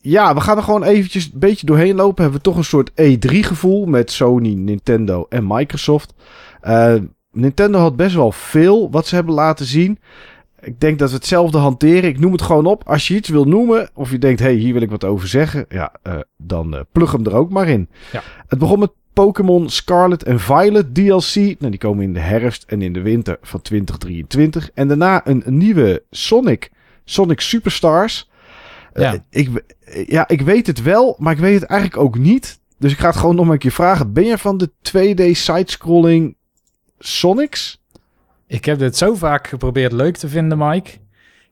ja, 0.01 0.33
we 0.33 0.41
gaan 0.41 0.57
er 0.57 0.63
gewoon 0.63 0.83
eventjes 0.83 1.25
een 1.25 1.39
beetje 1.39 1.65
doorheen 1.65 1.95
lopen. 1.95 2.21
Hebben 2.21 2.41
we 2.41 2.45
toch 2.47 2.57
een 2.57 2.63
soort 2.63 2.91
E3-gevoel 2.91 3.85
met 3.85 4.11
Sony, 4.11 4.53
Nintendo 4.53 5.25
en 5.29 5.47
Microsoft. 5.47 6.13
Uh, 6.63 6.95
Nintendo 7.31 7.79
had 7.79 7.95
best 7.95 8.15
wel 8.15 8.31
veel 8.31 8.91
wat 8.91 9.07
ze 9.07 9.15
hebben 9.15 9.33
laten 9.33 9.65
zien. 9.65 9.99
Ik 10.61 10.79
denk 10.79 10.99
dat 10.99 11.09
we 11.09 11.15
hetzelfde 11.15 11.57
hanteren. 11.57 12.09
Ik 12.09 12.19
noem 12.19 12.31
het 12.31 12.41
gewoon 12.41 12.65
op. 12.65 12.83
Als 12.87 13.07
je 13.07 13.15
iets 13.15 13.29
wil 13.29 13.45
noemen, 13.45 13.89
of 13.93 14.11
je 14.11 14.17
denkt, 14.17 14.39
hé, 14.39 14.45
hey, 14.45 14.55
hier 14.55 14.73
wil 14.73 14.81
ik 14.81 14.89
wat 14.89 15.03
over 15.03 15.27
zeggen. 15.27 15.65
Ja, 15.69 15.93
uh, 16.07 16.19
dan 16.37 16.73
uh, 16.73 16.81
plug 16.91 17.11
hem 17.11 17.25
er 17.25 17.35
ook 17.35 17.49
maar 17.49 17.67
in. 17.67 17.89
Ja. 18.11 18.21
Het 18.47 18.59
begon 18.59 18.79
met 18.79 18.91
Pokémon 19.13 19.69
Scarlet 19.69 20.23
en 20.23 20.39
Violet 20.39 20.95
DLC. 20.95 21.35
Nou, 21.35 21.69
die 21.69 21.77
komen 21.77 22.03
in 22.03 22.13
de 22.13 22.19
herfst 22.19 22.63
en 22.67 22.81
in 22.81 22.93
de 22.93 23.01
winter 23.01 23.37
van 23.41 23.61
2023. 23.61 24.71
En 24.73 24.87
daarna 24.87 25.27
een, 25.27 25.43
nieuwe 25.45 26.03
Sonic, 26.09 26.71
Sonic 27.05 27.41
Superstars. 27.41 28.29
Ja. 28.93 29.13
Uh, 29.13 29.19
ik, 29.29 29.63
ja, 30.07 30.27
ik 30.27 30.41
weet 30.41 30.67
het 30.67 30.81
wel, 30.81 31.15
maar 31.19 31.33
ik 31.33 31.39
weet 31.39 31.61
het 31.61 31.69
eigenlijk 31.69 32.01
ook 32.01 32.17
niet. 32.17 32.59
Dus 32.77 32.91
ik 32.91 32.99
ga 32.99 33.07
het 33.07 33.15
gewoon 33.15 33.35
nog 33.35 33.47
een 33.47 33.57
keer 33.57 33.71
vragen. 33.71 34.13
Ben 34.13 34.25
je 34.25 34.37
van 34.37 34.57
de 34.57 34.69
2D 34.69 35.31
sidescrolling 35.31 36.35
Sonics? 36.99 37.81
Ik 38.47 38.65
heb 38.65 38.79
dit 38.79 38.97
zo 38.97 39.15
vaak 39.15 39.47
geprobeerd 39.47 39.91
leuk 39.91 40.17
te 40.17 40.27
vinden, 40.27 40.57
Mike. 40.57 40.91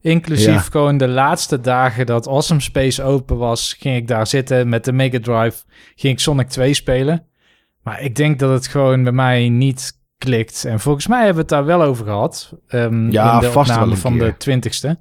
Inclusief 0.02 0.54
ja. 0.54 0.60
gewoon 0.60 0.98
de 0.98 1.08
laatste 1.08 1.62
dagen 1.62 2.06
dat 2.06 2.28
Awesome 2.28 2.60
Space 2.60 3.04
open 3.04 3.38
was, 3.38 3.74
ging 3.74 3.96
ik 3.96 4.08
daar 4.08 4.28
zitten 4.28 4.70
met 4.70 4.86
de 4.86 4.92
Mega 4.92 5.20
Drive. 5.20 5.64
Ging 5.96 6.14
ik 6.14 6.20
Sonic 6.20 6.50
2 6.50 6.74
spelen. 6.74 7.29
Maar 7.84 8.02
ik 8.02 8.16
denk 8.16 8.40
dat 8.40 8.50
het 8.52 8.68
gewoon 8.68 9.04
bij 9.04 9.12
mij 9.12 9.50
niet 9.50 9.98
klikt. 10.18 10.66
En 10.66 10.80
volgens 10.80 11.08
mij 11.08 11.18
hebben 11.18 11.36
we 11.36 11.42
het 11.42 11.50
daar 11.50 11.66
wel 11.66 11.82
over 11.82 12.06
gehad. 12.06 12.54
Um, 12.70 13.12
ja, 13.12 13.34
in 13.34 13.40
de 13.40 13.52
vast 13.52 13.72
opname 13.72 13.96
van 13.96 14.18
keer. 14.18 14.26
de 14.26 14.38
twintigste. 14.38 14.98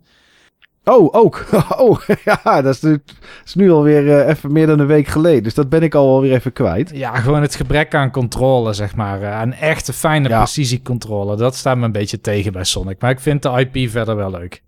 Oh, 0.85 1.09
ook. 1.15 1.45
Oh, 1.79 2.01
ja, 2.25 2.63
dat 2.63 2.75
is 2.75 2.81
nu, 2.83 2.91
dat 3.07 3.17
is 3.45 3.55
nu 3.55 3.71
alweer 3.71 4.05
uh, 4.05 4.29
even 4.29 4.53
meer 4.53 4.67
dan 4.67 4.79
een 4.79 4.87
week 4.87 5.07
geleden. 5.07 5.43
Dus 5.43 5.55
dat 5.55 5.69
ben 5.69 5.83
ik 5.83 5.95
al 5.95 6.21
weer 6.21 6.33
even 6.33 6.53
kwijt. 6.53 6.91
Ja, 6.95 7.17
gewoon 7.17 7.43
het 7.43 7.55
gebrek 7.55 7.95
aan 7.95 8.11
controle, 8.11 8.73
zeg 8.73 8.95
maar. 8.97 9.21
Uh, 9.21 9.33
aan 9.33 9.53
echte 9.53 9.93
fijne 9.93 10.29
Ja. 10.29 10.37
precisiecontrole. 10.39 11.37
Dat 11.37 11.55
staat 11.55 11.77
me 11.77 11.85
een 11.85 11.93
beetje 11.93 12.21
tegen 12.21 12.53
bij 12.53 12.65
Sonic. 12.65 13.01
Maar 13.01 13.11
ik 13.11 13.21
vind 13.21 13.43
de 13.43 13.69
IP 13.73 13.91
verder 13.91 14.17
wel 14.17 14.31
leuk. 14.31 14.63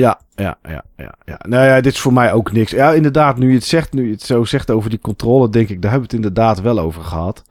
Ja, 0.00 0.20
ja, 0.34 0.58
ja, 0.62 0.84
ja, 0.96 1.14
ja. 1.24 1.40
Nou 1.48 1.64
ja, 1.64 1.80
dit 1.80 1.92
is 1.92 2.00
voor 2.00 2.12
mij 2.12 2.32
ook 2.32 2.52
niks. 2.52 2.70
Ja, 2.70 2.92
inderdaad, 2.92 3.38
nu 3.38 3.48
je 3.48 3.54
het 3.54 3.64
zegt, 3.64 3.92
nu 3.92 4.06
je 4.06 4.12
het 4.12 4.22
zo 4.22 4.44
zegt 4.44 4.70
over 4.70 4.90
die 4.90 4.98
controle, 4.98 5.50
denk 5.50 5.68
ik, 5.68 5.82
daar 5.82 5.90
hebben 5.90 6.10
we 6.10 6.16
het 6.16 6.24
inderdaad 6.24 6.60
wel 6.60 6.78
over 6.78 7.02
gehad. 7.02 7.42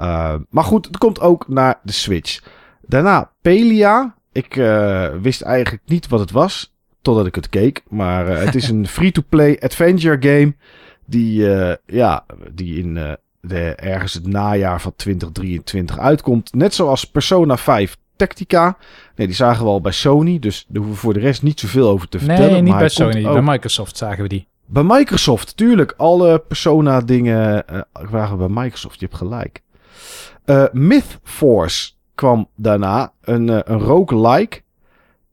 Uh, 0.00 0.34
maar 0.50 0.64
goed, 0.64 0.86
het 0.86 0.98
komt 0.98 1.20
ook 1.20 1.48
naar 1.48 1.78
de 1.82 1.92
Switch. 1.92 2.42
Daarna 2.86 3.30
Pelia. 3.40 4.14
Ik 4.32 4.56
uh, 4.56 5.08
wist 5.22 5.42
eigenlijk 5.42 5.82
niet 5.86 6.08
wat 6.08 6.20
het 6.20 6.30
was, 6.30 6.74
totdat 7.02 7.26
ik 7.26 7.34
het 7.34 7.48
keek. 7.48 7.82
Maar 7.88 8.28
uh, 8.28 8.38
het 8.38 8.54
is 8.54 8.68
een 8.68 8.86
free-to-play 8.96 9.58
adventure 9.60 10.16
game 10.20 10.54
die, 11.04 11.40
uh, 11.40 11.72
ja, 11.86 12.24
die 12.52 12.78
in 12.78 13.16
de, 13.40 13.74
ergens 13.74 14.14
het 14.14 14.26
najaar 14.26 14.80
van 14.80 14.92
2023 14.96 15.98
uitkomt. 15.98 16.54
Net 16.54 16.74
zoals 16.74 17.04
Persona 17.04 17.56
5 17.56 17.96
Tactica. 18.26 18.76
Nee, 19.16 19.26
die 19.26 19.36
zagen 19.36 19.64
we 19.64 19.70
al 19.70 19.80
bij 19.80 19.92
Sony, 19.92 20.38
dus 20.38 20.64
daar 20.68 20.76
hoeven 20.82 20.92
we 20.94 21.00
voor 21.00 21.14
de 21.14 21.20
rest 21.20 21.42
niet 21.42 21.60
zoveel 21.60 21.88
over 21.88 22.08
te 22.08 22.18
vertellen. 22.18 22.50
Nee, 22.52 22.60
niet 22.60 22.70
maar 22.70 22.78
bij 22.78 22.88
Sony. 22.88 23.26
ook- 23.26 23.32
Bij 23.32 23.42
Microsoft 23.42 23.96
zagen 23.96 24.22
we 24.22 24.28
die. 24.28 24.46
bij 24.66 24.82
Microsoft, 24.82 25.56
tuurlijk. 25.56 25.94
Alle 25.96 26.38
Persona 26.38 27.00
dingen 27.00 27.64
uh, 27.72 27.80
waren 28.10 28.38
bij 28.38 28.48
Microsoft. 28.48 29.00
Je 29.00 29.06
hebt 29.06 29.18
gelijk. 29.18 29.62
Uh, 30.46 30.64
Myth 30.72 31.18
Force 31.22 31.90
kwam 32.14 32.48
daarna. 32.56 33.12
Een, 33.22 33.48
uh, 33.48 33.58
een 33.64 33.78
roguelike. 33.80 34.60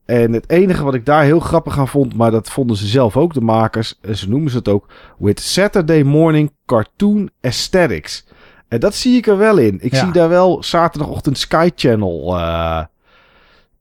En 0.05 0.33
het 0.33 0.49
enige 0.49 0.83
wat 0.83 0.93
ik 0.93 1.05
daar 1.05 1.23
heel 1.23 1.39
grappig 1.39 1.77
aan 1.77 1.87
vond, 1.87 2.15
maar 2.15 2.31
dat 2.31 2.49
vonden 2.49 2.75
ze 2.77 2.87
zelf 2.87 3.17
ook, 3.17 3.33
de 3.33 3.41
makers. 3.41 3.97
En 4.01 4.17
ze 4.17 4.29
noemen 4.29 4.51
ze 4.51 4.57
het 4.57 4.67
ook 4.67 4.87
with 5.17 5.39
Saturday 5.39 6.01
Morning 6.03 6.51
Cartoon 6.65 7.29
Aesthetics. 7.41 8.25
En 8.69 8.79
dat 8.79 8.95
zie 8.95 9.17
ik 9.17 9.27
er 9.27 9.37
wel 9.37 9.57
in. 9.57 9.77
Ik 9.81 9.93
Ja. 9.93 9.99
zie 10.03 10.11
daar 10.11 10.29
wel 10.29 10.63
zaterdagochtend 10.63 11.37
Sky 11.37 11.69
Channel 11.75 12.37
eh, 12.37 12.83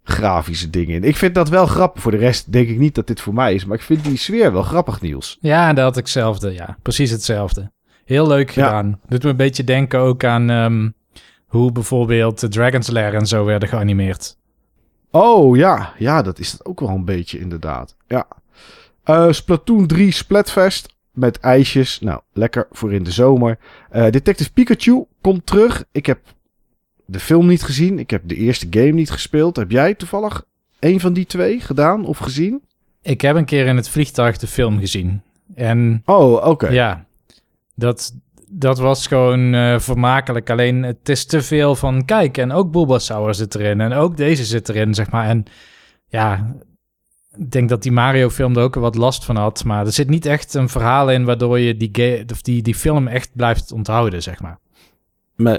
grafische 0.03 0.71
dingen 0.71 0.95
in. 0.95 1.05
Ik 1.05 1.17
vind 1.17 1.35
dat 1.35 1.49
wel 1.49 1.67
grappig. 1.67 2.03
Voor 2.03 2.11
de 2.11 2.17
rest 2.17 2.53
denk 2.53 2.69
ik 2.69 2.79
niet 2.79 2.95
dat 2.95 3.07
dit 3.07 3.21
voor 3.21 3.35
mij 3.35 3.55
is. 3.55 3.65
Maar 3.65 3.77
ik 3.77 3.83
vind 3.83 4.05
die 4.05 4.17
sfeer 4.17 4.53
wel 4.53 4.63
grappig, 4.63 5.01
Niels. 5.01 5.39
Ja, 5.41 5.73
dat 5.73 5.85
had 5.85 5.97
ik 5.97 6.03
hetzelfde. 6.03 6.53
Ja, 6.53 6.77
precies 6.83 7.11
hetzelfde. 7.11 7.71
Heel 8.05 8.27
leuk 8.27 8.51
Ja. 8.51 8.65
gedaan. 8.67 9.01
Doet 9.09 9.23
me 9.23 9.31
een 9.31 9.37
beetje 9.37 9.65
denken 9.65 9.99
ook 10.01 10.25
aan 10.25 10.51
ehm, 10.51 10.89
hoe 11.47 11.73
bijvoorbeeld 11.73 12.41
de 12.41 12.49
Dragon's 12.49 12.89
Lair 12.89 13.15
en 13.15 13.27
zo 13.27 13.45
werden 13.45 13.69
geanimeerd. 13.69 14.37
Oh 15.11 15.57
ja, 15.57 15.93
ja, 15.99 16.23
dat 16.23 16.39
is 16.39 16.53
het 16.53 16.65
ook 16.65 16.81
wel 16.81 16.89
een 16.89 17.05
beetje 17.05 17.39
inderdaad. 17.39 17.97
Ja. 18.07 18.27
Eh, 19.05 19.27
Splatoon 19.31 19.87
3 19.87 20.13
Splatfest 20.13 20.89
met 21.19 21.39
ijsjes. 21.41 22.01
Nou, 22.01 22.21
lekker 22.33 22.67
voor 22.71 22.93
in 22.93 23.03
de 23.03 23.11
zomer. 23.11 23.59
Eh, 23.91 24.11
Detective 24.11 24.53
Pikachu 24.53 25.05
komt 25.21 25.47
terug. 25.47 25.85
Ik 25.93 26.07
heb 26.07 26.19
de 27.07 27.21
film 27.21 27.47
niet 27.47 27.63
gezien. 27.63 27.99
Ik 27.99 28.11
heb 28.11 28.23
de 28.25 28.35
eerste 28.35 28.67
game 28.71 28.91
niet 28.93 29.11
gespeeld. 29.11 29.57
Heb 29.57 29.71
jij 29.71 29.95
toevallig 29.95 30.45
een 30.81 31.01
van 31.01 31.13
die 31.13 31.27
twee 31.27 31.61
gedaan 31.61 32.05
of 32.07 32.19
gezien? 32.19 32.63
Ik 33.03 33.21
heb 33.21 33.37
een 33.37 33.45
keer 33.45 33.67
in 33.67 33.77
het 33.77 33.89
vliegtuig 33.89 34.39
de 34.39 34.47
film 34.47 34.79
gezien. 34.79 35.23
En 35.55 36.03
Oh, 36.05 36.47
oké. 36.47 36.69
ja, 36.69 37.07
dat, 37.75 38.13
dat 38.49 38.79
was 38.79 39.07
gewoon 39.07 39.55
eh, 39.55 39.79
vermakelijk. 39.79 40.51
Alleen 40.51 40.83
het 40.83 41.09
is 41.09 41.27
te 41.27 41.43
veel 41.43 41.75
van, 41.75 42.05
kijk, 42.05 42.39
en 42.39 42.53
ook 42.53 42.71
Bulbasaur 42.71 43.35
zit 43.35 43.55
erin. 43.55 43.81
En 43.81 43.93
ook 43.93 44.17
deze 44.17 44.45
zit 44.45 44.69
erin, 44.69 44.95
zeg 44.95 45.11
maar. 45.11 45.27
En 45.29 45.45
ja, 46.09 46.55
ik 47.39 47.51
denk 47.51 47.69
dat 47.69 47.83
die 47.83 47.93
Mario-film 47.93 48.57
er 48.57 48.63
ook 48.63 48.75
wat 48.75 48.95
last 48.95 49.25
van 49.25 49.37
had. 49.37 49.65
Maar 49.65 49.87
er 49.87 49.93
zit 49.93 50.09
niet 50.09 50.27
echt 50.27 50.55
een 50.55 50.69
verhaal 50.69 51.11
in 51.11 51.25
waardoor 51.25 51.59
je 51.59 51.77
die, 51.77 52.25
of 52.33 52.43
die, 52.43 52.63
die 52.63 52.75
film 52.75 53.07
echt 53.07 53.31
blijft 53.35 53.73
onthouden, 53.73 54.23
zeg 54.23 54.41
maar. 54.41 54.59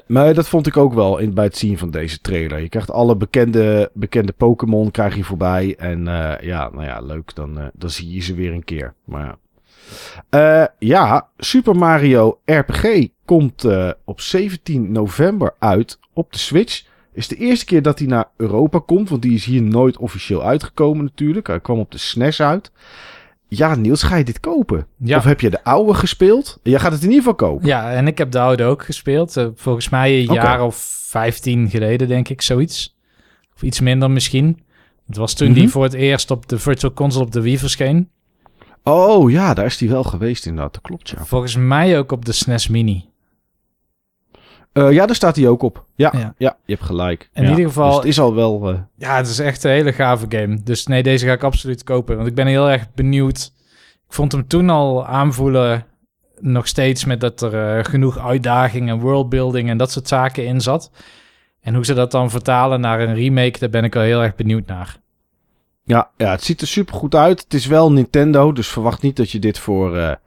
Maar, 0.07 0.34
dat 0.34 0.47
vond 0.47 0.68
ik 0.68 0.77
ook 0.77 0.93
wel 0.93 1.18
in, 1.18 1.34
bij 1.34 1.43
het 1.43 1.57
zien 1.57 1.77
van 1.77 1.91
deze 1.91 2.22
trailer. 2.22 2.60
Je 2.60 2.69
krijgt 2.69 2.91
alle 2.91 3.15
bekende, 3.15 3.91
bekende 3.93 4.31
Pokémon 4.31 4.91
krijg 4.91 5.15
je 5.15 5.23
voorbij. 5.23 5.76
En 5.77 6.07
eh, 6.07 6.45
ja, 6.45 6.69
nou 6.69 6.84
ja, 6.84 7.01
leuk. 7.01 7.35
Dan, 7.35 7.60
eh, 7.60 7.65
dan 7.73 7.89
zie 7.89 8.14
je 8.14 8.22
ze 8.22 8.34
weer 8.34 8.53
een 8.53 8.64
keer. 8.64 8.93
Maar. 9.03 9.35
Eh, 10.30 10.65
ja, 10.80 11.30
Super 11.38 11.76
Mario 11.76 12.39
RPG 12.45 13.07
komt 13.26 13.68
op 14.06 14.22
17 14.22 14.91
november 14.91 15.56
uit 15.60 15.99
op 16.14 16.31
de 16.31 16.38
Switch. 16.38 16.84
Is 17.14 17.27
de 17.27 17.36
eerste 17.36 17.65
keer 17.65 17.81
dat 17.81 17.99
hij 17.99 18.07
naar 18.07 18.26
Europa 18.38 18.80
komt. 18.86 19.10
Want 19.10 19.22
die 19.22 19.34
is 19.34 19.45
hier 19.45 19.61
nooit 19.61 19.98
officieel 19.98 20.44
uitgekomen 20.44 21.03
natuurlijk. 21.03 21.48
Hij 21.48 21.60
kwam 21.60 21.80
op 21.80 21.91
de 21.91 21.98
SNES 21.98 22.41
uit. 22.41 22.72
Ja, 23.48 23.76
Niels, 23.76 24.03
ga 24.03 24.15
je 24.15 24.23
dit 24.23 24.40
kopen? 24.40 24.88
Ja. 24.98 25.18
Of 25.18 25.23
heb 25.23 25.41
je 25.41 25.49
de 25.49 25.64
oude 25.64 25.94
gespeeld? 25.94 26.60
Jij 26.64 26.80
gaat 26.80 26.91
het 26.91 27.02
in 27.03 27.07
ieder 27.10 27.23
geval 27.23 27.36
kopen. 27.49 27.68
Ja, 27.68 27.91
en 27.91 28.07
ik 28.07 28.18
heb 28.18 28.31
de 28.31 28.40
oude 28.40 28.64
ook 28.64 28.84
gespeeld. 28.86 29.38
Eh, 29.38 29.48
volgens 29.56 29.90
mij 29.90 30.19
een 30.19 30.34
jaar 30.34 30.61
of 30.64 30.76
15 31.07 31.69
geleden, 31.69 32.07
denk 32.07 32.30
ik, 32.30 32.41
zoiets. 32.41 32.98
Of 33.56 33.61
iets 33.61 33.80
minder 33.80 34.11
misschien. 34.11 34.60
Het 35.07 35.18
was 35.18 35.34
toen 35.34 35.49
Mhm. 35.49 35.60
die 35.60 35.69
voor 35.69 35.84
het 35.84 35.94
eerst 35.94 36.31
op 36.31 36.48
de 36.49 36.60
Virtual 36.60 36.94
Console 36.94 37.26
op 37.26 37.31
de 37.31 37.41
Wii 37.41 37.57
verscheen. 37.60 38.10
Oh 38.84 39.31
ja, 39.31 39.53
daar 39.53 39.65
is 39.65 39.77
die 39.77 39.90
wel 39.90 40.03
geweest 40.03 40.45
inderdaad. 40.45 40.73
Dat 40.73 40.81
klopt, 40.84 41.10
ja. 41.10 41.26
Volgens 41.26 41.56
mij 41.56 41.98
ook 41.99 42.11
op 42.11 42.26
de 42.26 42.31
SNES 42.31 42.68
Mini. 42.68 43.09
Eh, 44.72 44.91
ja, 44.91 45.06
daar 45.06 45.16
staat 45.16 45.36
hij 45.36 45.48
ook 45.48 45.62
op. 45.62 45.86
Ja, 45.96 46.10
Ja. 46.18 46.34
ja. 46.38 46.58
je 46.66 46.74
hebt 46.74 46.86
gelijk. 46.86 47.30
In 47.34 47.44
Ja, 47.44 47.50
ieder 47.50 47.66
geval- 47.66 47.88
Dus 47.88 47.96
het 47.98 48.06
is 48.06 48.20
al 48.20 48.36
wel... 48.36 48.70
eh, 48.70 48.78
Ja, 48.98 49.16
het 49.18 49.28
is 49.28 49.40
echt 49.40 49.64
een 49.64 49.72
hele 49.72 49.94
gave 49.94 50.26
game. 50.30 50.64
Dus 50.64 50.88
nee, 50.88 51.04
deze 51.04 51.26
ga 51.26 51.32
ik 51.34 51.44
absoluut 51.44 51.84
kopen. 51.84 52.16
Want 52.16 52.28
ik 52.28 52.36
ben 52.36 52.48
heel 52.48 52.70
erg 52.70 52.94
benieuwd. 52.94 53.52
Ik 54.08 54.14
vond 54.16 54.32
hem 54.32 54.48
toen 54.48 54.70
al 54.70 55.06
aanvoelen, 55.08 55.86
nog 56.40 56.68
steeds 56.68 57.06
met 57.06 57.22
dat 57.22 57.41
er 57.41 57.78
eh, 57.78 57.84
genoeg 57.86 58.18
uitdaging 58.20 58.90
en 58.90 59.00
worldbuilding 59.00 59.70
en 59.70 59.78
dat 59.78 59.91
soort 59.91 60.08
zaken 60.08 60.46
in 60.46 60.62
zat. 60.62 60.91
En 61.62 61.76
hoe 61.76 61.86
ze 61.86 61.94
dat 61.94 62.12
dan 62.12 62.30
vertalen 62.30 62.80
naar 62.82 63.00
een 63.02 63.16
remake, 63.16 63.60
daar 63.60 63.70
ben 63.70 63.84
ik 63.84 63.96
al 63.96 64.02
heel 64.02 64.22
erg 64.22 64.36
benieuwd 64.36 64.66
naar. 64.68 64.98
ja, 65.84 66.10
ja, 66.18 66.32
het 66.32 66.44
ziet 66.44 66.62
er 66.62 66.68
super 66.68 66.96
goed 66.96 67.16
uit. 67.16 67.41
Het 67.44 67.54
is 67.54 67.66
wel 67.66 67.91
Nintendo, 67.91 68.52
dus 68.52 68.68
verwacht 68.68 69.02
niet 69.02 69.16
dat 69.16 69.32
je 69.32 69.40
dit 69.40 69.60
voor, 69.60 70.18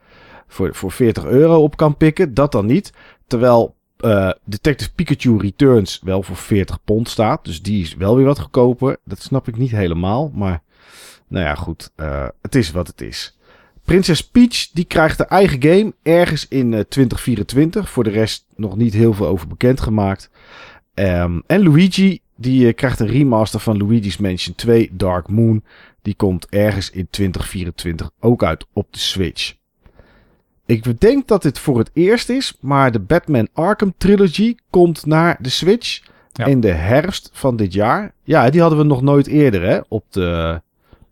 voor, 0.49 0.75
voor 0.75 0.91
40 0.93 1.25
euro 1.25 1.63
op 1.63 1.77
kan 1.77 1.97
pikken. 1.97 2.35
Dat 2.35 2.53
dan 2.53 2.67
niet. 2.67 2.93
Terwijl 3.27 3.75
eh, 4.03 4.31
Detective 4.45 4.95
Pikachu 4.95 5.39
Returns 5.39 6.01
wel 6.05 6.23
voor 6.23 6.37
40 6.37 6.85
pond 6.85 7.09
staat. 7.09 7.45
Dus 7.45 7.63
die 7.63 7.83
is 7.83 7.95
wel 7.95 8.17
weer 8.17 8.25
wat 8.27 8.41
goedkoper. 8.41 8.97
Dat 9.05 9.23
snap 9.23 9.49
ik 9.49 9.57
niet 9.57 9.71
helemaal. 9.71 10.31
Maar 10.35 10.63
nou 11.29 11.45
ja, 11.45 11.55
goed. 11.55 11.91
eh, 11.97 12.29
het 12.43 12.55
is 12.55 12.71
wat 12.71 12.87
het 12.87 13.01
is. 13.01 13.39
Prinses 13.85 14.29
Peach 14.29 14.71
die 14.73 14.85
krijgt 14.85 15.19
haar 15.19 15.27
eigen 15.27 15.63
game 15.63 15.95
ergens 16.03 16.49
in 16.49 16.75
eh, 16.75 16.81
2024. 16.81 17.91
Voor 17.91 18.05
de 18.05 18.11
rest 18.11 18.47
nog 18.57 18.77
niet 18.77 18.93
heel 18.93 19.13
veel 19.13 19.27
over 19.27 19.49
bekendgemaakt. 19.49 20.31
Ehm, 20.95 21.41
en 21.47 21.63
Luigi 21.63 22.21
die 22.37 22.73
krijgt 22.73 23.01
een 23.01 23.07
remaster 23.07 23.61
van 23.61 23.79
Luigi's 23.79 24.17
Mansion 24.17 24.55
2 24.55 24.91
Dark 24.93 25.29
Moon. 25.29 25.65
Die 26.03 26.15
komt 26.15 26.47
ergens 26.49 26.91
in 26.91 27.07
2024 27.11 28.11
ook 28.21 28.45
uit 28.45 28.67
op 28.73 28.93
de 28.93 28.99
Switch. 28.99 29.61
Ik 30.73 31.01
denk 31.01 31.29
dat 31.29 31.43
dit 31.43 31.59
voor 31.59 31.79
het 31.79 31.91
eerst 31.93 32.29
is, 32.29 32.57
maar 32.61 32.93
de 32.93 33.01
Batman 33.01 33.49
Arkham 33.53 33.95
Trilogy 33.99 34.55
komt 34.71 35.07
naar 35.07 35.37
de 35.41 35.49
Switch 35.49 36.01
Ja. 36.33 36.45
in 36.47 36.61
de 36.61 36.71
herfst 36.73 37.31
van 37.33 37.57
dit 37.57 37.73
jaar. 37.73 38.13
Ja, 38.23 38.51
die 38.51 38.61
hadden 38.61 38.79
we 38.79 38.85
nog 38.85 39.03
nooit 39.03 39.27
eerder 39.27 39.63
hè, 39.63 39.81
op, 39.89 40.05
de, 40.11 40.61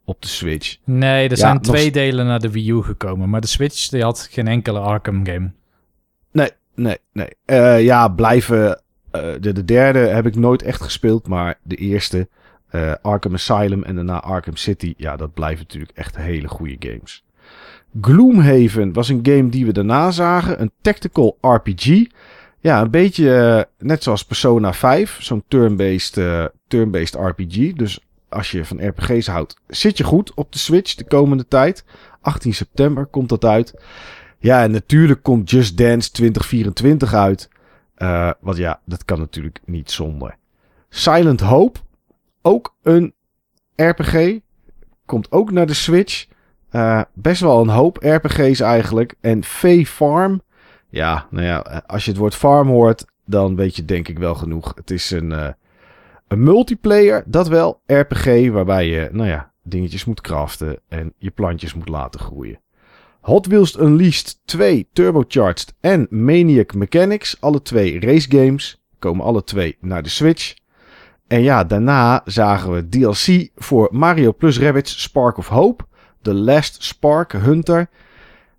op 0.04 0.22
de 0.22 0.28
Switch. 0.28 0.76
Nee, 0.84 1.24
er 1.24 1.30
Ja, 1.30 1.36
zijn 1.36 1.60
twee 1.60 1.90
delen 1.90 2.26
naar 2.26 2.40
de 2.40 2.50
Wii 2.50 2.70
U 2.70 2.82
gekomen. 2.82 3.30
Maar 3.30 3.40
de 3.40 3.46
Switch 3.46 3.88
die 3.88 4.02
had 4.02 4.28
geen 4.30 4.48
enkele 4.48 4.78
Arkham 4.78 5.26
game. 5.26 5.50
Nee, 6.32 6.50
nee, 6.74 6.96
nee. 7.12 7.28
Eh, 7.44 7.82
ja, 7.84 8.08
blijven. 8.08 8.80
eh, 9.10 9.22
de, 9.40 9.52
de 9.52 9.64
derde 9.64 9.98
heb 9.98 10.26
ik 10.26 10.36
nooit 10.36 10.62
echt 10.62 10.82
gespeeld, 10.82 11.26
maar 11.26 11.58
de 11.62 11.76
eerste, 11.76 12.28
eh, 12.68 12.92
Arkham 13.02 13.34
Asylum 13.34 13.82
en 13.82 13.94
daarna 13.94 14.20
Arkham 14.20 14.56
City, 14.56 14.94
ja, 14.96 15.16
dat 15.16 15.34
blijven 15.34 15.58
natuurlijk 15.58 15.92
echt 15.98 16.16
hele 16.16 16.48
goede 16.48 16.76
games. 16.78 17.24
Gloomhaven 18.00 18.92
was 18.92 19.08
een 19.08 19.20
game 19.22 19.48
die 19.48 19.66
we 19.66 19.72
daarna 19.72 20.10
zagen, 20.10 20.60
een 20.60 20.72
tactical 20.80 21.38
RPG. 21.40 22.04
Ja, 22.60 22.80
een 22.80 22.90
beetje 22.90 23.36
eh, 23.36 23.86
net 23.86 24.02
zoals 24.02 24.24
Persona 24.24 24.72
5, 24.72 25.16
zo'n 25.20 25.44
turn-based 25.48 26.16
eh, 26.16 26.44
turn-based 26.68 27.14
RPG. 27.14 27.72
Dus 27.72 28.00
als 28.28 28.50
je 28.50 28.64
van 28.64 28.86
RPG's 28.86 29.26
houdt, 29.26 29.56
zit 29.66 29.98
je 29.98 30.04
goed 30.04 30.34
op 30.34 30.52
de 30.52 30.58
Switch 30.58 30.94
de 30.94 31.04
komende 31.04 31.48
tijd. 31.48 31.84
18 32.20 32.54
september 32.54 33.06
komt 33.06 33.28
dat 33.28 33.44
uit. 33.44 33.74
Ja, 34.38 34.62
en 34.62 34.70
natuurlijk 34.70 35.22
komt 35.22 35.50
Just 35.50 35.76
Dance 35.76 36.10
2024 36.10 37.14
uit. 37.14 37.48
Eh 37.94 38.30
want 38.40 38.56
ja, 38.56 38.80
dat 38.84 39.04
kan 39.04 39.18
natuurlijk 39.18 39.60
niet 39.64 39.90
zonder. 39.90 40.36
Silent 40.88 41.40
Hope, 41.40 41.78
ook 42.42 42.76
een 42.82 43.14
RPG. 43.76 44.38
Komt 45.06 45.32
ook 45.32 45.50
naar 45.50 45.66
de 45.66 45.74
Switch. 45.74 46.26
Eh, 46.70 47.00
best 47.14 47.40
wel 47.40 47.60
een 47.60 47.68
hoop 47.68 47.96
RPG's 47.96 48.60
eigenlijk. 48.60 49.14
En 49.20 49.44
Fay 49.44 49.86
Farm. 49.86 50.42
Ja, 50.88 51.26
nou 51.30 51.46
ja, 51.46 51.82
als 51.86 52.04
je 52.04 52.10
het 52.10 52.20
woord 52.20 52.34
farm 52.34 52.68
hoort, 52.68 53.04
dan 53.24 53.56
weet 53.56 53.76
je 53.76 53.84
denk 53.84 54.08
ik 54.08 54.18
wel 54.18 54.34
genoeg. 54.34 54.72
Het 54.74 54.90
is 54.90 55.10
een, 55.10 55.32
eh, 55.32 55.48
een 56.28 56.42
multiplayer, 56.42 57.22
dat 57.26 57.48
wel, 57.48 57.80
RPG, 57.86 58.50
waarbij 58.50 58.86
je, 58.86 59.08
nou 59.12 59.28
ja, 59.28 59.52
dingetjes 59.62 60.04
moet 60.04 60.20
craften 60.20 60.78
en 60.88 61.12
je 61.18 61.30
plantjes 61.30 61.74
moet 61.74 61.88
laten 61.88 62.20
groeien. 62.20 62.60
Hot 63.20 63.46
Wheels 63.46 63.78
Unleashed 63.78 64.40
2 64.44 64.88
Turbocharged 64.92 65.74
en 65.80 66.06
Maniac 66.10 66.74
Mechanics, 66.74 67.36
alle 67.40 67.62
twee 67.62 68.00
race 68.00 68.30
games, 68.30 68.82
komen 68.98 69.24
alle 69.24 69.44
twee 69.44 69.76
naar 69.80 70.02
de 70.02 70.08
Switch. 70.08 70.54
En 71.26 71.42
ja, 71.42 71.64
daarna 71.64 72.22
zagen 72.24 72.72
we 72.72 72.88
DLC 72.88 73.50
voor 73.54 73.88
Mario 73.92 74.32
plus 74.32 74.58
Rabbids 74.58 75.02
Spark 75.02 75.36
of 75.36 75.48
Hope, 75.48 75.84
The 76.22 76.34
Last 76.34 76.82
Spark 76.82 77.32
Hunter. 77.32 77.88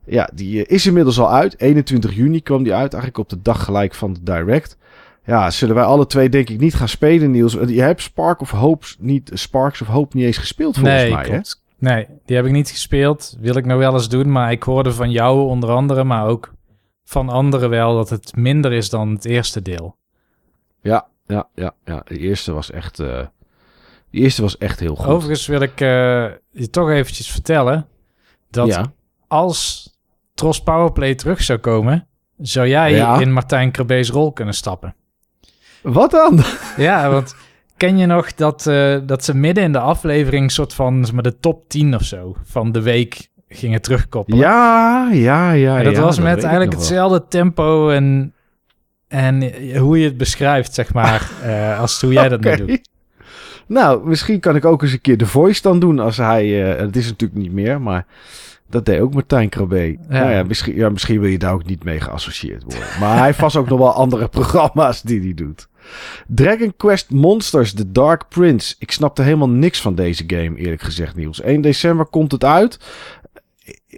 Ja, 0.05 0.29
die 0.33 0.65
eh, 0.65 0.75
is 0.75 0.85
inmiddels 0.85 1.19
al 1.19 1.31
uit. 1.31 1.59
21 1.59 2.13
juni 2.13 2.41
kwam 2.41 2.63
die 2.63 2.73
uit, 2.73 2.93
eigenlijk 2.93 3.17
op 3.17 3.29
de 3.29 3.41
dag 3.41 3.63
gelijk 3.63 3.93
van 3.93 4.13
de 4.13 4.23
Direct. 4.23 4.77
Ja, 5.25 5.49
zullen 5.49 5.75
wij 5.75 5.83
alle 5.83 6.07
twee 6.07 6.29
denk 6.29 6.49
ik 6.49 6.59
niet 6.59 6.73
gaan 6.73 6.87
spelen, 6.87 7.31
Niels. 7.31 7.53
Want 7.53 7.69
Je 7.69 7.81
hebt 7.81 8.01
Spark 8.01 8.41
of 8.41 8.51
Hope 8.51 8.85
niet, 8.99 9.31
Sparks 9.33 9.81
of 9.81 9.87
Hope 9.87 10.15
niet 10.17 10.25
eens 10.25 10.37
gespeeld 10.37 10.75
volgens 10.77 11.01
nee, 11.01 11.11
mij, 11.11 11.25
hè? 11.25 11.39
Nee, 11.77 12.07
die 12.25 12.35
heb 12.35 12.45
ik 12.45 12.51
niet 12.51 12.69
gespeeld. 12.69 13.37
Wil 13.39 13.55
ik 13.55 13.65
nog 13.65 13.77
wel 13.77 13.93
eens 13.93 14.09
doen, 14.09 14.31
maar 14.31 14.51
ik 14.51 14.63
hoorde 14.63 14.93
van 14.93 15.11
jou 15.11 15.47
onder 15.47 15.69
andere, 15.69 16.03
maar 16.03 16.27
ook 16.27 16.53
van 17.03 17.29
anderen 17.29 17.69
wel, 17.69 17.95
dat 17.95 18.09
het 18.09 18.35
minder 18.35 18.71
is 18.71 18.89
dan 18.89 19.09
het 19.09 19.25
eerste 19.25 19.61
deel. 19.61 19.97
Ja, 20.81 21.07
ja, 21.25 21.47
ja, 21.55 21.73
ja. 21.85 22.01
De 22.05 22.17
eerste 22.17 22.51
was 22.51 22.71
echt, 22.71 22.99
eh 22.99 23.25
de 24.11 24.17
eerste 24.17 24.41
was 24.41 24.57
echt 24.57 24.79
heel 24.79 24.95
goed. 24.95 25.05
Overigens 25.07 25.47
wil 25.47 25.61
ik 25.61 25.81
eh, 25.81 26.25
je 26.51 26.69
toch 26.71 26.89
eventjes 26.89 27.31
vertellen 27.31 27.87
dat 28.49 28.67
ja. 28.67 28.91
als 29.27 29.89
Tros 30.33 30.61
Powerplay 30.61 31.15
terug 31.15 31.43
zou 31.43 31.59
komen, 31.59 32.07
zou 32.37 32.67
jij 32.67 32.91
Ja. 32.95 33.19
in 33.19 33.33
Martijn 33.33 33.71
Krabbe's 33.71 34.09
rol 34.09 34.31
kunnen 34.31 34.53
stappen. 34.53 34.95
Wat 35.81 36.11
dan? 36.11 36.39
Ja, 36.77 37.09
want 37.09 37.35
ken 37.77 37.97
je 37.97 38.05
nog 38.05 38.33
dat, 38.33 38.67
eh, 38.67 38.97
dat 39.03 39.23
ze 39.23 39.35
midden 39.35 39.63
in 39.63 39.71
de 39.71 39.79
aflevering 39.79 40.51
soort 40.51 40.73
van 40.73 41.05
zeg 41.05 41.13
maar, 41.13 41.23
de 41.23 41.39
top 41.39 41.69
10 41.69 41.95
of 41.95 42.03
zo 42.03 42.35
van 42.43 42.71
de 42.71 42.81
week 42.81 43.29
gingen 43.47 43.81
terugkoppelen? 43.81 44.39
Ja, 44.39 45.09
ja, 45.11 45.51
ja. 45.51 45.77
En 45.77 45.83
dat 45.83 45.95
ja, 45.95 46.01
was 46.01 46.19
met 46.19 46.43
eigenlijk 46.43 46.71
wel. 46.71 46.79
hetzelfde 46.79 47.27
tempo 47.27 47.89
en 47.89 48.33
En 49.07 49.51
hoe 49.77 49.99
je 49.99 50.05
het 50.05 50.17
beschrijft, 50.17 50.73
zeg 50.73 50.93
maar, 50.93 51.29
eh, 51.43 51.79
als 51.79 52.01
hoe 52.01 52.13
jij 52.13 52.29
dat 52.29 52.41
nu 52.41 52.55
doet. 52.55 52.89
Nou, 53.67 54.07
misschien 54.07 54.39
kan 54.39 54.55
ik 54.55 54.65
ook 54.65 54.81
eens 54.81 54.91
een 54.91 55.01
keer 55.01 55.17
de 55.17 55.25
voice 55.25 55.61
dan 55.61 55.79
doen 55.79 55.99
als 55.99 56.17
hij... 56.17 56.73
eh 56.73 56.79
het 56.79 56.95
is 56.95 57.07
natuurlijk 57.07 57.41
niet 57.41 57.51
meer, 57.51 57.81
maar 57.81 58.05
dat 58.69 58.85
deed 58.85 58.99
ook 58.99 59.13
Martijn 59.13 59.49
Krabbe. 59.49 59.87
Ja. 59.91 59.97
Nou 60.07 60.31
ja, 60.31 60.43
misschien, 60.43 60.75
ja, 60.75 60.89
misschien 60.89 61.19
wil 61.19 61.29
je 61.29 61.37
daar 61.37 61.53
ook 61.53 61.65
niet 61.65 61.83
mee 61.83 61.99
geassocieerd 61.99 62.63
worden. 62.63 62.87
Maar 62.99 63.17
hij 63.17 63.25
heeft 63.25 63.39
vast 63.39 63.55
ook 63.55 63.69
nog 63.73 63.79
wel 63.79 63.93
andere 63.93 64.27
programma's 64.27 65.01
die 65.01 65.19
hij 65.19 65.33
doet. 65.33 65.67
Dragon 66.27 66.73
Quest 66.77 67.09
Monsters, 67.09 67.73
The 67.73 67.91
Dark 67.91 68.27
Prince. 68.29 68.75
Ik 68.79 68.91
snapte 68.91 69.21
helemaal 69.21 69.49
niks 69.49 69.81
van 69.81 69.95
deze 69.95 70.23
game, 70.27 70.55
eerlijk 70.55 70.81
gezegd, 70.81 71.15
Niels. 71.15 71.41
1 71.41 71.61
december 71.61 72.05
komt 72.05 72.31
het 72.31 72.43
uit. 72.43 72.79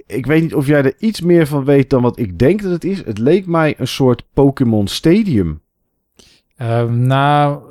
Ik 0.05 0.25
weet 0.25 0.41
niet 0.41 0.53
of 0.53 0.67
jij 0.67 0.83
er 0.83 0.93
iets 0.97 1.21
meer 1.21 1.47
van 1.47 1.65
weet 1.65 1.89
dan 1.89 2.01
wat 2.01 2.19
ik 2.19 2.39
denk 2.39 2.61
dat 2.61 2.71
het 2.71 2.83
is. 2.83 3.05
Het 3.05 3.17
leek 3.17 3.45
mij 3.45 3.75
een 3.77 3.87
soort 3.87 4.23
Pokémon 4.33 4.87
Stadium. 4.87 5.61
Ehm, 6.63 7.05
nou, 7.07 7.61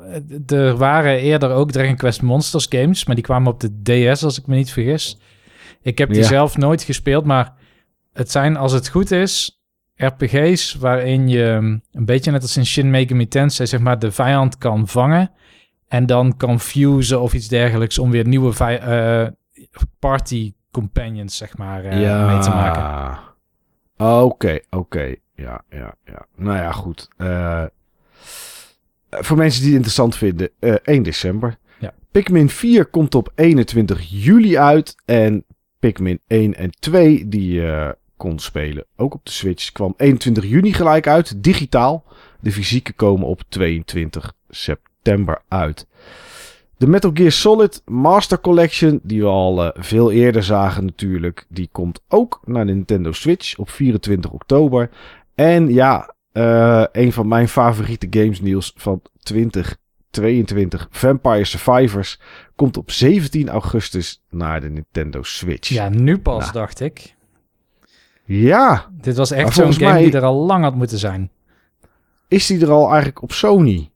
er 0.47 0.77
waren 0.77 1.17
eerder 1.19 1.51
ook 1.51 1.71
Dragon 1.71 1.95
Quest 1.95 2.21
Monsters 2.21 2.65
games, 2.69 3.05
maar 3.05 3.15
die 3.15 3.23
kwamen 3.23 3.51
op 3.53 3.59
de 3.59 3.81
DS, 4.13 4.23
als 4.23 4.39
ik 4.39 4.47
me 4.47 4.55
niet 4.55 4.71
vergis. 4.71 5.19
Ik 5.81 5.97
heb 5.97 6.09
die 6.09 6.21
Ja. 6.21 6.27
zelf 6.27 6.57
nooit 6.57 6.83
gespeeld, 6.83 7.25
maar 7.25 7.53
het 8.13 8.31
zijn, 8.31 8.57
als 8.57 8.71
het 8.71 8.87
goed 8.89 9.11
is, 9.11 9.61
RPG's 9.95 10.73
waarin 10.75 11.27
je 11.27 11.43
um, 11.43 11.81
een 11.91 12.05
beetje 12.05 12.31
net 12.31 12.41
als 12.41 12.57
in 12.57 12.65
Shin 12.65 12.89
Megami 12.89 13.27
Tensei, 13.27 13.67
zeg 13.67 13.79
maar, 13.79 13.99
de 13.99 14.11
vijand 14.11 14.57
kan 14.57 14.87
vangen 14.87 15.31
en 15.87 16.05
dan 16.05 16.37
kan 16.37 16.59
fusen 16.59 17.21
of 17.21 17.33
iets 17.33 17.47
dergelijks 17.47 17.99
om 17.99 18.11
weer 18.11 18.27
nieuwe 18.27 18.65
eh, 18.65 19.27
party 19.99 20.53
companions, 20.71 21.37
zeg 21.37 21.57
maar, 21.57 21.83
eh, 21.85 22.27
mee 22.27 22.39
te 22.39 22.49
maken. 22.49 23.19
Oké, 24.21 24.59
oké. 24.69 25.15
Ja, 25.35 25.61
ja, 25.69 25.95
ja. 26.05 26.25
Nou 26.35 26.57
ja, 26.57 26.71
goed. 26.71 27.07
Eh, 27.17 27.63
voor 29.19 29.37
mensen 29.37 29.59
die 29.61 29.69
het 29.69 29.77
interessant 29.77 30.15
vinden, 30.15 30.49
eh 30.59 30.73
1 30.83 31.03
december. 31.03 31.57
Ja. 31.79 31.93
Pikmin 32.11 32.49
4 32.49 32.85
komt 32.85 33.15
op 33.15 33.31
21 33.35 34.01
juli 34.09 34.57
uit. 34.57 34.95
En 35.05 35.45
Pikmin 35.79 36.19
1 36.27 36.55
en 36.55 36.69
2, 36.79 37.27
die 37.27 37.53
je 37.53 37.97
kon 38.17 38.39
spelen, 38.39 38.85
ook 38.95 39.13
op 39.13 39.25
de 39.25 39.31
Switch, 39.31 39.71
kwam 39.71 39.93
21 39.97 40.45
juni 40.45 40.73
gelijk 40.73 41.07
uit, 41.07 41.43
digitaal. 41.43 42.03
De 42.39 42.51
fysieke 42.51 42.93
komen 42.93 43.27
op 43.27 43.41
22 43.49 44.33
september 44.49 45.41
uit. 45.47 45.87
De 46.77 46.87
Metal 46.87 47.11
Gear 47.13 47.31
Solid 47.31 47.81
Master 47.85 48.39
Collection, 48.39 48.99
die 49.03 49.21
we 49.21 49.27
al 49.27 49.63
eh, 49.63 49.83
veel 49.83 50.11
eerder 50.11 50.43
zagen 50.43 50.85
natuurlijk, 50.85 51.45
die 51.49 51.69
komt 51.71 52.01
ook 52.07 52.41
naar 52.45 52.65
de 52.65 52.73
Nintendo 52.73 53.11
Switch 53.11 53.57
op 53.57 53.69
24 53.69 54.31
oktober. 54.31 54.89
En 55.35 55.73
ja, 55.73 56.12
eh, 56.33 56.83
een 56.91 57.11
van 57.13 57.27
mijn 57.27 57.47
favoriete 57.47 58.07
games 58.09 58.41
nieuws 58.41 58.73
van 58.75 59.01
2022, 59.19 60.87
Vampire 60.89 61.45
Survivors, 61.45 62.19
komt 62.55 62.77
op 62.77 62.91
17 62.91 63.49
augustus 63.49 64.23
naar 64.29 64.61
de 64.61 64.69
Nintendo 64.69 65.23
Switch. 65.23 65.69
Ja, 65.69 65.89
nu 65.89 66.17
pas, 66.19 66.39
Nou. 66.41 66.51
dacht 66.53 66.79
ik. 66.79 67.15
Ja, 68.25 68.89
Dit 68.91 69.17
was 69.17 69.31
echt 69.31 69.53
zo'n 69.53 69.73
game 69.73 69.91
mij- 69.93 70.03
die 70.03 70.13
er 70.13 70.23
al 70.23 70.45
lang 70.45 70.63
had 70.63 70.75
moeten 70.75 70.97
zijn. 70.97 71.31
is 72.27 72.47
die 72.47 72.61
er 72.61 72.71
al 72.71 72.87
eigenlijk 72.87 73.21
op 73.21 73.31
Sony? 73.31 73.91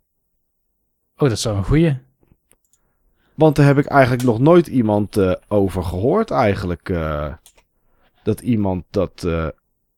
Oh, 1.16 1.30
dat 1.30 1.32
is 1.38 1.44
wel 1.44 1.56
een 1.56 1.64
goeie. 1.64 1.98
Want 3.36 3.56
daar 3.56 3.66
heb 3.66 3.78
ik 3.78 3.86
eigenlijk 3.86 4.24
nog 4.24 4.40
nooit 4.40 4.68
iemand 4.68 5.18
eh, 5.18 5.34
over 5.48 5.84
gehoord 5.84 6.32
eigenlijk. 6.32 6.90
eh, 6.90 7.34
dat 8.24 8.42
iemand 8.42 8.86
dat, 8.90 9.28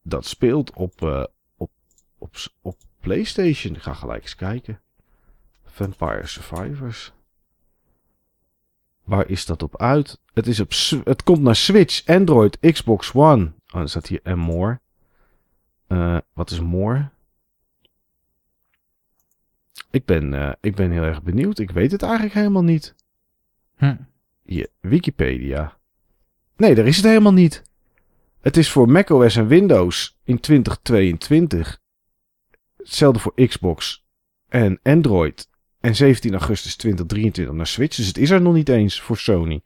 dat 0.03 0.25
speelt 0.25 0.73
op, 0.73 1.27
op, 2.19 2.35
op, 2.61 2.77
PlayStation. 2.99 3.75
Ik 3.75 3.81
ga 3.81 3.93
gelijk 3.93 4.21
eens 4.21 4.35
kijken. 4.35 4.81
Vampire 5.65 6.27
Survivors. 6.27 7.13
Waar 9.03 9.29
is 9.29 9.45
dat 9.45 9.63
op 9.63 9.81
uit? 9.81 10.19
Het, 10.33 10.47
is 10.47 10.59
op, 10.59 10.71
het 11.05 11.23
komt 11.23 11.41
naar 11.41 11.55
Switch, 11.55 12.05
Android, 12.05 12.57
Xbox 12.59 13.13
One. 13.13 13.45
Oh, 13.45 13.73
dan 13.73 13.89
staat 13.89 14.07
hier 14.07 14.19
en 14.23 14.39
more. 14.39 14.79
Eh, 15.87 16.17
wat 16.33 16.51
is 16.51 16.59
more? 16.59 17.09
Ik 19.91 20.05
ben, 20.05 20.33
eh, 20.33 20.51
ik 20.61 20.75
ben 20.75 20.91
heel 20.91 21.03
erg 21.03 21.23
benieuwd. 21.23 21.59
Ik 21.59 21.71
weet 21.71 21.91
het 21.91 22.01
eigenlijk 22.01 22.33
helemaal 22.33 22.63
niet. 22.63 22.95
Hm. 23.75 23.95
Hier, 24.43 24.67
Wikipedia. 24.79 25.77
Nee, 26.57 26.75
daar 26.75 26.87
is 26.87 26.95
het 26.95 27.05
helemaal 27.05 27.33
niet. 27.33 27.63
Het 28.41 28.57
is 28.57 28.71
voor 28.71 28.89
macOS 28.89 29.35
en 29.35 29.47
Windows 29.47 30.17
in 30.23 30.39
2022. 30.39 31.79
Hetzelfde 32.83 33.19
voor 33.19 33.47
Xbox 33.47 34.05
en 34.49 34.79
Android. 34.83 35.47
En 35.79 35.95
17 35.95 36.31
augustus 36.31 36.75
2023 36.75 37.55
naar 37.55 37.67
Switch. 37.67 37.95
Dus 37.95 38.07
het 38.07 38.17
is 38.17 38.29
er 38.29 38.41
nog 38.41 38.53
niet 38.53 38.69
eens 38.69 39.01
voor 39.01 39.17
Sony. 39.17 39.61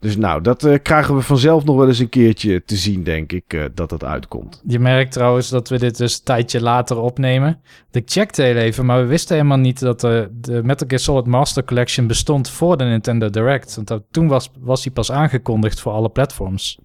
Dus 0.00 0.16
nou, 0.16 0.42
dat 0.42 0.64
eh, 0.64 0.78
krijgen 0.82 1.14
we 1.14 1.22
vanzelf 1.22 1.64
nog 1.64 1.76
wel 1.76 1.88
eens 1.88 1.98
een 1.98 2.08
keertje 2.08 2.64
te 2.64 2.76
zien, 2.76 3.02
denk 3.02 3.32
ik, 3.32 3.52
eh, 3.52 3.64
dat 3.74 3.90
dat 3.90 4.04
uitkomt. 4.04 4.62
Je 4.66 4.78
merkt 4.78 5.12
trouwens 5.12 5.48
dat 5.48 5.68
we 5.68 5.78
dit 5.78 5.96
dus 5.96 6.18
een 6.18 6.24
tijdje 6.24 6.60
later 6.60 6.98
opnemen. 6.98 7.60
Ik 7.90 8.10
checkte 8.10 8.42
heel 8.42 8.56
even, 8.56 8.86
maar 8.86 9.00
we 9.00 9.06
wisten 9.06 9.36
helemaal 9.36 9.58
niet 9.58 9.80
dat 9.80 10.00
de, 10.00 10.28
de 10.32 10.62
Metal 10.62 10.88
Gear 10.88 11.00
Solid 11.00 11.26
Master 11.26 11.64
Collection 11.64 12.06
bestond 12.06 12.50
voor 12.50 12.76
de 12.76 12.84
Nintendo 12.84 13.30
Direct. 13.30 13.74
Want 13.74 13.88
dat, 13.88 14.02
toen 14.10 14.28
was, 14.28 14.50
was 14.58 14.82
die 14.82 14.92
pas 14.92 15.12
aangekondigd 15.12 15.80
voor 15.80 15.92
alle 15.92 16.10
platforms. 16.10 16.78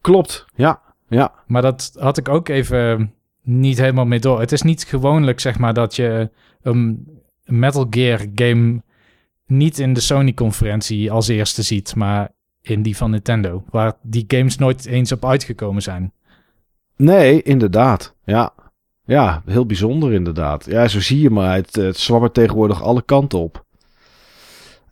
Klopt, 0.00 0.44
ja. 0.54 0.80
Ja, 1.08 1.32
Maar 1.46 1.62
dat 1.62 1.92
had 1.98 2.18
ik 2.18 2.28
ook 2.28 2.48
even 2.48 3.14
niet 3.46 3.78
helemaal 3.78 4.06
mee 4.06 4.18
door. 4.18 4.40
Het 4.40 4.52
is 4.52 4.62
niet 4.62 4.84
gewoonlijk, 4.84 5.40
zeg 5.40 5.58
maar, 5.58 5.74
dat 5.74 5.96
je 5.96 6.30
een 6.62 7.08
Metal 7.44 7.86
Gear 7.90 8.26
game 8.34 8.82
niet 9.46 9.78
in 9.78 9.92
de 9.92 10.00
Sony-conferentie 10.00 11.10
als 11.10 11.28
eerste 11.28 11.62
ziet, 11.62 11.94
maar 11.94 12.30
in 12.60 12.82
die 12.82 12.96
van 12.96 13.10
Nintendo, 13.10 13.64
waar 13.70 13.92
die 14.02 14.24
games 14.28 14.56
nooit 14.56 14.86
eens 14.86 15.12
op 15.12 15.24
uitgekomen 15.24 15.82
zijn. 15.82 16.12
Nee, 16.96 17.42
inderdaad. 17.42 18.14
Ja. 18.24 18.52
Ja, 19.04 19.42
heel 19.44 19.66
bijzonder 19.66 20.12
inderdaad. 20.12 20.64
Ja, 20.64 20.88
zo 20.88 21.00
zie 21.00 21.20
je 21.20 21.30
maar. 21.30 21.54
Het, 21.54 21.74
het 21.74 22.32
tegenwoordig 22.32 22.82
alle 22.82 23.02
kanten 23.02 23.38
op. 23.38 23.64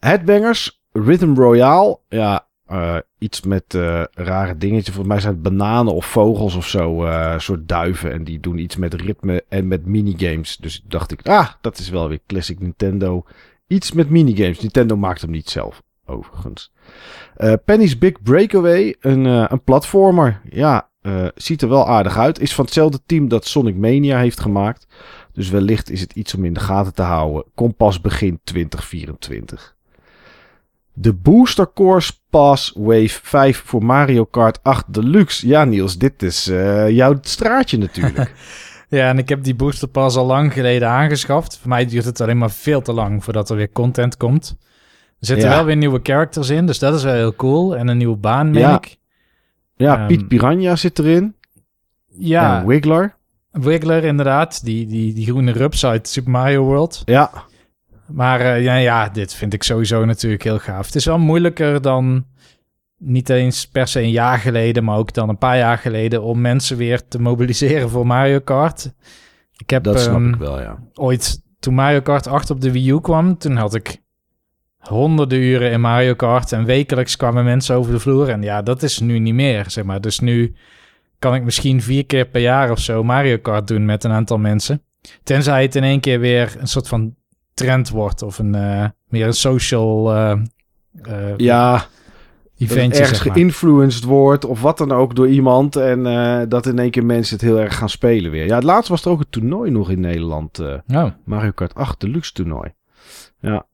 Headbangers, 0.00 0.82
Rhythm 0.92 1.34
Royale. 1.34 1.98
Ja, 2.08 2.46
eh, 2.74 2.96
iets 3.18 3.42
met 3.42 3.74
eh, 3.74 4.02
rare 4.10 4.56
dingetjes. 4.56 4.94
Volgens 4.94 5.08
mij 5.08 5.20
zijn 5.20 5.32
het 5.32 5.42
bananen 5.42 5.94
of 5.94 6.06
vogels 6.06 6.54
of 6.54 6.68
zo. 6.68 7.04
Een 7.04 7.40
soort 7.40 7.68
duiven. 7.68 8.12
En 8.12 8.24
die 8.24 8.40
doen 8.40 8.58
iets 8.58 8.76
met 8.76 8.94
ritme 8.94 9.44
en 9.48 9.68
met 9.68 9.86
minigames. 9.86 10.56
Dus 10.56 10.82
dacht 10.88 11.12
ik, 11.12 11.28
ah, 11.28 11.48
dat 11.60 11.78
is 11.78 11.88
wel 11.88 12.08
weer 12.08 12.20
classic 12.26 12.60
Nintendo. 12.60 13.24
Iets 13.66 13.92
met 13.92 14.10
minigames. 14.10 14.60
Nintendo 14.60 14.96
maakt 14.96 15.20
hem 15.20 15.30
niet 15.30 15.50
zelf, 15.50 15.82
overigens. 16.06 16.72
Penny's 17.64 17.98
Big 17.98 18.22
Breakaway, 18.22 18.96
een, 19.00 19.24
een 19.24 19.62
platformer. 19.62 20.40
Ja, 20.50 20.88
ziet 21.34 21.62
er 21.62 21.68
wel 21.68 21.88
aardig 21.88 22.18
uit. 22.18 22.40
Is 22.40 22.54
van 22.54 22.64
hetzelfde 22.64 23.00
team 23.06 23.28
dat 23.28 23.46
Sonic 23.46 23.76
Mania 23.76 24.18
heeft 24.18 24.40
gemaakt. 24.40 24.86
Dus 25.32 25.50
wellicht 25.50 25.90
is 25.90 26.00
het 26.00 26.12
iets 26.12 26.34
om 26.34 26.44
in 26.44 26.52
de 26.52 26.60
gaten 26.60 26.94
te 26.94 27.02
houden. 27.02 27.44
Komt 27.54 27.76
pas 27.76 28.00
begin 28.00 28.40
2024. 28.44 29.74
De 30.96 31.12
Booster 31.12 31.72
Course 31.74 32.12
Pass 32.30 32.72
Wave 32.76 33.08
5 33.22 33.62
voor 33.64 33.84
Mario 33.84 34.24
Kart 34.24 34.58
8 34.62 34.94
Deluxe. 34.94 35.46
Ja, 35.46 35.64
Niels, 35.64 35.98
dit 35.98 36.22
is 36.22 36.48
eh, 36.48 36.88
jouw 36.90 37.18
straatje 37.20 37.78
natuurlijk. 37.78 38.32
Ja, 38.88 39.08
en 39.08 39.18
ik 39.18 39.28
heb 39.28 39.42
die 39.44 39.54
booster 39.54 39.88
pas 39.88 40.16
al 40.16 40.26
lang 40.26 40.52
geleden 40.52 40.88
aangeschaft. 40.88 41.58
Voor 41.58 41.68
mij 41.68 41.86
duurt 41.86 42.04
het 42.04 42.20
alleen 42.20 42.38
maar 42.38 42.50
veel 42.50 42.82
te 42.82 42.92
lang 42.92 43.24
voordat 43.24 43.50
er 43.50 43.56
weer 43.56 43.72
content 43.72 44.16
komt. 44.16 44.56
Er 45.20 45.26
zitten 45.26 45.48
Ja. 45.48 45.54
wel 45.56 45.64
weer 45.64 45.76
nieuwe 45.76 46.00
characters 46.02 46.48
in, 46.48 46.66
dus 46.66 46.78
dat 46.78 46.94
is 46.94 47.02
wel 47.02 47.14
heel 47.14 47.34
cool. 47.34 47.76
En 47.76 47.88
een 47.88 47.96
nieuwe 47.96 48.16
baan, 48.16 48.50
meen 48.50 48.60
Ja. 48.62 48.76
ik. 48.76 48.96
Ja, 49.76 49.96
Ehm, 49.98 50.06
Piet 50.06 50.28
Piranha 50.28 50.76
zit 50.76 50.98
erin. 50.98 51.34
Ja, 52.08 52.60
En 52.60 52.66
Wiggler. 52.66 53.14
Wiggler 53.50 54.04
inderdaad. 54.04 54.64
Die, 54.64 54.86
die, 54.86 55.14
die 55.14 55.26
groene 55.26 55.52
rups 55.52 55.86
uit 55.86 56.08
Super 56.08 56.30
Mario 56.30 56.64
World. 56.64 57.02
Ja, 57.04 57.30
Maar 58.06 58.40
eh, 58.40 58.62
ja, 58.62 58.76
ja, 58.76 59.08
dit 59.08 59.34
vind 59.34 59.52
ik 59.52 59.62
sowieso 59.62 60.04
natuurlijk 60.04 60.42
heel 60.42 60.58
gaaf. 60.58 60.86
Het 60.86 60.94
is 60.94 61.04
wel 61.04 61.18
moeilijker 61.18 61.82
dan 61.82 62.26
niet 62.98 63.28
eens 63.28 63.68
per 63.68 63.88
se 63.88 64.00
een 64.00 64.10
jaar 64.10 64.38
geleden, 64.38 64.84
maar 64.84 64.96
ook 64.96 65.12
dan 65.12 65.28
een 65.28 65.38
paar 65.38 65.56
jaar 65.56 65.78
geleden 65.78 66.22
om 66.22 66.40
mensen 66.40 66.76
weer 66.76 67.08
te 67.08 67.20
mobiliseren 67.20 67.90
voor 67.90 68.06
Mario 68.06 68.38
Kart. 68.38 68.92
Ik 69.56 69.70
heb 69.70 69.82
dat 69.84 70.00
snap 70.00 70.14
ehm, 70.14 70.28
ik 70.28 70.34
wel, 70.34 70.60
ja. 70.60 70.78
ooit, 70.94 71.42
toen 71.58 71.74
Mario 71.74 72.00
Kart 72.00 72.26
8 72.26 72.50
op 72.50 72.60
de 72.60 72.72
Wii 72.72 72.90
U 72.90 73.00
kwam, 73.00 73.38
toen 73.38 73.56
had 73.56 73.74
ik 73.74 74.02
honderden 74.78 75.38
uren 75.38 75.70
in 75.70 75.80
Mario 75.80 76.14
Kart 76.14 76.52
en 76.52 76.64
wekelijks 76.64 77.16
kwamen 77.16 77.44
mensen 77.44 77.76
over 77.76 77.92
de 77.92 77.98
vloer. 77.98 78.28
En 78.28 78.42
ja, 78.42 78.62
dat 78.62 78.82
is 78.82 78.98
nu 78.98 79.18
niet 79.18 79.34
meer, 79.34 79.64
zeg 79.70 79.84
maar. 79.84 80.00
Dus 80.00 80.20
nu 80.20 80.54
kan 81.18 81.34
ik 81.34 81.44
misschien 81.44 81.82
vier 81.82 82.06
keer 82.06 82.26
per 82.26 82.40
jaar 82.40 82.70
of 82.70 82.78
zo 82.78 83.02
Mario 83.02 83.38
Kart 83.38 83.66
doen 83.66 83.84
met 83.84 84.04
een 84.04 84.10
aantal 84.10 84.38
mensen. 84.38 84.82
Tenzij 85.22 85.62
het 85.62 85.74
in 85.74 85.84
één 85.84 86.00
keer 86.00 86.20
weer 86.20 86.56
een 86.58 86.66
soort 86.66 86.88
van 86.88 87.14
trend 87.54 87.88
wordt 87.88 88.22
of 88.22 88.38
een, 88.38 88.54
eh, 88.54 88.84
meer 89.08 89.26
een 89.26 89.32
social... 89.32 90.12
eh, 90.14 90.30
eh, 91.02 91.36
Ja, 91.36 91.86
eventje, 92.58 93.00
ergens 93.00 93.08
zeg 93.18 93.24
maar. 93.26 93.34
geïnfluenced 93.36 94.04
wordt 94.04 94.44
of 94.44 94.60
wat 94.60 94.78
dan 94.78 94.92
ook 94.92 95.14
door 95.16 95.28
iemand. 95.28 95.76
En 95.76 96.02
dat 96.48 96.66
in 96.66 96.78
één 96.78 96.90
keer 96.90 97.04
mensen 97.04 97.36
het 97.36 97.44
heel 97.44 97.60
erg 97.60 97.76
gaan 97.76 97.88
spelen 97.88 98.30
weer. 98.30 98.46
Ja, 98.46 98.54
het 98.54 98.64
laatst 98.64 98.88
was 98.88 99.04
er 99.04 99.10
ook 99.10 99.20
een 99.20 99.30
toernooi 99.30 99.70
nog 99.70 99.90
in 99.90 100.00
Nederland. 100.00 100.58
Oh, 100.86 101.06
Mario 101.24 101.50
Kart 101.50 101.74
8 101.74 102.00
Deluxe 102.00 102.32
toernooi. 102.32 102.72
Ja. 103.40 103.66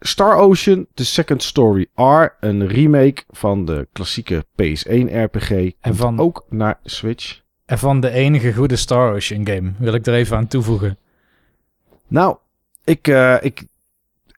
Star 0.00 0.36
Ocean, 0.36 0.86
The 0.94 1.04
Second 1.04 1.42
Story 1.42 1.86
R. 1.94 2.36
Een 2.40 2.66
remake 2.68 3.22
van 3.28 3.64
de 3.64 3.88
klassieke 3.92 4.44
PS1 4.62 5.08
RPG. 5.12 5.48
Komt 5.80 5.96
van- 5.96 6.18
ook 6.20 6.46
naar 6.48 6.78
Switch. 6.84 7.40
en 7.66 7.78
van 7.78 8.00
de 8.00 8.10
enige 8.10 8.52
goede 8.54 8.76
Star 8.76 9.14
Ocean 9.14 9.46
game 9.46 9.72
wil 9.78 9.94
ik 9.94 10.06
er 10.06 10.14
even 10.14 10.36
aan 10.36 10.46
toevoegen. 10.46 10.98
Nou, 12.08 12.36
ik, 12.84 13.08
eh, 13.08 13.36
ik, 13.40 13.64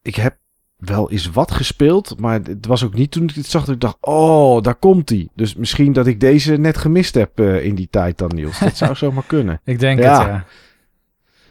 ik 0.02 0.14
heb 0.14 0.36
wel 0.76 1.10
eens 1.10 1.30
wat 1.30 1.50
gespeeld. 1.50 2.20
Maar 2.20 2.40
het 2.42 2.66
was 2.66 2.84
ook 2.84 2.94
niet 2.94 3.10
toen 3.10 3.22
ik 3.22 3.34
dit 3.34 3.46
zag 3.46 3.64
dat 3.64 3.74
ik 3.74 3.80
dacht... 3.80 3.96
Oh, 4.00 4.62
daar 4.62 4.74
komt 4.74 5.08
hij. 5.08 5.28
Dus 5.34 5.54
misschien 5.54 5.92
dat 5.92 6.06
ik 6.06 6.20
deze 6.20 6.56
net 6.56 6.76
gemist 6.78 7.14
heb 7.14 7.38
eh, 7.40 7.64
in 7.64 7.74
die 7.74 7.88
tijd 7.90 8.18
dan, 8.18 8.30
Niels. 8.34 8.58
Dat 8.58 8.76
zou 8.76 8.94
zomaar 9.04 9.24
kunnen. 9.26 9.60
Ik 9.64 9.78
denk 9.78 9.98
Ja. 9.98 10.18
het, 10.18 10.26
ja. 10.28 10.44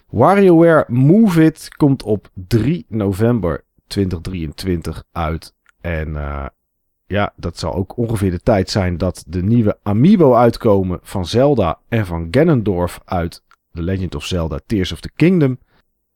WarioWare 0.10 0.86
Move 0.88 1.44
It 1.44 1.68
komt 1.76 2.04
op 2.04 2.30
3 2.34 2.86
november 2.90 3.64
2023 3.88 5.04
uit. 5.12 5.54
En 5.82 6.16
eh, 6.16 6.46
ja, 7.06 7.34
dat 7.36 7.58
zal 7.60 7.74
ook 7.74 7.98
ongeveer 7.98 8.32
de 8.32 8.40
tijd 8.42 8.70
zijn 8.70 8.98
dat 8.98 9.24
de 9.28 9.44
nieuwe 9.44 9.78
Amiibo 9.84 10.34
uitkomen 10.34 11.00
van 11.02 11.26
Zelda 11.26 11.80
en 11.88 12.06
van 12.06 12.28
Ganondorf 12.32 13.00
uit 13.06 13.44
The 13.74 13.82
Legend 13.82 14.16
of 14.16 14.26
Zelda 14.26 14.60
Tears 14.66 14.92
of 14.92 15.00
the 15.00 15.12
Kingdom. 15.16 15.58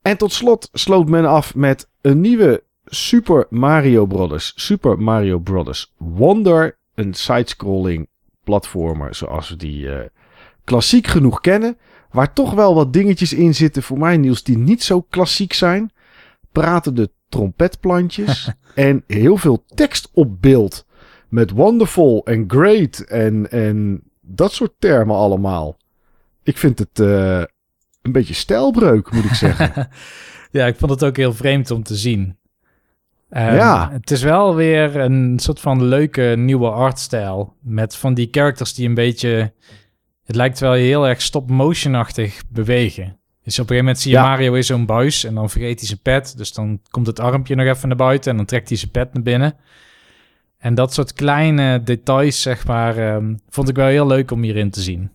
En 0.02 0.16
tot 0.16 0.32
slot 0.32 0.68
sloot 0.72 1.08
men 1.08 1.24
af 1.24 1.54
met 1.54 1.88
een 2.00 2.20
nieuwe 2.20 2.62
Super 2.84 3.46
Mario 3.50 4.06
Bros. 4.06 4.52
Super 4.56 4.98
Mario 4.98 5.38
Bros. 5.38 5.94
Wonder. 5.96 6.80
Een 6.94 7.14
sidescrolling 7.14 8.08
platformer 8.44 9.14
zoals 9.14 9.48
we 9.48 9.56
die 9.56 9.88
eh, 9.94 10.08
klassiek 10.64 11.06
genoeg 11.06 11.40
kennen. 11.40 11.78
Waar 12.10 12.32
toch 12.32 12.54
wel 12.54 12.74
wat 12.74 12.92
dingetjes 12.92 13.32
in 13.32 13.54
zitten 13.54 13.82
voor 13.82 13.98
mij, 13.98 14.16
Niels, 14.16 14.42
die 14.42 14.58
niet 14.58 14.82
zo 14.82 15.00
klassiek 15.00 15.52
zijn. 15.52 15.92
Praten 16.52 16.94
de 16.94 17.10
trompetplantjes 17.28 18.50
en 18.74 19.04
heel 19.06 19.36
veel 19.36 19.64
tekst 19.74 20.10
op 20.12 20.42
beeld. 20.42 20.86
Met 21.28 21.50
wonderful 21.50 22.24
en 22.24 22.44
great 22.48 22.98
en, 22.98 23.50
en 23.50 24.02
dat 24.20 24.52
soort 24.52 24.72
termen 24.78 25.16
allemaal. 25.16 25.76
Ik 26.42 26.58
vind 26.58 26.78
het 26.78 27.00
eh, 27.00 27.42
een 28.02 28.12
beetje 28.12 28.34
stijlbreuk, 28.34 29.10
moet 29.10 29.24
ik 29.24 29.34
zeggen. 29.34 29.88
ja, 30.50 30.66
ik 30.66 30.76
vond 30.76 30.90
het 30.90 31.04
ook 31.04 31.16
heel 31.16 31.32
vreemd 31.32 31.70
om 31.70 31.82
te 31.82 31.94
zien. 31.94 32.36
Ehm, 33.30 33.54
Ja. 33.54 33.90
Het 33.92 34.10
is 34.10 34.22
wel 34.22 34.54
weer 34.54 34.96
een 34.96 35.38
soort 35.38 35.60
van 35.60 35.84
leuke 35.84 36.34
nieuwe 36.36 36.70
artstijl. 36.70 37.56
Met 37.60 37.96
van 37.96 38.14
die 38.14 38.28
characters 38.30 38.74
die 38.74 38.88
een 38.88 38.94
beetje... 38.94 39.52
Het 40.24 40.36
lijkt 40.36 40.60
wel 40.60 40.72
heel 40.72 41.08
erg 41.08 41.20
stop-motion-achtig 41.22 42.42
bewegen. 42.48 43.04
Dus 43.42 43.58
op 43.58 43.70
een 43.70 43.76
gegeven 43.76 43.76
moment 43.76 43.98
zie 43.98 44.10
je 44.10 44.16
Ja. 44.16 44.22
Mario 44.24 44.54
in 44.54 44.64
zo'n 44.64 44.86
buis 44.86 45.24
en 45.24 45.34
dan 45.34 45.50
vergeet 45.50 45.78
hij 45.78 45.88
zijn 45.88 46.00
pet. 46.02 46.36
Dus 46.36 46.52
dan 46.52 46.80
komt 46.90 47.06
het 47.06 47.20
armpje 47.20 47.54
nog 47.54 47.66
even 47.66 47.88
naar 47.88 47.96
buiten 47.96 48.30
en 48.30 48.36
dan 48.36 48.46
trekt 48.46 48.68
hij 48.68 48.78
zijn 48.78 48.90
pet 48.90 49.14
naar 49.14 49.22
binnen. 49.22 49.56
En 50.58 50.74
dat 50.74 50.92
soort 50.92 51.12
kleine 51.12 51.82
details, 51.82 52.42
zeg 52.42 52.66
maar, 52.66 52.96
ehm, 52.98 53.34
vond 53.48 53.68
ik 53.68 53.76
wel 53.76 53.86
heel 53.86 54.06
leuk 54.06 54.30
om 54.30 54.42
hierin 54.42 54.70
te 54.70 54.80
zien. 54.80 55.10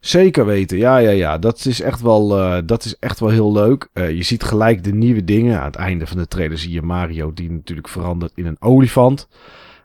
Zeker 0.00 0.46
weten, 0.46 0.78
ja, 0.78 0.96
ja, 0.98 1.10
ja. 1.10 1.38
Dat 1.38 1.64
is 1.64 1.80
echt 1.80 2.00
wel, 2.00 2.38
eh, 2.38 2.58
dat 2.64 2.84
is 2.84 2.96
echt 2.98 3.20
wel 3.20 3.28
heel 3.28 3.52
leuk. 3.52 3.88
Eh, 3.92 4.10
je 4.10 4.22
ziet 4.22 4.42
gelijk 4.42 4.84
de 4.84 4.92
nieuwe 4.92 5.24
dingen. 5.24 5.58
Aan 5.58 5.64
het 5.66 5.74
einde 5.76 6.06
van 6.06 6.16
de 6.16 6.28
trailer 6.28 6.58
zie 6.58 6.72
je 6.72 6.82
Mario 6.82 7.32
die 7.32 7.50
natuurlijk 7.50 7.88
verandert 7.88 8.32
in 8.34 8.46
een 8.46 8.56
olifant. 8.60 9.28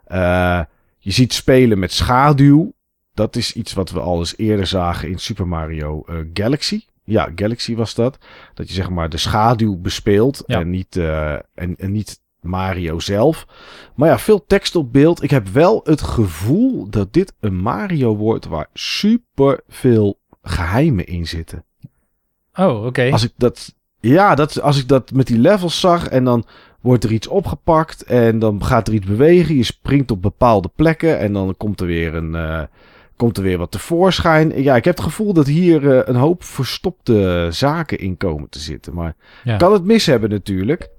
Eh, 0.05 0.61
je 0.97 1.11
ziet 1.11 1.33
spelen 1.33 1.79
met 1.79 1.91
schaduw. 1.91 2.73
Dat 3.13 3.35
is 3.35 3.53
iets 3.53 3.73
wat 3.73 3.91
we 3.91 3.99
al 3.99 4.19
eens 4.19 4.37
eerder 4.37 4.67
zagen 4.67 5.09
in 5.09 5.19
Super 5.19 5.47
Mario 5.47 6.05
Galaxy. 6.33 6.81
Ja, 7.03 7.31
Galaxy 7.35 7.75
was 7.75 7.95
dat. 7.95 8.17
Dat 8.53 8.67
je 8.67 8.73
zeg 8.73 8.89
maar 8.89 9.09
de 9.09 9.17
schaduw 9.17 9.77
bespeelt 9.77 10.43
Ja. 10.45 10.59
en, 10.59 10.69
niet, 10.69 10.95
en, 10.95 11.75
en 11.77 11.91
niet 11.91 12.19
Mario 12.45 12.99
zelf. 12.99 13.47
Maar 13.95 14.09
ja, 14.09 14.19
veel 14.19 14.45
tekst 14.45 14.75
op 14.75 14.93
beeld. 14.93 15.23
Ik 15.23 15.29
heb 15.29 15.47
wel 15.47 15.81
het 15.83 16.01
gevoel 16.01 16.89
dat 16.89 17.13
dit 17.13 17.33
een 17.39 17.55
Mario 17.55 18.15
wordt 18.15 18.45
waar 18.45 18.67
super 18.73 19.59
veel 19.67 20.19
geheimen 20.41 21.05
in 21.05 21.27
zitten. 21.27 21.63
Oh, 22.55 22.85
oké. 22.85 23.09
Als 23.11 23.23
ik 23.23 23.31
dat, 23.37 23.75
ja, 23.99 24.35
dat, 24.35 24.61
als 24.61 24.79
ik 24.79 24.87
dat 24.87 25.11
met 25.11 25.27
die 25.27 25.39
levels 25.39 25.79
zag 25.79 26.07
en 26.07 26.23
dan 26.23 26.45
wordt 26.81 27.03
er 27.03 27.11
iets 27.11 27.27
opgepakt 27.27 28.03
en 28.03 28.39
dan 28.39 28.63
gaat 28.63 28.87
er 28.87 28.93
iets 28.93 29.05
bewegen. 29.07 29.55
Je 29.55 29.63
springt 29.63 30.11
op 30.11 30.21
bepaalde 30.21 30.69
plekken 30.75 31.19
en 31.19 31.33
dan 31.33 31.53
komt 31.57 31.79
er 31.81 31.87
weer 31.87 32.15
een, 32.15 32.35
eh, 32.35 32.61
komt 33.15 33.37
er 33.37 33.43
weer 33.43 33.57
wat 33.57 33.71
tevoorschijn. 33.71 34.61
Ja, 34.63 34.75
ik 34.75 34.85
heb 34.85 34.95
het 34.95 35.05
gevoel 35.05 35.33
dat 35.33 35.47
hier 35.47 35.91
eh, 35.91 36.01
een 36.05 36.15
hoop 36.15 36.43
verstopte 36.43 37.47
zaken 37.51 37.99
in 37.99 38.17
komen 38.17 38.49
te 38.49 38.59
zitten. 38.59 38.93
Maar 38.93 39.15
Ja. 39.43 39.57
kan 39.57 39.73
het 39.73 39.83
mis 39.83 40.05
hebben 40.05 40.29
natuurlijk. 40.29 40.89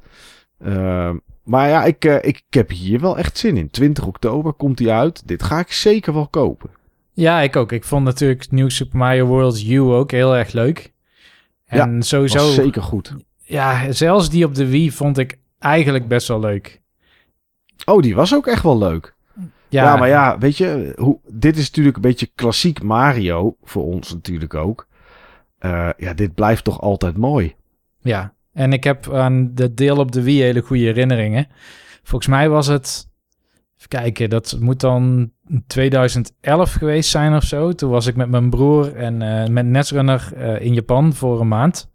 Ehm, 0.65 1.17
maar 1.47 1.69
ja, 1.69 1.85
ik, 1.85 2.05
eh, 2.05 2.15
ik, 2.15 2.23
ik 2.23 2.45
heb 2.55 2.71
hier 2.71 3.01
wel 3.01 3.19
echt 3.19 3.39
zin 3.39 3.57
in. 3.57 3.71
20 3.71 4.07
oktober 4.07 4.53
komt 4.53 4.79
hij 4.79 4.91
uit. 4.91 5.29
Dit 5.29 5.43
ga 5.43 5.59
ik 5.59 5.73
zeker 5.73 6.15
wel 6.15 6.29
kopen. 6.29 6.71
Ja, 7.13 7.41
ik 7.41 7.57
ook. 7.57 7.73
Ik 7.73 7.85
vond 7.85 8.05
natuurlijk 8.05 8.51
New 8.51 8.71
Super 8.71 8.99
Mario 8.99 9.27
World 9.27 9.63
U 9.63 9.79
ook 9.79 10.11
heel 10.11 10.37
erg 10.37 10.53
leuk. 10.53 10.93
En 11.67 11.97
Was 11.97 12.09
sowieso, 12.09 12.51
zeker 12.51 12.83
goed. 12.83 13.15
ja, 13.43 13.93
zelfs 13.93 14.31
die 14.31 14.45
op 14.45 14.55
de 14.55 14.67
Wii 14.67 14.93
vond 14.93 15.19
ik 15.19 15.39
eigenlijk 15.59 16.09
best 16.09 16.29
wel 16.29 16.41
leuk. 16.41 16.81
Oh, 17.85 18.03
die 18.03 18.15
was 18.15 18.35
ook 18.35 18.47
echt 18.47 18.63
wel 18.63 18.79
leuk. 18.79 19.15
Ja, 19.69 19.85
Ja, 19.85 19.97
maar 19.97 20.09
ja, 20.09 20.39
weet 20.39 20.57
je, 20.57 20.93
hoe, 20.97 21.19
dit 21.29 21.57
is 21.57 21.67
natuurlijk 21.67 21.97
een 21.97 22.03
beetje 22.03 22.31
klassiek 22.35 22.83
Mario. 22.83 23.57
Voor 23.63 23.85
ons 23.85 24.13
natuurlijk 24.13 24.55
ook. 24.55 24.87
Eh, 25.59 25.89
ja, 25.97 26.15
dit 26.15 26.35
blijft 26.35 26.65
toch 26.65 26.81
altijd 26.81 27.17
mooi. 27.17 27.55
Ja, 28.01 28.35
en 28.57 28.73
ik 28.73 28.85
heb 28.85 29.13
aan 29.13 29.51
de 29.55 29.75
deel 29.75 29.97
op 29.97 30.13
de 30.13 30.23
Wii 30.23 30.43
hele 30.43 30.61
goede 30.61 30.85
herinneringen. 30.85 31.47
Volgens 32.03 32.31
mij 32.31 32.49
was 32.49 32.67
het, 32.67 33.09
even 33.77 33.89
kijken, 33.89 34.31
dat 34.31 34.57
moet 34.61 34.81
dan 34.81 35.31
2011 35.67 36.73
geweest 36.73 37.11
zijn 37.11 37.35
of 37.35 37.43
zo. 37.43 37.73
Toen 37.73 37.91
was 37.91 38.07
ik 38.07 38.17
met 38.17 38.29
mijn 38.29 38.51
broer 38.51 38.95
en 38.95 39.23
eh, 39.23 39.49
met 39.49 39.67
Netrunner 39.67 40.33
eh, 40.37 40.61
in 40.61 40.75
Japan 40.75 41.15
voor 41.15 41.41
een 41.41 41.49
maand. 41.49 41.91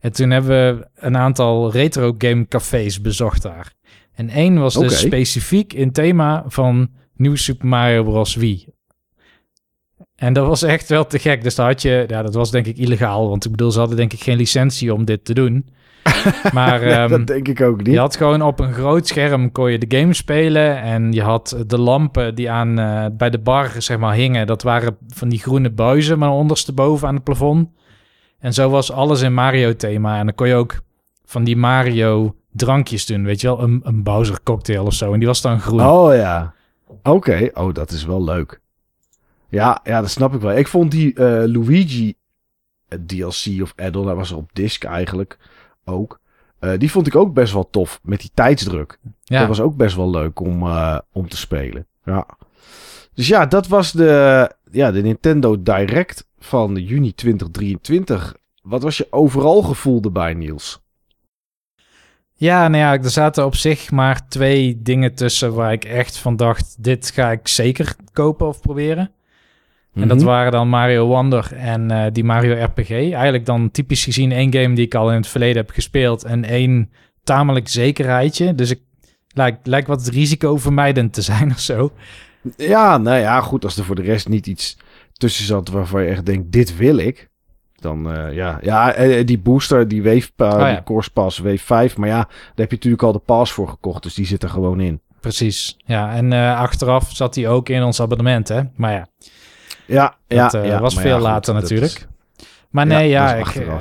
En 0.00 0.12
toen 0.12 0.30
hebben 0.30 0.76
we 0.78 0.88
een 0.94 1.16
aantal 1.16 1.72
retro 1.72 2.14
game 2.18 2.48
cafés 2.48 3.00
bezocht 3.00 3.42
daar. 3.42 3.72
En 4.14 4.28
één 4.28 4.58
was 4.58 4.74
dus 4.74 4.98
specifiek 4.98 5.72
in 5.72 5.92
thema 5.92 6.44
van 6.46 6.90
Nieuw 7.14 7.36
Super 7.36 7.68
Mario 7.68 8.02
Bros. 8.02 8.34
Wii. 8.34 8.66
En 10.14 10.32
dat 10.32 10.46
was 10.46 10.62
echt 10.62 10.88
wel 10.88 11.06
te 11.06 11.18
gek. 11.18 11.42
Dus 11.42 11.54
daar 11.54 11.66
had 11.66 11.82
je, 11.82 12.04
ja, 12.08 12.22
dat 12.22 12.34
was 12.34 12.50
denk 12.50 12.66
ik 12.66 12.78
illegaal. 12.78 13.28
Want 13.28 13.44
ik 13.44 13.50
bedoel, 13.50 13.70
ze 13.70 13.78
hadden 13.78 13.96
denk 13.96 14.12
ik 14.12 14.22
geen 14.22 14.36
licentie 14.36 14.94
om 14.94 15.04
dit 15.04 15.24
te 15.24 15.34
doen. 15.34 15.74
Maar 16.52 16.80
Nee, 16.80 16.92
ehm, 16.92 17.08
dat 17.08 17.26
denk 17.26 17.48
ik 17.48 17.60
ook 17.60 17.76
niet. 17.76 17.86
je 17.86 17.98
had 17.98 18.16
gewoon 18.16 18.42
op 18.42 18.60
een 18.60 18.72
groot 18.72 19.06
scherm 19.06 19.52
kon 19.52 19.70
je 19.70 19.78
de 19.78 19.98
game 19.98 20.14
spelen. 20.14 20.80
En 20.80 21.12
je 21.12 21.22
had 21.22 21.56
de 21.66 21.78
lampen 21.78 22.34
die 22.34 22.50
aan 22.50 22.78
eh, 22.78 23.06
bij 23.12 23.30
de 23.30 23.38
bar 23.38 23.70
zeg 23.78 23.98
maar 23.98 24.14
hingen. 24.14 24.46
Dat 24.46 24.62
waren 24.62 24.96
van 25.08 25.28
die 25.28 25.38
groene 25.38 25.70
buizen, 25.70 26.18
maar 26.18 26.30
ondersteboven 26.30 27.08
aan 27.08 27.14
het 27.14 27.24
plafond. 27.24 27.68
En 28.38 28.52
zo 28.54 28.70
was 28.70 28.92
alles 28.92 29.22
in 29.22 29.34
Mario 29.34 29.76
thema. 29.76 30.18
En 30.18 30.24
dan 30.24 30.34
kon 30.34 30.48
je 30.48 30.54
ook 30.54 30.80
van 31.24 31.44
die 31.44 31.56
Mario 31.56 32.34
drankjes 32.52 33.06
doen. 33.06 33.24
Weet 33.24 33.40
je 33.40 33.46
wel, 33.46 33.62
een, 33.62 33.80
een 33.84 34.02
Bowser 34.02 34.38
cocktail 34.42 34.84
of 34.84 34.92
zo. 34.92 35.12
En 35.12 35.18
die 35.18 35.28
was 35.28 35.40
dan 35.40 35.60
groen. 35.60 35.86
Oh 35.86 36.14
ja. 36.14 36.54
Oké, 37.02 37.50
oh 37.54 37.74
dat 37.74 37.90
is 37.90 38.04
wel 38.04 38.24
leuk. 38.24 38.60
Ja, 39.48 39.80
ja, 39.84 40.00
dat 40.00 40.10
snap 40.10 40.34
ik 40.34 40.40
wel. 40.40 40.56
Ik 40.56 40.68
vond 40.68 40.90
die 40.90 41.14
eh, 41.14 41.24
Luigi 41.24 42.14
eh, 42.88 42.98
DLC 43.06 43.62
of 43.62 43.72
add-on, 43.76 44.06
dat 44.06 44.16
was 44.16 44.32
op 44.32 44.50
disc 44.52 44.84
eigenlijk 44.84 45.38
ook. 45.86 46.20
Eh, 46.58 46.72
die 46.78 46.90
vond 46.90 47.06
ik 47.06 47.16
ook 47.16 47.34
best 47.34 47.52
wel 47.52 47.70
tof 47.70 48.00
met 48.02 48.20
die 48.20 48.30
tijdsdruk. 48.34 48.98
ja. 49.22 49.38
Dat 49.38 49.48
was 49.48 49.60
ook 49.60 49.76
best 49.76 49.96
wel 49.96 50.10
leuk 50.10 50.40
om, 50.40 50.62
eh, 50.62 50.98
om 51.12 51.28
te 51.28 51.36
spelen. 51.36 51.86
Ja. 52.04 52.26
Dus 53.14 53.28
ja, 53.28 53.46
dat 53.46 53.66
was 53.66 53.92
de, 53.92 54.50
ja, 54.70 54.90
de 54.90 55.02
Nintendo 55.02 55.62
Direct 55.62 56.26
van 56.38 56.74
juni 56.74 57.14
2023. 57.14 58.36
Wat 58.62 58.82
was 58.82 58.96
je 58.96 59.06
overal 59.10 59.62
gevoel 59.62 60.02
erbij, 60.02 60.34
Niels? 60.34 60.84
Ja, 62.38 62.68
nou 62.68 62.82
ja, 62.82 63.02
er 63.02 63.10
zaten 63.10 63.44
op 63.44 63.54
zich 63.54 63.90
maar 63.90 64.28
twee 64.28 64.82
dingen 64.82 65.14
tussen 65.14 65.54
waar 65.54 65.72
ik 65.72 65.84
echt 65.84 66.18
van 66.18 66.36
dacht, 66.36 66.76
dit 66.78 67.10
ga 67.10 67.30
ik 67.30 67.48
zeker 67.48 67.96
kopen 68.12 68.46
of 68.46 68.60
proberen. 68.60 69.10
En 69.96 70.08
dat 70.08 70.16
Mhm. 70.16 70.26
waren 70.26 70.52
dan 70.52 70.68
Mario 70.68 71.06
Wonder 71.06 71.52
en 71.52 71.90
eh, 71.90 72.12
die 72.12 72.24
Mario 72.24 72.64
RPG. 72.64 72.90
Eigenlijk 72.90 73.46
dan 73.46 73.70
typisch 73.70 74.04
gezien 74.04 74.32
één 74.32 74.52
game 74.54 74.74
die 74.74 74.84
ik 74.84 74.94
al 74.94 75.10
in 75.10 75.16
het 75.16 75.26
verleden 75.26 75.56
heb 75.56 75.70
gespeeld 75.70 76.24
en 76.24 76.44
één 76.44 76.90
tamelijk 77.24 77.68
zekerheidje. 77.68 78.54
Dus 78.54 78.70
ik 78.70 78.80
lijkt 79.28 79.66
lijkt 79.66 79.88
wat 79.88 80.06
risicovermijdend 80.06 81.12
te 81.12 81.22
zijn 81.22 81.50
of 81.56 81.58
zo. 81.58 81.92
Ja, 82.56 82.98
nou 82.98 83.18
ja, 83.18 83.40
goed. 83.40 83.64
Als 83.64 83.76
er 83.78 83.84
voor 83.84 83.94
de 83.94 84.02
rest 84.02 84.28
niet 84.28 84.46
iets 84.46 84.76
tussen 85.12 85.44
zat 85.44 85.68
waarvan 85.68 86.02
je 86.02 86.08
echt 86.08 86.26
denkt, 86.26 86.52
dit 86.52 86.76
wil 86.76 86.96
ik. 86.96 87.28
Dan 87.76 88.12
eh, 88.12 88.32
ja, 88.34 88.58
ja, 88.62 88.92
eh, 88.92 89.26
die 89.26 89.38
booster, 89.38 89.88
die 89.88 90.02
Wave, 90.02 90.30
uh, 90.36 90.46
Oh 90.52 90.58
ja. 90.60 90.70
die 90.72 90.82
Course 90.82 91.10
Pass 91.12 91.38
Wave 91.38 91.58
5. 91.58 91.96
Maar 91.96 92.08
ja, 92.08 92.18
daar 92.24 92.28
heb 92.54 92.68
je 92.70 92.74
natuurlijk 92.76 93.02
al 93.02 93.12
de 93.12 93.18
pass 93.18 93.52
voor 93.52 93.68
gekocht, 93.68 94.02
dus 94.02 94.14
die 94.14 94.26
zit 94.26 94.42
er 94.42 94.48
gewoon 94.48 94.80
in. 94.80 95.00
precies. 95.20 95.76
Ja, 95.84 96.12
en 96.14 96.32
achteraf 96.56 97.10
zat 97.14 97.34
hij 97.34 97.48
ook 97.48 97.68
in 97.68 97.82
ons 97.82 98.00
abonnement, 98.00 98.48
hè? 98.48 98.60
Maar 98.76 98.92
ja, 98.92 99.06
Ja, 99.86 100.16
ja, 100.26 100.42
dat 100.42 100.54
eh, 100.54 100.66
ja. 100.66 100.80
was 100.80 100.94
veel 100.94 101.16
ja, 101.16 101.20
later 101.20 101.54
natuurlijk. 101.54 101.92
is- 101.92 102.06
Maar 102.70 102.86
nee, 102.86 103.08
ja, 103.08 103.34
ik, 103.34 103.46
eh, 103.46 103.74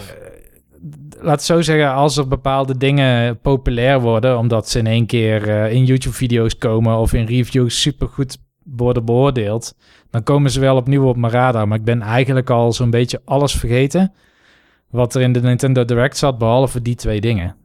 laat 1.20 1.36
het 1.36 1.44
zo 1.44 1.62
zeggen, 1.62 1.94
als 1.94 2.18
er 2.18 2.28
bepaalde 2.28 2.78
dingen 2.78 3.40
populair 3.40 4.00
worden, 4.02 4.38
omdat 4.38 4.70
ze 4.70 4.80
in 4.80 4.88
één 4.88 5.06
keer 5.06 5.50
eh, 5.50 5.72
in 5.72 5.86
YouTube-video's 5.86 6.58
komen 6.58 6.98
of 6.98 7.14
in 7.14 7.26
reviews 7.26 7.82
supergoed 7.82 8.38
worden 8.64 9.06
beoordeeld, 9.06 9.76
dan 10.10 10.24
komen 10.24 10.52
ze 10.52 10.60
wel 10.60 10.76
opnieuw 10.76 11.08
op 11.08 11.18
mijn 11.18 11.34
radar. 11.34 11.68
Maar 11.68 11.78
ik 11.78 11.84
ben 11.84 12.02
eigenlijk 12.02 12.50
al 12.50 12.74
zo'n 12.74 12.90
beetje 12.90 13.22
alles 13.26 13.56
vergeten 13.56 14.14
wat 14.90 15.16
er 15.16 15.22
in 15.22 15.34
de 15.34 15.42
Nintendo 15.42 15.86
Direct 15.86 16.18
zat, 16.18 16.38
behalve 16.38 16.82
die 16.82 16.96
twee 16.96 17.22
dingen. 17.22 17.56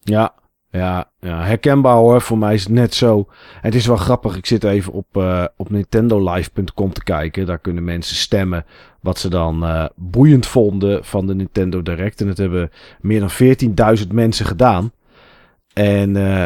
Ja, 0.00 0.34
ja, 0.74 1.10
ja, 1.20 1.42
herkenbaar 1.42 1.96
hoor. 1.96 2.20
Voor 2.20 2.38
mij 2.38 2.54
is 2.54 2.62
het 2.62 2.72
net 2.72 2.94
zo. 2.94 3.28
Het 3.60 3.74
is 3.74 3.86
wel 3.86 3.96
grappig. 3.96 4.36
Ik 4.36 4.46
zit 4.46 4.64
even 4.64 4.92
op, 4.92 5.06
eh 5.16 5.44
op 5.56 5.70
nintendolive.com 5.70 6.92
te 6.92 7.02
kijken. 7.02 7.46
Daar 7.46 7.58
kunnen 7.58 7.84
mensen 7.84 8.16
stemmen 8.16 8.64
wat 9.00 9.18
ze 9.18 9.28
dan 9.28 9.64
eh, 9.64 9.84
boeiend 9.96 10.46
vonden 10.46 11.04
van 11.04 11.26
de 11.26 11.34
Nintendo 11.34 11.82
Direct. 11.82 12.20
En 12.20 12.26
dat 12.26 12.36
hebben 12.36 12.70
meer 13.00 13.20
dan 13.20 13.98
14.000 13.98 14.06
mensen 14.12 14.46
gedaan. 14.46 14.92
En 15.72 16.16
eh, 16.16 16.44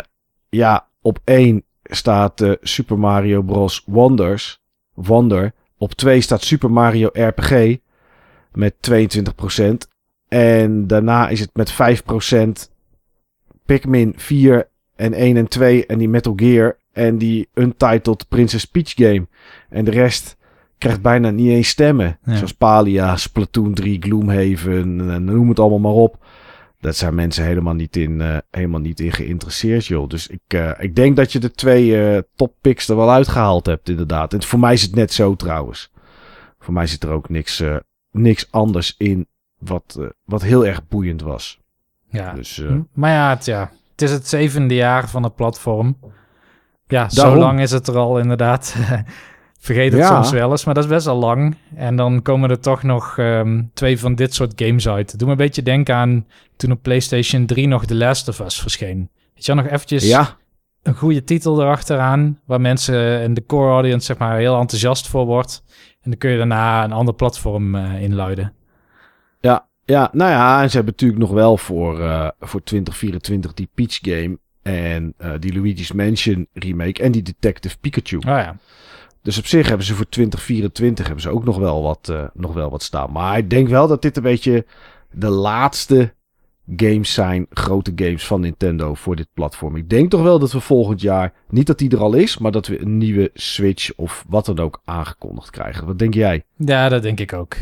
ja, 0.48 0.88
op 1.02 1.18
één 1.24 1.64
staat 1.82 2.44
Super 2.60 2.98
Mario 2.98 3.42
Bros. 3.42 3.82
Wonders. 3.86 4.60
Wonder. 4.94 5.52
Op 5.78 5.92
twee 5.92 6.20
staat 6.20 6.42
Super 6.42 6.70
Mario 6.70 7.08
RPG 7.12 7.76
met 8.52 8.74
22%. 8.90 9.62
En 10.28 10.86
daarna 10.86 11.28
is 11.28 11.40
het 11.40 11.50
met 11.52 11.72
5% 11.72 12.77
Pikmin 13.68 14.12
4 14.16 14.68
en 14.96 15.12
1 15.14 15.36
en 15.36 15.48
2 15.48 15.86
en 15.86 15.98
die 15.98 16.08
Metal 16.08 16.32
Gear 16.36 16.76
en 16.92 17.18
die 17.18 17.48
Untitled 17.54 18.28
Princess 18.28 18.64
Peach 18.64 18.92
game. 18.94 19.26
En 19.68 19.84
de 19.84 19.90
rest 19.90 20.36
krijgt 20.78 21.02
bijna 21.02 21.30
niet 21.30 21.50
eens 21.50 21.68
stemmen. 21.68 22.18
Ja. 22.24 22.36
Zoals 22.36 22.54
Palia, 22.54 23.16
Splatoon 23.16 23.74
3, 23.74 23.96
Gloomhaven, 24.00 25.10
en 25.10 25.24
noem 25.24 25.48
het 25.48 25.58
allemaal 25.58 25.78
maar 25.78 26.02
op. 26.02 26.24
Dat 26.80 26.96
zijn 26.96 27.14
mensen 27.14 27.44
helemaal 27.44 27.74
niet 27.74 27.96
in, 27.96 28.20
eh, 28.20 28.36
helemaal 28.50 28.80
niet 28.80 29.00
in 29.00 29.12
geïnteresseerd, 29.12 29.86
joh. 29.86 30.08
Dus 30.08 30.26
ik, 30.26 30.40
eh, 30.46 30.70
ik 30.78 30.96
denk 30.96 31.16
dat 31.16 31.32
je 31.32 31.38
de 31.38 31.50
twee 31.50 32.00
eh 32.00 32.22
top 32.36 32.54
picks 32.60 32.88
er 32.88 32.96
wel 32.96 33.10
uitgehaald 33.10 33.66
hebt, 33.66 33.88
inderdaad. 33.88 34.32
En 34.32 34.42
voor 34.42 34.58
mij 34.58 34.72
is 34.72 34.82
het 34.82 34.94
net 34.94 35.12
zo 35.12 35.34
trouwens. 35.34 35.92
Voor 36.58 36.74
mij 36.74 36.86
zit 36.86 37.02
er 37.02 37.10
ook 37.10 37.28
niks, 37.28 37.60
eh, 37.60 37.76
niks 38.10 38.46
anders 38.50 38.94
in 38.98 39.26
wat, 39.58 39.96
eh, 40.00 40.06
wat 40.24 40.42
heel 40.42 40.66
erg 40.66 40.88
boeiend 40.88 41.22
was. 41.22 41.60
Ja. 42.10 42.32
Dus, 42.32 42.58
eh, 42.60 42.66
Hm, 42.68 42.80
Maar 42.92 43.10
ja 43.10 43.30
het, 43.30 43.44
ja, 43.44 43.70
het 43.90 44.02
is 44.02 44.10
het 44.10 44.28
zevende 44.28 44.74
jaar 44.74 45.08
van 45.08 45.22
het 45.22 45.34
platform. 45.34 45.96
Ja, 46.86 47.08
zo 47.08 47.36
lang 47.36 47.60
is 47.60 47.70
het 47.70 47.86
er 47.86 47.96
al 47.96 48.18
inderdaad. 48.18 48.76
Vergeet 49.60 49.92
het 49.92 50.00
Ja. 50.00 50.06
soms 50.08 50.30
wel 50.30 50.50
eens, 50.50 50.64
maar 50.64 50.74
dat 50.74 50.84
is 50.84 50.90
best 50.90 51.06
wel 51.06 51.16
lang. 51.16 51.56
En 51.74 51.96
dan 51.96 52.22
komen 52.22 52.50
er 52.50 52.60
toch 52.60 52.82
nog 52.82 53.18
ehm, 53.18 53.62
twee 53.74 53.98
van 54.00 54.14
dit 54.14 54.34
soort 54.34 54.52
games 54.62 54.88
uit. 54.88 55.18
Doe 55.18 55.26
me 55.26 55.32
een 55.32 55.38
beetje 55.38 55.62
denken 55.62 55.94
aan 55.94 56.26
toen 56.56 56.70
op 56.72 56.82
PlayStation 56.82 57.46
3 57.46 57.66
nog 57.68 57.84
The 57.86 57.94
Last 57.94 58.28
of 58.28 58.38
Us 58.40 58.60
verscheen. 58.60 59.10
Weet 59.34 59.44
je 59.46 59.54
nog 59.54 59.66
eventjes 59.66 60.08
ja, 60.08 60.36
een 60.82 60.94
goede 60.94 61.24
titel 61.24 61.60
erachteraan, 61.62 62.40
waar 62.44 62.60
mensen 62.60 63.20
in 63.22 63.34
de 63.34 63.46
core 63.46 63.72
audience 63.72 64.06
zeg 64.06 64.18
maar 64.18 64.36
heel 64.36 64.58
enthousiast 64.60 65.08
voor 65.08 65.24
wordt. 65.26 65.62
En 66.00 66.10
dan 66.10 66.18
kun 66.18 66.30
je 66.30 66.36
daarna 66.38 66.84
een 66.84 66.92
ander 66.92 67.14
platform 67.14 67.74
eh, 67.74 68.02
inluiden. 68.02 68.52
Ja, 69.40 69.66
nou 69.88 70.30
ja, 70.30 70.62
en 70.62 70.70
ze 70.70 70.76
hebben 70.76 70.94
natuurlijk 70.94 71.20
nog 71.20 71.30
wel 71.30 71.56
voor, 71.56 72.00
eh, 72.00 72.28
voor 72.40 72.62
2024 72.62 73.54
die 73.54 73.68
Peach 73.74 73.98
game 74.00 74.38
en 74.62 75.14
eh, 75.16 75.32
die 75.38 75.54
Luigi's 75.54 75.92
Mansion 75.92 76.46
remake 76.52 77.02
en 77.02 77.12
die 77.12 77.22
Detective 77.22 77.78
Pikachu. 77.78 78.16
Oh 78.16 78.22
ja, 78.22 78.56
Dus 79.22 79.38
op 79.38 79.46
zich 79.46 79.68
hebben 79.68 79.86
ze 79.86 79.94
voor 79.94 80.08
2024 80.08 81.04
hebben 81.06 81.22
ze 81.22 81.30
ook 81.30 81.44
nog 81.44 81.58
wel, 81.58 81.82
wat, 81.82 82.08
eh, 82.08 82.24
nog 82.34 82.52
wel 82.52 82.70
wat 82.70 82.82
staan. 82.82 83.12
Maar 83.12 83.38
ik 83.38 83.50
denk 83.50 83.68
wel 83.68 83.88
dat 83.88 84.02
dit 84.02 84.16
een 84.16 84.22
beetje 84.22 84.66
de 85.10 85.28
laatste 85.28 86.14
games 86.76 87.12
zijn, 87.12 87.46
grote 87.50 87.92
games 87.94 88.26
van 88.26 88.40
Nintendo 88.40 88.94
voor 88.94 89.16
dit 89.16 89.28
platform. 89.34 89.76
Ik 89.76 89.88
denk 89.88 90.10
toch 90.10 90.22
wel 90.22 90.38
dat 90.38 90.52
we 90.52 90.60
volgend 90.60 91.00
jaar, 91.00 91.32
niet 91.48 91.66
dat 91.66 91.78
die 91.78 91.90
er 91.90 92.02
al 92.02 92.14
is, 92.14 92.38
maar 92.38 92.52
dat 92.52 92.66
we 92.66 92.80
een 92.80 92.98
nieuwe 92.98 93.30
Switch 93.34 93.92
of 93.96 94.24
wat 94.28 94.46
dan 94.46 94.58
ook 94.58 94.80
aangekondigd 94.84 95.50
krijgen. 95.50 95.86
Wat 95.86 95.98
denk 95.98 96.14
jij? 96.14 96.44
ja 96.56 96.88
dat 96.88 97.02
denk 97.02 97.20
ik 97.20 97.32
ook. 97.32 97.54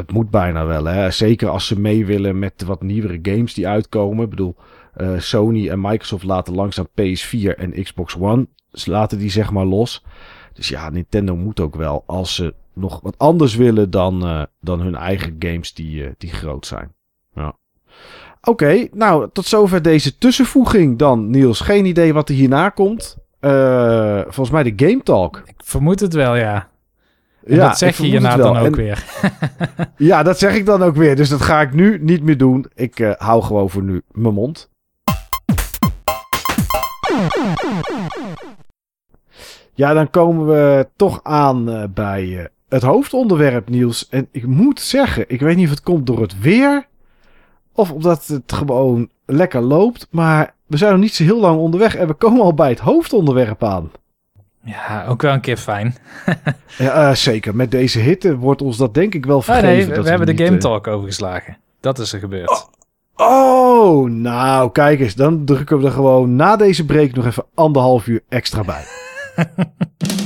Het 0.00 0.12
moet 0.12 0.30
bijna 0.30 0.66
wel, 0.66 0.84
hè. 0.84 1.10
Zeker 1.10 1.48
als 1.48 1.66
ze 1.66 1.80
mee 1.80 2.06
willen 2.06 2.38
met 2.38 2.62
wat 2.62 2.82
nieuwere 2.82 3.18
games 3.22 3.54
die 3.54 3.68
uitkomen. 3.68 4.24
Ik 4.24 4.30
bedoel, 4.30 4.56
eh, 4.94 5.18
Sony 5.18 5.68
en 5.68 5.80
Microsoft 5.80 6.24
laten 6.24 6.54
langzaam 6.54 6.88
PS4 6.94 7.58
en 7.58 7.82
Xbox 7.82 8.16
One. 8.16 8.46
Ze 8.72 8.90
laten 8.90 9.18
die 9.18 9.30
zeg 9.30 9.52
maar 9.52 9.64
los. 9.64 10.04
Dus 10.52 10.68
ja, 10.68 10.90
Nintendo 10.90 11.36
moet 11.36 11.60
ook 11.60 11.76
wel, 11.76 12.02
als 12.06 12.34
ze 12.34 12.54
nog 12.72 13.00
wat 13.00 13.18
anders 13.18 13.54
willen 13.54 13.90
dan, 13.90 14.26
eh, 14.26 14.42
dan 14.60 14.80
hun 14.80 14.94
eigen 14.94 15.36
games 15.38 15.74
die, 15.74 16.04
eh, 16.04 16.10
die 16.18 16.30
groot 16.30 16.66
zijn. 16.66 16.94
Ja. 17.34 17.56
Oké, 18.42 18.86
nou, 18.92 19.28
tot 19.32 19.46
zover 19.46 19.82
deze 19.82 20.18
tussenvoeging 20.18 20.98
dan, 20.98 21.30
Niels. 21.30 21.60
Geen 21.60 21.84
idee 21.84 22.12
wat 22.12 22.28
er 22.28 22.34
hierna 22.34 22.68
komt. 22.68 23.18
Volgens 24.22 24.50
mij 24.50 24.62
de 24.62 24.72
Game 24.76 25.02
Talk. 25.02 25.42
Ik 25.44 25.54
vermoed 25.56 26.00
het 26.00 26.14
wel, 26.14 26.36
ja. 26.36 26.69
En 27.46 27.56
ja, 27.56 27.68
dat 27.68 27.78
zeg 27.78 27.96
je 27.96 28.02
hierna 28.02 28.36
dan 28.36 28.56
ook 28.56 28.66
En- 28.66 28.74
weer. 28.76 29.04
Ja, 29.96 30.22
dat 30.22 30.38
zeg 30.38 30.54
ik 30.54 30.66
dan 30.66 30.82
ook 30.82 30.96
weer. 30.96 31.16
Dus 31.16 31.28
dat 31.28 31.40
ga 31.40 31.60
ik 31.60 31.74
nu 31.74 31.98
niet 32.02 32.22
meer 32.22 32.36
doen. 32.38 32.66
Ik 32.74 33.00
eh, 33.00 33.10
hou 33.16 33.42
gewoon 33.42 33.70
voor 33.70 33.82
nu 33.82 34.02
mijn 34.10 34.34
mond. 34.34 34.68
Ja, 39.74 39.92
dan 39.92 40.10
komen 40.10 40.46
we 40.46 40.88
toch 40.96 41.20
aan 41.22 41.70
eh, 41.70 41.82
bij 41.94 42.38
eh, 42.38 42.44
het 42.68 42.82
hoofdonderwerp, 42.82 43.68
Niels. 43.68 44.08
En 44.08 44.28
ik 44.30 44.46
moet 44.46 44.80
zeggen, 44.80 45.24
ik 45.28 45.40
weet 45.40 45.56
niet 45.56 45.64
of 45.64 45.70
het 45.70 45.82
komt 45.82 46.06
door 46.06 46.20
het 46.20 46.40
weer. 46.40 46.86
Of 47.72 47.90
omdat 47.92 48.26
het 48.26 48.52
gewoon 48.52 49.10
lekker 49.26 49.60
loopt. 49.60 50.06
Maar 50.10 50.54
we 50.66 50.76
zijn 50.76 50.92
nog 50.92 51.00
niet 51.00 51.14
zo 51.14 51.22
heel 51.24 51.40
lang 51.40 51.58
onderweg. 51.58 51.96
En 51.96 52.06
we 52.06 52.14
komen 52.14 52.42
al 52.42 52.54
bij 52.54 52.68
het 52.68 52.78
hoofdonderwerp 52.78 53.64
aan. 53.64 53.90
Ja, 54.64 55.06
ook 55.08 55.22
wel 55.22 55.32
een 55.32 55.40
keer 55.40 55.56
fijn. 55.56 55.94
Ja, 56.78 57.08
eh, 57.08 57.14
zeker. 57.14 57.56
Met 57.56 57.70
deze 57.70 57.98
hitte 57.98 58.36
wordt 58.36 58.62
ons 58.62 58.76
dat 58.76 58.94
denk 58.94 59.14
ik 59.14 59.26
wel 59.26 59.36
Ah, 59.38 59.42
vergeven. 59.44 59.68
nee, 59.68 59.86
we, 59.96 60.02
we 60.02 60.08
hebben 60.08 60.36
de 60.36 60.44
Game 60.44 60.56
eh, 60.56 60.62
Talk 60.62 60.86
overgeslagen. 60.86 61.56
Dat 61.80 61.98
is 61.98 62.12
er 62.12 62.18
gebeurd. 62.18 62.68
Oh, 63.16 64.10
nou 64.10 64.70
kijk 64.72 65.00
eens. 65.00 65.14
Dan 65.14 65.44
drukken 65.44 65.78
we 65.78 65.86
er 65.86 65.92
gewoon 65.92 66.36
na 66.36 66.56
deze 66.56 66.84
break 66.84 67.12
nog 67.12 67.26
even 67.26 67.44
anderhalf 67.54 68.06
uur 68.06 68.20
extra 68.28 68.62
bij. 68.64 68.84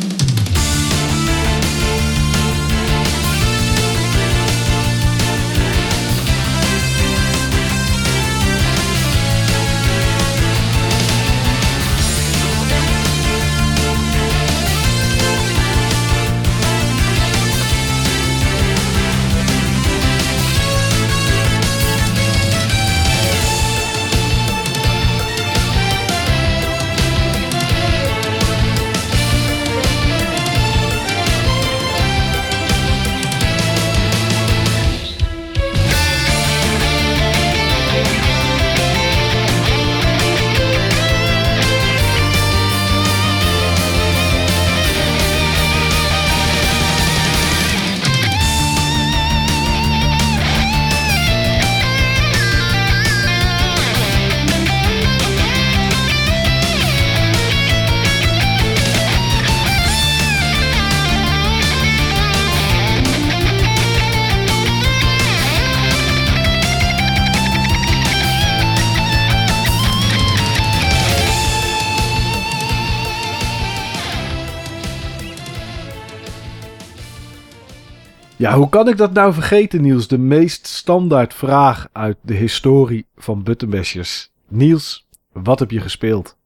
Ja, 78.37 78.55
hoe 78.57 78.69
kan 78.69 78.89
ik 78.89 78.97
dat 78.97 79.13
nou 79.13 79.33
vergeten, 79.33 79.81
Niels? 79.83 80.09
De 80.09 80.19
meest 80.19 80.67
standaard 80.67 81.35
vraag 81.35 81.89
uit 81.93 82.17
de 82.21 82.35
historie 82.35 83.07
van 83.17 83.43
Buttonbashers. 83.43 84.31
Niels, 84.49 85.07
wat 85.33 85.59
heb 85.59 85.71
je 85.71 85.81
gespeeld? 85.81 86.37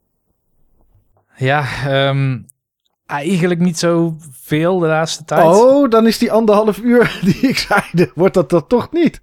Ja, 1.36 1.65
ehm, 1.86 2.39
eigenlijk 3.06 3.60
niet 3.60 3.78
zo 3.78 4.16
veel 4.31 4.78
de 4.78 4.86
laatste 4.86 5.24
tijd. 5.24 5.47
Oh, 5.47 5.90
dan 5.90 6.06
is 6.06 6.19
die 6.19 6.32
anderhalf 6.32 6.78
uur 6.78 7.19
die 7.24 7.35
ik 7.48 7.59
zei, 7.59 8.10
wordt 8.15 8.35
dat 8.35 8.51
dat 8.51 8.69
toch 8.69 8.93
niet? 8.93 9.23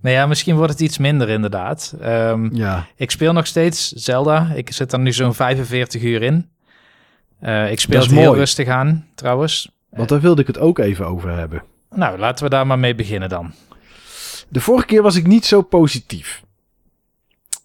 Nou 0.00 0.14
ja, 0.14 0.26
misschien 0.26 0.56
wordt 0.56 0.72
het 0.72 0.80
iets 0.80 0.98
minder 0.98 1.28
inderdaad. 1.28 1.94
Ehm, 2.00 2.56
Ja. 2.56 2.86
ik 2.96 3.10
speel 3.10 3.32
nog 3.32 3.46
steeds 3.46 3.92
Zelda. 3.92 4.52
Ik 4.54 4.72
zit 4.72 4.92
er 4.92 4.98
nu 4.98 5.12
zo'n 5.12 5.34
45 5.34 6.02
uur 6.02 6.22
in. 6.22 6.50
Eh, 7.40 7.70
ik 7.70 7.80
speel 7.80 8.00
het 8.00 8.10
heel 8.10 8.24
mooi. 8.24 8.38
rustig 8.38 8.68
aan, 8.68 9.06
trouwens. 9.14 9.70
Want 9.90 10.08
daar 10.08 10.20
wilde 10.20 10.40
ik 10.40 10.46
het 10.46 10.58
ook 10.58 10.78
even 10.78 11.06
over 11.06 11.30
hebben. 11.38 11.62
Nou, 11.94 12.18
laten 12.18 12.44
we 12.44 12.50
daar 12.50 12.66
maar 12.66 12.78
mee 12.78 12.94
beginnen 12.94 13.28
dan. 13.28 13.52
De 14.48 14.60
vorige 14.60 14.86
keer 14.86 15.02
was 15.02 15.16
ik 15.16 15.26
niet 15.26 15.44
zo 15.46 15.62
positief. 15.62 16.42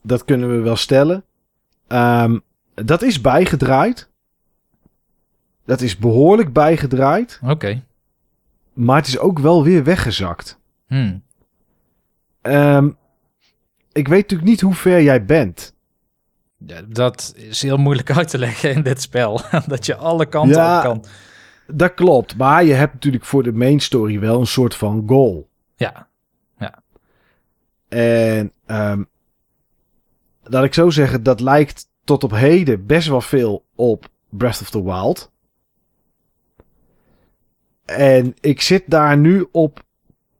Dat 0.02 0.26
kunnen 0.26 0.50
we 0.56 0.62
wel 0.62 0.76
stellen. 0.76 1.24
Ehm, 1.88 2.40
dat 2.74 3.02
is 3.02 3.22
bijgedraaid. 3.22 4.10
Dat 5.66 5.82
is 5.82 5.98
behoorlijk 5.98 6.54
bijgedraaid. 6.54 7.40
Oké. 7.44 7.84
Maar 8.74 8.96
het 8.98 9.08
is 9.08 9.18
ook 9.18 9.40
wel 9.40 9.64
weer 9.64 9.84
weggezakt. 9.84 10.60
Hmm. 10.88 11.24
Ehm, 12.42 12.90
ik 13.92 14.08
weet 14.08 14.22
natuurlijk 14.22 14.50
niet 14.50 14.62
hoe 14.62 14.74
ver 14.76 15.02
jij 15.02 15.26
bent. 15.26 15.74
Ja, 16.66 16.82
dat 16.88 17.34
is 17.36 17.62
heel 17.62 17.78
moeilijk 17.78 18.12
uit 18.18 18.28
te 18.30 18.38
leggen 18.38 18.72
in 18.72 18.84
dit 18.84 19.02
spel. 19.02 19.42
dat 19.68 19.86
je 19.86 19.96
alle 19.96 20.26
kanten 20.26 20.56
Ja. 20.56 20.78
op 20.78 20.84
kan. 20.84 21.06
Dat 21.76 21.94
klopt. 21.94 22.38
Maar 22.38 22.64
je 22.64 22.74
hebt 22.74 22.94
natuurlijk 22.94 23.26
voor 23.26 23.44
de 23.44 23.54
main 23.54 23.80
story 23.80 24.20
wel 24.20 24.40
een 24.40 24.48
soort 24.48 24.76
van 24.76 25.04
goal. 25.08 25.50
Ja, 25.76 26.08
En 27.88 28.52
ehm, 28.66 29.04
laat 30.44 30.64
ik 30.64 30.74
zo 30.74 30.90
zeggen, 30.90 31.24
dat 31.24 31.40
lijkt 31.40 31.88
tot 32.04 32.24
op 32.24 32.32
heden 32.32 32.86
best 32.86 33.08
wel 33.08 33.22
veel 33.22 33.66
op 33.76 34.10
Breath 34.30 34.62
of 34.62 34.70
the 34.70 34.84
Wild. 34.84 35.32
En 37.86 38.36
ik 38.40 38.62
zit 38.62 38.84
daar 38.86 39.18
nu 39.18 39.48
op 39.52 39.84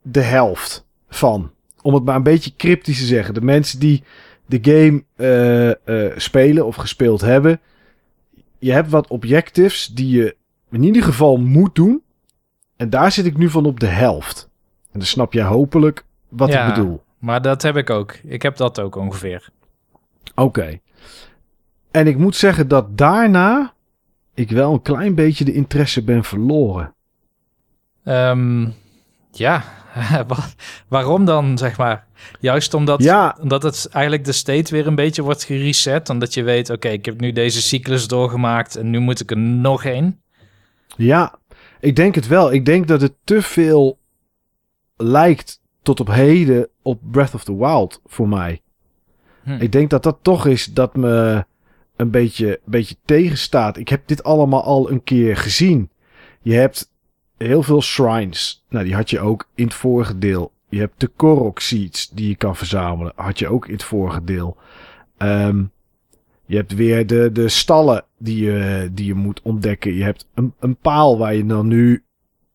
de 0.02 0.22
helft 0.22 0.88
van. 1.08 1.52
Om 1.82 1.94
het 1.94 2.04
maar 2.04 2.16
een 2.16 2.24
beetje 2.24 2.56
cryptisch 2.56 3.00
te 3.00 3.06
zeggen. 3.06 3.34
De 3.34 3.42
mensen 3.42 3.80
die 3.80 4.04
de 4.46 4.60
game 4.62 5.04
eh, 5.16 5.70
eh, 6.06 6.18
spelen 6.18 6.66
of 6.66 6.76
gespeeld 6.76 7.22
hebben. 7.22 7.62
Je 8.60 8.72
hebt 8.72 8.90
wat 8.90 9.08
objectives 9.08 9.88
die 9.88 10.18
je 10.18 10.36
in 10.74 10.84
ieder 10.84 11.04
geval 11.04 11.38
moet 11.38 11.76
doen. 11.76 12.02
En 12.76 12.90
daar 12.90 13.12
zit 13.12 13.26
ik 13.26 13.38
nu 13.38 13.50
van 13.50 13.66
op 13.66 13.80
de 13.80 13.86
helft. 13.88 14.50
En 14.92 15.00
dan 15.00 15.08
snap 15.08 15.34
je 15.34 15.42
hopelijk 15.42 16.06
wat 16.30 16.50
Ja. 16.52 16.68
ik 16.68 16.74
bedoel. 16.76 17.02
maar 17.18 17.42
dat 17.42 17.62
heb 17.62 17.78
ik 17.78 17.90
ook. 17.90 18.14
Ik 18.24 18.42
heb 18.42 18.56
dat 18.58 18.80
ook 18.80 18.96
ongeveer. 18.96 19.50
Oké. 20.36 20.80
En 21.92 22.08
ik 22.08 22.18
moet 22.18 22.36
zeggen 22.36 22.68
dat 22.68 22.98
daarna 22.98 23.74
ik 24.34 24.50
wel 24.52 24.74
een 24.74 24.82
klein 24.82 25.16
beetje 25.16 25.46
de 25.46 25.54
interesse 25.54 26.04
ben 26.04 26.24
verloren. 26.24 26.94
Ehm, 28.04 28.68
ja, 29.32 29.64
Wa- 30.28 30.46
waarom 30.88 31.26
dan, 31.26 31.58
zeg 31.58 31.78
maar? 31.78 32.06
Juist 32.40 32.74
omdat, 32.74 33.04
Ja, 33.04 33.38
omdat 33.42 33.64
het 33.64 33.88
eigenlijk 33.92 34.26
de 34.26 34.32
state 34.32 34.74
weer 34.74 34.88
een 34.88 34.96
beetje 34.96 35.22
wordt 35.22 35.44
gereset. 35.44 36.10
Omdat 36.10 36.34
je 36.34 36.44
weet, 36.44 36.70
oké, 36.70 36.88
ik 36.90 37.06
heb 37.06 37.20
nu 37.20 37.32
deze 37.32 37.62
cyclus 37.62 38.08
doorgemaakt 38.08 38.76
en 38.76 38.90
nu 38.90 39.00
moet 39.00 39.20
ik 39.20 39.32
er 39.32 39.38
nog 39.38 39.84
één. 39.84 40.22
Ja, 40.98 41.40
ik 41.80 41.96
denk 41.96 42.16
het 42.16 42.28
wel. 42.28 42.54
Ik 42.54 42.66
denk 42.66 42.88
dat 42.88 43.02
het 43.02 43.14
te 43.24 43.42
veel 43.42 43.98
lijkt 44.96 45.62
tot 45.82 46.00
op 46.00 46.08
heden 46.08 46.68
op 46.82 47.00
Breath 47.12 47.34
of 47.34 47.44
the 47.44 47.58
Wild 47.58 48.02
voor 48.06 48.28
mij. 48.28 48.62
Hm. 49.44 49.52
Ik 49.52 49.72
denk 49.72 49.90
dat 49.90 50.04
dat 50.04 50.18
toch 50.22 50.46
is 50.46 50.66
dat 50.66 50.96
me 50.96 51.46
een 51.96 52.12
beetje, 52.12 52.60
beetje 52.66 52.96
tegenstaat. 53.06 53.78
Ik 53.78 53.90
heb 53.90 54.08
dit 54.08 54.24
allemaal 54.24 54.64
al 54.64 54.92
een 54.92 55.04
keer 55.04 55.38
gezien. 55.38 55.90
Je 56.42 56.54
hebt 56.54 56.92
heel 57.38 57.64
veel 57.64 57.82
shrines. 57.82 58.66
Nou, 58.70 58.86
die 58.86 58.96
had 58.96 59.10
je 59.10 59.20
ook 59.20 59.50
in 59.56 59.66
het 59.66 59.74
vorige 59.74 60.18
deel. 60.18 60.52
Je 60.70 60.80
hebt 60.80 61.00
de 61.00 61.08
Korok 61.08 61.60
seeds 61.60 62.10
die 62.10 62.28
je 62.28 62.36
kan 62.36 62.56
verzamelen. 62.56 63.14
Had 63.16 63.40
je 63.40 63.48
ook 63.48 63.68
in 63.68 63.74
het 63.74 63.84
vorige 63.84 64.24
deel. 64.24 64.58
Ehm, 65.18 65.64
je 66.46 66.56
hebt 66.56 66.76
weer 66.76 67.08
de, 67.08 67.30
de 67.32 67.50
stallen 67.50 68.06
die 68.18 68.44
je, 68.44 68.90
die 68.92 69.06
je 69.06 69.14
moet 69.14 69.42
ontdekken. 69.42 69.94
Je 69.94 70.04
hebt 70.04 70.28
een, 70.34 70.54
een 70.60 70.76
paal 70.76 71.18
waar 71.18 71.36
je 71.36 71.46
dan 71.46 71.68
nu 71.68 72.04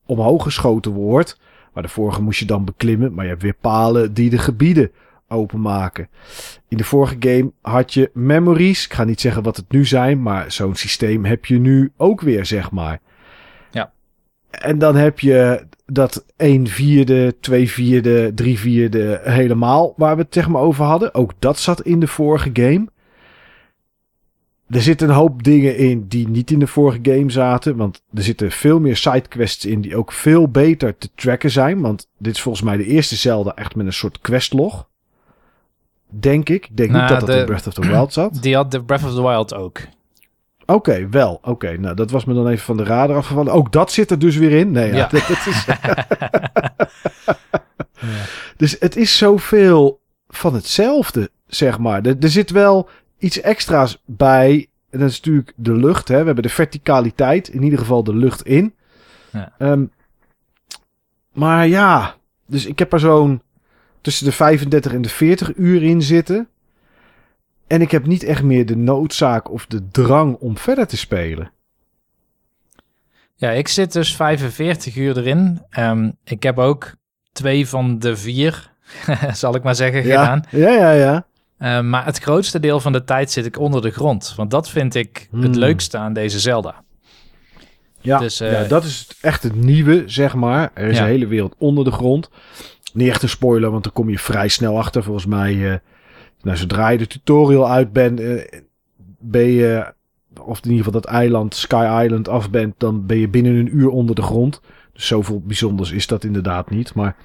omhoog 0.07 0.43
geschoten 0.43 0.93
wordt. 0.93 1.41
Maar 1.73 1.83
de 1.83 1.89
vorige 1.89 2.23
moest 2.23 2.39
je 2.39 2.45
dan 2.45 2.65
beklimmen. 2.65 3.15
Maar 3.15 3.25
je 3.25 3.31
hebt 3.31 3.43
weer 3.43 3.57
palen 3.61 4.15
die 4.15 4.31
de 4.31 4.39
gebieden 4.39 4.91
openmaken. 5.29 6.09
In 6.69 6.77
de 6.77 6.85
vorige 6.85 7.17
game 7.19 7.53
had 7.61 7.95
je 7.95 8.11
memories. 8.15 8.85
Ik 8.85 8.93
ga 8.93 9.05
niet 9.05 9.21
zeggen 9.21 9.43
wat 9.43 9.57
het 9.57 9.71
nu 9.73 9.85
zijn, 9.85 10.23
maar 10.23 10.53
zo'n 10.53 10.75
systeem 10.75 11.25
heb 11.25 11.45
je 11.45 11.59
nu 11.59 11.93
ook 11.97 12.21
weer, 12.21 12.47
zeg 12.47 12.71
maar. 12.71 13.01
Ja. 13.71 13.93
En 14.51 14.79
dan 14.79 14.97
heb 14.97 15.21
je 15.21 15.67
dat 15.87 16.25
1 16.37 16.67
vierde, 16.67 17.37
2 17.41 17.71
vierde, 17.71 18.35
3 18.35 18.59
vierde 18.59 19.21
helemaal 19.23 19.95
waar 19.97 20.17
we 20.17 20.23
het 20.23 20.35
zeg 20.35 20.49
maar 20.49 20.63
over 20.63 20.85
hadden. 20.85 21.15
Ook 21.15 21.33
dat 21.39 21.59
zat 21.59 21.83
in 21.83 22.01
de 22.01 22.07
vorige 22.07 22.51
game. 22.53 22.87
Er 24.69 24.83
zitten 24.83 25.09
een 25.09 25.15
hoop 25.15 25.43
dingen 25.43 25.77
in 25.77 26.09
die 26.09 26.29
niet 26.29 26.51
in 26.51 26.59
de 26.59 26.67
vorige 26.67 26.99
game 27.03 27.31
zaten. 27.31 27.77
Want 27.77 28.03
er 28.15 28.23
zitten 28.23 28.51
veel 28.51 28.81
meer 28.81 28.97
sidequests 28.97 29.65
in 29.65 29.81
die 29.81 29.97
ook 29.97 30.13
veel 30.13 30.49
beter 30.49 30.99
te 30.99 31.09
tracken 31.15 31.51
zijn. 31.51 31.81
Want 31.81 32.09
dit 32.19 32.35
is 32.35 32.41
volgens 32.43 32.65
mij 32.65 32.77
de 32.77 32.85
eerste 32.85 33.17
Zelda 33.17 33.55
echt 33.55 33.75
met 33.75 33.87
een 33.87 33.93
soort 33.93 34.21
questlog. 34.21 34.89
Denk 36.09 36.49
ik. 36.49 36.65
Ik 36.67 36.77
denk 36.77 36.91
Nou, 36.91 37.01
niet 37.03 37.11
dat 37.11 37.21
dat 37.21 37.29
de- 37.29 37.39
in 37.41 37.45
Breath 37.47 37.67
of 37.67 37.75
the 37.75 37.81
Wild 37.89 38.13
zat. 38.13 38.39
Die 38.43 38.55
had 38.55 38.71
de 38.71 38.85
Breath 38.85 39.05
of 39.05 39.15
the 39.15 39.23
Wild 39.23 39.55
ook. 39.55 39.79
Oké, 40.67 41.09
wel. 41.09 41.39
Oké, 41.43 41.77
nou 41.79 41.95
dat 41.95 42.11
was 42.11 42.25
me 42.25 42.35
dan 42.35 42.49
even 42.49 42.65
van 42.65 42.77
de 42.77 42.85
radar 42.85 43.17
afgevallen. 43.17 43.53
Ook 43.53 43.73
dat 43.73 43.93
zit 43.93 44.11
er 44.11 44.19
dus 44.19 44.37
weer 44.37 44.53
in. 44.53 44.71
Nee, 44.71 44.89
ja. 44.93 44.97
Ja. 44.97 45.09
dat 45.11 45.47
is, 45.47 45.67
dus 48.57 48.77
het 48.81 48.97
is 48.97 49.17
zoveel 49.17 50.01
van 50.29 50.55
hetzelfde, 50.55 51.31
zeg 51.47 51.79
maar. 51.79 52.05
Er, 52.07 52.17
er 52.21 52.29
zit 52.31 52.51
wel 52.51 52.89
iets 53.19 53.41
extra's 53.41 54.03
bij. 54.05 54.69
En 54.91 54.99
dat 54.99 55.11
is 55.11 55.17
natuurlijk 55.17 55.53
de 55.57 55.75
lucht. 55.75 56.09
Hè. 56.09 56.19
We 56.19 56.25
hebben 56.25 56.43
de 56.43 56.49
verticaliteit, 56.49 57.49
in 57.49 57.63
ieder 57.63 57.79
geval 57.79 58.05
de 58.05 58.15
lucht 58.15 58.43
in. 58.43 58.75
Ja. 59.33 59.53
Ehm, 59.59 59.85
maar 61.33 61.67
ja, 61.67 62.15
dus 62.47 62.67
ik 62.67 62.79
heb 62.79 62.93
er 62.93 63.01
zo'n 63.01 63.43
tussen 64.01 64.25
de 64.25 64.33
35 64.33 64.93
en 64.93 65.03
de 65.03 65.09
40 65.09 65.57
uur 65.57 65.83
in 65.83 66.03
zitten. 66.03 66.49
En 67.67 67.81
ik 67.81 67.91
heb 67.91 68.07
niet 68.07 68.23
echt 68.23 68.43
meer 68.43 68.67
de 68.67 68.77
noodzaak 68.77 69.51
of 69.51 69.67
de 69.67 69.89
drang 69.89 70.37
om 70.37 70.59
verder 70.59 70.87
te 70.87 70.97
spelen. 70.97 71.51
Ja, 73.35 73.51
ik 73.51 73.69
zit 73.69 73.93
dus 73.93 74.17
45 74.17 74.97
uur 74.97 75.17
erin. 75.17 75.63
Ehm, 75.71 76.11
ik 76.25 76.43
heb 76.43 76.59
ook 76.59 76.95
twee 77.33 77.69
van 77.69 77.99
de 77.99 78.17
vier, 78.17 78.73
zal 79.33 79.55
ik 79.55 79.63
maar 79.63 79.75
zeggen, 79.75 80.03
gedaan. 80.03 80.45
Ja, 80.51 80.71
ja, 80.71 80.91
ja. 80.93 81.27
Ehm, 81.59 81.89
maar 81.91 82.05
het 82.05 82.19
grootste 82.19 82.61
deel 82.61 82.81
van 82.81 82.93
de 82.93 83.05
tijd 83.05 83.31
zit 83.31 83.47
ik 83.47 83.59
onder 83.59 83.83
de 83.83 83.91
grond. 83.91 84.33
Want 84.37 84.51
dat 84.51 84.69
vind 84.71 84.95
ik 84.95 85.29
het 85.33 85.45
Hmm. 85.45 85.55
leukste 85.55 85.99
aan 85.99 86.13
deze 86.13 86.41
Zelda. 86.41 86.83
Ja, 88.01 88.19
Dus, 88.19 88.41
eh, 88.41 88.53
ja, 88.53 88.69
dat 88.69 88.85
is 88.85 89.09
echt 89.21 89.43
het 89.43 89.55
nieuwe, 89.55 90.03
zeg 90.07 90.35
maar. 90.35 90.71
Er 90.75 90.89
is 90.89 90.97
Ja. 90.97 91.03
een 91.03 91.09
hele 91.09 91.27
wereld 91.27 91.55
onder 91.59 91.85
de 91.85 91.91
grond. 91.93 92.31
Niet 92.93 93.09
echt 93.09 93.23
een 93.23 93.29
spoiler, 93.29 93.71
want 93.71 93.83
dan 93.85 93.93
kom 93.93 94.11
je 94.11 94.19
vrij 94.19 94.49
snel 94.49 94.79
achter. 94.79 95.03
Volgens 95.03 95.27
mij, 95.27 95.73
eh, 95.73 95.79
nou, 96.43 96.57
zodra 96.57 96.89
je 96.89 96.99
de 96.99 97.07
tutorial 97.07 97.71
uit 97.71 97.93
bent, 97.93 98.21
eh, 98.21 98.61
ben 99.19 99.47
je, 99.51 99.93
of 100.41 100.59
in 100.59 100.71
ieder 100.71 100.85
geval 100.85 101.01
dat 101.01 101.11
eiland, 101.11 101.55
Sky 101.55 102.01
Island 102.05 102.29
af 102.29 102.51
bent, 102.51 102.75
dan 102.79 103.07
ben 103.07 103.19
je 103.19 103.29
binnen 103.29 103.55
een 103.57 103.77
uur 103.77 103.89
onder 103.89 104.15
de 104.15 104.23
grond. 104.23 104.61
Dus 104.93 105.07
zoveel 105.07 105.41
bijzonders 105.41 105.91
is 105.91 106.07
dat 106.07 106.25
inderdaad 106.25 106.71
niet. 106.71 106.95
Maar 106.95 107.17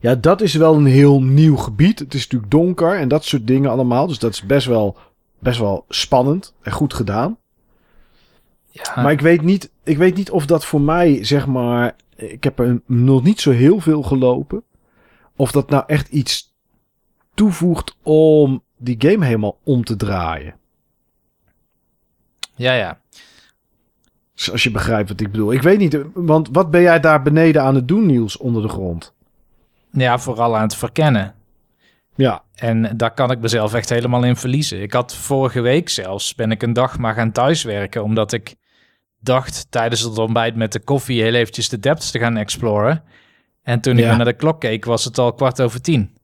ja, 0.00 0.14
dat 0.14 0.40
is 0.40 0.54
wel 0.54 0.74
een 0.74 0.86
heel 0.86 1.22
nieuw 1.22 1.56
gebied. 1.56 1.98
Het 1.98 2.14
is 2.14 2.22
natuurlijk 2.22 2.50
donker 2.50 2.98
en 2.98 3.08
dat 3.08 3.24
soort 3.24 3.46
dingen 3.46 3.70
allemaal. 3.70 4.06
Dus 4.06 4.18
dat 4.18 4.32
is 4.32 4.42
best 4.42 4.66
wel, 4.66 4.96
best 5.38 5.58
wel 5.58 5.84
spannend 5.88 6.54
en 6.62 6.72
goed 6.72 6.94
gedaan. 6.94 7.38
Ja, 8.70 9.02
Maar 9.02 9.12
ik 9.12 9.20
weet, 9.20 9.42
niet, 9.42 9.70
ik 9.82 9.96
weet 9.98 10.14
niet 10.14 10.30
of 10.30 10.46
dat 10.46 10.64
voor 10.64 10.80
mij, 10.80 11.24
zeg 11.24 11.46
maar. 11.46 11.96
Ik 12.16 12.44
heb 12.44 12.58
er 12.58 12.80
nog 12.86 13.22
niet 13.22 13.40
zo 13.40 13.50
heel 13.50 13.80
veel 13.80 14.02
gelopen. 14.02 14.62
Of 15.36 15.50
dat 15.52 15.70
nou 15.70 15.84
echt 15.86 16.08
iets 16.08 16.54
toevoegt 17.34 17.96
om 18.02 18.62
die 18.76 18.96
game 18.98 19.24
helemaal 19.24 19.58
om 19.62 19.84
te 19.84 19.96
draaien. 19.96 20.54
ja, 22.54 22.72
ja. 22.72 23.00
Dus 24.34 24.50
Als 24.50 24.62
je 24.62 24.70
begrijpt 24.70 25.08
wat 25.08 25.20
ik 25.20 25.30
bedoel. 25.30 25.52
Ik 25.52 25.62
weet 25.62 25.78
niet, 25.78 25.98
want 26.14 26.48
wat 26.52 26.70
ben 26.70 26.82
jij 26.82 27.00
daar 27.00 27.22
beneden 27.22 27.62
aan 27.62 27.74
het 27.74 27.88
doen, 27.88 28.06
Niels, 28.06 28.36
onder 28.36 28.62
de 28.62 28.68
grond? 28.68 29.14
Ja, 29.96 30.18
vooral 30.18 30.56
aan 30.56 30.62
het 30.62 30.76
verkennen. 30.76 31.34
Ja, 32.14 32.42
En 32.54 32.96
daar 32.96 33.14
kan 33.14 33.30
ik 33.30 33.38
mezelf 33.38 33.74
echt 33.74 33.88
helemaal 33.88 34.24
in 34.24 34.36
verliezen. 34.36 34.82
Ik 34.82 34.92
had 34.92 35.14
vorige 35.14 35.60
week 35.60 35.88
zelfs, 35.88 36.34
ben 36.34 36.50
ik 36.50 36.62
een 36.62 36.72
dag 36.72 36.98
maar 36.98 37.14
gaan 37.14 37.32
thuiswerken, 37.32 38.02
omdat 38.02 38.32
ik 38.32 38.54
dacht 39.20 39.66
tijdens 39.70 40.00
het 40.00 40.18
ontbijt 40.18 40.56
met 40.56 40.72
de 40.72 40.80
koffie 40.80 41.22
heel 41.22 41.34
eventjes 41.34 41.68
de 41.68 41.78
depths 41.78 42.10
te 42.10 42.18
gaan 42.18 42.36
exploren. 42.36 43.02
En 43.62 43.80
toen 43.80 43.98
ik 43.98 44.04
Ja. 44.04 44.16
naar 44.16 44.24
de 44.24 44.32
klok 44.32 44.60
keek, 44.60 44.84
was 44.84 45.04
het 45.04 45.18
al 45.18 45.32
kwart 45.34 45.60
over 45.60 45.80
tien. 45.80 46.16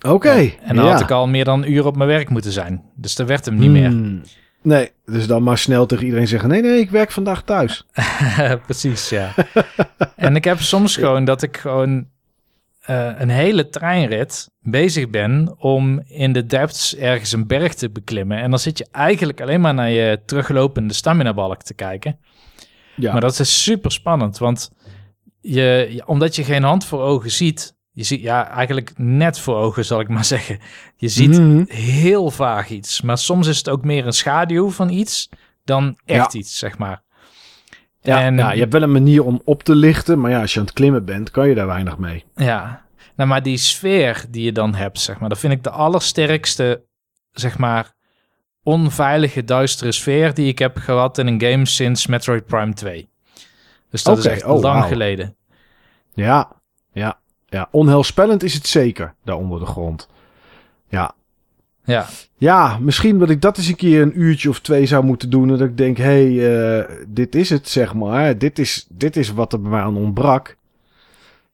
oké. 0.00 0.50
En 0.62 0.76
dan 0.76 0.84
ja. 0.84 0.90
had 0.90 1.00
ik 1.00 1.10
al 1.10 1.26
meer 1.28 1.44
dan 1.44 1.62
een 1.62 1.72
uur 1.72 1.86
op 1.86 1.96
mijn 1.96 2.08
werk 2.08 2.28
moeten 2.28 2.52
zijn. 2.52 2.82
Dus 2.94 3.14
dat 3.14 3.26
werd 3.26 3.44
hem 3.44 3.54
niet 3.58 3.70
meer. 3.70 3.88
Hmm. 3.88 4.22
Nee, 4.62 4.90
dus 5.04 5.26
dan 5.26 5.42
maar 5.42 5.58
snel 5.58 5.86
tegen 5.86 6.04
iedereen 6.04 6.28
zeggen: 6.28 6.48
nee, 6.48 6.62
nee, 6.62 6.78
ik 6.80 6.90
werk 6.90 7.10
vandaag 7.10 7.42
thuis. 7.42 7.86
Precies, 8.66 9.08
ja. 9.08 9.34
en 10.16 10.36
ik 10.36 10.44
heb 10.44 10.60
soms 10.60 10.96
gewoon 11.00 11.24
dat 11.24 11.42
ik 11.42 11.56
gewoon 11.56 12.06
eh, 12.86 13.10
een 13.18 13.28
hele 13.28 13.68
treinrit 13.68 14.50
bezig 14.60 15.10
ben 15.10 15.54
om 15.58 16.02
in 16.06 16.32
de 16.32 16.46
depths 16.46 16.96
ergens 16.96 17.32
een 17.32 17.46
berg 17.46 17.74
te 17.74 17.90
beklimmen. 17.90 18.38
En 18.38 18.50
dan 18.50 18.58
zit 18.58 18.78
je 18.78 18.86
eigenlijk 18.92 19.40
alleen 19.40 19.60
maar 19.60 19.74
naar 19.74 19.90
je 19.90 20.20
teruglopende 20.26 20.94
stamina-balk 20.94 21.62
te 21.62 21.74
kijken. 21.74 22.18
Ja. 22.96 23.12
Maar 23.12 23.20
dat 23.20 23.38
is 23.38 23.62
super 23.62 23.92
spannend, 23.92 24.38
want 24.38 24.70
je, 25.40 26.02
omdat 26.06 26.36
je 26.36 26.44
geen 26.44 26.62
hand 26.62 26.84
voor 26.84 27.00
ogen 27.00 27.30
ziet, 27.30 27.74
je 27.92 28.02
ziet 28.02 28.20
ja 28.22 28.48
eigenlijk 28.48 28.92
net 28.96 29.38
voor 29.38 29.56
ogen 29.56 29.84
zal 29.84 30.00
ik 30.00 30.08
maar 30.08 30.24
zeggen. 30.34 30.58
Je 30.96 31.08
ziet 31.08 31.38
Mhm. 31.38 31.64
heel 31.68 32.30
vaag 32.30 32.68
iets, 32.70 33.00
maar 33.00 33.18
soms 33.18 33.46
is 33.46 33.56
het 33.58 33.68
ook 33.68 33.84
meer 33.84 34.06
een 34.06 34.12
schaduw 34.12 34.70
van 34.70 34.88
iets 34.90 35.28
dan 35.64 35.98
echt 36.04 36.32
Ja. 36.32 36.38
iets, 36.38 36.58
zeg 36.58 36.78
maar. 36.78 37.02
Ja, 38.06 38.20
en, 38.20 38.36
ja, 38.36 38.52
je 38.52 38.60
hebt 38.60 38.72
wel 38.72 38.82
een 38.82 38.92
manier 38.92 39.24
om 39.24 39.40
op 39.44 39.62
te 39.62 39.74
lichten, 39.74 40.20
maar 40.20 40.30
ja, 40.30 40.40
als 40.40 40.52
je 40.52 40.58
aan 40.58 40.64
het 40.64 40.74
klimmen 40.74 41.04
bent, 41.04 41.30
kan 41.30 41.48
je 41.48 41.54
daar 41.54 41.66
weinig 41.66 41.98
mee. 41.98 42.24
Ja, 42.34 42.84
nou, 43.16 43.28
maar 43.28 43.42
die 43.42 43.56
sfeer 43.56 44.24
die 44.28 44.44
je 44.44 44.52
dan 44.52 44.74
hebt, 44.74 45.00
zeg 45.00 45.18
maar, 45.18 45.28
dat 45.28 45.38
vind 45.38 45.52
ik 45.52 45.62
de 45.62 45.70
allersterkste, 45.70 46.84
zeg 47.32 47.58
maar, 47.58 47.94
onveilige, 48.62 49.44
duistere 49.44 49.92
sfeer 49.92 50.34
die 50.34 50.48
ik 50.48 50.58
heb 50.58 50.76
gehad 50.76 51.18
in 51.18 51.26
een 51.26 51.40
game 51.40 51.66
sinds 51.66 52.06
Metroid 52.06 52.46
Prime 52.46 52.72
2. 52.72 53.08
Dus 53.90 54.02
dat 54.02 54.18
is 54.18 54.24
echt 54.24 54.44
oh, 54.44 54.60
lang 54.60 54.84
geleden. 54.84 55.36
Ja, 56.14 56.52
ja, 56.92 57.18
ja. 57.46 57.68
Onheilspellend 57.70 58.42
is 58.42 58.54
het 58.54 58.66
zeker, 58.66 59.14
daar 59.24 59.36
onder 59.36 59.58
de 59.58 59.66
grond. 59.66 60.08
Ja. 60.88 61.14
Ja, 61.86 62.06
Ja, 62.38 62.78
misschien 62.78 63.18
dat 63.18 63.30
ik 63.30 63.40
dat 63.40 63.56
eens 63.58 63.68
een 63.68 63.76
keer 63.76 64.02
een 64.02 64.20
uurtje 64.20 64.48
of 64.48 64.60
twee 64.60 64.86
zou 64.86 65.04
moeten 65.04 65.30
doen. 65.30 65.50
En 65.50 65.58
dat 65.58 65.68
ik 65.68 65.76
denk, 65.76 65.96
hé, 65.96 66.34
hey, 66.34 66.78
eh, 66.78 66.96
dit 67.08 67.34
is 67.34 67.50
het, 67.50 67.68
zeg 67.68 67.94
maar. 67.94 68.38
Dit 68.38 68.58
is, 68.58 68.86
dit 68.90 69.16
is 69.16 69.32
wat 69.32 69.52
er 69.52 69.60
bij 69.60 69.70
mij 69.70 69.80
aan 69.80 69.96
ontbrak. 69.96 70.56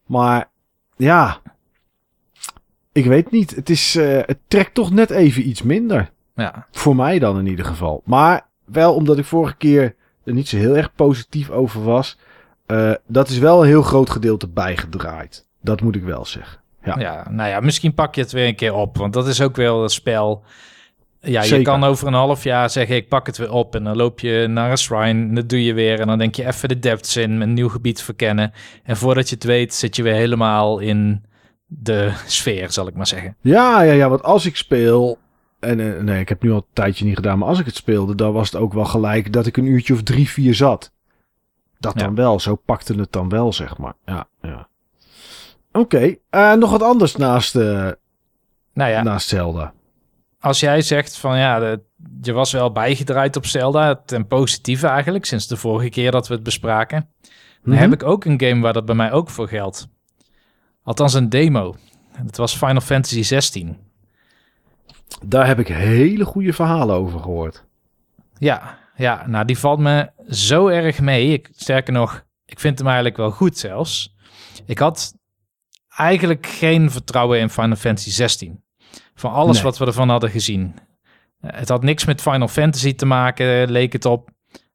Maar, 0.07 0.51
ja. 0.97 1.41
Ik 2.93 3.05
weet 3.05 3.31
niet. 3.31 3.55
Het, 3.57 3.71
is, 3.71 3.97
eh, 3.97 4.21
het 4.27 4.39
trekt 4.49 4.75
toch 4.75 4.91
net 4.91 5.11
even 5.11 5.49
iets 5.49 5.63
minder. 5.63 6.11
ja, 6.35 6.67
Voor 6.71 6.97
mij 6.97 7.19
dan 7.19 7.39
in 7.39 7.47
ieder 7.47 7.65
geval. 7.65 8.03
Maar 8.05 8.47
wel 8.65 8.95
omdat 8.95 9.19
ik 9.19 9.25
vorige 9.25 9.57
keer 9.57 9.95
er 10.25 10.33
niet 10.33 10.49
zo 10.49 10.57
heel 10.57 10.77
erg 10.77 10.95
positief 10.95 11.51
over 11.51 11.83
was. 11.83 12.19
eh, 12.67 12.93
dat 13.07 13.29
is 13.29 13.39
wel 13.39 13.61
een 13.63 13.69
heel 13.69 13.83
groot 13.83 14.11
gedeelte 14.11 14.49
bijgedraaid. 14.49 15.47
Dat 15.61 15.81
moet 15.81 15.97
ik 15.97 16.03
wel 16.05 16.25
zeggen. 16.25 16.61
Ja. 16.85 16.99
ja. 16.99 17.27
nou 17.31 17.49
ja, 17.49 17.61
misschien 17.61 17.95
pak 17.95 18.15
je 18.15 18.21
het 18.21 18.33
weer 18.33 18.47
een 18.47 18.55
keer 18.55 18.75
op, 18.75 18.97
want 18.97 19.13
dat 19.13 19.27
is 19.27 19.41
ook 19.41 19.57
wel 19.57 19.83
een 19.83 19.89
spel. 19.89 20.43
Ja, 21.21 21.43
je 21.43 21.63
kan 21.63 21.85
over 21.85 22.07
een 22.07 22.15
half 22.15 22.45
jaar 22.45 22.71
zeggen, 22.71 22.97
ik 22.97 23.09
pak 23.09 23.27
het 23.27 23.39
weer 23.39 23.53
op 23.53 23.75
en 23.75 23.85
dan 23.85 23.97
loop 23.97 24.21
je 24.21 24.47
naar 24.49 24.71
een 24.71 24.79
shrine 24.79 25.29
en 25.29 25.35
dat 25.35 25.49
doe 25.49 25.65
je 25.65 25.75
weer 25.75 26.01
en 26.01 26.07
dan 26.07 26.19
denk 26.19 26.35
je 26.35 26.47
even 26.47 26.69
de 26.69 26.79
depths 26.79 27.17
in, 27.17 27.41
een 27.41 27.53
nieuw 27.53 27.69
gebied 27.69 28.03
verkennen. 28.03 28.53
En 28.83 28.97
voordat 28.97 29.29
je 29.29 29.35
het 29.35 29.45
weet 29.45 29.75
zit 29.75 29.97
je 29.97 30.03
weer 30.03 30.15
helemaal 30.15 30.79
in 30.79 31.25
de 31.67 32.13
sfeer, 32.27 32.71
zal 32.73 32.87
ik 32.87 32.95
maar 32.95 33.07
zeggen. 33.07 33.37
Ja, 33.41 33.83
ja, 33.83 33.93
ja. 33.93 34.09
Want 34.09 34.23
als 34.23 34.47
ik 34.47 34.57
speel. 34.57 35.19
En 35.61 35.81
eh, 35.97 36.03
nee, 36.03 36.21
ik 36.21 36.29
heb 36.29 36.43
nu 36.43 36.51
al 36.51 36.57
een 36.57 36.65
tijdje 36.73 37.05
niet 37.05 37.17
gedaan. 37.17 37.39
Maar 37.39 37.49
als 37.49 37.59
ik 37.59 37.67
het 37.67 37.75
speelde, 37.77 38.15
dan 38.15 38.33
was 38.33 38.51
het 38.53 38.61
ook 38.61 38.73
wel 38.73 38.85
gelijk 38.85 39.33
dat 39.33 39.47
ik 39.47 39.57
een 39.57 39.67
uurtje 39.67 39.95
of 39.95 40.03
drie, 40.03 40.29
vier 40.29 40.55
zat. 40.55 40.93
Dat 41.79 41.95
Ja. 41.99 42.05
dan 42.05 42.15
wel. 42.15 42.41
Zo 42.41 42.55
pakte 42.55 42.95
het 42.95 43.13
dan 43.13 43.29
wel, 43.29 43.53
zeg 43.53 43.79
maar. 43.79 43.95
Ja, 44.07 44.27
ja. 44.43 44.69
Oké. 45.73 46.16
eh, 46.31 46.53
nog 46.53 46.70
wat 46.70 46.82
anders 46.82 47.16
naast, 47.16 47.57
eh 47.57 47.89
Nou 48.74 48.90
ja, 48.90 49.03
naast 49.03 49.28
Zelda. 49.28 49.73
als 50.40 50.61
jij 50.61 50.82
zegt 50.82 51.16
van 51.16 51.39
ja, 51.39 51.59
de- 51.59 51.82
je 52.23 52.32
was 52.32 52.53
wel 52.53 52.73
bijgedraaid 52.73 53.36
op 53.36 53.47
Zelda, 53.47 53.94
ten 53.94 54.27
positieve 54.27 54.86
eigenlijk, 54.86 55.24
sinds 55.24 55.47
de 55.47 55.57
vorige 55.57 55.89
keer 55.89 56.11
dat 56.11 56.28
we 56.28 56.35
het 56.35 56.43
bespraken. 56.43 57.09
Dan 57.62 57.73
Mhm. 57.74 57.82
heb 57.82 57.93
ik 57.93 58.03
ook 58.03 58.24
een 58.24 58.40
game 58.40 58.61
waar 58.61 58.73
dat 58.73 58.85
bij 58.86 58.94
mij 58.94 59.12
ook 59.12 59.31
voor 59.31 59.49
geldt. 59.49 59.89
Althans 60.82 61.15
een 61.15 61.28
demo. 61.28 61.74
Dat 62.23 62.36
was 62.36 62.57
Final 62.57 62.81
Fantasy 62.81 63.23
16. 63.23 63.77
Daar 65.24 65.47
heb 65.47 65.59
ik 65.59 65.69
hele 65.69 66.24
goede 66.24 66.53
verhalen 66.53 66.97
over 66.97 67.20
gehoord. 67.20 67.65
Ja, 68.39 68.78
ja, 68.97 69.27
nou 69.27 69.44
die 69.44 69.59
valt 69.59 69.78
me 69.78 70.11
zo 70.28 70.66
erg 70.69 71.01
mee. 71.01 71.32
Ik, 71.32 71.49
sterker 71.53 71.93
nog, 71.93 72.24
ik 72.47 72.61
vind 72.61 72.78
hem 72.78 72.86
eigenlijk 72.86 73.16
wel 73.16 73.31
goed 73.31 73.59
zelfs. 73.59 74.15
Ik 74.66 74.78
had 74.78 75.15
eigenlijk 75.97 76.47
geen 76.47 76.90
vertrouwen 76.90 77.39
in 77.40 77.51
Final 77.51 77.77
Fantasy 77.77 78.10
16. 78.10 78.64
Van 79.14 79.32
alles 79.32 79.55
Nee. 79.56 79.64
wat 79.64 79.78
we 79.78 79.86
ervan 79.86 80.09
hadden 80.09 80.31
gezien. 80.31 80.74
Eh, 81.40 81.51
Het 81.59 81.69
had 81.69 81.82
niks 81.82 82.05
met 82.05 82.20
Final 82.23 82.48
Fantasy 82.48 82.94
te 82.94 83.06
maken, 83.06 83.70
leek 83.70 83.93
het 83.93 84.05
op. 84.05 84.31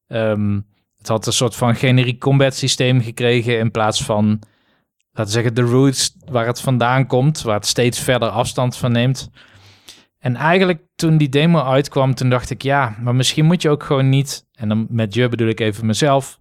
Ehm, 0.08 0.60
het 0.98 1.08
had 1.08 1.26
een 1.28 1.34
soort 1.34 1.56
van 1.56 1.76
generiek 1.76 2.20
combat 2.20 2.56
systeem 2.56 3.02
gekregen 3.02 3.60
in 3.60 3.72
plaats 3.72 4.04
van, 4.04 4.26
laten 5.12 5.24
we 5.26 5.30
zeggen, 5.30 5.54
de 5.54 5.62
roots 5.62 6.16
waar 6.26 6.46
het 6.46 6.62
vandaan 6.62 7.08
komt, 7.08 7.42
waar 7.42 7.56
het 7.56 7.66
steeds 7.68 8.00
verder 8.00 8.30
afstand 8.30 8.78
van 8.78 8.92
neemt. 8.92 9.30
En 10.20 10.36
eigenlijk 10.36 10.82
toen 10.96 11.18
die 11.18 11.30
demo 11.30 11.62
uitkwam, 11.64 12.14
toen 12.16 12.30
dacht 12.30 12.50
ik, 12.50 12.62
ja, 12.62 12.96
maar 13.02 13.16
misschien 13.16 13.46
moet 13.46 13.62
je 13.62 13.70
ook 13.70 13.84
gewoon 13.84 14.10
niet, 14.10 14.46
en 14.54 14.68
dan 14.70 14.86
met 14.90 15.14
je 15.14 15.30
bedoel 15.30 15.48
ik 15.48 15.60
even 15.60 15.86
mezelf, 15.86 16.40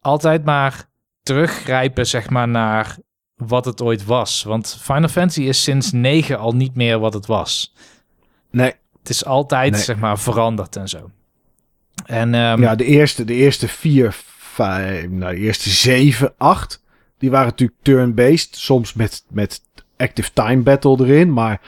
altijd 0.00 0.44
maar 0.44 0.84
teruggrijpen, 1.22 2.06
zeg 2.06 2.30
maar, 2.30 2.48
naar 2.48 2.96
wat 3.46 3.64
het 3.64 3.82
ooit 3.82 4.04
was. 4.04 4.42
Want 4.42 4.78
Final 4.80 5.08
Fantasy 5.08 5.42
is 5.42 5.62
sinds 5.62 5.92
9 5.92 6.38
al 6.38 6.52
niet 6.52 6.74
meer 6.74 6.98
wat 6.98 7.14
het 7.14 7.26
was. 7.26 7.74
Nee, 8.50 8.72
Het 8.98 9.08
is 9.16 9.24
altijd, 9.24 9.72
Nee. 9.72 9.80
zeg 9.80 9.98
maar, 9.98 10.18
veranderd 10.18 10.76
en 10.76 10.88
zo. 10.88 11.10
En 12.06 12.34
ehm, 12.34 12.60
ja, 12.62 12.74
de 12.74 12.84
eerste, 12.84 13.24
de 13.24 13.34
eerste 13.34 13.68
vier, 13.68 14.16
vijf, 14.38 15.08
nou, 15.08 15.34
de 15.34 15.40
eerste 15.40 15.70
zeven, 15.70 16.34
acht, 16.36 16.82
die 17.18 17.30
waren 17.30 17.46
natuurlijk 17.46 17.78
turn-based. 17.82 18.56
Soms 18.56 18.92
met, 18.92 19.24
met 19.30 19.62
active 19.96 20.32
time 20.32 20.62
battle 20.62 20.96
erin, 21.06 21.32
maar 21.32 21.60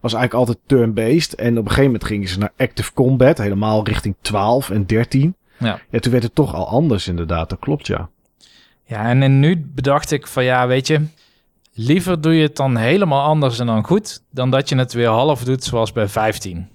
was 0.00 0.14
eigenlijk 0.14 0.48
altijd 0.48 0.58
turn-based. 0.68 1.34
En 1.34 1.50
op 1.52 1.56
een 1.64 1.68
gegeven 1.68 1.84
moment 1.84 2.04
gingen 2.04 2.28
ze 2.28 2.38
naar 2.38 2.52
active 2.56 2.92
combat, 2.92 3.38
helemaal 3.38 3.84
richting 3.84 4.14
12 4.20 4.70
en 4.70 4.86
13. 4.86 5.36
Ja. 5.58 5.80
ja, 5.90 5.98
toen 5.98 6.12
werd 6.12 6.24
het 6.24 6.34
toch 6.34 6.54
al 6.54 6.68
anders 6.68 7.08
inderdaad, 7.08 7.50
dat 7.50 7.58
klopt 7.58 7.86
ja. 7.86 8.08
Ja, 8.88 9.04
en, 9.04 9.22
en 9.22 9.40
nu 9.40 9.70
bedacht 9.74 10.10
ik 10.10 10.26
van 10.26 10.44
ja, 10.44 10.66
weet 10.66 10.86
je, 10.86 11.06
liever 11.72 12.20
doe 12.20 12.34
je 12.34 12.42
het 12.42 12.56
dan 12.56 12.76
helemaal 12.76 13.22
anders 13.22 13.58
en 13.58 13.66
dan 13.66 13.84
goed, 13.84 14.22
dan 14.30 14.50
dat 14.50 14.68
je 14.68 14.76
het 14.76 14.92
weer 14.92 15.08
half 15.08 15.44
doet 15.44 15.64
zoals 15.64 15.92
bij 15.92 16.08
15. 16.08 16.68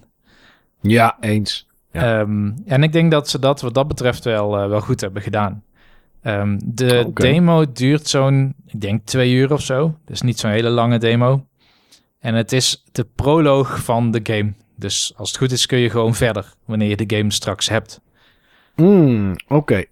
Ja, 0.82 1.18
eens. 1.20 1.68
Ja. 1.92 2.20
Ehm, 2.20 2.52
en 2.66 2.84
ik 2.84 2.92
denk 2.92 3.12
dat 3.12 3.30
ze 3.30 3.40
dat 3.40 3.62
wat 3.62 3.74
dat 3.74 3.88
betreft 3.88 4.24
wel, 4.24 4.58
eh, 4.60 4.68
wel 4.68 4.82
goed 4.82 5.02
hebben 5.02 5.22
gedaan. 5.22 5.64
Ehm, 6.22 6.60
de 6.66 7.12
demo 7.14 7.72
duurt 7.72 8.08
zo'n, 8.08 8.56
ik 8.66 8.82
denk 8.82 9.06
twee 9.06 9.34
uur 9.34 9.54
of 9.54 9.62
zo. 9.62 9.98
Dus 10.06 10.22
niet 10.22 10.40
zo'n 10.40 10.52
hele 10.52 10.70
lange 10.70 10.98
demo. 10.98 11.46
En 12.20 12.36
het 12.36 12.52
is 12.52 12.84
de 12.92 13.08
proloog 13.16 13.84
van 13.84 14.12
de 14.12 14.20
game. 14.24 14.54
Dus 14.76 15.14
als 15.16 15.30
het 15.30 15.38
goed 15.38 15.52
is 15.52 15.66
kun 15.66 15.78
je 15.78 15.90
gewoon 15.90 16.16
verder 16.16 16.54
wanneer 16.66 16.90
je 16.90 17.06
de 17.06 17.18
game 17.18 17.32
straks 17.32 17.70
hebt. 17.70 18.02
Hmm, 18.76 19.36
Oké, 19.48 19.84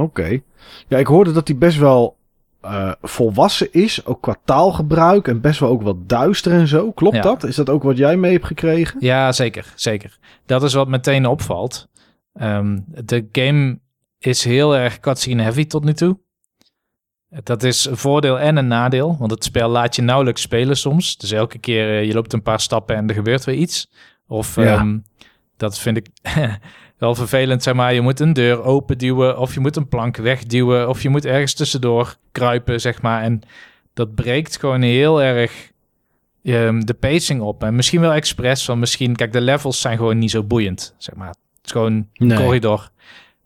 oké. 0.00 0.40
Ja, 0.88 0.98
ik 0.98 1.06
hoorde 1.06 1.32
dat 1.32 1.48
hij 1.48 1.56
best 1.58 1.78
wel 1.78 2.16
eh, 2.60 2.92
volwassen 3.02 3.72
is, 3.72 4.06
ook 4.06 4.20
qua 4.22 4.36
taalgebruik 4.44 5.28
en 5.28 5.40
best 5.40 5.60
wel 5.60 5.68
ook 5.68 5.82
wat 5.82 6.08
duister 6.08 6.52
en 6.52 6.68
zo. 6.68 6.92
Klopt 6.92 7.16
Ja. 7.16 7.22
dat? 7.22 7.44
Is 7.44 7.56
dat 7.56 7.70
ook 7.70 7.82
wat 7.82 7.96
jij 7.96 8.16
mee 8.16 8.32
hebt 8.32 8.46
gekregen? 8.46 8.96
Ja, 9.00 9.32
zeker, 9.32 9.72
zeker. 9.74 10.18
Dat 10.46 10.62
is 10.62 10.74
wat 10.74 10.88
meteen 10.88 11.26
opvalt. 11.26 11.88
Ehm, 12.34 12.78
de 12.86 13.28
game 13.32 13.78
is 14.18 14.44
heel 14.44 14.76
erg 14.76 15.00
cutscene 15.00 15.42
heavy 15.42 15.66
tot 15.66 15.84
nu 15.84 15.92
toe. 15.94 16.18
Dat 17.42 17.62
is 17.62 17.84
een 17.84 17.96
voordeel 17.96 18.38
en 18.40 18.56
een 18.56 18.66
nadeel, 18.68 19.16
want 19.18 19.30
het 19.30 19.44
spel 19.44 19.68
laat 19.68 19.96
je 19.96 20.02
nauwelijks 20.02 20.42
spelen 20.42 20.76
soms. 20.76 21.16
Dus 21.16 21.30
elke 21.30 21.58
keer 21.58 21.88
eh, 21.88 22.04
je 22.04 22.12
loopt 22.14 22.32
een 22.32 22.42
paar 22.42 22.60
stappen 22.60 22.96
en 22.96 23.08
er 23.08 23.14
gebeurt 23.14 23.44
weer 23.44 23.54
iets. 23.54 23.90
Of 24.26 24.56
Ja. 24.56 24.62
ehm, 24.76 24.98
dat 25.56 25.78
vind 25.78 25.96
ik 25.96 26.06
wel 26.98 27.14
vervelend, 27.14 27.62
zeg 27.62 27.74
maar. 27.74 27.94
Je 27.94 28.00
moet 28.00 28.20
een 28.20 28.32
deur 28.32 28.62
open 28.62 28.98
duwen 28.98 29.38
of 29.38 29.54
je 29.54 29.60
moet 29.60 29.76
een 29.76 29.88
plank 29.88 30.16
wegduwen 30.16 30.88
of 30.88 31.02
je 31.02 31.08
moet 31.08 31.24
ergens 31.24 31.54
tussendoor 31.54 32.16
kruipen, 32.32 32.80
zeg 32.80 33.02
maar. 33.02 33.22
En 33.22 33.40
dat 33.94 34.14
breekt 34.14 34.58
gewoon 34.58 34.82
heel 34.82 35.22
erg 35.22 35.72
ehm, 36.42 36.80
de 36.80 36.94
pacing 36.94 37.40
op. 37.40 37.62
En 37.62 37.74
misschien 37.74 38.00
wel 38.00 38.12
expres, 38.12 38.66
want 38.66 38.80
misschien... 38.80 39.16
Kijk, 39.16 39.32
de 39.32 39.40
levels 39.40 39.80
zijn 39.80 39.96
gewoon 39.96 40.18
niet 40.18 40.30
zo 40.30 40.42
boeiend, 40.42 40.94
zeg 40.98 41.14
maar. 41.14 41.28
Het 41.28 41.36
is 41.64 41.72
gewoon 41.72 42.08
een 42.14 42.26
Nee. 42.26 42.38
corridor. 42.38 42.90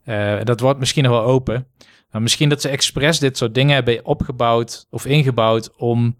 Eh, 0.03 0.35
dat 0.43 0.59
wordt 0.59 0.79
misschien 0.79 1.03
nog 1.03 1.11
wel 1.11 1.23
open. 1.23 1.67
Maar 2.11 2.21
misschien 2.21 2.49
dat 2.49 2.61
ze 2.61 2.69
expres 2.69 3.19
dit 3.19 3.37
soort 3.37 3.53
dingen 3.53 3.73
hebben 3.73 4.05
opgebouwd 4.05 4.87
of 4.89 5.05
ingebouwd 5.05 5.75
om 5.77 6.17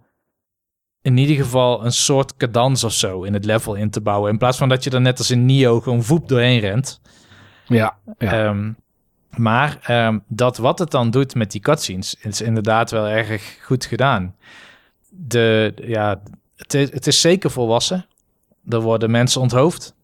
in 1.02 1.18
ieder 1.18 1.36
geval 1.36 1.86
een 1.86 1.92
soort 1.92 2.38
cadans 2.38 2.84
of 2.84 2.94
zo 2.94 3.24
in 3.24 3.34
het 3.34 3.46
level 3.46 3.74
in 3.76 3.90
te 3.90 4.02
bouwen. 4.02 4.32
In 4.32 4.38
plaats 4.38 4.58
van 4.58 4.70
dat 4.70 4.84
je 4.84 4.90
er 4.90 5.02
net 5.02 5.18
als 5.18 5.32
in 5.32 5.46
Nio 5.46 5.80
gewoon 5.82 6.04
voep 6.04 6.28
doorheen 6.28 6.60
rent. 6.60 7.02
Ja, 7.74 7.98
ja. 8.18 8.32
Ehm, 8.48 8.72
maar 9.30 9.78
ehm, 9.82 10.20
dat 10.28 10.58
wat 10.58 10.80
het 10.80 10.92
dan 10.92 11.12
doet 11.12 11.36
met 11.36 11.52
die 11.52 11.62
cutscenes 11.62 12.16
is 12.22 12.42
inderdaad 12.42 12.92
wel 12.92 13.08
erg 13.08 13.58
goed 13.62 13.86
gedaan. 13.86 14.36
De, 15.10 15.74
ja, 15.84 16.22
het, 16.56 16.74
is, 16.74 16.92
het 16.92 17.08
is 17.08 17.22
zeker 17.22 17.52
volwassen. 17.52 18.06
Er 18.70 18.82
worden 18.82 19.12
mensen 19.12 19.42
onthoofd. 19.42 19.96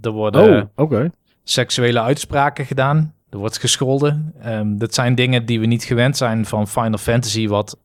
Er 0.00 0.10
worden 0.10 0.70
oh, 0.76 1.04
seksuele 1.44 2.00
uitspraken 2.00 2.66
gedaan. 2.66 3.14
Er 3.30 3.38
wordt 3.38 3.58
gescholden. 3.58 4.34
Ehm, 4.40 4.76
dat 4.76 4.94
zijn 4.94 5.14
dingen 5.14 5.46
die 5.46 5.60
we 5.60 5.66
niet 5.66 5.84
gewend 5.84 6.16
zijn 6.16 6.46
van 6.46 6.68
Final 6.68 6.98
Fantasy, 6.98 7.48
wat 7.48 7.78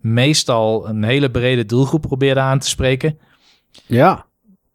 meestal 0.00 0.88
een 0.88 1.04
hele 1.04 1.30
brede 1.30 1.66
doelgroep 1.66 2.00
probeerde 2.00 2.40
aan 2.40 2.58
te 2.58 2.68
spreken. 2.68 3.18
Ja. 3.86 4.26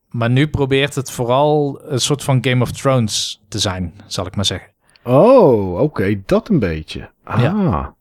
Maar 0.10 0.30
nu 0.30 0.48
probeert 0.48 0.96
het 0.96 1.12
vooral 1.12 1.82
een 1.84 2.00
soort 2.02 2.24
van 2.24 2.38
Game 2.46 2.62
of 2.64 2.72
Thrones 2.72 3.42
te 3.48 3.60
zijn, 3.60 3.94
zal 4.08 4.26
ik 4.26 4.36
maar 4.36 4.46
zeggen. 4.46 4.72
Oh, 5.04 5.80
oké, 5.80 6.22
dat 6.26 6.50
een 6.50 6.60
beetje. 6.60 7.12
Ah. 7.24 7.42
Ja. 7.42 7.94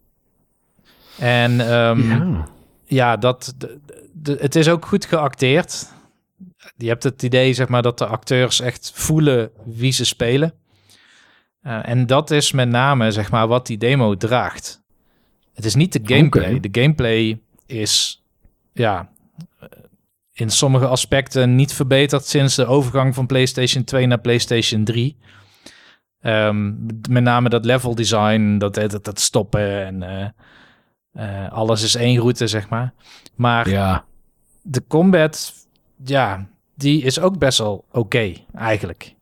En 1.18 1.60
ehm, 1.60 2.10
ja. 2.10 2.48
ja, 2.84 3.16
dat, 3.16 3.54
de, 3.58 3.78
de- 4.12 4.36
het 4.40 4.54
is 4.54 4.68
ook 4.68 4.86
goed 4.86 5.04
geacteerd. 5.04 5.92
Je 6.76 6.88
hebt 6.88 7.02
het 7.02 7.22
idee, 7.22 7.52
zeg 7.52 7.68
maar, 7.68 7.82
dat 7.82 7.98
de 7.98 8.06
acteurs 8.06 8.60
echt 8.60 8.92
voelen 8.94 9.50
wie 9.64 9.92
ze 9.92 10.04
spelen. 10.04 10.54
Eh, 11.62 11.88
en 11.88 12.06
dat 12.06 12.30
is 12.30 12.52
met 12.52 12.68
name, 12.68 13.10
zeg 13.10 13.30
maar, 13.30 13.46
wat 13.48 13.66
die 13.66 13.78
demo 13.78 14.16
draagt. 14.16 14.82
Het 15.54 15.64
is 15.64 15.74
niet 15.74 15.92
de 15.92 16.14
gameplay. 16.14 16.60
De 16.60 16.80
gameplay 16.80 17.40
is, 17.66 18.22
ja, 18.72 19.08
in 20.40 20.50
sommige 20.50 20.86
aspecten 20.86 21.54
niet 21.54 21.72
verbeterd 21.72 22.24
sinds 22.26 22.54
de 22.54 22.66
overgang 22.66 23.14
van 23.14 23.26
PlayStation 23.26 23.84
2 23.84 24.06
naar 24.06 24.20
PlayStation 24.20 24.84
3. 24.84 25.16
Ehm, 26.20 26.72
met 27.10 27.22
name 27.22 27.48
dat 27.48 27.64
level 27.64 27.94
design, 27.94 28.58
dat, 28.58 28.74
dat, 28.74 29.04
dat 29.04 29.20
stoppen 29.20 29.84
en 29.86 30.02
eh, 30.02 30.28
eh, 31.44 31.52
alles 31.52 31.82
is 31.82 31.94
één 31.94 32.18
route, 32.20 32.46
zeg 32.46 32.68
maar. 32.68 32.92
Maar 33.34 33.68
Ja. 33.68 34.04
de 34.62 34.84
combat, 34.88 35.52
ja, 36.04 36.48
die 36.74 37.02
is 37.02 37.20
ook 37.20 37.38
best 37.38 37.58
wel 37.58 37.84
oké, 37.92 38.32
eigenlijk. 38.54 39.14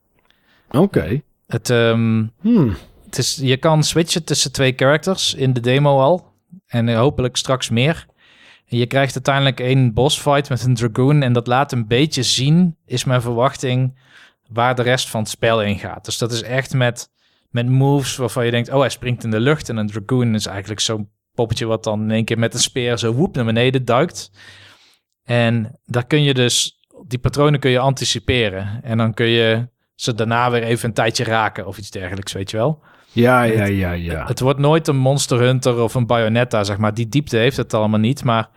Oké. 0.71 1.23
Het, 1.47 1.71
ehm, 1.71 2.27
Hmm. 2.41 2.77
het 3.05 3.19
is, 3.19 3.39
je 3.43 3.57
kan 3.57 3.83
switchen 3.85 4.25
tussen 4.25 4.53
twee 4.53 4.73
characters 4.77 5.35
in 5.35 5.53
de 5.53 5.61
demo 5.61 6.01
al. 6.01 6.33
En 6.67 6.89
eh, 6.89 6.97
hopelijk 6.99 7.37
straks 7.37 7.69
meer. 7.71 8.07
En 8.69 8.77
je 8.77 8.87
krijgt 8.87 9.15
uiteindelijk 9.15 9.61
één 9.61 9.93
boss 9.93 10.21
fight 10.21 10.49
met 10.49 10.63
een 10.63 10.75
dragoon. 10.75 11.23
En 11.23 11.33
dat 11.33 11.47
laat 11.47 11.73
een 11.73 11.87
beetje 11.87 12.23
zien, 12.23 12.77
is 12.87 13.05
mijn 13.05 13.21
verwachting, 13.23 13.99
waar 14.49 14.75
de 14.75 14.83
rest 14.83 15.09
van 15.09 15.21
het 15.21 15.29
spel 15.29 15.63
in 15.63 15.79
gaat. 15.79 16.05
Dus 16.05 16.19
dat 16.19 16.33
is 16.33 16.43
echt 16.43 16.75
met, 16.75 17.11
met 17.51 17.69
moves 17.69 18.17
waarvan 18.17 18.45
je 18.45 18.51
denkt, 18.51 18.73
oh 18.73 18.81
hij 18.81 18.89
springt 18.89 19.25
in 19.25 19.31
de 19.31 19.41
lucht. 19.41 19.69
En 19.69 19.77
een 19.77 19.91
dragoon 19.91 20.35
is 20.35 20.47
eigenlijk 20.47 20.81
zo'n 20.81 21.11
poppetje 21.35 21.67
wat 21.67 21.85
dan 21.85 22.03
in 22.03 22.11
één 22.11 22.25
keer 22.25 22.39
met 22.39 22.55
een 22.55 22.61
speer 22.61 22.99
zo 22.99 23.13
woep 23.13 23.35
naar 23.35 23.45
beneden 23.45 23.85
duikt. 23.85 24.31
En 25.25 25.79
daar 25.85 26.07
kun 26.07 26.23
je 26.23 26.35
dus, 26.35 26.79
die 27.07 27.19
patronen 27.19 27.61
kun 27.61 27.71
je 27.71 27.79
anticiperen. 27.79 28.81
En 28.83 28.99
dan 28.99 29.15
kun 29.15 29.27
je 29.27 29.69
ze 29.95 30.15
daarna 30.15 30.51
weer 30.51 30.63
even 30.63 30.89
een 30.89 30.95
tijdje 30.95 31.25
raken 31.25 31.67
of 31.67 31.79
iets 31.79 31.91
dergelijks, 31.91 32.33
weet 32.33 32.51
je 32.51 32.57
wel. 32.57 32.83
Ja, 33.17 33.43
ja, 33.43 33.65
ja, 33.65 33.93
ja. 33.93 34.27
Het 34.27 34.41
wordt 34.41 34.59
nooit 34.59 34.89
een 34.89 34.97
Monster 34.97 35.39
Hunter 35.41 35.81
of 35.81 35.95
een 35.95 36.07
Bayonetta, 36.07 36.65
zeg 36.65 36.79
maar. 36.79 36.95
Die 36.95 37.09
diepte 37.09 37.37
heeft 37.37 37.57
het 37.57 37.75
allemaal 37.75 38.01
niet, 38.01 38.25
maar 38.25 38.49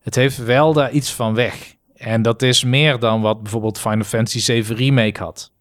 het 0.00 0.14
heeft 0.14 0.44
wel 0.44 0.72
daar 0.72 0.90
iets 0.90 1.12
van 1.12 1.34
weg. 1.34 1.74
En 1.96 2.22
dat 2.22 2.42
is 2.42 2.64
meer 2.64 2.98
dan 2.98 3.20
wat 3.20 3.42
bijvoorbeeld 3.42 3.78
Final 3.78 4.04
Fantasy 4.04 4.38
7 4.40 4.76
Remake 4.76 5.22
had. 5.22 5.52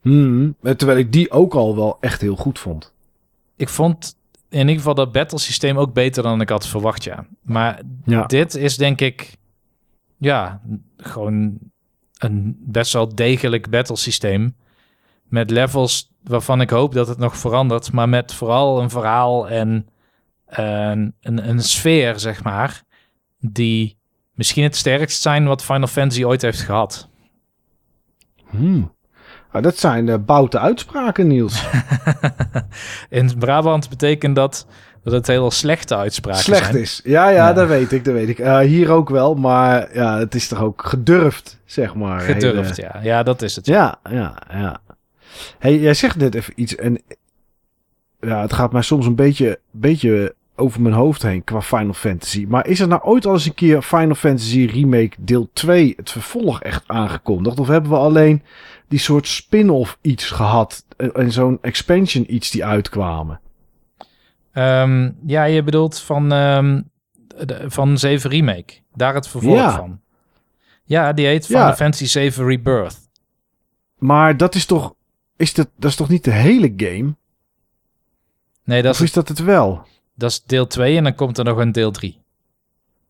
Hmm. 0.00 0.54
Terwijl 0.62 0.98
ik 0.98 1.12
die 1.12 1.30
ook 1.30 1.54
al 1.54 1.76
wel 1.76 1.96
echt 2.00 2.20
heel 2.20 2.36
goed 2.36 2.58
vond. 2.58 2.92
Ik 3.56 3.68
vond 3.68 4.16
in 4.48 4.58
ieder 4.60 4.74
geval 4.74 4.94
dat 4.94 5.12
battle 5.12 5.38
systeem 5.38 5.78
ook 5.78 5.92
beter 5.92 6.22
dan 6.22 6.40
ik 6.40 6.48
had 6.48 6.66
verwacht, 6.66 7.04
ja. 7.04 7.26
Maar 7.42 7.80
Ja. 8.04 8.26
dit 8.26 8.54
is 8.54 8.76
denk 8.76 9.00
ik, 9.00 9.36
ja, 10.16 10.60
gewoon 10.96 11.58
een 12.18 12.56
best 12.58 12.92
wel 12.92 13.14
degelijk 13.14 13.70
battle 13.70 13.96
systeem. 13.96 14.54
Met 15.30 15.50
levels 15.50 16.12
waarvan 16.22 16.60
ik 16.60 16.70
hoop 16.70 16.94
dat 16.94 17.08
het 17.08 17.18
nog 17.18 17.36
verandert, 17.36 17.92
maar 17.92 18.08
met 18.08 18.34
vooral 18.34 18.80
een 18.82 18.90
verhaal 18.90 19.48
en 19.48 19.88
een, 20.46 21.14
een, 21.20 21.48
een 21.48 21.62
sfeer, 21.62 22.18
zeg 22.18 22.42
maar, 22.42 22.82
die 23.38 23.98
misschien 24.34 24.62
het 24.62 24.76
sterkst 24.76 25.22
zijn 25.22 25.44
wat 25.46 25.64
Final 25.64 25.86
Fantasy 25.86 26.24
ooit 26.24 26.42
heeft 26.42 26.60
gehad. 26.60 27.08
Hmm. 28.50 28.94
Ah, 29.52 29.62
dat 29.62 29.78
zijn 29.78 30.06
uh, 30.06 30.14
boute 30.26 30.58
uitspraken, 30.58 31.26
Niels. 31.26 31.64
In 33.08 33.38
Brabant 33.38 33.88
betekent 33.88 34.36
dat 34.36 34.66
dat 35.04 35.12
het 35.12 35.26
heel 35.26 35.50
slechte 35.50 35.96
uitspraken 35.96 36.40
Slecht 36.42 36.64
zijn. 36.64 36.76
is. 36.82 37.00
Ja, 37.04 37.28
ja, 37.28 37.34
Ja. 37.36 37.52
dat 37.52 37.68
weet 37.68 37.92
ik, 37.92 38.04
dat 38.04 38.14
weet 38.14 38.28
ik. 38.28 38.38
Eh, 38.38 38.58
hier 38.58 38.90
ook 38.90 39.08
wel, 39.08 39.34
maar 39.34 39.94
ja, 39.94 40.18
het 40.18 40.34
is 40.34 40.48
toch 40.48 40.60
ook 40.60 40.82
gedurfd, 40.86 41.60
zeg 41.64 41.94
maar. 41.94 42.20
Gedurfd, 42.20 42.76
Hele- 42.76 42.90
ja. 42.94 43.00
Ja, 43.02 43.22
dat 43.22 43.42
is 43.42 43.56
het. 43.56 43.66
Ja, 43.66 43.98
ja, 44.10 44.34
ja. 44.50 44.80
Hey, 45.58 45.78
jij 45.78 45.94
zegt 45.94 46.16
net 46.16 46.34
even 46.34 46.52
iets 46.56 46.74
en 46.76 46.98
ja, 48.20 48.40
het 48.40 48.52
gaat 48.52 48.72
mij 48.72 48.82
soms 48.82 49.06
een 49.06 49.14
beetje, 49.14 49.60
beetje 49.70 50.34
over 50.56 50.80
mijn 50.80 50.94
hoofd 50.94 51.22
heen 51.22 51.44
qua 51.44 51.62
Final 51.62 51.92
Fantasy. 51.92 52.44
Maar 52.48 52.66
is 52.66 52.80
er 52.80 52.88
nou 52.88 53.02
ooit 53.02 53.26
al 53.26 53.32
eens 53.32 53.46
een 53.46 53.54
keer 53.54 53.82
Final 53.82 54.14
Fantasy 54.14 54.64
Remake 54.72 55.16
deel 55.18 55.50
2, 55.52 55.92
het 55.96 56.10
vervolg, 56.10 56.62
echt 56.62 56.84
aangekondigd? 56.86 57.58
Of 57.58 57.68
hebben 57.68 57.90
we 57.90 57.96
alleen 57.96 58.42
die 58.88 58.98
soort 58.98 59.26
spin-off 59.26 59.98
iets 60.00 60.30
gehad 60.30 60.84
en, 61.14 61.32
zo'n 61.32 61.58
expansion 61.60 62.34
iets 62.34 62.50
die 62.50 62.64
uitkwamen? 62.64 63.40
Ehm, 64.52 65.10
ja, 65.26 65.44
je 65.44 65.62
bedoelt 65.62 65.98
van, 66.00 66.28
de- 66.28 67.64
van 67.66 67.98
7 67.98 68.30
Remake. 68.30 68.72
Daar 68.94 69.14
het 69.14 69.28
vervolg 69.28 69.54
Ja. 69.56 69.76
van. 69.76 70.00
Ja, 70.84 71.12
die 71.12 71.26
heet 71.26 71.46
Final 71.46 71.66
Ja. 71.66 71.76
Fantasy 71.76 72.06
7 72.06 72.46
Rebirth. 72.46 72.98
Maar 73.98 74.36
dat 74.36 74.54
is 74.54 74.66
toch, 74.66 74.94
is 75.40 75.54
dat, 75.54 75.68
dat 75.76 75.90
is 75.90 75.96
toch 75.96 76.08
niet 76.08 76.24
de 76.24 76.30
hele 76.30 76.72
game? 76.76 77.14
Nee, 78.64 78.82
dat 78.82 78.94
Of 78.94 79.00
is, 79.00 79.06
is 79.06 79.12
dat 79.12 79.28
het 79.28 79.38
wel? 79.38 79.86
dat 80.14 80.30
is 80.30 80.42
deel 80.42 80.66
2 80.66 80.96
en 80.96 81.04
dan 81.04 81.14
komt 81.14 81.38
er 81.38 81.44
nog 81.44 81.58
een 81.58 81.72
deel 81.72 81.90
3. 81.90 82.18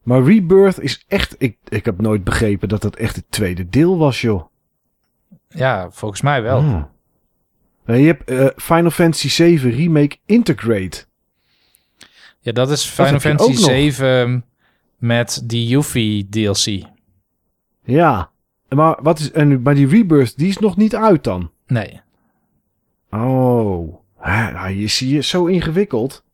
Maar 0.02 0.23
Rebirth 0.23 0.81
is 0.81 1.05
echt, 1.09 1.35
ik, 1.39 1.57
ik 1.69 1.85
heb 1.85 2.01
nooit 2.01 2.24
begrepen 2.24 2.69
dat 2.69 2.82
dat 2.82 2.97
echt 2.97 3.16
het 3.16 3.24
tweede 3.31 3.69
deel 3.69 3.98
was, 3.98 4.20
joh. 4.20 4.44
Ja, 5.48 5.90
volgens 5.90 6.20
mij 6.20 6.43
wel. 6.43 6.89
Nee, 7.85 8.01
je 8.01 8.07
hebt 8.07 8.31
eh, 8.31 8.47
Final 8.57 8.90
Fantasy 8.90 9.28
7 9.28 9.70
Remake 9.70 10.16
Integrate. 10.27 11.05
Ja, 12.40 12.52
dat 12.52 12.70
is 12.70 12.85
Final 12.85 13.20
Fantasy 13.20 13.51
ook 13.51 13.57
nog. 13.57 13.65
7 13.65 14.44
met 14.97 15.43
die 15.44 15.66
Yuffie 15.66 16.28
DLC. 16.28 16.86
Ja. 17.85 18.31
Maar, 18.69 18.98
wat 19.02 19.19
is, 19.19 19.31
en, 19.31 19.62
maar 19.62 19.74
die 19.74 19.86
Rebirth, 19.89 20.36
die 20.36 20.48
is 20.48 20.59
nog 20.59 20.77
niet 20.77 20.97
uit 20.97 21.24
dan? 21.24 21.51
Nee. 21.66 22.01
Oh. 23.11 23.95
Hè, 24.19 24.53
nou, 24.53 24.70
je 24.70 24.87
zie 24.87 25.15
je 25.15 25.23
zo 25.23 25.47
ingewikkeld. 25.47 26.24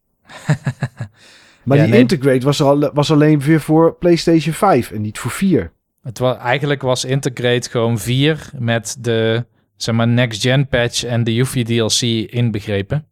maar 1.64 1.76
Ja, 1.76 1.82
die 1.82 1.92
nee. 1.92 2.00
Integrate 2.00 2.44
was, 2.44 2.62
al, 2.62 2.90
was 2.92 3.12
alleen 3.12 3.40
weer 3.40 3.60
voor 3.60 3.94
PlayStation 3.94 4.54
5 4.54 4.90
en 4.90 5.00
niet 5.00 5.18
voor 5.18 5.30
4. 5.30 5.72
Het 6.02 6.18
was, 6.18 6.36
eigenlijk 6.36 6.82
was 6.82 7.04
Integrate 7.04 7.70
gewoon 7.70 7.98
4 7.98 8.50
met 8.58 8.96
de 9.00 9.44
zeg 9.76 9.94
maar, 9.94 10.08
next 10.08 10.42
gen 10.42 10.68
patch 10.68 11.04
en 11.04 11.24
de 11.24 11.34
Yuffie 11.34 11.64
DLC 11.64 12.30
inbegrepen. 12.30 13.06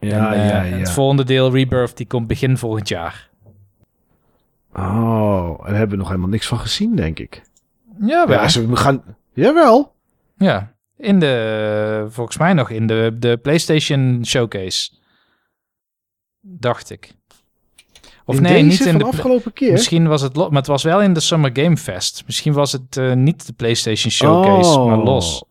Ja, 0.00 0.32
En, 0.32 0.40
eh, 0.40 0.48
ja, 0.48 0.62
ja. 0.62 0.76
Het 0.76 0.90
volgende 0.90 1.24
deel 1.24 1.52
Rebirth 1.52 1.96
die 1.96 2.06
komt 2.06 2.26
begin 2.26 2.58
volgend 2.58 2.88
jaar. 2.88 3.28
Oh, 4.74 5.50
en 5.50 5.66
daar 5.66 5.74
hebben 5.74 5.90
we 5.90 5.96
nog 5.96 6.06
helemaal 6.06 6.28
niks 6.28 6.46
van 6.46 6.58
gezien, 6.58 6.96
denk 6.96 7.18
ik. 7.18 7.42
Ja, 8.00 8.26
wel. 8.26 8.40
Ja, 8.40 8.48
ze 8.48 8.76
gaan... 8.76 9.02
Jawel. 9.32 9.94
Ja, 10.36 10.72
in 10.98 11.18
de, 11.18 12.06
volgens 12.08 12.36
mij 12.38 12.52
nog 12.52 12.70
in 12.70 12.86
de, 12.86 13.16
de 13.18 13.36
PlayStation 13.42 14.20
Showcase. 14.26 14.90
Dacht 16.40 16.90
ik. 16.90 17.12
Of 18.24 18.36
In 18.36 18.42
nee, 18.42 18.62
niet 18.62 18.80
in 18.80 18.98
de. 18.98 19.04
afgelopen 19.04 19.52
keer. 19.52 19.72
Misschien 19.72 20.06
was 20.08 20.22
het, 20.22 20.36
lo- 20.36 20.48
maar 20.48 20.58
het 20.58 20.66
was 20.66 20.82
wel 20.82 21.02
in 21.02 21.12
de 21.12 21.20
Summer 21.20 21.50
Game 21.52 21.76
Fest. 21.76 22.22
Misschien 22.26 22.52
was 22.52 22.72
het 22.72 22.96
eh, 22.96 23.12
niet 23.12 23.46
de 23.46 23.52
PlayStation 23.52 24.10
Showcase, 24.12 24.78
Oh. 24.78 24.86
maar 24.86 24.96
los. 24.98 25.44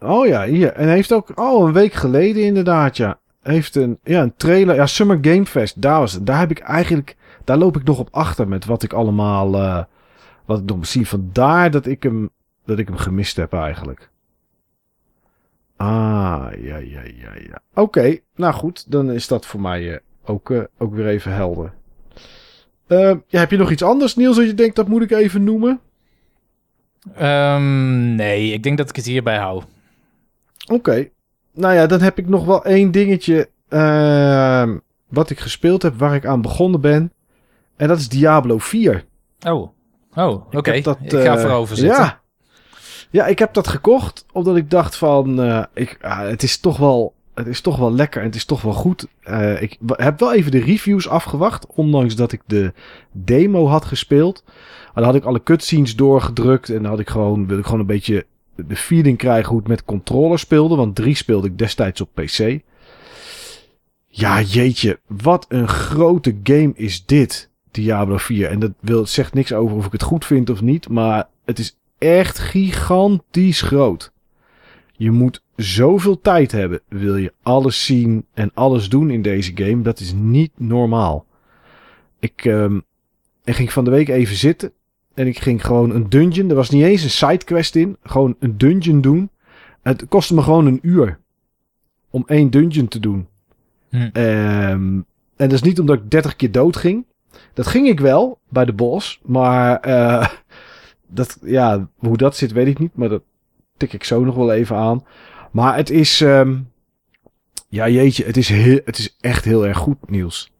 Oh 0.00 0.26
ja, 0.26 0.44
hier. 0.46 0.72
En 0.72 0.84
hij 0.86 0.94
heeft 0.94 1.12
ook 1.12 1.38
oh, 1.40 1.66
een 1.66 1.72
week 1.72 1.92
geleden 1.92 2.42
inderdaad, 2.44 2.96
ja. 2.96 3.18
Heeft 3.42 3.74
een, 3.76 3.98
ja, 4.04 4.22
een 4.22 4.36
trailer. 4.36 4.74
Ja, 4.74 4.86
Summer 4.86 5.18
Game 5.20 5.46
Fest. 5.46 5.82
Daar 5.82 5.98
was 6.00 6.12
het. 6.12 6.26
Daar 6.26 6.38
heb 6.38 6.50
ik 6.50 6.58
eigenlijk. 6.58 7.16
Daar 7.44 7.56
loop 7.56 7.76
ik 7.76 7.84
nog 7.84 7.98
op 7.98 8.08
achter 8.10 8.48
met 8.48 8.64
wat 8.64 8.82
ik 8.82 8.92
allemaal. 8.92 9.54
eh, 9.54 9.84
wat 10.44 10.58
ik 10.58 10.64
nog. 10.64 10.78
Vandaar 11.08 11.70
dat 11.70 11.86
ik 11.86 12.02
hem. 12.02 12.30
Dat 12.64 12.78
ik 12.78 12.88
hem 12.88 12.96
gemist 12.96 13.36
heb 13.36 13.52
eigenlijk. 13.52 14.10
Ah, 15.76 16.46
ja, 16.60 16.76
ja, 16.76 17.00
ja, 17.02 17.30
ja. 17.48 17.60
Oké, 17.74 18.18
nou 18.34 18.54
goed. 18.54 18.90
Dan 18.90 19.10
is 19.10 19.28
dat 19.28 19.46
voor 19.46 19.60
mij 19.60 19.92
eh, 19.92 19.98
ook, 20.24 20.50
eh, 20.50 20.60
ook 20.78 20.94
weer 20.94 21.06
even 21.06 21.32
helder. 21.32 21.72
Eh, 22.86 23.14
ja, 23.26 23.38
heb 23.38 23.50
je 23.50 23.56
nog 23.56 23.70
iets 23.70 23.82
anders, 23.82 24.16
Niels, 24.16 24.36
dat 24.36 24.46
je 24.46 24.54
denkt 24.54 24.76
dat 24.76 24.88
moet 24.88 25.02
ik 25.02 25.10
even 25.10 25.44
noemen? 25.44 25.80
Ehm, 27.14 28.14
nee, 28.14 28.52
ik 28.52 28.62
denk 28.62 28.78
dat 28.78 28.88
ik 28.88 28.96
het 28.96 29.04
hierbij 29.04 29.36
hou. 29.38 29.62
Oké. 30.72 31.08
Nou 31.52 31.74
ja, 31.74 31.86
dan 31.86 32.00
heb 32.00 32.18
ik 32.18 32.28
nog 32.28 32.44
wel 32.44 32.64
één 32.64 32.90
dingetje. 32.90 33.48
ehm, 33.68 34.76
wat 35.08 35.30
ik 35.30 35.38
gespeeld 35.40 35.82
heb, 35.82 35.94
waar 35.98 36.14
ik 36.14 36.26
aan 36.26 36.42
begonnen 36.42 36.80
ben. 36.80 37.12
En 37.76 37.88
dat 37.88 37.98
is 37.98 38.08
Diablo 38.08 38.58
4. 38.58 39.04
Oh, 39.46 39.68
oh 40.14 40.46
oké. 40.52 40.80
dat, 40.80 40.98
Ik 41.02 41.10
ga 41.10 41.36
eh, 41.36 41.40
voorover 41.40 41.76
zitten. 41.76 42.02
Ja. 42.02 42.20
Ja, 43.10 43.26
ik 43.26 43.38
heb 43.38 43.54
dat 43.54 43.68
gekocht 43.68 44.24
omdat 44.32 44.56
ik 44.56 44.70
dacht 44.70 44.96
van, 44.96 45.42
eh, 45.42 45.62
ik, 45.74 45.98
ah, 46.00 46.20
het, 46.20 46.42
is 46.42 46.58
toch 46.58 46.76
wel, 46.76 47.14
het 47.34 47.46
is 47.46 47.60
toch 47.60 47.76
wel 47.76 47.92
lekker 47.92 48.20
en 48.20 48.26
het 48.26 48.36
is 48.36 48.44
toch 48.44 48.62
wel 48.62 48.72
goed. 48.72 49.06
Eh, 49.22 49.62
ik 49.62 49.78
heb 49.86 50.20
wel 50.20 50.34
even 50.34 50.50
de 50.50 50.60
reviews 50.60 51.08
afgewacht, 51.08 51.66
ondanks 51.66 52.16
dat 52.16 52.32
ik 52.32 52.40
de 52.46 52.72
demo 53.12 53.66
had 53.66 53.84
gespeeld. 53.84 54.42
Maar 54.46 55.04
dan 55.04 55.04
had 55.04 55.14
ik 55.14 55.24
alle 55.24 55.42
cutscenes 55.42 55.96
doorgedrukt 55.96 56.68
en 56.68 56.82
dan 56.82 56.90
had 56.90 57.00
ik 57.00 57.08
gewoon, 57.08 57.38
wilde 57.38 57.58
ik 57.60 57.64
gewoon 57.64 57.80
een 57.80 57.86
beetje 57.86 58.26
de 58.54 58.76
feeling 58.76 59.18
krijgen 59.18 59.48
hoe 59.48 59.58
het 59.58 59.68
met 59.68 59.84
controller 59.84 60.38
speelde. 60.38 60.76
Want 60.76 60.94
3 60.94 61.14
speelde 61.14 61.46
ik 61.46 61.58
destijds 61.58 62.00
op 62.00 62.08
PC. 62.14 62.60
Ja, 64.06 64.40
jeetje, 64.40 65.00
wat 65.06 65.46
een 65.48 65.68
grote 65.68 66.36
game 66.42 66.72
is 66.74 67.06
dit, 67.06 67.50
Diablo 67.70 68.16
4. 68.16 68.50
En 68.50 68.58
dat 68.58 68.72
wil, 68.80 69.06
zegt 69.06 69.34
niks 69.34 69.52
over 69.52 69.76
of 69.76 69.86
ik 69.86 69.92
het 69.92 70.02
goed 70.02 70.24
vind 70.24 70.50
of 70.50 70.60
niet, 70.60 70.88
maar 70.88 71.28
het 71.44 71.58
is 71.58 71.76
echt 71.98 72.38
gigantisch 72.38 73.62
groot. 73.62 74.12
Je 74.92 75.10
moet 75.10 75.42
zoveel 75.56 76.20
tijd 76.20 76.52
hebben, 76.52 76.80
wil 76.88 77.16
je 77.16 77.32
alles 77.42 77.84
zien 77.84 78.26
en 78.34 78.50
alles 78.54 78.88
doen 78.88 79.10
in 79.10 79.22
deze 79.22 79.52
game. 79.54 79.82
Dat 79.82 80.00
is 80.00 80.12
niet 80.12 80.52
normaal. 80.56 81.26
Ik, 82.18 82.44
ehm, 82.44 82.80
ik 83.44 83.54
ging 83.54 83.72
van 83.72 83.84
de 83.84 83.90
week 83.90 84.08
even 84.08 84.36
zitten 84.36 84.72
en 85.14 85.26
ik 85.26 85.38
ging 85.38 85.66
gewoon 85.66 85.90
een 85.90 86.08
dungeon. 86.08 86.48
Er 86.48 86.56
was 86.56 86.70
niet 86.70 86.82
eens 86.82 87.02
een 87.02 87.10
sidequest 87.10 87.76
in, 87.76 87.96
gewoon 88.02 88.36
een 88.38 88.58
dungeon 88.58 89.00
doen. 89.00 89.30
Het 89.82 90.08
kostte 90.08 90.34
me 90.34 90.42
gewoon 90.42 90.66
een 90.66 90.78
uur 90.82 91.18
om 92.10 92.24
één 92.26 92.50
dungeon 92.50 92.88
te 92.88 93.00
doen. 93.00 93.26
Hm. 93.88 94.08
Ehm, 94.12 95.00
en 95.36 95.48
dat 95.48 95.52
is 95.52 95.62
niet 95.62 95.80
omdat 95.80 95.96
ik 95.96 96.10
30 96.10 96.36
keer 96.36 96.52
dood 96.52 96.76
ging. 96.76 97.04
Dat 97.52 97.66
ging 97.66 97.88
ik 97.88 98.00
wel 98.00 98.38
bij 98.48 98.64
de 98.64 98.72
boss, 98.72 99.20
maar 99.22 99.80
eh, 99.80 100.28
dat, 101.06 101.38
ja, 101.42 101.88
hoe 101.96 102.16
dat 102.16 102.36
zit 102.36 102.52
weet 102.52 102.66
ik 102.66 102.78
niet, 102.78 102.96
maar 102.96 103.08
dat 103.08 103.22
tik 103.76 103.92
ik 103.92 104.04
zo 104.04 104.24
nog 104.24 104.34
wel 104.34 104.52
even 104.52 104.76
aan. 104.76 105.04
Maar 105.52 105.76
het 105.76 105.90
is, 105.90 106.20
ehm, 106.20 106.58
ja 107.68 107.88
jeetje, 107.88 108.24
het 108.24 108.36
is, 108.36 108.48
heel, 108.48 108.80
het 108.84 108.98
is 108.98 109.16
echt 109.20 109.44
heel 109.44 109.66
erg 109.66 109.78
goed, 109.78 110.10
Niels. 110.10 110.52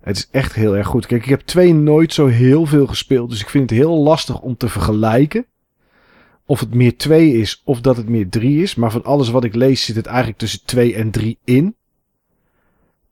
Het 0.00 0.16
is 0.16 0.28
echt 0.30 0.54
heel 0.54 0.76
erg 0.76 0.86
goed. 0.86 1.06
Kijk, 1.06 1.22
ik 1.22 1.28
heb 1.28 1.40
twee 1.40 1.74
nooit 1.74 2.12
zo 2.12 2.26
heel 2.26 2.66
veel 2.66 2.86
gespeeld, 2.86 3.30
dus 3.30 3.40
ik 3.40 3.48
vind 3.48 3.70
het 3.70 3.78
heel 3.78 3.98
lastig 3.98 4.40
om 4.40 4.56
te 4.56 4.68
vergelijken. 4.68 5.46
Of 6.46 6.60
het 6.60 6.74
meer 6.74 6.96
twee 6.96 7.32
is, 7.32 7.62
of 7.64 7.80
dat 7.80 7.96
het 7.96 8.08
meer 8.08 8.28
drie 8.28 8.62
is. 8.62 8.74
Maar 8.74 8.90
van 8.90 9.04
alles 9.04 9.28
wat 9.28 9.44
ik 9.44 9.54
lees 9.54 9.84
zit 9.84 9.96
het 9.96 10.06
eigenlijk 10.06 10.38
tussen 10.38 10.64
twee 10.64 10.94
en 10.94 11.10
drie 11.10 11.38
in. 11.44 11.76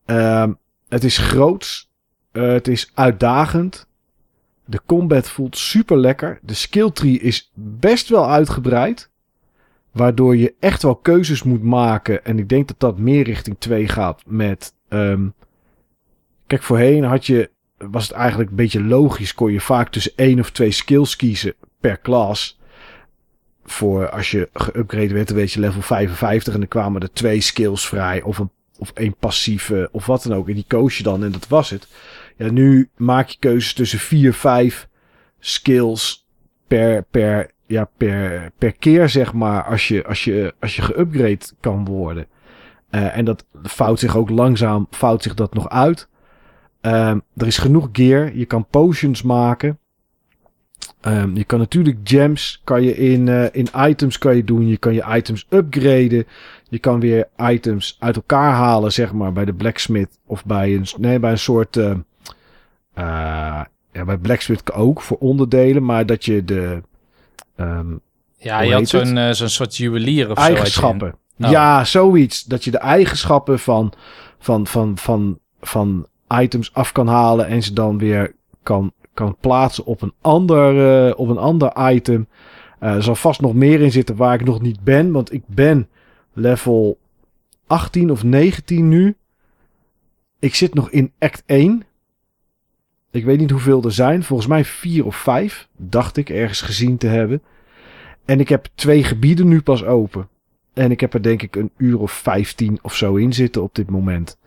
Ehm, 0.04 0.52
het 0.88 1.04
is 1.04 1.18
groots. 1.18 1.90
Eh, 2.32 2.46
het 2.46 2.68
is 2.68 2.90
uitdagend. 2.94 3.87
De 4.70 4.80
combat 4.86 5.28
voelt 5.28 5.56
super 5.56 5.98
lekker. 5.98 6.38
De 6.42 6.54
skill 6.54 6.90
tree 6.90 7.18
is 7.18 7.52
best 7.54 8.08
wel 8.08 8.30
uitgebreid. 8.30 9.10
Waardoor 9.92 10.36
je 10.36 10.54
echt 10.60 10.82
wel 10.82 10.96
keuzes 10.96 11.42
moet 11.42 11.62
maken. 11.62 12.24
En 12.24 12.38
ik 12.38 12.48
denk 12.48 12.68
dat 12.68 12.80
dat 12.80 12.98
meer 12.98 13.24
richting 13.24 13.56
2 13.58 13.88
gaat 13.88 14.22
met. 14.26 14.74
ehm, 14.88 15.28
kijk, 16.46 16.62
voorheen 16.62 17.04
had 17.04 17.26
je. 17.26 17.50
Was 17.78 18.08
het 18.08 18.16
eigenlijk 18.16 18.50
een 18.50 18.56
beetje 18.56 18.84
logisch. 18.84 19.34
Kon 19.34 19.52
je 19.52 19.60
vaak 19.60 19.90
tussen 19.90 20.12
één 20.16 20.38
of 20.38 20.50
twee 20.50 20.70
skills 20.70 21.16
kiezen 21.16 21.54
per 21.80 21.96
klas. 21.96 22.58
Voor 23.64 24.10
als 24.10 24.30
je 24.30 24.48
geüpgrade 24.52 25.12
werd, 25.12 25.28
dan 25.28 25.36
weet 25.36 25.52
je 25.52 25.60
level 25.60 25.82
55. 25.82 26.52
En 26.52 26.58
dan 26.58 26.68
kwamen 26.68 27.02
er 27.02 27.12
twee 27.12 27.40
skills 27.40 27.88
vrij. 27.88 28.22
Of 28.22 28.38
een 28.38 28.50
of 28.78 28.90
één 28.94 29.16
passieve 29.18 29.88
of 29.92 30.06
wat 30.06 30.22
dan 30.22 30.34
ook. 30.34 30.48
En 30.48 30.54
die 30.54 30.64
koos 30.66 30.96
je 30.96 31.02
dan 31.02 31.24
en 31.24 31.32
dat 31.32 31.48
was 31.48 31.70
het. 31.70 31.88
Ja, 32.38 32.50
nu 32.50 32.90
maak 32.96 33.28
je 33.28 33.36
keuzes 33.38 33.72
tussen 33.72 33.98
vier, 33.98 34.34
vijf 34.34 34.88
skills 35.38 36.26
per, 36.66 37.02
per, 37.02 37.50
ja, 37.66 37.90
per, 37.96 38.50
per 38.58 38.72
keer, 38.72 39.08
zeg 39.08 39.32
maar, 39.32 39.64
als 39.64 39.88
je, 39.88 40.06
als 40.06 40.24
je, 40.24 40.54
als 40.60 40.76
je 40.76 40.82
geüpgrade 40.82 41.52
kan 41.60 41.84
worden. 41.84 42.26
Eh, 42.90 43.16
en 43.16 43.24
dat 43.24 43.44
vouwt 43.62 43.98
zich 43.98 44.16
ook 44.16 44.30
langzaam, 44.30 44.86
vouwt 44.90 45.22
zich 45.22 45.34
dat 45.34 45.54
nog 45.54 45.68
uit. 45.68 46.08
Ehm, 46.80 47.18
er 47.36 47.46
is 47.46 47.58
genoeg 47.58 47.88
gear. 47.92 48.34
Je 48.36 48.44
kan 48.44 48.66
potions 48.66 49.22
maken. 49.22 49.78
Ehm, 51.00 51.36
je 51.36 51.44
kan 51.44 51.58
natuurlijk 51.58 51.98
gems 52.04 52.60
kan 52.64 52.82
je 52.82 52.96
in, 52.96 53.28
eh, 53.28 53.44
in 53.52 53.68
items 53.76 54.18
kan 54.18 54.36
je 54.36 54.44
doen. 54.44 54.66
Je 54.66 54.76
kan 54.76 54.94
je 54.94 55.04
items 55.08 55.46
upgraden. 55.50 56.26
Je 56.68 56.78
kan 56.78 57.00
weer 57.00 57.28
items 57.36 57.96
uit 58.00 58.16
elkaar 58.16 58.52
halen, 58.52 58.92
zeg 58.92 59.12
maar, 59.12 59.32
bij 59.32 59.44
de 59.44 59.54
blacksmith. 59.54 60.18
Of 60.26 60.44
bij 60.44 60.74
een, 60.74 60.86
nee, 60.98 61.18
bij 61.18 61.30
een 61.30 61.38
soort. 61.38 61.76
eh, 61.76 61.90
eh, 61.90 61.96
ja, 63.92 64.04
bij 64.04 64.18
blacksmith 64.18 64.72
ook 64.72 65.00
voor 65.00 65.16
onderdelen. 65.16 65.84
Maar 65.84 66.06
dat 66.06 66.24
je 66.24 66.44
de 66.44 66.82
ehm, 67.56 67.96
Ja, 68.38 68.60
je 68.60 68.72
had 68.72 68.88
zo'n 68.88 69.16
eh, 69.16 69.30
zo'n 69.30 69.48
soort 69.48 69.76
juwelier 69.76 70.30
of 70.30 70.38
zo. 70.38 70.44
eigenschappen. 70.44 71.14
Oh. 71.38 71.50
Ja, 71.50 71.84
zoiets. 71.84 72.44
Dat 72.44 72.64
je 72.64 72.70
de 72.70 72.78
eigenschappen 72.78 73.58
van, 73.58 73.92
van, 74.38 74.66
van, 74.66 74.98
van, 74.98 75.38
van 75.60 76.06
items 76.28 76.74
af 76.74 76.92
kan 76.92 77.06
halen. 77.06 77.46
En 77.46 77.62
ze 77.62 77.72
dan 77.72 77.98
weer 77.98 78.34
kan, 78.62 78.92
kan 79.14 79.36
plaatsen 79.40 79.84
op 79.84 80.02
een 80.02 80.12
ander, 80.20 81.06
eh, 81.08 81.18
op 81.18 81.28
een 81.28 81.38
ander 81.38 81.90
item. 81.92 82.28
Eh, 82.78 82.94
er 82.94 83.02
zal 83.02 83.14
vast 83.14 83.40
nog 83.40 83.54
meer 83.54 83.80
in 83.80 83.92
zitten 83.92 84.16
waar 84.16 84.34
ik 84.34 84.44
nog 84.44 84.60
niet 84.60 84.80
ben. 84.80 85.12
Want 85.12 85.32
ik 85.32 85.42
ben 85.46 85.88
level 86.32 86.98
18 87.66 88.10
of 88.10 88.24
19 88.24 88.88
nu. 88.88 89.16
Ik 90.38 90.54
zit 90.54 90.74
nog 90.74 90.90
in 90.90 91.12
act 91.18 91.42
1. 91.46 91.82
Ik 93.10 93.24
weet 93.24 93.38
niet 93.38 93.50
hoeveel 93.50 93.82
er 93.82 93.92
zijn. 93.92 94.22
Volgens 94.22 94.48
mij 94.48 94.64
vier 94.64 95.06
of 95.06 95.16
vijf. 95.16 95.68
Dacht 95.76 96.16
ik 96.16 96.30
ergens 96.30 96.60
gezien 96.60 96.96
te 96.96 97.06
hebben. 97.06 97.42
En 98.24 98.40
ik 98.40 98.48
heb 98.48 98.68
twee 98.74 99.04
gebieden 99.04 99.48
nu 99.48 99.62
pas 99.62 99.84
open. 99.84 100.28
En 100.74 100.90
ik 100.90 101.00
heb 101.00 101.14
er 101.14 101.22
denk 101.22 101.42
ik 101.42 101.56
een 101.56 101.70
uur 101.76 101.98
of 101.98 102.12
15 102.12 102.78
of 102.82 102.94
zo 102.94 103.14
in 103.14 103.32
zitten 103.32 103.62
op 103.62 103.74
dit 103.74 103.90
moment. 103.90 104.38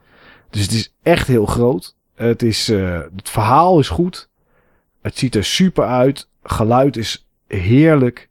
Dus 0.49 0.61
het 0.61 0.71
is 0.71 0.93
echt 1.01 1.27
heel 1.27 1.45
groot. 1.45 1.95
Het, 2.15 2.41
is, 2.41 2.69
eh, 2.69 2.99
het 3.15 3.29
verhaal 3.29 3.79
is 3.79 3.89
goed. 3.89 4.29
Het 5.01 5.17
ziet 5.17 5.35
er 5.35 5.43
super 5.43 5.85
uit. 5.85 6.29
Geluid 6.43 6.97
is 6.97 7.27
heerlijk. 7.47 8.29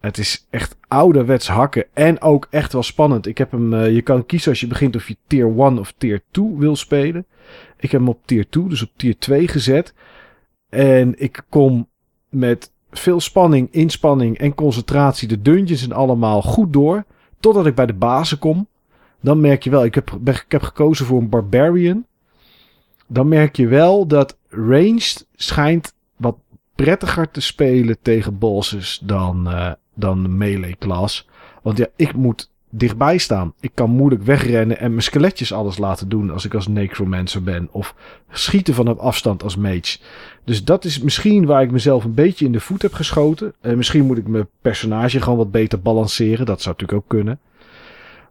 Het 0.00 0.18
is 0.18 0.46
echt 0.50 0.76
ouderwets 0.88 1.48
hakken. 1.48 1.84
En 1.92 2.20
ook 2.20 2.46
echt 2.50 2.72
wel 2.72 2.82
spannend. 2.82 3.26
Ik 3.26 3.38
heb 3.38 3.50
hem, 3.50 3.74
eh, 3.74 3.94
je 3.94 4.02
kan 4.02 4.26
kiezen 4.26 4.50
als 4.50 4.60
je 4.60 4.66
begint 4.66 4.96
of 4.96 5.08
je 5.08 5.16
tier 5.26 5.46
1 5.46 5.78
of 5.78 5.94
tier 5.98 6.22
2 6.30 6.56
wil 6.56 6.76
spelen. 6.76 7.26
Ik 7.82 7.90
heb 7.90 8.00
hem 8.00 8.08
op 8.08 8.18
tier 8.24 8.48
2, 8.48 8.68
dus 8.68 8.82
op 8.82 8.90
tier 8.96 9.18
2 9.18 9.48
gezet. 9.48 9.94
En 10.68 11.14
ik 11.18 11.44
kom 11.48 11.88
met 12.28 12.72
veel 12.90 13.20
spanning, 13.20 13.68
inspanning 13.70 14.38
en 14.38 14.54
concentratie 14.54 15.28
de 15.28 15.42
dungeons 15.42 15.82
en 15.82 15.92
allemaal 15.92 16.42
goed 16.42 16.72
door. 16.72 17.04
Totdat 17.40 17.66
ik 17.66 17.74
bij 17.74 17.86
de 17.86 17.94
bazen 17.94 18.38
kom. 18.38 18.66
Dan 19.20 19.40
merk 19.40 19.62
je 19.62 19.70
wel, 19.70 19.84
ik 19.84 19.94
heb, 19.94 20.18
ik 20.24 20.44
heb 20.48 20.62
gekozen 20.62 21.06
voor 21.06 21.20
een 21.20 21.28
barbarian. 21.28 22.06
Dan 23.06 23.28
merk 23.28 23.56
je 23.56 23.66
wel 23.66 24.06
dat 24.06 24.36
ranged 24.48 25.26
schijnt 25.34 25.94
wat 26.16 26.36
prettiger 26.74 27.30
te 27.30 27.40
spelen 27.40 27.96
tegen 28.02 28.38
bosses 28.38 29.00
dan, 29.04 29.50
eh, 29.50 29.72
dan 29.94 30.36
melee 30.36 30.76
klas. 30.78 31.28
Want 31.62 31.78
ja, 31.78 31.86
ik 31.96 32.14
moet 32.14 32.50
dichtbij 32.74 33.18
staan. 33.18 33.54
Ik 33.60 33.70
kan 33.74 33.90
moeilijk 33.90 34.22
wegrennen 34.22 34.78
en 34.78 34.90
mijn 34.90 35.02
skeletjes 35.02 35.52
alles 35.52 35.78
laten 35.78 36.08
doen 36.08 36.30
als 36.30 36.44
ik 36.44 36.54
als 36.54 36.66
necromancer 36.66 37.42
ben. 37.42 37.68
Of 37.70 37.94
schieten 38.30 38.74
van 38.74 38.88
op 38.88 38.98
afstand 38.98 39.42
als 39.42 39.56
mage. 39.56 39.98
Dus 40.44 40.64
dat 40.64 40.84
is 40.84 41.00
misschien 41.00 41.46
waar 41.46 41.62
ik 41.62 41.70
mezelf 41.70 42.04
een 42.04 42.14
beetje 42.14 42.44
in 42.44 42.52
de 42.52 42.60
voet 42.60 42.82
heb 42.82 42.92
geschoten. 42.92 43.54
En 43.60 43.76
misschien 43.76 44.06
moet 44.06 44.18
ik 44.18 44.26
mijn 44.26 44.48
personage 44.60 45.20
gewoon 45.20 45.38
wat 45.38 45.50
beter 45.50 45.80
balanceren. 45.80 46.46
Dat 46.46 46.62
zou 46.62 46.74
natuurlijk 46.74 47.02
ook 47.02 47.08
kunnen. 47.08 47.38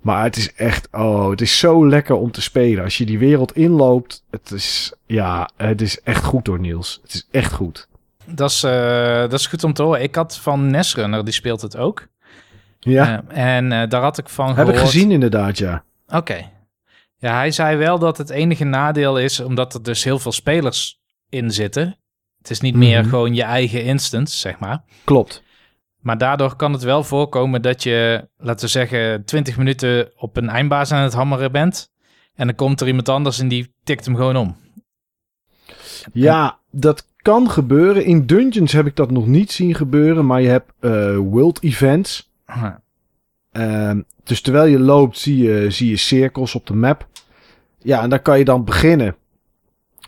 Maar 0.01 0.23
het 0.23 0.38
is 0.38 0.53
echt, 0.53 0.88
oh, 0.91 1.30
het 1.30 1.41
is 1.41 1.59
zo 1.59 1.88
lekker 1.88 2.15
om 2.15 2.31
te 2.31 2.41
spelen. 2.41 2.84
Als 2.84 2.97
je 2.97 3.05
die 3.05 3.19
wereld 3.19 3.55
inloopt, 3.55 4.23
het 4.30 4.51
is, 4.51 4.93
ja, 5.05 5.49
het 5.57 5.81
is 5.81 6.01
echt 6.01 6.23
goed 6.23 6.45
door 6.45 6.59
Niels. 6.59 6.99
Het 7.01 7.13
is 7.13 7.27
echt 7.31 7.53
goed. 7.53 7.88
Dat 8.26 8.49
is, 8.49 8.63
eh, 8.63 9.19
dat 9.19 9.34
is 9.34 9.47
goed 9.47 9.63
om 9.63 9.73
te 9.73 9.84
horen. 9.84 10.01
Ik 10.01 10.15
had 10.15 10.38
van 10.38 10.69
Nesrunner, 10.69 11.26
die 11.26 11.34
speelt 11.34 11.61
het 11.61 11.77
ook. 11.77 12.07
Ja, 12.84 13.24
Eh, 13.28 13.56
en 13.56 13.72
eh, 13.72 13.90
daar 13.90 14.02
had 14.02 14.18
ik 14.18 14.30
van 14.30 14.45
heb 14.48 14.56
gehoord... 14.56 14.76
ik 14.76 14.82
gezien 14.82 15.12
inderdaad, 15.12 15.58
ja. 15.58 15.84
Oké. 16.08 16.49
Ja, 17.18 17.36
hij 17.36 17.52
zei 17.52 17.78
wel 17.78 17.99
dat 17.99 18.18
het 18.18 18.30
enige 18.30 18.64
nadeel 18.64 19.20
is, 19.20 19.40
omdat 19.40 19.74
er 19.74 19.84
dus 19.84 20.03
heel 20.03 20.20
veel 20.20 20.32
spelers 20.32 20.99
in 21.30 21.52
zitten. 21.52 21.98
Het 22.38 22.49
is 22.49 22.62
niet 22.62 22.76
meer 22.76 22.99
Mhm. 23.02 23.10
gewoon 23.10 23.34
je 23.36 23.44
eigen 23.44 23.84
instance, 23.84 24.38
zeg 24.38 24.60
maar. 24.60 24.84
Klopt. 25.03 25.44
Maar 25.99 26.18
daardoor 26.18 26.56
kan 26.56 26.74
het 26.74 26.84
wel 26.84 27.03
voorkomen 27.03 27.62
dat 27.62 27.84
je, 27.84 28.28
laten 28.38 28.66
we 28.66 28.72
zeggen, 28.72 29.26
20 29.26 29.58
minuten 29.58 30.12
op 30.16 30.38
een 30.38 30.49
eindbaas 30.49 30.91
aan 30.91 31.03
het 31.03 31.14
hammeren 31.14 31.52
bent. 31.52 31.90
En 32.36 32.48
dan 32.48 32.56
komt 32.56 32.82
er 32.82 32.88
iemand 32.88 33.10
anders 33.10 33.40
en 33.40 33.48
die 33.48 33.74
tikt 33.84 34.06
hem 34.06 34.16
gewoon 34.16 34.36
om. 34.36 34.56
Ja, 36.14 36.60
dat 36.72 37.08
kan 37.18 37.49
gebeuren. 37.49 38.06
In 38.06 38.26
dungeons 38.26 38.72
heb 38.72 38.86
ik 38.86 38.95
dat 38.95 39.12
nog 39.12 39.28
niet 39.28 39.52
zien 39.52 39.76
gebeuren. 39.76 40.26
Maar 40.26 40.41
je 40.41 40.48
hebt 40.48 40.72
eh, 40.80 41.18
world 41.18 41.64
events. 41.64 42.31
Ehm, 43.52 44.02
dus 44.23 44.41
terwijl 44.41 44.65
je 44.65 44.80
loopt, 44.80 45.18
zie 45.18 45.38
je, 45.38 45.72
zie 45.72 45.90
je 45.90 45.98
cirkels 45.98 46.56
op 46.56 46.68
de 46.68 46.76
map. 46.76 47.07
Ja, 47.78 48.02
en 48.02 48.10
daar 48.10 48.22
kan 48.22 48.38
je 48.38 48.45
dan 48.45 48.64
beginnen 48.65 49.15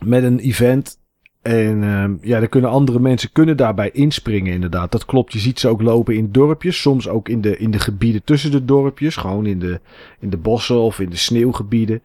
met 0.03 0.23
een 0.23 0.39
event. 0.39 1.01
En 1.41 1.83
ehm, 1.83 2.15
ja, 2.21 2.39
dan 2.39 2.49
kunnen 2.49 2.69
andere 2.69 2.99
mensen 2.99 3.31
kunnen 3.31 3.57
daarbij 3.57 3.89
inspringen 3.91 4.53
inderdaad. 4.53 4.91
Dat 4.91 5.05
klopt. 5.05 5.33
Je 5.33 5.39
ziet 5.39 5.59
ze 5.59 5.67
ook 5.67 5.81
lopen 5.81 6.15
in 6.15 6.31
dorpjes. 6.31 6.81
Soms 6.81 7.07
ook 7.07 7.29
in 7.29 7.41
de, 7.41 7.57
in 7.57 7.71
de 7.71 7.79
gebieden 7.79 8.23
tussen 8.23 8.51
de 8.51 8.65
dorpjes. 8.65 9.15
Gewoon 9.15 9.45
in 9.45 9.59
de, 9.59 9.79
in 10.19 10.29
de 10.29 10.37
bossen 10.37 10.79
of 10.79 10.99
in 10.99 11.09
de 11.09 11.15
sneeuwgebieden. 11.15 12.01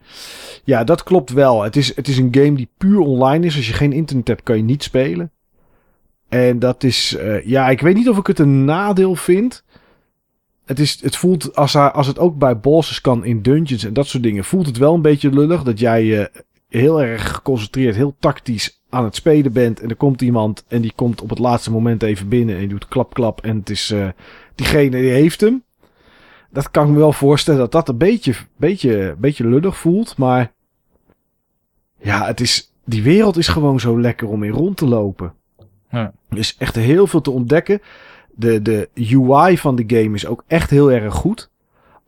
Ja, 0.63 0.83
dat 0.83 1.03
klopt 1.03 1.31
wel. 1.31 1.63
Het 1.63 1.75
is, 1.75 1.95
het 1.95 2.07
is 2.07 2.17
een 2.17 2.29
game 2.31 2.53
die 2.53 2.69
puur 2.77 2.99
online 2.99 3.45
is. 3.45 3.55
Als 3.55 3.67
je 3.67 3.73
geen 3.73 3.93
internet 3.93 4.27
hebt, 4.27 4.43
kan 4.43 4.57
je 4.57 4.63
niet 4.63 4.83
spelen. 4.83 5.31
En 6.29 6.59
dat 6.59 6.83
is... 6.83 7.15
eh, 7.15 7.45
ja, 7.45 7.69
ik 7.69 7.81
weet 7.81 7.95
niet 7.95 8.09
of 8.09 8.17
ik 8.17 8.27
het 8.27 8.39
een 8.39 8.65
nadeel 8.65 9.15
vind. 9.15 9.63
Het, 10.69 10.79
is, 10.79 11.01
het 11.01 11.15
voelt, 11.15 11.55
als, 11.55 11.75
als 11.75 12.07
het 12.07 12.19
ook 12.19 12.37
bij 12.37 12.59
bosses 12.59 13.01
kan 13.01 13.25
in 13.25 13.41
dungeons 13.41 13.83
en 13.83 13.93
dat 13.93 14.07
soort 14.07 14.23
dingen... 14.23 14.43
voelt 14.43 14.65
het 14.65 14.77
wel 14.77 14.93
een 14.93 15.01
beetje 15.01 15.29
lullig 15.29 15.63
dat 15.63 15.79
jij... 15.79 16.21
eh, 16.21 16.41
heel 16.69 17.01
erg 17.01 17.33
geconcentreerd, 17.33 17.95
heel 17.95 18.15
tactisch 18.19 18.81
aan 18.89 19.03
het 19.03 19.15
spelen 19.15 19.53
bent. 19.53 19.79
En 19.79 19.89
er 19.89 19.95
komt 19.95 20.21
iemand 20.21 20.65
en 20.67 20.81
die 20.81 20.93
komt 20.95 21.21
op 21.21 21.29
het 21.29 21.39
laatste 21.39 21.71
moment 21.71 22.03
even 22.03 22.27
binnen 22.27 22.55
en 22.55 22.61
die 22.61 22.69
doet 22.69 22.87
klap 22.87 23.13
klap. 23.13 23.41
En 23.43 23.57
het 23.57 23.69
is 23.69 23.91
eh, 23.91 24.07
diegene 24.55 25.01
die 25.01 25.09
heeft 25.09 25.41
hem. 25.41 25.63
Dat 26.51 26.71
kan 26.71 26.85
ik 26.87 26.91
me 26.91 26.97
wel 26.97 27.13
voorstellen 27.13 27.59
dat 27.59 27.71
dat 27.71 27.89
een 27.89 27.97
beetje, 27.97 28.33
beetje, 28.57 29.15
beetje 29.17 29.47
lullig 29.47 29.77
voelt. 29.77 30.17
Maar 30.17 30.51
ja, 32.01 32.25
het 32.25 32.39
is, 32.39 32.73
die 32.85 33.03
wereld 33.03 33.37
is 33.37 33.47
gewoon 33.47 33.79
zo 33.79 33.99
lekker 33.99 34.27
om 34.27 34.43
in 34.43 34.51
rond 34.51 34.77
te 34.77 34.87
lopen. 34.87 35.33
Ja. 35.91 36.13
Er 36.29 36.37
is 36.37 36.55
echt 36.57 36.75
heel 36.75 37.07
veel 37.07 37.21
te 37.21 37.31
ontdekken. 37.31 37.81
De, 38.39 38.61
de 38.61 38.89
UI 38.95 39.57
van 39.57 39.75
de 39.75 39.83
game 39.87 40.15
is 40.15 40.25
ook 40.25 40.43
echt 40.47 40.69
heel 40.69 40.91
erg 40.91 41.13
goed 41.13 41.49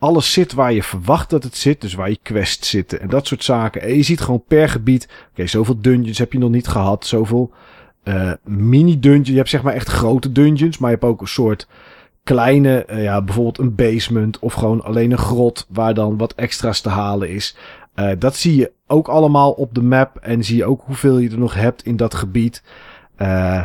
alles 0.01 0.33
zit 0.33 0.53
waar 0.53 0.73
je 0.73 0.83
verwacht 0.83 1.29
dat 1.29 1.43
het 1.43 1.57
zit. 1.57 1.81
Dus 1.81 1.93
waar 1.93 2.09
je 2.09 2.19
quests 2.21 2.69
zitten 2.69 3.01
en 3.01 3.09
dat 3.09 3.27
soort 3.27 3.43
zaken. 3.43 3.81
En 3.81 3.95
je 3.95 4.03
ziet 4.03 4.21
gewoon 4.21 4.43
per 4.47 4.69
gebied. 4.69 5.07
Oké, 5.31 5.47
zoveel 5.47 5.81
dungeons 5.81 6.17
heb 6.17 6.33
je 6.33 6.39
nog 6.39 6.49
niet 6.49 6.67
gehad. 6.67 7.05
Zoveel 7.05 7.51
eh, 8.03 8.31
mini-dungeons. 8.43 9.27
Je 9.27 9.35
hebt 9.35 9.49
zeg 9.49 9.61
maar 9.63 9.73
echt 9.73 9.87
grote 9.87 10.31
dungeons. 10.31 10.77
Maar 10.77 10.89
je 10.89 10.95
hebt 10.95 11.09
ook 11.09 11.21
een 11.21 11.27
soort 11.27 11.67
kleine. 12.23 12.85
eh, 12.85 13.03
ja, 13.03 13.21
bijvoorbeeld 13.21 13.57
een 13.57 13.75
basement. 13.75 14.39
Of 14.39 14.53
gewoon 14.53 14.83
alleen 14.83 15.11
een 15.11 15.17
grot. 15.17 15.67
Waar 15.69 15.93
dan 15.93 16.17
wat 16.17 16.33
extra's 16.33 16.81
te 16.81 16.89
halen 16.89 17.29
is. 17.29 17.55
Eh, 17.93 18.11
dat 18.19 18.35
zie 18.35 18.55
je 18.55 18.71
ook 18.87 19.07
allemaal 19.07 19.51
op 19.51 19.73
de 19.73 19.83
map. 19.83 20.17
En 20.17 20.43
zie 20.43 20.57
je 20.57 20.65
ook 20.65 20.81
hoeveel 20.85 21.17
je 21.17 21.29
er 21.29 21.39
nog 21.39 21.53
hebt 21.53 21.85
in 21.85 21.95
dat 21.95 22.13
gebied. 22.13 22.63
Eh, 23.15 23.63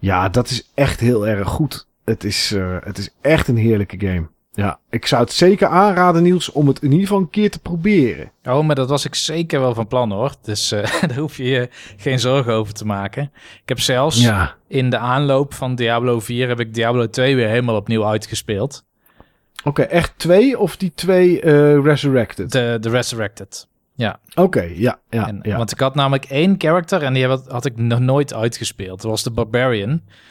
ja, 0.00 0.28
dat 0.28 0.50
is 0.50 0.70
echt 0.74 1.00
heel 1.00 1.26
erg 1.26 1.48
goed. 1.48 1.86
Het 2.04 2.24
is, 2.24 2.52
eh, 2.52 2.76
het 2.80 2.98
is 2.98 3.10
echt 3.20 3.48
een 3.48 3.56
heerlijke 3.56 3.96
game. 4.06 4.28
Ja, 4.52 4.78
ik 4.90 5.06
zou 5.06 5.22
het 5.22 5.32
zeker 5.32 5.66
aanraden, 5.68 6.22
Niels, 6.22 6.52
om 6.52 6.66
het 6.68 6.78
in 6.82 6.90
ieder 6.90 7.06
geval 7.06 7.18
een 7.22 7.30
keer 7.30 7.50
te 7.50 7.58
proberen. 7.60 8.32
Oh, 8.44 8.66
maar 8.66 8.74
dat 8.74 8.88
was 8.88 9.04
ik 9.04 9.14
zeker 9.14 9.60
wel 9.60 9.74
van 9.74 9.86
plan 9.86 10.12
hoor. 10.12 10.34
Dus 10.42 10.72
eh, 10.72 11.00
daar 11.08 11.16
hoef 11.18 11.36
je 11.36 11.44
je 11.44 11.68
geen 11.96 12.20
zorgen 12.20 12.52
over 12.52 12.74
te 12.74 12.86
maken. 12.86 13.22
Ik 13.62 13.68
heb 13.68 13.80
zelfs 13.80 14.20
Ja. 14.22 14.54
in 14.68 14.90
de 14.90 14.98
aanloop 14.98 15.54
van 15.54 15.74
Diablo 15.74 16.20
4 16.20 16.48
heb 16.48 16.60
ik 16.60 16.74
Diablo 16.74 17.06
2 17.10 17.36
weer 17.36 17.48
helemaal 17.48 17.76
opnieuw 17.76 18.06
uitgespeeld. 18.06 18.84
Oké, 19.64 19.82
echt 19.82 20.12
twee 20.16 20.58
of 20.58 20.76
die 20.76 20.92
twee 20.94 21.40
eh, 21.40 21.82
Resurrected? 21.82 22.52
De, 22.52 22.76
de 22.80 22.88
Resurrected. 22.90 23.68
Oké, 24.34 24.62
ja, 24.74 24.98
ja, 25.10 25.26
en, 25.28 25.38
ja. 25.42 25.56
Want 25.56 25.72
ik 25.72 25.78
had 25.80 25.94
namelijk 25.94 26.24
één 26.24 26.54
character 26.58 27.02
en 27.02 27.12
die 27.12 27.26
had, 27.26 27.46
had 27.48 27.64
ik 27.64 27.76
nog 27.76 27.98
nooit 28.00 28.34
uitgespeeld. 28.34 29.00
Dat 29.02 29.10
was 29.10 29.22
de 29.22 29.30
Barbarian. 29.30 29.88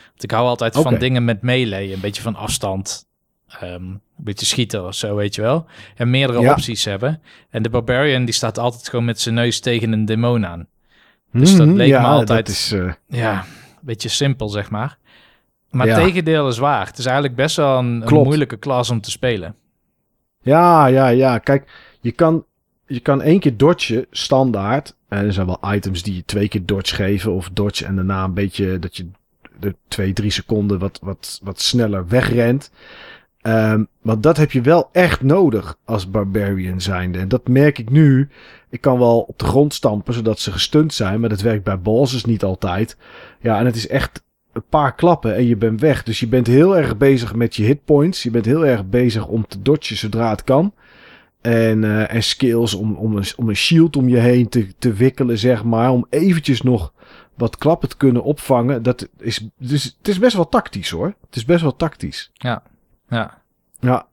Want 0.08 0.24
ik 0.24 0.32
hou 0.32 0.48
altijd 0.48 0.76
van 0.76 0.96
dingen 0.96 1.26
met 1.26 1.42
melee. 1.42 1.94
Een 1.94 2.00
beetje 2.00 2.22
van 2.22 2.36
afstand. 2.36 3.08
Ehm, 3.48 3.74
een 3.74 4.02
beetje 4.18 4.46
schieten 4.46 4.86
of 4.86 4.94
zo, 4.96 5.16
weet 5.16 5.36
je 5.36 5.42
wel. 5.42 5.66
En 5.96 6.10
meerdere 6.10 6.40
Ja. 6.42 6.52
opties 6.52 6.86
hebben. 6.86 7.22
En 7.50 7.62
de 7.62 7.70
Barbarian 7.70 8.26
die 8.26 8.34
staat 8.34 8.58
altijd 8.58 8.90
gewoon 8.90 9.06
met 9.06 9.20
zijn 9.20 9.36
neus 9.36 9.60
tegen 9.60 9.92
een 9.92 10.06
demon 10.06 10.46
aan. 10.46 10.68
dus 11.32 11.56
dat 11.56 11.68
Mhm, 11.68 11.76
leek 11.76 11.88
me 11.88 11.94
ja, 11.94 12.04
altijd- 12.04 12.46
Dat 12.46 12.56
is, 12.56 12.72
eh, 12.72 12.92
Ja, 13.08 13.34
een 13.40 13.46
beetje 13.82 14.10
simpel, 14.10 14.50
zeg 14.50 14.70
maar. 14.70 14.98
Maar 15.70 15.88
Ja. 15.88 15.96
tegendeel 15.96 16.48
is 16.48 16.58
waar. 16.58 16.86
Het 16.88 16.98
is 16.98 17.06
eigenlijk 17.06 17.36
best 17.36 17.56
wel 17.56 17.78
een, 17.78 18.02
een 18.06 18.14
moeilijke 18.24 18.58
klas 18.58 18.90
om 18.90 19.02
te 19.02 19.12
spelen. 19.12 19.56
ja, 20.42 20.86
ja, 20.88 21.08
ja. 21.08 21.38
Kijk, 21.38 21.72
je 22.02 22.12
kan, 22.12 22.46
je 22.90 23.00
kan 23.00 23.22
één 23.22 23.40
keer 23.40 23.58
dodgen, 23.58 24.06
standaard. 24.12 24.96
En 25.08 25.26
er 25.26 25.34
zijn 25.34 25.46
wel 25.46 25.74
items 25.74 26.04
die 26.04 26.16
je 26.16 26.26
twee 26.26 26.48
keer 26.48 26.66
dodge 26.66 26.96
geven. 26.96 27.34
Of 27.34 27.50
dodge 27.54 27.86
en 27.86 27.96
daarna 27.96 28.24
een 28.24 28.34
beetje 28.34 28.80
dat 28.80 28.98
je 28.98 29.08
de 29.60 29.76
twee, 29.88 30.14
drie 30.14 30.32
seconden 30.32 30.80
wat, 30.80 31.00
wat, 31.02 31.40
wat 31.44 31.62
sneller 31.62 32.08
wegrent. 32.08 32.72
Ehm 33.42 33.84
want 34.02 34.24
dat 34.24 34.38
heb 34.38 34.52
je 34.52 34.62
wel 34.62 34.90
echt 34.92 35.22
nodig 35.22 35.78
als 35.86 36.10
barbarian 36.10 36.82
zijnde. 36.82 37.20
En 37.20 37.28
dat 37.28 37.48
merk 37.48 37.78
ik 37.78 37.90
nu. 37.90 38.30
Ik 38.70 38.82
kan 38.82 39.00
wel 39.00 39.20
op 39.20 39.40
de 39.40 39.46
grond 39.46 39.74
stampen 39.74 40.14
zodat 40.14 40.40
ze 40.40 40.52
gestunt 40.52 40.94
zijn. 40.94 41.20
Maar 41.20 41.30
dat 41.30 41.42
werkt 41.42 41.64
bij 41.64 41.80
bosses 41.80 42.26
niet 42.26 42.44
altijd. 42.44 42.98
Ja, 43.40 43.60
en 43.60 43.66
het 43.66 43.76
is 43.76 43.88
echt 43.88 44.24
een 44.54 44.64
paar 44.70 44.96
klappen 44.96 45.36
en 45.36 45.46
je 45.46 45.56
bent 45.56 45.82
weg. 45.82 46.04
Dus 46.04 46.20
je 46.20 46.28
bent 46.28 46.48
heel 46.48 46.78
erg 46.78 46.98
bezig 46.98 47.36
met 47.36 47.56
je 47.56 47.64
hitpoints. 47.64 48.24
Je 48.24 48.32
bent 48.32 48.46
heel 48.46 48.66
erg 48.66 48.86
bezig 48.86 49.28
om 49.28 49.48
te 49.48 49.62
dodgen 49.62 49.98
zodra 49.98 50.30
het 50.30 50.44
kan. 50.44 50.74
En, 51.42 51.84
eh, 51.84 52.14
en 52.14 52.24
skills 52.24 52.74
om, 52.74 52.96
om, 52.96 53.18
een, 53.18 53.26
om 53.36 53.50
een 53.50 53.56
shield 53.56 53.96
om 53.96 54.10
je 54.10 54.18
heen 54.18 54.50
te, 54.50 54.68
te 54.80 54.94
wikkelen, 54.94 55.38
zeg 55.38 55.64
maar. 55.64 55.92
Om 55.92 56.06
eventjes 56.10 56.62
nog 56.62 56.94
wat 57.36 57.58
klappen 57.58 57.90
te 57.90 57.98
kunnen 57.98 58.24
opvangen. 58.24 58.84
Dat 58.84 59.08
is, 59.18 59.48
dus, 59.58 59.84
het 59.98 60.08
is 60.08 60.20
best 60.20 60.36
wel 60.36 60.50
tactisch 60.50 60.90
hoor. 60.90 61.14
Het 61.26 61.36
is 61.36 61.46
best 61.46 61.62
wel 61.62 61.76
tactisch. 61.76 62.32
Ja. 62.34 62.64
Ja. 63.80 64.08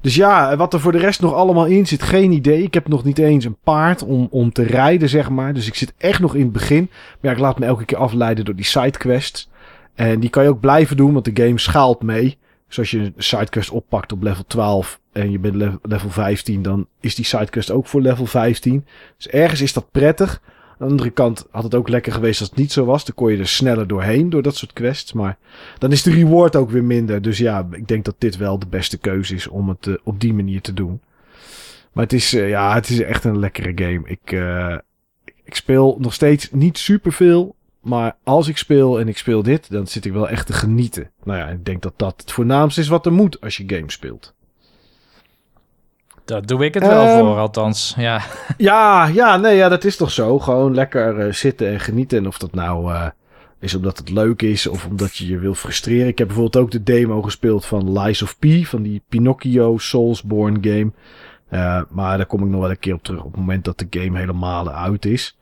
Dus 0.00 0.14
ja, 0.14 0.56
wat 0.56 0.74
er 0.74 0.80
voor 0.80 0.92
de 0.92 0.98
rest 0.98 1.20
nog 1.20 1.34
allemaal 1.34 1.66
in 1.66 1.86
zit, 1.86 2.02
geen 2.02 2.32
idee. 2.32 2.62
Ik 2.62 2.74
heb 2.74 2.88
nog 2.88 3.04
niet 3.04 3.18
eens 3.18 3.44
een 3.44 3.56
paard 3.62 4.02
om, 4.02 4.28
om 4.30 4.52
te 4.52 4.62
rijden, 4.62 5.08
zeg 5.08 5.30
maar. 5.30 5.54
Dus 5.54 5.66
ik 5.66 5.74
zit 5.74 5.94
echt 5.98 6.20
nog 6.20 6.34
in 6.34 6.42
het 6.42 6.52
begin. 6.52 6.88
Maar 6.90 7.18
ja, 7.20 7.30
ik 7.30 7.38
laat 7.38 7.58
me 7.58 7.66
elke 7.66 7.84
keer 7.84 7.98
afleiden 7.98 8.44
door 8.44 8.56
die 8.56 8.64
sidequests. 8.64 9.48
En 9.94 10.20
die 10.20 10.30
kan 10.30 10.42
je 10.42 10.48
ook 10.48 10.60
blijven 10.60 10.96
doen, 10.96 11.12
want 11.12 11.24
de 11.24 11.44
game 11.44 11.58
schaalt 11.58 12.02
mee. 12.02 12.38
Dus 12.68 12.78
als 12.78 12.90
je 12.90 12.98
een 12.98 13.14
sidequest 13.16 13.70
oppakt 13.70 14.12
op 14.12 14.22
level 14.22 14.44
12 14.46 15.00
en 15.12 15.30
je 15.30 15.38
bent 15.38 15.54
level, 15.54 15.78
level 15.82 16.10
15, 16.10 16.62
dan 16.62 16.86
is 17.00 17.14
die 17.14 17.24
sidequest 17.24 17.70
ook 17.70 17.86
voor 17.86 18.00
level 18.00 18.26
15. 18.26 18.86
Dus 19.16 19.28
ergens 19.28 19.60
is 19.60 19.72
dat 19.72 19.90
prettig. 19.90 20.40
Aan 20.82 20.88
de 20.88 20.94
andere 20.94 21.10
kant 21.10 21.46
had 21.50 21.62
het 21.62 21.74
ook 21.74 21.88
lekker 21.88 22.12
geweest 22.12 22.40
als 22.40 22.48
het 22.48 22.58
niet 22.58 22.72
zo 22.72 22.84
was. 22.84 23.04
Dan 23.04 23.14
kon 23.14 23.32
je 23.32 23.38
er 23.38 23.48
sneller 23.48 23.86
doorheen 23.86 24.30
door 24.30 24.42
dat 24.42 24.56
soort 24.56 24.72
quests. 24.72 25.12
Maar 25.12 25.38
dan 25.78 25.92
is 25.92 26.02
de 26.02 26.10
reward 26.10 26.56
ook 26.56 26.70
weer 26.70 26.84
minder. 26.84 27.22
Dus 27.22 27.38
ja, 27.38 27.68
ik 27.70 27.88
denk 27.88 28.04
dat 28.04 28.14
dit 28.18 28.36
wel 28.36 28.58
de 28.58 28.66
beste 28.66 28.98
keuze 28.98 29.34
is 29.34 29.48
om 29.48 29.68
het 29.68 29.86
eh, 29.86 29.94
op 30.02 30.20
die 30.20 30.34
manier 30.34 30.60
te 30.60 30.72
doen. 30.72 31.00
Maar 31.92 32.04
het 32.04 32.12
is, 32.12 32.34
eh, 32.34 32.48
ja, 32.48 32.74
het 32.74 32.88
is 32.88 33.00
echt 33.00 33.24
een 33.24 33.38
lekkere 33.38 33.72
game. 33.74 34.02
Ik, 34.04 34.32
eh, 34.32 34.76
ik 35.44 35.54
speel 35.54 35.96
nog 36.00 36.14
steeds 36.14 36.50
niet 36.50 36.78
superveel. 36.78 37.54
Maar 37.80 38.16
als 38.24 38.48
ik 38.48 38.56
speel 38.56 39.00
en 39.00 39.08
ik 39.08 39.18
speel 39.18 39.42
dit, 39.42 39.70
dan 39.70 39.86
zit 39.86 40.04
ik 40.04 40.12
wel 40.12 40.28
echt 40.28 40.46
te 40.46 40.52
genieten. 40.52 41.10
Nou 41.24 41.38
ja, 41.38 41.48
ik 41.48 41.64
denk 41.64 41.82
dat 41.82 41.94
dat 41.96 42.14
het 42.20 42.32
voornaamste 42.32 42.80
is 42.80 42.88
wat 42.88 43.06
er 43.06 43.12
moet 43.12 43.40
als 43.40 43.56
je 43.56 43.64
games 43.66 43.92
speelt. 43.92 44.34
Daar 46.24 46.46
doe 46.46 46.64
ik 46.64 46.74
het 46.74 46.86
wel 46.86 47.06
Ehm, 47.06 47.18
voor, 47.18 47.36
althans. 47.38 47.94
Ja. 47.96 48.20
Ja, 48.56 49.06
ja, 49.06 49.36
nee, 49.36 49.56
ja, 49.56 49.68
dat 49.68 49.84
is 49.84 49.96
toch 49.96 50.10
zo. 50.10 50.38
Gewoon 50.38 50.74
lekker 50.74 51.18
eh, 51.18 51.32
zitten 51.32 51.68
en 51.68 51.80
genieten. 51.80 52.18
En 52.18 52.26
of 52.26 52.38
dat 52.38 52.54
nou 52.54 52.92
eh, 52.92 53.06
is 53.60 53.74
omdat 53.74 53.98
het 53.98 54.10
leuk 54.10 54.42
is 54.42 54.66
of 54.66 54.86
omdat 54.86 55.16
je 55.16 55.26
je 55.26 55.38
wil 55.38 55.54
frustreren. 55.54 56.06
Ik 56.06 56.18
heb 56.18 56.26
bijvoorbeeld 56.26 56.64
ook 56.64 56.70
de 56.70 56.82
demo 56.82 57.22
gespeeld 57.22 57.66
van 57.66 57.98
Lies 57.98 58.22
of 58.22 58.38
P, 58.38 58.46
van 58.62 58.82
die 58.82 59.02
Pinocchio 59.08 59.78
Soulsborne 59.78 60.58
game. 60.60 60.92
Eh, 61.48 61.82
maar 61.90 62.16
daar 62.16 62.26
kom 62.26 62.42
ik 62.42 62.48
nog 62.48 62.60
wel 62.60 62.70
een 62.70 62.78
keer 62.78 62.94
op 62.94 63.02
terug 63.02 63.20
op 63.24 63.30
het 63.30 63.40
moment 63.40 63.64
dat 63.64 63.78
de 63.78 63.86
game 64.00 64.18
helemaal 64.18 64.70
uit 64.72 65.04
is. 65.04 65.36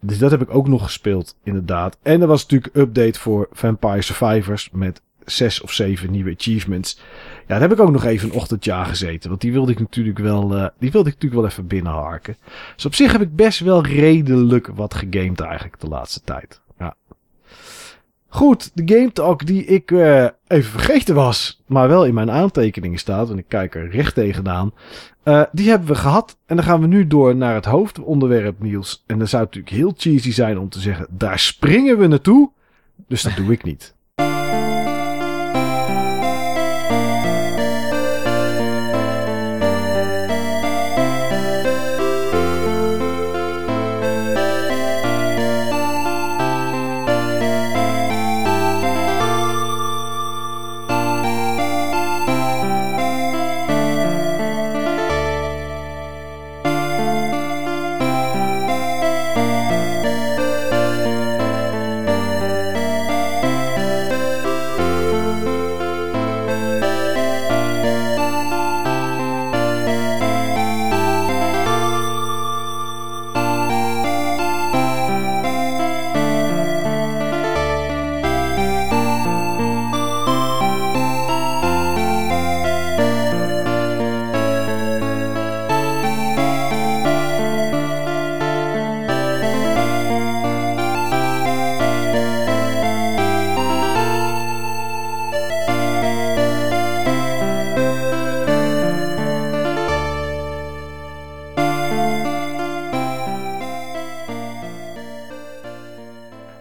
Dus 0.00 0.18
dat 0.18 0.30
heb 0.30 0.42
ik 0.42 0.54
ook 0.54 0.68
nog 0.68 0.82
gespeeld, 0.82 1.36
inderdaad. 1.44 1.98
En 2.02 2.20
er 2.20 2.26
was 2.26 2.42
natuurlijk 2.42 2.76
update 2.76 3.20
voor 3.20 3.48
Vampire 3.52 4.02
Survivors 4.02 4.68
met 4.72 5.02
zes 5.26 5.60
of 5.60 5.72
zeven 5.72 6.10
nieuwe 6.10 6.34
achievements. 6.38 6.98
Ja, 7.40 7.44
daar 7.46 7.60
heb 7.60 7.72
ik 7.72 7.80
ook 7.80 7.90
nog 7.90 8.04
even 8.04 8.28
een 8.28 8.34
ochtendje 8.34 8.72
aan 8.72 8.86
gezeten. 8.86 9.28
Want 9.28 9.40
die 9.40 9.52
wilde 9.52 9.72
ik 9.72 9.78
natuurlijk 9.78 10.18
wel, 10.18 10.54
eh, 10.56 10.66
die 10.78 10.90
wilde 10.90 11.08
ik 11.08 11.14
natuurlijk 11.14 11.42
wel 11.42 11.50
even 11.50 11.66
binnenharken. 11.66 12.36
Dus 12.74 12.86
op 12.86 12.94
zich 12.94 13.12
heb 13.12 13.20
ik 13.20 13.36
best 13.36 13.60
wel 13.60 13.84
redelijk 13.84 14.66
wat 14.66 14.94
gegamed 14.94 15.40
eigenlijk 15.40 15.80
de 15.80 15.88
laatste 15.88 16.20
tijd. 16.24 16.60
Ja. 16.78 16.94
Goed, 18.28 18.70
de 18.74 18.94
game 18.94 19.12
talk 19.12 19.46
die 19.46 19.64
ik 19.64 19.90
eh, 19.90 20.26
even 20.46 20.70
vergeten 20.70 21.14
was, 21.14 21.62
maar 21.66 21.88
wel 21.88 22.04
in 22.04 22.14
mijn 22.14 22.30
aantekeningen 22.30 22.98
staat, 22.98 23.30
en 23.30 23.38
ik 23.38 23.44
kijk 23.48 23.74
er 23.74 23.90
recht 23.90 24.14
tegenaan. 24.14 24.72
eh, 25.22 25.42
die 25.52 25.68
hebben 25.68 25.88
we 25.88 25.94
gehad 25.94 26.36
en 26.46 26.56
dan 26.56 26.64
gaan 26.64 26.80
we 26.80 26.86
nu 26.86 27.06
door 27.06 27.36
naar 27.36 27.54
het 27.54 27.64
hoofdonderwerp, 27.64 28.60
Niels. 28.60 29.04
En 29.06 29.18
dan 29.18 29.28
zou 29.28 29.44
het 29.44 29.54
natuurlijk 29.54 29.82
heel 29.82 29.94
cheesy 29.96 30.32
zijn 30.32 30.58
om 30.58 30.68
te 30.68 30.80
zeggen, 30.80 31.06
daar 31.10 31.38
springen 31.38 31.98
we 31.98 32.06
naartoe. 32.06 32.50
Dus 33.08 33.22
dat 33.22 33.36
doe 33.36 33.52
ik 33.52 33.64
niet. 33.64 33.94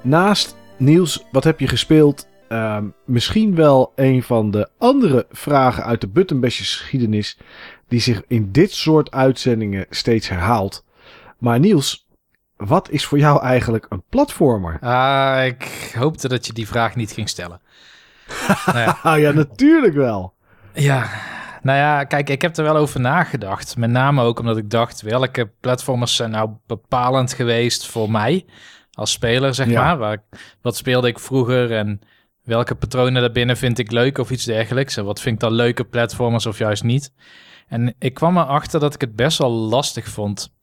Naast 0.05 0.55
Niels, 0.77 1.25
wat 1.31 1.43
heb 1.43 1.59
je 1.59 1.67
gespeeld? 1.67 2.27
Ehm, 2.47 2.85
misschien 3.05 3.55
wel 3.55 3.91
een 3.95 4.23
van 4.23 4.51
de 4.51 4.69
andere 4.77 5.25
vragen 5.31 5.83
uit 5.83 6.01
de 6.01 6.07
Buttonbashers 6.07 6.75
geschiedenis 6.75 7.37
die 7.87 7.99
zich 7.99 8.23
in 8.27 8.51
dit 8.51 8.71
soort 8.71 9.11
uitzendingen 9.11 9.85
steeds 9.89 10.29
herhaalt. 10.29 10.85
Maar 11.39 11.59
Niels, 11.59 12.07
wat 12.57 12.89
is 12.89 13.05
voor 13.05 13.17
jou 13.17 13.41
eigenlijk 13.41 13.85
een 13.89 14.03
platformer? 14.09 14.79
Ah, 14.79 15.45
ik 15.45 15.91
hoopte 15.97 16.27
dat 16.27 16.45
je 16.45 16.53
die 16.53 16.67
vraag 16.67 16.95
niet 16.95 17.11
ging 17.11 17.29
stellen. 17.29 17.61
nou 18.65 18.77
ja. 18.77 18.99
Ah, 19.03 19.19
ja, 19.19 19.31
natuurlijk 19.31 19.93
wel. 19.93 20.33
Ja, 20.73 21.09
nou 21.61 21.77
ja, 21.77 22.03
kijk, 22.03 22.29
ik 22.29 22.41
heb 22.41 22.57
er 22.57 22.63
wel 22.63 22.75
over 22.75 22.99
nagedacht. 22.99 23.77
Met 23.77 23.89
name 23.89 24.23
ook 24.23 24.39
omdat 24.39 24.57
ik 24.57 24.69
dacht, 24.69 25.01
welke 25.01 25.51
platformers 25.59 26.15
zijn 26.15 26.31
nou 26.31 26.49
bepalend 26.67 27.33
geweest 27.33 27.87
voor 27.87 28.11
mij 28.11 28.45
als 28.95 29.11
speler, 29.11 29.53
zeg 29.53 29.67
maar. 29.67 29.97
Waar, 29.97 30.23
wat 30.61 30.75
speelde 30.75 31.07
ik 31.07 31.19
vroeger 31.19 31.71
en 31.71 32.01
welke 32.43 32.75
patronen 32.75 33.21
daarbinnen 33.21 33.57
vind 33.57 33.79
ik 33.79 33.91
leuk 33.91 34.17
of 34.17 34.31
iets 34.31 34.43
dergelijks. 34.43 34.97
En 34.97 35.05
wat 35.05 35.21
vind 35.21 35.35
ik 35.35 35.41
dan 35.41 35.53
leuke 35.53 35.83
platformers 35.83 36.45
of 36.45 36.57
juist 36.57 36.83
niet. 36.83 37.13
En 37.67 37.95
ik 37.99 38.13
kwam 38.13 38.37
erachter 38.37 38.79
dat 38.79 38.93
ik 38.93 39.01
het 39.01 39.15
best 39.15 39.37
wel 39.37 39.51
lastig 39.51 40.07
vond 40.07 40.53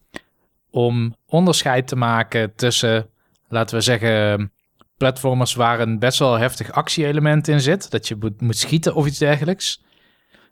om 0.71 1.17
onderscheid 1.27 1.89
te 1.89 1.97
maken 1.97 2.55
tussen, 2.55 3.09
laten 3.49 3.77
we 3.77 3.83
zeggen, 3.83 4.53
platformers 4.97 5.55
waar 5.55 5.81
een 5.81 5.99
best 5.99 6.19
wel 6.19 6.39
heftig 6.39 6.73
actie-element 6.73 7.49
in 7.49 7.61
zit. 7.61 7.91
Dat 7.91 8.09
je 8.09 8.35
moet, 8.39 8.57
schieten 8.57 8.95
of 8.95 9.07
iets 9.07 9.19
dergelijks. 9.19 9.83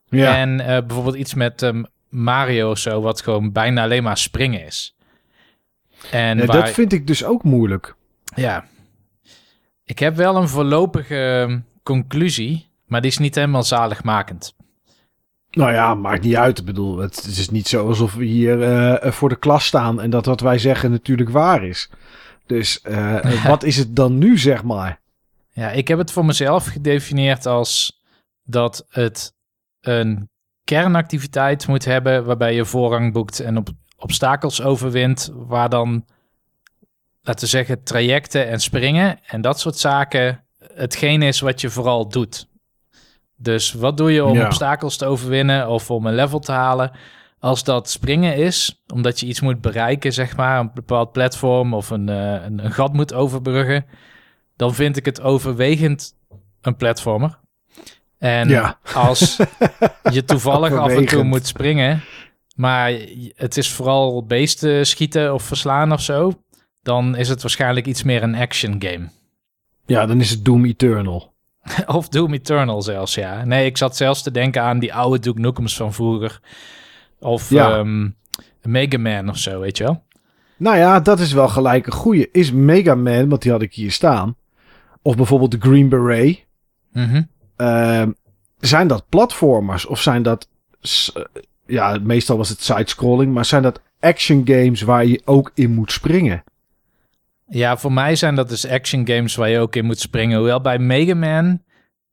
Ja. 0.09 0.37
En 0.37 0.59
uh, 0.59 0.67
bijvoorbeeld 0.67 1.17
iets 1.17 1.35
met 1.35 1.63
um, 1.63 1.87
Mario 2.09 2.71
of 2.71 2.79
zo, 2.79 3.01
wat 3.01 3.23
gewoon 3.23 3.53
bijna 3.53 3.83
alleen 3.83 4.03
maar 4.03 4.19
springen 4.19 4.67
is. 4.67 4.97
En 6.11 6.39
ja, 6.39 6.47
dat 6.47 6.71
vind 6.71 6.93
ik 6.93 7.07
dus 7.07 7.25
ook 7.25 7.43
moeilijk. 7.43 7.95
Ja. 8.35 8.65
Ik 9.85 9.99
heb 9.99 10.17
wel 10.17 10.37
een 10.37 10.49
voorlopige 10.49 11.45
ehm, 11.47 11.59
conclusie, 11.83 12.69
maar 12.87 13.01
die 13.01 13.11
is 13.11 13.19
niet 13.19 13.35
helemaal 13.35 13.63
zaligmakend. 13.63 14.55
Nou 15.51 15.73
ja, 15.73 15.95
maakt 15.95 16.23
niet 16.23 16.37
uit. 16.37 16.59
Ik 16.59 16.65
bedoel, 16.65 16.99
het 16.99 17.25
is 17.27 17.51
niet 17.51 17.69
zo 17.69 17.87
alsof 17.89 18.15
we 18.15 18.25
hier 18.25 18.59
uh, 18.59 19.13
voor 19.13 19.29
de 19.29 19.39
klas 19.39 19.65
staan 19.65 20.01
en 20.01 20.11
dat 20.11 20.27
wat 20.27 20.41
wij 20.41 20.59
zeggen 20.59 20.91
natuurlijk 20.91 21.31
waar 21.31 21.65
is. 21.65 21.91
Dus 22.47 22.81
uh, 22.89 23.45
wat 23.53 23.63
is 23.63 23.77
het 23.77 23.97
dan 23.97 24.19
nu, 24.19 24.39
zeg 24.39 24.63
maar? 24.63 25.01
Ja, 25.53 25.71
ik 25.71 25.89
heb 25.89 25.99
het 25.99 26.13
voor 26.13 26.25
mezelf 26.25 26.67
gedefinieerd 26.67 27.47
als 27.47 28.03
dat 28.43 28.87
het 28.89 29.33
een 29.81 30.29
kernactiviteit 30.65 31.67
moet 31.67 31.85
hebben 31.85 32.25
waarbij 32.25 32.55
je 32.55 32.65
voorrang 32.65 33.13
boekt 33.13 33.41
en 33.41 33.57
op 33.57 33.69
obstakels 34.01 34.63
overwint, 34.63 35.33
waar 35.35 35.69
dan, 35.69 36.05
laten 37.23 37.45
we 37.45 37.51
zeggen, 37.51 37.83
trajecten 37.83 38.49
en 38.49 38.61
springen 38.61 39.19
en 39.27 39.41
dat 39.41 39.61
soort 39.61 39.77
zaken 39.77 40.45
hetgeen 40.75 41.23
is 41.23 41.41
wat 41.41 41.61
je 41.61 41.71
vooral 41.71 42.09
doet. 42.09 42.49
Dus 43.37 43.73
wat 43.73 43.97
doe 43.97 44.13
je 44.13 44.25
om 44.25 44.41
obstakels 44.41 44.97
te 44.97 45.07
overwinnen 45.07 45.69
of 45.69 45.91
om 45.91 46.07
een 46.07 46.15
level 46.15 46.39
te 46.39 46.53
halen? 46.53 46.91
Als 47.39 47.65
dat 47.65 47.91
springen 47.91 48.37
is, 48.37 48.83
omdat 48.93 49.21
je 49.21 49.27
iets 49.27 49.41
moet 49.41 49.61
bereiken, 49.61 50.13
zeg 50.13 50.37
maar, 50.37 50.61
een 50.61 50.71
bepaald 50.75 51.13
platform 51.13 51.75
of 51.75 51.91
een, 51.91 52.09
uh, 52.09 52.33
een, 52.33 52.65
een, 52.65 52.73
gat 52.73 52.93
moet 52.93 53.15
overbruggen, 53.15 53.87
dan 54.57 54.75
vind 54.75 54.97
ik 54.97 55.05
het 55.05 55.21
overwegend 55.21 56.15
een 56.61 56.77
platformer. 56.77 57.39
En 58.19 58.49
ja. 58.49 58.79
als 58.95 59.37
je 60.17 60.25
toevallig 60.25 60.73
af 60.73 60.91
en 60.91 61.07
toe 61.07 61.23
moet 61.23 61.47
springen, 61.47 62.03
maar 62.57 62.93
het 63.35 63.57
is 63.57 63.73
vooral 63.73 64.25
beesten 64.25 64.87
schieten 64.87 65.35
of 65.35 65.43
verslaan 65.43 65.93
of 65.93 66.01
zo, 66.01 66.43
dan 66.83 67.17
is 67.17 67.29
het 67.29 67.43
waarschijnlijk 67.43 67.87
iets 67.87 68.03
meer 68.03 68.23
een 68.23 68.35
action 68.35 68.77
game. 68.79 69.09
Ja, 69.87 70.07
dan 70.07 70.21
is 70.21 70.31
het 70.31 70.45
Doom 70.45 70.65
Eternal. 70.65 71.35
of 71.87 72.09
Doom 72.09 72.33
Eternal 72.33 72.83
zelfs, 72.83 73.15
ja. 73.15 73.45
Nee, 73.45 73.67
ik 73.67 73.77
zat 73.77 73.97
zelfs 73.97 74.23
te 74.23 74.31
denken 74.31 74.63
aan 74.63 74.79
die 74.79 74.95
oude 74.95 75.19
Duke 75.19 75.41
Nukem's 75.41 75.77
van 75.77 75.93
vroeger. 75.93 76.41
Of 77.19 77.51
ja. 77.51 77.79
um, 77.79 78.17
Mega 78.63 78.99
Man 78.99 79.29
of 79.29 79.39
zo, 79.39 79.61
weet 79.61 79.77
je 79.77 79.85
wel? 79.85 80.03
Nou 80.57 80.77
ja, 80.77 81.01
dat 81.01 81.21
is 81.21 81.33
wel 81.33 81.49
gelijk 81.49 81.87
een 81.87 81.93
goeie. 81.93 82.29
Is 82.33 82.53
Mega 82.53 82.95
Man, 82.95 83.29
want 83.29 83.43
die 83.43 83.51
had 83.51 83.63
ik 83.63 83.75
hier 83.75 83.93
staan. 83.93 84.37
Of 85.03 85.17
bijvoorbeeld 85.17 85.51
de 85.51 85.61
Green 85.61 85.89
Beret. 85.89 86.47
Mm 86.93 87.29
zijn 88.61 88.89
dat 88.89 89.09
platformers 89.09 89.87
of 89.87 90.01
zijn 90.01 90.23
dat... 90.23 90.49
Ja, 91.71 91.99
meestal 92.03 92.37
was 92.37 92.49
het 92.49 92.63
side-scrolling. 92.63 93.33
Maar 93.33 93.45
zijn 93.45 93.63
dat 93.63 93.81
action 94.01 94.43
games 94.45 94.83
waar 94.83 95.05
je 95.05 95.23
ook 95.25 95.51
in 95.55 95.75
moet 95.75 95.93
springen? 95.93 96.43
Ja, 97.47 97.77
voor 97.77 97.93
mij 97.93 98.17
zijn 98.17 98.35
dat 98.35 98.49
dus 98.49 98.69
action 98.69 99.07
games 99.07 99.35
waar 99.35 99.49
je 99.49 99.59
ook 99.59 99.77
in 99.77 99.85
moet 99.85 100.01
springen. 100.01 100.39
Hoewel 100.39 100.61
bij 100.61 100.79
Mega 100.79 101.15
Man 101.15 101.63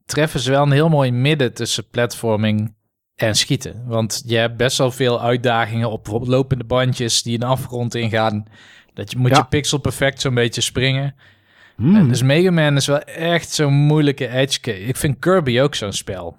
treffen 0.05 0.39
ze 0.39 0.51
wel 0.51 0.63
een 0.63 0.71
heel 0.71 0.89
mooi 0.89 1.11
midden 1.11 1.53
tussen 1.53 1.89
platforming 1.89 2.75
en 3.15 3.35
schieten. 3.35 3.84
Want 3.88 4.23
je 4.25 4.38
hebt 4.38 4.57
best 4.57 4.77
wel 4.77 4.91
veel 4.91 5.21
uitdagingen 5.21 5.91
op 5.91 6.03
bijvoorbeeld 6.03 6.31
lopende 6.31 6.63
bandjes 6.63 7.23
die 7.23 7.35
een 7.35 7.47
afgrond 7.47 7.95
ingaan. 7.95 8.45
Dat 8.93 9.11
je 9.11 9.17
moet 9.17 9.35
je 9.35 9.45
pixel 9.45 9.77
perfect 9.77 10.21
zo'n 10.21 10.34
beetje 10.34 10.61
springen. 10.61 11.15
Hmm. 11.75 12.07
Dus 12.07 12.21
Mega 12.21 12.51
Man 12.51 12.75
is 12.75 12.85
wel 12.85 13.01
echt 13.01 13.49
zo'n 13.49 13.73
moeilijke 13.73 14.27
edge. 14.27 14.85
Ik 14.85 14.95
vind 14.95 15.19
Kirby 15.19 15.59
ook 15.59 15.75
zo'n 15.75 15.93
spel. 15.93 16.38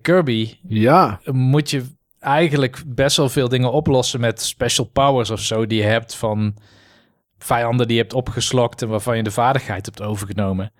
Kirby 0.00 0.54
ja. 0.68 1.20
moet 1.32 1.70
je 1.70 1.84
eigenlijk 2.20 2.82
best 2.86 3.16
wel 3.16 3.28
veel 3.28 3.48
dingen 3.48 3.72
oplossen 3.72 4.20
met 4.20 4.42
special 4.42 4.86
powers 4.86 5.30
of 5.30 5.40
zo 5.40 5.66
die 5.66 5.78
je 5.78 5.88
hebt 5.88 6.14
van 6.14 6.54
vijanden 7.38 7.86
die 7.86 7.96
je 7.96 8.02
hebt 8.02 8.14
opgeslokt 8.14 8.82
en 8.82 8.88
waarvan 8.88 9.16
je 9.16 9.22
de 9.22 9.30
vaardigheid 9.30 9.86
hebt 9.86 10.02
overgenomen. 10.02 10.72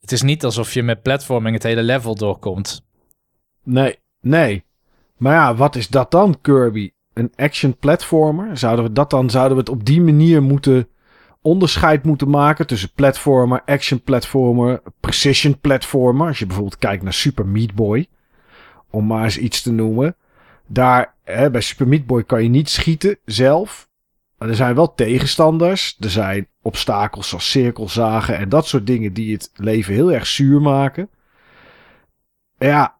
Het 0.00 0.12
is 0.12 0.22
niet 0.22 0.44
alsof 0.44 0.74
je 0.74 0.82
met 0.82 1.02
platforming 1.02 1.54
het 1.54 1.62
hele 1.62 1.82
level 1.82 2.14
doorkomt. 2.14 2.86
Nee, 3.62 3.98
nee. 4.20 4.64
Maar 5.16 5.34
ja, 5.34 5.54
wat 5.54 5.76
is 5.76 5.88
dat 5.88 6.10
dan, 6.10 6.40
Kirby? 6.40 6.90
Een 7.12 7.32
action 7.36 7.76
platformer? 7.76 8.58
Zouden 8.58 8.84
we 8.84 8.92
dat 8.92 9.10
dan, 9.10 9.30
zouden 9.30 9.56
we 9.56 9.60
het 9.60 9.70
op 9.70 9.84
die 9.84 10.00
manier 10.00 10.42
moeten 10.42 10.88
onderscheid 11.42 12.04
moeten 12.04 12.30
maken 12.30 12.66
tussen 12.66 12.92
platformer, 12.94 13.62
action 13.64 14.02
platformer, 14.02 14.82
precision 15.00 15.60
platformer. 15.60 16.26
Als 16.26 16.38
je 16.38 16.46
bijvoorbeeld 16.46 16.78
kijkt 16.78 17.02
naar 17.02 17.12
Super 17.12 17.46
Meat 17.46 17.74
Boy, 17.74 18.06
om 18.90 19.06
maar 19.06 19.24
eens 19.24 19.38
iets 19.38 19.62
te 19.62 19.72
noemen. 19.72 20.16
Daar, 20.68 21.14
hè, 21.24 21.50
bij 21.50 21.60
Super 21.60 21.88
Meat 21.88 22.06
Boy 22.06 22.24
kan 22.24 22.42
je 22.42 22.48
niet 22.48 22.68
schieten 22.68 23.18
zelf. 23.24 23.88
Maar 24.38 24.48
er 24.48 24.54
zijn 24.54 24.74
wel 24.74 24.94
tegenstanders. 24.94 25.96
Er 26.00 26.10
zijn 26.10 26.48
obstakels 26.62 27.28
zoals 27.28 27.50
cirkelzagen 27.50 28.36
en 28.36 28.48
dat 28.48 28.66
soort 28.66 28.86
dingen 28.86 29.12
die 29.12 29.32
het 29.32 29.50
leven 29.54 29.94
heel 29.94 30.12
erg 30.12 30.26
zuur 30.26 30.60
maken. 30.60 31.08
Ja, 32.58 32.96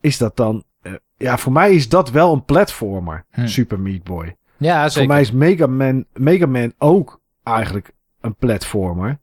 is 0.00 0.18
dat 0.18 0.36
dan 0.36 0.64
ja, 1.16 1.38
voor 1.38 1.52
mij 1.52 1.74
is 1.74 1.88
dat 1.88 2.10
wel 2.10 2.32
een 2.32 2.44
platformer, 2.44 3.24
hm. 3.30 3.46
Super 3.46 3.80
Meat 3.80 4.02
Boy. 4.02 4.36
Ja, 4.56 4.88
zeker. 4.88 4.98
Voor 4.98 5.12
mij 5.12 5.20
is 5.20 5.32
Mega 5.32 5.66
Man, 5.66 6.04
Mega 6.12 6.46
Man 6.46 6.72
ook 6.78 7.20
eigenlijk 7.42 7.92
een 8.20 8.34
platformer. 8.34 9.18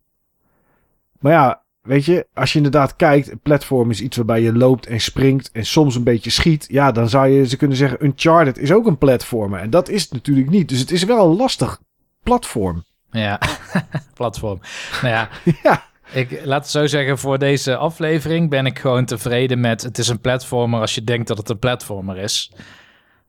Maar 1.20 1.32
ja, 1.32 1.61
weet 1.82 2.06
je, 2.06 2.28
als 2.34 2.52
je 2.52 2.58
inderdaad 2.58 2.96
kijkt, 2.96 3.32
een 3.32 3.40
platform 3.40 3.90
is 3.90 4.02
iets 4.02 4.18
waarbij 4.18 4.42
je 4.42 4.54
loopt 4.54 4.86
en 4.86 5.02
springt 5.02 5.52
en 5.52 5.66
soms 5.66 5.96
een 5.96 6.04
beetje 6.04 6.30
schiet. 6.30 6.66
Ja, 6.70 6.92
dan 6.92 7.10
zou 7.10 7.28
je 7.28 7.48
ze 7.48 7.58
kunnen 7.58 7.78
zeggen, 7.78 8.06
Uncharted 8.06 8.58
is 8.58 8.72
ook 8.72 8.86
een 8.86 8.98
platformer. 8.98 9.60
En 9.60 9.70
dat 9.70 9.90
is 9.90 10.02
het 10.02 10.12
natuurlijk 10.12 10.50
niet. 10.50 10.70
Dus 10.70 10.80
het 10.80 10.92
is 10.92 11.04
wel 11.04 11.30
een 11.30 11.38
lastig 11.38 11.82
platform. 12.24 12.84
Ja, 13.12 13.40
platform. 14.14 14.60
Nou 15.02 15.14
ja, 15.14 15.30
ja. 15.64 15.90
Ik 16.14 16.46
laat 16.46 16.62
het 16.62 16.72
zo 16.72 16.88
zeggen, 16.88 17.18
voor 17.18 17.38
deze 17.38 17.78
aflevering 17.78 18.50
ben 18.50 18.66
ik 18.66 18.80
gewoon 18.80 19.06
tevreden 19.06 19.60
met 19.60 19.82
het 19.82 19.98
is 19.98 20.08
een 20.08 20.22
platformer 20.22 20.80
als 20.80 20.96
je 20.96 21.04
denkt 21.04 21.28
dat 21.28 21.38
het 21.38 21.50
een 21.50 21.60
platformer 21.60 22.18
is. 22.18 22.52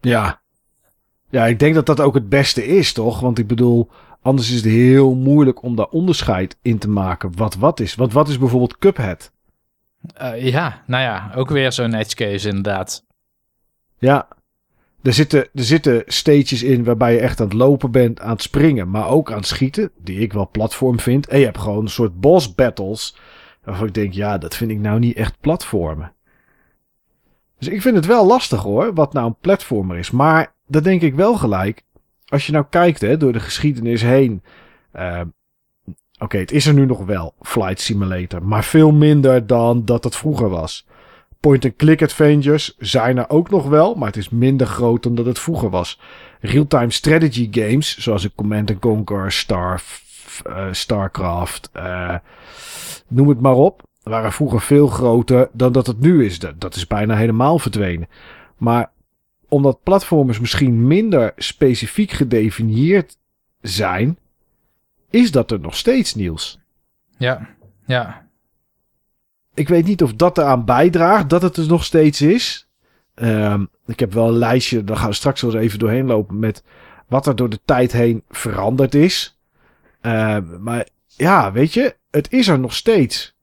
Ja. 0.00 0.40
Ja, 1.30 1.46
ik 1.46 1.58
denk 1.58 1.74
dat 1.74 1.86
dat 1.86 2.00
ook 2.00 2.14
het 2.14 2.28
beste 2.28 2.66
is, 2.66 2.92
toch? 2.92 3.20
Want 3.20 3.38
ik 3.38 3.46
bedoel, 3.46 3.90
anders 4.22 4.50
is 4.50 4.56
het 4.56 4.64
heel 4.64 5.14
moeilijk 5.14 5.62
om 5.62 5.76
daar 5.76 5.86
onderscheid 5.86 6.56
in 6.62 6.78
te 6.78 6.88
maken 6.88 7.36
wat 7.36 7.54
wat 7.54 7.80
is. 7.80 7.94
Want 7.94 8.12
wat 8.12 8.28
is 8.28 8.38
bijvoorbeeld 8.38 8.78
Cuphead? 8.78 9.32
Uh, 10.22 10.48
ja, 10.48 10.82
nou 10.86 11.02
ja, 11.02 11.32
ook 11.34 11.50
weer 11.50 11.72
zo'n 11.72 11.94
edge 11.94 12.14
case 12.14 12.48
inderdaad. 12.48 13.04
Ja, 13.98 14.28
er 15.02 15.12
zitten, 15.12 15.48
er 15.54 15.64
zitten 15.64 16.02
stages 16.06 16.62
in 16.62 16.84
waarbij 16.84 17.12
je 17.12 17.20
echt 17.20 17.40
aan 17.40 17.46
het 17.46 17.56
lopen 17.56 17.90
bent, 17.90 18.20
aan 18.20 18.30
het 18.30 18.42
springen, 18.42 18.90
maar 18.90 19.08
ook 19.08 19.30
aan 19.30 19.36
het 19.36 19.46
schieten, 19.46 19.90
die 19.98 20.18
ik 20.18 20.32
wel 20.32 20.48
platform 20.50 21.00
vind. 21.00 21.26
En 21.26 21.38
je 21.38 21.44
hebt 21.44 21.58
gewoon 21.58 21.82
een 21.82 21.90
soort 21.90 22.20
boss 22.20 22.54
battles, 22.54 23.16
waarvan 23.64 23.86
ik 23.86 23.94
denk, 23.94 24.12
ja, 24.12 24.38
dat 24.38 24.56
vind 24.56 24.70
ik 24.70 24.78
nou 24.78 24.98
niet 24.98 25.16
echt 25.16 25.40
platformen. 25.40 26.12
Dus 27.58 27.68
ik 27.68 27.82
vind 27.82 27.96
het 27.96 28.06
wel 28.06 28.26
lastig 28.26 28.62
hoor, 28.62 28.94
wat 28.94 29.12
nou 29.12 29.26
een 29.26 29.36
platformer 29.40 29.98
is. 29.98 30.10
Maar 30.10 30.54
dat 30.66 30.84
denk 30.84 31.02
ik 31.02 31.14
wel 31.14 31.36
gelijk. 31.36 31.82
Als 32.32 32.46
je 32.46 32.52
nou 32.52 32.64
kijkt 32.70 33.00
hè, 33.00 33.16
door 33.16 33.32
de 33.32 33.40
geschiedenis 33.40 34.02
heen. 34.02 34.42
Uh, 34.96 35.20
Oké, 36.18 36.38
het 36.38 36.52
is 36.52 36.66
er 36.66 36.74
nu 36.74 36.86
nog 36.86 37.04
wel, 37.04 37.34
Flight 37.40 37.80
Simulator. 37.80 38.42
Maar 38.42 38.64
veel 38.64 38.92
minder 38.92 39.46
dan 39.46 39.84
dat 39.84 40.04
het 40.04 40.16
vroeger 40.16 40.48
was. 40.48 40.86
Point-and-click 41.40 42.02
adventures 42.02 42.74
zijn 42.78 43.18
er 43.18 43.30
ook 43.30 43.50
nog 43.50 43.68
wel, 43.68 43.94
maar 43.94 44.06
het 44.06 44.16
is 44.16 44.28
minder 44.28 44.66
groot 44.66 45.02
dan 45.02 45.14
dat 45.14 45.26
het 45.26 45.38
vroeger 45.38 45.70
was. 45.70 46.00
Real-time 46.40 46.90
strategy 46.90 47.48
games, 47.50 47.98
zoals 47.98 48.34
Command 48.34 48.78
Conquer, 48.78 49.32
Star 49.32 49.82
eh, 50.44 50.66
StarCraft, 50.70 51.70
eh, 51.72 52.14
noem 53.08 53.28
het 53.28 53.40
maar 53.40 53.54
op. 53.54 53.82
Waren 54.02 54.32
vroeger 54.32 54.60
veel 54.60 54.86
groter 54.86 55.48
dan 55.52 55.72
dat 55.72 55.86
het 55.86 56.00
nu 56.00 56.24
is. 56.24 56.38
Dat 56.38 56.74
is 56.74 56.86
bijna 56.86 57.16
helemaal 57.16 57.58
verdwenen. 57.58 58.08
Maar 58.56 58.90
omdat 59.52 59.82
platformers 59.82 60.40
misschien 60.40 60.86
minder 60.86 61.32
specifiek 61.36 62.10
gedefinieerd 62.10 63.16
zijn, 63.60 64.18
is 65.10 65.30
dat 65.30 65.50
er 65.50 65.60
nog 65.60 65.76
steeds, 65.76 66.14
Niels. 66.14 66.58
Ja, 67.16 67.48
ja. 67.86 68.28
Ik 69.54 69.68
weet 69.68 69.84
niet 69.84 70.02
of 70.02 70.14
dat 70.14 70.38
eraan 70.38 70.64
bijdraagt 70.64 71.30
dat 71.30 71.42
het 71.42 71.56
er 71.56 71.66
nog 71.66 71.84
steeds 71.84 72.20
is. 72.20 72.68
Ehm, 73.14 73.64
ik 73.86 74.00
heb 74.00 74.12
wel 74.12 74.28
een 74.28 74.38
lijstje, 74.38 74.84
daar 74.84 74.96
gaan 74.96 75.08
we 75.08 75.14
straks 75.14 75.40
wel 75.40 75.54
eens 75.54 75.62
even 75.62 75.78
doorheen 75.78 76.06
lopen 76.06 76.38
met 76.38 76.64
wat 77.08 77.26
er 77.26 77.36
door 77.36 77.50
de 77.50 77.60
tijd 77.64 77.92
heen 77.92 78.22
veranderd 78.28 78.94
is. 78.94 79.38
Ehm, 80.00 80.62
maar 80.62 80.88
ja, 81.06 81.52
weet 81.52 81.72
je, 81.72 81.96
het 82.10 82.32
is 82.32 82.48
er 82.48 82.58
nog 82.58 82.74
steeds. 82.74 83.36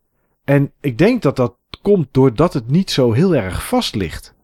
En 0.43 0.71
ik 0.79 0.97
denk 0.97 1.21
dat 1.21 1.35
dat 1.35 1.55
komt 1.81 2.07
doordat 2.11 2.53
het 2.53 2.69
niet 2.69 2.91
zo 2.91 3.11
heel 3.11 3.35
erg 3.35 3.67
vast 3.67 3.95
ligt. 3.95 4.37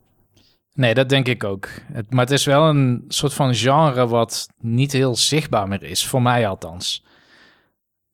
Nee, 0.76 0.94
dat 0.94 1.10
denk 1.10 1.28
ik 1.28 1.44
ook. 1.44 1.70
Het, 1.94 2.14
maar 2.14 2.24
het 2.26 2.34
is 2.34 2.46
wel 2.46 2.70
een 2.70 3.06
soort 3.08 3.34
van 3.34 3.56
genre 3.56 4.08
wat 4.08 4.50
niet 4.60 4.92
heel 4.92 5.16
zichtbaar 5.16 5.68
meer 5.68 5.84
is, 5.84 6.08
voor 6.08 6.22
mij 6.22 6.48
althans. 6.48 7.04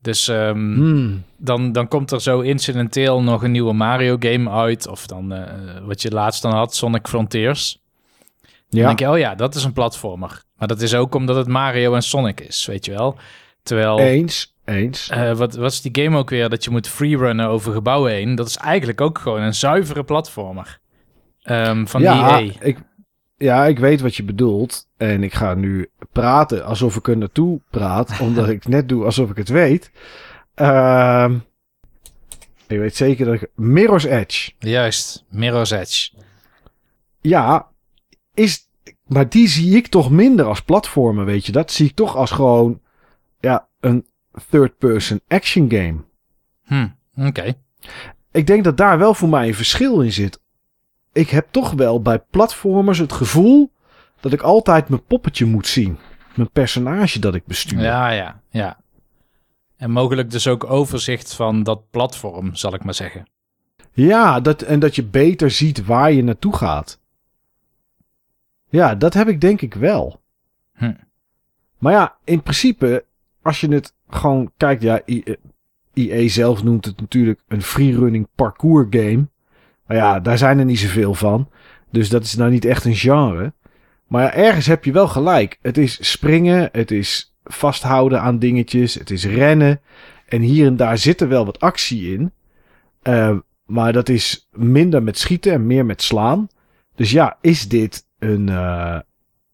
Dus 0.01 0.27
um, 0.27 0.75
Hmm. 0.75 1.23
dan, 1.37 1.71
dan 1.71 1.87
komt 1.87 2.11
er 2.11 2.21
zo 2.21 2.39
incidenteel 2.39 3.21
nog 3.21 3.43
een 3.43 3.51
nieuwe 3.51 3.73
Mario 3.73 4.15
game 4.19 4.49
uit. 4.49 4.87
Of 4.87 5.07
dan 5.07 5.33
uh, 5.33 5.43
wat 5.83 6.01
je 6.01 6.11
laatst 6.11 6.41
dan 6.41 6.53
had, 6.53 6.75
Sonic 6.75 7.07
Frontiers. 7.07 7.81
Ja. 8.69 8.77
Dan 8.77 8.85
denk 8.85 8.99
je, 8.99 9.09
oh 9.09 9.17
ja, 9.17 9.35
dat 9.35 9.55
is 9.55 9.63
een 9.63 9.73
platformer. 9.73 10.43
Maar 10.57 10.67
dat 10.67 10.81
is 10.81 10.93
ook 10.95 11.15
omdat 11.15 11.35
het 11.35 11.47
Mario 11.47 11.93
en 11.93 12.03
Sonic 12.03 12.39
is, 12.39 12.65
weet 12.65 12.85
je 12.85 12.91
wel. 12.91 13.17
Terwijl... 13.63 13.99
Eens, 13.99 14.55
eens. 14.65 15.09
Uh, 15.13 15.33
wat, 15.33 15.55
wat 15.55 15.71
is 15.71 15.81
die 15.81 16.03
game 16.03 16.17
ook 16.17 16.29
weer? 16.29 16.49
Dat 16.49 16.63
je 16.63 16.69
moet 16.69 16.87
freerunnen 16.87 17.47
over 17.47 17.73
gebouwen 17.73 18.11
heen. 18.11 18.35
Dat 18.35 18.47
is 18.47 18.57
eigenlijk 18.57 19.01
ook 19.01 19.17
gewoon 19.19 19.41
een 19.41 19.55
zuivere 19.55 20.03
platformer. 20.03 20.79
Um, 21.43 21.87
van 21.87 22.01
ja, 22.01 22.39
EA. 22.39 22.51
Ik, 22.59 22.77
ja, 23.37 23.65
ik 23.65 23.79
weet 23.79 24.01
wat 24.01 24.15
je 24.15 24.23
bedoelt. 24.23 24.87
En 24.97 25.23
ik 25.23 25.33
ga 25.33 25.53
nu 25.53 25.89
praten 26.11 26.65
alsof 26.65 26.95
ik 26.95 27.07
er 27.07 27.17
naartoe 27.17 27.61
praat. 27.69 28.19
omdat 28.19 28.49
ik 28.49 28.67
net 28.67 28.89
doe 28.89 29.05
alsof 29.05 29.29
ik 29.29 29.37
het 29.37 29.49
weet. 29.49 29.91
Uh, 30.55 31.31
ik 32.67 32.77
weet 32.77 32.95
zeker 32.95 33.25
dat 33.25 33.33
ik... 33.33 33.49
Mirror's 33.55 34.03
Edge. 34.03 34.51
Juist, 34.59 35.25
Mirror's 35.29 35.71
Edge. 35.71 36.11
Ja, 37.21 37.67
is... 38.33 38.69
Maar 39.05 39.29
die 39.29 39.47
zie 39.47 39.75
ik 39.75 39.87
toch 39.87 40.11
minder 40.11 40.45
als 40.45 40.61
platformer, 40.61 41.25
weet 41.25 41.45
je. 41.45 41.51
Dat 41.51 41.71
zie 41.71 41.87
ik 41.87 41.95
toch 41.95 42.15
als 42.15 42.31
gewoon... 42.31 42.81
Ja, 43.39 43.67
een 43.79 44.05
third-person 44.49 45.21
action 45.27 45.69
game. 45.71 46.03
Hm, 46.63 46.87
oké. 47.15 47.27
Okay. 47.27 47.55
Ik 48.31 48.47
denk 48.47 48.63
dat 48.63 48.77
daar 48.77 48.97
wel 48.97 49.13
voor 49.13 49.29
mij 49.29 49.47
een 49.47 49.55
verschil 49.55 50.01
in 50.01 50.11
zit 50.11 50.40
ik 51.13 51.29
heb 51.29 51.47
toch 51.51 51.71
wel 51.71 52.01
bij 52.01 52.19
platformers 52.19 52.97
het 52.97 53.13
gevoel 53.13 53.71
dat 54.19 54.33
ik 54.33 54.41
altijd 54.41 54.89
mijn 54.89 55.05
poppetje 55.05 55.45
moet 55.45 55.67
zien. 55.67 55.97
Mijn 56.35 56.51
personage 56.51 57.19
dat 57.19 57.35
ik 57.35 57.45
bestuur. 57.45 57.81
Ja, 57.81 58.09
ja, 58.09 58.41
ja. 58.49 58.79
En 59.77 59.91
mogelijk 59.91 60.31
dus 60.31 60.47
ook 60.47 60.63
overzicht 60.63 61.33
van 61.33 61.63
dat 61.63 61.89
platform, 61.89 62.55
zal 62.55 62.73
ik 62.73 62.83
maar 62.83 62.93
zeggen. 62.93 63.25
Ja, 63.93 64.39
dat, 64.39 64.61
en 64.61 64.79
dat 64.79 64.95
je 64.95 65.03
beter 65.03 65.51
ziet 65.51 65.85
waar 65.85 66.11
je 66.11 66.23
naartoe 66.23 66.55
gaat. 66.55 66.99
Ja, 68.69 68.95
dat 68.95 69.13
heb 69.13 69.27
ik 69.27 69.41
denk 69.41 69.61
ik 69.61 69.73
wel. 69.73 70.21
Hm. 70.73 70.93
Maar 71.77 71.93
ja, 71.93 72.17
in 72.23 72.41
principe, 72.41 73.05
als 73.41 73.61
je 73.61 73.67
het 73.67 73.95
gewoon 74.09 74.51
kijkt, 74.57 74.81
ja, 74.81 75.01
IE 75.93 76.29
zelf 76.29 76.63
noemt 76.63 76.85
het 76.85 76.99
natuurlijk 76.99 77.41
een 77.47 77.61
freerunning 77.61 78.27
parkour 78.35 78.87
game. 78.89 79.27
Maar 79.85 79.97
ja, 79.97 80.19
daar 80.19 80.37
zijn 80.37 80.59
er 80.59 80.65
niet 80.65 80.79
zoveel 80.79 81.13
van. 81.13 81.49
Dus 81.89 82.09
dat 82.09 82.23
is 82.23 82.35
nou 82.35 82.51
niet 82.51 82.65
echt 82.65 82.85
een 82.85 82.95
genre. 82.95 83.53
Maar 84.07 84.23
ja, 84.23 84.33
ergens 84.33 84.65
heb 84.65 84.85
je 84.85 84.91
wel 84.91 85.07
gelijk. 85.07 85.57
Het 85.61 85.77
is 85.77 86.11
springen, 86.11 86.69
het 86.71 86.91
is 86.91 87.35
vasthouden 87.43 88.21
aan 88.21 88.39
dingetjes, 88.39 88.93
het 88.93 89.09
is 89.09 89.25
rennen. 89.25 89.81
En 90.27 90.41
hier 90.41 90.65
en 90.65 90.75
daar 90.75 90.97
zit 90.97 91.21
er 91.21 91.27
wel 91.27 91.45
wat 91.45 91.59
actie 91.59 92.13
in. 92.13 92.33
Uh, 93.03 93.37
maar 93.65 93.93
dat 93.93 94.09
is 94.09 94.47
minder 94.51 95.03
met 95.03 95.17
schieten 95.17 95.53
en 95.53 95.67
meer 95.67 95.85
met 95.85 96.01
slaan. 96.01 96.47
Dus 96.95 97.11
ja, 97.11 97.37
is 97.41 97.67
dit 97.67 98.05
een, 98.19 98.47
uh, 98.47 98.99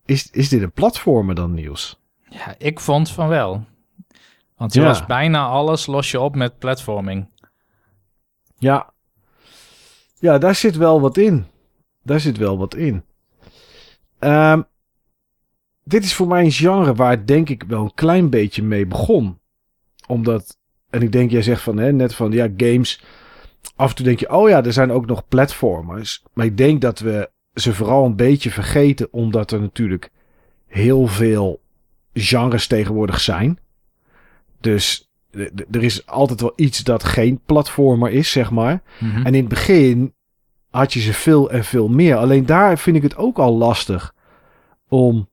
is, 0.06 0.32
is 0.32 0.50
dit 0.50 0.62
een 0.62 0.72
platformer 0.72 1.36
dan, 1.36 1.54
Niels? 1.54 2.00
Ja, 2.30 2.56
ik 2.58 2.80
vond 2.80 3.12
van 3.12 3.28
wel. 3.28 3.66
Want 4.58 4.74
je 4.74 4.80
ja. 4.80 4.86
was 4.86 5.06
bijna 5.06 5.46
alles 5.46 5.86
los 5.86 6.12
je 6.12 6.20
op 6.20 6.36
met 6.36 6.58
platforming. 6.58 7.30
Ja, 8.58 8.94
ja, 10.20 10.38
daar 10.38 10.56
zit 10.56 10.76
wel 10.76 11.02
wat 11.02 11.18
in. 11.18 11.46
Daar 12.04 12.20
zit 12.20 12.38
wel 12.38 12.58
wat 12.58 12.76
in. 12.76 13.04
Um, 14.20 14.66
dit 15.84 16.04
is 16.04 16.14
voor 16.14 16.28
mij 16.28 16.44
een 16.44 16.52
genre 16.52 16.94
waar 16.94 17.26
denk 17.26 17.50
ik 17.50 17.64
wel 17.68 17.84
een 17.84 17.94
klein 17.94 18.30
beetje 18.30 18.64
mee 18.64 18.86
begon. 18.86 19.40
Omdat, 20.08 20.58
en 20.90 21.02
ik 21.02 21.12
denk 21.12 21.32
jij 21.32 21.42
zegt 21.42 21.62
van, 21.62 21.78
hè, 21.78 21.92
net 21.92 22.16
van, 22.16 22.32
ja, 22.32 22.50
games. 22.58 23.04
Af 23.76 23.90
en 23.90 23.96
toe 23.96 24.06
denk 24.06 24.20
je, 24.20 24.30
oh 24.30 24.50
ja, 24.50 24.64
er 24.64 24.74
zijn 24.74 24.92
ook 24.92 25.06
nog 25.06 25.28
platformers. 25.28 26.24
Maar 26.34 26.46
ik 26.46 26.58
denk 26.58 26.82
dat 26.82 27.00
we 27.00 27.30
ze 27.54 27.74
vooral 27.74 28.06
een 28.06 28.16
beetje 28.16 28.52
vergeten, 28.52 29.08
omdat 29.12 29.52
er 29.52 29.62
natuurlijk 29.62 30.12
heel 30.66 31.08
veel 31.08 31.62
genres 32.14 32.68
tegenwoordig 32.68 33.20
zijn. 33.20 33.60
Dus 34.60 35.07
er 35.72 35.84
is 35.84 36.06
altijd 36.06 36.42
wel 36.42 36.54
iets 36.56 36.84
dat 36.84 37.04
geen 37.04 37.42
platformer 37.46 38.12
is, 38.12 38.32
zeg 38.32 38.52
maar. 38.52 38.82
Mhm. 39.00 39.18
En 39.26 39.34
in 39.34 39.40
het 39.40 39.50
begin 39.50 40.14
had 40.70 40.94
je 40.94 41.00
ze 41.00 41.14
veel 41.14 41.52
en 41.52 41.64
veel 41.64 41.88
meer. 41.88 42.16
Alleen 42.16 42.46
daar 42.46 42.78
vind 42.78 42.96
ik 42.96 43.04
het 43.04 43.18
ook 43.18 43.38
al 43.38 43.54
lastig 43.58 44.14
om, 44.88 45.30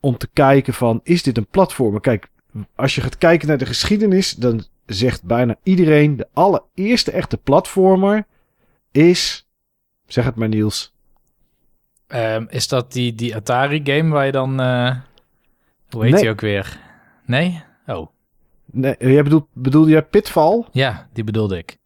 om 0.00 0.16
te 0.16 0.28
kijken 0.32 0.74
van, 0.74 1.00
is 1.02 1.22
dit 1.22 1.36
een 1.36 1.46
platformer? 1.46 2.00
Kijk, 2.00 2.28
als 2.74 2.94
je 2.94 3.00
gaat 3.00 3.18
kijken 3.18 3.48
naar 3.48 3.58
de 3.58 3.66
geschiedenis, 3.66 4.32
dan 4.32 4.64
zegt 4.86 5.22
bijna 5.24 5.56
iedereen, 5.62 6.16
de 6.16 6.28
allereerste 6.32 7.10
echte 7.10 7.36
platformer 7.36 8.26
is, 8.90 9.48
zeg 10.06 10.24
het 10.24 10.34
maar 10.34 10.48
Niels. 10.48 10.94
Um, 12.08 12.46
is 12.50 12.68
dat 12.68 12.92
die, 12.92 13.14
die 13.14 13.36
Atari 13.36 13.80
game 13.84 14.08
waar 14.12 14.26
je 14.26 14.32
dan, 14.32 14.60
uh, 14.60 14.96
hoe 15.90 16.02
heet 16.02 16.12
Nee. 16.12 16.20
die 16.20 16.30
ook 16.30 16.40
weer? 16.40 16.80
Nee? 17.24 17.62
Oh, 17.86 18.08
Nee, 18.76 18.94
jij 18.98 19.22
bedoelt, 19.22 19.46
bedoelde 19.52 19.90
jij 19.90 20.02
Pitfall? 20.02 20.64
ja, 20.72 21.08
die 21.12 21.24
bedoelde 21.24 21.58
ik. 21.58 21.78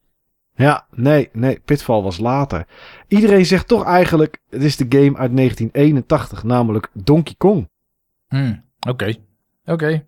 Ja, 0.55 0.87
nee, 0.91 1.29
nee, 1.33 1.61
Pitfall 1.65 2.03
was 2.03 2.19
later. 2.19 2.67
Iedereen 3.09 3.47
zegt 3.47 3.69
toch 3.69 3.85
eigenlijk, 3.85 4.39
het 4.49 4.63
is 4.63 4.77
de 4.77 4.87
game 4.89 5.17
uit 5.17 5.37
1981, 5.37 6.43
namelijk 6.43 6.89
Donkey 6.93 7.35
Kong. 7.39 7.69
Hmm, 8.29 8.65
Oké, 8.89 9.15
oké. 9.65 10.07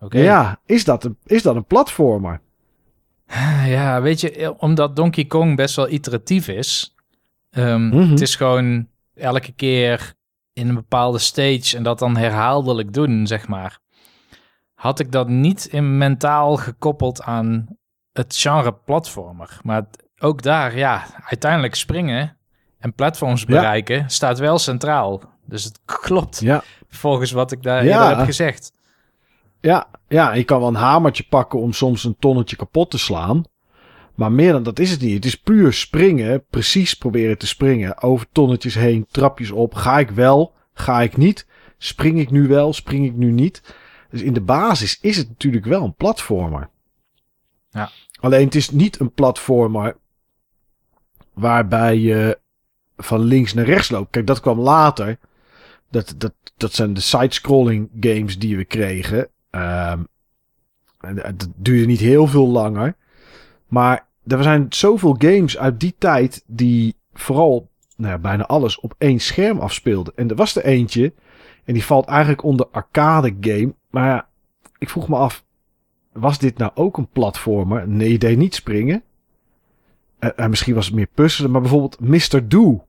Oké. 0.00 0.18
Ja, 0.18 0.60
is 0.66 0.84
dat, 0.84 1.04
een, 1.04 1.16
is 1.24 1.42
dat 1.42 1.56
een 1.56 1.64
platformer? 1.66 2.40
Ja, 3.66 4.02
weet 4.02 4.20
je, 4.20 4.54
omdat 4.58 4.96
Donkey 4.96 5.24
Kong 5.24 5.56
best 5.56 5.76
wel 5.76 5.88
iteratief 5.88 6.48
is. 6.48 6.94
Mhm. 7.50 8.10
Het 8.10 8.20
is 8.20 8.36
gewoon 8.36 8.88
elke 9.14 9.52
keer 9.52 10.14
in 10.52 10.68
een 10.68 10.74
bepaalde 10.74 11.18
stage 11.18 11.76
en 11.76 11.82
dat 11.82 11.98
dan 11.98 12.16
herhaaldelijk 12.16 12.92
doen, 12.92 13.26
zeg 13.26 13.48
maar. 13.48 13.78
Had 14.74 14.98
ik 15.00 15.12
dat 15.12 15.28
niet 15.28 15.64
in 15.64 15.98
mentaal 15.98 16.56
gekoppeld 16.56 17.22
aan 17.22 17.66
het 18.12 18.36
genre 18.36 18.72
platformer. 18.74 19.58
Maar 19.62 19.84
ook 20.18 20.42
daar, 20.42 20.76
ja, 20.76 21.04
uiteindelijk 21.24 21.74
springen 21.74 22.36
en 22.78 22.92
platforms 22.94 23.40
Ja. 23.40 23.46
bereiken 23.46 24.10
staat 24.10 24.38
wel 24.38 24.58
centraal. 24.58 25.22
Dus 25.46 25.64
het 25.64 25.80
klopt 26.04 26.40
Ja, 26.40 26.62
volgens 26.88 27.30
wat 27.32 27.52
ik 27.52 27.62
daar 27.62 27.84
Ja. 27.84 28.16
heb 28.16 28.24
gezegd. 28.26 28.72
ja, 29.60 29.86
ja, 30.08 30.32
je 30.32 30.44
kan 30.44 30.58
wel 30.58 30.68
een 30.68 30.74
hamertje 30.74 31.26
pakken 31.28 31.60
om 31.60 31.72
soms 31.72 32.04
een 32.04 32.16
tonnetje 32.18 32.56
kapot 32.56 32.90
te 32.90 32.98
slaan. 32.98 33.44
Maar 34.14 34.32
meer 34.32 34.52
dan 34.52 34.62
dat 34.62 34.78
is 34.78 34.90
het 34.90 35.00
niet. 35.00 35.14
Het 35.14 35.24
is 35.24 35.36
puur 35.36 35.72
springen, 35.72 36.44
precies 36.50 36.94
proberen 36.94 37.38
te 37.38 37.46
springen. 37.46 38.02
Over 38.02 38.26
tonnetjes 38.32 38.74
heen, 38.74 39.06
trapjes 39.10 39.50
op. 39.50 39.74
Ga 39.74 39.98
ik 39.98 40.10
wel, 40.10 40.54
ga 40.74 41.00
ik 41.02 41.16
niet? 41.16 41.46
Spring 41.78 42.18
ik 42.18 42.30
nu 42.30 42.48
wel, 42.48 42.72
spring 42.72 43.04
ik 43.06 43.14
nu 43.14 43.30
niet? 43.30 43.74
Dus 44.14 44.22
in 44.22 44.32
de 44.32 44.40
basis 44.40 44.98
is 45.00 45.16
het 45.16 45.28
natuurlijk 45.28 45.64
wel 45.64 45.84
een 45.84 45.94
platformer. 45.94 46.68
Ja. 47.70 47.90
Alleen 48.20 48.44
het 48.44 48.54
is 48.54 48.70
niet 48.70 49.00
een 49.00 49.12
platformer 49.12 49.96
waarbij 51.32 51.98
je 51.98 52.38
van 52.96 53.20
links 53.20 53.54
naar 53.54 53.64
rechts 53.64 53.90
loopt. 53.90 54.10
Kijk, 54.10 54.26
dat 54.26 54.40
kwam 54.40 54.58
later. 54.58 55.18
Dat, 55.90 56.14
dat, 56.18 56.32
dat 56.56 56.72
zijn 56.72 56.94
de 56.94 57.00
side-scrolling 57.00 57.88
games 58.00 58.38
die 58.38 58.56
we 58.56 58.64
kregen. 58.64 59.28
En 59.50 60.08
dat 61.36 61.48
duurde 61.56 61.86
niet 61.86 62.00
heel 62.00 62.26
veel 62.26 62.48
langer. 62.48 62.96
Maar 63.66 64.06
er 64.26 64.42
zijn 64.42 64.66
zoveel 64.68 65.14
games 65.18 65.58
uit 65.58 65.80
die 65.80 65.94
tijd 65.98 66.44
die 66.46 66.96
vooral 67.12 67.70
nou 67.96 68.12
ja, 68.12 68.18
bijna 68.18 68.46
alles 68.46 68.80
op 68.80 68.94
één 68.98 69.20
scherm 69.20 69.58
afspeelden. 69.58 70.12
En 70.16 70.30
er 70.30 70.36
was 70.36 70.56
er 70.56 70.64
eentje. 70.64 71.12
En 71.64 71.74
die 71.74 71.84
valt 71.84 72.06
eigenlijk 72.06 72.42
onder 72.42 72.66
arcade 72.66 73.36
game. 73.40 73.74
Maar 73.94 74.06
ja, 74.06 74.28
ik 74.78 74.90
vroeg 74.90 75.08
me 75.08 75.16
af, 75.16 75.44
was 76.12 76.38
dit 76.38 76.58
nou 76.58 76.70
ook 76.74 76.96
een 76.96 77.08
platformer? 77.08 77.88
Nee, 77.88 78.10
je 78.10 78.18
deed 78.18 78.36
niet 78.36 78.54
springen. 78.54 79.02
En 80.18 80.50
misschien 80.50 80.74
was 80.74 80.86
het 80.86 80.94
meer 80.94 81.08
puzzelen, 81.14 81.50
maar 81.50 81.60
bijvoorbeeld 81.60 82.00
Mr. 82.00 82.48
Do. 82.48 82.86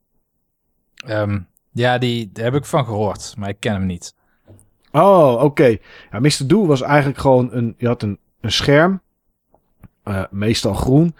Ehm, 0.96 1.40
ja, 1.72 1.98
die, 1.98 2.32
daar 2.32 2.44
heb 2.44 2.56
ik 2.56 2.66
van 2.66 2.86
gehoord, 2.86 3.36
maar 3.38 3.50
ik 3.50 3.60
ken 3.60 3.74
hem 3.74 3.86
niet. 3.86 4.16
Oh, 4.92 5.44
oké. 5.44 5.78
Ja, 6.12 6.20
Mr. 6.20 6.48
Do 6.48 6.66
was 6.66 6.82
eigenlijk 6.82 7.20
gewoon 7.20 7.54
een... 7.54 7.76
Je 7.78 7.88
had 7.88 8.02
een, 8.02 8.20
een 8.42 8.52
scherm, 8.52 9.02
eh, 10.04 10.24
meestal 10.30 10.74
groen. 10.74 11.16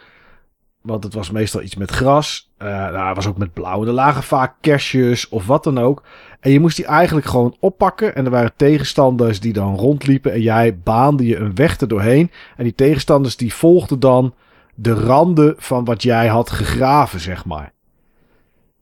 Want 0.82 1.04
het 1.04 1.14
was 1.14 1.32
meestal 1.32 1.62
iets 1.62 1.76
met 1.76 1.92
gras. 1.92 2.54
Uh, 2.58 2.68
nou, 2.68 3.16
was 3.16 3.28
ook 3.28 3.38
met 3.38 3.54
blauw. 3.54 3.86
Er 3.86 3.92
lagen 3.92 4.24
vaak 4.24 4.56
kerstjes 4.62 5.30
of 5.30 5.46
wat 5.46 5.64
dan 5.64 5.78
ook. 5.78 6.04
En 6.46 6.52
je 6.52 6.60
moest 6.60 6.76
die 6.76 6.86
eigenlijk 6.86 7.26
gewoon 7.26 7.56
oppakken. 7.60 8.16
En 8.16 8.26
er 8.26 8.32
waren 8.32 8.54
tegenstanders 8.56 9.40
die 9.40 9.54
dan 9.54 9.76
rondliepen. 9.76 10.32
En 10.32 10.42
jij 10.42 10.80
baande 10.80 11.26
je 11.26 11.36
een 11.36 11.56
weg 11.56 11.80
er 11.80 11.88
doorheen. 11.88 12.32
En 12.58 12.64
die 12.64 12.76
tegenstanders 12.76 13.38
die 13.38 13.54
volgden 13.54 14.00
dan 14.00 14.34
de 14.76 14.94
randen 14.94 15.56
van 15.58 15.86
wat 15.86 16.04
jij 16.04 16.28
had 16.28 16.50
gegraven, 16.50 17.20
zeg 17.20 17.46
maar. 17.46 17.74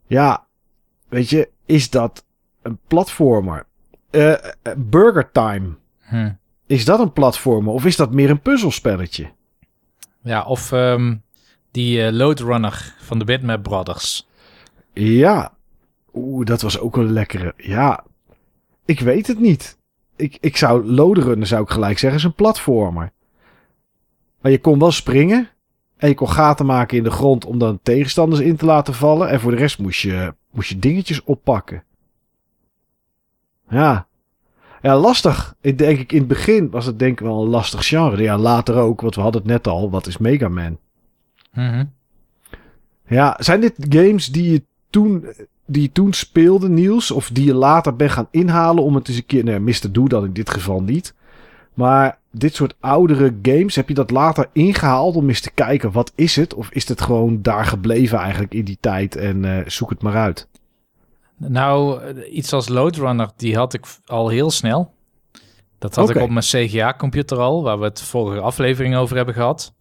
Ja, 0.07 0.45
weet 1.10 1.30
je, 1.30 1.49
is 1.65 1.90
dat 1.90 2.26
een 2.61 2.80
platformer? 2.88 3.65
Uh, 4.11 4.34
Burger 4.77 5.31
Time. 5.31 5.76
Hm. 5.99 6.31
Is 6.68 6.85
dat 6.85 6.99
een 6.99 7.14
platformer 7.14 7.73
of 7.73 7.85
is 7.85 7.95
dat 7.95 8.14
meer 8.14 8.30
een 8.30 8.41
puzzelspelletje? 8.41 9.31
Ja, 10.22 10.44
of 10.44 10.72
um, 10.72 11.23
die 11.72 11.99
uh, 11.99 12.11
Loadrunner 12.11 12.95
van 12.99 13.19
de 13.19 13.26
Bitmap 13.26 13.64
Brothers. 13.64 14.27
Ja. 14.94 15.53
Oeh, 16.14 16.45
dat 16.45 16.61
was 16.61 16.80
ook 16.80 16.98
een 16.98 17.11
lekkere. 17.11 17.53
Ja, 17.57 18.03
ik 18.85 18.99
weet 18.99 19.27
het 19.27 19.40
niet. 19.40 19.77
Ik, 20.15 20.38
ik 20.40 20.57
zou 20.57 20.85
Loadrunner 20.85 21.48
zou 21.48 21.64
ik 21.64 21.69
gelijk 21.69 21.99
zeggen 21.99 22.19
is 22.19 22.26
een 22.26 22.34
platformer. 22.34 23.11
Maar 24.41 24.52
je 24.52 24.60
kon 24.60 24.80
wel 24.80 24.91
springen. 24.91 25.49
En 25.98 26.10
je 26.10 26.15
kon 26.15 26.30
gaten 26.30 26.65
maken 26.65 26.98
in 26.98 27.03
de 27.03 27.11
grond 27.11 27.45
om 27.45 27.60
dan 27.60 27.80
tegenstanders 27.84 28.41
in 28.41 28.56
te 28.56 28.65
laten 28.65 28.94
vallen. 28.94 29.30
En 29.30 29.40
voor 29.40 29.52
de 29.52 29.57
rest 29.57 29.80
moest 29.80 30.02
je, 30.02 30.34
moest 30.52 30.69
je 30.69 30.80
dingetjes 30.80 31.23
oppakken. 31.23 31.84
Ja. 33.69 34.07
Ja, 34.81 34.98
lastig. 34.98 35.56
Ik 35.61 35.77
denk 35.77 35.99
ik 35.99 36.11
in 36.11 36.18
het 36.18 36.27
begin 36.27 36.69
was 36.69 36.85
het 36.85 36.99
denk 36.99 37.19
ik 37.19 37.26
wel 37.26 37.41
een 37.41 37.49
lastig 37.49 37.88
genre. 37.88 38.22
Ja, 38.22 38.38
later 38.38 38.76
ook, 38.76 39.02
want 39.02 39.15
we 39.15 39.22
hadden 39.22 39.41
het 39.41 39.49
net 39.49 39.68
al. 39.68 39.90
Wat 39.90 40.07
is 40.07 40.18
Mega 40.18 40.48
Man? 40.48 40.77
Mhm. 41.53 41.85
Ja, 43.07 43.35
zijn 43.40 43.61
dit 43.61 43.73
games 43.90 44.27
die 44.27 44.52
je 44.52 44.64
toen, 44.90 45.26
die 45.65 45.91
toen 45.91 46.14
speelde, 46.14 46.69
Niels? 46.69 47.11
Of 47.11 47.30
die 47.30 47.45
je 47.45 47.53
later 47.53 47.95
bent 47.95 48.11
gaan 48.11 48.27
inhalen 48.31 48.84
om 48.84 48.95
het 48.95 49.07
eens 49.07 49.18
een 49.18 49.26
keer... 49.26 49.44
Nee, 49.44 49.60
Mr. 49.60 49.91
Do 49.91 50.07
dan 50.07 50.26
in 50.26 50.34
dit 50.34 50.49
geval 50.49 50.81
niet. 50.81 51.14
Maar 51.73 52.18
dit 52.31 52.56
soort 52.56 52.76
oudere 52.80 53.35
games, 53.41 53.76
heb 53.76 53.88
je 53.88 53.94
dat 53.94 54.11
later 54.11 54.49
ingehaald 54.52 55.15
om 55.15 55.27
eens 55.27 55.41
te 55.41 55.52
kijken 55.52 55.91
wat 55.91 56.11
is 56.15 56.35
het? 56.35 56.53
Of 56.53 56.69
is 56.69 56.88
het 56.88 57.02
gewoon 57.02 57.41
daar 57.41 57.65
gebleven 57.65 58.18
eigenlijk 58.18 58.53
in 58.53 58.65
die 58.65 58.77
tijd 58.80 59.15
en 59.15 59.44
uh, 59.44 59.57
zoek 59.65 59.90
het 59.90 60.02
maar 60.02 60.15
uit? 60.15 60.48
Nou, 61.38 62.02
iets 62.23 62.53
als 62.53 62.69
Loadrunner, 62.69 63.30
die 63.35 63.56
had 63.56 63.73
ik 63.73 63.85
al 64.06 64.30
heel 64.30 64.52
snel. 64.52 64.91
Dat 65.80 65.95
had 65.95 66.10
ik 66.10 66.22
op 66.22 66.30
mijn 66.30 66.45
CGA-computer 66.45 67.38
al, 67.38 67.64
waar 67.64 67.80
we 67.80 67.85
het 67.85 68.02
vorige 68.02 68.41
aflevering 68.41 68.95
over 68.95 69.15
hebben 69.15 69.34
gehad. 69.34 69.73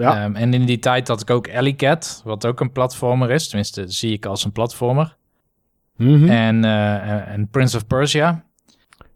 Ja. 0.00 0.22
Ehm, 0.24 0.34
en 0.34 0.54
in 0.54 0.64
die 0.64 0.78
tijd 0.78 1.08
had 1.08 1.20
ik 1.20 1.30
ook 1.30 1.54
Alley 1.54 1.74
Cat, 1.74 2.20
wat 2.24 2.46
ook 2.46 2.60
een 2.60 2.72
platformer 2.72 3.30
is. 3.30 3.48
Tenminste, 3.48 3.84
zie 3.88 4.12
ik 4.12 4.26
als 4.26 4.44
een 4.44 4.52
platformer. 4.52 5.16
Mhm. 5.96 6.28
En, 6.28 6.64
eh, 6.64 7.28
en 7.32 7.48
Prince 7.50 7.76
of 7.76 7.86
Persia. 7.86 8.44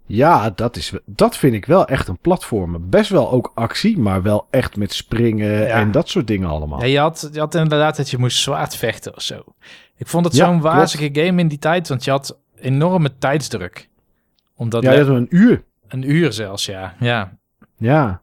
Ja, 0.06 0.50
dat, 0.50 0.76
is, 0.76 0.92
dat 1.06 1.36
vind 1.36 1.54
ik 1.54 1.66
wel 1.66 1.86
echt 1.86 2.08
een 2.08 2.18
platformer. 2.18 2.88
Best 2.88 3.10
wel 3.10 3.30
ook 3.30 3.52
actie, 3.54 3.98
maar 3.98 4.22
wel 4.22 4.46
echt 4.50 4.76
met 4.76 4.92
springen 4.92 5.50
Ja. 5.50 5.66
en 5.80 5.90
dat 5.90 6.08
soort 6.08 6.26
dingen 6.26 6.48
allemaal. 6.48 6.80
Ja, 6.80 6.86
je, 6.86 6.98
had, 6.98 7.28
je 7.32 7.38
had 7.38 7.54
inderdaad 7.54 7.96
dat 7.96 8.10
je 8.10 8.18
moest 8.18 8.38
zwaard 8.38 8.76
vechten 8.76 9.14
of 9.16 9.22
zo. 9.22 9.42
Ik 9.96 10.06
vond 10.06 10.24
het 10.24 10.34
Ja, 10.36 10.44
zo'n 10.46 10.60
wazige 10.60 11.08
game 11.12 11.40
in 11.40 11.48
die 11.48 11.58
tijd, 11.58 11.88
want 11.88 12.04
je 12.04 12.10
had 12.10 12.38
enorme 12.56 13.18
tijdsdruk. 13.18 13.88
Omdat 14.56 14.82
ja, 14.82 14.92
je 14.92 14.98
had 14.98 15.08
een 15.08 15.26
uur. 15.30 15.62
een 15.88 16.10
uur 16.10 16.32
zelfs, 16.32 16.66
ja. 16.66 16.94
ja. 17.00 17.36
Ja, 17.76 18.22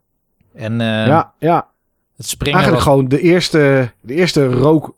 En 0.54 0.80
eh, 0.80 1.06
ja, 1.06 1.32
ja. 1.38 1.66
Het 2.22 2.30
springen 2.30 2.58
Eigenlijk 2.60 2.84
was... 2.84 2.94
gewoon 2.94 3.08
de 3.08 3.20
eerste, 3.20 3.92
de 4.00 4.14
eerste 4.14 4.46
rook, 4.46 4.94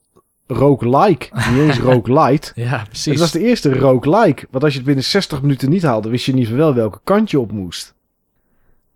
rook-like. 0.47 1.29
Niet 1.51 1.59
eens 1.59 1.79
rook-light. 1.91 2.53
Ja, 2.55 2.79
Het 2.79 2.89
precies. 2.89 3.19
was 3.21 3.31
de 3.31 3.41
eerste 3.41 3.79
rook-like. 3.79 4.47
Want 4.51 4.65
als 4.65 4.73
je 4.73 4.79
het 4.79 4.87
binnen 4.87 5.05
60 5.05 5.43
minuten 5.43 5.71
niet 5.71 5.83
haalde, 5.83 6.09
wist 6.09 6.27
je 6.27 6.35
niet 6.35 6.49
wel 6.49 6.75
welke 6.75 7.01
kant 7.05 7.31
je 7.31 7.41
op 7.41 7.53
moest. 7.53 7.95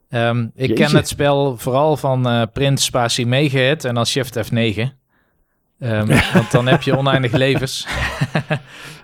Ehm, 0.09 0.43
ik 0.43 0.51
Jeetje. 0.69 0.75
ken 0.75 0.97
het 0.97 1.09
spel 1.09 1.57
vooral 1.57 1.97
van 1.97 2.29
eh 2.29 2.43
Print 2.53 2.81
Spatie 2.81 3.27
Megahit 3.27 3.85
en 3.85 3.95
dan 3.95 4.07
Shift 4.07 4.39
F9. 4.39 4.81
Ehm, 5.79 6.07
want 6.35 6.51
dan 6.51 6.67
heb 6.67 6.83
je 6.83 6.97
oneindig 6.97 7.33
levens. 7.33 7.87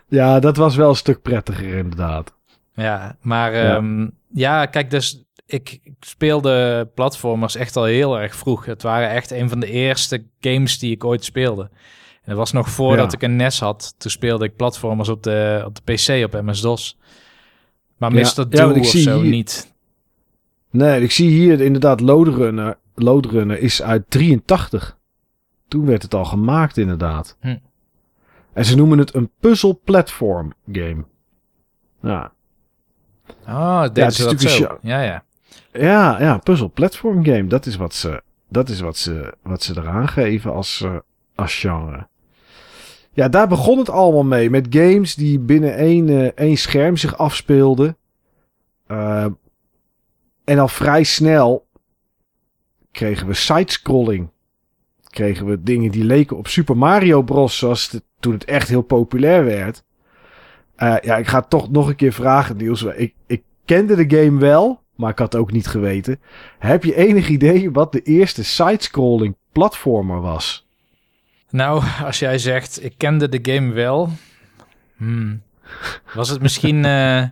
Ja, 0.09 0.40
dat 0.40 0.56
was 0.56 0.76
wel 0.76 0.88
een 0.88 0.96
stuk 0.96 1.22
prettiger 1.22 1.76
inderdaad. 1.76 2.32
Ja, 2.74 3.16
maar 3.20 3.55
Ja. 3.55 3.76
ehm, 3.76 4.06
ja, 4.32 4.66
kijk, 4.66 4.90
dus 4.90 5.24
ik, 5.46 5.80
speelde 6.00 6.88
platformers 6.94 7.56
echt 7.56 7.76
al 7.76 7.84
heel 7.84 8.18
erg 8.20 8.36
vroeg. 8.36 8.64
Het 8.64 8.82
waren 8.82 9.10
echt 9.10 9.30
een 9.30 9.48
van 9.48 9.60
de 9.60 9.70
eerste 9.70 10.24
games 10.40 10.78
die 10.78 10.90
ik 10.92 11.04
ooit 11.04 11.24
speelde. 11.24 11.62
En 11.62 12.30
dat 12.30 12.36
was 12.36 12.52
nog 12.52 12.68
voordat 12.70 13.10
Ja. 13.12 13.16
ik 13.18 13.22
een 13.22 13.36
NES 13.36 13.60
had. 13.60 13.94
Toen 13.98 14.10
speelde 14.10 14.44
ik 14.44 14.56
platformers 14.56 15.08
op 15.08 15.22
de, 15.22 15.62
op 15.66 15.74
de 15.74 15.92
PC, 15.92 16.24
op 16.24 16.42
MS-DOS. 16.42 16.98
Maar. 17.96 18.12
Mr. 18.12 18.18
Ja, 18.18 18.44
Do 18.44 18.64
want 18.64 18.76
ik 18.76 18.82
of 18.82 18.88
zo 18.88 19.20
hier- 19.20 19.30
niet. 19.30 19.72
Nee, 20.70 21.00
ik 21.02 21.10
zie 21.10 21.28
hier 21.30 21.60
inderdaad 21.60 22.00
Loadrunner. 22.00 22.78
Loadrunner 22.94 23.58
is 23.58 23.82
uit 23.82 24.04
83. 24.08 24.98
Toen 25.68 25.86
werd 25.86 26.02
het 26.02 26.14
al 26.14 26.24
gemaakt 26.24 26.76
inderdaad. 26.76 27.36
Hm. 27.40 27.56
En 28.52 28.64
ze 28.64 28.76
noemen 28.76 28.98
het 28.98 29.14
een 29.14 29.30
puzzle 29.40 29.74
platform 29.84 30.52
game. 30.72 31.04
Ja, 32.02 32.32
Oh, 33.48 33.80
het 33.82 33.94
deze 33.94 34.06
is 34.08 34.16
dat 34.16 34.32
natuurlijk 34.32 34.70
zo. 34.70 34.78
Ja, 34.88 35.00
ja. 35.02 35.24
Ja, 35.78 36.20
ja 36.20 36.38
puzzle 36.38 36.68
platform 36.68 37.24
game. 37.24 37.46
Dat 37.46 37.66
is 37.66 37.76
wat 37.76 37.94
ze, 37.94 38.22
dat 38.48 38.68
is 38.68 38.80
wat 38.80 38.96
ze, 38.96 39.34
wat 39.42 39.62
ze 39.62 39.74
eraan 39.76 40.09
geven 40.09 40.52
als, 40.52 40.80
eh, 40.80 40.96
als 41.34 41.59
genre. 41.59 42.09
Ja, 43.12 43.28
daar 43.28 43.48
begon 43.48 43.78
het 43.78 43.90
allemaal 43.90 44.24
mee. 44.24 44.51
Met 44.51 44.66
games 44.70 45.14
die 45.14 45.38
binnen 45.38 45.76
één, 45.76 46.09
eh, 46.09 46.26
één 46.34 46.56
scherm 46.56 46.96
zich 46.96 47.18
afspeelden. 47.18 47.96
Eh, 48.86 49.26
en 50.44 50.59
al 50.59 50.68
vrij 50.68 51.02
snel 51.02 51.66
kregen 52.90 53.26
we 53.26 53.34
sidescrolling. 53.34 54.30
Kregen 55.10 55.46
we 55.46 55.62
dingen 55.62 55.90
die 55.90 56.05
leken 56.05 56.36
op 56.36 56.46
Super 56.46 56.76
Mario 56.76 57.22
Bros. 57.22 57.59
Zoals 57.59 58.01
toen 58.20 58.32
het 58.32 58.44
echt 58.44 58.68
heel 58.68 58.82
populair 58.82 59.44
werd. 59.44 59.84
Ja, 60.76 61.16
ik 61.16 61.26
ga 61.26 61.42
toch 61.42 61.70
nog 61.70 61.88
een 61.88 61.96
keer 61.96 62.12
vragen, 62.12 62.56
Niels. 62.56 62.82
Ik, 62.82 63.14
ik 63.26 63.42
kende 63.64 64.06
de 64.06 64.16
game 64.16 64.40
wel, 64.40 64.84
maar 64.94 65.10
ik 65.10 65.18
had 65.18 65.32
het 65.32 65.40
ook 65.40 65.52
niet 65.52 65.66
geweten. 65.66 66.20
Heb 66.58 66.84
je 66.84 66.94
enig 66.94 67.28
idee 67.28 67.70
wat 67.70 67.92
de 67.92 68.02
eerste 68.02 68.44
sidescrolling 68.44 69.36
platformer 69.52 70.20
was? 70.20 70.66
Nou, 71.50 71.82
als 72.06 72.18
jij 72.18 72.38
zegt, 72.38 72.84
ik 72.84 72.94
kende 72.96 73.28
de 73.28 73.52
game 73.52 73.72
wel. 73.72 74.10
Hmm. 74.96 75.42
Was 76.14 76.28
het 76.28 76.42
misschien 76.42 76.84
eh, 76.94 77.24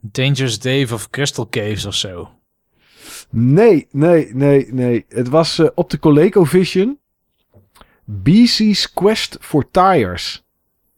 Dangerous 0.00 0.58
Dave 0.58 0.94
of 0.94 1.10
Crystal 1.10 1.48
Caves 1.48 1.84
of 1.84 1.94
zo? 1.94 2.30
Nee, 3.30 3.86
nee, 3.90 4.34
nee, 4.34 4.66
nee. 4.72 5.04
Het 5.08 5.28
was 5.28 5.58
eh, 5.58 5.66
op 5.74 5.90
de 5.90 5.98
ColecoVision. 5.98 6.98
BC's 8.04 8.92
Quest 8.92 9.36
for 9.40 9.70
Tires. 9.70 10.44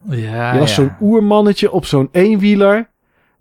Ja, 0.09 0.53
Je 0.53 0.59
was 0.59 0.69
ja. 0.69 0.75
zo'n 0.75 0.97
oermannetje 1.01 1.71
op 1.71 1.87
zo'n 1.87 2.09
eenwieler. 2.13 2.91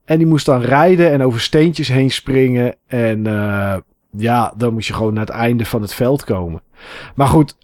En 0.06 0.18
die 0.18 0.28
moest 0.28 0.46
dan 0.46 0.62
rijden 0.62 1.12
en 1.12 1.24
over 1.24 1.42
steentjes 1.42 1.88
heen 1.88 2.12
springen. 2.12 2.76
En 2.88 3.28
eh, 3.28 3.78
ja, 4.18 4.54
dan 4.58 4.74
moest 4.74 4.88
je 4.88 4.94
gewoon 4.94 5.14
naar 5.14 5.26
het 5.26 5.36
einde 5.36 5.66
van 5.66 5.82
het 5.82 5.94
veld 5.94 6.24
komen. 6.24 6.62
Maar 7.16 7.28
goed, 7.28 7.58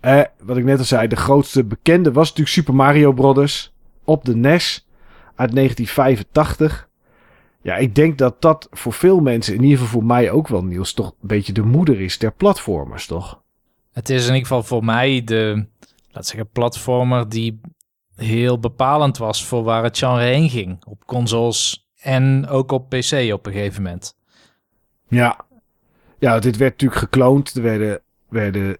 wat 0.44 0.58
ik 0.58 0.64
net 0.64 0.80
al 0.80 0.86
zei, 0.86 1.08
de 1.08 1.16
grootste 1.16 1.64
bekende 1.64 2.12
was 2.12 2.28
natuurlijk 2.28 2.56
Super 2.56 2.76
Mario 2.76 3.12
Brothers. 3.12 3.74
Op 4.04 4.26
de 4.26 4.36
NES 4.36 4.88
uit 5.36 5.56
1985. 5.56 6.90
Ja, 7.62 7.76
ik 7.76 7.96
denk 7.96 8.18
dat 8.18 8.42
dat 8.42 8.68
voor 8.72 8.94
veel 8.94 9.20
mensen, 9.20 9.54
in 9.54 9.64
ieder 9.64 9.78
geval 9.78 10.00
voor 10.00 10.08
mij 10.08 10.32
ook 10.32 10.48
wel, 10.48 10.64
Niels, 10.64 10.94
toch 10.94 11.08
een 11.22 11.28
beetje 11.28 11.54
de 11.54 11.62
moeder 11.62 12.02
is 12.02 12.18
der 12.18 12.32
platformers, 12.32 13.08
toch? 13.08 13.42
Het 13.92 14.10
is 14.10 14.22
in 14.22 14.34
ieder 14.34 14.48
geval 14.48 14.64
voor 14.64 14.86
mij 14.86 15.24
de, 15.24 15.66
laat 16.12 16.26
zeggen, 16.26 16.50
platformer 16.50 17.30
die 17.30 17.62
heel 18.16 18.60
bepalend 18.60 19.18
was 19.18 19.46
voor 19.46 19.64
waar 19.64 19.84
het 19.84 19.98
genre 19.98 20.24
heen 20.24 20.50
ging. 20.50 20.86
Op 20.86 21.06
consoles 21.06 21.89
en 22.02 22.48
ook 22.48 22.72
op 22.72 22.90
PC 22.90 23.34
op 23.34 23.46
een 23.46 23.54
gegeven 23.54 23.84
moment. 23.84 24.16
Ja. 25.08 25.46
Ja, 26.20 26.40
dit 26.40 26.58
werd 26.58 26.72
natuurlijk 26.72 27.00
gekloond. 27.00 27.56
Er 27.56 27.62
werden, 27.62 28.02
werden 28.30 28.78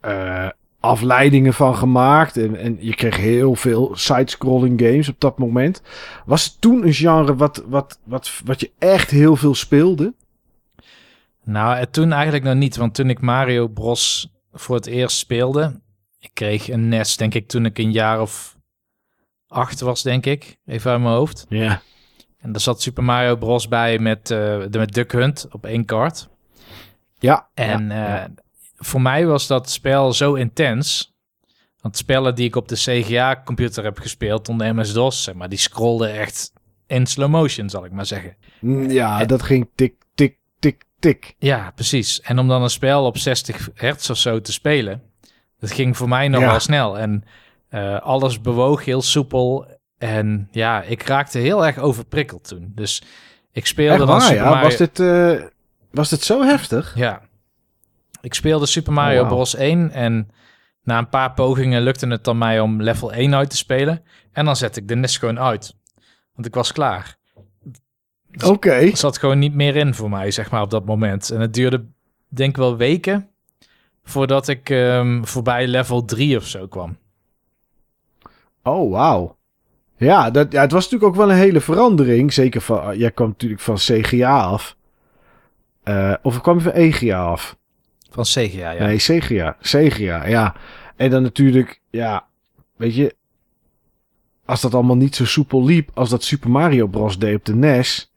eh, 0.00 0.48
afleidingen 0.80 1.54
van 1.54 1.76
gemaakt. 1.76 2.36
En, 2.36 2.56
en 2.56 2.76
je 2.80 2.94
kreeg 2.94 3.16
heel 3.16 3.54
veel 3.54 3.90
side-scrolling 3.94 4.80
games 4.80 5.08
op 5.08 5.20
dat 5.20 5.38
moment. 5.38 5.82
Was 6.24 6.44
het 6.44 6.60
toen 6.60 6.86
een 6.86 6.94
genre 6.94 7.36
wat, 7.36 7.64
wat, 7.66 7.98
wat, 8.04 8.40
wat 8.44 8.60
je 8.60 8.70
echt 8.78 9.10
heel 9.10 9.36
veel 9.36 9.54
speelde? 9.54 10.14
Nou, 11.44 11.76
eh, 11.76 11.82
toen 11.90 12.12
eigenlijk 12.12 12.44
nog 12.44 12.54
niet, 12.54 12.76
want 12.76 12.94
toen 12.94 13.10
ik 13.10 13.20
Mario 13.20 13.68
Bros 13.68 14.32
voor 14.52 14.76
het 14.76 14.86
eerst 14.86 15.16
speelde, 15.16 15.80
ik 16.18 16.30
kreeg 16.32 16.68
een 16.68 16.88
NES, 16.88 17.16
denk 17.16 17.34
ik, 17.34 17.48
toen 17.48 17.64
ik 17.64 17.78
een 17.78 17.92
jaar 17.92 18.20
of 18.20 18.56
acht 19.46 19.80
was, 19.80 20.02
denk 20.02 20.26
ik, 20.26 20.56
even 20.66 20.90
uit 20.90 21.00
mijn 21.00 21.14
hoofd. 21.14 21.46
Ja. 21.48 21.82
En 22.42 22.52
daar 22.52 22.60
zat 22.60 22.82
Super 22.82 23.04
Mario 23.04 23.36
Bros 23.36 23.68
bij 23.68 23.98
met, 23.98 24.30
eh, 24.30 24.38
de, 24.70 24.78
met 24.78 24.92
Duck 24.94 25.12
Hunt 25.12 25.46
op 25.50 25.66
één 25.66 25.84
kaart. 25.84 26.28
Ja. 27.18 27.48
En 27.54 27.88
ja, 27.88 27.94
ja. 27.96 28.22
eh, 28.24 28.30
voor 28.76 29.02
mij 29.02 29.26
was 29.26 29.46
dat 29.46 29.70
spel 29.70 30.12
zo 30.12 30.34
intens. 30.34 31.14
Want 31.80 31.96
spellen 31.96 32.34
die 32.34 32.46
ik 32.46 32.56
op 32.56 32.68
de 32.68 32.74
CGA-computer 32.76 33.84
heb 33.84 33.98
gespeeld 33.98 34.48
onder 34.48 34.74
MS-DOS, 34.74 35.22
zeg 35.22 35.34
maar, 35.34 35.48
die 35.48 35.58
scrollden 35.58 36.12
echt 36.12 36.52
in 36.86 37.06
slow 37.06 37.28
motion, 37.30 37.70
zal 37.70 37.84
ik 37.84 37.92
maar 37.92 38.06
zeggen. 38.06 38.36
Mm, 38.60 38.90
Ja, 38.90 39.24
dat 39.24 39.42
ging 39.42 39.70
tik, 39.74 39.94
tik, 40.14 40.36
tik, 40.58 40.84
tik. 40.98 41.34
Ja, 41.38 41.72
precies. 41.74 42.20
En 42.20 42.38
om 42.38 42.48
dan 42.48 42.62
een 42.62 42.70
spel 42.70 43.04
op 43.04 43.18
60 43.18 43.68
hertz 43.74 44.10
of 44.10 44.16
zo 44.16 44.40
te 44.40 44.52
spelen, 44.52 45.02
dat 45.58 45.72
ging 45.72 45.96
voor 45.96 46.08
mij 46.08 46.28
nog 46.28 46.40
Ja. 46.40 46.50
wel 46.50 46.60
snel. 46.60 46.98
En 46.98 47.24
eh, 47.68 48.00
alles 48.00 48.40
bewoog 48.40 48.84
heel 48.84 49.02
soepel. 49.02 49.66
En 50.02 50.48
ja, 50.50 50.82
ik 50.82 51.02
raakte 51.02 51.38
heel 51.38 51.66
erg 51.66 51.78
overprikkeld 51.78 52.48
toen. 52.48 52.72
Dus 52.74 53.02
ik 53.52 53.66
speelde 53.66 53.90
Echt 53.90 54.06
dan 54.06 54.08
waar, 54.08 54.20
Super 54.20 54.36
ja? 54.36 54.48
Mario... 54.48 54.62
Was 54.62 54.76
dit, 54.76 55.00
eh, 55.00 55.42
was 55.90 56.08
dit 56.08 56.22
zo 56.22 56.42
heftig? 56.42 56.94
Ja. 56.96 57.22
Ik 58.20 58.34
speelde 58.34 58.66
Super 58.66 58.92
Mario 58.92 59.22
Oh. 59.22 59.28
Bros 59.28 59.54
1 59.54 59.90
en 59.90 60.30
na 60.82 60.98
een 60.98 61.08
paar 61.08 61.32
pogingen 61.32 61.82
lukte 61.82 62.06
het 62.06 62.24
dan 62.24 62.38
mij 62.38 62.60
om 62.60 62.82
level 62.82 63.12
1 63.12 63.34
uit 63.34 63.50
te 63.50 63.56
spelen. 63.56 64.02
En 64.32 64.44
dan 64.44 64.56
zette 64.56 64.80
ik 64.80 64.88
de 64.88 64.94
NES 64.94 65.16
gewoon 65.16 65.40
uit. 65.40 65.74
Want 66.34 66.46
ik 66.46 66.54
was 66.54 66.72
klaar. 66.72 67.16
Oké. 68.44 68.72
Er 68.72 68.96
zat 68.96 69.18
gewoon 69.18 69.38
niet 69.38 69.54
meer 69.54 69.76
in 69.76 69.94
voor 69.94 70.10
mij, 70.10 70.30
zeg 70.30 70.50
maar, 70.50 70.62
op 70.62 70.70
dat 70.70 70.84
moment. 70.84 71.30
En 71.30 71.40
het 71.40 71.54
duurde, 71.54 71.84
denk 72.28 72.50
ik 72.50 72.56
wel 72.56 72.76
weken, 72.76 73.28
voordat 74.04 74.48
ik 74.48 74.70
ehm, 74.70 75.22
voorbij 75.22 75.66
level 75.66 76.04
3 76.04 76.36
of 76.36 76.46
zo 76.46 76.66
kwam. 76.66 76.96
Oh, 78.62 78.90
wauw. 78.90 79.40
Ja, 80.02 80.30
dat, 80.30 80.52
ja, 80.52 80.60
het 80.60 80.72
was 80.72 80.82
natuurlijk 80.84 81.10
ook 81.12 81.18
wel 81.18 81.30
een 81.30 81.36
hele 81.42 81.60
verandering. 81.60 82.32
Zeker 82.32 82.60
van, 82.60 82.98
jij 82.98 83.10
kwam 83.10 83.28
natuurlijk 83.28 83.60
van 83.60 83.76
CGA 83.76 84.40
af. 84.40 84.76
Eh, 85.82 86.14
of 86.22 86.40
kwam 86.40 86.56
je 86.56 86.62
van 86.62 86.72
EGA 86.72 87.22
af? 87.24 87.56
Van 88.10 88.24
Sega, 88.24 88.70
ja. 88.70 88.86
Nee, 88.86 88.96
CGA. 88.96 89.56
CGA, 89.60 90.26
ja. 90.26 90.54
En 90.96 91.10
dan 91.10 91.22
natuurlijk, 91.22 91.80
ja, 91.90 92.26
weet 92.76 92.94
je, 92.94 93.14
als 94.44 94.60
dat 94.60 94.74
allemaal 94.74 94.96
niet 94.96 95.16
zo 95.16 95.24
soepel 95.24 95.64
liep 95.64 95.90
als 95.94 96.10
dat 96.10 96.24
Super 96.24 96.50
Mario 96.50 96.86
Bros. 96.86 97.18
deed 97.18 97.36
op 97.36 97.44
de 97.44 97.54
NES. 97.54 98.12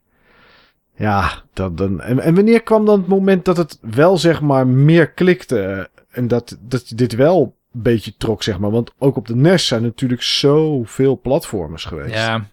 Ja, 0.95 1.43
dat, 1.53 1.77
dan, 1.77 2.01
en, 2.01 2.19
en 2.19 2.35
wanneer 2.35 2.61
kwam 2.61 2.85
dan 2.85 2.99
het 2.99 3.07
moment 3.07 3.45
dat 3.45 3.57
het 3.57 3.77
wel, 3.81 4.17
zeg 4.17 4.41
maar, 4.41 4.67
meer 4.67 5.11
klikte? 5.11 5.61
eh, 5.61 5.83
En 6.17 6.27
dat, 6.27 6.57
dat 6.61 6.89
je 6.89 6.95
dit 6.95 7.15
wel 7.15 7.55
beetje 7.83 8.17
trok, 8.17 8.43
zeg 8.43 8.59
maar. 8.59 8.71
Want 8.71 8.91
ook 8.97 9.15
op 9.15 9.27
de 9.27 9.35
NES 9.35 9.67
zijn 9.67 9.81
natuurlijk 9.81 10.21
zoveel 10.21 11.19
platformers 11.21 11.85
geweest. 11.85 12.13
Ja, 12.13 12.45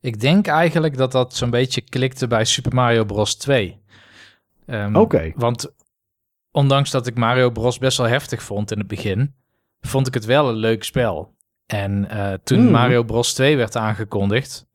ik 0.00 0.20
denk 0.20 0.46
eigenlijk 0.46 0.96
dat 0.96 1.12
dat 1.12 1.34
zo'n 1.34 1.50
beetje 1.50 1.80
klikte 1.80 2.26
bij 2.26 2.44
Super 2.44 2.74
Mario 2.74 3.04
Bros 3.04 3.34
2. 3.34 3.80
Ehm, 4.66 4.96
Oké. 4.96 5.32
Want 5.36 5.72
ondanks 6.50 6.90
dat 6.90 7.06
ik 7.06 7.16
Mario 7.16 7.50
Bros 7.50 7.78
best 7.78 7.98
wel 7.98 8.06
heftig 8.06 8.42
vond 8.42 8.70
in 8.70 8.78
het 8.78 8.86
begin, 8.86 9.34
vond 9.80 10.06
ik 10.06 10.14
het 10.14 10.24
wel 10.24 10.48
een 10.48 10.54
leuk 10.54 10.84
spel. 10.84 11.34
En 11.66 12.10
eh, 12.10 12.32
toen 12.44 12.64
Mm. 12.64 12.70
Mario 12.70 13.02
Bros 13.02 13.34
2 13.34 13.56
werd 13.56 13.76
aangekondigd, 13.76 14.66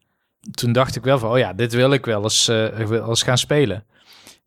toen 0.51 0.71
dacht 0.71 0.95
ik 0.95 1.03
wel 1.03 1.19
van, 1.19 1.31
oh 1.31 1.37
ja, 1.37 1.53
dit 1.53 1.73
wil 1.73 1.91
ik 1.93 2.05
wel 2.05 2.23
eens, 2.23 2.47
eh, 2.47 2.65
ik 2.65 2.87
wil 2.87 2.99
wel 2.99 3.09
eens 3.09 3.23
gaan 3.23 3.37
spelen. 3.37 3.85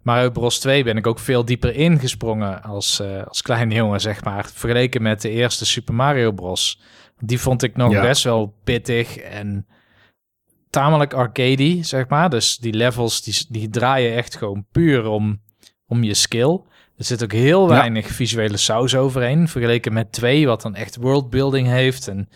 Mario 0.05 0.31
Bros 0.31 0.59
2 0.59 0.85
ben 0.85 0.97
ik 0.97 1.07
ook 1.07 1.19
veel 1.19 1.45
dieper 1.45 1.75
ingesprongen 1.75 2.63
als, 2.63 3.01
eh, 3.01 3.23
als 3.27 3.43
kleine 3.43 3.75
jongen, 3.75 4.01
zeg 4.01 4.25
maar. 4.25 4.45
Vergeleken 4.53 5.03
met 5.03 5.21
de 5.21 5.31
eerste 5.31 5.67
Super 5.67 5.95
Mario 5.95 6.33
Bros. 6.33 6.81
Die 7.19 7.41
vond 7.41 7.63
ik 7.63 7.77
nog 7.77 7.93
Ja. 7.93 8.01
best 8.01 8.25
wel 8.25 8.55
pittig 8.65 9.17
en 9.17 9.67
tamelijk 10.71 11.13
arcadey, 11.15 11.79
zeg 11.83 12.09
maar. 12.09 12.31
Dus 12.31 12.57
die 12.57 12.73
levels, 12.73 13.23
die, 13.23 13.47
die 13.49 13.69
draaien 13.71 14.15
echt 14.17 14.37
gewoon 14.37 14.67
puur 14.73 15.07
om, 15.07 15.41
om 15.87 16.03
je 16.05 16.15
skill. 16.15 16.61
Er 16.97 17.05
zit 17.05 17.23
ook 17.23 17.33
heel 17.33 17.63
Ja. 17.63 17.69
weinig 17.79 18.07
visuele 18.07 18.57
saus 18.57 18.95
overheen. 18.97 19.49
Vergeleken 19.49 19.93
met 19.93 20.13
2, 20.13 20.47
wat 20.47 20.63
dan 20.63 20.75
echt 20.75 20.97
worldbuilding 20.97 21.67
heeft. 21.69 22.09
En 22.09 22.29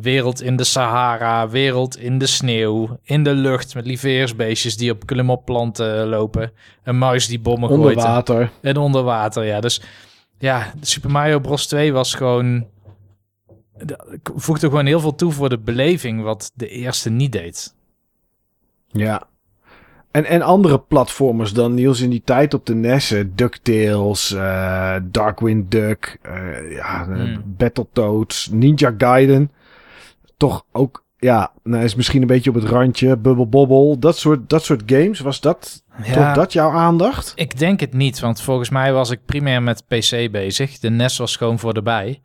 wereld 0.00 0.42
in 0.42 0.56
de 0.56 0.64
Sahara, 0.64 1.48
wereld 1.48 1.98
in 1.98 2.18
de 2.18 2.26
sneeuw, 2.26 2.98
in 3.02 3.22
de 3.22 3.34
lucht 3.34 3.74
met 3.74 3.86
lieveheersbeestjes 3.86 4.76
die 4.76 4.90
op 4.90 5.06
klimop-planten 5.06 6.06
lopen. 6.08 6.52
Een 6.84 6.98
muis 6.98 7.26
die 7.26 7.40
bommen 7.40 7.68
Onder 7.70 7.84
gooit. 7.86 7.98
en- 7.98 8.04
water. 8.04 8.50
en 8.62 8.76
onder 8.76 9.02
water, 9.02 9.44
ja. 9.44 9.60
Dus 9.60 9.82
ja, 10.38 10.72
Super 10.80 11.10
Mario 11.10 11.38
Bros. 11.40 11.66
2 11.66 11.92
was 11.92 12.14
gewoon... 12.14 12.66
de- 13.78 14.18
voegde 14.34 14.68
gewoon 14.68 14.86
heel 14.86 15.00
veel 15.00 15.14
toe 15.14 15.32
voor 15.32 15.48
de 15.48 15.58
beleving, 15.58 16.22
wat 16.22 16.50
de 16.54 16.68
eerste 16.68 17.10
niet 17.10 17.32
deed. 17.32 17.74
Ja. 18.88 19.22
En, 20.10 20.24
en 20.24 20.42
andere 20.42 20.78
platformers 20.80 21.52
dan, 21.52 21.74
Niels, 21.74 22.00
in 22.00 22.10
die 22.10 22.22
tijd 22.24 22.54
op 22.54 22.66
de 22.66 22.74
NES. 22.74 23.10
eh, 23.10 23.24
DuckTales, 23.34 24.32
eh, 24.32 24.96
Darkwing 25.02 25.68
Duck, 25.68 26.18
eh, 26.22 26.72
ja, 26.72 27.00
eh, 27.00 27.06
Hmm. 27.06 27.42
Battletoads, 27.44 28.48
Ninja 28.52 28.94
Gaiden. 28.98 29.50
Toch 30.36 30.64
ook, 30.72 31.04
ja, 31.18 31.52
nou 31.62 31.84
is 31.84 31.94
misschien 31.94 32.20
een 32.20 32.26
beetje 32.26 32.50
op 32.50 32.56
het 32.56 32.64
randje. 32.64 33.16
Bubble 33.16 33.46
Bobble, 33.46 33.98
dat 33.98 34.18
soort, 34.18 34.48
dat 34.50 34.64
soort 34.64 34.82
games. 34.86 35.20
Was 35.20 35.40
dat, 35.40 35.84
trok 36.12 36.34
dat 36.34 36.52
jouw 36.52 36.70
aandacht? 36.70 37.32
Ik 37.36 37.58
denk 37.58 37.80
het 37.80 37.92
niet, 37.92 38.20
want 38.20 38.40
volgens 38.40 38.70
mij 38.70 38.92
was 38.92 39.10
ik 39.10 39.24
primair 39.24 39.62
met 39.62 39.86
PC 39.86 40.30
bezig. 40.30 40.78
De 40.78 40.90
NES 40.90 41.18
was 41.18 41.36
gewoon 41.36 41.58
voor 41.58 41.72
erbij. 41.72 42.22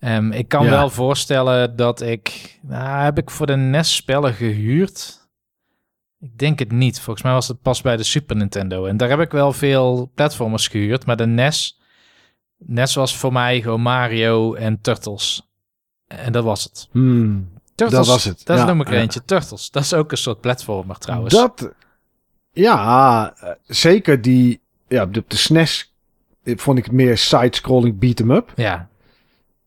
Ehm, 0.00 0.32
ik 0.32 0.48
kan 0.48 0.64
Ja. 0.64 0.70
wel 0.70 0.90
voorstellen 0.90 1.76
dat 1.76 2.00
ik... 2.00 2.58
Nou, 2.62 3.04
heb 3.04 3.18
ik 3.18 3.30
voor 3.30 3.46
de 3.46 3.56
NES 3.56 3.94
spellen 3.94 4.34
gehuurd? 4.34 5.28
Ik 6.20 6.38
denk 6.38 6.58
het 6.58 6.72
niet. 6.72 7.00
Volgens 7.00 7.24
mij 7.24 7.34
was 7.34 7.48
het 7.48 7.62
pas 7.62 7.80
bij 7.82 7.96
de 7.96 8.02
Super 8.02 8.36
Nintendo. 8.36 8.84
En 8.84 8.96
daar 8.96 9.08
heb 9.08 9.20
ik 9.20 9.30
wel 9.30 9.52
veel 9.52 10.10
platformers 10.14 10.68
gehuurd. 10.68 11.06
Maar 11.06 11.16
de 11.16 11.26
NES... 11.26 11.80
NES 12.58 12.94
was 12.94 13.16
voor 13.16 13.32
mij 13.32 13.62
gewoon 13.62 13.80
Mario 13.80 14.54
en 14.54 14.80
Turtles. 14.80 15.53
En 16.18 16.32
dat 16.32 16.44
was 16.44 16.64
het. 16.64 16.88
Hmm, 16.90 17.48
Turtles, 17.74 17.98
dat 17.98 18.06
was 18.14 18.24
het. 18.24 18.40
Dat 18.46 18.56
is 18.58 18.64
Ja, 18.64 18.72
nog 18.72 18.86
een 18.86 18.94
ja. 18.94 19.00
eentje. 19.00 19.24
Turtles. 19.24 19.70
Dat 19.70 19.82
is 19.82 19.94
ook 19.94 20.10
een 20.10 20.16
soort 20.18 20.40
platformer 20.40 20.98
trouwens. 20.98 21.34
Dat, 21.34 21.70
ja, 22.52 23.32
eh, 23.36 23.50
zeker 23.66 24.22
die, 24.22 24.60
ja, 24.88 25.02
op 25.02 25.14
de, 25.14 25.24
SNES 25.28 25.92
vond 26.44 26.78
ik 26.78 26.84
het 26.84 26.92
meer 26.92 27.18
side-scrolling 27.18 27.98
beat-em-up. 27.98 28.52
Ja. 28.56 28.88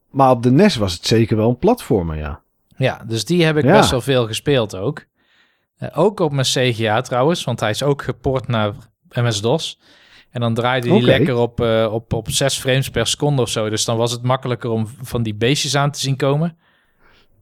Maar 0.09 0.29
op 0.29 0.43
de 0.43 0.51
NES 0.51 0.75
was 0.75 0.93
het 0.93 1.05
zeker 1.05 1.37
wel 1.37 1.49
een 1.49 1.57
platformer, 1.57 2.17
ja. 2.17 2.41
Ja, 2.77 3.01
dus 3.07 3.25
die 3.25 3.43
heb 3.45 3.57
ik 3.57 3.63
Ja. 3.63 3.71
best 3.71 3.89
wel 3.91 4.01
veel 4.01 4.27
gespeeld 4.27 4.75
ook. 4.75 5.05
Eh, 5.77 5.89
ook 5.93 6.19
op 6.19 6.31
mijn 6.31 6.45
CGA 6.45 7.01
trouwens, 7.01 7.43
want 7.43 7.59
hij 7.59 7.69
is 7.69 7.83
ook 7.83 8.01
geport 8.03 8.47
naar 8.47 8.73
MS-DOS. 9.09 9.79
En 10.37 10.43
dan 10.43 10.53
draaide 10.53 10.89
hij 10.89 11.01
lekker 11.01 11.35
op, 11.35 11.61
eh, 11.61 11.89
op, 11.91 12.13
op 12.13 12.29
6 12.29 12.59
frames 12.59 12.89
per 12.89 13.07
seconde 13.07 13.41
of 13.41 13.49
zo. 13.49 13.69
Dus 13.69 13.85
dan 13.85 13.97
was 13.97 14.11
het 14.11 14.23
makkelijker 14.23 14.69
om 14.69 14.87
van 15.01 15.23
die 15.23 15.35
beestjes 15.35 15.75
aan 15.75 15.91
te 15.91 15.99
zien 15.99 16.15
komen. 16.15 16.57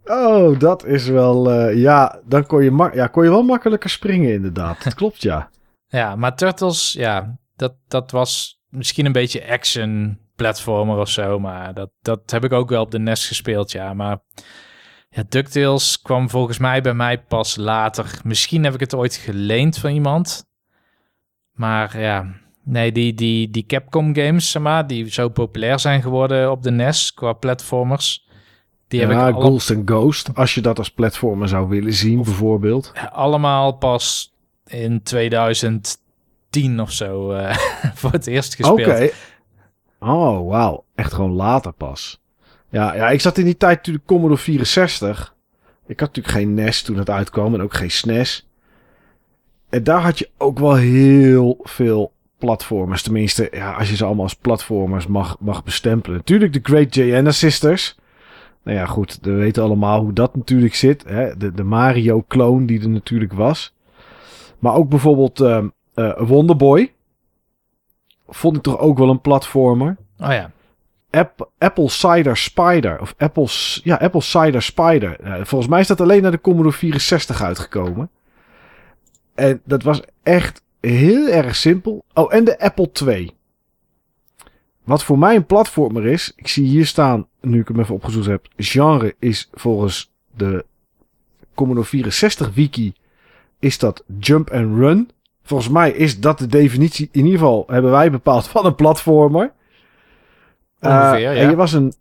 Oh, 0.05 0.59
dat 0.59 0.85
is 0.85 1.07
wel, 1.07 1.51
eh, 1.51 1.77
ja, 1.81 2.19
dan 2.25 2.45
kon 2.45 2.63
je, 2.63 2.89
ja, 2.93 3.07
kon 3.07 3.23
je 3.23 3.29
wel 3.29 3.43
makkelijker 3.43 3.89
springen 3.89 4.33
inderdaad. 4.33 4.83
Dat 4.83 4.93
klopt, 4.93 5.21
ja. 5.21 5.49
Ja, 5.87 6.15
maar 6.15 6.35
Turtles, 6.35 6.93
ja, 6.93 7.39
dat, 7.55 7.73
dat 7.87 8.11
was 8.11 8.61
misschien 8.69 9.05
een 9.05 9.11
beetje 9.11 9.47
action 9.49 10.19
platformer 10.35 10.97
of 10.97 11.09
zo. 11.09 11.39
Maar 11.39 11.73
dat, 11.73 11.89
dat 12.01 12.31
heb 12.31 12.43
ik 12.43 12.53
ook 12.53 12.69
wel 12.69 12.81
op 12.81 12.91
de 12.91 12.99
NES 12.99 13.27
gespeeld, 13.27 13.71
ja. 13.71 13.93
Maar 13.93 14.17
ja, 15.09 15.23
DuckTales 15.29 16.01
kwam 16.01 16.29
volgens 16.29 16.57
mij 16.57 16.81
bij 16.81 16.93
mij 16.93 17.21
pas 17.21 17.55
later. 17.55 18.19
Misschien 18.23 18.63
heb 18.63 18.73
ik 18.73 18.79
het 18.79 18.95
ooit 18.95 19.15
geleend 19.15 19.77
van 19.77 19.91
iemand. 19.91 20.45
Maar 21.51 21.99
ja, 21.99 22.43
nee, 22.65 22.91
die, 22.91 23.13
die, 23.13 23.49
die 23.49 23.65
Capcom 23.65 24.15
games, 24.15 24.51
zeg 24.51 24.61
maar, 24.61 24.87
die 24.87 25.11
zo 25.11 25.29
populair 25.29 25.79
zijn 25.79 26.01
geworden 26.01 26.51
op 26.51 26.63
de 26.63 26.71
NES 26.71 27.13
qua 27.13 27.33
platformers. 27.33 28.27
Die 28.87 28.99
heb 28.99 29.11
ja, 29.11 29.27
ik 29.27 29.35
alle- 29.35 29.45
Ghost 29.45 29.71
and 29.71 29.89
Ghost, 29.89 30.29
als 30.35 30.53
je 30.55 30.61
dat 30.61 30.77
als 30.77 30.91
platformer 30.91 31.47
zou 31.47 31.67
willen 31.69 31.93
zien, 31.93 32.23
bijvoorbeeld. 32.23 32.93
allemaal 33.11 33.71
pas 33.71 34.33
in 34.65 35.03
2010 35.03 36.79
of 36.81 36.91
zo 36.91 37.31
eh, 37.31 37.55
voor 37.99 38.11
het 38.11 38.27
eerst 38.27 38.65
Oké. 38.65 38.83
gespeeld. 38.83 39.13
Oh, 39.99 40.47
wauw. 40.49 40.83
Echt 40.95 41.13
gewoon 41.13 41.31
later 41.33 41.71
pas. 41.73 42.21
Ja, 42.69 42.95
ja, 42.95 43.09
ik 43.09 43.21
zat 43.21 43.37
in 43.37 43.45
die 43.45 43.57
tijd 43.57 43.77
natuurlijk 43.77 44.05
Commodore 44.05 44.39
64. 44.39 45.35
Ik 45.87 45.99
had 45.99 46.07
natuurlijk 46.15 46.35
geen 46.35 46.53
NES 46.53 46.81
toen 46.81 46.97
het 46.97 47.09
uitkwam 47.09 47.53
en 47.53 47.61
ook 47.61 47.73
geen 47.73 47.91
SNES. 47.91 48.47
En 49.69 49.83
daar 49.83 50.01
had 50.01 50.19
je 50.19 50.29
ook 50.37 50.59
wel 50.59 50.75
heel 50.75 51.57
veel 51.61 52.11
platformers. 52.45 53.01
Tenminste, 53.01 53.47
ja, 53.51 53.73
als 53.73 53.89
je 53.89 53.95
ze 53.95 54.05
allemaal 54.05 54.23
als 54.23 54.35
platformers 54.35 55.07
mag, 55.07 55.37
mag 55.39 55.63
bestempelen. 55.63 56.17
Natuurlijk 56.17 56.53
de 56.53 56.59
Great 56.63 56.93
Gianna 56.93 57.31
Sisters. 57.31 57.97
Nou 58.63 58.77
ja, 58.77 58.85
goed, 58.85 59.19
we 59.21 59.31
weten 59.31 59.63
allemaal 59.63 59.99
hoe 60.01 60.13
dat 60.13 60.35
natuurlijk 60.35 60.75
zit. 60.75 61.03
Hè? 61.07 61.37
De, 61.37 61.51
de 61.51 61.63
Mario-kloon 61.63 62.65
die 62.65 62.81
er 62.81 62.89
natuurlijk 62.89 63.33
was. 63.33 63.73
Maar 64.59 64.73
ook 64.73 64.89
bijvoorbeeld 64.89 65.39
ehm, 65.39 65.67
eh, 65.93 66.13
Wonderboy. 66.17 66.93
vond 68.27 68.55
ik 68.57 68.61
toch 68.63 68.77
ook 68.79 68.97
wel 68.97 69.09
een 69.09 69.21
platformer. 69.21 69.97
Oh 70.19 70.31
ja. 70.31 70.51
App, 71.09 71.49
Apple 71.57 71.89
Cider 71.89 72.37
Spider. 72.37 73.01
Of 73.01 73.13
Apple, 73.17 73.45
C- 73.45 73.79
ja, 73.83 73.95
Apple 73.95 74.21
Cider 74.21 74.61
Spider. 74.61 75.19
Eh, 75.19 75.33
volgens 75.33 75.69
mij 75.69 75.79
is 75.79 75.87
dat 75.87 76.01
alleen 76.01 76.21
naar 76.21 76.31
de 76.31 76.41
Commodore 76.41 76.75
64 76.75 77.41
uitgekomen. 77.43 78.09
En 79.35 79.61
dat 79.65 79.83
was 79.83 80.01
echt 80.23 80.63
heel 80.87 81.27
erg 81.27 81.55
simpel. 81.55 82.03
Oh, 82.13 82.33
en 82.33 82.43
de 82.43 82.59
Apple 82.59 82.89
II. 83.05 83.31
Wat 84.83 85.03
voor 85.03 85.19
mij 85.19 85.35
een 85.35 85.45
platformer 85.45 86.05
is. 86.05 86.33
Ik 86.35 86.47
zie 86.47 86.65
hier 86.65 86.85
staan, 86.85 87.27
nu 87.41 87.59
ik 87.59 87.67
hem 87.67 87.79
even 87.79 87.95
opgezocht 87.95 88.25
heb. 88.25 88.47
Genre 88.57 89.15
is 89.19 89.49
volgens 89.53 90.11
de 90.35 90.65
Commodore 91.53 91.85
64 91.85 92.53
wiki. 92.53 92.93
Is 93.59 93.77
dat 93.77 94.03
jump 94.19 94.49
and 94.49 94.77
run. 94.77 95.09
Volgens 95.43 95.69
mij 95.69 95.91
is 95.91 96.19
dat 96.19 96.39
de 96.39 96.47
definitie. 96.47 97.09
In 97.11 97.25
ieder 97.25 97.39
geval 97.39 97.63
hebben 97.67 97.91
wij 97.91 98.11
bepaald 98.11 98.47
van 98.47 98.65
een 98.65 98.75
platformer. 98.75 99.53
Eh, 100.79 100.91
Ongeveer, 100.91 101.19
ja. 101.19 101.33
En 101.33 101.49
je 101.49 101.55
was 101.55 101.73
een, 101.73 101.93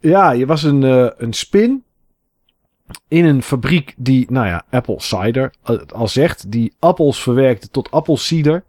ja, 0.00 0.30
je 0.30 0.46
was 0.46 0.62
een, 0.62 0.84
eh, 0.84 1.06
een 1.16 1.32
spin 1.32 1.84
in 3.08 3.24
een 3.24 3.42
fabriek 3.42 3.94
die, 3.96 4.26
nou 4.30 4.46
ja, 4.46 4.64
Apple 4.70 5.00
Cider 5.00 5.52
eh, 5.62 5.76
al 5.88 6.08
zegt, 6.08 6.50
die 6.50 6.72
appels 6.78 7.22
verwerkte 7.22 7.68
tot 7.68 7.90
appelcider. 7.90 8.64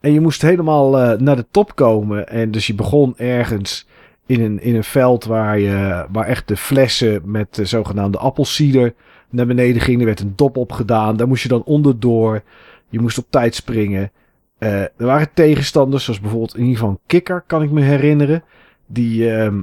En 0.00 0.12
je 0.12 0.20
moest 0.20 0.42
helemaal 0.42 0.98
eh, 0.98 1.18
naar 1.18 1.36
de 1.36 1.46
top 1.50 1.74
komen. 1.74 2.28
En 2.28 2.50
dus 2.50 2.66
je 2.66 2.74
begon 2.74 3.18
ergens 3.18 3.86
in 4.26 4.40
een, 4.40 4.60
in 4.60 4.74
een 4.74 4.84
veld 4.84 5.24
waar, 5.24 5.58
je, 5.58 6.06
waar 6.10 6.26
echt 6.26 6.48
de 6.48 6.56
flessen 6.56 7.20
met 7.24 7.54
de 7.54 7.64
zogenaamde 7.64 8.18
appelcider 8.18 8.94
naar 9.30 9.46
beneden 9.46 9.82
gingen. 9.82 10.00
Er 10.00 10.06
werd 10.06 10.20
een 10.20 10.32
dop 10.36 10.56
op 10.56 10.72
gedaan. 10.72 11.16
Daar 11.16 11.28
moest 11.28 11.42
je 11.42 11.48
dan 11.48 11.64
onderdoor. 11.64 12.42
Je 12.88 13.00
moest 13.00 13.18
op 13.18 13.26
tijd 13.30 13.54
springen. 13.54 14.10
Eh, 14.58 14.80
er 14.80 14.92
waren 14.96 15.32
tegenstanders, 15.34 16.04
zoals 16.04 16.20
bijvoorbeeld 16.20 16.54
in 16.54 16.60
ieder 16.60 16.76
geval 16.76 16.90
een 16.90 17.00
kikker, 17.06 17.44
kan 17.46 17.62
ik 17.62 17.70
me 17.70 17.80
herinneren. 17.80 18.44
Die, 18.86 19.30
ehm, 19.30 19.62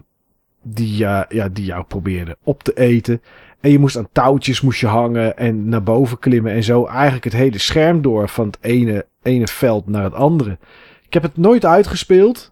die, 0.61 0.97
ja, 0.97 1.27
die 1.51 1.65
jou 1.65 1.83
probeerde 1.83 2.37
op 2.43 2.63
te 2.63 2.73
eten. 2.73 3.21
En 3.59 3.71
je 3.71 3.79
moest 3.79 3.97
aan 3.97 4.09
touwtjes 4.11 4.61
moest 4.61 4.79
je 4.79 4.87
hangen 4.87 5.37
en 5.37 5.69
naar 5.69 5.83
boven 5.83 6.19
klimmen 6.19 6.51
en 6.51 6.63
zo. 6.63 6.85
Eigenlijk 6.85 7.23
het 7.23 7.33
hele 7.33 7.57
scherm 7.57 8.01
door 8.01 8.29
van 8.29 8.45
het 8.45 8.57
ene, 8.61 9.05
ene 9.21 9.47
veld 9.47 9.87
naar 9.87 10.03
het 10.03 10.13
andere. 10.13 10.57
Ik 11.05 11.13
heb 11.13 11.23
het 11.23 11.37
nooit 11.37 11.65
uitgespeeld. 11.65 12.51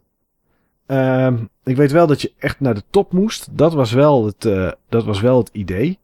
Ehm, 0.85 1.37
ik 1.63 1.75
weet 1.75 1.91
wel 1.91 2.07
dat 2.07 2.21
je 2.21 2.31
echt 2.37 2.59
naar 2.59 2.73
de 2.73 2.83
top 2.89 3.11
moest. 3.11 3.47
Dat 3.51 3.73
was 3.73 3.91
wel 3.91 4.25
het, 4.25 4.45
eh, 4.45 4.71
dat 4.89 5.05
was 5.05 5.21
wel 5.21 5.37
het 5.37 5.49
idee. 5.51 5.99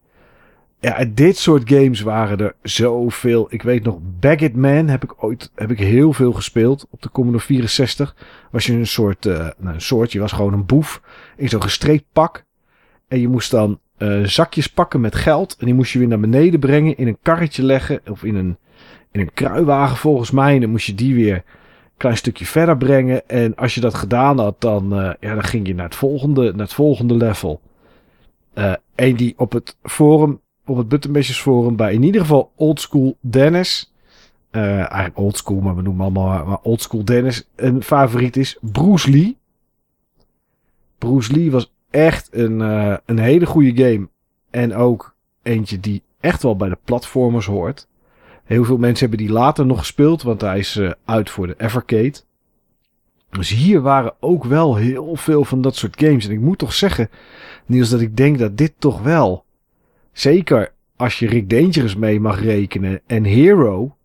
Ja, 0.79 1.05
dit 1.13 1.37
soort 1.37 1.69
games 1.69 2.01
waren 2.01 2.39
er 2.39 2.55
zoveel. 2.61 3.47
Ik 3.49 3.61
weet 3.61 3.83
nog, 3.83 3.97
Baggett 4.19 4.55
Man 4.55 4.87
heb 4.87 5.03
ik 5.03 5.23
ooit 5.23 5.51
heb 5.55 5.71
ik 5.71 5.79
heel 5.79 6.13
veel 6.13 6.33
gespeeld 6.33 6.87
op 6.89 7.01
de 7.01 7.11
Commodore 7.11 7.43
64. 7.43 8.15
Was 8.51 8.65
je 8.65 8.73
een 8.73 8.87
soort, 8.87 9.25
eh, 9.25 9.47
nou 9.57 9.73
een 9.73 9.81
soort, 9.81 10.11
je 10.11 10.19
was 10.19 10.31
gewoon 10.31 10.53
een 10.53 10.65
boef 10.65 11.01
in 11.37 11.49
zo'n 11.49 11.61
gestreept 11.61 12.05
pak. 12.11 12.45
En 13.07 13.19
je 13.19 13.27
moest 13.27 13.51
dan 13.51 13.79
eh, 14.01 14.23
zakjes 14.23 14.67
pakken 14.67 15.01
met 15.01 15.15
geld. 15.15 15.55
En 15.59 15.65
die 15.65 15.75
moest 15.75 15.91
je 15.91 15.99
weer 15.99 16.07
naar 16.07 16.19
beneden 16.19 16.59
brengen, 16.59 16.97
in 16.97 17.07
een 17.07 17.17
karretje 17.21 17.63
leggen. 17.63 18.01
Of 18.09 18.23
in 18.23 18.35
een, 18.35 18.57
in 19.11 19.19
een 19.19 19.33
kruiwagen 19.33 19.97
volgens 19.97 20.31
mij. 20.31 20.53
En 20.53 20.61
dan 20.61 20.69
moest 20.69 20.85
je 20.85 20.95
die 20.95 21.15
weer 21.15 21.35
een 21.35 21.43
klein 21.97 22.17
stukje 22.17 22.45
verder 22.45 22.77
brengen. 22.77 23.29
En 23.29 23.55
als 23.55 23.75
je 23.75 23.81
dat 23.81 23.93
gedaan 23.93 24.39
had, 24.39 24.61
dan, 24.61 24.93
eh, 24.93 25.13
ja, 25.19 25.33
dan 25.33 25.43
ging 25.43 25.67
je 25.67 25.75
naar 25.75 25.85
het 25.85 25.95
volgende, 25.95 26.51
naar 26.51 26.65
het 26.65 26.73
volgende 26.73 27.15
level. 27.15 27.61
Eh 28.53 28.73
en 28.95 29.15
die 29.15 29.33
op 29.37 29.51
het 29.51 29.77
forum, 29.83 30.41
op 30.65 30.77
het 30.77 30.87
Buttonbashers 30.87 31.41
forum, 31.41 31.75
bij 31.75 31.93
in 31.93 32.03
ieder 32.03 32.21
geval 32.21 32.51
Oldschool 32.55 33.17
Dennis. 33.19 33.93
eigenlijk 34.51 35.17
Oldschool, 35.17 35.59
maar 35.59 35.75
we 35.75 35.81
noemen 35.81 36.01
allemaal 36.01 36.45
maar 36.45 36.59
Oldschool 36.61 37.05
Dennis. 37.05 37.47
Een 37.55 37.83
favoriet 37.83 38.37
is 38.37 38.57
Bruce 38.61 39.09
Lee. 39.11 39.37
Bruce 40.97 41.33
Lee 41.33 41.51
was 41.51 41.71
echt 41.91 42.29
een, 42.31 42.61
eh, 42.61 42.97
een 43.05 43.19
hele 43.19 43.45
goede 43.45 43.83
game. 43.83 44.07
En 44.49 44.75
ook 44.75 45.15
eentje 45.43 45.79
die 45.79 46.03
echt 46.19 46.43
wel 46.43 46.55
bij 46.55 46.69
de 46.69 46.77
platformers 46.83 47.45
hoort. 47.45 47.87
Heel 48.43 48.63
veel 48.63 48.77
mensen 48.77 49.09
hebben 49.09 49.25
die 49.25 49.35
later 49.35 49.65
nog 49.65 49.79
gespeeld, 49.79 50.21
want 50.21 50.41
hij 50.41 50.59
is 50.59 50.75
eh, 50.75 50.91
uit 51.05 51.29
voor 51.29 51.47
de 51.47 51.55
Evercade. 51.57 52.13
Dus 53.29 53.49
hier 53.49 53.81
waren 53.81 54.13
ook 54.19 54.43
wel 54.43 54.75
heel 54.75 55.15
veel 55.15 55.45
van 55.45 55.61
dat 55.61 55.75
soort 55.75 55.99
games. 55.99 56.25
En 56.25 56.31
ik 56.31 56.39
moet 56.39 56.57
toch 56.57 56.73
zeggen, 56.73 57.09
Niels, 57.65 57.89
dat 57.89 58.01
ik 58.01 58.17
denk 58.17 58.39
dat 58.39 58.57
dit 58.57 58.73
toch 58.77 59.01
wel, 59.01 59.45
zeker 60.11 60.73
als 60.95 61.19
je 61.19 61.27
Rick 61.27 61.49
Dangerous 61.49 61.95
mee 61.95 62.19
mag 62.19 62.41
rekenen 62.41 63.01
en 63.07 63.23
Hero, 63.23 63.95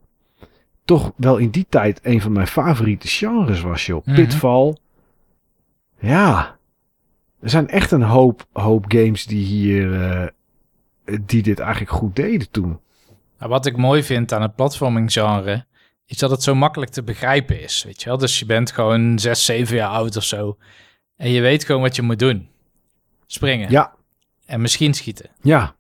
toch 0.84 1.12
wel 1.16 1.36
in 1.36 1.50
die 1.50 1.66
tijd 1.68 2.00
een 2.02 2.20
van 2.20 2.32
mijn 2.32 2.46
favoriete 2.46 3.08
genres 3.08 3.60
was, 3.60 3.86
joh. 3.86 4.06
Mhm. 4.06 4.16
Pitfall. 4.16 4.76
Ja, 5.98 6.55
er 7.40 7.50
zijn 7.50 7.68
echt 7.68 7.90
een 7.90 8.02
hoop, 8.02 8.46
hoop 8.52 8.84
games 8.88 9.26
die 9.26 9.44
hier, 9.44 10.02
eh, 10.02 10.28
die 11.22 11.42
dit 11.42 11.58
eigenlijk 11.58 11.90
goed 11.90 12.16
deden 12.16 12.50
toen. 12.50 12.80
Nou, 13.38 13.50
wat 13.50 13.66
ik 13.66 13.76
mooi 13.76 14.02
vind 14.02 14.32
aan 14.32 14.42
het 14.42 14.54
platforming 14.54 15.12
genre, 15.12 15.64
is 16.06 16.18
dat 16.18 16.30
het 16.30 16.42
zo 16.42 16.54
makkelijk 16.54 16.90
te 16.90 17.02
begrijpen 17.02 17.62
is. 17.62 17.84
Weet 17.84 18.02
je 18.02 18.08
wel? 18.08 18.18
Dus 18.18 18.38
je 18.38 18.46
bent 18.46 18.70
gewoon 18.70 19.18
6, 19.18 19.44
7 19.44 19.76
jaar 19.76 19.88
oud 19.90 20.16
of 20.16 20.24
zo. 20.24 20.56
En 21.16 21.30
je 21.30 21.40
weet 21.40 21.64
gewoon 21.64 21.82
wat 21.82 21.96
je 21.96 22.02
moet 22.02 22.18
doen. 22.18 22.48
Springen. 23.26 23.70
Ja, 23.70 23.94
En 24.46 24.60
misschien 24.60 24.94
schieten. 24.94 25.30
ja. 25.40 25.74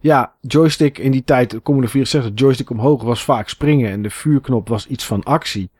Ja, 0.00 0.32
joystick 0.40 0.98
in 0.98 1.10
die 1.10 1.24
tijd, 1.24 1.50
de 1.50 1.62
Commodore 1.62 1.92
64, 1.92 2.32
joystick 2.34 2.70
omhoog 2.70 3.02
was 3.02 3.24
vaak 3.24 3.48
springen 3.48 3.90
en 3.90 4.02
de 4.02 4.10
vuurknop 4.10 4.68
was 4.68 4.86
iets 4.86 5.04
van 5.06 5.22
actie. 5.22 5.70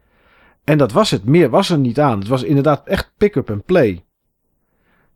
En 0.64 0.78
dat 0.78 0.92
was 0.92 1.10
het, 1.10 1.24
meer 1.24 1.50
was 1.50 1.70
er 1.70 1.78
niet 1.78 2.00
aan. 2.00 2.18
Het 2.18 2.28
was 2.28 2.42
inderdaad 2.42 2.86
echt 2.86 3.12
pick-up 3.16 3.50
en 3.50 3.62
play. 3.62 4.04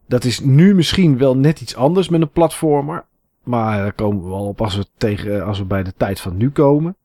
Dat 0.09 0.25
is 0.25 0.41
nu 0.41 0.75
misschien 0.75 1.19
wel 1.19 1.37
net 1.37 1.61
iets 1.61 1.75
anders 1.77 2.09
met 2.09 2.21
een 2.21 2.31
platformer. 2.31 3.05
Maar 3.43 3.77
daar 3.79 3.93
komen 3.93 4.23
we 4.23 4.29
wel 4.29 4.47
op 4.47 4.61
als 4.63 4.77
we, 4.77 4.87
tegen, 4.97 5.45
als 5.45 5.59
we 5.59 5.65
bij 5.65 5.83
de 5.83 5.93
tijd 5.97 6.21
van 6.21 6.37
nu 6.37 6.51
komen. 6.51 6.97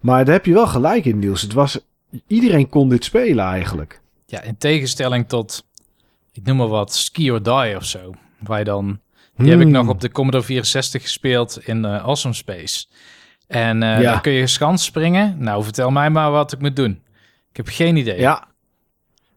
Maar 0.00 0.24
daar 0.24 0.34
heb 0.34 0.46
je 0.46 0.52
wel 0.52 0.66
gelijk 0.66 1.04
in, 1.04 1.18
Niels. 1.18 1.42
Het 1.42 1.52
was, 1.52 1.78
iedereen 2.26 2.68
kon 2.68 2.88
dit 2.88 3.04
spelen 3.04 3.44
eigenlijk. 3.44 4.00
Ja, 4.26 4.42
in 4.42 4.56
tegenstelling 4.58 5.28
tot, 5.28 5.66
ik 6.32 6.44
noem 6.44 6.56
maar 6.56 6.68
wat, 6.68 6.94
Ski 6.94 7.30
or 7.32 7.42
Die 7.42 7.76
of 7.76 7.84
zo. 7.84 8.12
Waar 8.38 8.58
je 8.58 8.64
dan, 8.64 9.00
die 9.36 9.48
heb 9.50 9.58
ik 9.58 9.64
Hmm. 9.64 9.72
nog 9.72 9.88
op 9.88 10.00
de 10.00 10.10
Commodore 10.10 10.44
64 10.44 11.02
gespeeld 11.02 11.60
in 11.66 11.84
eh, 11.84 12.04
Awesome 12.04 12.34
Space. 12.34 12.86
En 13.46 13.82
eh 13.82 14.00
Ja. 14.00 14.10
dan 14.12 14.20
kun 14.20 14.32
je 14.32 14.46
schans 14.46 14.84
springen. 14.84 15.36
Nou, 15.38 15.62
vertel 15.64 15.90
mij 15.90 16.10
maar 16.10 16.30
wat 16.30 16.52
ik 16.52 16.60
moet 16.60 16.76
doen. 16.76 17.02
Ik 17.50 17.56
heb 17.56 17.66
geen 17.68 17.96
idee. 17.96 18.18
Ja. 18.20 18.46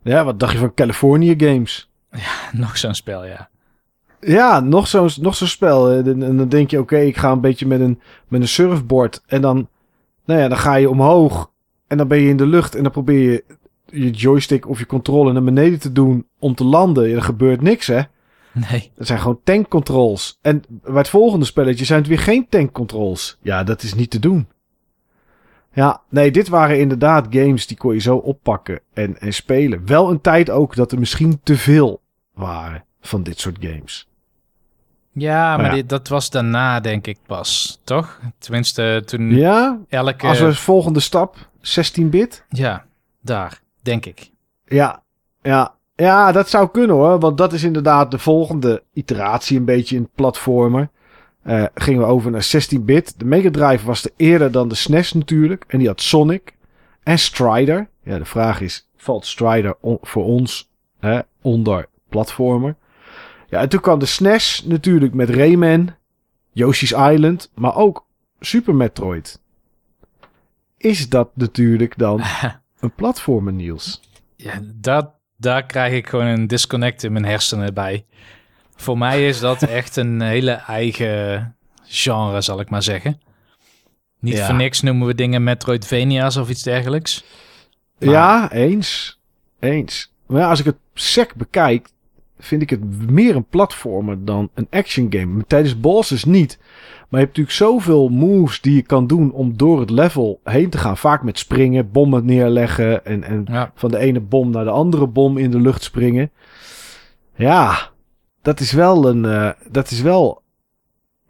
Ja, 0.03 0.24
wat 0.24 0.40
dacht 0.40 0.52
je 0.52 0.58
van 0.58 0.74
California 0.74 1.34
Games? 1.38 1.90
Nog 2.51 2.77
zo'n 2.77 2.93
spel, 2.93 3.25
ja. 3.25 3.49
Ja, 4.19 4.59
nog 4.59 4.88
zo'n 4.88 5.09
nog 5.22 5.35
zo'n 5.35 5.48
spel. 5.48 5.85
hè. 5.85 6.03
En 6.03 6.23
en 6.23 6.38
dan 6.38 6.49
denk 6.49 6.69
je, 6.72 6.80
oké, 6.80 6.98
ik 6.98 7.17
ga 7.17 7.31
een 7.31 7.41
beetje 7.41 7.67
met 7.67 7.80
een, 7.80 7.99
met 8.27 8.41
een 8.41 8.48
surfboard. 8.48 9.22
En 9.27 9.41
dan, 9.41 9.69
nou 10.25 10.40
ja, 10.40 10.48
dan 10.48 10.57
ga 10.57 10.75
je 10.75 10.90
omhoog. 10.90 11.51
En 11.88 11.98
dan 11.98 12.07
ben 12.07 12.19
je 12.22 12.30
in 12.30 12.38
de 12.38 12.45
lucht. 12.45 12.75
En 12.75 12.83
dan 12.83 12.91
probeer 12.91 13.31
je 13.31 13.43
je 13.85 14.09
joystick 14.09 14.67
of 14.67 14.80
je 14.80 14.85
controle 14.85 15.31
naar 15.31 15.43
beneden 15.43 15.80
te 15.80 15.91
doen 15.91 16.27
om 16.40 16.56
te 16.56 16.64
landen. 16.64 17.09
Ja, 17.09 17.15
er 17.15 17.22
gebeurt 17.22 17.61
niks, 17.61 17.88
hè. 17.88 18.01
Nee. 18.53 18.91
Het 18.95 19.07
zijn 19.07 19.19
gewoon 19.19 19.40
tankcontrols. 19.43 20.38
En 20.41 20.64
bij 20.67 20.93
het 20.93 21.09
volgende 21.09 21.45
spelletje 21.45 21.85
zijn 21.85 21.99
het 21.99 22.07
weer 22.07 22.19
geen 22.19 22.49
tankcontrols. 22.49 23.38
Ja, 23.41 23.64
dat 23.64 23.83
is 23.83 23.93
niet 23.93 24.09
te 24.09 24.19
doen. 24.19 24.48
Ja, 25.73 26.01
nee, 26.09 26.31
dit 26.31 26.48
waren 26.48 26.80
inderdaad 26.80 27.27
games 27.30 27.67
die 27.67 27.77
kon 27.77 27.93
je 27.93 27.99
zo 27.99 28.15
oppakken 28.15 28.81
en, 28.93 29.19
en 29.19 29.33
spelen. 29.33 29.85
Wel 29.85 30.09
een 30.09 30.22
tijd 30.22 30.49
ook 30.49 30.75
dat 30.75 30.91
er 30.91 30.99
misschien 30.99 31.40
te 31.43 31.57
veel 31.57 32.00
waren 32.42 32.84
van 33.02 33.24
dit 33.24 33.40
soort 33.40 33.58
games. 33.60 34.08
Ja, 35.14 35.58
maar 35.58 35.66
ja. 35.66 35.72
Dit, 35.72 35.90
dat 35.90 36.08
was 36.08 36.30
daarna, 36.30 36.80
denk 36.80 37.08
ik 37.08 37.18
pas, 37.26 37.80
toch? 37.84 38.20
Tenminste, 38.38 39.03
toen 39.06 39.36
Ja, 39.36 39.80
elke... 39.90 40.28
als 40.28 40.40
we 40.40 40.53
volgende 40.56 41.00
stap, 41.00 41.36
16-bit. 41.58 42.45
Ja, 42.50 42.86
daar, 43.22 43.61
denk 43.82 44.06
ik. 44.06 44.32
Ja, 44.66 45.03
ja, 45.42 45.76
ja, 45.95 46.32
dat 46.32 46.50
zou 46.50 46.70
kunnen 46.70 46.95
hoor. 46.95 47.20
Want 47.20 47.38
dat 47.38 47.53
is 47.53 47.64
inderdaad 47.64 48.11
de 48.11 48.20
volgende 48.20 48.84
iteratie 48.94 49.58
een 49.58 49.66
beetje 49.66 49.95
in 49.95 50.02
het 50.02 50.16
platformer. 50.16 50.90
Eh, 51.44 51.64
gingen 51.76 52.02
we 52.02 52.08
over 52.08 52.32
naar 52.32 52.45
16-bit. 52.56 53.20
De 53.20 53.26
Mega 53.26 53.52
Drive 53.52 53.86
was 53.86 54.03
er 54.06 54.11
eerder 54.16 54.52
dan 54.52 54.68
de 54.68 54.76
SNES 54.76 55.14
natuurlijk. 55.14 55.64
En 55.68 55.80
die 55.80 55.88
had 55.88 56.02
Sonic 56.02 56.56
en 57.03 57.20
Strider. 57.20 57.90
Ja, 58.03 58.18
de 58.18 58.26
vraag 58.26 58.61
is, 58.61 58.88
valt 58.98 59.26
Strider 59.26 59.76
on- 59.80 59.98
voor 60.02 60.24
ons 60.26 60.70
hè, 61.00 61.20
onder 61.42 61.88
platformer? 62.11 62.75
Ja, 63.49 63.59
en 63.59 63.69
toen 63.69 63.80
kwam 63.81 63.99
de 63.99 64.06
SNES 64.06 64.64
natuurlijk 64.65 65.14
met 65.14 65.30
Rayman, 65.30 65.95
Yoshi's 66.51 66.91
Island, 66.91 67.51
maar 67.56 67.75
ook 67.75 68.06
Super 68.40 68.75
Metroid. 68.75 69.40
Is 70.77 71.09
dat 71.09 71.30
natuurlijk 71.35 71.98
dan 71.98 72.22
een 72.80 72.93
platformer, 72.95 73.53
Niels? 73.53 74.01
Ja, 74.35 74.59
dat, 74.64 75.11
daar 75.38 75.65
krijg 75.65 75.93
ik 75.93 76.07
gewoon 76.07 76.25
een 76.25 76.48
disconnect 76.48 77.03
in 77.03 77.11
mijn 77.11 77.25
hersenen 77.25 77.73
bij. 77.73 78.06
Voor 78.75 78.98
mij 78.98 79.27
is 79.27 79.40
dat 79.40 79.61
echt 79.80 79.95
een 79.95 80.22
hele 80.22 80.51
eigen 80.51 81.56
genre, 81.83 82.41
zal 82.41 82.59
ik 82.59 82.69
maar 82.69 82.83
zeggen. 82.83 83.22
Niet 84.19 84.38
Ja. 84.38 84.45
voor 84.45 84.56
niks 84.56 84.81
noemen 84.81 85.07
we 85.07 85.15
dingen 85.15 85.43
Metroidvania's 85.43 86.35
of 86.38 86.49
iets 86.49 86.64
dergelijks. 86.64 87.23
Maar- 87.99 88.09
Ja, 88.09 88.51
eens. 88.51 89.19
Eens. 89.59 90.14
Maar 90.27 90.41
ja, 90.41 90.49
als 90.49 90.59
ik 90.59 90.65
het 90.65 90.77
sec 90.93 91.35
bekijk, 91.35 91.90
vind 92.42 92.61
ik 92.61 92.70
het 92.70 93.10
meer 93.11 93.36
een 93.36 93.45
platformer 93.45 94.26
dan 94.26 94.50
een 94.53 94.68
action 94.70 95.08
game. 95.10 95.44
Tijdens 95.48 95.80
bosses 95.80 96.26
niet. 96.26 96.58
Maar 97.10 97.20
je 97.20 97.26
hebt 97.26 97.38
natuurlijk 97.38 97.56
zoveel 97.56 98.10
moves 98.10 98.61
die 98.61 98.76
je 98.76 98.82
kan 98.82 99.08
doen 99.08 99.32
om 99.32 99.58
door 99.58 99.80
het 99.80 99.90
level 99.90 100.40
heen 100.44 100.70
te 100.70 100.78
gaan. 100.78 100.98
Vaak 100.98 101.24
met 101.24 101.38
springen, 101.40 101.92
bommen 101.92 102.26
neerleggen 102.26 103.06
en, 103.06 103.24
en 103.24 103.45
Ja. 103.52 103.72
van 103.76 103.92
de 103.92 103.98
ene 103.98 104.20
bom 104.20 104.50
naar 104.52 104.64
de 104.64 104.70
andere 104.70 105.08
bom 105.08 105.38
in 105.38 105.52
de 105.52 105.60
lucht 105.60 105.84
springen. 105.84 106.32
Ja, 107.36 107.90
dat 108.42 108.60
is 108.60 108.72
wel 108.72 109.10
een. 109.10 109.26
eh, 109.26 109.50
dat 109.70 109.92
is 109.92 110.02
wel. 110.02 110.42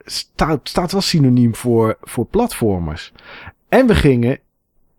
Staat, 0.05 0.59
staat 0.69 0.91
wel 0.91 1.01
synoniem 1.01 1.55
voor, 1.55 1.97
voor 2.01 2.25
platformers. 2.25 3.11
En 3.69 3.87
we 3.87 3.95
gingen 3.95 4.39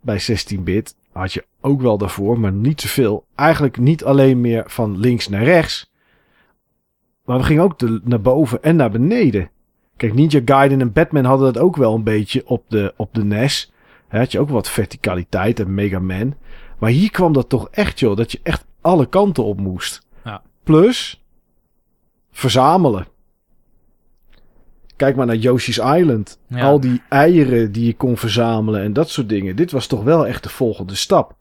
bij 0.00 0.20
16-bit, 0.22 0.94
had 1.12 1.32
je 1.32 1.44
ook 1.60 1.80
wel 1.80 1.98
daarvoor, 1.98 2.40
maar 2.40 2.52
niet 2.52 2.80
zoveel. 2.80 3.24
Eigenlijk 3.34 3.78
niet 3.78 4.04
alleen 4.04 4.40
meer 4.40 4.64
van 4.66 4.98
links 4.98 5.28
naar 5.28 5.44
rechts. 5.44 5.90
Maar 7.32 7.40
we 7.40 7.46
gingen 7.46 7.62
ook 7.62 7.78
de, 7.78 8.00
naar 8.04 8.20
boven 8.20 8.62
en 8.62 8.76
naar 8.76 8.90
beneden. 8.90 9.50
Kijk, 9.96 10.14
Ninja 10.14 10.40
Gaiden 10.44 10.80
en 10.80 10.92
Batman 10.92 11.24
hadden 11.24 11.52
dat 11.52 11.62
ook 11.62 11.76
wel 11.76 11.94
een 11.94 12.02
beetje 12.02 12.46
op 12.46 12.64
de, 12.68 12.94
op 12.96 13.14
de 13.14 13.24
NES. 13.24 13.72
Hè, 14.08 14.18
had 14.18 14.32
je 14.32 14.40
ook 14.40 14.48
wat 14.48 14.68
verticaliteit 14.68 15.60
en 15.60 15.74
Mega 15.74 15.98
Man. 15.98 16.34
Maar 16.78 16.90
hier 16.90 17.10
kwam 17.10 17.32
dat 17.32 17.48
toch 17.48 17.68
echt, 17.70 18.00
joh. 18.00 18.16
Dat 18.16 18.32
je 18.32 18.40
echt 18.42 18.64
alle 18.80 19.06
kanten 19.06 19.44
op 19.44 19.60
moest. 19.60 20.06
Ja. 20.24 20.42
Plus, 20.62 21.24
verzamelen. 22.32 23.06
Kijk 24.96 25.16
maar 25.16 25.26
naar 25.26 25.36
Yoshi's 25.36 25.78
Island. 25.78 26.38
Ja. 26.46 26.62
Al 26.64 26.80
die 26.80 27.02
eieren 27.08 27.72
die 27.72 27.86
je 27.86 27.94
kon 27.94 28.16
verzamelen 28.16 28.82
en 28.82 28.92
dat 28.92 29.10
soort 29.10 29.28
dingen. 29.28 29.56
Dit 29.56 29.70
was 29.70 29.86
toch 29.86 30.02
wel 30.02 30.26
echt 30.26 30.42
de 30.42 30.48
volgende 30.48 30.94
stap. 30.94 31.36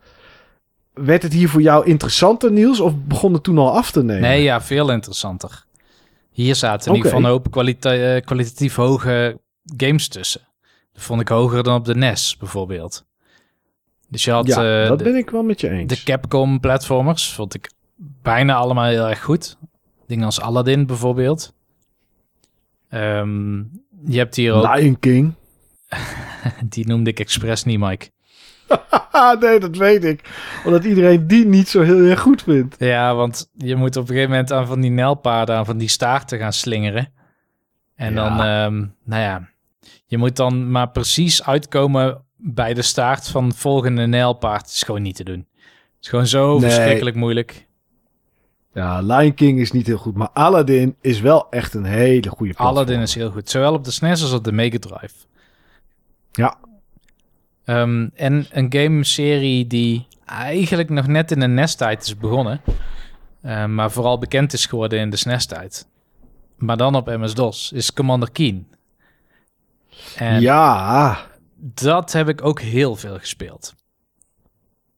Werd 0.93 1.23
het 1.23 1.33
hier 1.33 1.49
voor 1.49 1.61
jou 1.61 1.85
interessanter, 1.85 2.51
Niels? 2.51 2.79
Of 2.79 2.93
begon 3.05 3.33
het 3.33 3.43
toen 3.43 3.57
al 3.57 3.75
af 3.75 3.91
te 3.91 4.03
nemen? 4.03 4.21
Nee, 4.21 4.43
ja, 4.43 4.61
veel 4.61 4.91
interessanter. 4.91 5.69
Hier 6.41 6.55
zaten 6.55 6.91
in 6.91 6.95
ieder 6.97 7.11
Oké. 7.11 7.17
geval 7.17 7.31
een 7.31 7.37
hoop 7.37 7.51
kwalita- 7.51 7.93
eh, 8.15 8.21
kwalitatief 8.21 8.75
hoge 8.75 9.39
games 9.77 10.07
tussen. 10.07 10.41
Dat 10.93 11.03
vond 11.03 11.21
ik 11.21 11.27
hoger 11.27 11.63
dan 11.63 11.75
op 11.75 11.85
de 11.85 11.95
NES 11.95 12.37
bijvoorbeeld. 12.37 13.05
Dus 14.09 14.23
je 14.23 14.31
had 14.31 14.47
ja, 14.47 14.81
eh, 14.81 14.87
dat 14.87 14.97
de, 14.97 15.03
ben 15.03 15.15
ik 15.15 15.29
wel 15.29 15.43
met 15.43 15.61
je 15.61 15.69
eens. 15.69 15.87
de 15.97 16.03
Capcom 16.03 16.59
platformers, 16.59 17.33
vond 17.33 17.53
ik 17.53 17.71
bijna 18.21 18.55
allemaal 18.55 18.85
heel 18.85 19.07
erg 19.09 19.23
goed. 19.23 19.57
Dingen 20.07 20.25
als 20.25 20.41
Aladdin 20.41 20.85
bijvoorbeeld. 20.85 21.53
Ehm, 22.89 23.57
je 24.05 24.17
hebt 24.17 24.35
hier 24.35 24.53
ook, 24.53 24.75
Lion 24.75 24.99
King. 24.99 25.33
die 26.69 26.87
noemde 26.87 27.09
ik 27.09 27.19
expres 27.19 27.63
niet, 27.63 27.79
Mike. 27.79 28.09
Nee, 29.40 29.59
dat 29.59 29.75
weet 29.77 30.03
ik. 30.03 30.30
Omdat 30.66 30.83
iedereen 30.83 31.27
die 31.27 31.45
niet 31.45 31.67
zo 31.69 31.82
heel 31.82 32.00
erg 32.03 32.19
goed 32.19 32.41
vindt. 32.43 32.75
Ja, 32.80 33.16
want 33.16 33.50
je 33.58 33.75
moet 33.75 33.95
op 33.95 34.01
een 34.01 34.08
gegeven 34.08 34.30
moment 34.30 34.51
aan 34.51 34.67
van 34.67 34.82
die 34.82 34.91
nijlpaarden, 34.91 35.56
aan 35.56 35.66
van 35.66 35.77
die 35.77 35.88
staarten 35.90 36.40
gaan 36.40 36.53
slingeren. 36.53 37.14
En 37.95 38.14
Ja. 38.14 38.16
dan, 38.24 38.32
ehm, 38.45 38.77
nou 39.03 39.22
ja, 39.22 39.50
je 40.06 40.17
moet 40.17 40.35
dan 40.35 40.72
maar 40.72 40.90
precies 40.90 41.43
uitkomen 41.45 42.22
bij 42.38 42.74
de 42.74 42.82
staart 42.82 43.27
van 43.27 43.45
het 43.48 43.56
volgende 43.58 44.06
nijlpaard. 44.08 44.66
Is 44.67 44.83
gewoon 44.83 45.01
niet 45.01 45.16
te 45.16 45.24
doen. 45.24 45.48
Het 45.56 46.01
is 46.01 46.08
gewoon 46.09 46.27
zo 46.27 46.59
Nee. 46.59 46.69
verschrikkelijk 46.72 47.16
moeilijk. 47.16 47.67
Ja, 48.74 49.01
Lion 49.01 49.33
King 49.33 49.59
is 49.59 49.72
niet 49.72 49.88
heel 49.88 49.98
goed. 49.98 50.16
Maar 50.16 50.30
Aladdin 50.33 50.95
is 51.01 51.19
wel 51.19 51.50
echt 51.50 51.74
een 51.74 51.83
hele 51.83 52.30
goede 52.30 52.53
platform. 52.53 52.67
Aladdin 52.67 53.00
is 53.00 53.16
heel 53.16 53.32
goed, 53.32 53.50
zowel 53.50 53.74
op 53.74 53.83
de 53.83 53.91
SNES 53.91 54.22
als 54.22 54.33
op 54.33 54.43
de 54.43 54.51
Mega 54.51 54.77
Drive. 54.80 55.14
Ja. 56.32 56.58
Ehm, 57.65 58.07
en 58.15 58.45
een 58.51 58.73
game-serie 58.73 59.67
die 59.67 60.07
eigenlijk 60.25 60.90
nog 60.90 61.07
net 61.07 61.31
in 61.31 61.40
de 61.40 61.48
NES-tijd 61.48 62.03
is 62.03 62.17
begonnen. 62.17 62.61
eh, 63.41 63.65
maar 63.65 63.91
vooral 63.91 64.17
bekend 64.17 64.53
is 64.53 64.65
geworden 64.65 64.99
in 64.99 65.09
de 65.09 65.17
SNES-tijd. 65.17 65.88
Maar 66.56 66.77
dan 66.77 66.95
op 66.95 67.06
MS-DOS, 67.06 67.72
is 67.72 67.93
Commander 67.93 68.31
Keen. 68.31 68.67
En 70.15 70.41
Ja, 70.41 71.17
dat 71.57 72.11
heb 72.11 72.27
ik 72.30 72.43
ook 72.45 72.59
heel 72.61 72.95
veel 72.95 73.17
gespeeld. 73.19 73.73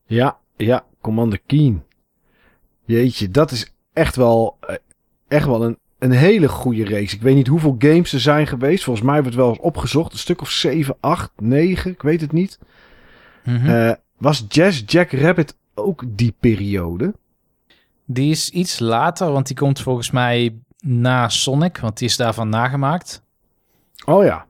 ja, 0.06 0.38
ja. 0.58 0.86
Commander 1.02 1.40
Keen. 1.46 1.84
Jeetje, 2.86 3.30
dat 3.30 3.52
is 3.52 3.72
echt 3.94 4.16
wel, 4.16 4.58
eh, 4.60 4.76
echt 5.28 5.46
wel 5.46 5.64
een, 5.64 5.78
een 6.04 6.12
hele 6.12 6.48
goede 6.50 6.86
race. 6.86 7.16
Ik 7.16 7.22
weet 7.22 7.36
niet 7.36 7.48
hoeveel 7.48 7.76
games 7.80 8.14
er 8.14 8.20
zijn 8.20 8.48
geweest. 8.48 8.84
Volgens 8.84 9.06
mij 9.06 9.22
wordt 9.22 9.36
wel 9.38 9.50
eens 9.50 9.60
opgezocht. 9.60 10.12
Een 10.12 10.18
stuk 10.18 10.42
of 10.42 10.50
7, 10.50 10.96
8, 11.00 11.32
9. 11.42 11.92
Ik 11.92 12.02
weet 12.02 12.22
het 12.22 12.32
niet. 12.32 12.60
Mhm. 13.44 13.70
Eh, 13.70 13.92
was 14.18 14.46
Jazz 14.48 14.84
Jack 14.86 15.12
Rabbit 15.12 15.58
ook 15.76 16.04
die 16.08 16.36
periode? 16.40 17.14
Die 18.06 18.32
is 18.32 18.50
iets 18.50 18.80
later, 18.80 19.32
want 19.32 19.48
die 19.48 19.56
komt 19.56 19.82
volgens 19.82 20.12
mij 20.12 20.56
na 20.80 21.30
Sonic, 21.30 21.78
want 21.78 21.98
die 21.98 22.08
is 22.08 22.18
daarvan 22.18 22.50
nagemaakt. 22.50 23.24
Oh 24.06 24.24
ja. 24.24 24.46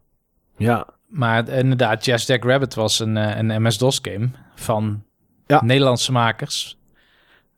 Ja. 0.58 0.88
Maar 1.08 1.50
inderdaad, 1.50 2.06
Jazz 2.06 2.28
Jack 2.28 2.44
Rabbit 2.44 2.74
was 2.74 3.00
een, 3.00 3.18
eh, 3.18 3.38
een 3.38 3.62
MS-DOS 3.62 4.00
game 4.02 4.30
van 4.56 5.04
Ja. 5.48 5.62
Nederlandse 5.64 6.12
makers. 6.12 6.78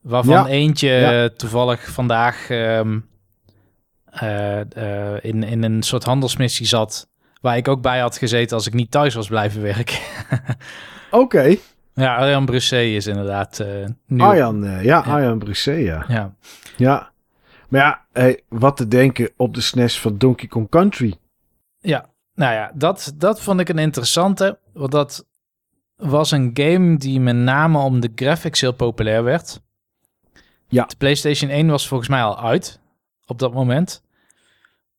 Waarvan 0.02 0.34
Ja. 0.34 0.48
eentje 0.48 0.90
Ja. 0.90 1.30
toevallig 1.30 1.90
vandaag 1.90 2.50
ehm, 2.50 2.58
eh, 2.58 2.96
eh, 2.96 3.02
in, 5.22 5.44
in 5.44 5.64
een 5.64 5.84
soort 5.84 6.04
handelsmissie 6.04 6.66
zat. 6.66 7.10
Waar 7.42 7.58
ik 7.58 7.68
ook 7.68 7.82
bij 7.82 8.00
had 8.00 8.18
gezeten 8.18 8.58
als 8.58 8.68
ik 8.68 8.74
niet 8.74 8.92
thuis 8.92 9.14
was 9.14 9.28
blijven 9.28 9.62
werken. 9.62 9.98
Oké. 11.12 11.56
ja, 11.94 12.16
Arjan 12.16 12.46
Brusset 12.46 12.86
is 12.86 13.08
inderdaad 13.08 13.60
eh 13.60 13.68
nu. 14.06 14.22
Arjan, 14.22 14.66
eh, 14.66 14.84
ja, 14.84 15.04
Ja. 15.06 15.14
Arjan 15.14 15.40
Brisset, 15.40 15.80
ja. 15.80 16.06
Ja. 16.08 16.36
Ja. 16.78 17.12
Maar 17.70 17.82
ja, 17.82 18.06
hey, 18.12 18.42
wat 18.50 18.78
te 18.78 18.88
denken 18.88 19.32
op 19.38 19.54
de 19.54 19.62
SNES 19.62 20.00
van 20.00 20.18
Donkey 20.18 20.48
Kong 20.48 20.70
Country. 20.70 21.16
Ja, 21.80 22.06
nou 22.34 22.54
ja, 22.54 22.72
dat, 22.76 23.14
dat 23.16 23.42
vond 23.42 23.60
ik 23.60 23.70
een 23.70 23.80
interessante. 23.80 24.60
Want 24.74 24.92
dat 24.92 25.26
was 25.96 26.32
een 26.32 26.52
game 26.54 26.98
die 26.98 27.20
met 27.20 27.36
name 27.36 27.78
om 27.78 28.00
de 28.00 28.12
graphics 28.16 28.62
heel 28.62 28.74
populair 28.74 29.24
werd. 29.24 29.62
Ja. 30.68 30.86
De 30.86 30.96
PlayStation 30.98 31.50
1 31.50 31.68
was 31.68 31.88
volgens 31.88 32.10
mij 32.10 32.24
al 32.24 32.40
uit 32.42 32.80
op 33.26 33.40
dat 33.40 33.54
moment. 33.54 34.04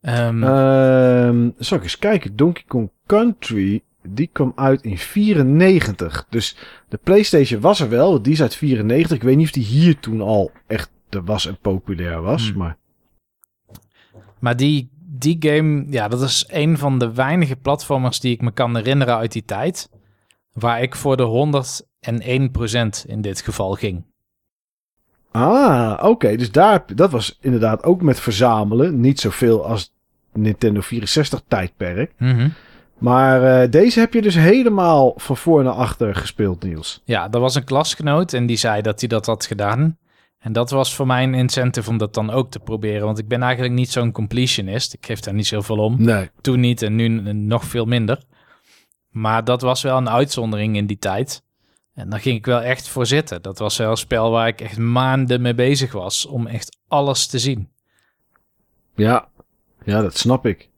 Ehm, 0.06 0.42
Ehm 0.42 1.50
zal 1.58 1.76
ik 1.78 1.82
eens 1.82 1.98
kijken. 1.98 2.36
Donkey 2.36 2.64
Kong 2.66 2.90
Country, 3.06 3.82
die 4.02 4.28
kwam 4.32 4.52
uit 4.54 4.82
in 4.82 4.98
94. 4.98 6.26
Dus 6.30 6.56
de 6.88 6.96
PlayStation 7.02 7.60
was 7.60 7.80
er 7.80 7.88
wel. 7.88 8.22
Die 8.22 8.32
is 8.32 8.42
uit 8.42 8.54
94. 8.54 9.16
Ik 9.16 9.22
weet 9.22 9.36
niet 9.36 9.46
of 9.46 9.52
die 9.52 9.64
hier 9.64 9.98
toen 9.98 10.20
al 10.20 10.50
echt 10.66 10.90
er 11.10 11.24
was 11.24 11.46
en 11.46 11.58
populair 11.58 12.22
was. 12.22 12.48
Hmm. 12.48 12.58
Maar 12.58 12.76
Maar 14.38 14.56
die, 14.56 14.90
die 14.98 15.36
game, 15.40 15.84
ja, 15.88 16.08
dat 16.08 16.22
is 16.22 16.44
een 16.48 16.78
van 16.78 16.98
de 16.98 17.12
weinige 17.12 17.56
platformers 17.56 18.20
die 18.20 18.32
ik 18.32 18.40
me 18.40 18.50
kan 18.50 18.76
herinneren 18.76 19.16
uit 19.16 19.32
die 19.32 19.44
tijd. 19.44 19.90
Waar 20.52 20.82
ik 20.82 20.94
voor 20.94 21.16
de 21.16 21.82
101% 23.04 23.06
in 23.06 23.20
dit 23.20 23.40
geval 23.40 23.74
ging. 23.74 24.04
Ah, 25.30 26.02
oké. 26.02 26.36
Dus 26.36 26.52
daar, 26.52 26.84
dat 26.94 27.10
was 27.10 27.38
inderdaad 27.40 27.84
ook 27.84 28.02
met 28.02 28.20
verzamelen. 28.20 29.00
Niet 29.00 29.20
zoveel 29.20 29.66
als 29.66 29.94
Nintendo 30.36 30.80
64 30.80 31.42
tijdperk. 31.48 32.12
Mhm. 32.18 32.48
Maar 32.98 33.62
eh, 33.62 33.70
deze 33.70 34.00
heb 34.00 34.14
je 34.14 34.22
dus 34.22 34.34
helemaal 34.34 35.14
van 35.16 35.36
voor 35.36 35.62
naar 35.64 35.72
achter 35.72 36.14
gespeeld, 36.14 36.62
Niels. 36.62 37.02
Ja, 37.04 37.28
dat 37.28 37.40
was 37.40 37.54
een 37.54 37.64
klasgenoot 37.64 38.32
en 38.32 38.46
die 38.46 38.56
zei 38.56 38.82
dat 38.82 39.00
hij 39.00 39.08
dat 39.08 39.26
had 39.26 39.46
gedaan. 39.46 39.98
En 40.38 40.52
dat 40.52 40.70
was 40.70 40.94
voor 40.94 41.06
mij 41.06 41.22
een 41.22 41.34
incentive 41.34 41.90
om 41.90 41.98
dat 41.98 42.14
dan 42.14 42.30
ook 42.30 42.50
te 42.50 42.58
proberen. 42.58 43.04
Want 43.04 43.18
ik 43.18 43.28
ben 43.28 43.42
eigenlijk 43.42 43.74
niet 43.74 43.90
zo'n 43.90 44.12
completionist. 44.12 44.94
Ik 44.94 45.06
geef 45.06 45.20
daar 45.20 45.34
niet 45.34 45.46
zoveel 45.46 45.78
om. 45.78 46.02
Nee. 46.02 46.30
Toen 46.40 46.60
niet 46.60 46.82
en 46.82 46.94
nu 46.94 47.08
nog 47.32 47.64
veel 47.64 47.84
minder. 47.84 48.22
Maar 49.10 49.44
dat 49.44 49.60
was 49.60 49.82
wel 49.82 49.96
een 49.96 50.10
uitzondering 50.10 50.76
in 50.76 50.86
die 50.86 50.98
tijd. 50.98 51.42
En 51.94 52.10
daar 52.10 52.20
ging 52.20 52.36
ik 52.36 52.46
wel 52.46 52.60
echt 52.60 52.88
voor 52.88 53.06
zitten. 53.06 53.42
Dat 53.42 53.58
was 53.58 53.76
wel 53.76 53.90
een 53.90 53.96
spel 53.96 54.30
waar 54.30 54.48
ik 54.48 54.60
echt 54.60 54.78
maanden 54.78 55.42
mee 55.42 55.54
bezig 55.54 55.92
was 55.92 56.26
om 56.26 56.46
echt 56.46 56.78
alles 56.88 57.26
te 57.26 57.38
zien. 57.38 57.68
Ja, 58.94 59.28
ja, 59.86 60.02
dat 60.02 60.16
snap 60.18 60.46
ik. 60.46 60.68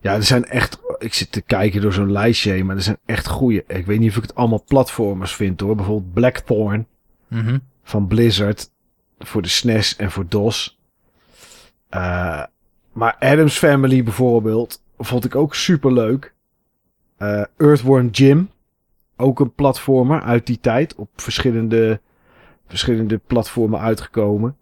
Ja, 0.00 0.14
er 0.14 0.22
zijn 0.22 0.44
echt. 0.44 0.78
Ik 0.98 1.14
zit 1.14 1.32
te 1.32 1.40
kijken 1.40 1.80
door 1.80 1.92
zo'n 1.92 2.12
lijstje 2.12 2.50
heen, 2.52 2.66
maar 2.66 2.76
er 2.76 2.82
zijn 2.82 2.98
echt 3.06 3.26
goede. 3.26 3.64
Ik 3.66 3.86
weet 3.86 3.98
niet 3.98 4.10
of 4.10 4.16
ik 4.16 4.22
het 4.22 4.34
allemaal 4.34 4.64
platformers 4.66 5.34
vind 5.34 5.60
hoor. 5.60 5.74
Bijvoorbeeld 5.76 6.12
Blackthorn 6.12 6.86
Mhm. 7.28 7.58
van 7.82 8.06
Blizzard 8.06 8.70
voor 9.18 9.42
de 9.42 9.48
SNES 9.48 9.96
en 9.96 10.10
voor 10.10 10.24
DOS. 10.28 10.78
Eh, 11.88 12.42
maar 12.92 13.16
Adams 13.18 13.58
Family 13.58 14.02
bijvoorbeeld 14.02 14.82
vond 14.98 15.24
ik 15.24 15.34
ook 15.34 15.54
super 15.54 15.92
leuk. 15.92 16.34
Earthworm 17.56 18.08
Jim, 18.08 18.50
ook 19.16 19.40
een 19.40 19.54
platformer 19.54 20.20
uit 20.22 20.46
die 20.46 20.60
tijd 20.60 20.94
op 20.94 21.08
verschillende, 21.16 22.00
verschillende 22.66 23.18
platformen 23.26 23.80
uitgekomen. 23.80 24.56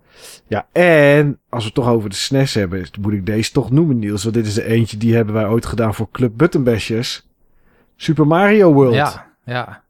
Ja, 0.46 0.66
en 0.72 1.40
als 1.48 1.60
we 1.62 1.66
het 1.66 1.74
toch 1.74 1.88
over 1.88 2.08
de 2.10 2.16
SNES 2.16 2.54
hebben, 2.54 2.86
moet 3.00 3.12
ik 3.12 3.26
deze 3.26 3.52
toch 3.52 3.70
noemen, 3.70 3.98
Niels. 3.98 4.22
Want 4.22 4.34
dit 4.34 4.46
is 4.46 4.54
de 4.54 4.64
eentje 4.64 4.96
die 4.96 5.14
hebben 5.14 5.34
wij 5.34 5.46
ooit 5.46 5.66
gedaan 5.66 5.94
voor 5.94 6.10
Club 6.10 6.32
Buttonbashers. 6.36 7.26
Super 7.96 8.26
Mario 8.26 8.72
World. 8.72 8.94
Ja, 8.94 9.26
ja. 9.44 9.84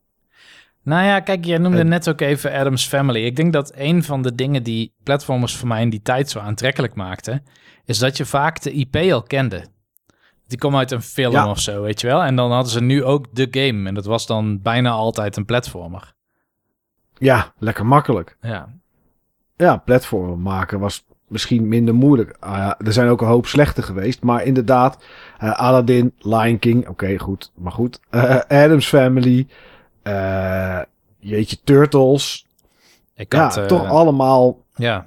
Nou 0.82 1.04
ja, 1.04 1.20
kijk, 1.20 1.44
jij 1.44 1.58
noemde 1.58 1.78
En- 1.78 1.88
net 1.88 2.08
ook 2.08 2.20
even 2.20 2.52
Adam's 2.52 2.86
Family. 2.86 3.24
Ik 3.24 3.36
denk 3.36 3.52
dat 3.52 3.72
een 3.74 4.02
van 4.04 4.22
de 4.22 4.34
dingen 4.34 4.62
die 4.62 4.92
platformers 5.02 5.56
voor 5.56 5.68
mij 5.68 5.82
in 5.82 5.90
die 5.90 6.02
tijd 6.02 6.30
zo 6.30 6.38
aantrekkelijk 6.38 6.94
maakten, 6.94 7.44
is 7.84 7.98
dat 7.98 8.16
je 8.16 8.24
vaak 8.24 8.62
de 8.62 8.72
IP 8.72 8.96
al 8.96 9.22
kende. 9.22 9.64
Die 10.46 10.58
kwam 10.58 10.76
uit 10.76 10.90
een 10.90 11.02
film 11.02 11.32
Ja. 11.32 11.50
of 11.50 11.60
zo, 11.60 11.82
weet 11.82 12.00
je 12.00 12.06
wel. 12.06 12.22
En 12.22 12.36
dan 12.36 12.50
hadden 12.52 12.72
ze 12.72 12.80
nu 12.82 13.04
ook 13.04 13.26
de 13.32 13.48
game. 13.50 13.88
En 13.88 13.94
dat 13.94 14.04
was 14.04 14.26
dan 14.26 14.62
bijna 14.62 14.90
altijd 14.90 15.36
een 15.36 15.44
platformer. 15.44 16.14
Ja, 17.18 17.52
lekker 17.58 17.86
makkelijk. 17.86 18.36
Ja, 18.40 18.68
Ja, 19.56 19.76
platformen 19.76 20.42
maken 20.42 20.78
was 20.78 21.04
misschien 21.28 21.68
minder 21.68 21.94
moeilijk. 21.94 22.36
Ja, 22.40 22.78
er 22.84 22.92
zijn 22.92 23.08
ook 23.08 23.20
een 23.20 23.26
hoop 23.26 23.46
slechte 23.46 23.82
geweest. 23.82 24.22
Maar 24.22 24.44
inderdaad, 24.44 25.04
eh, 25.38 25.52
Aladdin, 25.58 26.12
Lion 26.18 26.58
King. 26.58 26.88
Oké, 26.88 27.18
goed. 27.18 27.52
Maar 27.54 27.72
goed. 27.72 28.00
Eh, 28.10 28.36
Adam's 28.48 28.88
Family. 28.88 29.46
eh, 30.02 30.80
jeetje, 31.18 31.56
Turtles. 31.64 32.46
ik 33.14 33.32
Ja, 33.32 33.42
had... 33.42 33.56
eh, 33.56 33.64
toch 33.64 33.86
allemaal... 33.88 34.58
Ja, 34.74 35.06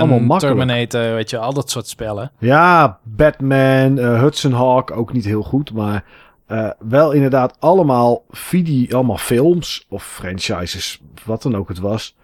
Allemaal 0.00 0.18
Weapon. 0.18 0.38
Terminator, 0.38 1.14
weet 1.14 1.30
je, 1.30 1.38
al 1.38 1.52
dat 1.52 1.70
soort 1.70 1.86
spellen. 1.88 2.32
Ja, 2.38 2.98
Batman, 3.02 3.98
Hudson 3.98 4.52
Hawk. 4.52 4.90
Ook 4.96 5.12
niet 5.12 5.24
heel 5.24 5.42
goed. 5.42 5.72
Maar 5.72 6.04
wel 6.78 7.12
inderdaad 7.12 7.56
allemaal 7.60 8.24
video, 8.30 8.96
allemaal 8.96 9.16
films. 9.16 9.86
Of 9.88 10.04
franchises. 10.04 11.00
Wat 11.24 11.42
dan 11.42 11.56
ook 11.56 11.68
het 11.68 11.78
was. 11.78 12.16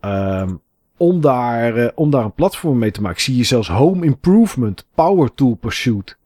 Ehm, 0.00 0.54
om, 0.96 1.20
daar, 1.20 1.76
eh, 1.76 1.88
om 1.94 2.10
daar 2.10 2.24
een 2.24 2.32
platform 2.32 2.78
mee 2.78 2.90
te 2.90 3.00
maken. 3.00 3.20
Zie 3.20 3.36
je 3.36 3.44
zelfs 3.44 3.68
Home 3.68 4.04
Improvement, 4.04 4.86
Power 4.94 5.34
Tool 5.34 5.54
Pursuit. 5.54 6.16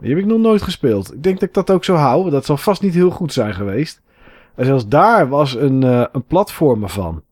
Die 0.00 0.10
heb 0.10 0.18
ik 0.18 0.26
nog 0.26 0.38
nooit 0.38 0.62
gespeeld. 0.62 1.14
Ik 1.14 1.22
denk 1.22 1.40
dat 1.40 1.48
ik 1.48 1.54
dat 1.54 1.70
ook 1.70 1.84
zou 1.84 1.98
houden. 1.98 2.32
Dat 2.32 2.44
zal 2.44 2.56
vast 2.56 2.82
niet 2.82 2.94
heel 2.94 3.10
goed 3.10 3.32
zijn 3.32 3.54
geweest. 3.54 4.00
En 4.54 4.64
zelfs 4.64 4.88
daar 4.88 5.28
was 5.28 5.54
een, 5.54 5.82
eh 5.82 6.04
een 6.12 6.24
platformer 6.24 6.88
van. 6.88 7.22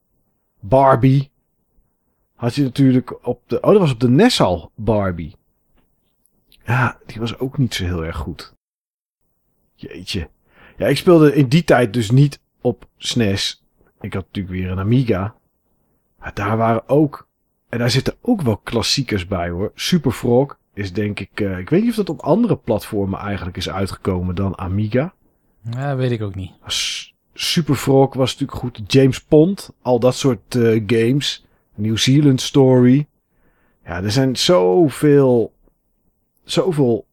Barbie. 0.60 1.30
Had 2.34 2.54
je 2.54 2.62
natuurlijk 2.62 3.26
op 3.26 3.42
de... 3.46 3.60
Oh, 3.60 3.70
dat 3.70 3.80
was 3.80 3.92
op 3.92 4.00
de 4.00 4.08
NES 4.08 4.40
al, 4.40 4.70
Barbie. 4.74 5.36
Ja, 6.64 6.98
die 7.06 7.20
was 7.20 7.38
ook 7.38 7.58
niet 7.58 7.74
zo 7.74 7.84
heel 7.84 8.04
erg 8.04 8.16
goed. 8.16 8.54
Jeetje. 9.74 10.28
Ja, 10.76 10.86
ik 10.86 10.96
speelde 10.96 11.34
in 11.34 11.48
die 11.48 11.64
tijd 11.64 11.92
dus 11.92 12.10
niet 12.10 12.40
op 12.60 12.88
SNES. 12.96 13.64
Ik 14.00 14.12
had 14.12 14.24
natuurlijk 14.24 14.54
weer 14.54 14.70
een 14.70 14.78
Amiga. 14.78 15.34
Maar 16.18 16.34
daar 16.34 16.56
waren 16.56 16.88
ook... 16.88 17.26
En 17.68 17.78
daar 17.78 17.90
zitten 17.90 18.14
ook 18.20 18.42
wel 18.42 18.56
klassiekers 18.56 19.26
bij 19.26 19.50
hoor. 19.50 19.72
Super 19.74 20.10
Frog 20.10 20.58
is 20.74 20.92
denk 20.92 21.20
ik... 21.20 21.40
eh, 21.40 21.58
ik 21.58 21.70
weet 21.70 21.80
niet 21.80 21.90
of 21.90 21.96
dat 21.96 22.08
op 22.08 22.20
andere 22.20 22.56
platformen 22.56 23.18
eigenlijk 23.18 23.56
is 23.56 23.70
uitgekomen 23.70 24.34
dan 24.34 24.58
Amiga. 24.58 25.14
Ja, 25.70 25.96
weet 25.96 26.10
ik 26.10 26.22
ook 26.22 26.34
niet. 26.34 26.52
Super 27.34 27.74
Frog 27.74 28.14
was 28.14 28.32
natuurlijk 28.32 28.58
goed. 28.58 28.92
James 28.92 29.20
Pond, 29.22 29.70
al 29.82 30.00
dat 30.00 30.14
soort 30.14 30.54
eh, 30.54 30.82
games. 30.86 31.46
New 31.74 31.96
Zealand 31.96 32.40
Story. 32.40 33.06
Ja, 33.84 34.02
er 34.02 34.10
zijn 34.10 34.36
zoveel, 34.36 35.52
zoveel 36.44 37.06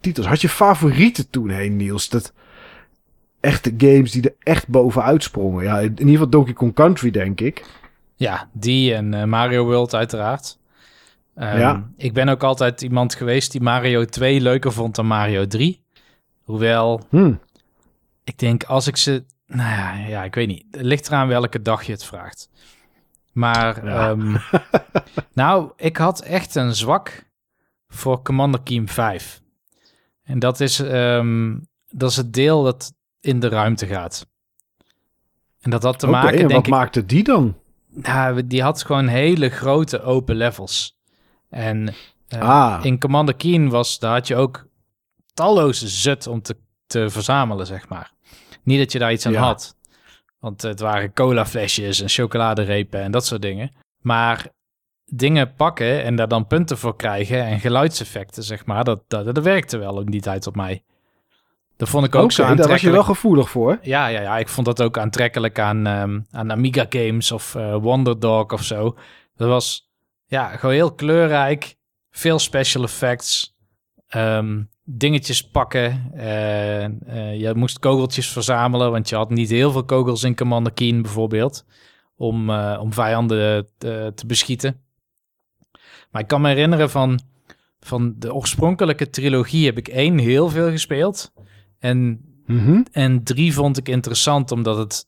titels. 0.00 0.26
Had 0.26 0.40
je 0.40 0.48
favorieten 0.48 1.30
toen 1.30 1.48
heen, 1.48 1.76
Niels? 1.76 2.08
Dat 2.08 2.32
echte 3.40 3.74
games 3.78 4.10
die 4.10 4.22
er 4.22 4.34
echt 4.38 4.68
bovenuit 4.68 5.22
sprongen. 5.22 5.64
Ja, 5.64 5.78
in 5.78 5.90
ieder 5.90 6.08
geval 6.08 6.28
Donkey 6.28 6.52
Kong 6.52 6.74
Country, 6.74 7.10
denk 7.10 7.40
ik. 7.40 7.64
Ja, 8.22 8.48
die 8.52 8.94
en 8.94 9.14
eh, 9.14 9.24
Mario 9.24 9.64
World 9.64 9.94
uiteraard. 9.94 10.58
Ehm, 11.34 11.58
Ja. 11.58 11.90
Ik 11.96 12.12
ben 12.12 12.28
ook 12.28 12.42
altijd 12.42 12.82
iemand 12.82 13.14
geweest 13.14 13.52
die 13.52 13.60
Mario 13.60 14.04
2 14.04 14.40
leuker 14.40 14.72
vond 14.72 14.94
dan 14.94 15.06
Mario 15.06 15.46
3. 15.46 15.80
Hoewel, 16.42 17.00
Hm. 17.10 17.34
ik 18.24 18.38
denk 18.38 18.64
als 18.64 18.86
ik 18.86 18.96
ze... 18.96 19.24
Nou 19.46 19.70
ja, 19.70 19.94
ja 19.94 20.24
ik 20.24 20.34
weet 20.34 20.46
niet. 20.48 20.64
Het 20.70 20.80
ligt 20.82 21.06
eraan 21.06 21.28
welke 21.28 21.62
dag 21.62 21.82
je 21.82 21.92
het 21.92 22.04
vraagt. 22.04 22.50
Maar, 23.32 23.84
Ja. 23.86 24.10
ehm, 24.10 24.36
nou, 25.42 25.72
ik 25.76 25.96
had 25.96 26.20
echt 26.20 26.54
een 26.54 26.74
zwak 26.74 27.30
voor 27.88 28.22
Commander 28.22 28.62
Keen 28.62 28.88
5. 28.88 29.42
En 30.22 30.38
dat 30.38 30.60
is, 30.60 30.78
ehm, 30.80 31.58
dat 31.90 32.10
is 32.10 32.16
het 32.16 32.32
deel 32.32 32.62
dat 32.62 32.92
in 33.20 33.40
de 33.40 33.48
ruimte 33.48 33.86
gaat. 33.86 34.26
En 35.60 35.70
dat 35.70 35.82
had 35.82 35.98
te 35.98 36.06
maken, 36.06 36.30
en 36.32 36.36
denk 36.38 36.52
wat 36.52 36.64
ik... 36.66 36.70
maakte 36.72 37.04
die 37.06 37.22
dan? 37.24 37.56
Nou, 37.94 38.46
die 38.46 38.62
had 38.62 38.84
gewoon 38.84 39.06
hele 39.06 39.48
grote 39.48 40.02
open 40.02 40.36
levels. 40.36 40.96
En 41.50 41.94
eh, 42.28 42.40
ah, 42.40 42.84
in 42.84 42.98
Commander 42.98 43.34
Keen 43.34 43.70
was, 43.70 43.98
daar 43.98 44.12
had 44.12 44.26
je 44.26 44.36
ook 44.36 44.66
talloze 45.34 45.88
zut 45.88 46.26
om 46.26 46.42
te, 46.42 46.56
te 46.86 47.10
verzamelen, 47.10 47.66
zeg 47.66 47.88
maar. 47.88 48.12
Niet 48.62 48.78
dat 48.78 48.92
je 48.92 48.98
daar 48.98 49.12
iets 49.12 49.26
aan 49.26 49.32
Ja. 49.32 49.40
had. 49.42 49.76
Want 50.38 50.62
het 50.62 50.80
waren 50.80 51.12
cola 51.12 51.46
flesjes 51.46 52.00
en 52.00 52.08
chocoladerepen 52.08 53.00
en 53.00 53.10
dat 53.10 53.26
soort 53.26 53.42
dingen. 53.42 53.72
Maar 54.00 54.46
dingen 55.04 55.54
pakken 55.54 56.02
en 56.02 56.16
daar 56.16 56.28
dan 56.28 56.46
punten 56.46 56.78
voor 56.78 56.96
krijgen 56.96 57.44
en 57.44 57.60
geluidseffecten, 57.60 58.42
zeg 58.42 58.66
maar, 58.66 58.84
dat, 58.84 59.02
dat, 59.08 59.24
dat 59.24 59.38
werkte 59.44 59.78
wel 59.78 60.00
in 60.00 60.10
die 60.10 60.20
tijd 60.20 60.46
op 60.46 60.56
mij. 60.56 60.82
Dat 61.82 61.90
vond 61.90 62.06
ik 62.06 62.14
ook 62.14 62.32
zo 62.32 62.42
daar 62.42 62.50
aantrekkelijk. 62.50 62.82
was 62.82 62.90
je 62.90 62.96
wel 62.96 63.14
gevoelig 63.14 63.50
voor. 63.50 63.78
Ja, 63.82 64.06
ja, 64.06 64.20
ja, 64.20 64.38
ik 64.38 64.48
vond 64.48 64.66
dat 64.66 64.82
ook 64.82 64.98
aantrekkelijk 64.98 65.58
aan, 65.58 65.86
ehm, 65.86 66.20
aan 66.30 66.50
Amiga 66.52 66.86
games 66.88 67.32
of 67.32 67.54
eh 67.54 67.76
Wonderdog 67.76 68.52
of 68.52 68.62
zo. 68.62 68.96
Dat 69.36 69.48
was 69.48 69.90
ja, 70.26 70.56
gewoon 70.56 70.74
heel 70.74 70.94
kleurrijk, 70.94 71.76
veel 72.10 72.38
special 72.38 72.82
effects, 72.82 73.56
ehm, 74.08 74.62
dingetjes 74.84 75.48
pakken. 75.48 76.12
eh, 76.14 76.84
eh, 76.84 77.40
je 77.40 77.54
moest 77.54 77.78
kogeltjes 77.78 78.28
verzamelen, 78.28 78.90
want 78.90 79.08
je 79.08 79.16
had 79.16 79.30
niet 79.30 79.50
heel 79.50 79.72
veel 79.72 79.84
kogels 79.84 80.22
in 80.22 80.36
Commander 80.36 80.72
Keen 80.72 81.02
bijvoorbeeld, 81.02 81.64
om, 82.16 82.50
om 82.78 82.92
vijanden 82.92 83.68
te, 83.78 84.12
te 84.14 84.26
beschieten. 84.26 84.80
Maar 86.10 86.22
ik 86.22 86.28
kan 86.28 86.40
me 86.40 86.48
herinneren 86.48 86.90
van, 86.90 87.20
van 87.80 88.14
de 88.16 88.34
oorspronkelijke 88.34 89.10
trilogie 89.10 89.66
heb 89.66 89.78
ik 89.78 89.88
één 89.88 90.18
heel 90.18 90.48
veel 90.48 90.70
gespeeld. 90.70 91.32
En 91.82 92.26
Mhm. 92.46 92.82
en 92.92 93.22
drie 93.24 93.54
vond 93.54 93.78
ik 93.78 93.88
interessant 93.88 94.50
omdat 94.50 94.76
het 94.76 95.06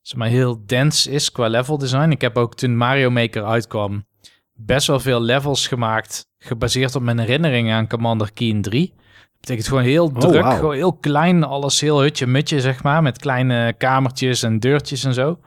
zeg 0.00 0.18
maar, 0.18 0.28
heel 0.28 0.62
dense 0.66 1.10
is 1.10 1.32
qua 1.32 1.48
level 1.48 1.78
design. 1.78 2.10
Ik 2.10 2.20
heb 2.20 2.36
ook 2.36 2.54
toen 2.56 2.76
Mario 2.76 3.10
Maker 3.10 3.44
uitkwam 3.44 4.06
best 4.52 4.86
wel 4.86 5.00
veel 5.00 5.20
levels 5.22 5.66
gemaakt 5.66 6.28
gebaseerd 6.38 6.94
op 6.94 7.02
mijn 7.02 7.18
herinneringen 7.18 7.76
aan 7.76 7.88
Commander 7.88 8.32
Keen 8.32 8.62
3. 8.62 8.92
Dat 8.96 9.40
betekent 9.40 9.68
gewoon 9.68 9.82
heel 9.82 10.06
Oh, 10.06 10.18
druk, 10.18 10.52
gewoon 10.52 10.74
heel 10.74 10.92
klein, 10.92 11.44
alles 11.44 11.80
heel 11.80 12.00
hutje-mutje, 12.00 12.60
zeg 12.60 12.82
maar, 12.82 13.02
met 13.02 13.18
kleine 13.18 13.74
kamertjes 13.78 14.42
en 14.42 14.58
deurtjes 14.58 15.04
en 15.04 15.14
zo. 15.14 15.40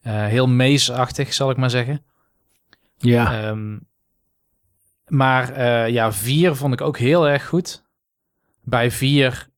Eh, 0.00 0.24
heel 0.26 0.48
maze-achtig, 0.48 1.34
zal 1.34 1.50
ik 1.50 1.56
maar 1.56 1.70
zeggen. 1.70 2.04
Ja. 2.96 3.42
Ehm, 3.42 3.78
maar 5.06 5.50
eh, 5.52 5.88
ja, 5.88 6.12
vier 6.12 6.54
vond 6.56 6.72
ik 6.72 6.80
ook 6.80 6.98
heel 6.98 7.28
erg 7.28 7.46
goed. 7.46 7.82
Bij 8.62 8.90
vier, 8.90 9.48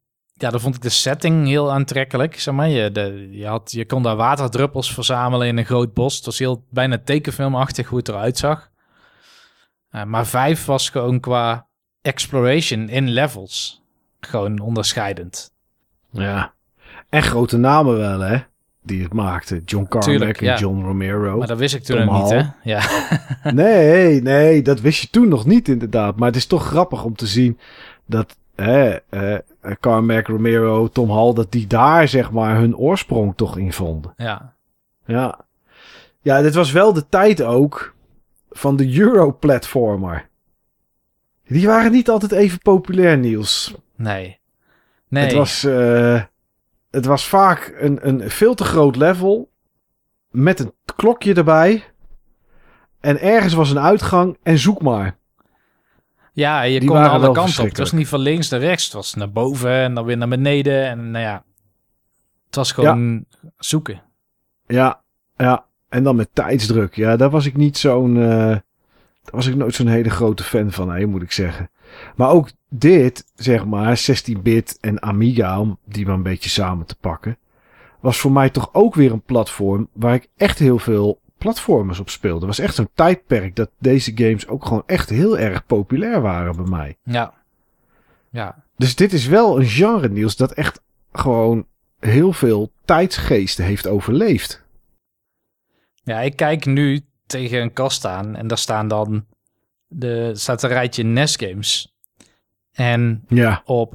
ja, 0.43 0.51
dan 0.51 0.61
vond 0.61 0.75
ik 0.75 0.83
de 0.83 0.89
setting 0.89 1.47
heel 1.47 1.73
aantrekkelijk. 1.73 2.41
Zeg 2.41 2.55
maar, 2.55 2.69
je, 2.69 2.93
de, 2.93 3.29
je, 3.31 3.47
had, 3.47 3.73
je 3.73 3.87
kon 3.87 4.03
daar 4.03 4.17
waterdruppels 4.17 4.95
verzamelen 4.95 5.47
in 5.47 5.59
een 5.59 5.65
groot 5.65 5.95
bos. 5.95 6.17
Het 6.17 6.25
was 6.25 6.39
heel 6.39 6.65
bijna 6.71 6.99
tekenfilmachtig 7.05 7.89
hoe 7.89 7.99
het 7.99 8.09
eruit 8.09 8.39
zag. 8.39 8.71
Eh, 9.91 10.05
maar 10.05 10.27
vijf 10.27 10.65
was 10.65 10.91
gewoon 10.91 11.21
qua 11.21 11.67
exploration 12.01 12.89
in 12.89 13.09
levels 13.09 13.83
gewoon 14.21 14.59
onderscheidend. 14.59 15.53
ja. 16.11 16.53
En 17.09 17.23
grote 17.23 17.57
namen 17.57 17.97
wel, 17.97 18.21
hè? 18.21 18.39
Die 18.83 19.03
het 19.03 19.13
maakten. 19.13 19.63
John 19.65 19.87
Carmack 19.89 20.37
en 20.37 20.47
ja. 20.47 20.59
John 20.59 20.83
Romero. 20.83 21.37
Maar 21.39 21.47
dat 21.47 21.59
wist 21.59 21.75
ik 21.75 21.83
toen 21.83 22.05
nog 22.05 22.23
niet, 22.23 22.31
hè? 22.31 22.43
Ja. 22.63 22.81
Nee, 23.53 24.23
nee, 24.23 24.63
dat 24.63 24.81
wist 24.81 25.01
je 25.01 25.11
toen 25.11 25.29
nog 25.29 25.47
niet 25.47 25.69
inderdaad. 25.69 26.17
Maar 26.17 26.27
het 26.27 26.37
is 26.37 26.47
toch 26.47 26.67
grappig 26.67 27.05
om 27.05 27.17
te 27.17 27.27
zien 27.27 27.59
dat 28.07 28.37
hè, 28.55 28.97
eh, 29.11 29.39
Carmack, 29.81 30.27
Romero, 30.27 30.89
Tom 30.89 31.11
Hall, 31.11 31.35
dat 31.35 31.53
die 31.53 31.67
daar 31.67 32.09
zeg 32.09 32.31
maar 32.31 32.57
hun 32.57 32.77
oorsprong 32.77 33.33
toch 33.37 33.59
in 33.59 33.73
vonden. 33.73 34.15
ja. 34.17 34.55
Ja, 35.07 35.45
ja 36.21 36.43
dit 36.43 36.55
was 36.55 36.73
wel 36.73 36.93
de 36.93 37.09
tijd 37.09 37.43
ook 37.43 37.95
van 38.51 38.77
de 38.77 38.99
Euro-platformer. 38.99 40.29
Die 41.47 41.67
waren 41.67 41.93
niet 41.93 42.11
altijd 42.11 42.33
even 42.33 42.59
populair, 42.59 43.19
Niels. 43.19 43.75
Nee. 43.97 44.39
Nee. 45.09 45.25
Het, 45.25 45.33
was, 45.33 45.65
eh, 45.65 46.23
het 46.91 47.05
was 47.05 47.29
vaak 47.29 47.75
een, 47.79 48.09
een 48.09 48.31
veel 48.31 48.55
te 48.55 48.65
groot 48.65 48.97
level 48.97 49.51
met 50.31 50.61
een 50.61 50.73
klokje 50.97 51.35
erbij. 51.35 51.85
En 53.01 53.21
ergens 53.21 53.55
was 53.55 53.71
een 53.71 53.79
uitgang 53.79 54.39
en 54.43 54.59
zoek 54.59 54.83
maar. 54.83 55.17
Ja, 56.33 56.63
je 56.63 56.81
Die 56.81 56.89
kon 56.89 57.11
alle 57.11 57.33
kanten 57.33 57.63
op. 57.63 57.69
Het 57.69 57.79
was 57.79 57.93
niet 57.93 58.09
van 58.09 58.21
links 58.21 58.49
naar 58.49 58.61
rechts. 58.61 58.85
Het 58.85 58.93
was 58.93 59.15
naar 59.15 59.31
boven 59.31 59.71
en 59.71 59.95
dan 59.95 60.05
weer 60.05 60.17
naar 60.17 60.29
beneden. 60.29 60.87
En 60.87 61.11
nou 61.11 61.25
ja, 61.25 61.45
het 62.47 62.55
was 62.55 62.73
gewoon 62.73 63.25
zoeken. 63.57 64.03
Ja, 64.67 65.03
ja. 65.37 65.65
En 65.89 66.03
dan 66.03 66.17
met 66.17 66.29
tijdsdruk. 66.33 66.95
Ja, 66.95 67.17
daar 67.17 67.31
was 67.31 67.47
ik 67.47 67.57
niet 67.57 67.79
zo'n 67.79 68.17
eh, 68.17 68.23
Daar 69.23 69.31
was 69.31 69.47
ik 69.47 69.55
nooit 69.55 69.75
zo'n 69.75 69.87
hele 69.87 70.11
grote 70.11 70.43
fan 70.43 70.71
van, 70.71 70.91
hè, 70.91 71.07
moet 71.07 71.23
ik 71.23 71.33
zeggen. 71.33 71.71
Maar 72.17 72.31
ook 72.31 72.51
dit, 72.69 73.25
zeg 73.35 73.65
maar, 73.65 74.05
16-bit 74.11 74.79
en 74.81 75.03
Amiga, 75.03 75.61
om 75.61 75.79
die 75.85 76.07
maar 76.07 76.15
een 76.15 76.23
beetje 76.23 76.51
samen 76.51 76.87
te 76.87 76.97
pakken, 77.01 77.39
was 78.01 78.19
voor 78.19 78.33
mij 78.33 78.51
toch 78.51 78.69
ook 78.73 78.95
weer 78.95 79.13
een 79.13 79.23
platform 79.23 79.89
waar 79.93 80.15
ik 80.15 80.29
echt 80.37 80.59
heel 80.59 80.79
veel 80.79 81.21
platformers 81.43 82.01
op 82.01 82.11
speelde. 82.11 82.47
Het 82.47 82.57
was 82.57 82.59
echt 82.59 82.75
zo'n 82.75 82.91
tijdperk 82.95 83.57
dat 83.57 83.71
deze 83.79 84.13
games 84.15 84.47
ook 84.47 84.65
gewoon 84.65 84.83
echt 84.87 85.09
heel 85.09 85.39
erg 85.39 85.67
populair 85.67 86.21
waren 86.21 86.57
bij 86.57 86.65
mij. 86.65 86.97
Ja. 87.05 87.35
Ja. 88.31 88.65
Dus 88.77 88.97
dit 88.97 89.13
is 89.13 89.27
wel 89.27 89.59
een 89.59 89.67
genre, 89.67 90.09
Niels, 90.09 90.37
dat 90.37 90.53
echt 90.53 90.81
gewoon 91.13 91.67
heel 91.99 92.33
veel 92.33 92.73
tijdsgeesten 92.85 93.65
heeft 93.65 93.87
overleefd. 93.87 94.65
Ja, 96.05 96.21
ik 96.21 96.37
kijk 96.37 96.67
nu 96.67 97.01
tegen 97.27 97.61
een 97.61 97.73
kast 97.73 98.05
aan 98.05 98.37
en 98.37 98.47
daar 98.47 98.59
staan 98.59 98.89
dan 98.89 99.27
de, 99.87 100.31
staat 100.35 100.63
een 100.63 100.69
rijtje 100.69 101.03
NES 101.03 101.37
games. 101.37 101.95
En 102.73 103.25
Ja, 103.29 103.63
op 103.65 103.95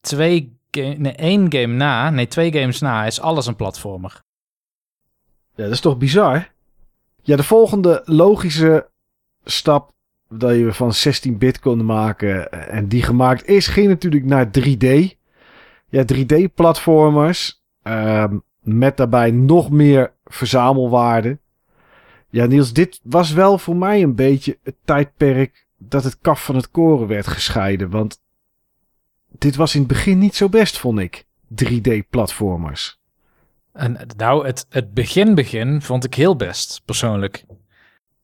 twee 0.00 0.58
game, 0.70 0.94
nee, 0.94 1.12
één 1.12 1.52
game 1.52 1.74
na, 1.74 2.10
nee, 2.10 2.26
twee 2.26 2.52
games 2.52 2.80
na, 2.80 3.04
is 3.06 3.20
alles 3.20 3.46
een 3.46 3.56
platformer. 3.56 4.22
ja 5.54 5.64
dat 5.64 5.72
is 5.72 5.80
toch 5.80 5.98
bizar? 5.98 6.48
Ja, 7.28 7.36
de 7.36 7.42
volgende 7.42 8.02
logische 8.04 8.90
stap 9.44 9.92
dat 10.28 10.54
je 10.56 10.72
van 10.72 10.92
16-bit 10.92 11.58
kon 11.58 11.84
maken 11.84 12.52
en 12.68 12.88
die 12.88 13.02
gemaakt 13.02 13.46
is, 13.46 13.66
ging 13.66 13.88
natuurlijk 13.88 14.24
naar 14.24 14.50
3D. 14.58 14.86
Ja, 15.88 16.04
3D-platformers 16.14 17.62
ehm, 17.82 18.38
met 18.60 18.96
daarbij 18.96 19.30
nog 19.30 19.70
meer 19.70 20.12
verzamelwaarde. 20.24 21.38
Ja, 22.28 22.46
Niels, 22.46 22.72
dit 22.72 23.00
was 23.02 23.32
wel 23.32 23.58
voor 23.58 23.76
mij 23.76 24.02
een 24.02 24.14
beetje 24.14 24.58
het 24.62 24.76
tijdperk 24.84 25.66
dat 25.78 26.04
het 26.04 26.18
kaf 26.18 26.44
van 26.44 26.54
het 26.54 26.70
koren 26.70 27.06
werd 27.06 27.26
gescheiden. 27.26 27.90
Want 27.90 28.20
dit 29.38 29.56
was 29.56 29.74
in 29.74 29.80
het 29.80 29.88
begin 29.88 30.18
niet 30.18 30.34
zo 30.34 30.48
best, 30.48 30.78
vond 30.78 30.98
ik. 30.98 31.26
3D-platformers. 31.64 32.98
En 33.78 33.98
nou, 34.16 34.46
het, 34.46 34.66
het 34.70 34.94
begin 34.94 35.34
begin 35.34 35.82
vond 35.82 36.04
ik 36.04 36.14
heel 36.14 36.36
best, 36.36 36.82
persoonlijk. 36.84 37.44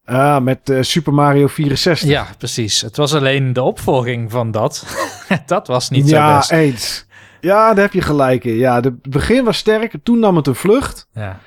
Ah, 0.04 0.42
met 0.42 0.70
eh, 0.70 0.82
Super 0.82 1.14
Mario 1.14 1.46
64. 1.46 2.08
Ja, 2.08 2.26
precies. 2.38 2.80
Het 2.80 2.96
was 2.96 3.14
alleen 3.14 3.52
de 3.52 3.62
opvolging 3.62 4.30
van 4.30 4.50
dat. 4.50 4.86
dat 5.46 5.66
was 5.66 5.90
niet 5.90 6.08
zo 6.08 6.16
ja, 6.16 6.36
best. 6.36 6.50
eens. 6.52 7.06
Ja, 7.40 7.74
daar 7.74 7.84
heb 7.84 7.92
je 7.92 8.00
gelijk 8.00 8.44
in. 8.44 8.54
Ja, 8.56 8.80
de- 8.80 8.88
het 9.02 9.10
begin 9.10 9.44
was 9.44 9.56
sterk. 9.56 9.94
Toen 10.02 10.18
nam 10.18 10.36
het 10.36 10.46
een 10.46 10.54
vlucht. 10.54 11.08
Ja. 11.12 11.38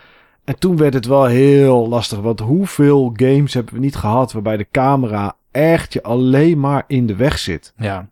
En 0.43 0.59
toen 0.59 0.77
werd 0.77 0.93
het 0.93 1.05
wel 1.05 1.25
heel 1.25 1.87
lastig. 1.87 2.19
Want 2.19 2.39
hoeveel 2.39 3.13
games 3.15 3.53
hebben 3.53 3.73
we 3.73 3.79
niet 3.79 3.95
gehad 3.95 4.31
waarbij 4.31 4.57
de 4.57 4.67
camera 4.71 5.35
echt 5.51 5.93
je 5.93 6.03
alleen 6.03 6.59
maar 6.59 6.83
in 6.87 7.05
de 7.07 7.15
weg 7.15 7.37
zit. 7.37 7.73
ja. 7.77 8.07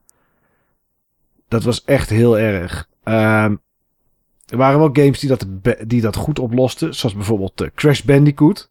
Dat 1.48 1.64
was 1.64 1.84
echt 1.84 2.10
heel 2.10 2.38
erg. 2.40 2.88
Ehm, 3.04 3.56
er 4.46 4.58
waren 4.58 4.80
wel 4.80 4.90
games 4.94 5.20
die 5.20 5.30
dat, 5.30 5.46
die 5.88 6.02
dat 6.02 6.16
goed 6.16 6.40
oplosten. 6.40 6.96
Zoals 6.96 7.16
bijvoorbeeld 7.16 7.62
eh, 7.62 7.68
Crash 7.76 8.02
Bandicoot. 8.02 8.70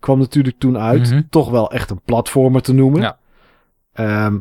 Kwam 0.00 0.18
natuurlijk 0.18 0.58
toen 0.58 0.78
uit. 0.78 1.10
Mhm. 1.10 1.22
Toch 1.30 1.50
wel 1.50 1.72
echt 1.72 1.90
een 1.90 2.00
platformer 2.04 2.62
te 2.62 2.72
noemen. 2.72 3.00
Ja. 3.00 3.18
Ehm, 3.92 4.36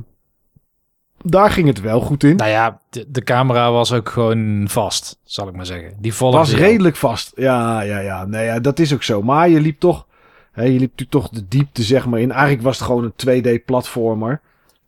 daar 1.22 1.52
ging 1.52 1.68
het 1.68 1.82
wel 1.82 2.02
goed 2.02 2.24
in. 2.24 2.36
Nou 2.36 2.50
ja, 2.50 2.80
de, 2.90 3.06
de 3.08 3.24
camera 3.24 3.72
was 3.72 3.94
ook 3.94 4.10
gewoon 4.10 4.66
vast, 4.70 5.20
zal 5.24 5.48
ik 5.48 5.56
maar 5.56 5.66
zeggen. 5.66 5.94
Die 6.00 6.14
volgde 6.14 6.38
was 6.38 6.54
redelijk 6.54 6.96
vast. 6.96 7.32
Ja, 7.36 7.82
ja, 7.82 8.00
ja. 8.00 8.26
Nee, 8.26 8.46
ja, 8.46 8.60
dat 8.60 8.80
is 8.80 8.94
ook 8.94 9.04
zo. 9.04 9.22
Maar 9.22 9.50
je 9.50 9.62
liep 9.62 9.80
toch, 9.80 10.08
hè, 10.52 10.64
je 10.64 10.80
liep 10.80 11.00
toch 11.10 11.30
de 11.30 11.48
diepte 11.48 11.84
zeg 11.84 12.06
maar 12.06 12.20
in. 12.20 12.32
Eigenlijk 12.32 12.64
was 12.64 12.78
het 12.78 12.88
gewoon 12.88 13.04
een 13.16 13.60
2D-platformer. 13.60 14.42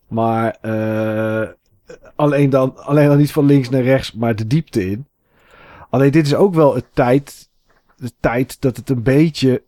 Maar 0.08 0.58
eh, 0.62 1.50
alleen, 2.16 2.50
dan, 2.50 2.78
alleen 2.78 3.08
dan 3.08 3.18
niet 3.18 3.32
van 3.32 3.46
links 3.46 3.70
naar 3.70 3.82
rechts, 3.82 4.14
maar 4.14 4.36
de 4.36 4.48
diepte 4.48 4.90
in. 4.90 5.06
Alleen 5.98 6.12
dit 6.12 6.26
is 6.26 6.36
ook 6.36 6.54
wel 6.54 6.76
het 6.76 6.86
tijd, 6.94 7.50
de 7.96 8.12
tijd 8.20 8.62
dat 8.62 8.78
het 8.78 8.90
een 8.90 9.04
beetje, 9.04 9.64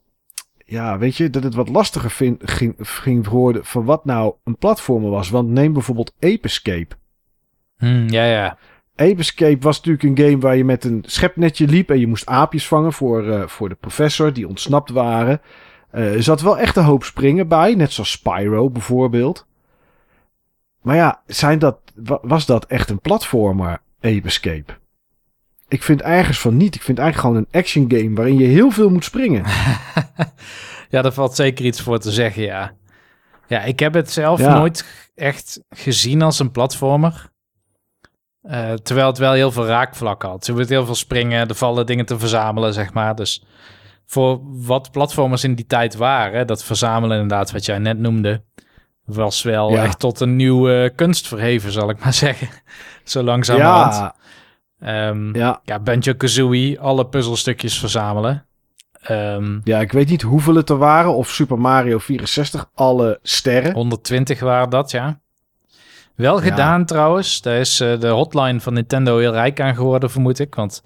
ja, 0.65 0.97
weet 0.97 1.15
je, 1.15 1.29
dat 1.29 1.43
het 1.43 1.53
wat 1.55 1.69
lastiger 1.69 2.11
vind, 2.11 2.41
ging, 2.51 2.75
ging 2.77 3.27
worden 3.27 3.65
van 3.65 3.85
wat 3.85 4.05
nou 4.05 4.33
een 4.43 4.57
platformer 4.57 5.09
was. 5.09 5.29
Want 5.29 5.49
neem 5.49 5.73
bijvoorbeeld 5.73 6.13
Ape 6.19 6.39
Escape. 6.41 6.95
Hmm, 7.77 8.09
ja, 8.09 8.25
ja. 8.25 8.57
Ape 8.95 9.15
Escape 9.19 9.57
was 9.59 9.77
natuurlijk 9.81 10.03
een 10.03 10.25
game 10.25 10.39
waar 10.41 10.55
je 10.57 10.65
met 10.65 10.83
een 10.83 11.03
schepnetje 11.07 11.67
liep 11.67 11.89
en 11.89 11.99
je 11.99 12.07
moest 12.07 12.25
aapjes 12.25 12.67
vangen 12.67 12.93
voor, 12.93 13.27
eh, 13.27 13.47
voor 13.47 13.69
de 13.69 13.75
professor 13.75 14.33
die 14.33 14.47
ontsnapt 14.47 14.89
waren. 14.89 15.41
Eh, 15.91 16.13
er 16.13 16.23
zat 16.23 16.41
wel 16.41 16.57
echt 16.57 16.75
een 16.75 16.83
hoop 16.83 17.03
springen 17.03 17.47
bij, 17.47 17.75
net 17.75 17.91
zoals 17.91 18.11
Spyro 18.11 18.69
bijvoorbeeld. 18.69 19.47
Maar 20.81 20.95
ja, 20.95 21.21
zijn 21.25 21.59
dat, 21.59 21.79
wa- 21.95 22.19
was 22.21 22.45
dat 22.45 22.65
echt 22.65 22.89
een 22.89 22.99
platformer, 23.01 23.81
Ape 24.01 24.21
Escape? 24.23 24.73
Ik 25.69 25.83
vind 25.83 26.01
ergens 26.01 26.39
van 26.39 26.57
niet. 26.57 26.75
Ik 26.75 26.81
vind 26.81 26.97
eigenlijk 26.99 27.27
gewoon 27.29 27.45
een 27.51 27.59
action 27.61 27.85
game 27.91 28.15
waarin 28.15 28.37
je 28.37 28.45
heel 28.47 28.71
veel 28.71 28.89
moet 28.89 29.03
springen. 29.03 29.43
Ja, 30.91 31.01
daar 31.01 31.11
valt 31.13 31.35
zeker 31.35 31.65
iets 31.65 31.81
voor 31.81 31.99
te 31.99 32.11
zeggen, 32.11 32.43
ja. 32.43 32.71
Ja, 33.47 33.61
ik 33.63 33.79
heb 33.79 33.93
het 33.93 34.11
zelf 34.11 34.39
Ja. 34.39 34.53
nooit 34.57 34.85
echt 35.15 35.61
gezien 35.69 36.21
als 36.21 36.39
een 36.39 36.51
platformer. 36.51 37.29
Eh, 38.41 38.73
terwijl 38.73 39.07
het 39.07 39.17
wel 39.17 39.31
heel 39.33 39.51
veel 39.51 39.65
raakvlak 39.65 40.21
had. 40.23 40.47
Er 40.47 40.53
wordt 40.53 40.69
heel 40.69 40.85
veel 40.85 40.95
springen, 40.95 41.47
er 41.47 41.55
vallen 41.55 41.85
dingen 41.85 42.05
te 42.05 42.19
verzamelen, 42.19 42.73
zeg 42.73 42.93
maar. 42.93 43.15
Dus 43.15 43.43
voor 44.05 44.39
wat 44.43 44.91
platformers 44.91 45.43
in 45.43 45.55
die 45.55 45.65
tijd 45.65 45.95
waren, 45.95 46.47
dat 46.47 46.63
verzamelen 46.63 47.19
inderdaad, 47.21 47.51
wat 47.51 47.65
jij 47.65 47.77
net 47.77 47.97
noemde, 47.99 48.43
was 49.05 49.41
wel 49.41 49.71
Ja. 49.71 49.83
echt 49.83 49.99
tot 49.99 50.19
een 50.19 50.35
nieuwe 50.35 50.91
kunst 50.95 51.27
verheven, 51.27 51.71
zal 51.71 51.89
ik 51.89 52.03
maar 52.03 52.13
zeggen. 52.13 52.47
Zo 53.03 53.23
langzamerhand. 53.23 53.93
ja, 53.95 54.15
Ehm, 54.79 55.35
ja, 55.35 55.61
ja, 55.63 55.79
Banjo-Kazooie, 55.79 56.79
alle 56.79 57.05
puzzelstukjes 57.07 57.79
verzamelen. 57.79 58.45
Ehm, 59.01 59.59
ja, 59.63 59.79
ik 59.79 59.91
weet 59.91 60.09
niet 60.09 60.21
hoeveel 60.21 60.55
het 60.55 60.69
er 60.69 60.77
waren. 60.77 61.15
Of 61.15 61.29
Super 61.29 61.59
Mario 61.59 61.97
64, 61.97 62.69
alle 62.73 63.19
sterren. 63.23 63.73
120 63.73 64.39
waren 64.39 64.69
dat, 64.69 64.91
ja. 64.91 65.19
Wel 66.15 66.35
Ja. 66.35 66.49
gedaan 66.49 66.85
trouwens. 66.85 67.41
Daar 67.41 67.59
is 67.59 67.79
eh, 67.79 67.99
de 67.99 68.07
hotline 68.07 68.59
van 68.59 68.73
Nintendo 68.73 69.17
heel 69.17 69.31
rijk 69.31 69.61
aan 69.61 69.75
geworden, 69.75 70.09
vermoed 70.11 70.39
ik. 70.39 70.55
Want 70.55 70.81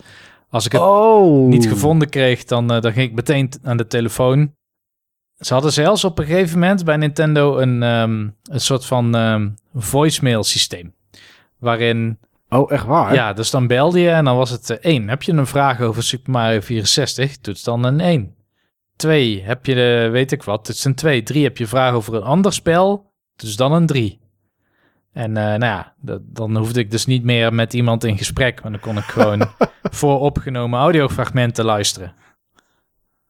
als 0.50 0.66
ik 0.66 0.72
het 0.72 0.82
Oh. 0.82 1.48
niet 1.48 1.68
gevonden 1.68 2.10
kreeg, 2.10 2.44
dan, 2.44 2.72
eh, 2.72 2.82
dan 2.82 2.92
ging 2.94 3.10
ik 3.10 3.16
meteen 3.16 3.52
aan 3.64 3.78
de 3.78 3.88
telefoon. 3.88 4.54
Ze 5.38 5.54
hadden 5.54 5.72
zelfs 5.74 6.04
op 6.04 6.20
een 6.20 6.26
gegeven 6.26 6.60
moment 6.60 6.86
bij 6.86 6.98
Nintendo 6.98 7.58
een, 7.58 7.84
ehm, 7.84 8.28
een 8.44 8.60
soort 8.62 8.86
van 8.86 9.56
voicemail 9.76 10.44
systeem. 10.44 10.94
Waarin, 11.60 12.18
Oh, 12.54 12.72
echt 12.72 12.86
waar? 12.86 13.14
ja, 13.14 13.34
dus 13.34 13.50
dan 13.50 13.68
belde 13.68 14.00
je 14.00 14.10
en 14.10 14.26
dan 14.26 14.38
was 14.38 14.50
het 14.50 14.70
eh, 14.70 14.78
één. 14.82 15.10
Heb 15.10 15.24
je 15.24 15.32
een 15.32 15.48
vraag 15.48 15.82
over 15.82 16.04
Super 16.04 16.32
Mario 16.32 16.60
64? 16.60 17.38
Toets 17.38 17.64
dan 17.64 17.84
een 17.84 18.00
1. 18.00 18.36
Twee, 18.96 19.42
heb 19.44 19.66
je 19.66 19.76
de, 19.76 20.10
weet 20.12 20.32
ik 20.32 20.44
wat, 20.44 20.66
toets 20.66 20.86
een 20.86 20.96
2. 20.96 21.24
Drie, 21.24 21.44
heb 21.44 21.58
je 21.58 21.68
vraag 21.68 21.94
over 21.94 22.14
een 22.16 22.24
ander 22.24 22.54
spel? 22.54 23.12
Toets 23.36 23.56
dan 23.56 23.72
een 23.72 23.86
3. 23.86 24.22
En 25.14 25.38
eh, 25.38 25.44
nou 25.44 25.60
ja, 25.66 25.94
dat- 26.02 26.22
dan 26.26 26.58
hoefde 26.58 26.80
ik 26.80 26.92
dus 26.92 27.06
niet 27.06 27.24
meer 27.24 27.54
met 27.54 27.74
iemand 27.74 28.04
in 28.04 28.18
gesprek, 28.18 28.62
maar 28.62 28.72
dan 28.72 28.80
kon 28.82 28.98
ik 28.98 29.04
gewoon 29.04 29.48
vooropgenomen 29.92 30.80
audiofragmenten 30.80 31.66
luisteren. 31.66 32.14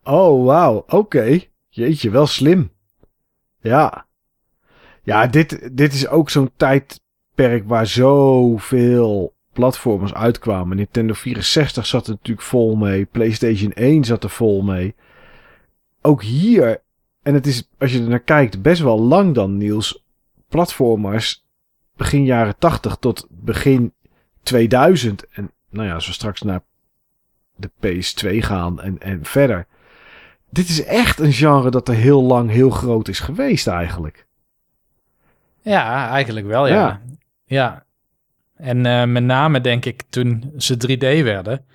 Oh, 0.03 0.45
wauw. 0.45 0.83
Oké. 0.87 1.39
Jeetje, 1.69 2.09
wel 2.09 2.27
slim. 2.27 2.71
Ja. 3.61 4.05
Ja, 5.03 5.27
dit, 5.27 5.69
dit 5.77 5.93
is 5.93 6.07
ook 6.07 6.29
zo'n 6.29 6.51
tijdperk 7.35 7.67
waar 7.67 7.87
zoveel 7.87 9.33
platformers 9.53 10.13
uitkwamen. 10.13 10.77
Nintendo 10.77 11.13
64 11.13 11.85
zat 11.85 12.07
er 12.07 12.11
natuurlijk 12.11 12.47
vol 12.47 12.75
mee. 12.75 13.05
PlayStation 13.05 13.73
1 13.73 14.03
zat 14.03 14.23
er 14.23 14.29
vol 14.29 14.61
mee. 14.61 14.95
Ook 16.01 16.23
hier, 16.23 16.81
en 17.21 17.33
het 17.33 17.47
is, 17.47 17.69
als 17.77 17.93
je 17.93 18.01
er 18.01 18.09
naar 18.09 18.19
kijkt, 18.19 18.61
best 18.61 18.81
wel 18.81 18.99
lang 18.99 19.33
dan, 19.33 19.57
Niels. 19.57 20.03
Platformers 20.47 21.45
begin 21.95 22.25
jaren 22.25 22.57
80 22.57 22.95
tot 22.95 23.27
begin 23.29 23.93
2000. 24.43 25.27
En 25.27 25.51
nou 25.69 25.87
ja, 25.87 25.93
als 25.93 26.07
we 26.07 26.13
straks 26.13 26.41
naar 26.41 26.61
de 27.55 27.69
PS2 27.69 28.37
gaan 28.37 28.81
en, 28.81 28.99
en 28.99 29.25
verder. 29.25 29.67
Dit 30.49 30.69
is 30.69 30.83
echt 30.83 31.19
een 31.19 31.33
genre 31.33 31.69
dat 31.69 31.87
er 31.87 31.95
heel 31.95 32.23
lang 32.23 32.49
heel 32.49 32.69
groot 32.69 33.07
is 33.07 33.19
geweest 33.19 33.67
eigenlijk. 33.67 34.27
Ja, 35.61 36.09
eigenlijk 36.09 36.45
wel, 36.45 36.67
ja. 36.67 36.73
Ja. 36.73 37.01
Ja. 37.53 37.85
En 38.55 38.85
eh, 38.85 39.03
met 39.05 39.23
name 39.23 39.61
denk 39.61 39.85
ik 39.85 40.03
toen 40.09 40.53
ze 40.57 40.75
3D 40.87 41.23
werden, 41.23 41.65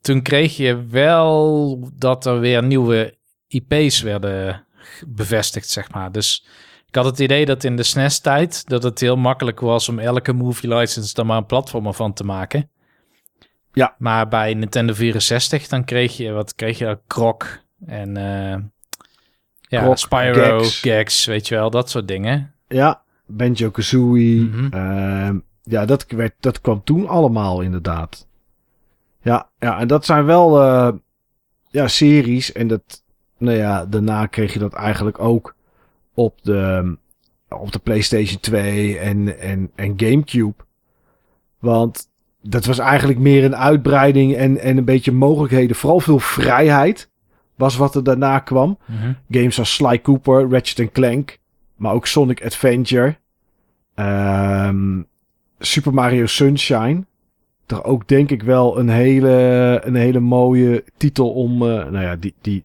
toen 0.00 0.22
kreeg 0.22 0.56
je 0.56 0.86
wel 0.86 1.90
dat 1.94 2.26
er 2.26 2.40
weer 2.40 2.62
nieuwe 2.62 3.14
IP's 3.48 4.00
werden 4.02 4.66
bevestigd, 5.06 5.68
zeg 5.68 5.90
maar. 5.92 6.12
Dus 6.12 6.46
ik 6.86 6.94
had 6.94 7.04
het 7.04 7.18
idee 7.18 7.44
dat 7.46 7.64
in 7.64 7.76
de 7.76 7.82
SNES-tijd 7.82 8.68
dat 8.68 8.82
het 8.82 9.00
heel 9.00 9.16
makkelijk 9.16 9.60
was 9.60 9.88
om 9.88 9.98
elke 9.98 10.32
movie 10.32 10.74
license 10.74 11.14
dan 11.14 11.26
maar 11.26 11.36
een 11.36 11.46
platformer 11.46 11.94
van 11.94 12.12
te 12.12 12.24
maken. 12.24 12.70
Ja. 13.72 13.94
Maar 13.98 14.28
bij 14.28 14.54
Nintendo 14.54 14.94
64 14.94 15.66
dan 15.68 15.84
kreeg 15.84 16.16
je, 16.16 16.30
wat 16.32 16.54
kreeg 16.54 16.78
je, 16.78 16.98
Krok 17.06 17.58
en... 17.86 18.16
eh, 18.16 18.56
Ja, 19.68 19.96
Spyro. 19.96 20.60
Gex. 20.62 21.24
weet 21.24 21.48
je 21.48 21.54
wel, 21.54 21.70
dat 21.70 21.90
soort 21.90 22.08
dingen. 22.08 22.54
Ja, 22.68 23.02
Banjo-Kazooie. 23.26 24.42
Mhm. 24.42 24.72
Ehm, 24.72 25.38
ja, 25.62 25.84
dat, 25.84 26.06
werd, 26.08 26.34
dat 26.40 26.60
kwam 26.60 26.84
toen 26.84 27.08
allemaal 27.08 27.60
inderdaad. 27.60 28.26
Ja, 29.20 29.48
ja 29.58 29.78
en 29.78 29.88
dat 29.88 30.04
zijn 30.04 30.24
wel 30.24 30.62
eh, 30.62 30.92
ja, 31.70 31.88
series. 31.88 32.52
En 32.52 32.68
dat, 32.68 33.04
nou 33.38 33.56
ja, 33.56 33.86
daarna 33.86 34.26
kreeg 34.26 34.52
je 34.52 34.58
dat 34.58 34.74
eigenlijk 34.74 35.18
ook 35.18 35.54
op 36.14 36.42
de, 36.42 36.96
op 37.48 37.72
de 37.72 37.78
PlayStation 37.78 38.40
2 38.40 38.98
en, 38.98 39.40
en, 39.40 39.70
en 39.74 39.94
GameCube. 39.96 40.54
Want 41.58 42.08
dat 42.42 42.64
was 42.64 42.78
eigenlijk 42.78 43.18
meer 43.18 43.44
een 43.44 43.56
uitbreiding 43.56 44.34
en, 44.34 44.58
en 44.58 44.76
een 44.76 44.84
beetje 44.84 45.12
mogelijkheden. 45.12 45.76
Vooral 45.76 46.00
veel 46.00 46.18
vrijheid 46.18 47.10
was 47.54 47.76
wat 47.76 47.94
er 47.94 48.04
daarna 48.04 48.38
kwam. 48.38 48.78
Mhm. 48.84 49.12
Games 49.30 49.58
als 49.58 49.74
Sly 49.74 50.00
Cooper, 50.00 50.50
Ratchet 50.50 50.92
Clank, 50.92 51.38
maar 51.76 51.92
ook 51.92 52.06
Sonic 52.06 52.44
Adventure. 52.44 53.16
Ehm, 53.94 55.02
Super 55.58 55.94
Mario 55.94 56.26
Sunshine. 56.26 57.04
Toch 57.66 57.84
ook 57.84 58.08
denk 58.08 58.30
ik 58.30 58.42
wel 58.42 58.78
een 58.78 58.88
hele, 58.88 59.80
een 59.84 59.94
hele 59.94 60.20
mooie 60.20 60.84
titel 60.96 61.32
om, 61.32 61.52
eh, 61.52 61.68
nou 61.68 62.00
ja, 62.00 62.16
die, 62.16 62.34
die 62.40 62.64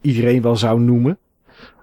iedereen 0.00 0.42
wel 0.42 0.56
zou 0.56 0.80
noemen. 0.80 1.18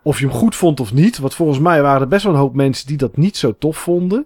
Of 0.04 0.20
je 0.20 0.26
hem 0.28 0.36
goed 0.36 0.56
vond 0.56 0.80
of 0.80 0.94
niet. 0.94 1.18
Want 1.18 1.34
volgens 1.34 1.60
mij 1.60 1.82
waren 1.82 2.02
er 2.02 2.08
best 2.08 2.24
wel 2.24 2.34
een 2.34 2.40
hoop 2.40 2.56
mensen 2.56 2.88
die 2.88 2.98
dat 2.98 3.18
niet 3.18 3.38
zo 3.38 3.56
tof 3.58 3.78
vonden. 3.78 4.26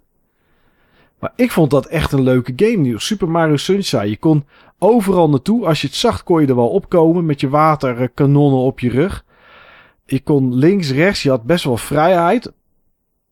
Maar 1.19 1.33
ik 1.35 1.51
vond 1.51 1.71
dat 1.71 1.85
echt 1.85 2.11
een 2.11 2.21
leuke 2.21 2.53
game. 2.55 2.99
Super 2.99 3.29
Mario 3.29 3.55
Sunshine. 3.55 4.09
Je 4.09 4.17
kon 4.17 4.45
overal 4.77 5.29
naartoe. 5.29 5.65
Als 5.65 5.81
je 5.81 5.87
het 5.87 5.95
zag, 5.95 6.23
kon 6.23 6.41
je 6.41 6.47
er 6.47 6.55
wel 6.55 6.69
opkomen 6.69 7.25
met 7.25 7.39
je 7.39 7.49
waterkanonnen 7.49 8.59
op 8.59 8.79
je 8.79 8.89
rug. 8.89 9.25
Je 10.11 10.19
kon 10.19 10.55
links, 10.55 10.91
rechts. 10.91 11.23
Je 11.23 11.29
had 11.29 11.43
best 11.43 11.63
wel 11.63 11.77
vrijheid. 11.77 12.51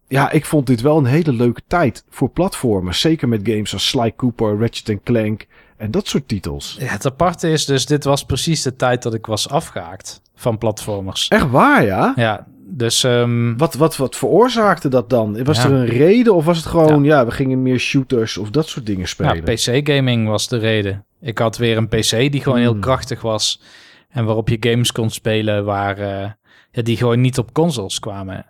Ja, 0.08 0.32
ik 0.32 0.46
vond 0.46 0.68
dit 0.68 0.82
wel 0.82 0.98
een 0.98 1.06
hele 1.06 1.34
leuke 1.34 1.62
tijd 1.68 2.04
voor 2.10 2.30
platformers. 2.30 3.00
Zeker 3.00 3.28
met 3.28 3.42
games 3.44 3.74
als 3.74 3.88
Sly 3.88 4.14
Cooper, 4.16 4.60
Ratchet 4.60 5.00
Clank 5.04 5.46
en 5.78 5.92
dat 5.92 6.08
soort 6.08 6.28
titels. 6.28 6.76
Ja, 6.80 6.86
het 6.86 7.06
aparte 7.06 7.50
is 7.50 7.66
dus, 7.66 7.86
dit 7.86 8.04
was 8.04 8.26
precies 8.26 8.62
de 8.62 8.76
tijd 8.76 9.04
dat 9.04 9.14
ik 9.14 9.26
was 9.26 9.50
afgehaakt 9.50 10.22
van 10.36 10.58
platformers. 10.58 11.28
Echt 11.28 11.50
waar, 11.50 11.86
ja? 11.86 12.14
Ja, 12.16 12.48
dus 12.70 13.04
ehm, 13.04 13.58
Wat, 13.58 13.74
wat, 13.74 13.98
wat 13.98 14.16
veroorzaakte 14.16 14.88
dat 14.90 15.10
dan? 15.10 15.44
Was 15.44 15.58
Ja. 15.58 15.64
er 15.66 15.72
een 15.72 15.86
reden 15.86 16.36
of 16.36 16.46
was 16.46 16.58
het 16.58 16.66
gewoon, 16.66 17.04
ja. 17.04 17.26
we 17.26 17.32
gingen 17.32 17.62
meer 17.62 17.80
shooters 17.80 18.38
of 18.38 18.50
dat 18.50 18.68
soort 18.68 18.86
dingen 18.86 19.02
ja, 19.02 19.08
spelen? 19.08 19.44
PC-gaming 19.84 20.28
was 20.28 20.48
de 20.48 20.58
reden. 20.58 21.06
Ik 21.22 21.38
had 21.38 21.58
weer 21.58 21.78
een 21.78 21.88
PC 21.88 22.10
die 22.32 22.42
gewoon 22.42 22.60
heel 22.60 22.72
Hmm. 22.72 22.82
krachtig 22.82 23.22
was. 23.22 23.62
En 24.10 24.26
waarop 24.26 24.50
je 24.50 24.58
games 24.60 24.92
kon 24.92 25.10
spelen 25.10 25.66
waar, 25.66 25.98
eh, 25.98 26.30
ja, 26.78 26.84
die 26.84 26.98
gewoon 26.98 27.22
niet 27.22 27.38
op 27.38 27.54
consoles 27.54 28.00
kwamen. 28.00 28.46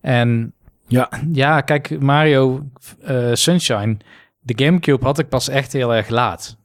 En 0.00 0.54
Ja. 0.86 1.08
ja, 1.32 1.60
kijk, 1.60 2.00
Mario 2.00 2.66
eh, 3.02 3.30
Sunshine, 3.32 3.96
de 4.40 4.64
Gamecube 4.64 5.04
had 5.04 5.18
ik 5.18 5.28
pas 5.28 5.48
echt 5.48 5.72
heel 5.72 5.94
erg 5.94 6.08
laat. 6.08 6.56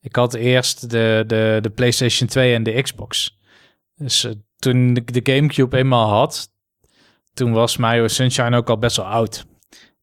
Ik 0.00 0.16
had 0.16 0.34
eerst 0.34 0.90
de, 0.90 1.24
de, 1.26 1.58
de 1.60 1.70
PlayStation 1.70 2.28
2 2.28 2.54
en 2.54 2.62
de 2.62 2.82
Xbox. 2.82 3.38
Dus 3.94 4.24
eh, 4.24 4.32
toen 4.58 4.96
ik 4.96 5.24
de 5.24 5.32
Gamecube 5.32 5.76
eenmaal 5.76 6.08
had, 6.08 6.50
toen 7.34 7.52
was 7.52 7.76
Mario 7.76 8.08
Sunshine 8.08 8.56
ook 8.56 8.68
al 8.70 8.78
best 8.78 8.96
wel 8.96 9.06
oud. 9.06 9.46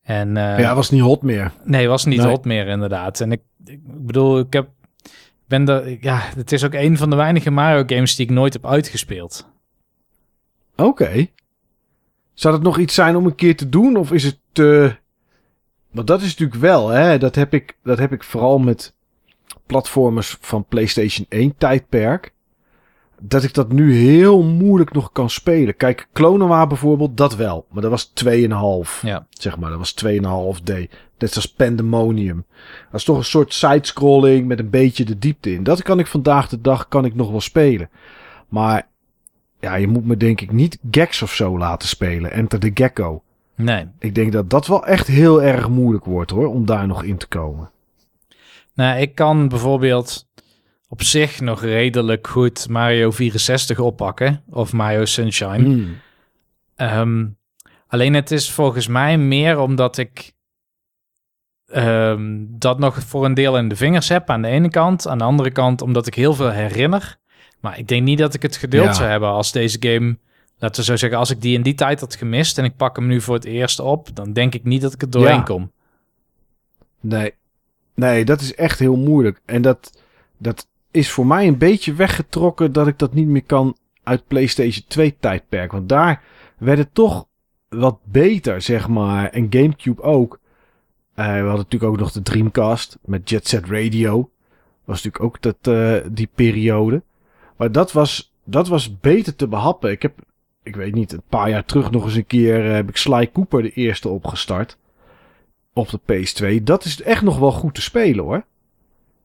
En 0.01 0.37
eh, 0.37 0.59
ja, 0.59 0.75
was 0.75 0.89
niet 0.89 1.01
hot 1.01 1.21
meer. 1.21 1.51
Nee, 1.63 1.87
was 1.87 2.05
niet 2.05 2.19
Nee. 2.19 2.27
hot 2.27 2.45
meer 2.45 2.67
inderdaad. 2.67 3.19
En 3.21 3.31
ik, 3.31 3.41
ik 3.65 3.79
bedoel, 4.05 4.39
ik 4.39 4.53
heb 4.53 4.69
ben 5.47 5.67
er, 5.67 5.97
ja, 6.01 6.21
het 6.35 6.51
is 6.51 6.63
ook 6.63 6.73
een 6.73 6.97
van 6.97 7.09
de 7.09 7.15
weinige 7.15 7.51
Mario 7.51 7.83
games 7.85 8.15
die 8.15 8.25
ik 8.25 8.31
nooit 8.31 8.53
heb 8.53 8.65
uitgespeeld. 8.65 9.47
Oké. 10.79 11.27
Zou 12.33 12.53
het 12.53 12.63
nog 12.63 12.77
iets 12.77 12.93
zijn 12.93 13.15
om 13.15 13.25
een 13.25 13.35
keer 13.35 13.55
te 13.57 13.69
doen 13.69 13.95
of 13.95 14.11
is 14.11 14.23
het 14.23 14.39
te... 14.51 14.95
Want 15.91 16.07
dat 16.07 16.21
is 16.21 16.29
natuurlijk 16.29 16.59
wel, 16.59 16.87
hè. 16.87 17.17
Dat 17.17 17.35
heb 17.35 17.53
ik, 17.53 17.77
dat 17.83 17.97
heb 17.97 18.11
ik 18.11 18.23
vooral 18.23 18.59
met 18.59 18.95
platformers 19.65 20.37
van 20.41 20.65
PlayStation 20.65 21.25
1 21.29 21.57
tijdperk. 21.57 22.33
Dat 23.21 23.43
ik 23.43 23.53
dat 23.53 23.71
nu 23.71 23.93
heel 23.95 24.43
moeilijk 24.43 24.93
nog 24.93 25.11
kan 25.11 25.29
spelen. 25.29 25.75
Kijk, 25.75 26.07
Klonoa 26.13 26.67
bijvoorbeeld, 26.67 27.17
dat 27.17 27.35
wel. 27.35 27.65
Maar 27.71 27.81
dat 27.81 27.91
was 27.91 28.11
2,5. 28.25 29.01
Ja. 29.01 29.27
Zeg 29.29 29.57
maar, 29.57 29.69
dat 29.69 29.79
was 29.79 29.95
2,5D. 30.05 30.73
Net 31.17 31.35
als 31.35 31.53
Pandemonium. 31.53 32.45
Dat 32.91 32.99
is 32.99 33.03
toch 33.03 33.17
een 33.17 33.23
soort 33.23 33.53
sidescrolling 33.53 34.47
met 34.47 34.59
een 34.59 34.69
beetje 34.69 35.05
de 35.05 35.17
diepte 35.17 35.53
in. 35.53 35.63
Dat 35.63 35.81
kan 35.81 35.99
ik 35.99 36.07
vandaag 36.07 36.49
de 36.49 36.61
dag 36.61 36.87
kan 36.87 37.05
ik 37.05 37.15
nog 37.15 37.31
wel 37.31 37.41
spelen. 37.41 37.89
Maar 38.47 38.87
ja, 39.59 39.75
je 39.75 39.87
moet 39.87 40.05
me 40.05 40.17
denk 40.17 40.41
ik 40.41 40.51
niet 40.51 40.77
Gex 40.91 41.21
of 41.21 41.33
zo 41.33 41.57
laten 41.57 41.87
spelen. 41.87 42.31
Enter 42.31 42.59
the 42.59 42.71
Gecko. 42.73 43.23
Nee. 43.55 43.85
Ik 43.99 44.15
denk 44.15 44.31
dat 44.31 44.49
dat 44.49 44.67
wel 44.67 44.85
echt 44.85 45.07
heel 45.07 45.43
erg 45.43 45.69
moeilijk 45.69 46.05
wordt 46.05 46.31
hoor, 46.31 46.47
om 46.47 46.65
daar 46.65 46.87
nog 46.87 47.03
in 47.03 47.17
te 47.17 47.27
komen. 47.27 47.71
Nou, 48.73 48.99
ik 48.99 49.15
kan 49.15 49.47
bijvoorbeeld 49.47 50.27
op 50.87 51.03
zich 51.03 51.39
nog 51.39 51.61
redelijk 51.61 52.27
goed 52.27 52.69
Mario 52.69 53.11
64 53.11 53.79
oppakken. 53.79 54.43
Of 54.49 54.73
Mario 54.73 55.05
Sunshine. 55.05 55.63
Hmm. 55.63 55.97
Ehm, 56.75 57.25
alleen 57.87 58.13
het 58.13 58.31
is 58.31 58.51
volgens 58.51 58.87
mij 58.87 59.17
meer 59.17 59.59
omdat 59.59 59.97
ik 59.97 60.33
ehm, 61.67 62.45
dat 62.47 62.79
nog 62.79 63.03
voor 63.03 63.25
een 63.25 63.33
deel 63.33 63.57
in 63.57 63.67
de 63.67 63.75
vingers 63.75 64.09
heb 64.09 64.29
aan 64.29 64.41
de 64.41 64.47
ene 64.47 64.69
kant. 64.69 65.07
Aan 65.07 65.17
de 65.17 65.23
andere 65.23 65.51
kant 65.51 65.81
omdat 65.81 66.07
ik 66.07 66.13
heel 66.13 66.33
veel 66.33 66.49
herinner. 66.51 67.17
Maar 67.59 67.77
ik 67.79 67.87
denk 67.87 68.03
niet 68.03 68.17
dat 68.17 68.33
ik 68.33 68.41
het 68.41 68.55
geduld 68.55 68.85
Ja. 68.85 68.93
zou 68.93 69.09
hebben 69.09 69.29
als 69.29 69.51
deze 69.51 69.77
game... 69.79 70.17
Laten 70.61 70.79
we 70.79 70.85
zo 70.85 70.95
zeggen, 70.95 71.19
als 71.19 71.29
ik 71.29 71.41
die 71.41 71.55
in 71.55 71.61
die 71.61 71.73
tijd 71.73 71.99
had 71.99 72.15
gemist 72.15 72.57
en 72.57 72.63
ik 72.65 72.75
pak 72.75 72.95
hem 72.95 73.07
nu 73.07 73.21
voor 73.21 73.35
het 73.35 73.45
eerst 73.45 73.79
op, 73.79 74.15
dan 74.15 74.33
denk 74.33 74.55
ik 74.55 74.63
niet 74.63 74.81
dat 74.81 74.93
ik 74.93 75.01
er 75.01 75.09
doorheen 75.09 75.35
Ja. 75.35 75.41
kom. 75.41 75.71
Nee. 76.99 77.33
Nee, 77.95 78.25
dat 78.25 78.41
is 78.41 78.55
echt 78.55 78.79
heel 78.79 78.95
moeilijk. 78.95 79.41
En 79.45 79.61
dat, 79.61 80.01
dat 80.37 80.67
is 80.91 81.09
voor 81.11 81.25
mij 81.27 81.47
een 81.47 81.57
beetje 81.57 81.93
weggetrokken 81.93 82.71
dat 82.71 82.87
ik 82.87 82.97
dat 82.99 83.13
niet 83.13 83.27
meer 83.27 83.43
kan 83.43 83.77
uit 84.03 84.27
PlayStation 84.27 84.85
2 84.87 85.15
tijdperk. 85.19 85.71
Want 85.71 85.89
daar 85.89 86.23
werd 86.57 86.77
het 86.77 86.93
toch 86.93 87.25
wat 87.69 87.99
beter, 88.03 88.61
zeg 88.61 88.87
maar. 88.87 89.29
En 89.29 89.47
GameCube 89.49 90.01
ook. 90.01 90.39
Eh, 91.15 91.25
we 91.25 91.31
hadden 91.31 91.55
natuurlijk 91.55 91.91
ook 91.91 91.99
nog 91.99 92.11
de 92.11 92.21
Dreamcast 92.21 92.97
met 93.05 93.29
Jet 93.29 93.47
Set 93.47 93.65
Radio. 93.65 94.29
Was 94.85 95.03
natuurlijk 95.03 95.23
ook 95.23 95.41
dat, 95.41 95.57
eh, 95.61 95.95
die 96.11 96.29
periode. 96.35 97.03
Maar 97.59 97.71
dat 97.71 97.91
was, 97.91 98.33
dat 98.43 98.67
was 98.67 98.99
beter 98.99 99.35
te 99.35 99.47
behappen. 99.47 99.91
Ik 99.91 100.01
heb, 100.01 100.13
ik 100.63 100.75
weet 100.75 100.93
niet, 100.93 101.11
een 101.11 101.23
paar 101.29 101.49
jaar 101.49 101.65
terug 101.65 101.91
nog 101.91 102.03
eens 102.03 102.15
een 102.15 102.25
keer 102.25 102.65
eh, 102.65 102.73
heb 102.73 102.89
ik 102.89 102.97
Sly 102.97 103.31
Cooper 103.31 103.61
de 103.61 103.71
eerste 103.71 104.09
opgestart. 104.09 104.77
Op 105.73 105.89
de 105.89 105.99
PS2. 105.99 106.63
Dat 106.63 106.85
is 106.85 107.01
echt 107.01 107.21
nog 107.21 107.39
wel 107.39 107.51
goed 107.51 107.73
te 107.75 107.81
spelen 107.81 108.23
hoor. 108.23 108.45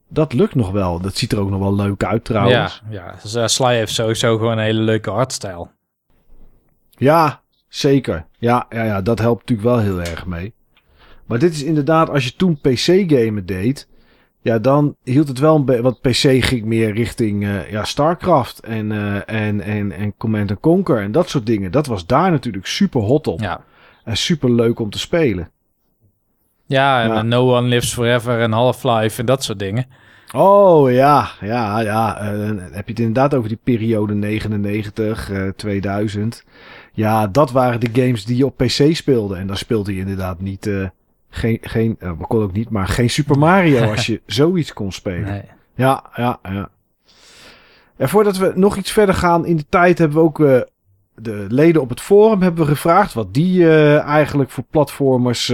Dat 0.07 0.33
lukt 0.33 0.55
nog 0.55 0.71
wel. 0.71 0.99
Dat 0.99 1.15
ziet 1.15 1.31
er 1.31 1.39
ook 1.39 1.49
nog 1.49 1.59
wel 1.59 1.75
leuk 1.75 2.03
uit 2.03 2.25
trouwens. 2.25 2.83
Ja, 2.89 2.91
ja. 2.91 3.15
Dus, 3.21 3.35
eh, 3.35 3.47
Sly 3.47 3.75
heeft 3.75 3.93
sowieso 3.93 4.37
gewoon 4.37 4.57
een 4.57 4.63
hele 4.63 4.81
leuke 4.81 5.09
artstijl. 5.09 5.71
Ja, 6.89 7.41
zeker. 7.67 8.25
Ja, 8.37 8.65
ja, 8.69 8.83
ja, 8.83 9.01
dat 9.01 9.19
helpt 9.19 9.39
natuurlijk 9.39 9.67
wel 9.67 9.79
heel 9.79 10.11
erg 10.11 10.25
mee. 10.25 10.53
Maar 11.25 11.39
dit 11.39 11.53
is 11.53 11.63
inderdaad, 11.63 12.09
als 12.09 12.25
je 12.25 12.35
toen 12.35 12.59
PC-gamen 12.61 13.45
deed, 13.45 13.87
ja, 14.45 14.59
dan 14.59 14.95
hield 15.03 15.27
het 15.27 15.39
wel 15.39 15.55
een 15.55 15.65
beetje. 15.65 15.81
Want 15.81 16.01
PC 16.01 16.43
ging 16.43 16.65
meer 16.65 16.93
richting 16.93 17.43
eh, 17.43 17.71
ja, 17.71 17.83
StarCraft 17.83 18.59
en, 18.59 18.91
eh, 18.91 19.15
en, 19.47 19.61
en, 19.61 19.91
en 19.91 20.13
Command 20.17 20.59
Conquer 20.59 21.01
en 21.01 21.11
dat 21.11 21.29
soort 21.29 21.45
dingen. 21.45 21.71
Dat 21.71 21.85
was 21.87 22.05
daar 22.05 22.31
natuurlijk 22.31 22.65
super 22.65 23.01
hot 23.01 23.27
op. 23.27 23.39
Ja, 23.39 23.61
En 24.03 24.17
super 24.17 24.51
leuk 24.51 24.79
om 24.79 24.89
te 24.89 24.99
spelen. 24.99 25.49
ja 26.65 27.01
en 27.03 27.09
Ja. 27.09 27.15
eh, 27.17 27.23
No 27.23 27.55
One 27.57 27.67
Lives 27.67 27.93
Forever 27.93 28.39
en 28.41 28.51
Half-Life 28.51 29.19
en 29.19 29.25
dat 29.25 29.43
soort 29.43 29.59
dingen. 29.59 29.85
Oh 30.33 30.91
ja, 30.91 31.27
ja, 31.41 31.79
ja. 31.79 32.31
dan 32.37 32.59
heb 32.59 32.85
je 32.85 32.91
het 32.91 32.99
inderdaad 32.99 33.33
over 33.33 33.49
die 33.49 33.59
periode 33.63 34.13
99, 34.13 35.31
eh, 35.31 35.47
2000. 35.55 36.43
Ja, 36.93 37.27
dat 37.27 37.51
waren 37.51 37.79
de 37.79 37.89
games 38.01 38.25
die 38.25 38.37
je 38.37 38.45
op 38.45 38.57
PC 38.57 38.95
speelde. 38.95 39.35
En 39.35 39.47
dan 39.47 39.57
speelde 39.57 39.93
je 39.93 39.99
inderdaad 39.99 40.41
niet. 40.41 40.69
Geen, 41.35 41.57
geen, 41.61 41.95
eh, 41.99 42.11
we 42.17 42.27
kon 42.27 42.41
ook 42.41 42.53
niet, 42.53 42.69
maar 42.69 42.87
geen 42.87 43.09
Super 43.09 43.37
Mario 43.37 43.83
als 43.91 44.05
je 44.05 44.21
zoiets 44.25 44.73
kon 44.73 44.91
spelen. 44.91 45.23
Nee. 45.23 45.43
Ja, 45.75 46.03
ja, 46.15 46.39
ja. 46.43 46.69
En 47.97 48.09
voordat 48.09 48.37
we 48.37 48.51
nog 48.55 48.75
iets 48.77 48.91
verder 48.91 49.15
gaan 49.15 49.45
in 49.45 49.55
de 49.55 49.65
tijd, 49.69 49.97
hebben 49.97 50.17
we 50.17 50.23
ook 50.23 50.39
eh, 50.39 50.61
de 51.15 51.45
leden 51.49 51.81
op 51.81 51.89
het 51.89 52.01
forum 52.01 52.41
hebben 52.41 52.65
we 52.65 52.71
gevraagd 52.71 53.13
wat 53.13 53.33
die 53.33 53.63
eh, 53.63 53.99
eigenlijk 53.99 54.49
voor 54.49 54.63
platformers, 54.69 55.53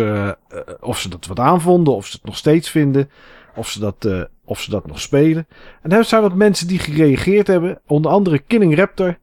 of 0.79 0.99
ze 0.99 1.09
dat 1.09 1.25
wat 1.25 1.39
aanvonden, 1.39 1.95
of 1.95 2.05
ze 2.05 2.15
het 2.15 2.25
nog 2.25 2.37
steeds 2.37 2.69
vinden, 2.69 3.09
of 3.55 3.69
ze 3.69 3.79
dat, 3.79 4.27
of 4.45 4.61
ze 4.61 4.69
dat 4.69 4.87
nog 4.87 4.99
spelen. 4.99 5.47
En 5.81 5.91
er 5.91 6.05
zijn 6.05 6.21
wat 6.21 6.35
mensen 6.35 6.67
die 6.67 6.79
gereageerd 6.79 7.47
hebben, 7.47 7.79
onder 7.87 8.11
andere 8.11 8.39
Killing 8.39 8.75
Raptor. 8.75 9.17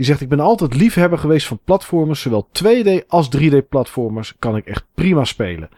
Die 0.00 0.08
zegt, 0.08 0.20
ik 0.20 0.28
ben 0.28 0.40
altijd 0.40 0.74
liefhebber 0.74 1.18
geweest 1.18 1.46
van 1.46 1.60
platformers, 1.64 2.20
zowel 2.20 2.48
2D 2.52 3.06
als 3.08 3.28
3D 3.36 3.68
platformers, 3.68 4.34
kan 4.38 4.56
ik 4.56 4.66
echt 4.66 4.84
prima 4.94 5.24
spelen. 5.24 5.68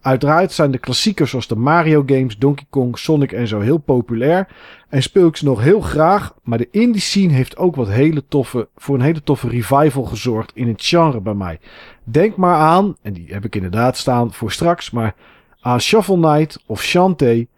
Uiteraard 0.00 0.52
zijn 0.52 0.70
de 0.70 0.78
klassiekers 0.78 1.30
zoals 1.30 1.46
de 1.46 1.56
Mario 1.56 2.02
games, 2.06 2.38
Donkey 2.38 2.66
Kong, 2.70 2.98
Sonic 2.98 3.32
en 3.32 3.48
zo 3.48 3.60
heel 3.60 3.78
populair. 3.78 4.48
En 4.88 5.02
speel 5.02 5.26
ik 5.26 5.36
ze 5.36 5.44
nog 5.44 5.62
heel 5.62 5.80
graag. 5.80 6.34
Maar 6.42 6.58
de 6.58 6.68
indie 6.70 7.00
scene 7.00 7.32
heeft 7.32 7.56
ook 7.56 7.76
wat 7.76 7.88
hele 7.88 8.24
toffe, 8.28 8.68
voor 8.76 8.94
een 8.94 9.00
hele 9.00 9.22
toffe 9.22 9.48
revival 9.48 10.04
gezorgd 10.04 10.52
in 10.54 10.68
het 10.68 10.84
genre 10.84 11.20
bij 11.20 11.34
mij. 11.34 11.58
Denk 12.04 12.36
maar 12.36 12.56
aan, 12.56 12.96
en 13.02 13.12
die 13.12 13.32
heb 13.32 13.44
ik 13.44 13.54
inderdaad 13.54 13.96
staan 13.96 14.32
voor 14.32 14.52
straks, 14.52 14.90
maar 14.90 15.14
aan 15.60 15.80
Shovel 15.80 16.16
Knight 16.16 16.62
of 16.66 16.82
Shantae 16.82 17.48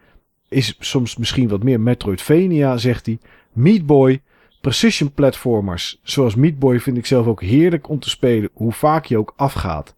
is 0.49 0.77
soms 0.79 1.17
misschien 1.17 1.49
wat 1.49 1.63
meer 1.63 1.81
Metroidvania, 1.81 2.77
zegt 2.77 3.07
hij. 3.07 3.19
Meat 3.53 3.87
Boy, 3.87 4.23
precision 4.61 5.13
platformers, 5.13 6.01
zoals 6.03 6.35
Meat 6.35 6.59
Boy 6.59 6.81
vind 6.81 6.97
ik 6.97 7.07
zelf 7.07 7.27
ook 7.27 7.43
heerlijk 7.43 7.89
om 7.89 7.99
te 7.99 8.09
spelen, 8.09 8.51
hoe 8.53 8.73
vaak 8.73 9.05
je 9.05 9.19
ook 9.19 9.33
afgaat. 9.37 9.95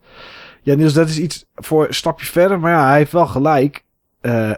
Ja, 0.62 0.74
Niels, 0.74 0.92
dat 0.92 1.08
is 1.08 1.18
iets 1.18 1.44
voor 1.54 1.86
een 1.86 1.94
stapje 1.94 2.26
verder, 2.26 2.60
maar 2.60 2.72
ja, 2.72 2.88
hij 2.88 2.98
heeft 2.98 3.12
wel 3.12 3.26
gelijk. 3.26 3.84
Uh, 4.20 4.52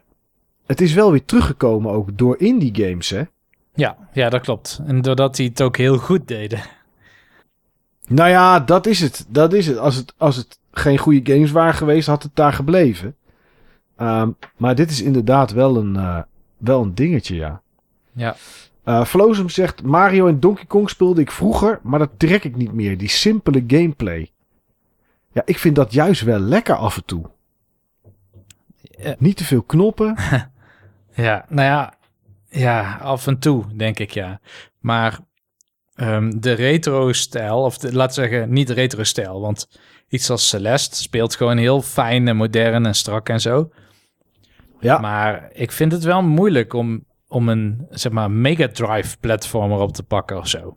het 0.66 0.80
is 0.80 0.92
wel 0.92 1.10
weer 1.10 1.24
teruggekomen 1.24 1.92
ook 1.92 2.18
door 2.18 2.38
indie 2.38 2.84
games, 2.84 3.10
hè? 3.10 3.22
Ja, 3.74 3.96
ja, 4.12 4.30
dat 4.30 4.40
klopt. 4.40 4.80
En 4.86 5.00
doordat 5.00 5.36
hij 5.36 5.46
het 5.46 5.62
ook 5.62 5.76
heel 5.76 5.98
goed 5.98 6.28
deden. 6.28 6.60
Nou 8.06 8.30
ja, 8.30 8.60
dat 8.60 8.86
is 8.86 9.00
het. 9.00 9.26
Dat 9.28 9.52
is 9.52 9.66
het. 9.66 9.78
Als 9.78 9.96
het, 9.96 10.14
als 10.16 10.36
het 10.36 10.58
geen 10.72 10.98
goede 10.98 11.32
games 11.32 11.50
waren 11.50 11.74
geweest, 11.74 12.06
had 12.06 12.22
het 12.22 12.36
daar 12.36 12.52
gebleven. 12.52 13.16
Um, 13.98 14.36
maar 14.56 14.74
dit 14.74 14.90
is 14.90 15.02
inderdaad 15.02 15.52
wel 15.52 15.76
een, 15.76 15.94
uh, 15.94 16.22
wel 16.56 16.82
een 16.82 16.94
dingetje, 16.94 17.34
ja. 17.34 17.60
Ja. 18.12 18.36
Uh, 18.84 19.04
Flozum 19.04 19.48
zegt, 19.48 19.82
Mario 19.82 20.26
en 20.26 20.40
Donkey 20.40 20.64
Kong 20.64 20.90
speelde 20.90 21.20
ik 21.20 21.30
vroeger, 21.30 21.80
maar 21.82 21.98
dat 21.98 22.10
trek 22.16 22.44
ik 22.44 22.56
niet 22.56 22.72
meer. 22.72 22.98
Die 22.98 23.08
simpele 23.08 23.64
gameplay. 23.66 24.30
Ja, 25.32 25.42
ik 25.44 25.58
vind 25.58 25.76
dat 25.76 25.92
juist 25.92 26.22
wel 26.22 26.38
lekker 26.38 26.74
af 26.74 26.96
en 26.96 27.04
toe. 27.04 27.30
Niet 29.18 29.36
te 29.36 29.44
veel 29.44 29.62
knoppen. 29.62 30.16
ja, 31.14 31.44
nou 31.48 31.68
ja, 31.68 31.94
ja, 32.48 32.96
af 32.96 33.26
en 33.26 33.38
toe 33.38 33.64
denk 33.76 33.98
ik 33.98 34.10
ja. 34.10 34.40
Maar 34.78 35.18
um, 35.96 36.40
de 36.40 36.52
retro-stijl, 36.52 37.62
of 37.62 37.78
de, 37.78 37.94
laat 37.94 38.14
zeggen 38.14 38.52
niet 38.52 38.70
retro-stijl, 38.70 39.40
want 39.40 39.68
iets 40.08 40.30
als 40.30 40.48
Celeste 40.48 40.96
speelt 40.96 41.34
gewoon 41.34 41.56
heel 41.56 41.82
fijn 41.82 42.28
en 42.28 42.36
modern 42.36 42.86
en 42.86 42.94
strak 42.94 43.28
en 43.28 43.40
zo. 43.40 43.70
Ja. 44.80 44.98
Maar 44.98 45.48
ik 45.52 45.72
vind 45.72 45.92
het 45.92 46.04
wel 46.04 46.22
moeilijk 46.22 46.72
om, 46.72 47.04
om 47.34 47.48
een, 47.48 47.86
zeg 47.90 48.12
maar, 48.12 48.30
Mega 48.30 48.68
Drive 48.68 49.16
platformer 49.20 49.78
op 49.78 49.92
te 49.92 50.02
pakken 50.02 50.38
of 50.38 50.48
zo. 50.48 50.76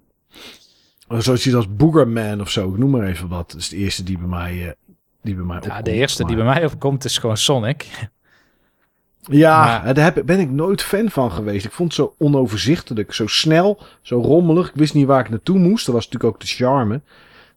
Zoals 1.10 1.44
je 1.44 1.56
als 1.56 1.76
Boogerman 1.76 2.42
of 2.42 2.50
zo, 2.50 2.76
noem 2.78 2.90
maar 2.90 3.08
even 3.08 3.28
wat. 3.28 3.52
Dat 3.52 3.62
is 3.62 3.70
de 3.70 3.78
eerste 3.78 4.04
die 4.04 4.18
bij 4.18 4.28
mij, 4.28 4.54
uh, 4.54 4.72
die 5.22 5.36
bij 5.36 5.44
mij 5.44 5.56
opkomt. 5.56 5.74
Ja, 5.74 5.82
de 5.82 5.92
eerste 5.92 6.26
die 6.26 6.36
bij 6.36 6.46
mij 6.46 6.66
opkomt 6.66 7.06
is 7.06 7.18
gewoon 7.18 7.38
Sonic. 7.38 8.10
Ja, 9.22 9.82
maar... 9.84 9.94
daar 9.94 10.14
heb, 10.14 10.26
ben 10.26 10.40
ik 10.40 10.50
nooit 10.50 10.82
fan 10.82 11.10
van 11.10 11.32
geweest. 11.32 11.66
Ik 11.66 11.72
vond 11.72 11.96
het 11.96 11.98
zo 11.98 12.16
onoverzichtelijk, 12.18 13.14
zo 13.14 13.28
snel, 13.28 13.84
zo 14.02 14.22
rommelig. 14.22 14.68
Ik 14.68 14.76
wist 14.76 14.94
niet 14.94 15.08
waar 15.08 15.20
ik 15.20 15.30
naartoe 15.30 15.60
moest. 15.60 15.86
Dat 15.86 15.96
was 15.96 16.06
natuurlijk 16.06 16.34
ook 16.34 16.42
de 16.42 16.48
charme. 16.48 17.02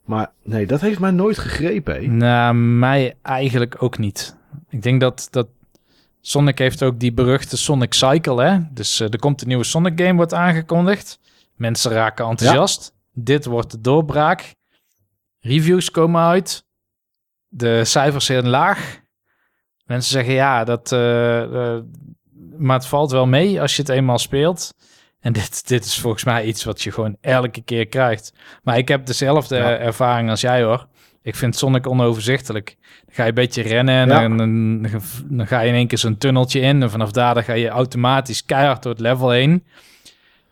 Maar 0.04 0.30
nee, 0.42 0.66
dat 0.66 0.80
heeft 0.80 1.00
mij 1.00 1.10
nooit 1.10 1.38
gegrepen. 1.38 1.94
Hè? 1.94 2.06
Nou, 2.06 2.54
mij 2.54 3.16
eigenlijk 3.22 3.82
ook 3.82 3.98
niet. 3.98 4.36
Ik 4.68 4.82
denk 4.82 5.00
dat, 5.00 5.28
dat 5.30 5.46
Sonic 6.20 6.58
heeft 6.58 6.82
ook 6.82 6.99
die 7.00 7.12
beruchte 7.12 7.57
Sonic 7.57 7.94
Cycle, 7.94 8.42
hè? 8.42 8.58
Dus 8.70 9.00
uh, 9.00 9.12
er 9.12 9.18
komt 9.18 9.40
een 9.42 9.49
nieuwe 9.49 9.65
Sonic 9.65 10.00
game, 10.00 10.15
wordt 10.15 10.34
aangekondigd. 10.34 11.18
Mensen 11.55 11.90
raken 11.92 12.28
enthousiast. 12.28 12.94
Dit 13.12 13.44
wordt 13.44 13.70
de 13.70 13.81
doorbraak. 13.81 14.55
Reviews 15.40 15.90
komen 15.90 16.23
uit. 16.23 16.65
De 17.49 17.84
cijfers 17.84 18.24
zijn 18.24 18.49
laag. 18.49 19.00
Mensen 19.84 20.12
zeggen 20.12 20.34
ja, 20.34 20.65
dat, 20.65 20.92
uh, 20.92 21.42
uh, 21.42 21.78
maar 22.58 22.76
het 22.76 22.86
valt 22.86 23.10
wel 23.10 23.26
mee 23.26 23.60
als 23.60 23.76
je 23.76 23.82
het 23.82 23.90
eenmaal 23.90 24.18
speelt. 24.18 24.74
En 25.20 25.32
dit, 25.32 25.68
dit 25.68 25.84
is 25.84 25.99
volgens 25.99 26.24
mij 26.24 26.44
iets 26.44 26.65
wat 26.65 26.82
je 26.82 26.92
gewoon 26.92 27.16
elke 27.20 27.62
keer 27.62 27.86
krijgt. 27.86 28.32
Maar 28.62 28.78
ik 28.78 28.89
heb 28.89 29.07
dezelfde 29.07 29.58
ervaring 29.58 30.31
als 30.31 30.40
jij 30.40 30.62
hoor. 30.62 30.86
Ik 31.23 31.34
vind 31.34 31.57
Sonic 31.57 31.86
onoverzichtelijk. 31.86 32.76
Dan 33.05 33.15
ga 33.15 33.23
je 33.23 33.28
een 33.28 33.34
beetje 33.34 33.62
rennen 33.62 34.10
en 34.10 34.36
dan, 35.28 35.47
ga 35.47 35.60
je 35.60 35.68
in 35.68 35.74
één 35.74 35.86
keer 35.86 35.99
zo'n 35.99 36.18
tunneltje 36.18 36.60
in. 36.60 36.82
En 36.82 36.90
vanaf 36.90 37.10
daar 37.10 37.34
dan 37.34 37.44
ga 37.44 37.52
je 37.52 37.68
automatisch 37.68 38.44
keihard 38.44 38.82
door 38.82 38.92
het 38.92 39.00
level 39.00 39.31
heen. 39.31 39.50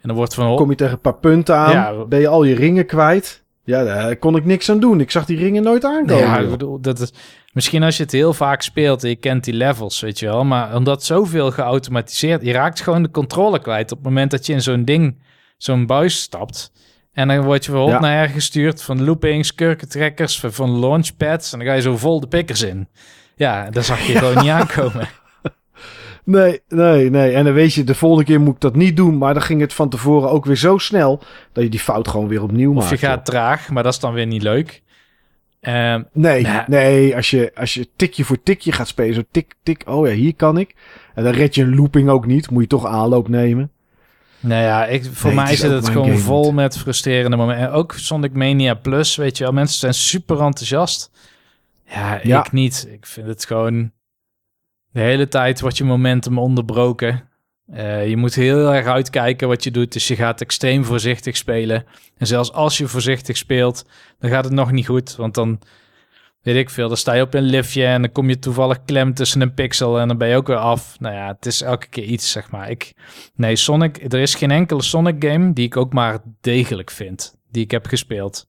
En 0.00 0.08
dan 0.08 0.16
wordt 0.16 0.34
van... 0.34 0.56
Kom 0.56 0.70
je 0.70 0.76
tegen 0.76 0.92
een 0.92 1.00
paar 1.00 1.18
punten 1.18 1.56
aan, 1.56 2.08
ben 2.08 2.20
je 2.20 2.28
al 2.28 2.44
je 2.44 2.54
ringen 2.54 2.86
kwijt. 2.86 3.42
Ja, 3.64 3.84
daar 3.84 4.16
kon 4.16 4.36
ik 4.36 4.44
niks 4.44 4.70
aan 4.70 4.80
doen. 4.80 5.00
Ik 5.00 5.10
zag 5.10 5.24
die 5.24 5.38
ringen 5.38 5.62
nooit 5.62 5.84
aankomen. 5.84 6.24
Ja, 6.24 6.38
ik 6.38 6.50
bedoel, 6.50 6.80
dat 6.80 7.00
is, 7.00 7.12
misschien 7.52 7.82
als 7.82 7.96
je 7.96 8.02
het 8.02 8.12
heel 8.12 8.34
vaak 8.34 8.62
speelt 8.62 9.02
en 9.02 9.08
je 9.08 9.16
kent 9.16 9.44
die 9.44 9.54
levels, 9.54 10.00
weet 10.00 10.18
je 10.18 10.26
wel. 10.26 10.44
Maar 10.44 10.76
omdat 10.76 11.04
zoveel 11.04 11.50
geautomatiseerd, 11.50 12.42
je 12.42 12.52
raakt 12.52 12.80
gewoon 12.80 13.02
de 13.02 13.10
controle 13.10 13.60
kwijt 13.60 13.92
op 13.92 13.98
het 13.98 14.06
moment 14.06 14.30
dat 14.30 14.46
je 14.46 14.52
in 14.52 14.62
zo'n 14.62 14.84
ding, 14.84 15.22
zo'n 15.56 15.86
buis 15.86 16.20
stapt. 16.20 16.72
En 17.18 17.28
dan 17.28 17.42
word 17.42 17.64
je 17.64 17.70
bijvoorbeeld 17.70 18.02
ja. 18.02 18.08
naar 18.08 18.16
ergens 18.16 18.34
gestuurd 18.34 18.82
van 18.82 19.04
loopings, 19.04 19.54
kurkentrekkers, 19.54 20.40
van 20.40 20.78
launchpads. 20.78 21.52
En 21.52 21.58
dan 21.58 21.68
ga 21.68 21.74
je 21.74 21.80
zo 21.80 21.96
vol 21.96 22.20
de 22.20 22.26
pikkers 22.26 22.62
in. 22.62 22.88
Ja, 23.36 23.70
daar 23.70 23.84
zag 23.84 24.00
je 24.00 24.12
ja. 24.12 24.18
gewoon 24.18 24.42
niet 24.42 24.50
aankomen. 24.50 25.08
Nee, 26.24 26.60
nee, 26.68 27.10
nee. 27.10 27.32
En 27.32 27.44
dan 27.44 27.52
weet 27.52 27.74
je, 27.74 27.84
de 27.84 27.94
volgende 27.94 28.24
keer 28.24 28.40
moet 28.40 28.54
ik 28.54 28.60
dat 28.60 28.76
niet 28.76 28.96
doen. 28.96 29.18
Maar 29.18 29.34
dan 29.34 29.42
ging 29.42 29.60
het 29.60 29.72
van 29.72 29.88
tevoren 29.88 30.30
ook 30.30 30.44
weer 30.44 30.56
zo 30.56 30.78
snel 30.78 31.22
dat 31.52 31.64
je 31.64 31.70
die 31.70 31.80
fout 31.80 32.08
gewoon 32.08 32.28
weer 32.28 32.42
opnieuw 32.42 32.72
maakt. 32.72 32.84
Of 32.84 33.00
je 33.00 33.06
gaat 33.06 33.24
traag, 33.24 33.68
maar 33.70 33.82
dat 33.82 33.92
is 33.92 33.98
dan 33.98 34.12
weer 34.12 34.26
niet 34.26 34.42
leuk. 34.42 34.82
Uh, 35.60 35.96
nee, 36.12 36.42
nah. 36.42 36.68
nee. 36.68 37.16
Als 37.16 37.30
je, 37.30 37.52
als 37.54 37.74
je 37.74 37.88
tikje 37.96 38.24
voor 38.24 38.42
tikje 38.42 38.72
gaat 38.72 38.88
spelen, 38.88 39.14
zo 39.14 39.22
tik, 39.30 39.54
tik. 39.62 39.82
Oh 39.86 40.06
ja, 40.06 40.12
hier 40.12 40.34
kan 40.34 40.58
ik. 40.58 40.74
En 41.14 41.24
dan 41.24 41.32
red 41.32 41.54
je 41.54 41.62
een 41.62 41.74
looping 41.74 42.08
ook 42.08 42.26
niet. 42.26 42.50
Moet 42.50 42.62
je 42.62 42.68
toch 42.68 42.86
aanloop 42.86 43.28
nemen. 43.28 43.70
Nou 44.40 44.62
ja, 44.62 44.86
ik, 44.86 45.04
voor 45.12 45.34
nee, 45.34 45.44
mij 45.44 45.56
zit 45.56 45.70
het 45.70 45.88
gewoon 45.88 46.18
vol 46.18 46.52
met 46.52 46.78
frustrerende 46.78 47.36
momenten. 47.36 47.66
En 47.66 47.72
ook 47.72 47.92
Sonic 47.92 48.32
Mania 48.32 48.74
Plus, 48.74 49.16
weet 49.16 49.38
je 49.38 49.44
wel. 49.44 49.52
Mensen 49.52 49.78
zijn 49.78 49.94
super 49.94 50.40
enthousiast. 50.40 51.10
Ja, 51.84 52.20
ja, 52.22 52.44
ik 52.44 52.52
niet. 52.52 52.88
Ik 52.90 53.06
vind 53.06 53.26
het 53.26 53.44
gewoon... 53.44 53.92
De 54.90 55.00
hele 55.00 55.28
tijd 55.28 55.60
wordt 55.60 55.76
je 55.76 55.84
momentum 55.84 56.38
onderbroken. 56.38 57.28
Uh, 57.74 58.08
je 58.08 58.16
moet 58.16 58.34
heel 58.34 58.72
erg 58.72 58.86
uitkijken 58.86 59.48
wat 59.48 59.64
je 59.64 59.70
doet. 59.70 59.92
Dus 59.92 60.08
je 60.08 60.16
gaat 60.16 60.40
extreem 60.40 60.84
voorzichtig 60.84 61.36
spelen. 61.36 61.84
En 62.16 62.26
zelfs 62.26 62.52
als 62.52 62.78
je 62.78 62.88
voorzichtig 62.88 63.36
speelt, 63.36 63.84
dan 64.18 64.30
gaat 64.30 64.44
het 64.44 64.52
nog 64.52 64.72
niet 64.72 64.86
goed. 64.86 65.16
Want 65.16 65.34
dan, 65.34 65.58
weet 66.52 66.62
ik 66.62 66.70
veel, 66.70 66.88
dan 66.88 66.96
sta 66.96 67.12
je 67.12 67.22
op 67.22 67.34
een 67.34 67.42
liftje 67.42 67.84
en 67.84 68.02
dan 68.02 68.12
kom 68.12 68.28
je 68.28 68.38
toevallig 68.38 68.84
klem 68.84 69.14
tussen 69.14 69.40
een 69.40 69.54
pixel 69.54 69.98
en 69.98 70.08
dan 70.08 70.18
ben 70.18 70.28
je 70.28 70.36
ook 70.36 70.46
weer 70.46 70.56
af. 70.56 71.00
Nou 71.00 71.14
ja, 71.14 71.26
het 71.26 71.46
is 71.46 71.62
elke 71.62 71.86
keer 71.86 72.04
iets, 72.04 72.30
zeg 72.30 72.50
maar. 72.50 72.70
Ik, 72.70 72.92
nee, 73.34 73.56
Sonic, 73.56 74.12
er 74.12 74.18
is 74.18 74.34
geen 74.34 74.50
enkele 74.50 74.82
Sonic 74.82 75.24
game 75.24 75.52
die 75.52 75.66
ik 75.66 75.76
ook 75.76 75.92
maar 75.92 76.18
degelijk 76.40 76.90
vind. 76.90 77.36
Die 77.50 77.62
ik 77.62 77.70
heb 77.70 77.86
gespeeld. 77.86 78.46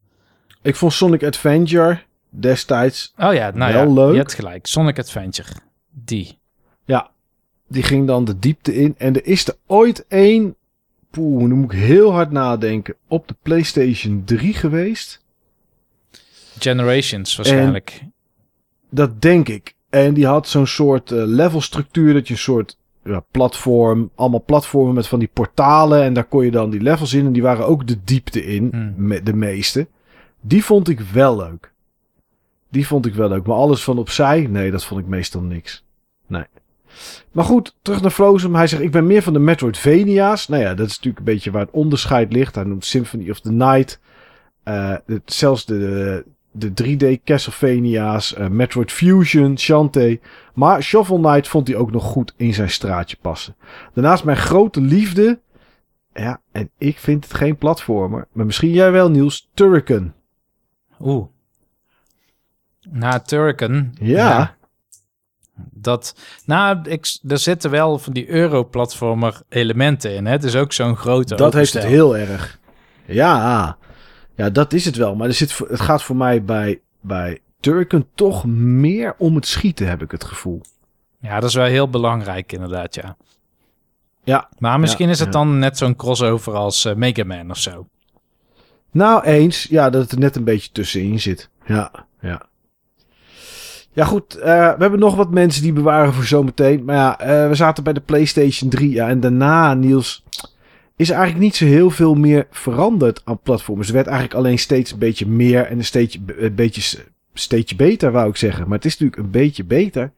Ik 0.61 0.75
vond 0.75 0.93
Sonic 0.93 1.23
Adventure 1.23 1.99
destijds 2.29 3.13
oh 3.17 3.33
ja, 3.33 3.51
nou 3.51 3.73
wel 3.73 3.87
ja, 3.87 3.93
leuk. 3.93 4.11
Je 4.11 4.17
hebt 4.17 4.33
gelijk. 4.33 4.65
Sonic 4.67 4.99
Adventure. 4.99 5.49
Die. 5.89 6.39
Ja, 6.85 7.11
die 7.67 7.83
ging 7.83 8.07
dan 8.07 8.25
de 8.25 8.39
diepte 8.39 8.75
in. 8.75 8.95
En 8.97 9.15
er 9.15 9.25
is 9.25 9.47
er 9.47 9.55
ooit 9.67 10.05
één, 10.07 10.55
poeh, 11.09 11.43
nu 11.43 11.53
moet 11.53 11.73
ik 11.73 11.79
heel 11.79 12.11
hard 12.11 12.31
nadenken, 12.31 12.95
op 13.07 13.27
de 13.27 13.35
PlayStation 13.41 14.21
3 14.25 14.53
geweest. 14.53 15.27
Generations 16.59 17.35
waarschijnlijk. 17.35 17.97
En 18.01 18.13
dat 18.89 19.21
denk 19.21 19.47
ik. 19.49 19.75
En 19.89 20.13
die 20.13 20.25
had 20.25 20.47
zo'n 20.47 20.67
soort 20.67 21.11
uh, 21.11 21.23
levelstructuur 21.25 22.13
dat 22.13 22.27
je 22.27 22.33
een 22.33 22.39
soort 22.39 22.77
ja, 23.03 23.23
platform, 23.31 24.11
allemaal 24.15 24.43
platformen 24.45 24.93
met 24.93 25.07
van 25.07 25.19
die 25.19 25.29
portalen 25.33 26.03
en 26.03 26.13
daar 26.13 26.23
kon 26.23 26.45
je 26.45 26.51
dan 26.51 26.69
die 26.69 26.81
levels 26.81 27.13
in 27.13 27.25
en 27.25 27.31
die 27.31 27.41
waren 27.41 27.67
ook 27.67 27.87
de 27.87 27.97
diepte 28.03 28.45
in, 28.45 28.67
hmm. 28.71 28.93
met 28.97 29.25
de 29.25 29.33
meeste. 29.33 29.87
Die 30.41 30.65
vond 30.65 30.89
ik 30.89 30.99
wel 30.99 31.35
leuk. 31.35 31.73
Die 32.69 32.87
vond 32.87 33.05
ik 33.05 33.13
wel 33.13 33.29
leuk, 33.29 33.45
maar 33.45 33.55
alles 33.55 33.83
van 33.83 33.97
opzij, 33.97 34.47
nee, 34.49 34.71
dat 34.71 34.85
vond 34.85 34.99
ik 34.99 35.07
meestal 35.07 35.41
niks. 35.41 35.83
Nee. 36.27 36.45
Maar 37.31 37.45
goed, 37.45 37.75
terug 37.81 38.01
naar 38.01 38.11
Frozen. 38.11 38.53
Hij 38.53 38.67
zegt, 38.67 38.81
ik 38.81 38.91
ben 38.91 39.07
meer 39.07 39.21
van 39.21 39.33
de 39.33 39.39
Metroidvania's. 39.39 40.47
Nou 40.47 40.61
ja, 40.61 40.73
dat 40.73 40.87
is 40.87 40.95
natuurlijk 40.95 41.17
een 41.17 41.33
beetje 41.33 41.51
waar 41.51 41.61
het 41.61 41.71
onderscheid 41.71 42.33
ligt. 42.33 42.55
Hij 42.55 42.63
noemt 42.63 42.85
Symphony 42.85 43.29
of 43.29 43.39
the 43.39 43.51
Night. 43.51 43.99
Uh, 44.65 44.95
zelfs 45.25 45.65
de, 45.65 46.25
de 46.51 46.71
3D 46.83 47.23
Castlevania's, 47.23 48.35
uh, 48.37 48.47
Metroid 48.47 48.91
Fusion, 48.91 49.57
Shantae. 49.57 50.19
Maar 50.53 50.83
Shovel 50.83 51.17
Knight 51.17 51.47
vond 51.47 51.67
hij 51.67 51.77
ook 51.77 51.91
nog 51.91 52.03
goed 52.03 52.33
in 52.37 52.53
zijn 52.53 52.69
straatje 52.69 53.17
passen. 53.21 53.55
Daarnaast 53.93 54.23
mijn 54.23 54.37
grote 54.37 54.81
liefde. 54.81 55.39
Ja, 56.13 56.41
en 56.51 56.69
ik 56.77 56.97
vind 56.97 57.23
het 57.23 57.33
geen 57.33 57.57
platformer. 57.57 58.27
Maar 58.31 58.45
misschien 58.45 58.71
jij 58.71 58.91
wel, 58.91 59.09
Niels. 59.09 59.49
Turrican. 59.53 60.13
Oeh. 60.99 61.25
Na 62.89 63.19
Turrican. 63.19 63.95
Ja. 63.99 64.29
ja. 64.29 64.57
Dat, 65.71 66.15
nou, 66.45 66.89
ik, 66.89 67.17
er 67.27 67.37
zitten 67.37 67.71
wel 67.71 67.99
van 67.99 68.13
die 68.13 68.29
Europlatformer 68.29 69.41
elementen 69.49 70.15
in. 70.15 70.25
Hè? 70.25 70.31
Het 70.31 70.43
is 70.43 70.55
ook 70.55 70.73
zo'n 70.73 70.95
grote. 70.95 71.35
Dat 71.35 71.53
heeft 71.53 71.73
het 71.73 71.83
heel 71.83 72.17
erg. 72.17 72.59
Ja, 73.05 73.77
ja, 74.39 74.49
dat 74.49 74.73
is 74.73 74.85
het 74.85 74.95
wel. 74.95 75.15
Maar 75.15 75.27
er 75.27 75.33
zit, 75.33 75.57
het 75.57 75.79
gaat 75.81 76.03
voor 76.03 76.15
mij 76.15 76.43
bij, 76.43 76.79
bij 77.01 77.39
Turken 77.59 78.07
toch 78.15 78.45
meer 78.45 79.15
om 79.17 79.35
het 79.35 79.47
schieten, 79.47 79.87
heb 79.87 80.01
ik 80.01 80.11
het 80.11 80.23
gevoel. 80.23 80.61
Ja, 81.21 81.39
dat 81.39 81.49
is 81.49 81.55
wel 81.55 81.65
heel 81.65 81.89
belangrijk 81.89 82.51
inderdaad, 82.51 82.95
ja. 82.95 83.17
Ja. 84.23 84.49
Maar 84.57 84.79
misschien 84.79 85.05
Ja, 85.05 85.11
is 85.11 85.19
het 85.19 85.33
ja. 85.33 85.39
dan 85.39 85.59
net 85.59 85.77
zo'n 85.77 85.95
crossover 85.95 86.53
als 86.53 86.85
eh, 86.85 86.95
Mega 86.95 87.23
Man 87.23 87.49
of 87.49 87.57
zo. 87.57 87.87
Nou, 88.91 89.23
eens. 89.23 89.63
Ja, 89.63 89.89
dat 89.89 90.01
het 90.01 90.11
er 90.11 90.19
net 90.19 90.35
een 90.35 90.43
beetje 90.43 90.71
tussenin 90.71 91.19
zit. 91.19 91.49
Ja, 91.65 91.91
ja. 92.21 92.41
Ja, 93.91 94.05
goed. 94.05 94.35
eh, 94.35 94.45
we 94.47 94.81
hebben 94.81 94.99
nog 94.99 95.15
wat 95.15 95.31
mensen 95.31 95.61
die 95.61 95.73
bewaren 95.73 96.13
voor 96.13 96.23
zometeen. 96.23 96.83
Maar 96.85 96.95
ja, 96.95 97.19
eh, 97.19 97.47
we 97.47 97.55
zaten 97.55 97.83
bij 97.83 97.93
de 97.93 97.99
PlayStation 98.01 98.69
3. 98.69 98.91
Ja, 98.91 99.07
en 99.09 99.19
daarna, 99.19 99.73
Niels, 99.73 100.23
is 100.99 101.09
er 101.09 101.15
eigenlijk 101.15 101.45
niet 101.45 101.55
zo 101.55 101.65
heel 101.65 101.89
veel 101.89 102.15
meer 102.15 102.47
veranderd 102.51 103.21
aan 103.25 103.39
platforms. 103.41 103.87
Er 103.87 103.93
werd 103.93 104.07
eigenlijk 104.07 104.37
alleen 104.37 104.59
steeds 104.59 104.91
een 104.91 104.99
beetje 104.99 105.27
meer 105.27 105.65
en 105.65 105.77
een 105.77 105.85
steeds, 105.85 106.19
een 106.37 106.55
beetje, 106.55 106.99
steeds 107.33 107.75
beter, 107.75 108.11
wou 108.11 108.29
ik 108.29 108.35
zeggen. 108.35 108.63
Maar 108.67 108.77
het 108.77 108.85
is 108.85 108.91
natuurlijk 108.97 109.21
een 109.21 109.31
beetje 109.31 109.63
beter. 109.63 110.11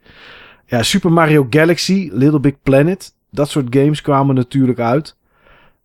Ja, 0.66 0.84
Super 0.84 1.12
Mario 1.12 1.48
Galaxy, 1.50 2.10
Little 2.14 2.40
Big 2.40 2.62
Planet. 2.64 3.14
Dat 3.32 3.50
soort 3.50 3.76
games 3.76 4.02
kwamen 4.02 4.36
natuurlijk 4.36 4.80
uit. 4.80 5.18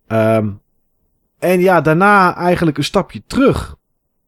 Ehm, 0.07 0.49
en 1.39 1.59
ja, 1.59 1.81
daarna 1.81 2.35
eigenlijk 2.35 2.77
een 2.77 2.83
stapje 2.83 3.21
terug. 3.27 3.75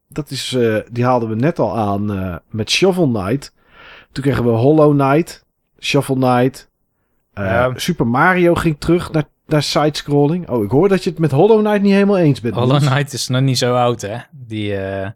Dat 0.07 0.29
is, 0.31 0.53
eh, 0.53 0.75
die 0.91 1.05
haalden 1.05 1.29
we 1.29 1.35
net 1.35 1.59
al 1.59 1.77
aan 1.77 2.13
eh, 2.13 2.35
met 2.49 2.69
Shovel 2.71 3.09
Knight. 3.09 3.53
Toen 4.11 4.23
kregen 4.23 4.43
we 4.43 4.49
Hollow 4.49 4.99
Knight, 4.99 5.45
Shovel 5.79 6.15
Knight. 6.15 6.69
eh, 7.33 7.45
Ja. 7.45 7.71
Super 7.75 8.07
Mario 8.07 8.55
ging 8.55 8.79
terug 8.79 9.11
naar, 9.11 9.23
naar 9.49 9.63
sidescrolling. 9.63 10.49
Oh, 10.49 10.63
ik 10.63 10.71
hoor 10.71 10.89
dat 10.89 11.03
je 11.03 11.09
het 11.09 11.19
met 11.19 11.31
Hollow 11.31 11.59
Knight 11.59 11.81
niet 11.81 11.93
helemaal 11.93 12.17
eens 12.17 12.41
bent. 12.41 12.55
Hollow. 12.55 12.77
Knight 12.77 13.13
is 13.13 13.27
nog 13.27 13.41
niet 13.41 13.57
zo 13.57 13.75
oud, 13.75 14.01
hè? 14.01 14.17
Die, 14.31 14.75
eh, 14.75 15.09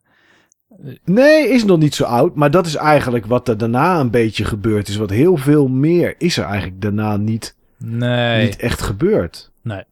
Nee, 1.05 1.49
is 1.49 1.63
nog 1.63 1.79
niet 1.79 1.95
zo 1.95 2.03
oud. 2.03 2.35
Maar 2.35 2.51
dat 2.51 2.65
is 2.65 2.75
eigenlijk 2.75 3.25
wat 3.25 3.47
er 3.47 3.57
daarna 3.57 3.99
een 3.99 4.09
beetje 4.09 4.45
gebeurd 4.45 4.87
is. 4.87 4.95
Wat 4.95 5.09
heel 5.09 5.37
veel 5.37 5.67
meer 5.67 6.15
is 6.17 6.37
er 6.37 6.45
eigenlijk 6.45 6.81
daarna 6.81 7.17
niet, 7.17 7.55
nee. 7.77 8.45
niet 8.45 8.55
echt 8.55 8.81
gebeurd. 8.81 9.51
Nee. 9.61 9.83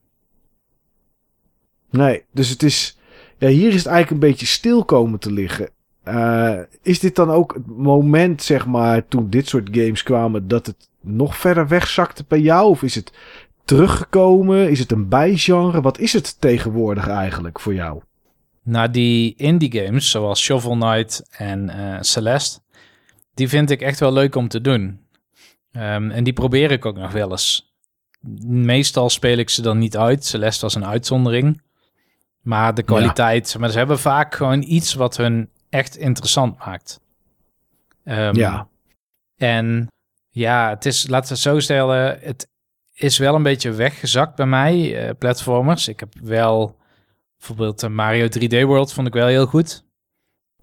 Nee, 1.90 2.24
dus 2.32 2.48
het 2.48 2.62
is. 2.62 2.98
Ja, 3.38 3.48
hier 3.48 3.68
is 3.68 3.74
het 3.74 3.86
eigenlijk 3.86 4.10
een 4.10 4.30
beetje 4.30 4.46
stil 4.46 4.84
komen 4.84 5.18
te 5.18 5.32
liggen. 5.32 5.68
Eh, 6.02 6.58
is 6.82 7.00
dit 7.00 7.16
dan 7.16 7.30
ook 7.30 7.54
het 7.54 7.66
moment, 7.66 8.42
zeg 8.42 8.66
maar, 8.66 9.08
toen 9.08 9.30
dit 9.30 9.48
soort 9.48 9.68
games 9.72 10.02
kwamen, 10.02 10.48
dat 10.48 10.66
het 10.66 10.88
nog 11.00 11.36
verder 11.36 11.68
wegzakte 11.68 12.24
bij 12.28 12.40
jou? 12.40 12.68
Of 12.68 12.82
is 12.82 12.94
het 12.94 13.12
teruggekomen? 13.64 14.70
Is 14.70 14.78
het 14.78 14.92
een 14.92 15.08
bijgenre? 15.08 15.80
Wat 15.80 15.98
is 15.98 16.12
het 16.12 16.40
tegenwoordig 16.40 17.08
eigenlijk 17.08 17.60
voor 17.60 17.74
jou? 17.74 18.02
Nou, 18.62 18.90
die 18.90 19.34
indie 19.36 19.82
games, 19.82 20.10
zoals 20.10 20.40
Shovel 20.42 20.72
Knight 20.76 21.26
en 21.30 21.68
eh, 21.68 21.98
Celeste, 22.00 22.60
die 23.34 23.48
vind 23.48 23.70
ik 23.70 23.80
echt 23.80 24.00
wel 24.00 24.12
leuk 24.12 24.34
om 24.34 24.48
te 24.48 24.60
doen. 24.60 25.00
Ehm, 25.72 26.10
en 26.10 26.24
die 26.24 26.32
probeer 26.32 26.70
ik 26.70 26.84
ook 26.84 26.96
nog 26.96 27.12
wel 27.12 27.30
eens. 27.30 27.74
Meestal 28.46 29.10
speel 29.10 29.38
ik 29.38 29.50
ze 29.50 29.62
dan 29.62 29.78
niet 29.78 29.96
uit. 29.96 30.24
Celeste 30.24 30.64
was 30.64 30.74
een 30.74 30.86
uitzondering. 30.86 31.62
Maar 32.40 32.74
de 32.74 32.82
kwaliteit, 32.82 33.58
maar 33.58 33.70
ze 33.70 33.78
hebben 33.78 33.98
vaak 33.98 34.34
gewoon 34.34 34.62
iets 34.62 34.94
wat 34.94 35.16
hun 35.16 35.50
echt 35.68 35.96
interessant 35.96 36.58
maakt. 36.58 37.00
Ehm, 38.04 38.36
Ja. 38.36 38.68
En 39.36 39.86
ja, 40.30 40.68
het 40.68 40.86
is, 40.86 41.08
laten 41.08 41.28
we 41.28 41.34
het 41.34 41.42
zo 41.42 41.60
stellen, 41.60 42.18
het 42.20 42.48
is 42.94 43.18
wel 43.18 43.34
een 43.34 43.42
beetje 43.42 43.70
weggezakt 43.72 44.36
bij 44.36 44.46
mij, 44.46 45.06
eh, 45.06 45.14
platformers. 45.18 45.88
Ik 45.88 46.00
heb 46.00 46.14
wel, 46.22 46.76
bijvoorbeeld 47.38 47.82
eh, 47.82 47.90
Mario 47.90 48.28
3D 48.28 48.62
World 48.62 48.92
vond 48.92 49.06
ik 49.06 49.12
wel 49.12 49.26
heel 49.26 49.46
goed. 49.46 49.84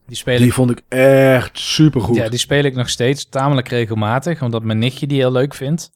Die 0.05 0.17
speel, 0.17 0.37
Die 0.37 0.45
ik, 0.47 0.53
vond 0.53 0.71
ik 0.71 0.81
echt 0.87 1.59
supergoed. 1.59 2.15
ja, 2.15 2.29
die 2.29 2.39
speel 2.39 2.63
ik 2.63 2.75
nog 2.75 2.89
steeds 2.89 3.29
tamelijk 3.29 3.67
regelmatig, 3.67 4.41
omdat 4.41 4.63
mijn 4.63 4.79
nichtje 4.79 5.07
die 5.07 5.17
heel 5.17 5.31
leuk 5.31 5.53
vindt 5.53 5.91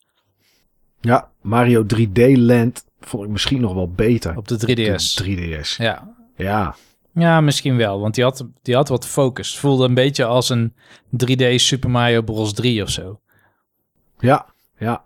Ja, 1.01 1.31
Mario 1.41 1.85
3D 1.95 2.37
Land 2.37 2.85
vond 2.99 3.23
ik 3.23 3.29
misschien 3.29 3.61
nog 3.61 3.73
wel 3.73 3.89
beter. 3.91 4.37
op 4.37 4.47
de 4.47 4.57
De 4.57 4.95
3DS. 4.97 5.23
3DS. 5.23 5.75
Ja. 5.77 6.15
Ja. 6.35 6.75
ja, 7.13 7.41
misschien 7.41 7.77
wel, 7.77 7.99
want 7.99 8.15
die 8.15 8.23
had, 8.23 8.47
die 8.61 8.75
had 8.75 8.89
wat 8.89 9.07
focus. 9.07 9.57
Voelde 9.59 9.85
een 9.85 9.93
beetje 9.93 10.25
als 10.25 10.49
een 10.49 10.73
3D 11.25 11.55
Super 11.55 11.89
Mario 11.89 12.21
Bros. 12.21 12.53
3 12.53 12.81
of 12.83 12.89
zo. 12.89 13.19
Ja. 14.19 14.45
Ja. 14.77 15.03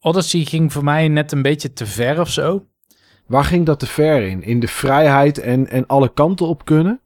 Odyssey 0.00 0.44
ging 0.44 0.72
voor 0.72 0.84
mij 0.84 1.08
net 1.08 1.32
een 1.32 1.42
beetje 1.42 1.72
te 1.72 1.86
ver 1.86 2.20
of 2.20 2.30
zo. 2.30 2.64
Waar 3.26 3.44
ging 3.44 3.66
dat 3.66 3.78
te 3.78 3.86
ver 3.86 4.22
in? 4.22 4.42
In 4.42 4.60
de 4.60 4.68
vrijheid 4.68 5.38
en, 5.38 5.68
en 5.68 5.86
alle 5.86 6.12
kanten 6.12 6.46
op 6.46 6.64
kunnen? 6.64 7.00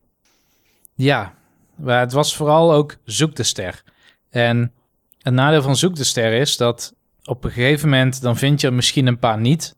Ja, 0.94 1.34
maar 1.76 2.00
het 2.00 2.12
was 2.12 2.36
vooral 2.36 2.72
ook 2.72 2.96
zoek 3.04 3.34
de 3.36 3.42
ster. 3.42 3.82
En 4.30 4.72
het 5.22 5.34
nadeel 5.34 5.62
van 5.62 5.76
zoek 5.76 5.96
de 5.96 6.04
ster 6.04 6.32
is 6.32 6.56
dat 6.56 6.94
op 7.24 7.44
een 7.44 7.50
gegeven 7.50 7.88
moment 7.88 8.22
dan 8.22 8.36
vind 8.36 8.60
je 8.60 8.66
er 8.66 8.72
misschien 8.72 9.06
een 9.06 9.18
paar 9.18 9.40
niet. 9.40 9.76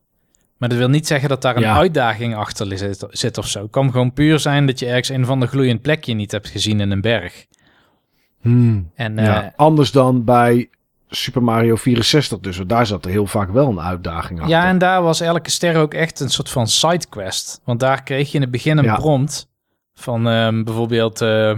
Maar 0.57 0.68
dat 0.68 0.78
wil 0.78 0.89
niet 0.89 1.07
zeggen 1.07 1.28
dat 1.28 1.42
daar 1.42 1.57
een 1.57 1.62
Ja. 1.62 1.76
uitdaging 1.76 2.36
achter 2.36 2.78
zit, 2.78 3.07
zit 3.10 3.39
of 3.39 3.49
zo. 3.49 3.62
Het 3.62 3.70
kan 3.70 3.91
gewoon 3.91 4.12
puur 4.12 4.39
zijn 4.39 4.66
dat 4.66 4.78
je 4.78 4.86
ergens 4.86 5.08
een 5.08 5.25
van 5.26 5.41
de 5.41 5.47
gloeiend 5.47 5.83
plekje 5.83 6.15
niet 6.15 6.33
hebt 6.33 6.49
gezien 6.49 6.81
in 6.81 6.91
een 6.91 7.00
berg. 7.00 7.47
Hmm. 8.41 8.91
En 8.94 9.16
Ja, 9.16 9.44
eh, 9.44 9.50
anders 9.57 9.91
dan 9.92 10.25
bij 10.25 10.70
Super 11.09 11.43
Mario 11.43 11.76
64 11.76 12.39
dus. 12.39 12.60
Daar 12.67 12.86
zat 12.86 13.05
er 13.05 13.10
heel 13.10 13.26
vaak 13.26 13.51
wel 13.51 13.68
een 13.68 13.81
uitdaging 13.81 14.39
achter. 14.41 14.57
ja, 14.57 14.68
en 14.68 14.78
daar 14.78 15.02
was 15.02 15.20
elke 15.20 15.51
ster 15.51 15.76
ook 15.76 15.94
echt 15.94 16.20
een 16.20 16.31
soort 16.31 16.51
van 16.51 16.67
sidequest. 16.68 17.60
Want 17.65 17.81
daar 17.81 18.02
kreeg 18.02 18.28
je 18.28 18.35
in 18.35 18.41
het 18.41 18.51
begin 18.51 18.78
een 18.78 18.85
Ja. 18.85 18.94
prompt 18.97 19.49
van 19.94 20.28
ehm, 20.28 20.62
bijvoorbeeld, 20.65 21.20
eh, 21.20 21.55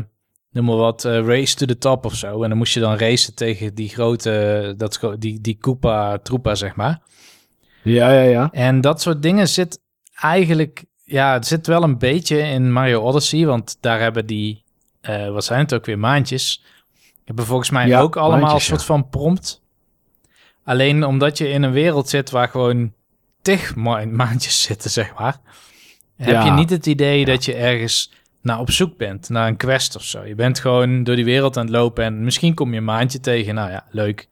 noem 0.51 0.65
maar 0.65 0.77
wat, 0.77 1.05
eh, 1.05 1.27
race 1.27 1.55
to 1.55 1.67
the 1.67 1.79
top 1.79 2.05
of 2.05 2.15
zo. 2.15 2.43
En 2.43 2.49
dan 2.49 2.59
moest 2.59 2.75
je 2.75 2.81
dan 2.81 2.97
racen 2.97 3.35
tegen 3.35 3.75
die 3.75 3.89
grote, 3.89 4.75
dat, 4.77 5.01
die, 5.19 5.41
die 5.41 5.57
Koopa 5.61 6.19
Troopa, 6.19 6.55
zeg 6.55 6.75
maar. 6.77 7.01
ja, 7.83 8.11
ja. 8.13 8.23
ja. 8.23 8.49
En 8.53 8.81
dat 8.81 9.01
soort 9.03 9.23
dingen 9.23 9.49
zit 9.49 9.81
eigenlijk, 10.21 10.85
ja, 11.05 11.33
het 11.33 11.47
zit 11.47 11.67
wel 11.67 11.83
een 11.83 11.99
beetje 11.99 12.39
in 12.39 12.73
Mario 12.73 13.01
Odyssey, 13.03 13.47
want 13.47 13.77
daar 13.81 14.01
hebben 14.01 14.27
die, 14.27 14.65
eh, 15.01 15.29
wat 15.31 15.45
zijn 15.45 15.61
het 15.61 15.75
ook 15.75 15.87
weer, 15.87 15.99
maandjes, 15.99 16.63
hebben 17.29 17.47
volgens 17.47 17.71
mij 17.71 17.87
Ja, 17.87 18.01
ook 18.01 18.17
allemaal 18.17 18.55
een 18.55 18.61
soort 18.61 18.85
van 18.85 19.09
prompt. 19.09 19.63
Alleen 20.65 21.05
omdat 21.05 21.39
je 21.39 21.49
in 21.49 21.63
een 21.63 21.73
wereld 21.73 22.09
zit 22.09 22.31
waar 22.31 22.49
gewoon 22.49 22.93
tig 23.43 23.75
ma- 23.77 24.05
maandjes 24.07 24.63
zitten, 24.63 24.91
zeg 24.91 25.15
maar, 25.19 25.39
heb 26.17 26.29
Ja. 26.29 26.45
je 26.45 26.51
niet 26.51 26.71
het 26.71 26.87
idee 26.87 27.25
dat 27.25 27.45
je 27.45 27.55
ergens 27.55 28.13
naar 28.43 28.59
op 28.61 28.71
zoek 28.71 28.97
bent, 28.97 29.29
naar 29.29 29.49
een 29.49 29.57
quest 29.57 29.97
of 29.97 30.03
zo. 30.03 30.25
Je 30.25 30.35
bent 30.35 30.59
gewoon 30.59 31.05
door 31.05 31.17
die 31.17 31.25
wereld 31.25 31.57
aan 31.57 31.65
het 31.67 31.75
lopen 31.75 32.05
en 32.05 32.25
misschien 32.25 32.55
kom 32.55 32.71
je 32.73 32.77
een 32.79 32.85
maandje 32.85 33.21
tegen, 33.21 33.55
nou 33.55 33.71
ja, 33.71 33.85
leuk. 33.91 34.29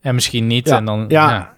En 0.00 0.14
misschien 0.14 0.46
niet, 0.46 0.68
Ja, 0.68 0.76
en 0.76 0.84
dan, 0.84 1.04
ja. 1.08 1.30
ja. 1.30 1.56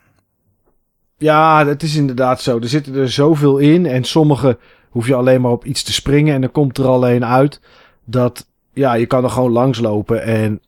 Ja, 1.19 1.67
het 1.67 1.83
is 1.83 1.95
inderdaad 1.95 2.43
zo. 2.43 2.59
Er 2.59 2.69
zitten 2.69 2.95
er 2.95 3.11
zoveel 3.11 3.59
in. 3.59 3.87
En 3.87 4.05
sommige 4.05 4.59
hoef 4.89 5.07
je 5.07 5.15
alleen 5.15 5.41
maar 5.41 5.51
op 5.51 5.65
iets 5.65 5.83
te 5.83 5.93
springen. 5.93 6.35
En 6.35 6.41
dan 6.41 6.53
komt 6.53 6.79
er 6.79 6.87
alleen 6.87 7.25
uit 7.25 7.61
dat 8.05 8.47
ja, 8.81 8.95
je 8.95 9.07
kan 9.07 9.25
er 9.25 9.31
gewoon 9.31 9.53
langs 9.53 9.79
lopen. 9.79 10.23
En 10.23 10.61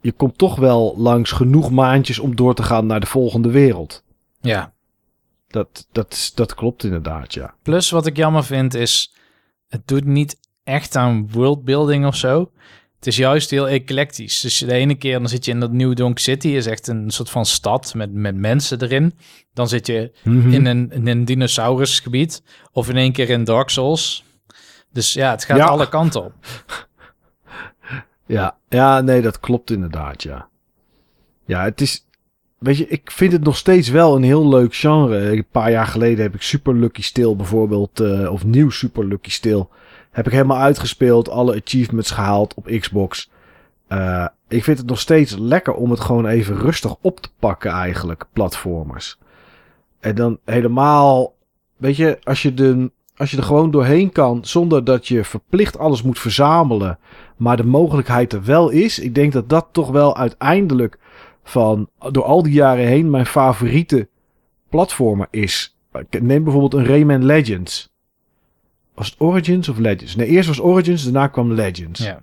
je 0.00 0.12
komt 0.12 0.38
toch 0.38 0.56
wel 0.56 0.94
langs 0.96 1.30
genoeg 1.32 1.70
maandjes 1.70 2.18
om 2.18 2.36
door 2.36 2.54
te 2.54 2.62
gaan 2.62 2.86
naar 2.86 3.00
de 3.00 3.06
volgende 3.06 3.50
wereld. 3.50 4.02
ja. 4.40 4.74
Dat, 5.48 5.86
dat, 5.92 6.32
dat 6.34 6.54
klopt 6.54 6.84
inderdaad, 6.84 7.34
ja. 7.34 7.54
Plus 7.62 7.90
wat 7.90 8.06
ik 8.06 8.16
jammer 8.16 8.44
vind 8.44 8.74
is, 8.74 9.12
het 9.68 9.86
doet 9.88 10.04
niet 10.04 10.36
echt 10.64 10.96
aan 10.96 11.28
worldbuilding 11.30 12.06
of 12.06 12.16
zo. 12.16 12.50
Het 12.96 13.06
is 13.06 13.16
juist 13.16 13.50
heel 13.50 13.68
eclectisch. 13.68 14.40
Dus 14.40 14.58
de 14.58 14.72
ene 14.72 14.94
keer 14.94 15.18
dan 15.18 15.28
zit 15.28 15.44
je 15.44 15.50
in 15.50 15.60
dat 15.60 15.72
New 15.72 15.94
Donk 15.96 16.18
City, 16.18 16.48
is 16.48 16.66
echt 16.66 16.86
een 16.86 17.10
soort 17.10 17.30
van 17.30 17.46
stad 17.46 17.94
met, 17.94 18.12
met 18.12 18.36
mensen 18.36 18.82
erin. 18.82 19.14
Dan 19.52 19.68
zit 19.68 19.86
je 19.86 20.12
Mhm. 20.24 20.52
in 20.52 20.66
een, 20.66 20.90
in 20.92 21.06
een 21.06 21.24
dinosaurusgebied 21.24 22.42
of 22.72 22.88
in 22.88 22.96
één 22.96 23.12
keer 23.12 23.30
in 23.30 23.44
Dark 23.44 23.68
Souls. 23.70 24.24
Dus 24.92 25.12
ja, 25.12 25.30
het 25.30 25.44
gaat 25.44 25.56
Ja. 25.58 25.66
alle 25.66 25.88
kanten 25.88 26.24
op. 26.24 26.32
Ja, 28.26 28.56
ja, 28.68 29.00
nee, 29.00 29.22
dat 29.22 29.40
klopt 29.40 29.70
inderdaad, 29.70 30.22
ja. 30.22 30.48
Ja, 31.44 31.62
het 31.62 31.80
is... 31.80 32.06
Weet 32.58 32.76
je, 32.76 32.88
ik 32.88 33.10
vind 33.10 33.32
het 33.32 33.44
nog 33.44 33.56
steeds 33.56 33.88
wel 33.88 34.16
een 34.16 34.22
heel 34.22 34.48
leuk 34.48 34.74
genre. 34.74 35.30
Een 35.30 35.46
paar 35.50 35.70
jaar 35.70 35.86
geleden 35.86 36.22
heb 36.22 36.34
ik 36.34 36.42
Super 36.42 36.74
Lucky 36.74 37.02
Still 37.02 37.36
bijvoorbeeld, 37.36 38.00
eh, 38.00 38.32
of 38.32 38.44
nieuw 38.44 38.70
Super 38.70 39.04
Lucky 39.04 39.30
Still, 39.30 39.66
heb 40.10 40.26
ik 40.26 40.32
helemaal 40.32 40.58
uitgespeeld, 40.60 41.28
alle 41.28 41.60
achievements 41.64 42.10
gehaald 42.10 42.54
op 42.54 42.66
Xbox. 42.66 43.30
Eh, 43.88 44.26
ik 44.48 44.64
vind 44.64 44.78
het 44.78 44.86
nog 44.86 45.00
steeds 45.00 45.36
lekker 45.38 45.74
om 45.74 45.90
het 45.90 46.00
gewoon 46.00 46.26
even 46.26 46.56
rustig 46.56 46.96
op 47.00 47.20
te 47.20 47.28
pakken 47.38 47.70
eigenlijk, 47.70 48.24
platformers. 48.32 49.18
En 50.00 50.14
dan 50.14 50.38
helemaal, 50.44 51.34
weet 51.76 51.96
je, 51.96 52.18
als 52.22 52.42
je, 52.42 52.54
de, 52.54 52.90
als 53.16 53.30
je 53.30 53.36
er 53.36 53.42
gewoon 53.42 53.70
doorheen 53.70 54.12
kan, 54.12 54.38
zonder 54.44 54.84
dat 54.84 55.08
je 55.08 55.24
verplicht 55.24 55.78
alles 55.78 56.02
moet 56.02 56.18
verzamelen, 56.18 56.98
maar 57.36 57.56
de 57.56 57.66
mogelijkheid 57.66 58.32
er 58.32 58.44
wel 58.44 58.68
is. 58.70 58.98
Ik 58.98 59.14
denk 59.14 59.32
dat 59.32 59.48
dat 59.48 59.68
toch 59.72 59.90
wel 59.90 60.16
uiteindelijk 60.16 60.98
van 61.44 61.88
door 62.10 62.24
al 62.24 62.42
die 62.42 62.52
jaren 62.52 62.86
heen 62.86 63.10
mijn 63.10 63.26
favoriete 63.26 64.08
platformer 64.68 65.26
is. 65.30 65.76
Neem 66.20 66.44
bijvoorbeeld 66.44 66.74
een 66.74 66.86
Rayman 66.86 67.24
Legends. 67.24 67.94
Was 68.94 69.10
het 69.10 69.20
Origins 69.20 69.68
of 69.68 69.78
Legends? 69.78 70.16
Nee, 70.16 70.26
eerst 70.26 70.48
was 70.48 70.60
Origins, 70.60 71.04
daarna 71.04 71.26
kwam 71.26 71.52
Legends. 71.52 72.00
Ja. 72.04 72.20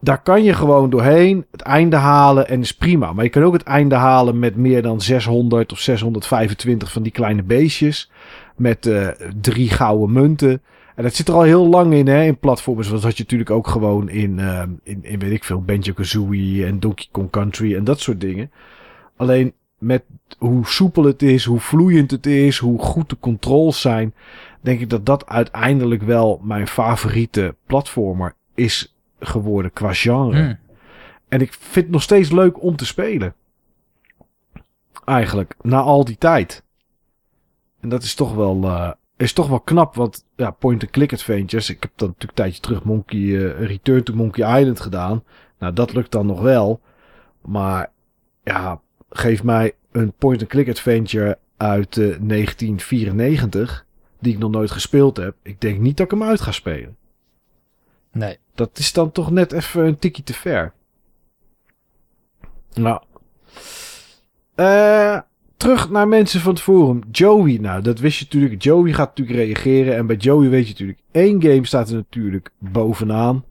daar 0.00 0.22
kan 0.22 0.44
je 0.44 0.54
gewoon 0.54 0.90
doorheen 0.90 1.46
het 1.50 1.60
einde 1.60 1.96
halen 1.96 2.48
en 2.48 2.60
is 2.60 2.74
prima. 2.74 3.12
Maar 3.12 3.24
je 3.24 3.30
kan 3.30 3.42
ook 3.42 3.52
het 3.52 3.62
einde 3.62 3.94
halen 3.94 4.38
met 4.38 4.56
meer 4.56 4.82
dan 4.82 5.00
600 5.00 5.72
of 5.72 5.78
625 5.78 6.92
van 6.92 7.02
die 7.02 7.12
kleine 7.12 7.42
beestjes. 7.42 8.10
Met 8.58 8.86
uh, 8.86 9.08
drie 9.40 9.70
gouden 9.70 10.12
munten. 10.12 10.62
En 10.94 11.02
dat 11.02 11.14
zit 11.14 11.28
er 11.28 11.34
al 11.34 11.42
heel 11.42 11.66
lang 11.66 11.92
in, 11.92 12.06
hè, 12.06 12.24
in 12.24 12.38
platformers. 12.38 12.88
Dat 12.88 13.02
had 13.02 13.16
je 13.16 13.22
natuurlijk 13.22 13.50
ook 13.50 13.66
gewoon 13.66 14.08
in, 14.08 14.38
uh, 14.38 14.62
in, 14.82 15.04
in, 15.04 15.18
weet 15.18 15.32
ik 15.32 15.44
veel, 15.44 15.62
Banjo-Kazooie 15.62 16.66
en 16.66 16.80
Donkey 16.80 17.06
Kong 17.10 17.30
Country 17.30 17.74
en 17.76 17.84
dat 17.84 18.00
soort 18.00 18.20
dingen. 18.20 18.50
Alleen 19.16 19.52
met 19.78 20.04
hoe 20.38 20.66
soepel 20.66 21.04
het 21.04 21.22
is, 21.22 21.44
hoe 21.44 21.60
vloeiend 21.60 22.10
het 22.10 22.26
is, 22.26 22.58
hoe 22.58 22.78
goed 22.78 23.08
de 23.08 23.16
controls 23.20 23.80
zijn, 23.80 24.14
denk 24.60 24.80
ik 24.80 24.90
dat 24.90 25.06
dat 25.06 25.26
uiteindelijk 25.26 26.02
wel 26.02 26.40
mijn 26.42 26.66
favoriete 26.66 27.54
platformer 27.66 28.34
is 28.54 28.96
geworden 29.20 29.72
qua 29.72 29.92
genre. 29.92 30.40
Hmm. 30.40 30.58
En 31.28 31.40
ik 31.40 31.52
vind 31.52 31.84
het 31.84 31.94
nog 31.94 32.02
steeds 32.02 32.30
leuk 32.30 32.62
om 32.62 32.76
te 32.76 32.86
spelen. 32.86 33.34
Eigenlijk, 35.04 35.54
na 35.62 35.80
al 35.80 36.04
die 36.04 36.18
tijd. 36.18 36.62
En 37.80 37.88
dat 37.88 38.02
is 38.02 38.14
toch 38.14 38.34
wel, 38.34 38.64
uh, 38.64 38.92
is 39.16 39.32
toch 39.32 39.48
wel 39.48 39.60
knap, 39.60 39.94
want 39.94 40.24
ja, 40.36 40.50
point-and-click 40.50 41.12
adventures. 41.12 41.70
Ik 41.70 41.82
heb 41.82 41.90
dan 41.94 42.08
natuurlijk 42.08 42.38
een 42.38 42.44
tijdje 42.44 42.60
terug 42.60 42.84
Monkey, 42.84 43.18
uh, 43.18 43.66
Return 43.66 44.02
to 44.02 44.14
Monkey 44.14 44.60
Island 44.60 44.80
gedaan. 44.80 45.24
Nou, 45.58 45.72
dat 45.72 45.92
lukt 45.92 46.12
dan 46.12 46.26
nog 46.26 46.40
wel. 46.40 46.80
Maar 47.40 47.92
ja, 48.44 48.80
geef 49.10 49.42
mij 49.42 49.74
een 49.92 50.12
point-and-click 50.12 50.68
adventure 50.68 51.38
uit 51.56 51.96
uh, 51.96 52.04
1994, 52.04 53.86
die 54.20 54.32
ik 54.32 54.38
nog 54.38 54.50
nooit 54.50 54.70
gespeeld 54.70 55.16
heb. 55.16 55.36
Ik 55.42 55.60
denk 55.60 55.78
niet 55.80 55.96
dat 55.96 56.06
ik 56.06 56.18
hem 56.18 56.28
uit 56.28 56.40
ga 56.40 56.52
spelen. 56.52 56.96
Nee. 58.12 58.38
Dat 58.54 58.78
is 58.78 58.92
dan 58.92 59.12
toch 59.12 59.30
net 59.30 59.52
even 59.52 59.84
een 59.84 59.98
tikje 59.98 60.22
te 60.22 60.34
ver. 60.34 60.72
Nou. 62.74 63.02
Uh, 64.56 65.20
terug 65.58 65.90
naar 65.90 66.08
mensen 66.08 66.40
van 66.40 66.52
het 66.52 66.62
forum. 66.62 67.00
Joey, 67.10 67.58
nou 67.60 67.82
dat 67.82 67.98
wist 67.98 68.18
je 68.18 68.24
natuurlijk. 68.24 68.62
Joey 68.62 68.92
gaat 68.92 69.08
natuurlijk 69.16 69.38
reageren. 69.38 69.96
En 69.96 70.06
bij 70.06 70.16
Joey 70.16 70.48
weet 70.48 70.64
je 70.64 70.72
natuurlijk. 70.72 70.98
één 71.12 71.42
game 71.42 71.66
staat 71.66 71.88
er 71.88 71.94
natuurlijk 71.94 72.50
bovenaan. 72.58 73.44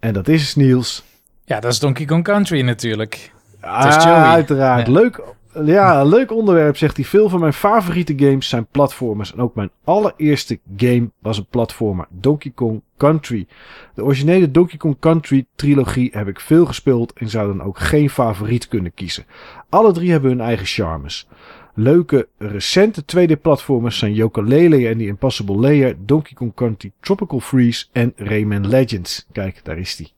En 0.00 0.12
dat 0.12 0.28
is 0.28 0.54
Niels. 0.54 1.04
Ja, 1.44 1.60
dat 1.60 1.72
is 1.72 1.78
Donkey 1.78 2.04
Kong 2.04 2.24
Country 2.24 2.60
natuurlijk. 2.60 3.32
Ah, 3.60 4.30
uiteraard. 4.30 4.86
Ja. 4.86 4.92
Leuk, 4.92 5.22
ja, 5.64 6.04
leuk 6.04 6.32
onderwerp, 6.32 6.76
zegt 6.76 6.96
hij. 6.96 7.04
Veel 7.04 7.28
van 7.28 7.40
mijn 7.40 7.52
favoriete 7.52 8.14
games 8.16 8.48
zijn 8.48 8.66
platformers. 8.70 9.32
En 9.32 9.40
ook 9.40 9.54
mijn 9.54 9.70
allereerste 9.84 10.58
game 10.76 11.10
was 11.18 11.38
een 11.38 11.46
platformer. 11.50 12.06
Donkey 12.10 12.52
Kong 12.54 12.82
Country. 12.96 13.46
De 13.94 14.04
originele 14.04 14.50
Donkey 14.50 14.78
Kong 14.78 14.96
Country 14.98 15.46
trilogie 15.54 16.10
heb 16.12 16.28
ik 16.28 16.40
veel 16.40 16.66
gespeeld 16.66 17.12
en 17.12 17.28
zou 17.28 17.56
dan 17.56 17.66
ook 17.66 17.78
geen 17.78 18.10
favoriet 18.10 18.68
kunnen 18.68 18.94
kiezen. 18.94 19.24
Alle 19.68 19.92
drie 19.92 20.10
hebben 20.10 20.30
hun 20.30 20.40
eigen 20.40 20.66
charmes. 20.66 21.28
Leuke, 21.74 22.28
recente 22.38 23.02
2D-platformers 23.02 23.98
zijn 23.98 24.14
Yooka-Laylee 24.14 24.88
en 24.88 24.98
The 24.98 25.06
Impossible 25.06 25.56
Layer, 25.56 25.96
Donkey 25.98 26.32
Kong 26.34 26.54
Country 26.54 26.92
Tropical 27.00 27.40
Freeze 27.40 27.86
en 27.92 28.12
Rayman 28.16 28.68
Legends. 28.68 29.26
Kijk, 29.32 29.60
daar 29.64 29.78
is 29.78 29.96
die. 29.96 30.15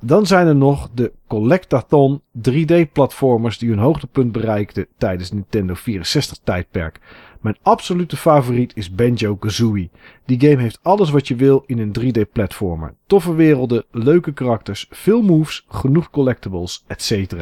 Dan 0.00 0.26
zijn 0.26 0.46
er 0.46 0.56
nog 0.56 0.88
de 0.94 1.12
Collectathon 1.26 2.22
3D-platformers 2.38 3.58
die 3.58 3.68
hun 3.68 3.78
hoogtepunt 3.78 4.32
bereikten 4.32 4.86
tijdens 4.98 5.32
Nintendo 5.32 5.74
64-tijdperk. 5.74 7.00
Mijn 7.40 7.56
absolute 7.62 8.16
favoriet 8.16 8.76
is 8.76 8.94
Banjo-Kazooie. 8.94 9.90
Die 10.24 10.40
game 10.40 10.62
heeft 10.62 10.78
alles 10.82 11.10
wat 11.10 11.28
je 11.28 11.34
wil 11.34 11.62
in 11.66 11.78
een 11.78 11.96
3D-platformer. 12.00 12.94
Toffe 13.06 13.34
werelden, 13.34 13.84
leuke 13.90 14.32
karakters, 14.32 14.86
veel 14.90 15.22
moves, 15.22 15.64
genoeg 15.68 16.10
collectibles, 16.10 16.84
etc. 16.86 17.34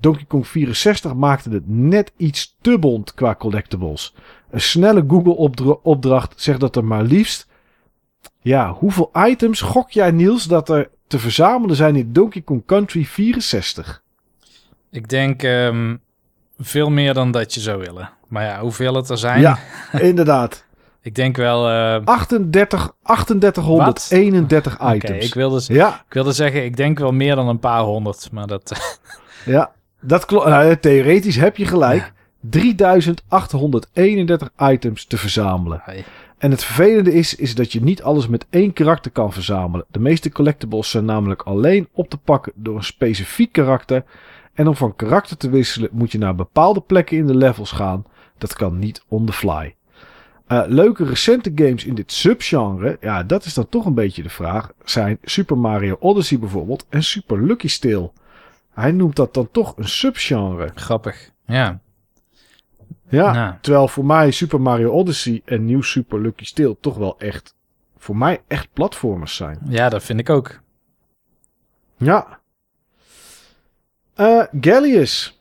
Donkey 0.00 0.24
Kong 0.24 0.46
64 0.46 1.14
maakte 1.14 1.50
het 1.50 1.68
net 1.68 2.12
iets 2.16 2.56
te 2.60 2.78
bond 2.78 3.14
qua 3.14 3.34
collectibles. 3.34 4.14
Een 4.50 4.60
snelle 4.60 5.04
Google-opdracht 5.08 6.40
zegt 6.40 6.60
dat 6.60 6.76
er 6.76 6.84
maar 6.84 7.02
liefst... 7.02 7.48
Ja, 8.40 8.72
hoeveel 8.72 9.10
items 9.14 9.60
gok 9.60 9.90
jij 9.90 10.10
Niels 10.10 10.44
dat 10.44 10.68
er 10.68 10.90
te 11.06 11.18
verzamelen 11.18 11.76
zijn 11.76 11.96
in 11.96 12.12
Donkey 12.12 12.42
Kong 12.42 12.62
Country 12.66 13.04
64? 13.04 14.02
Ik 14.90 15.08
denk 15.08 15.42
um, 15.42 16.00
veel 16.58 16.90
meer 16.90 17.14
dan 17.14 17.30
dat 17.30 17.54
je 17.54 17.60
zou 17.60 17.78
willen. 17.78 18.10
Maar 18.28 18.44
ja, 18.44 18.60
hoeveel 18.60 18.94
het 18.94 19.08
er 19.08 19.18
zijn? 19.18 19.40
Ja, 19.40 19.58
inderdaad. 19.92 20.64
ik 21.02 21.14
denk 21.14 21.36
wel... 21.36 21.70
Uh... 21.70 22.04
38, 22.04 22.92
3831 23.02 24.78
Wat? 24.78 24.94
items. 24.94 25.24
Ik, 25.24 25.34
wilde, 25.34 25.62
ja. 25.66 26.04
ik 26.08 26.14
wilde 26.14 26.32
zeggen, 26.32 26.64
ik 26.64 26.76
denk 26.76 26.98
wel 26.98 27.12
meer 27.12 27.34
dan 27.34 27.48
een 27.48 27.58
paar 27.58 27.82
honderd. 27.82 28.28
Maar 28.32 28.46
dat... 28.46 28.96
ja, 29.44 29.72
dat 30.00 30.24
klopt. 30.24 30.46
Nou, 30.46 30.76
theoretisch 30.76 31.36
heb 31.36 31.56
je 31.56 31.66
gelijk. 31.66 32.02
Ja. 32.02 32.14
3831 32.50 34.50
items 34.58 35.04
te 35.04 35.16
verzamelen. 35.16 35.80
Hey. 35.82 36.04
En 36.38 36.50
het 36.50 36.64
vervelende 36.64 37.12
is, 37.12 37.34
is 37.34 37.54
dat 37.54 37.72
je 37.72 37.82
niet 37.82 38.02
alles 38.02 38.28
met 38.28 38.46
één 38.50 38.72
karakter 38.72 39.10
kan 39.10 39.32
verzamelen. 39.32 39.86
De 39.90 39.98
meeste 39.98 40.30
collectibles 40.30 40.90
zijn 40.90 41.04
namelijk 41.04 41.42
alleen 41.42 41.88
op 41.92 42.10
te 42.10 42.16
pakken 42.16 42.52
door 42.54 42.76
een 42.76 42.84
specifiek 42.84 43.52
karakter. 43.52 44.04
En 44.54 44.68
om 44.68 44.76
van 44.76 44.96
karakter 44.96 45.36
te 45.36 45.50
wisselen 45.50 45.88
moet 45.92 46.12
je 46.12 46.18
naar 46.18 46.34
bepaalde 46.34 46.80
plekken 46.80 47.16
in 47.16 47.26
de 47.26 47.34
levels 47.34 47.70
gaan. 47.70 48.04
Dat 48.38 48.54
kan 48.54 48.78
niet 48.78 49.04
on 49.08 49.26
the 49.26 49.32
fly. 49.32 49.74
Uh, 50.48 50.62
leuke 50.66 51.04
recente 51.04 51.52
games 51.54 51.84
in 51.84 51.94
dit 51.94 52.12
subgenre, 52.12 52.96
ja, 53.00 53.22
dat 53.22 53.44
is 53.44 53.54
dan 53.54 53.68
toch 53.68 53.84
een 53.84 53.94
beetje 53.94 54.22
de 54.22 54.28
vraag, 54.28 54.72
zijn 54.84 55.18
Super 55.22 55.58
Mario 55.58 55.96
Odyssey 56.00 56.38
bijvoorbeeld 56.38 56.86
en 56.88 57.02
Super 57.02 57.42
Lucky 57.42 57.68
Steel. 57.68 58.12
Hij 58.74 58.92
noemt 58.92 59.16
dat 59.16 59.34
dan 59.34 59.48
toch 59.50 59.76
een 59.76 59.88
subgenre. 59.88 60.70
Grappig, 60.74 61.30
ja. 61.46 61.80
Ja, 63.08 63.32
nou. 63.32 63.54
terwijl 63.60 63.88
voor 63.88 64.04
mij 64.04 64.30
Super 64.30 64.60
Mario 64.60 64.90
Odyssey 64.90 65.42
en 65.44 65.64
Nieuw 65.64 65.82
Super 65.82 66.20
Lucky 66.20 66.44
Steel 66.44 66.76
toch 66.80 66.96
wel 66.96 67.18
echt, 67.18 67.54
voor 67.98 68.16
mij 68.16 68.42
echt 68.46 68.68
platformers 68.72 69.36
zijn. 69.36 69.58
Ja, 69.68 69.88
dat 69.88 70.02
vind 70.02 70.20
ik 70.20 70.30
ook. 70.30 70.60
Ja. 71.96 72.38
Uh, 74.16 74.42
Gallius. 74.60 75.40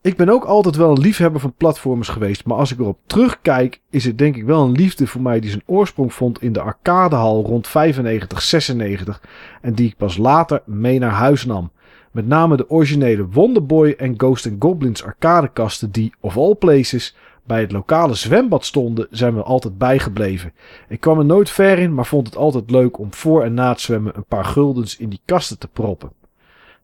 Ik 0.00 0.16
ben 0.16 0.28
ook 0.28 0.44
altijd 0.44 0.76
wel 0.76 0.90
een 0.90 1.00
liefhebber 1.00 1.40
van 1.40 1.54
platformers 1.54 2.08
geweest, 2.08 2.44
maar 2.44 2.56
als 2.56 2.72
ik 2.72 2.78
erop 2.78 2.98
terugkijk, 3.06 3.80
is 3.90 4.04
het 4.04 4.18
denk 4.18 4.36
ik 4.36 4.44
wel 4.44 4.64
een 4.64 4.72
liefde 4.72 5.06
voor 5.06 5.20
mij 5.20 5.40
die 5.40 5.50
zijn 5.50 5.62
oorsprong 5.66 6.14
vond 6.14 6.42
in 6.42 6.52
de 6.52 6.60
arcadehal 6.60 7.44
rond 7.44 7.68
95, 7.68 8.42
96 8.42 9.22
en 9.60 9.74
die 9.74 9.88
ik 9.88 9.96
pas 9.96 10.16
later 10.16 10.62
mee 10.64 10.98
naar 10.98 11.10
huis 11.10 11.44
nam. 11.44 11.70
Met 12.12 12.26
name 12.26 12.56
de 12.56 12.70
originele 12.70 13.26
Wonderboy 13.28 13.94
en 13.98 14.14
Ghost 14.16 14.50
Goblins 14.58 15.04
arcadekasten 15.04 15.90
die, 15.90 16.14
of 16.20 16.36
all 16.36 16.54
places, 16.54 17.16
bij 17.44 17.60
het 17.60 17.72
lokale 17.72 18.14
zwembad 18.14 18.64
stonden, 18.64 19.06
zijn 19.10 19.34
me 19.34 19.42
altijd 19.42 19.78
bijgebleven. 19.78 20.52
Ik 20.88 21.00
kwam 21.00 21.18
er 21.18 21.24
nooit 21.24 21.50
ver 21.50 21.78
in, 21.78 21.94
maar 21.94 22.06
vond 22.06 22.26
het 22.26 22.36
altijd 22.36 22.70
leuk 22.70 22.98
om 22.98 23.14
voor 23.14 23.42
en 23.44 23.54
na 23.54 23.68
het 23.68 23.80
zwemmen 23.80 24.16
een 24.16 24.24
paar 24.24 24.44
guldens 24.44 24.96
in 24.96 25.08
die 25.08 25.20
kasten 25.24 25.58
te 25.58 25.68
proppen. 25.68 26.12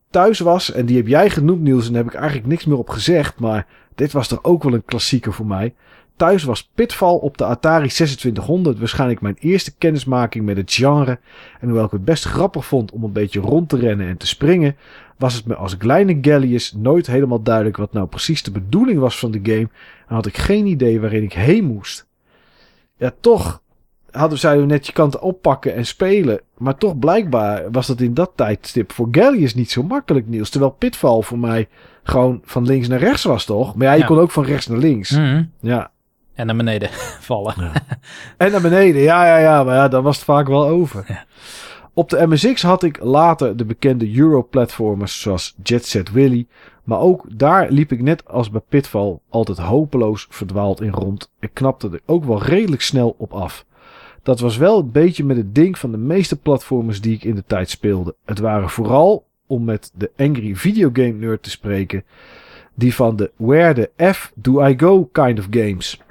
Thuis 0.09 0.39
was, 0.39 0.71
en 0.71 0.85
die 0.85 0.97
heb 0.97 1.07
jij 1.07 1.29
genoemd 1.29 1.61
Niels, 1.61 1.87
en 1.87 1.93
daar 1.93 2.03
heb 2.03 2.11
ik 2.11 2.19
eigenlijk 2.19 2.49
niks 2.49 2.65
meer 2.65 2.77
op 2.77 2.89
gezegd, 2.89 3.39
maar 3.39 3.67
dit 3.95 4.11
was 4.11 4.27
toch 4.27 4.43
ook 4.43 4.63
wel 4.63 4.73
een 4.73 4.85
klassieker 4.85 5.33
voor 5.33 5.45
mij. 5.45 5.73
Thuis 6.15 6.43
was 6.43 6.69
Pitfall 6.75 7.15
op 7.15 7.37
de 7.37 7.45
Atari 7.45 7.87
2600 7.87 8.79
waarschijnlijk 8.79 9.21
mijn 9.21 9.37
eerste 9.39 9.75
kennismaking 9.77 10.45
met 10.45 10.57
het 10.57 10.73
genre. 10.73 11.19
En 11.59 11.67
hoewel 11.67 11.85
ik 11.85 11.91
het 11.91 12.05
best 12.05 12.23
grappig 12.23 12.65
vond 12.65 12.91
om 12.91 13.03
een 13.03 13.11
beetje 13.11 13.39
rond 13.39 13.69
te 13.69 13.77
rennen 13.77 14.07
en 14.07 14.17
te 14.17 14.27
springen, 14.27 14.75
was 15.19 15.33
het 15.33 15.45
me 15.45 15.55
als 15.55 15.77
kleine 15.77 16.17
Gallius 16.21 16.73
nooit 16.73 17.07
helemaal 17.07 17.41
duidelijk 17.41 17.77
wat 17.77 17.93
nou 17.93 18.07
precies 18.07 18.43
de 18.43 18.51
bedoeling 18.51 18.99
was 18.99 19.19
van 19.19 19.31
de 19.31 19.39
game. 19.43 19.69
En 20.07 20.15
had 20.15 20.25
ik 20.25 20.37
geen 20.37 20.65
idee 20.65 20.99
waarin 21.01 21.23
ik 21.23 21.33
heen 21.33 21.63
moest. 21.65 22.07
Ja, 22.97 23.11
toch 23.19 23.61
hadden 24.11 24.39
zeiden 24.39 24.67
we 24.67 24.71
net, 24.73 24.85
je 24.85 24.91
kan 24.93 25.05
het 25.05 25.19
oppakken 25.19 25.75
en 25.75 25.85
spelen. 25.85 26.41
Maar 26.57 26.77
toch 26.77 26.99
blijkbaar 26.99 27.71
was 27.71 27.87
dat 27.87 28.01
in 28.01 28.13
dat 28.13 28.31
tijdstip 28.35 28.91
voor 28.91 29.07
Gallius 29.11 29.55
niet 29.55 29.71
zo 29.71 29.83
makkelijk, 29.83 30.27
Niels. 30.27 30.49
Terwijl 30.49 30.71
Pitfall 30.71 31.21
voor 31.21 31.39
mij 31.39 31.67
gewoon 32.03 32.41
van 32.43 32.65
links 32.65 32.87
naar 32.87 32.99
rechts 32.99 33.23
was, 33.23 33.45
toch? 33.45 33.75
Maar 33.75 33.87
ja, 33.87 33.93
je 33.93 33.99
Ja. 33.99 34.05
kon 34.05 34.19
ook 34.19 34.31
van 34.31 34.43
rechts 34.43 34.67
naar 34.67 34.77
links. 34.77 35.11
Mhm. 35.11 35.43
Ja. 35.59 35.91
En 36.33 36.45
naar 36.45 36.55
beneden 36.55 36.89
vallen. 37.29 37.55
En 38.37 38.51
naar 38.51 38.61
beneden, 38.61 39.01
ja, 39.01 39.25
ja, 39.25 39.37
ja. 39.37 39.63
Maar 39.63 39.75
ja, 39.75 39.87
dan 39.87 40.03
was 40.03 40.15
het 40.15 40.25
vaak 40.25 40.47
wel 40.47 40.67
over. 40.67 41.03
Ja. 41.07 41.25
Op 41.99 42.09
de 42.09 42.27
MSX 42.27 42.61
had 42.61 42.83
ik 42.83 42.99
later 43.03 43.57
de 43.57 43.65
bekende 43.65 44.15
Euro-platformers 44.17 45.21
zoals 45.21 45.55
Jet 45.63 45.85
Set 45.85 46.11
Willy. 46.11 46.47
Maar 46.83 46.99
ook 46.99 47.25
daar 47.37 47.71
liep 47.71 47.91
ik 47.91 48.01
net 48.01 48.27
als 48.27 48.49
bij 48.49 48.61
Pitfall 48.69 49.19
altijd 49.29 49.57
hopeloos 49.57 50.27
verdwaald 50.29 50.81
in 50.81 50.91
rond. 50.91 51.31
Ik 51.39 51.49
knapte 51.53 51.89
er 51.89 52.01
ook 52.05 52.23
wel 52.23 52.43
redelijk 52.43 52.81
snel 52.81 53.15
op 53.17 53.33
af. 53.33 53.65
Dat 54.23 54.39
was 54.39 54.57
wel 54.57 54.79
een 54.79 54.91
beetje 54.91 55.23
met 55.23 55.37
het 55.37 55.55
ding 55.55 55.77
van 55.77 55.91
de 55.91 55.97
meeste 55.97 56.37
platformers 56.37 57.01
die 57.01 57.15
ik 57.15 57.23
in 57.23 57.35
de 57.35 57.43
tijd 57.47 57.69
speelde. 57.69 58.15
Het 58.25 58.39
waren 58.39 58.69
vooral, 58.69 59.25
om 59.47 59.63
met 59.63 59.91
de 59.95 60.11
angry 60.17 60.55
videogame 60.55 61.13
nerd 61.13 61.43
te 61.43 61.49
spreken, 61.49 62.03
die 62.75 62.95
van 62.95 63.15
de 63.15 63.31
where 63.35 63.73
the 63.73 64.11
F 64.13 64.31
do 64.35 64.65
I 64.65 64.73
go 64.77 65.05
kind 65.11 65.39
of 65.39 65.47
games. 65.49 66.01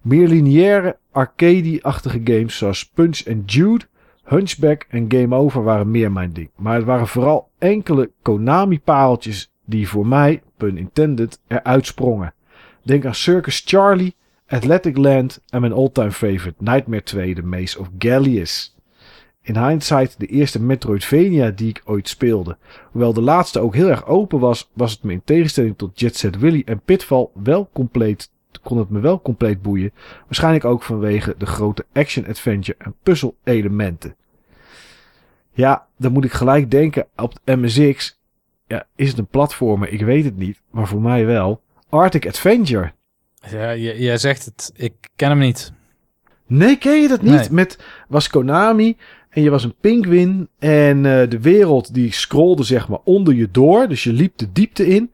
Meer 0.00 0.28
lineaire, 0.28 0.96
arcade-achtige 1.10 2.20
games 2.24 2.56
zoals 2.56 2.86
Punch 2.86 3.28
and 3.28 3.52
Jude, 3.52 3.84
Hunchback 4.30 4.86
en 4.88 5.04
Game 5.08 5.36
Over 5.36 5.62
waren 5.62 5.90
meer 5.90 6.12
mijn 6.12 6.32
ding. 6.32 6.50
Maar 6.56 6.74
het 6.74 6.84
waren 6.84 7.08
vooral 7.08 7.50
enkele 7.58 8.10
Konami-pareltjes 8.22 9.52
die 9.64 9.88
voor 9.88 10.06
mij, 10.06 10.42
pun 10.56 10.76
intended, 10.76 11.40
eruit 11.48 11.86
sprongen. 11.86 12.34
Denk 12.82 13.04
aan 13.04 13.14
Circus 13.14 13.62
Charlie, 13.66 14.14
Athletic 14.46 14.96
Land 14.96 15.40
en 15.48 15.60
mijn 15.60 15.72
all-time 15.72 16.12
favorite 16.12 16.54
Nightmare 16.58 17.02
2, 17.02 17.34
The 17.34 17.42
Maze 17.42 17.78
of 17.78 17.90
Gallius. 17.98 18.76
In 19.42 19.66
hindsight 19.66 20.20
de 20.20 20.26
eerste 20.26 20.62
Metroidvania 20.62 21.50
die 21.50 21.68
ik 21.68 21.82
ooit 21.84 22.08
speelde. 22.08 22.56
Hoewel 22.90 23.12
de 23.12 23.20
laatste 23.20 23.60
ook 23.60 23.74
heel 23.74 23.88
erg 23.88 24.06
open 24.06 24.38
was, 24.38 24.70
was 24.72 24.92
het 24.92 25.02
me 25.02 25.12
in 25.12 25.22
tegenstelling 25.24 25.76
tot 25.76 26.00
Jet 26.00 26.16
Set 26.16 26.38
Willy 26.38 26.62
en 26.64 26.80
Pitfall 26.80 27.28
wel 27.34 27.68
compleet, 27.72 28.30
kon 28.62 28.78
het 28.78 28.90
me 28.90 29.00
wel 29.00 29.22
compleet 29.22 29.62
boeien. 29.62 29.92
Waarschijnlijk 30.24 30.64
ook 30.64 30.82
vanwege 30.82 31.34
de 31.38 31.46
grote 31.46 31.84
action-adventure 31.92 32.78
en 32.78 32.94
puzzel-elementen. 33.02 34.18
Ja, 35.60 35.86
dan 35.98 36.12
moet 36.12 36.24
ik 36.24 36.32
gelijk 36.32 36.70
denken 36.70 37.06
op 37.16 37.34
MSX. 37.44 38.18
Ja, 38.66 38.86
is 38.96 39.08
het 39.08 39.18
een 39.18 39.26
platformer? 39.26 39.88
Ik 39.88 40.02
weet 40.02 40.24
het 40.24 40.36
niet, 40.36 40.60
maar 40.70 40.86
voor 40.86 41.00
mij 41.00 41.26
wel. 41.26 41.62
Arctic 41.88 42.26
Adventure. 42.26 42.92
Ja, 43.50 43.74
jij 43.76 44.18
zegt 44.18 44.44
het. 44.44 44.72
Ik 44.76 44.94
ken 45.16 45.28
hem 45.28 45.38
niet. 45.38 45.72
Nee, 46.46 46.78
ken 46.78 47.02
je 47.02 47.08
dat 47.08 47.22
niet? 47.22 47.32
Nee. 47.32 47.50
Met 47.50 47.78
was 48.08 48.28
Konami 48.28 48.96
en 49.30 49.42
je 49.42 49.50
was 49.50 49.64
een 49.64 49.74
pinguïn 49.80 50.48
en 50.58 50.96
eh, 50.96 51.30
de 51.30 51.40
wereld 51.40 51.94
die 51.94 52.12
scrolde 52.12 52.62
zeg 52.62 52.88
maar 52.88 52.98
onder 53.04 53.34
je 53.34 53.48
door, 53.50 53.88
dus 53.88 54.04
je 54.04 54.12
liep 54.12 54.38
de 54.38 54.52
diepte 54.52 54.86
in 54.86 55.10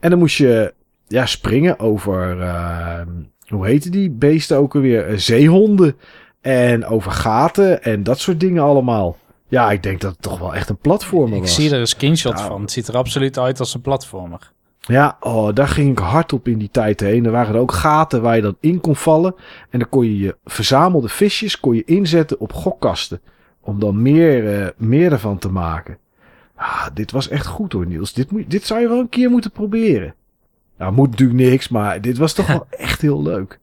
en 0.00 0.10
dan 0.10 0.18
moest 0.18 0.36
je 0.36 0.74
ja 1.06 1.26
springen 1.26 1.78
over 1.78 2.40
eh, 2.40 3.00
hoe 3.46 3.66
heette 3.66 3.90
die 3.90 4.10
beesten 4.10 4.56
ook 4.56 4.74
alweer 4.74 5.06
Eh, 5.06 5.16
zeehonden 5.16 5.96
en 6.40 6.86
over 6.86 7.10
gaten 7.10 7.82
en 7.82 8.02
dat 8.02 8.18
soort 8.18 8.40
dingen 8.40 8.62
allemaal. 8.62 9.16
Ja, 9.54 9.70
ik 9.70 9.82
denk 9.82 10.00
dat 10.00 10.12
het 10.12 10.22
toch 10.22 10.38
wel 10.38 10.54
echt 10.54 10.68
een 10.68 10.76
platformer 10.78 11.36
Ik 11.36 11.42
was. 11.42 11.54
zie 11.54 11.70
er 11.72 11.80
een 11.80 11.86
screenshot 11.86 12.34
Nou. 12.34 12.46
van. 12.46 12.60
Het 12.60 12.70
ziet 12.70 12.88
er 12.88 12.96
absoluut 12.96 13.38
uit 13.38 13.60
als 13.60 13.74
een 13.74 13.80
platformer. 13.80 14.52
Ja, 14.80 15.16
oh, 15.20 15.54
daar 15.54 15.68
ging 15.68 15.90
ik 15.90 15.98
hard 15.98 16.32
op 16.32 16.48
in 16.48 16.58
die 16.58 16.68
tijd 16.70 17.00
heen. 17.00 17.24
Er 17.24 17.30
waren 17.30 17.54
er 17.54 17.60
ook 17.60 17.72
gaten 17.72 18.22
waar 18.22 18.36
je 18.36 18.42
dan 18.42 18.56
in 18.60 18.80
kon 18.80 18.96
vallen. 18.96 19.34
En 19.70 19.78
dan 19.78 19.88
kon 19.88 20.04
je 20.04 20.18
je 20.18 20.36
verzamelde 20.44 21.08
visjes 21.08 21.60
kon 21.60 21.74
je 21.74 21.84
inzetten 21.84 22.40
op 22.40 22.52
gokkasten. 22.52 23.20
Om 23.60 23.78
dan 23.80 24.02
meer, 24.02 24.60
eh, 24.62 24.68
meer 24.76 25.12
ervan 25.12 25.38
te 25.38 25.48
maken. 25.48 25.98
Ah, 26.56 26.86
dit 26.94 27.10
was 27.10 27.28
echt 27.28 27.46
goed 27.46 27.72
hoor 27.72 27.86
Niels. 27.86 28.12
Dit, 28.12 28.30
moet, 28.30 28.50
dit 28.50 28.64
zou 28.64 28.80
je 28.80 28.88
wel 28.88 28.98
een 28.98 29.08
keer 29.08 29.30
moeten 29.30 29.50
proberen. 29.50 30.14
Nou, 30.78 30.92
moet 30.92 31.10
natuurlijk 31.10 31.38
niks, 31.50 31.68
maar 31.68 32.00
dit 32.00 32.18
was 32.18 32.32
toch 32.32 32.46
wel 32.46 32.66
echt 32.88 33.00
heel 33.00 33.22
leuk. 33.22 33.58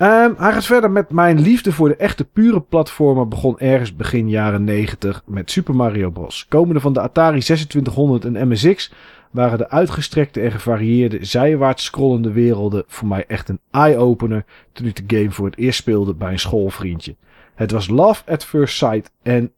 Ehm, 0.00 0.32
hij 0.36 0.52
gaat 0.52 0.64
verder 0.64 0.90
met 0.90 1.10
mijn 1.10 1.40
liefde 1.40 1.72
voor 1.72 1.88
de 1.88 1.96
echte 1.96 2.24
pure 2.24 2.60
platformer 2.60 3.28
begon 3.28 3.58
ergens 3.58 3.96
begin 3.96 4.28
jaren 4.28 4.64
90 4.64 5.22
met 5.26 5.50
Super 5.50 5.74
Mario 5.74 6.10
Bros. 6.10 6.46
Komende 6.48 6.80
van 6.80 6.92
de 6.92 7.00
Atari 7.00 7.40
2600 7.40 8.24
en 8.24 8.48
MSX 8.48 8.92
waren 9.30 9.58
de 9.58 9.70
uitgestrekte 9.70 10.40
en 10.40 10.50
gevarieerde 10.50 11.24
zijwaarts 11.24 11.84
scrollende 11.84 12.32
werelden 12.32 12.84
voor 12.86 13.08
mij 13.08 13.24
echt 13.26 13.48
een 13.48 13.60
eye-opener 13.70 14.44
toen 14.72 14.86
ik 14.86 15.08
de 15.08 15.16
game 15.16 15.30
voor 15.30 15.46
het 15.46 15.58
eerst 15.58 15.78
speelde 15.78 16.14
bij 16.14 16.32
een 16.32 16.38
schoolvriendje. 16.38 17.16
Het 17.54 17.70
was 17.70 17.88
love 17.88 18.22
at 18.26 18.44
first 18.44 18.76
sight 18.76 19.10
en 19.22 19.52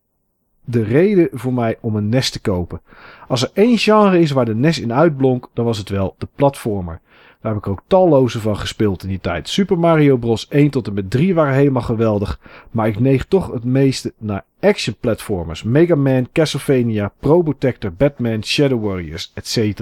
de 0.65 0.83
reden 0.83 1.29
voor 1.33 1.53
mij 1.53 1.79
om 1.81 1.97
een 1.97 2.09
NES 2.09 2.31
te 2.31 2.41
kopen. 2.41 2.81
Als 3.29 3.43
er 3.43 3.51
één 3.55 3.79
genre 3.79 4.19
is 4.19 4.31
waar 4.31 4.45
de 4.45 4.55
NES 4.55 4.81
in 4.81 4.93
uitblonk, 4.93 5.49
dan 5.55 5.65
was 5.65 5.79
het 5.79 5.89
wel 5.89 6.15
de 6.19 6.29
platformer. 6.35 7.01
Daar 7.43 7.53
heb 7.53 7.63
ik 7.63 7.69
ook 7.69 7.83
talloze 7.87 8.41
van 8.41 8.57
gespeeld 8.57 9.03
in 9.03 9.09
die 9.09 9.21
tijd. 9.21 9.49
Super 9.49 9.79
Mario 9.79 10.17
Bros. 10.17 10.49
1 10.49 10.71
tot 10.71 10.87
en 10.87 10.95
met 10.95 11.11
3 11.11 11.35
waren 11.35 11.55
helemaal 11.55 11.83
geweldig. 11.83 12.41
Maar 12.71 12.87
ik 12.87 13.01
neig 13.01 13.25
toch 13.25 13.53
het 13.53 13.65
meeste 13.65 14.13
naar 14.19 14.45
action 14.61 14.97
platformers. 15.01 15.63
Mega 15.63 15.95
Man, 15.95 16.29
Castlevania, 16.33 17.13
Probotector, 17.19 17.93
Batman, 17.93 18.45
Shadow 18.45 18.85
Warriors, 18.85 19.33
etc. 19.35 19.81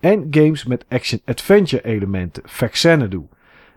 En 0.00 0.26
games 0.30 0.64
met 0.64 0.84
action-adventure 0.88 1.84
elementen. 1.84 2.42
Xanadu. 2.70 3.26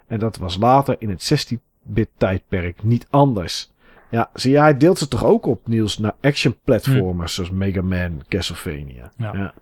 En 0.08 0.20
dat 0.20 0.38
was 0.38 0.58
later 0.58 0.96
in 1.00 1.10
het 1.10 1.34
16-bit 1.34 2.10
tijdperk 2.18 2.84
niet 2.84 3.08
anders. 3.10 3.72
Ja, 4.10 4.30
zie 4.34 4.52
jij, 4.52 4.78
deelt 4.78 4.98
ze 4.98 5.08
toch 5.08 5.26
ook 5.26 5.46
op, 5.46 5.68
Niels, 5.68 5.98
naar 5.98 6.16
action 6.22 6.58
platformers 6.64 7.34
zoals 7.34 7.50
Mega 7.50 7.82
Man, 7.82 8.22
Castlevania. 8.28 9.12
Ja. 9.18 9.54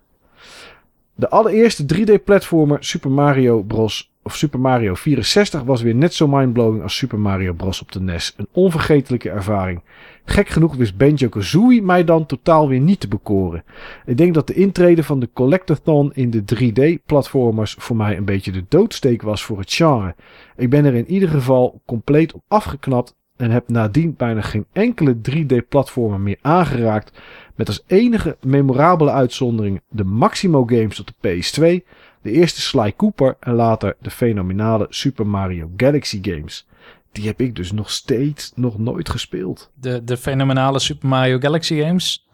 De 1.20 1.30
allereerste 1.30 1.84
3D-platformer 1.94 2.84
Super 2.84 3.10
Mario 3.10 3.62
Bros. 3.62 4.10
of 4.22 4.36
Super 4.36 4.60
Mario 4.60 4.94
64 4.94 5.62
was 5.62 5.82
weer 5.82 5.94
net 5.94 6.14
zo 6.14 6.28
mindblowing 6.28 6.82
als 6.82 6.96
Super 6.96 7.18
Mario 7.18 7.52
Bros. 7.52 7.80
op 7.80 7.92
de 7.92 8.00
NES. 8.00 8.34
Een 8.36 8.48
onvergetelijke 8.52 9.30
ervaring. 9.30 9.82
Gek 10.24 10.48
genoeg 10.48 10.74
wist 10.76 10.96
Banjo-Kazooie 10.96 11.82
mij 11.82 12.04
dan 12.04 12.26
totaal 12.26 12.68
weer 12.68 12.80
niet 12.80 13.00
te 13.00 13.08
bekoren. 13.08 13.64
Ik 14.06 14.16
denk 14.16 14.34
dat 14.34 14.46
de 14.46 14.54
intrede 14.54 15.02
van 15.02 15.20
de 15.20 15.28
Collectathon 15.32 16.10
in 16.14 16.30
de 16.30 16.42
3D-platformers 16.54 17.74
voor 17.78 17.96
mij 17.96 18.16
een 18.16 18.24
beetje 18.24 18.52
de 18.52 18.64
doodsteek 18.68 19.22
was 19.22 19.44
voor 19.44 19.58
het 19.58 19.72
genre. 19.72 20.14
Ik 20.56 20.70
ben 20.70 20.84
er 20.84 20.94
in 20.94 21.10
ieder 21.10 21.28
geval 21.28 21.82
compleet 21.86 22.32
op 22.32 22.42
afgeknapt 22.48 23.14
en 23.36 23.50
heb 23.50 23.68
nadien 23.68 24.14
bijna 24.16 24.40
geen 24.40 24.66
enkele 24.72 25.16
3D-platformer 25.30 26.20
meer 26.20 26.38
aangeraakt. 26.40 27.20
Met 27.60 27.68
als 27.68 27.82
enige 27.86 28.36
memorabele 28.40 29.10
uitzondering 29.10 29.80
de 29.88 30.04
Maximo 30.04 30.64
games 30.64 31.00
op 31.00 31.06
de 31.06 31.28
PS2, 31.28 31.86
de 32.22 32.30
eerste 32.30 32.60
Sly 32.60 32.92
Cooper 32.96 33.36
en 33.40 33.54
later 33.54 33.96
de 33.98 34.10
fenomenale 34.10 34.86
Super 34.88 35.26
Mario 35.26 35.70
Galaxy 35.76 36.18
games. 36.22 36.66
Die 37.12 37.26
heb 37.26 37.40
ik 37.40 37.56
dus 37.56 37.72
nog 37.72 37.90
steeds 37.90 38.52
nog 38.54 38.78
nooit 38.78 39.08
gespeeld. 39.08 39.70
De, 39.74 40.04
de 40.04 40.16
fenomenale 40.16 40.78
Super 40.78 41.08
Mario 41.08 41.38
Galaxy 41.38 41.80
games. 41.80 42.28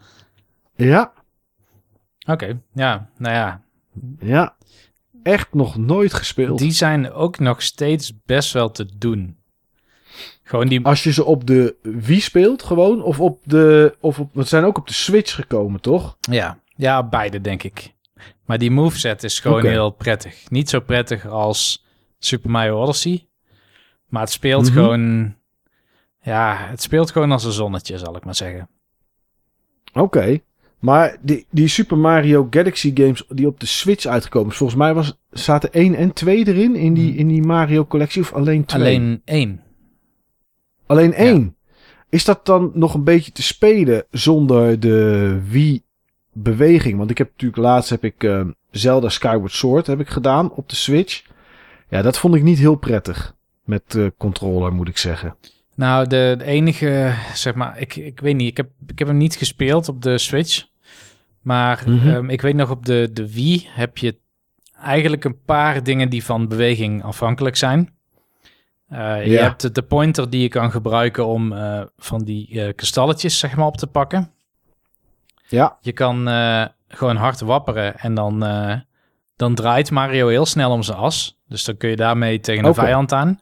Ja, 0.75 1.13
Oké, 2.25 2.59
ja, 2.73 3.09
nou 3.17 3.35
ja. 3.35 3.61
ja. 4.19 4.55
Echt 5.23 5.53
nog 5.53 5.77
nooit 5.77 6.13
gespeeld. 6.13 6.59
Die 6.59 6.71
zijn 6.71 7.11
ook 7.11 7.39
nog 7.39 7.61
steeds 7.61 8.21
best 8.25 8.53
wel 8.53 8.71
te 8.71 8.97
doen. 8.97 9.36
Gewoon 10.47 10.67
die... 10.67 10.85
Als 10.85 11.03
je 11.03 11.11
ze 11.13 11.23
op 11.25 11.47
de 11.47 11.75
Wii 11.81 12.19
speelt 12.19 12.63
gewoon, 12.63 13.01
of 13.03 13.19
op 13.19 13.39
de... 13.43 13.95
Of 13.99 14.19
op, 14.19 14.35
het 14.35 14.47
zijn 14.47 14.63
ook 14.63 14.77
op 14.77 14.87
de 14.87 14.93
Switch 14.93 15.35
gekomen, 15.35 15.81
toch? 15.81 16.17
Ja, 16.21 16.59
ja, 16.75 17.03
beide 17.03 17.41
denk 17.41 17.63
ik. 17.63 17.93
Maar 18.45 18.57
die 18.57 18.71
moveset 18.71 19.23
is 19.23 19.39
gewoon 19.39 19.65
heel 19.65 19.89
prettig. 19.89 20.49
Niet 20.49 20.69
zo 20.69 20.79
prettig 20.79 21.27
als 21.27 21.85
Super 22.19 22.49
Mario 22.49 22.81
Odyssey. 22.81 23.27
Maar 24.07 24.21
het 24.21 24.31
speelt 24.31 24.63
Mhm. 24.63 24.73
gewoon... 24.73 25.35
Ja, 26.21 26.57
het 26.69 26.81
speelt 26.81 27.11
gewoon 27.11 27.31
als 27.31 27.43
een 27.43 27.51
zonnetje, 27.51 27.97
zal 27.97 28.15
ik 28.15 28.25
maar 28.25 28.35
zeggen. 28.35 28.69
Oké. 29.93 30.39
Maar 30.79 31.17
die, 31.21 31.45
die 31.49 31.67
Super 31.67 31.97
Mario 31.97 32.47
Galaxy 32.49 32.91
games 32.95 33.23
die 33.29 33.47
op 33.47 33.59
de 33.59 33.65
Switch 33.65 34.05
uitgekomen 34.05 34.51
is, 34.51 34.57
volgens 34.57 34.79
mij 34.79 34.93
was, 34.93 35.17
zaten 35.31 35.73
1 35.73 35.95
en 35.95 36.13
2 36.13 36.47
erin 36.47 36.75
in 36.75 36.93
die, 36.93 37.15
in 37.15 37.27
die 37.27 37.41
Mario 37.41 37.85
collectie 37.85 38.21
of 38.21 38.33
alleen 38.33 38.65
2? 38.65 38.81
Alleen 38.81 39.21
één. 39.25 39.61
Alleen 40.87 41.13
1. 41.13 41.55
Is 42.09 42.25
dat 42.25 42.45
dan 42.45 42.71
nog 42.73 42.93
een 42.93 43.03
beetje 43.03 43.31
te 43.31 43.43
spelen 43.43 44.03
zonder 44.11 44.79
de 44.79 45.39
Wii 45.49 45.83
beweging? 46.33 46.97
Want 46.97 47.09
ik 47.09 47.17
heb 47.17 47.29
natuurlijk 47.29 47.61
laatst 47.61 47.89
heb 47.89 48.03
ik 48.03 48.23
eh, 48.23 48.41
Zelda 48.71 49.09
Skyward 49.09 49.51
Sword 49.51 49.87
heb 49.87 49.99
ik 49.99 50.09
gedaan 50.09 50.51
op 50.51 50.69
de 50.69 50.75
Switch. 50.75 51.23
Ja, 51.89 52.01
dat 52.01 52.17
vond 52.17 52.35
ik 52.35 52.43
niet 52.43 52.57
heel 52.57 52.75
prettig 52.75 53.35
met 53.63 53.91
de 53.91 54.13
controller 54.17 54.73
moet 54.73 54.87
ik 54.87 54.97
zeggen. 54.97 55.35
Nou, 55.75 56.07
de, 56.07 56.35
de 56.37 56.43
enige, 56.43 57.13
zeg 57.33 57.55
maar, 57.55 57.79
ik, 57.79 57.95
ik 57.95 58.19
weet 58.19 58.35
niet, 58.35 58.49
ik 58.49 58.57
heb, 58.57 58.69
ik 58.87 58.99
heb 58.99 59.07
hem 59.07 59.17
niet 59.17 59.35
gespeeld 59.35 59.89
op 59.89 60.01
de 60.01 60.17
Switch. 60.17 60.65
Maar 61.41 61.83
Mhm. 61.85 62.07
ehm, 62.07 62.29
ik 62.29 62.41
weet 62.41 62.55
nog, 62.55 62.69
op 62.69 62.85
de, 62.85 63.09
de 63.13 63.33
Wii 63.33 63.67
heb 63.69 63.97
je 63.97 64.17
eigenlijk 64.81 65.23
een 65.23 65.41
paar 65.45 65.83
dingen 65.83 66.09
die 66.09 66.23
van 66.23 66.47
beweging 66.47 67.03
afhankelijk 67.03 67.55
zijn. 67.55 67.95
Eh, 68.89 69.25
Je 69.25 69.37
hebt 69.37 69.75
de, 69.75 69.81
pointer 69.81 70.29
die 70.29 70.41
je 70.41 70.47
kan 70.47 70.71
gebruiken 70.71 71.25
om 71.25 71.53
eh, 71.53 71.81
van 71.97 72.23
die 72.23 72.61
eh, 72.61 72.73
kristalletjes, 72.75 73.39
zeg 73.39 73.55
maar, 73.55 73.65
op 73.65 73.77
te 73.77 73.87
pakken. 73.87 74.31
Ja, 75.47 75.77
Je 75.81 75.91
kan 75.91 76.27
gewoon 76.87 77.15
hard 77.15 77.39
wapperen 77.39 77.99
en 77.99 78.13
dan, 78.13 78.39
dan 79.35 79.55
draait 79.55 79.91
Mario 79.91 80.27
heel 80.27 80.45
snel 80.45 80.71
om 80.71 80.83
zijn 80.83 80.97
as. 80.97 81.37
Dus 81.47 81.63
dan 81.63 81.77
kun 81.77 81.89
je 81.89 81.95
daarmee 81.95 82.39
tegen 82.39 82.65
een 82.65 82.73
vijand 82.73 83.13
aan. 83.13 83.39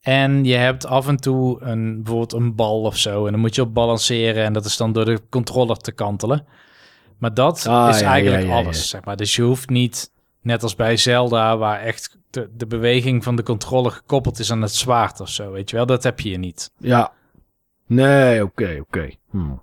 En 0.00 0.44
je 0.44 0.54
hebt 0.54 0.86
af 0.86 1.08
en 1.08 1.16
toe 1.16 1.62
een, 1.62 1.94
bijvoorbeeld 2.02 2.32
een 2.32 2.54
bal 2.54 2.80
of 2.82 2.96
zo. 2.96 3.26
En 3.26 3.32
dan 3.32 3.40
moet 3.40 3.54
je 3.54 3.62
op 3.62 3.74
balanceren 3.74 4.44
en 4.44 4.52
dat 4.52 4.64
is 4.64 4.76
dan 4.76 4.92
door 4.92 5.04
de 5.04 5.20
controller 5.30 5.76
te 5.76 5.92
kantelen. 5.92 6.46
Maar 7.18 7.34
dat 7.34 7.66
Ah, 7.66 7.88
is 7.88 8.00
ja, 8.00 8.10
eigenlijk 8.10 8.46
ja, 8.46 8.54
alles, 8.54 8.88
zeg 8.88 9.04
maar. 9.04 9.16
Dus 9.16 9.36
je 9.36 9.42
hoeft 9.42 9.68
niet, 9.68 10.10
net 10.40 10.62
als 10.62 10.74
bij 10.74 10.96
Zelda, 10.96 11.56
waar 11.56 11.80
echt 11.80 12.18
de, 12.36 12.48
de 12.56 12.66
beweging 12.66 13.24
van 13.24 13.36
de 13.36 13.42
controller 13.42 13.90
gekoppeld 13.90 14.38
is 14.38 14.52
aan 14.52 14.62
het 14.62 14.74
zwaard 14.74 15.20
of 15.20 15.28
zo, 15.28 15.50
weet 15.50 15.70
je 15.70 15.76
wel. 15.76 15.86
Dat 15.86 16.02
heb 16.02 16.20
je 16.20 16.28
hier 16.28 16.38
niet. 16.38 16.70
Ja. 16.78 17.12
Nee, 17.86 18.42
oké, 18.42 18.78
oké. 18.80 19.10
Hmm. 19.30 19.62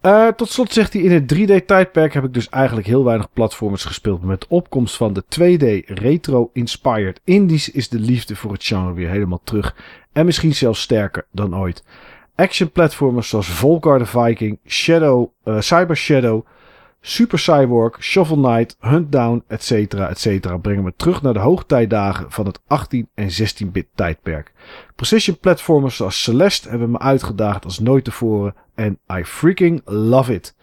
Eh, 0.00 0.28
tot 0.28 0.50
slot 0.50 0.72
zegt 0.72 0.92
hij, 0.92 1.02
in 1.02 1.10
het 1.12 1.34
3D-tijdperk 1.34 2.12
heb 2.12 2.24
ik 2.24 2.34
dus 2.34 2.48
eigenlijk 2.48 2.86
heel 2.86 3.04
weinig 3.04 3.32
platformers 3.32 3.84
gespeeld. 3.84 4.22
Met 4.22 4.40
de 4.40 4.46
opkomst 4.48 4.96
van 4.96 5.12
de 5.12 5.24
2D 5.24 5.94
retro-inspired 5.94 7.20
indies 7.24 7.70
is 7.70 7.88
de 7.88 7.98
liefde 7.98 8.36
voor 8.36 8.52
het 8.52 8.64
genre 8.64 8.92
weer 8.92 9.10
helemaal 9.10 9.40
terug. 9.44 9.76
En 10.12 10.24
misschien 10.24 10.54
zelfs 10.54 10.80
sterker 10.80 11.26
dan 11.30 11.56
ooit. 11.56 11.84
action 12.34 12.70
platformers 12.70 13.28
zoals 13.28 13.48
Volcar 13.48 13.98
the 13.98 14.06
Viking, 14.06 14.58
Shadow, 14.66 15.30
uh, 15.44 15.60
Cyber 15.60 15.96
Shadow, 15.96 16.46
Super 17.08 17.38
Cyborg, 17.38 18.02
Shovel 18.02 18.36
Knight, 18.36 18.76
Huntdown, 18.80 19.44
etc. 19.46 19.70
etc. 19.94 20.60
brengen 20.60 20.84
me 20.84 20.92
terug 20.96 21.22
naar 21.22 21.32
de 21.32 21.38
hoogtijdagen 21.38 22.32
van 22.32 22.46
het 22.46 22.60
18 22.66 23.08
en 23.14 23.28
16-bit 23.28 23.86
tijdperk. 23.94 24.52
Precision 24.96 25.38
platformers 25.38 25.96
zoals 25.96 26.22
Celeste 26.22 26.68
hebben 26.68 26.90
me 26.90 26.98
uitgedaagd 26.98 27.64
als 27.64 27.78
nooit 27.78 28.04
tevoren 28.04 28.54
en 28.74 28.98
I 29.18 29.24
freaking 29.24 29.80
love 29.84 30.34
it. 30.34 30.56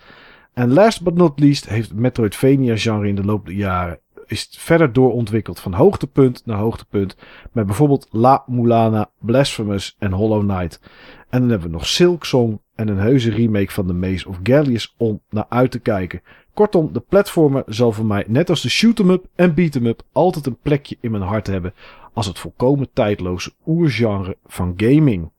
En 0.53 0.73
last 0.73 1.03
but 1.03 1.15
not 1.15 1.39
least 1.39 1.69
heeft 1.69 1.89
het 1.89 1.97
Metroidvania-genre 1.97 3.07
in 3.07 3.15
de 3.15 3.25
loop 3.25 3.45
der 3.45 3.55
jaren 3.55 3.99
is 4.25 4.49
verder 4.51 4.93
doorontwikkeld 4.93 5.59
van 5.59 5.73
hoogtepunt 5.73 6.41
naar 6.45 6.57
hoogtepunt. 6.57 7.15
Met 7.51 7.65
bijvoorbeeld 7.65 8.07
La 8.11 8.43
Mulana, 8.47 9.09
Blasphemous 9.19 9.95
en 9.99 10.11
Hollow 10.11 10.49
Knight. 10.49 10.79
En 11.29 11.39
dan 11.39 11.49
hebben 11.49 11.67
we 11.67 11.73
nog 11.73 11.87
Silk 11.87 12.25
Song 12.25 12.61
en 12.75 12.87
een 12.87 12.97
heuse 12.97 13.31
remake 13.31 13.71
van 13.71 13.87
The 13.87 13.93
Maze 13.93 14.27
of 14.27 14.39
Gallius 14.43 14.93
om 14.97 15.21
naar 15.29 15.45
uit 15.49 15.71
te 15.71 15.79
kijken. 15.79 16.21
Kortom, 16.53 16.93
de 16.93 16.99
platformer 16.99 17.63
zal 17.65 17.91
voor 17.91 18.05
mij 18.05 18.23
net 18.27 18.49
als 18.49 18.61
de 18.61 18.69
shoot-em-up 18.69 19.25
en 19.35 19.53
beat-em-up 19.53 20.01
altijd 20.11 20.45
een 20.45 20.57
plekje 20.61 20.97
in 20.99 21.11
mijn 21.11 21.23
hart 21.23 21.47
hebben 21.47 21.73
als 22.13 22.25
het 22.25 22.39
volkomen 22.39 22.89
tijdloze 22.93 23.51
oergenre 23.65 24.37
van 24.45 24.73
gaming. 24.77 25.31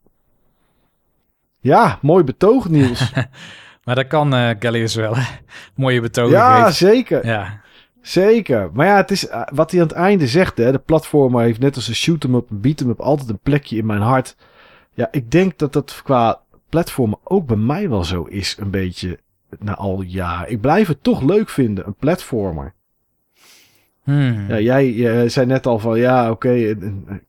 Ja, 1.60 1.98
mooi 2.02 2.24
betoog 2.24 2.68
Niels. 2.68 3.12
maar 3.84 3.94
dat 3.94 4.06
kan 4.06 4.34
uh, 4.34 4.50
Gallius 4.58 4.94
wel. 4.94 5.14
Mooie 5.74 6.00
betoog. 6.00 6.30
Ja, 6.30 6.70
zeker. 6.70 7.26
Ja. 7.26 7.62
Zeker. 8.00 8.70
Maar 8.72 8.86
ja, 8.86 8.96
het 8.96 9.10
is 9.10 9.28
uh, 9.28 9.42
wat 9.52 9.70
hij 9.70 9.80
aan 9.80 9.86
het 9.86 9.96
einde 9.96 10.26
zegt. 10.26 10.56
Hè, 10.56 10.72
de 10.72 10.78
platformer 10.78 11.42
heeft 11.42 11.60
net 11.60 11.76
als 11.76 11.86
de 11.86 11.94
shoot-em-up 11.94 12.50
en 12.50 12.60
beat-em-up 12.60 13.00
altijd 13.00 13.28
een 13.28 13.38
plekje 13.42 13.76
in 13.76 13.86
mijn 13.86 14.00
hart. 14.00 14.36
Ja, 14.94 15.08
ik 15.10 15.30
denk 15.30 15.58
dat 15.58 15.72
dat 15.72 16.00
qua 16.04 16.40
platformen 16.74 17.18
ook 17.24 17.46
bij 17.46 17.56
mij 17.56 17.88
wel 17.88 18.04
zo 18.04 18.22
is. 18.22 18.56
Een 18.58 18.70
beetje 18.70 19.18
na 19.58 19.74
al 19.74 20.02
jaren. 20.02 20.50
Ik 20.50 20.60
blijf 20.60 20.88
het 20.88 21.02
toch 21.02 21.22
leuk 21.22 21.48
vinden, 21.48 21.86
een 21.86 21.94
platformer. 21.94 22.74
Hmm. 24.02 24.48
Ja, 24.48 24.60
jij, 24.60 24.92
jij 24.92 25.28
zei 25.28 25.46
net 25.46 25.66
al 25.66 25.78
van 25.78 25.98
ja, 25.98 26.30
oké, 26.30 26.48
okay, 26.48 26.68
ik 26.68 26.78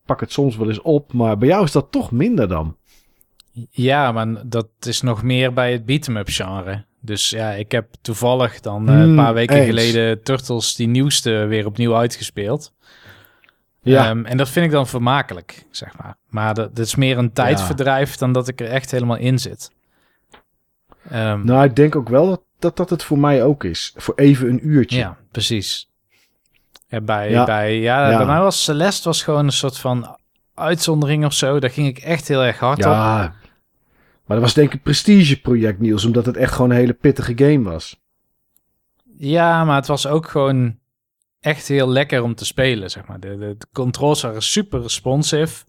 pak 0.06 0.19
het 0.19 0.32
soms 0.32 0.57
wel 0.57 0.67
eens 0.67 0.82
op. 0.82 1.14
Maar 1.14 1.38
bij 1.38 1.48
jou 1.48 1.64
is 1.64 1.72
dat 1.72 1.91
toch 1.91 2.11
minder 2.11 2.48
dan? 2.48 2.77
Ja, 3.69 4.11
maar 4.11 4.48
dat 4.48 4.69
is 4.80 5.01
nog 5.01 5.24
meer 5.24 5.53
bij 5.53 5.72
het 5.72 5.85
beat-em-up 5.85 6.30
genre. 6.30 6.85
Dus 7.01 7.30
ja, 7.30 7.51
ik 7.51 7.72
heb 7.72 7.88
toevallig 8.01 8.59
dan 8.59 8.90
uh, 8.90 8.99
een 8.99 9.15
paar 9.15 9.33
weken 9.33 9.56
eens. 9.56 9.65
geleden 9.65 10.24
Turtles, 10.24 10.75
die 10.75 10.88
nieuwste, 10.88 11.32
weer 11.32 11.65
opnieuw 11.65 11.95
uitgespeeld. 11.95 12.74
Ja. 13.91 14.09
Um, 14.09 14.25
en 14.25 14.38
dat 14.38 14.49
vind 14.49 14.65
ik 14.65 14.72
dan 14.72 14.88
vermakelijk, 14.88 15.65
zeg 15.72 15.97
maar. 15.97 16.15
Maar 16.30 16.53
dat, 16.53 16.75
dat 16.75 16.85
is 16.85 16.95
meer 16.95 17.17
een 17.17 17.33
tijdverdrijf 17.33 18.11
ja. 18.11 18.17
dan 18.17 18.31
dat 18.31 18.47
ik 18.47 18.61
er 18.61 18.67
echt 18.67 18.91
helemaal 18.91 19.17
in 19.17 19.39
zit. 19.39 19.72
Um, 21.14 21.45
nou, 21.45 21.64
ik 21.64 21.75
denk 21.75 21.95
ook 21.95 22.09
wel 22.09 22.27
dat, 22.27 22.41
dat 22.59 22.77
dat 22.77 22.89
het 22.89 23.03
voor 23.03 23.19
mij 23.19 23.43
ook 23.43 23.64
is. 23.64 23.93
Voor 23.95 24.15
even 24.15 24.49
een 24.49 24.67
uurtje. 24.67 24.97
Ja, 24.97 25.17
precies. 25.31 25.89
Bij, 27.03 27.30
ja. 27.30 27.45
Bij, 27.45 27.80
ja, 27.80 28.09
ja. 28.09 28.17
bij 28.17 28.25
mij 28.25 28.39
was 28.39 28.64
Celeste 28.64 29.07
was 29.07 29.23
gewoon 29.23 29.45
een 29.45 29.51
soort 29.51 29.77
van 29.77 30.17
uitzondering 30.53 31.25
of 31.25 31.33
zo. 31.33 31.59
Daar 31.59 31.69
ging 31.69 31.88
ik 31.88 31.97
echt 31.97 32.27
heel 32.27 32.43
erg 32.43 32.59
hard 32.59 32.77
ja. 32.77 33.25
op. 33.25 33.31
Maar 34.25 34.38
dat 34.38 34.45
was 34.45 34.53
denk 34.53 34.67
ik 34.67 34.73
een 34.73 34.81
prestigeproject, 34.81 35.80
Niels. 35.80 36.05
Omdat 36.05 36.25
het 36.25 36.38
echt 36.38 36.53
gewoon 36.53 36.69
een 36.69 36.77
hele 36.77 36.93
pittige 36.93 37.33
game 37.35 37.69
was. 37.69 37.99
Ja, 39.17 39.64
maar 39.64 39.75
het 39.75 39.88
was 39.88 40.07
ook 40.07 40.27
gewoon 40.27 40.77
echt 41.45 41.67
heel 41.67 41.90
lekker 41.90 42.24
om 42.24 42.35
te 42.35 42.45
spelen, 42.45 42.90
zeg 42.90 43.07
maar. 43.07 43.19
De, 43.19 43.38
de, 43.38 43.56
de 43.57 43.67
controls 43.72 44.22
waren 44.22 44.41
super 44.41 44.82
responsive. 44.82 45.65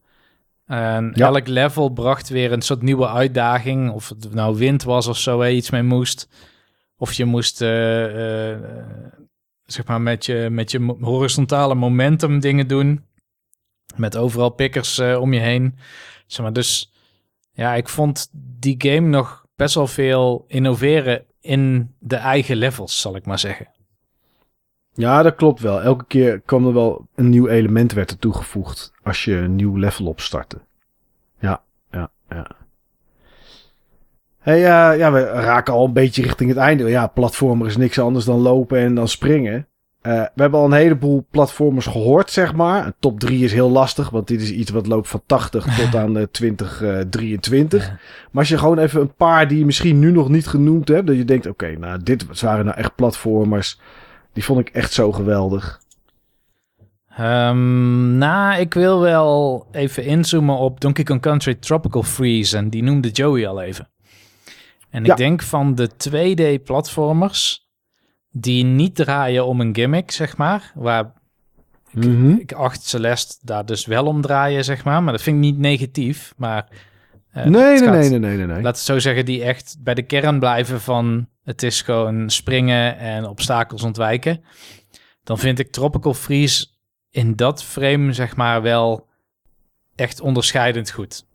En 0.67 1.13
ja. 1.15 1.27
elk 1.27 1.47
level 1.47 1.89
bracht 1.89 2.29
weer 2.29 2.53
een 2.53 2.63
soort 2.63 2.83
nieuwe 2.83 3.09
uitdaging. 3.09 3.91
Of 3.91 4.09
het 4.09 4.35
nou 4.35 4.57
wind 4.57 4.83
was 4.83 5.07
of 5.07 5.19
zo, 5.19 5.45
iets 5.45 5.71
mee 5.71 5.83
moest. 5.83 6.29
Of 6.97 7.13
je 7.13 7.25
moest, 7.25 7.63
uh, 7.63 8.51
uh, 8.51 8.59
zeg 9.65 9.87
maar, 9.87 10.01
met 10.01 10.27
je, 10.27 10.49
met 10.51 10.71
je 10.71 10.97
horizontale 11.01 11.75
momentum 11.75 12.41
dingen 12.41 12.69
doen. 12.69 13.05
Met 13.97 14.17
overal 14.17 14.51
pikkers 14.51 14.99
uh, 14.99 15.21
om 15.21 15.33
je 15.33 15.41
heen. 15.41 15.79
Zeg 16.27 16.41
maar, 16.41 16.53
dus 16.53 16.93
ja, 17.53 17.75
ik 17.75 17.89
vond 17.89 18.29
die 18.33 18.75
game 18.79 19.09
nog 19.09 19.47
best 19.57 19.75
wel 19.75 19.87
veel 19.87 20.45
innoveren 20.49 21.25
in 21.41 21.95
de 21.99 22.17
eigen 22.17 22.57
levels, 22.57 23.01
zal 23.01 23.17
ik 23.17 23.27
maar 23.27 23.39
zeggen. 23.39 23.75
Ja, 24.97 25.23
dat 25.23 25.35
klopt 25.35 25.61
wel. 25.61 25.83
Elke 25.83 26.05
keer 26.05 26.41
kwam 26.41 26.67
er 26.67 26.73
wel 26.73 27.07
een 27.15 27.29
nieuw 27.29 27.49
element 27.49 27.93
werd 27.93 28.11
er 28.11 28.19
toegevoegd 28.19 28.93
als 29.03 29.25
je 29.25 29.37
een 29.37 29.57
nieuw 29.57 29.77
level 29.77 30.07
opstartte. 30.07 30.59
Ja, 31.39 31.63
ja, 31.91 32.11
ja. 32.29 32.47
Hey, 34.39 34.59
uh, 34.59 34.99
ja, 34.99 35.13
we 35.13 35.23
raken 35.25 35.75
al 35.75 35.85
een 35.85 35.93
beetje 35.93 36.23
richting 36.23 36.49
het 36.49 36.59
einde. 36.59 36.89
Ja, 36.89 37.07
platformer 37.07 37.67
is 37.67 37.77
niks 37.77 37.99
anders 37.99 38.25
dan 38.25 38.41
lopen 38.41 38.79
en 38.79 38.95
dan 38.95 39.09
springen. 39.09 39.67
Uh, 40.03 40.13
we 40.13 40.43
hebben 40.43 40.61
al 40.61 40.67
een 40.67 40.73
heleboel 40.73 41.27
platformers 41.31 41.87
gehoord, 41.87 42.31
zeg 42.31 42.55
maar. 42.55 42.87
Een 42.87 42.95
top 43.01 43.21
3 43.21 43.45
is 43.45 43.53
heel 43.53 43.71
lastig, 43.71 44.11
want 44.11 44.29
dit 44.29 44.41
is 44.41 44.51
iets 44.51 44.71
wat 44.71 44.87
loopt 44.87 45.09
van 45.09 45.23
80 45.27 45.65
tot 45.79 45.95
aan 45.95 46.17
uh, 46.17 46.23
2023. 46.23 47.83
Uh, 47.83 47.89
ja. 47.89 47.99
Maar 48.31 48.43
als 48.43 48.49
je 48.49 48.59
gewoon 48.59 48.79
even 48.79 49.01
een 49.01 49.15
paar 49.15 49.49
die 49.49 49.59
je 49.59 49.65
misschien 49.65 49.99
nu 49.99 50.11
nog 50.11 50.29
niet 50.29 50.47
genoemd 50.47 50.89
hebt, 50.89 51.07
dat 51.07 51.17
je 51.17 51.25
denkt, 51.25 51.47
oké, 51.47 51.65
okay, 51.65 51.77
nou, 51.77 52.03
dit 52.03 52.41
waren 52.41 52.65
nou 52.65 52.77
echt 52.77 52.95
platformers. 52.95 53.81
Die 54.37 54.45
vond 54.45 54.61
ik 54.61 54.69
echt 54.69 54.93
zo 54.93 55.13
geweldig. 55.13 55.81
Um, 57.21 58.19
nou, 58.19 58.61
ik 58.61 58.75
wil 58.75 59.01
wel 59.01 59.67
even 59.73 60.05
inzoomen 60.05 60.57
op 60.57 60.81
Donkey 60.81 61.05
Kong 61.05 61.21
Country 61.21 61.55
Tropical 61.55 62.03
Freeze. 62.03 62.57
En 62.57 62.71
die 62.71 62.83
noemde 62.83 63.09
Joey 63.09 63.49
al 63.49 63.63
even. 63.63 63.89
En 64.91 65.01
ik 65.01 65.07
ja. 65.07 65.15
denk 65.15 65.43
van 65.43 65.75
de 65.75 65.91
2D-platformers 65.91 67.69
die 68.31 68.65
niet 68.65 68.95
draaien 68.95 69.47
om 69.47 69.61
een 69.61 69.75
gimmick, 69.75 70.11
zeg 70.11 70.37
maar. 70.37 70.73
Waar 70.75 71.13
ik, 71.91 72.05
mm 72.05 72.17
-hmm. 72.17 72.39
ik 72.39 72.53
acht 72.53 72.87
Celeste 72.87 73.37
daar 73.43 73.67
dus 73.67 73.87
wel 73.87 74.07
om 74.07 74.21
draaien, 74.21 74.65
zeg 74.65 74.85
maar. 74.85 75.03
Maar 75.03 75.13
dat 75.13 75.23
vind 75.23 75.37
ik 75.37 75.43
niet 75.43 75.59
negatief. 75.59 76.35
Maar 76.37 76.69
nee, 77.45 77.81
nee, 77.81 77.81
nee, 77.81 78.09
nee, 78.09 78.19
nee, 78.19 78.37
nee, 78.37 78.47
nee. 78.47 78.63
Laat 78.63 78.77
het 78.77 78.85
zo 78.85 78.99
zeggen, 78.99 79.25
die 79.25 79.43
echt 79.43 79.77
bij 79.81 79.95
de 79.95 80.03
kern 80.03 80.39
blijven 80.39 80.81
van... 80.81 81.29
het 81.45 81.63
is 81.63 81.83
gewoon 81.83 82.31
springen 82.31 82.99
en 82.99 83.27
obstakels 83.27 83.83
ontwijken. 83.83 84.45
Dan 85.25 85.39
vind 85.39 85.59
ik 85.59 85.73
Tropical 85.73 86.15
Freeze 86.15 86.67
in 87.11 87.37
dat 87.37 87.65
frame, 87.65 88.13
zeg 88.13 88.37
maar, 88.37 88.63
wel 88.63 89.09
echt 89.95 90.21
onderscheidend 90.21 90.91
goed. 90.91 91.27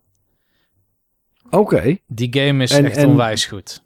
Oké. 1.46 1.56
Okay. 1.56 2.02
Die 2.06 2.28
game 2.40 2.62
is 2.62 2.70
en, 2.70 2.84
echt 2.84 2.96
en... 2.96 3.08
onwijs 3.08 3.46
goed. 3.46 3.82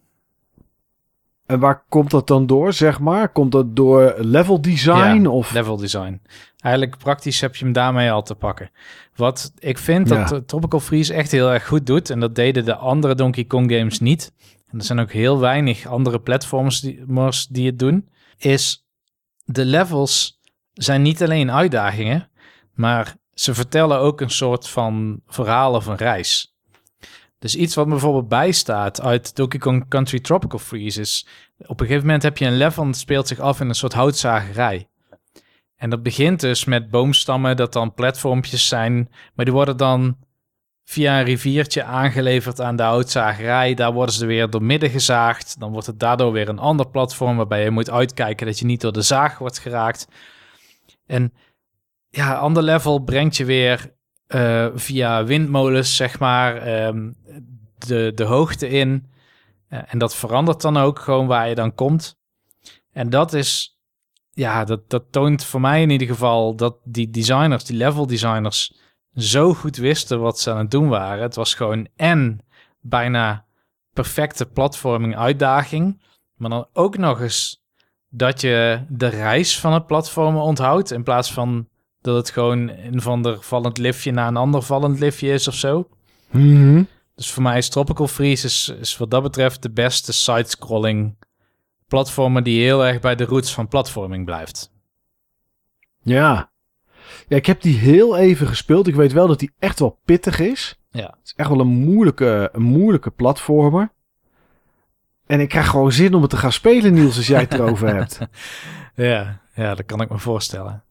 En 1.46 1.60
waar 1.60 1.84
komt 1.88 2.10
dat 2.10 2.26
dan 2.26 2.46
door, 2.46 2.72
zeg 2.72 3.00
maar? 3.00 3.28
Komt 3.28 3.52
dat 3.52 3.76
door 3.76 4.14
level 4.18 4.60
design? 4.60 5.22
Ja, 5.22 5.30
of? 5.30 5.52
level 5.52 5.76
design. 5.76 6.20
Eigenlijk 6.66 6.98
praktisch 6.98 7.40
heb 7.40 7.56
je 7.56 7.64
hem 7.64 7.72
daarmee 7.72 8.10
al 8.10 8.22
te 8.22 8.34
pakken. 8.34 8.70
Wat 9.14 9.52
ik 9.58 9.78
vind 9.78 10.08
ja. 10.08 10.24
dat 10.24 10.48
Tropical 10.48 10.80
Freeze 10.80 11.14
echt 11.14 11.30
heel 11.30 11.52
erg 11.52 11.66
goed 11.66 11.86
doet... 11.86 12.10
en 12.10 12.20
dat 12.20 12.34
deden 12.34 12.64
de 12.64 12.74
andere 12.74 13.14
Donkey 13.14 13.44
Kong 13.44 13.72
games 13.72 14.00
niet... 14.00 14.32
en 14.70 14.78
er 14.78 14.84
zijn 14.84 14.98
ook 14.98 15.12
heel 15.12 15.38
weinig 15.38 15.86
andere 15.86 16.20
platforms 16.20 16.80
die, 16.80 17.04
die 17.48 17.66
het 17.66 17.78
doen... 17.78 18.08
is 18.36 18.86
de 19.44 19.64
levels 19.64 20.40
zijn 20.72 21.02
niet 21.02 21.22
alleen 21.22 21.52
uitdagingen... 21.52 22.30
maar 22.74 23.14
ze 23.34 23.54
vertellen 23.54 23.98
ook 23.98 24.20
een 24.20 24.30
soort 24.30 24.68
van 24.68 25.20
verhaal 25.26 25.74
of 25.74 25.86
een 25.86 25.96
reis... 25.96 26.54
Dus 27.38 27.56
iets 27.56 27.74
wat 27.74 27.84
me 27.86 27.92
bijvoorbeeld 27.92 28.28
bijstaat 28.28 29.00
uit 29.00 29.36
Donkey 29.36 29.60
Kong 29.60 29.88
Country 29.88 30.20
Tropical 30.20 30.58
Freeze 30.58 31.00
is... 31.00 31.26
op 31.58 31.80
een 31.80 31.86
gegeven 31.86 32.06
moment 32.06 32.22
heb 32.22 32.38
je 32.38 32.46
een 32.46 32.56
level 32.56 32.84
dat 32.84 32.96
speelt 32.96 33.28
zich 33.28 33.38
af 33.38 33.60
in 33.60 33.68
een 33.68 33.74
soort 33.74 33.92
houtzagerij. 33.92 34.88
En 35.76 35.90
dat 35.90 36.02
begint 36.02 36.40
dus 36.40 36.64
met 36.64 36.90
boomstammen 36.90 37.56
dat 37.56 37.72
dan 37.72 37.94
platformpjes 37.94 38.68
zijn... 38.68 39.10
maar 39.34 39.44
die 39.44 39.54
worden 39.54 39.76
dan 39.76 40.16
via 40.84 41.18
een 41.18 41.24
riviertje 41.24 41.84
aangeleverd 41.84 42.60
aan 42.60 42.76
de 42.76 42.82
houtzagerij. 42.82 43.74
Daar 43.74 43.92
worden 43.92 44.14
ze 44.14 44.26
weer 44.26 44.50
door 44.50 44.62
midden 44.62 44.90
gezaagd. 44.90 45.60
Dan 45.60 45.72
wordt 45.72 45.86
het 45.86 46.00
daardoor 46.00 46.32
weer 46.32 46.48
een 46.48 46.58
ander 46.58 46.88
platform... 46.88 47.36
waarbij 47.36 47.64
je 47.64 47.70
moet 47.70 47.90
uitkijken 47.90 48.46
dat 48.46 48.58
je 48.58 48.64
niet 48.64 48.80
door 48.80 48.92
de 48.92 49.02
zaag 49.02 49.38
wordt 49.38 49.58
geraakt. 49.58 50.08
En 51.06 51.32
ja, 52.08 52.34
ander 52.34 52.62
level 52.62 52.98
brengt 52.98 53.36
je 53.36 53.44
weer 53.44 53.94
uh, 54.28 54.66
via 54.74 55.24
windmolens, 55.24 55.96
zeg 55.96 56.18
maar, 56.18 56.84
um, 56.86 57.16
de, 57.78 58.12
de 58.14 58.24
hoogte 58.24 58.68
in. 58.68 59.10
Uh, 59.70 59.78
en 59.86 59.98
dat 59.98 60.16
verandert 60.16 60.60
dan 60.60 60.76
ook 60.76 60.98
gewoon 60.98 61.26
waar 61.26 61.48
je 61.48 61.54
dan 61.54 61.74
komt. 61.74 62.18
En 62.92 63.10
dat 63.10 63.32
is, 63.32 63.75
ja, 64.36 64.64
dat, 64.64 64.90
dat 64.90 65.04
toont 65.10 65.44
voor 65.44 65.60
mij 65.60 65.82
in 65.82 65.90
ieder 65.90 66.06
geval 66.06 66.56
dat 66.56 66.76
die 66.84 67.10
designers, 67.10 67.64
die 67.64 67.76
level 67.76 68.06
designers, 68.06 68.74
zo 69.14 69.54
goed 69.54 69.76
wisten 69.76 70.20
wat 70.20 70.40
ze 70.40 70.50
aan 70.50 70.58
het 70.58 70.70
doen 70.70 70.88
waren. 70.88 71.22
Het 71.22 71.34
was 71.34 71.54
gewoon 71.54 71.88
en 71.96 72.40
bijna 72.80 73.44
perfecte 73.92 74.46
platforming 74.46 75.16
uitdaging, 75.16 76.02
maar 76.34 76.50
dan 76.50 76.66
ook 76.72 76.96
nog 76.96 77.20
eens 77.20 77.64
dat 78.08 78.40
je 78.40 78.84
de 78.88 79.06
reis 79.06 79.60
van 79.60 79.72
het 79.72 79.86
platformen 79.86 80.42
onthoudt 80.42 80.90
in 80.90 81.02
plaats 81.02 81.32
van 81.32 81.68
dat 82.00 82.16
het 82.16 82.30
gewoon 82.30 82.68
een 82.68 83.00
van 83.00 83.22
de 83.22 83.36
vallend 83.40 83.78
liftje 83.78 84.12
naar 84.12 84.28
een 84.28 84.36
ander 84.36 84.62
vallend 84.62 84.98
liftje 84.98 85.32
is 85.32 85.48
of 85.48 85.54
zo. 85.54 85.88
Mm 86.30 86.56
-hmm. 86.56 86.88
Dus 87.14 87.30
voor 87.30 87.42
mij 87.42 87.58
is 87.58 87.68
Tropical 87.68 88.08
Freeze 88.08 88.46
is, 88.46 88.74
is 88.80 88.96
wat 88.96 89.10
dat 89.10 89.22
betreft 89.22 89.62
de 89.62 89.70
beste 89.70 90.12
side-scrolling 90.12 91.16
platformer 91.88 92.42
die 92.42 92.62
heel 92.62 92.86
erg 92.86 93.00
bij 93.00 93.14
de 93.14 93.24
roots 93.24 93.54
van 93.54 93.68
platforming 93.68 94.24
blijft. 94.24 94.72
Ja. 96.02 96.50
Ja, 97.28 97.36
ik 97.36 97.46
heb 97.46 97.60
die 97.62 97.78
heel 97.78 98.16
even 98.16 98.46
gespeeld. 98.46 98.86
Ik 98.86 98.94
weet 98.94 99.12
wel 99.12 99.26
dat 99.26 99.38
die 99.38 99.52
echt 99.58 99.78
wel 99.78 99.98
pittig 100.04 100.38
is. 100.40 100.80
Ja. 100.90 101.02
Het 101.06 101.24
is 101.24 101.32
echt 101.36 101.48
wel 101.48 101.60
een 101.60 101.66
moeilijke, 101.66 102.48
een 102.52 102.62
moeilijke 102.62 103.10
platformer. 103.10 103.90
En 105.26 105.40
ik 105.40 105.48
krijg 105.48 105.68
gewoon 105.68 105.92
zin 105.92 106.14
om 106.14 106.20
het 106.20 106.30
te 106.30 106.36
gaan 106.36 106.52
spelen, 106.52 106.94
Niels, 106.94 107.16
als 107.16 107.26
jij 107.26 107.40
het 107.40 107.52
erover 107.54 107.94
hebt. 107.94 108.18
Ja, 108.94 109.40
ja, 109.54 109.74
dat 109.74 109.86
kan 109.86 110.00
ik 110.00 110.10
me 110.10 110.18
voorstellen. 110.18 110.84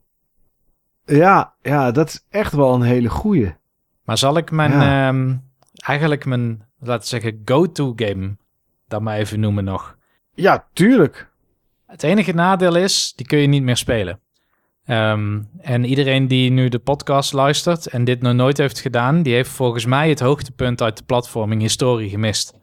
Ja, 1.06 1.54
ja, 1.62 1.92
dat 1.92 2.08
is 2.08 2.26
echt 2.30 2.54
wel 2.54 2.74
een 2.74 2.82
hele 2.82 3.10
goeie. 3.10 3.56
Maar 4.04 4.18
zal 4.18 4.38
ik 4.38 4.52
mijn, 4.52 4.72
Ja. 4.72 5.08
ehm, 5.08 5.36
eigenlijk 5.76 6.26
mijn, 6.26 6.66
laten 6.80 7.02
we 7.02 7.08
zeggen, 7.08 7.42
go-to 7.46 7.94
game 7.96 8.38
dan 8.88 9.04
maar 9.04 9.18
even 9.18 9.40
noemen 9.40 9.64
nog. 9.64 9.98
Ja, 10.36 10.66
tuurlijk. 10.74 11.30
Het 11.88 12.04
enige 12.04 12.32
nadeel 12.34 12.76
is, 12.76 13.14
die 13.16 13.26
kun 13.26 13.38
je 13.38 13.48
niet 13.48 13.64
meer 13.64 13.78
spelen. 13.78 14.20
Ehm, 14.86 15.42
en 15.62 15.86
iedereen 15.86 16.28
die 16.28 16.52
nu 16.52 16.70
de 16.70 16.80
podcast 16.80 17.34
luistert 17.34 17.88
en 17.88 18.04
dit 18.04 18.22
nog 18.22 18.34
nooit 18.34 18.58
heeft 18.58 18.80
gedaan, 18.80 19.22
die 19.22 19.34
heeft 19.34 19.50
volgens 19.50 19.86
mij 19.86 20.10
het 20.10 20.20
hoogtepunt 20.20 20.82
uit 20.82 20.98
de 20.98 21.04
platforming 21.04 21.62
historie 21.62 22.10
gemist. 22.10 22.54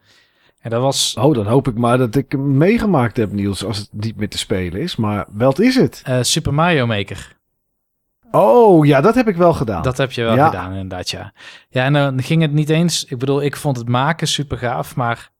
En 0.60 0.70
dat 0.70 0.82
was 0.82 1.16
Oh, 1.18 1.34
dan 1.34 1.46
hoop 1.46 1.68
ik 1.68 1.74
maar 1.78 1.98
dat 1.98 2.14
ik 2.14 2.32
hem 2.32 2.56
meegemaakt 2.56 3.16
heb, 3.16 3.32
Niels, 3.32 3.64
als 3.64 3.78
het 3.78 3.88
niet 3.92 4.16
meer 4.16 4.28
te 4.28 4.38
spelen 4.38 4.80
is. 4.80 4.96
Maar 4.96 5.26
wat 5.30 5.58
is 5.58 5.74
het? 5.74 6.02
eh, 6.04 6.18
Super 6.22 6.54
Mario 6.54 6.86
Maker. 6.86 7.36
Oh, 8.30 8.86
ja, 8.86 9.00
dat 9.00 9.14
heb 9.14 9.28
ik 9.28 9.36
wel 9.36 9.52
gedaan. 9.52 9.82
Dat 9.82 9.96
heb 9.96 10.12
je 10.12 10.22
wel 10.22 10.34
Ja. 10.34 10.46
gedaan, 10.46 10.72
inderdaad, 10.72 11.10
ja. 11.10 11.32
Ja, 11.68 11.84
en 11.84 11.92
dan 11.92 12.22
ging 12.22 12.42
het 12.42 12.52
niet 12.52 12.70
eens... 12.70 13.04
Ik 13.04 13.18
bedoel, 13.18 13.42
ik 13.42 13.56
vond 13.56 13.76
het 13.76 13.88
maken 13.88 14.26
super 14.28 14.58
gaaf, 14.58 14.96
maar 14.96 15.30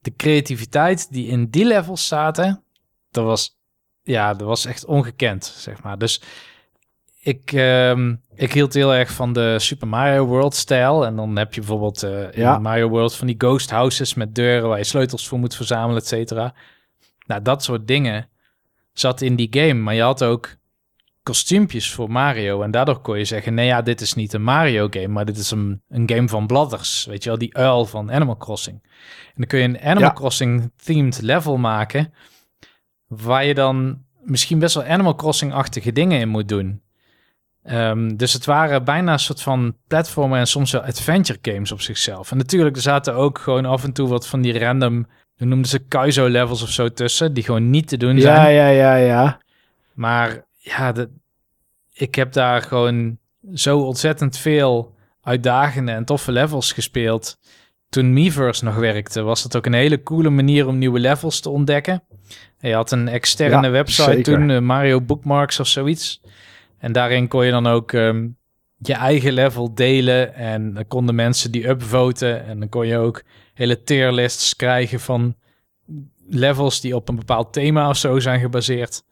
de 0.00 0.12
creativiteit 0.16 1.12
die 1.12 1.26
in 1.26 1.46
die 1.50 1.64
levels 1.64 2.06
zaten, 2.08 2.62
dat 3.10 3.24
was, 3.24 3.58
ja, 4.02 4.34
dat 4.34 4.46
was 4.46 4.64
echt 4.64 4.84
ongekend, 4.84 5.44
zeg 5.44 5.82
maar. 5.82 5.98
Dus 5.98 6.22
ik, 7.20 7.52
ehm, 7.52 8.14
ik 8.34 8.52
hield 8.52 8.74
heel 8.74 8.94
erg 8.94 9.10
van 9.12 9.32
de 9.32 9.58
Super 9.58 9.88
Mario 9.88 10.24
World-stijl. 10.26 11.06
En 11.06 11.16
dan 11.16 11.36
heb 11.36 11.54
je 11.54 11.60
bijvoorbeeld 11.60 12.00
Ja. 12.34 12.54
in 12.56 12.62
Mario 12.62 12.88
World 12.88 13.16
van 13.16 13.26
die 13.26 13.36
ghost 13.38 13.70
houses 13.70 14.14
met 14.14 14.34
deuren 14.34 14.68
waar 14.68 14.78
je 14.78 14.84
sleutels 14.84 15.28
voor 15.28 15.38
moet 15.38 15.54
verzamelen, 15.56 15.96
et 15.96 16.06
cetera. 16.06 16.54
Nou, 17.26 17.42
dat 17.42 17.62
soort 17.64 17.86
dingen 17.86 18.28
zat 18.92 19.20
in 19.20 19.36
die 19.36 19.48
game. 19.50 19.74
Maar 19.74 19.94
je 19.94 20.02
had 20.02 20.24
ook 20.24 20.56
kostuumpjes 21.22 21.92
voor 21.92 22.10
Mario. 22.10 22.62
En 22.62 22.70
daardoor 22.70 23.00
kon 23.00 23.18
je 23.18 23.24
zeggen, 23.24 23.54
nee 23.54 23.66
ja, 23.66 23.82
dit 23.82 24.00
is 24.00 24.14
niet 24.14 24.32
een 24.32 24.42
Mario 24.42 24.86
game, 24.90 25.08
maar 25.08 25.24
dit 25.24 25.36
is 25.36 25.50
een, 25.50 25.82
een 25.88 26.10
game 26.10 26.28
van 26.28 26.46
Bladders. 26.46 27.04
Weet 27.04 27.22
je 27.22 27.28
wel, 27.28 27.38
die 27.38 27.56
uil 27.56 27.86
van 27.86 28.12
Animal 28.12 28.36
Crossing. 28.36 28.82
En 29.26 29.34
dan 29.34 29.46
kun 29.46 29.58
je 29.58 29.64
een 29.64 29.80
Animal 29.80 30.08
Ja. 30.08 30.12
Crossing 30.14 30.70
themed 30.76 31.22
level 31.22 31.56
maken, 31.56 32.12
waar 33.06 33.44
je 33.44 33.54
dan 33.54 34.04
misschien 34.22 34.58
best 34.58 34.74
wel 34.74 34.84
Animal 34.84 35.14
Crossing-achtige 35.14 35.92
dingen 35.92 36.20
in 36.20 36.28
moet 36.28 36.48
doen. 36.48 36.82
Ehm, 37.62 38.16
dus 38.16 38.32
het 38.32 38.44
waren 38.44 38.84
bijna 38.84 39.12
een 39.12 39.18
soort 39.18 39.42
van 39.42 39.76
platformen 39.86 40.38
en 40.38 40.46
soms 40.46 40.72
wel 40.72 40.82
adventure 40.82 41.38
games 41.42 41.72
op 41.72 41.80
zichzelf. 41.80 42.30
En 42.30 42.36
natuurlijk, 42.36 42.76
er 42.76 42.82
zaten 42.82 43.14
ook 43.14 43.38
gewoon 43.38 43.64
af 43.64 43.84
en 43.84 43.92
toe 43.92 44.08
wat 44.08 44.26
van 44.26 44.40
die 44.40 44.58
random, 44.58 45.06
hoe 45.36 45.46
noemden 45.46 45.68
ze 45.68 45.78
Kaizo 45.78 46.26
levels 46.26 46.62
of 46.62 46.70
zo 46.70 46.88
tussen, 46.88 47.34
die 47.34 47.44
gewoon 47.44 47.70
niet 47.70 47.88
te 47.88 47.96
doen 47.96 48.20
zijn. 48.20 48.36
ja, 48.36 48.46
ja, 48.46 48.66
ja, 48.68 48.94
ja. 48.94 49.40
Maar 49.94 50.44
ja, 50.70 50.92
de, 50.92 51.10
ik 51.92 52.14
heb 52.14 52.32
daar 52.32 52.62
gewoon 52.62 53.18
zo 53.54 53.80
ontzettend 53.80 54.36
veel 54.36 54.94
uitdagende 55.22 55.92
en 55.92 56.04
toffe 56.04 56.32
levels 56.32 56.72
gespeeld. 56.72 57.38
Toen 57.88 58.12
Miiverse 58.12 58.64
nog 58.64 58.74
werkte, 58.76 59.22
was 59.22 59.42
dat 59.42 59.56
ook 59.56 59.66
een 59.66 59.72
hele 59.72 60.02
coole 60.02 60.30
manier 60.30 60.66
om 60.66 60.78
nieuwe 60.78 60.98
levels 60.98 61.40
te 61.40 61.48
ontdekken. 61.50 62.02
En 62.58 62.68
je 62.68 62.74
had 62.74 62.90
een 62.92 63.08
externe 63.08 63.66
Ja, 63.66 63.72
website 63.72 64.02
zeker. 64.10 64.22
toen, 64.22 64.50
eh, 64.50 64.58
Mario 64.60 65.00
Bookmarks 65.00 65.60
of 65.60 65.66
zoiets. 65.66 66.20
En 66.78 66.92
daarin 66.92 67.28
kon 67.28 67.44
je 67.44 67.50
dan 67.50 67.66
ook 67.66 67.92
ehm, 67.92 68.28
je 68.78 68.94
eigen 68.94 69.32
level 69.32 69.74
delen. 69.74 70.34
En 70.34 70.74
dan 70.74 70.86
konden 70.86 71.14
mensen 71.14 71.50
die 71.50 71.68
upvoten. 71.68 72.44
En 72.44 72.58
dan 72.58 72.68
kon 72.68 72.86
je 72.86 72.96
ook 72.98 73.22
hele 73.54 73.82
tierlists 73.82 74.56
krijgen 74.56 75.00
van 75.00 75.34
levels 76.28 76.80
die 76.80 76.96
op 76.96 77.08
een 77.08 77.16
bepaald 77.16 77.52
thema 77.52 77.88
of 77.88 77.96
zo 77.96 78.18
zijn 78.18 78.40
gebaseerd. 78.40 79.02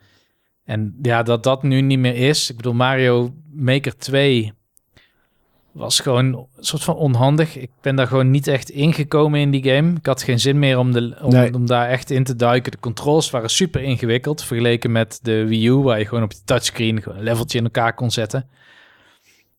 En 0.68 0.97
ja, 1.02 1.22
dat 1.22 1.42
dat 1.42 1.62
nu 1.62 1.80
niet 1.80 1.98
meer 1.98 2.14
is. 2.14 2.50
Ik 2.50 2.56
bedoel, 2.56 2.74
Mario 2.74 3.34
Maker 3.52 3.97
2 3.97 4.52
was 5.72 6.00
gewoon 6.00 6.24
een 6.34 6.47
soort 6.64 6.84
van 6.84 6.94
onhandig. 6.94 7.56
Ik 7.56 7.70
ben 7.80 7.97
daar 7.97 8.06
gewoon 8.06 8.30
niet 8.30 8.47
echt 8.47 8.70
ingekomen 8.70 9.40
in 9.40 9.50
die 9.50 9.62
game. 9.62 9.92
Ik 9.97 10.06
had 10.06 10.22
geen 10.22 10.40
zin 10.40 10.58
meer 10.58 10.78
om, 10.78 10.92
de, 10.92 11.16
om, 11.22 11.32
Nee. 11.32 11.55
om 11.55 11.66
daar 11.66 11.88
echt 11.88 12.10
in 12.10 12.24
te 12.24 12.36
duiken. 12.36 12.72
De 12.72 12.78
controls 12.78 13.30
waren 13.30 13.50
super 13.50 13.82
ingewikkeld 13.82 14.44
vergeleken 14.44 14.92
met 14.92 15.18
de 15.22 15.47
Wii 15.47 15.66
U, 15.68 15.72
waar 15.74 15.98
je 15.98 16.06
gewoon 16.06 16.24
op 16.24 16.30
de 16.30 16.42
touchscreen 16.44 17.00
een 17.05 17.22
leveltje 17.22 17.58
in 17.58 17.64
elkaar 17.64 17.94
kon 17.94 18.10
zetten. 18.10 18.48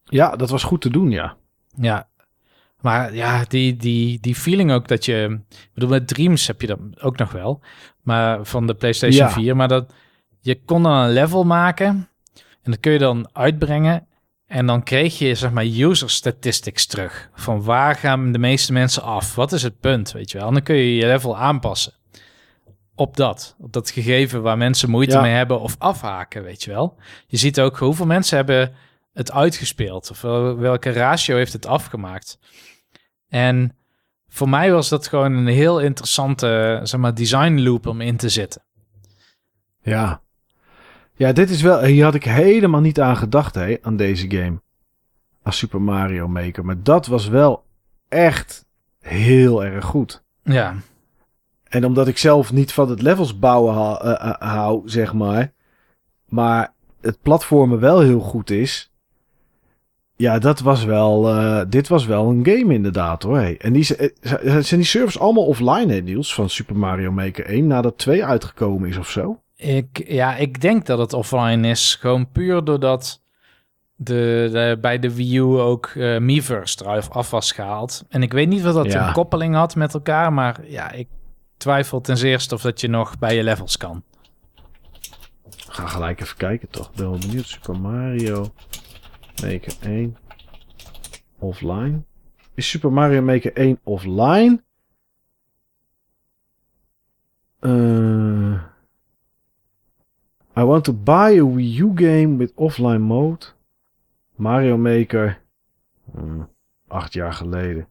Ja, 0.04 0.36
dat 0.36 0.50
was 0.50 0.64
goed 0.64 0.82
te 0.82 0.90
doen, 0.90 1.12
ja. 1.12 1.36
Ja, 1.78 2.08
maar 2.82 3.16
ja, 3.16 3.46
die, 3.48 3.76
die, 3.76 4.20
die 4.20 4.36
feeling 4.36 4.72
ook 4.72 4.88
dat 4.88 5.06
je... 5.06 5.40
Ik 5.50 5.70
bedoel, 5.74 5.90
met 5.90 6.08
Dreams 6.08 6.48
heb 6.48 6.62
je 6.62 6.68
dat 6.68 6.80
ook 7.02 7.18
nog 7.18 7.32
wel. 7.32 7.62
Maar 8.02 8.46
van 8.46 8.68
de 8.68 8.74
PlayStation 8.74 9.28
Ja. 9.28 9.32
4. 9.32 9.56
Maar 9.56 9.68
dat 9.68 9.94
je 10.40 10.64
kon 10.64 10.84
dan 10.84 10.94
een 10.98 11.12
level 11.14 11.44
maken. 11.44 12.10
En 12.62 12.72
dat 12.72 12.80
kun 12.80 12.92
je 12.92 13.00
dan 13.00 13.30
uitbrengen. 13.34 14.08
En 14.46 14.66
dan 14.66 14.84
kreeg 14.84 15.18
je, 15.18 15.36
zeg 15.36 15.52
maar, 15.52 15.66
user 15.66 16.10
statistics 16.10 16.86
terug. 16.86 17.30
Van 17.34 17.64
waar 17.64 17.96
gaan 17.96 18.32
de 18.32 18.40
meeste 18.40 18.74
mensen 18.74 19.04
af? 19.04 19.36
Wat 19.36 19.52
is 19.52 19.64
het 19.64 19.80
punt, 19.80 20.12
weet 20.12 20.32
je 20.32 20.38
wel? 20.38 20.48
En 20.48 20.54
dan 20.54 20.64
kun 20.64 20.76
je 20.76 20.96
je 20.96 21.06
level 21.06 21.38
aanpassen. 21.38 21.94
Op 22.96 23.16
dat. 23.18 23.56
Op 23.60 23.74
dat 23.74 23.90
gegeven 23.90 24.42
waar 24.42 24.58
mensen 24.58 24.90
moeite 24.90 25.16
Ja. 25.16 25.22
mee 25.22 25.34
hebben 25.34 25.60
of 25.60 25.76
afhaken, 25.78 26.44
weet 26.44 26.64
je 26.64 26.72
wel. 26.72 26.98
Je 27.28 27.38
ziet 27.38 27.60
ook 27.60 27.78
hoeveel 27.78 28.06
mensen 28.06 28.36
hebben 28.36 28.74
het 29.14 29.32
uitgespeeld. 29.32 30.12
Of 30.12 30.22
wel- 30.22 30.58
welke 30.58 30.90
ratio 30.92 31.36
heeft 31.36 31.54
het 31.54 31.66
afgemaakt. 31.66 32.40
En 33.28 33.76
voor 34.28 34.50
mij 34.50 34.72
was 34.72 34.90
dat 34.90 35.08
gewoon 35.08 35.34
een 35.34 35.48
heel 35.48 35.80
interessante, 35.80 36.80
zeg 36.84 37.00
maar, 37.00 37.14
design 37.16 37.60
loop 37.60 37.88
om 37.88 38.02
in 38.02 38.18
te 38.18 38.30
zitten. 38.30 38.62
Ja. 39.82 40.22
Ja, 41.20 41.32
dit 41.32 41.50
is 41.50 41.62
wel... 41.62 41.84
Hier 41.84 42.04
had 42.04 42.16
ik 42.16 42.24
helemaal 42.24 42.82
niet 42.82 43.00
aan 43.00 43.18
gedacht, 43.18 43.56
hè, 43.56 43.76
aan 43.82 43.96
deze 43.96 44.32
game. 44.32 44.62
Als 45.44 45.58
Super 45.58 45.82
Mario 45.82 46.28
Maker. 46.28 46.66
Maar 46.66 46.84
dat 46.84 47.08
was 47.08 47.28
wel 47.28 47.64
echt 48.08 48.66
heel 49.00 49.64
erg 49.64 49.86
goed. 49.86 50.24
Ja, 50.44 50.76
En 51.64 51.86
omdat 51.86 52.08
ik 52.08 52.18
zelf 52.18 52.52
niet 52.54 52.72
van 52.72 52.90
het 52.90 53.02
levels 53.02 53.40
bouwen 53.40 53.76
eh, 54.02 54.12
eh, 54.30 54.36
hou, 54.54 54.82
zeg 54.86 55.14
maar. 55.14 55.52
Maar 56.26 56.74
het 57.02 57.22
platformen 57.22 57.80
wel 57.80 58.00
heel 58.00 58.20
goed 58.20 58.50
is. 58.50 58.92
Ja, 60.16 60.40
dat 60.40 60.60
was 60.60 60.84
wel... 60.84 61.30
eh, 61.30 61.62
dit 61.70 61.88
was 61.88 62.06
wel 62.06 62.30
een 62.30 62.46
game 62.46 62.74
inderdaad, 62.74 63.24
hoor. 63.24 63.38
Hey. 63.38 63.58
En 63.58 63.74
die, 63.74 63.84
zijn 63.84 64.66
die 64.70 64.84
servers 64.84 65.20
allemaal 65.20 65.46
offline, 65.46 65.94
hè, 65.94 66.00
Niels? 66.00 66.34
Van 66.34 66.50
Super 66.50 66.76
Mario 66.76 67.12
Maker 67.12 67.46
1, 67.46 67.68
nadat 67.68 67.98
2 67.98 68.26
uitgekomen 68.26 68.90
is 68.90 68.98
of 68.98 69.10
zo? 69.10 69.42
Ik, 69.60 70.04
ja, 70.08 70.36
ik 70.36 70.62
denk 70.62 70.86
dat 70.86 71.00
het 71.00 71.14
offline 71.14 71.68
is. 71.68 71.96
Gewoon 71.96 72.32
puur 72.32 72.64
doordat 72.64 73.22
de, 73.96 74.50
de, 74.52 74.78
bij 74.82 75.00
de 75.00 75.16
Wii 75.16 75.38
U 75.38 75.42
ook 75.42 75.86
eh 75.86 76.18
Miiverse 76.20 76.78
eruit 76.84 77.10
af 77.10 77.30
was 77.32 77.52
gehaald. 77.52 78.06
En 78.10 78.22
ik 78.24 78.34
weet 78.34 78.48
niet 78.48 78.62
wat 78.62 78.74
dat 78.74 78.92
Ja. 78.92 79.08
een 79.08 79.14
koppeling 79.14 79.56
had 79.56 79.76
met 79.76 79.94
elkaar, 79.94 80.34
maar 80.34 80.68
ja, 80.68 80.92
ik 80.92 81.08
twijfel 81.58 82.02
ten 82.02 82.18
zeerste 82.18 82.56
of 82.56 82.62
dat 82.62 82.82
je 82.82 82.88
nog 82.88 83.18
bij 83.20 83.36
je 83.36 83.44
levels 83.44 83.78
kan. 83.78 84.04
Ga 85.58 85.88
gelijk 85.88 86.22
even 86.22 86.38
kijken, 86.38 86.70
toch? 86.70 86.92
Ben 86.94 87.10
wel 87.10 87.20
benieuwd. 87.20 87.48
Super 87.48 87.80
Mario 87.80 88.54
Maker 89.42 89.74
1 89.82 90.18
offline. 91.40 92.02
Is 92.54 92.70
Super 92.70 92.92
Mario 92.92 93.22
Maker 93.22 93.54
1 93.54 93.80
offline? 93.84 94.62
Eh, 97.60 98.62
I 100.60 100.64
want 100.64 100.84
to 100.86 100.94
buy 100.94 101.30
a 101.30 101.46
Wii 101.46 101.80
U 101.80 101.92
game 101.94 102.38
with 102.38 102.56
offline 102.56 103.02
mode. 103.02 103.46
Mario 104.36 104.78
Maker. 104.78 105.38
Hmm, 106.12 106.48
acht 106.88 107.14
jaar 107.14 107.34
geleden. 107.34 107.88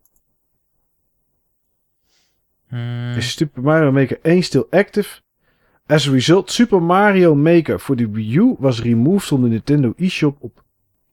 Hmm, 2.68 3.14
Is 3.16 3.32
Super 3.32 3.62
Mario 3.62 3.92
Maker 3.92 4.18
1 4.22 4.42
still 4.42 4.66
active? 4.70 5.20
As 5.86 6.08
a 6.08 6.10
result, 6.10 6.50
Super 6.50 6.82
Mario 6.82 7.34
Maker 7.34 7.80
voor 7.80 7.96
de 7.96 8.10
Wii 8.10 8.36
U 8.36 8.56
was 8.58 8.82
removed 8.82 9.26
from 9.26 9.42
de 9.42 9.48
Nintendo 9.48 9.92
eShop 9.96 10.36
op... 10.40 10.64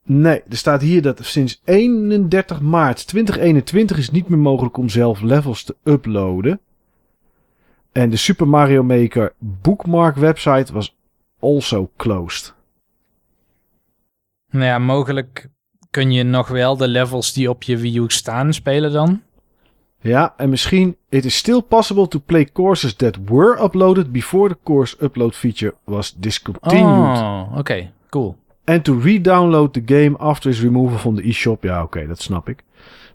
Nee, 0.03 0.41
er 0.49 0.57
staat 0.57 0.81
hier 0.81 1.01
dat 1.01 1.25
sinds 1.25 1.61
31 1.65 2.61
maart 2.61 3.07
2021 3.07 3.97
is 3.97 4.05
het 4.05 4.15
niet 4.15 4.29
meer 4.29 4.39
mogelijk 4.39 4.77
om 4.77 4.89
zelf 4.89 5.21
levels 5.21 5.63
te 5.63 5.75
uploaden. 5.83 6.59
En 7.91 8.09
de 8.09 8.17
Super 8.17 8.47
Mario 8.47 8.83
Maker 8.83 9.33
bookmark 9.39 10.15
website 10.15 10.73
was 10.73 10.95
also 11.39 11.91
closed. 11.97 12.53
Nou 14.49 14.65
ja, 14.65 14.79
mogelijk 14.79 15.49
kun 15.89 16.11
je 16.11 16.23
nog 16.23 16.47
wel 16.47 16.77
de 16.77 16.87
levels 16.87 17.33
die 17.33 17.49
op 17.49 17.63
je 17.63 17.77
Wii 17.77 17.99
U 17.99 18.05
staan 18.07 18.53
spelen 18.53 18.91
dan. 18.91 19.21
Ja, 19.99 20.33
en 20.37 20.49
misschien... 20.49 20.97
It 21.09 21.25
is 21.25 21.35
still 21.35 21.61
possible 21.61 22.07
to 22.07 22.19
play 22.25 22.45
courses 22.45 22.95
that 22.95 23.17
were 23.25 23.63
uploaded 23.63 24.11
before 24.11 24.49
the 24.49 24.57
course 24.63 25.03
upload 25.03 25.35
feature 25.35 25.73
was 25.83 26.13
discontinued. 26.17 27.17
Oh, 27.17 27.57
oké. 27.57 27.91
Cool. 28.09 28.37
And 28.63 28.83
to 28.83 28.99
re-download 28.99 29.73
the 29.73 29.81
game 29.85 30.17
after 30.17 30.51
its 30.51 30.61
removal 30.61 30.97
from 30.97 31.15
the 31.15 31.21
eShop. 31.21 31.63
Ja, 31.63 31.83
oké, 31.83 32.07
dat 32.07 32.21
snap 32.21 32.49
ik. 32.49 32.63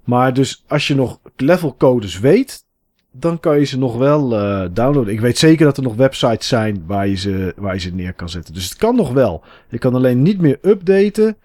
Maar 0.05 0.35
dus 0.35 0.65
als 0.69 0.87
je 0.87 0.95
nog 0.95 1.21
levelcodes 1.37 2.19
weet, 2.19 2.65
dan 3.11 3.41
kan 3.41 3.59
je 3.59 3.65
ze 3.65 3.79
nog 3.79 3.97
wel 3.97 4.37
eh, 4.37 4.69
downloaden. 4.73 5.13
Ik 5.13 5.21
weet 5.21 5.39
zeker 5.39 5.65
dat 5.65 5.77
er 5.77 5.83
nog 5.83 5.95
websites 5.95 6.49
zijn 6.49 6.87
waar 6.87 7.09
je, 7.09 7.15
ze, 7.15 7.53
waar 7.57 7.75
je 7.75 7.81
ze 7.81 7.95
neer 7.95 8.13
kan 8.13 8.29
zetten. 8.29 8.55
Dus 8.55 8.69
het 8.69 8.79
kan 8.79 8.97
nog 8.97 9.13
wel. 9.13 9.45
Je 9.69 9.79
kan 9.79 9.95
alleen 9.95 10.23
niet 10.23 10.41
meer 10.41 10.59
updaten. 10.63 11.37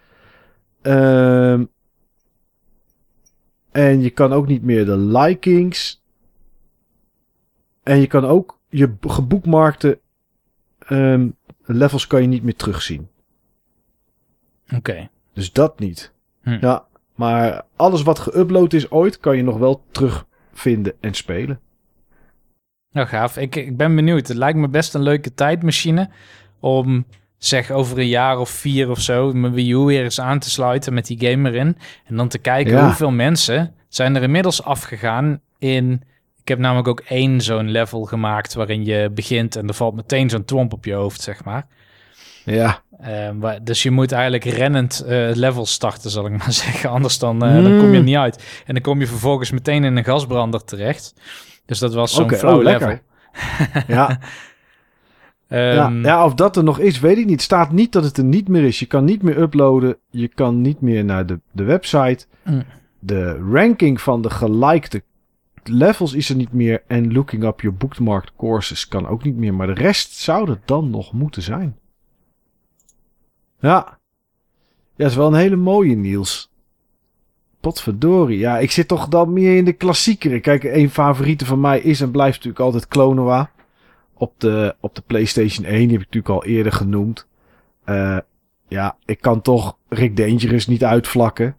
Ehm, 0.82 1.66
en 3.72 4.02
je 4.02 4.10
kan 4.10 4.34
ook 4.34 4.48
niet 4.48 4.64
meer 4.64 4.85
de 4.85 4.98
likings. 4.98 6.03
En 7.84 8.00
je 8.00 8.08
kan 8.08 8.26
ook 8.26 8.60
je 8.69 8.94
geboekmarkte 9.02 10.00
ehm, 10.80 11.30
levels 11.66 12.08
kan 12.08 12.22
je 12.22 12.27
niet 12.27 12.44
meer 12.44 12.56
terugzien. 12.56 13.08
Oké. 14.76 15.10
Dus 15.34 15.52
dat 15.52 15.80
niet. 15.80 16.11
Hm. 16.42 16.58
Ja, 16.61 16.85
maar 17.16 17.66
alles 17.76 18.03
wat 18.03 18.19
geüpload 18.19 18.74
is 18.74 18.92
ooit, 18.92 19.19
kan 19.19 19.38
je 19.38 19.44
nog 19.44 19.58
wel 19.58 19.84
terugvinden 20.56 20.93
en 21.01 21.14
spelen. 21.14 21.59
Nou, 22.92 23.08
gaaf. 23.08 23.38
Ik, 23.38 23.56
ik 23.56 23.77
ben 23.77 23.95
benieuwd. 23.95 24.27
Het 24.27 24.38
lijkt 24.38 24.58
me 24.58 24.67
best 24.67 24.93
een 24.93 25.01
leuke 25.01 25.34
tijdmachine 25.34 26.09
om, 26.59 27.06
zeg, 27.38 27.72
over 27.72 27.98
een 28.00 28.08
jaar 28.08 28.40
of 28.40 28.50
vier 28.50 28.90
of 28.90 29.00
zo, 29.00 29.34
mijn 29.34 29.53
Wii 29.53 29.72
U 29.72 29.77
weer 29.77 30.03
eens 30.03 30.19
aan 30.19 30.40
te 30.40 30.50
sluiten 30.50 30.93
met 30.93 31.06
die 31.06 31.30
game 31.30 31.50
erin. 31.50 31.77
En 32.06 32.16
dan 32.16 32.27
te 32.27 32.38
kijken 32.38 32.74
Ja. 32.74 32.85
hoeveel 32.85 33.11
mensen 33.11 33.74
zijn 33.90 34.16
er 34.16 34.24
inmiddels 34.24 34.64
afgegaan 34.64 35.42
in... 35.58 36.01
Ik 36.42 36.51
heb 36.51 36.59
namelijk 36.59 36.88
ook 36.88 37.00
één 37.00 37.42
zo'n 37.42 37.69
level 37.72 38.03
gemaakt 38.03 38.53
waarin 38.53 38.85
je 38.85 39.09
begint 39.14 39.56
en 39.56 39.67
er 39.67 39.74
valt 39.74 39.95
meteen 39.95 40.30
zo'n 40.30 40.45
tromp 40.45 40.74
op 40.74 40.85
je 40.85 40.93
hoofd, 40.93 41.22
zeg 41.22 41.43
maar. 41.43 41.67
Ja, 42.43 42.82
Eh, 42.99 43.30
waar- 43.40 43.64
dus 43.64 43.83
je 43.83 43.91
moet 43.91 44.11
eigenlijk 44.11 44.43
rennend 44.43 44.99
eh 45.07 45.30
level 45.33 45.65
starten, 45.65 46.09
zal 46.09 46.25
ik 46.25 46.32
maar 46.38 46.51
zeggen. 46.53 46.90
Anders 46.90 47.19
dan, 47.19 47.43
eh, 47.45 47.53
dan 47.53 47.64
kom 47.64 47.88
je 47.90 47.93
er 47.93 47.99
Mm. 47.99 48.03
niet 48.03 48.15
uit. 48.15 48.61
En 48.65 48.74
dan 48.74 48.83
kom 48.83 48.99
je 48.99 49.07
vervolgens 49.07 49.51
meteen 49.51 49.83
in 49.83 49.95
een 49.95 50.03
gasbrander 50.03 50.64
terecht. 50.64 51.14
Dus 51.65 51.80
dat 51.80 51.93
was 51.93 52.14
zo'n 52.14 52.32
flow 52.32 52.57
oh, 52.57 52.64
level. 52.64 52.90
ja, 53.88 53.88
ja, 53.88 54.19
Ehm, 55.48 56.03
ja, 56.06 56.25
of 56.25 56.33
dat 56.33 56.57
er 56.57 56.64
nog 56.64 56.80
is, 56.80 56.99
weet 56.99 57.17
ik 57.17 57.25
niet. 57.25 57.41
Staat 57.41 57.72
niet 57.72 57.91
dat 57.91 58.03
het 58.03 58.17
er 58.17 58.24
niet 58.24 58.48
meer 58.48 58.64
is. 58.64 58.80
Je 58.80 58.85
kan 58.85 59.03
niet 59.03 59.22
meer 59.22 59.38
uploaden. 59.41 59.98
Je 60.09 60.27
kan 60.27 60.61
niet 60.61 60.82
meer 60.82 61.06
naar 61.06 61.25
de, 61.25 61.40
de 61.51 61.64
website. 61.64 62.25
Mm. 62.43 62.64
De 62.99 63.38
ranking 63.51 64.01
van 64.01 64.22
de 64.22 64.30
gelikte 64.30 65.03
levels 65.64 66.14
is 66.14 66.30
er 66.30 66.35
niet 66.35 66.53
meer. 66.53 66.83
En 66.88 67.14
looking 67.14 67.43
up 67.43 67.61
your 67.61 67.77
bookmarked 67.77 68.32
courses 68.38 68.88
kan 68.88 69.07
ook 69.07 69.24
niet 69.24 69.35
meer. 69.35 69.53
Maar 69.53 69.67
de 69.67 69.74
rest 69.74 70.14
zou 70.15 70.49
er 70.49 70.59
dan 70.65 70.90
nog 70.90 71.14
moeten 71.14 71.41
zijn. 71.41 71.75
Ja. 73.66 74.00
Ja, 74.95 75.06
is 75.06 75.16
wel 75.16 75.27
een 75.27 75.34
hele 75.34 75.56
mooie, 75.56 75.95
Niels. 75.95 76.52
Potverdorie. 77.60 78.38
Ja, 78.38 78.58
ik 78.58 78.72
zit 78.72 78.88
toch 78.88 79.08
dan 79.08 79.34
meer 79.34 79.58
in 79.58 79.66
de 79.66 79.74
klassiekeren. 79.74 80.42
Kijk, 80.42 80.64
een 80.64 80.90
favoriete 80.90 81.45
van 81.45 81.60
mij 81.60 81.80
is 81.80 82.02
en 82.02 82.11
blijft 82.11 82.35
natuurlijk 82.35 82.64
altijd 82.64 82.88
Klonoa. 82.88 83.52
Op 84.14 84.34
de, 84.38 84.76
op 84.80 84.95
de 84.95 85.02
PlayStation 85.02 85.66
1, 85.66 85.77
die 85.77 85.98
heb 85.98 86.08
ik 86.08 86.14
natuurlijk 86.14 86.34
al 86.34 86.45
eerder 86.45 86.72
genoemd. 86.72 87.27
Eh, 87.84 88.18
ja, 88.68 88.98
ik 89.06 89.22
kan 89.22 89.42
toch 89.42 89.77
Rick 89.90 90.18
Dangerous 90.18 90.68
niet 90.68 90.84
uitvlakken. 90.84 91.58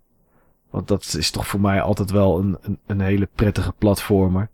Want 0.70 0.88
dat 0.88 1.14
is 1.18 1.30
toch 1.30 1.46
voor 1.46 1.60
mij 1.60 1.80
altijd 1.80 2.10
wel 2.10 2.38
een, 2.38 2.56
een, 2.62 2.78
een 2.86 3.00
hele 3.00 3.28
prettige 3.34 3.72
platformer. 3.78 4.48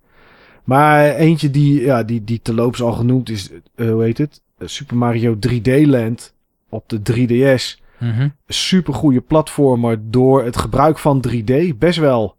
Maar 0.64 1.14
eentje 1.14 1.50
die, 1.50 1.80
ja, 1.80 2.02
die, 2.02 2.24
die 2.24 2.40
terloops 2.42 2.82
al 2.82 2.92
genoemd 2.92 3.28
is, 3.28 3.50
eh, 3.74 3.90
hoe 3.90 4.02
heet 4.02 4.18
het? 4.18 4.42
Super 4.58 4.96
Mario 4.96 5.36
3D 5.48 5.86
Land 5.86 6.34
op 6.72 6.88
de 6.88 7.00
3DS 7.12 7.80
mhm. 7.98 8.28
super 8.46 8.94
goede 8.94 9.20
platformer 9.20 10.10
door 10.10 10.44
het 10.44 10.56
gebruik 10.56 10.98
van 10.98 11.24
3D. 11.28 11.78
Best 11.78 11.98
wel 11.98 12.36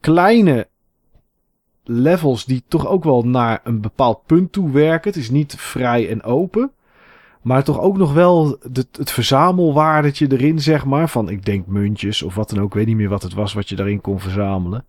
kleine 0.00 0.68
levels 1.84 2.44
die 2.44 2.62
toch 2.68 2.86
ook 2.86 3.04
wel 3.04 3.22
naar 3.22 3.60
een 3.64 3.80
bepaald 3.80 4.26
punt 4.26 4.52
toe 4.52 4.70
werken. 4.70 5.10
Het 5.10 5.20
is 5.20 5.30
niet 5.30 5.54
vrij 5.54 6.08
en 6.08 6.22
open. 6.22 6.72
Maar 7.42 7.64
toch 7.64 7.80
ook 7.80 7.96
nog 7.96 8.12
wel 8.12 8.58
de, 8.70 8.86
het 8.92 9.10
verzamelwaardetje 9.10 10.26
erin, 10.32 10.60
zeg 10.60 10.84
maar. 10.84 11.08
Van 11.08 11.28
ik 11.28 11.44
denk 11.44 11.66
muntjes 11.66 12.22
of 12.22 12.34
wat 12.34 12.50
dan 12.50 12.58
ook. 12.58 12.66
Ik 12.66 12.74
weet 12.74 12.86
niet 12.86 12.96
meer 12.96 13.08
wat 13.08 13.22
het 13.22 13.34
was 13.34 13.52
wat 13.52 13.68
je 13.68 13.76
daarin 13.76 14.00
kon 14.00 14.20
verzamelen. 14.20 14.84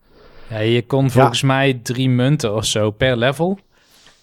Ja, 0.50 0.58
je 0.58 0.86
kon 0.86 1.12
volgens 1.12 1.42
mij 1.42 1.80
drie 1.84 2.10
munten 2.10 2.56
of 2.56 2.66
zo 2.66 2.92
per 2.92 3.18
level. 3.18 3.60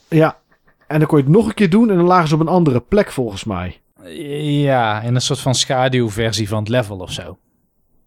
Ja, 0.08 0.38
en 0.86 0.98
dan 0.98 1.08
kon 1.08 1.18
je 1.18 1.24
het 1.24 1.32
nog 1.32 1.46
een 1.46 1.54
keer 1.54 1.70
doen 1.70 1.90
en 1.90 1.96
dan 1.96 2.06
lagen 2.06 2.28
ze 2.28 2.34
op 2.34 2.40
een 2.40 2.48
andere 2.48 2.80
plek 2.80 3.10
volgens 3.10 3.44
mij. 3.44 3.80
Ja, 4.04 5.00
in 5.00 5.14
een 5.14 5.20
soort 5.20 5.40
van 5.40 5.54
schaduwversie 5.54 6.48
van 6.48 6.58
het 6.58 6.68
level 6.68 6.98
of 6.98 7.12
zo. 7.12 7.38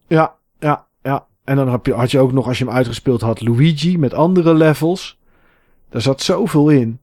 Ja, 0.07 0.35
ja, 0.59 0.85
ja. 1.03 1.25
En 1.43 1.55
dan 1.55 1.69
heb 1.69 1.85
je, 1.85 1.93
had 1.93 2.11
je 2.11 2.19
ook 2.19 2.31
nog, 2.31 2.47
als 2.47 2.57
je 2.57 2.65
hem 2.65 2.73
uitgespeeld 2.73 3.21
had, 3.21 3.41
Luigi 3.41 3.97
met 3.97 4.13
andere 4.13 4.53
levels. 4.53 5.19
Daar 5.89 6.01
zat 6.01 6.21
zoveel 6.21 6.69
in. 6.69 6.99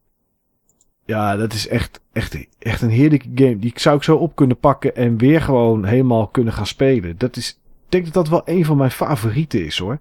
Ja, 1.05 1.37
dat 1.37 1.53
is 1.53 1.69
echt, 1.69 2.01
echt, 2.13 2.47
echt 2.59 2.83
een 2.83 2.91
heerlijke 2.91 3.29
game. 3.35 3.59
Die 3.59 3.73
zou 3.75 3.97
ik 3.97 4.03
zo 4.03 4.17
op 4.17 4.35
kunnen 4.37 4.59
pakken 4.59 4.97
en 4.97 5.17
weer 5.17 5.41
gewoon 5.41 5.85
helemaal 5.85 6.27
kunnen 6.27 6.53
gaan 6.53 6.67
spelen. 6.67 7.19
Dat 7.19 7.37
is, 7.37 7.51
ik 7.51 7.91
denk 7.91 8.05
dat 8.05 8.15
dat 8.15 8.29
wel 8.29 8.43
een 8.45 8.65
van 8.65 8.77
mijn 8.77 8.91
favorieten 8.91 9.65
is 9.65 9.79
hoor. 9.79 10.01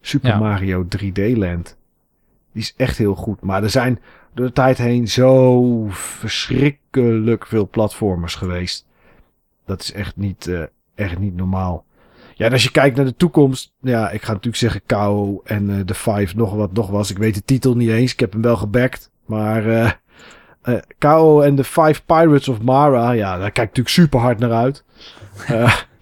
Super 0.00 0.28
Ja. 0.28 0.38
Mario 0.38 0.86
3D 0.96 1.36
Land. 1.36 1.76
Die 2.54 2.62
is 2.62 2.74
echt 2.76 2.98
heel 2.98 3.14
goed. 3.14 3.40
Maar 3.40 3.62
er 3.62 3.70
zijn 3.70 4.00
door 4.34 4.46
de 4.46 4.52
tijd 4.52 4.78
heen 4.78 5.08
zo 5.08 5.86
verschrikkelijk 5.88 7.46
veel 7.46 7.68
platformers 7.68 8.34
geweest. 8.34 8.86
Dat 9.66 9.80
is 9.80 9.92
echt 9.92 10.16
niet, 10.16 10.46
eh, 10.46 10.62
echt 10.94 11.18
niet 11.18 11.36
normaal. 11.36 11.84
Ja, 12.34 12.46
en 12.46 12.52
als 12.52 12.62
je 12.62 12.70
kijkt 12.70 12.96
naar 12.96 13.04
de 13.04 13.16
toekomst. 13.16 13.72
Ja, 13.80 14.10
ik 14.10 14.22
ga 14.22 14.28
natuurlijk 14.28 14.56
zeggen 14.56 14.82
KO 14.86 15.40
en 15.44 15.70
eh, 15.70 15.76
de 15.84 15.94
Five 15.94 16.36
nog 16.36 16.54
wat 16.54 16.72
nog 16.72 16.90
was. 16.90 17.10
Ik 17.10 17.18
weet 17.18 17.34
de 17.34 17.44
titel 17.44 17.76
niet 17.76 17.90
eens. 17.90 18.12
Ik 18.12 18.20
heb 18.20 18.32
hem 18.32 18.42
wel 18.42 18.56
gebackt. 18.56 19.10
Maar 19.26 19.66
eh 19.66 19.90
eh, 20.62 20.74
KO 20.98 21.40
en 21.40 21.54
de 21.54 21.64
Five 21.64 22.04
Pirates 22.06 22.48
of 22.48 22.62
Mara. 22.62 23.10
Ja, 23.10 23.38
daar 23.38 23.50
kijk 23.50 23.68
ik 23.68 23.76
natuurlijk 23.76 23.88
super 23.88 24.20
hard 24.20 24.38
naar 24.38 24.52
uit. 24.52 24.84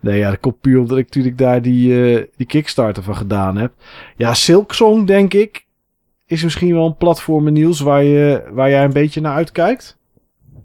Nee, 0.00 0.18
ja, 0.18 0.30
dat 0.30 0.40
komt 0.40 0.60
puur 0.60 0.78
omdat 0.78 0.98
ik 0.98 1.04
natuurlijk 1.04 1.38
daar 1.38 1.62
die, 1.62 2.30
die 2.36 2.46
Kickstarter 2.46 3.02
van 3.02 3.16
gedaan 3.16 3.56
heb. 3.56 3.72
Ja, 4.16 4.34
Silksong 4.34 5.06
denk 5.06 5.34
ik. 5.34 5.63
Is 6.26 6.42
misschien 6.42 6.74
wel 6.74 6.86
een 6.86 6.96
platform, 6.96 7.52
Niels, 7.52 7.80
waar, 7.80 8.02
je, 8.02 8.48
waar 8.52 8.70
jij 8.70 8.84
een 8.84 8.92
beetje 8.92 9.20
naar 9.20 9.34
uitkijkt. 9.34 9.98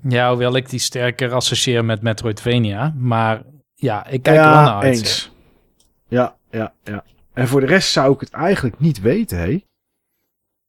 Ja, 0.08 0.30
hoewel 0.30 0.56
ik 0.56 0.70
die 0.70 0.80
sterker 0.80 1.34
associeer 1.34 1.86
met 1.86 2.02
Metroidvania. 2.02 2.94
Maar 2.98 3.44
ja, 3.76 4.08
ik 4.08 4.24
kijk 4.24 4.38
er 4.38 4.44
wel 4.44 4.54
naar 4.54 4.82
uit. 4.82 4.98
eens. 4.98 5.32
Ja, 6.08 6.36
ja, 6.52 6.74
ja. 6.84 7.04
En 7.34 7.48
voor 7.48 7.60
de 7.60 7.66
rest 7.66 7.92
zou 7.92 8.14
ik 8.14 8.20
het 8.20 8.32
eigenlijk 8.32 8.80
niet 8.80 9.02
weten, 9.02 9.38
hé. 9.38 9.64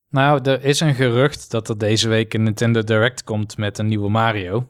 Nou, 0.08 0.40
er 0.42 0.64
is 0.64 0.80
een 0.80 0.94
gerucht 0.94 1.50
dat 1.50 1.68
er 1.68 1.78
deze 1.78 2.08
week 2.08 2.34
een 2.34 2.42
Nintendo 2.42 2.82
Direct 2.82 3.24
komt 3.24 3.56
met 3.56 3.78
een 3.78 3.86
nieuwe 3.86 4.08
Mario. 4.10 4.68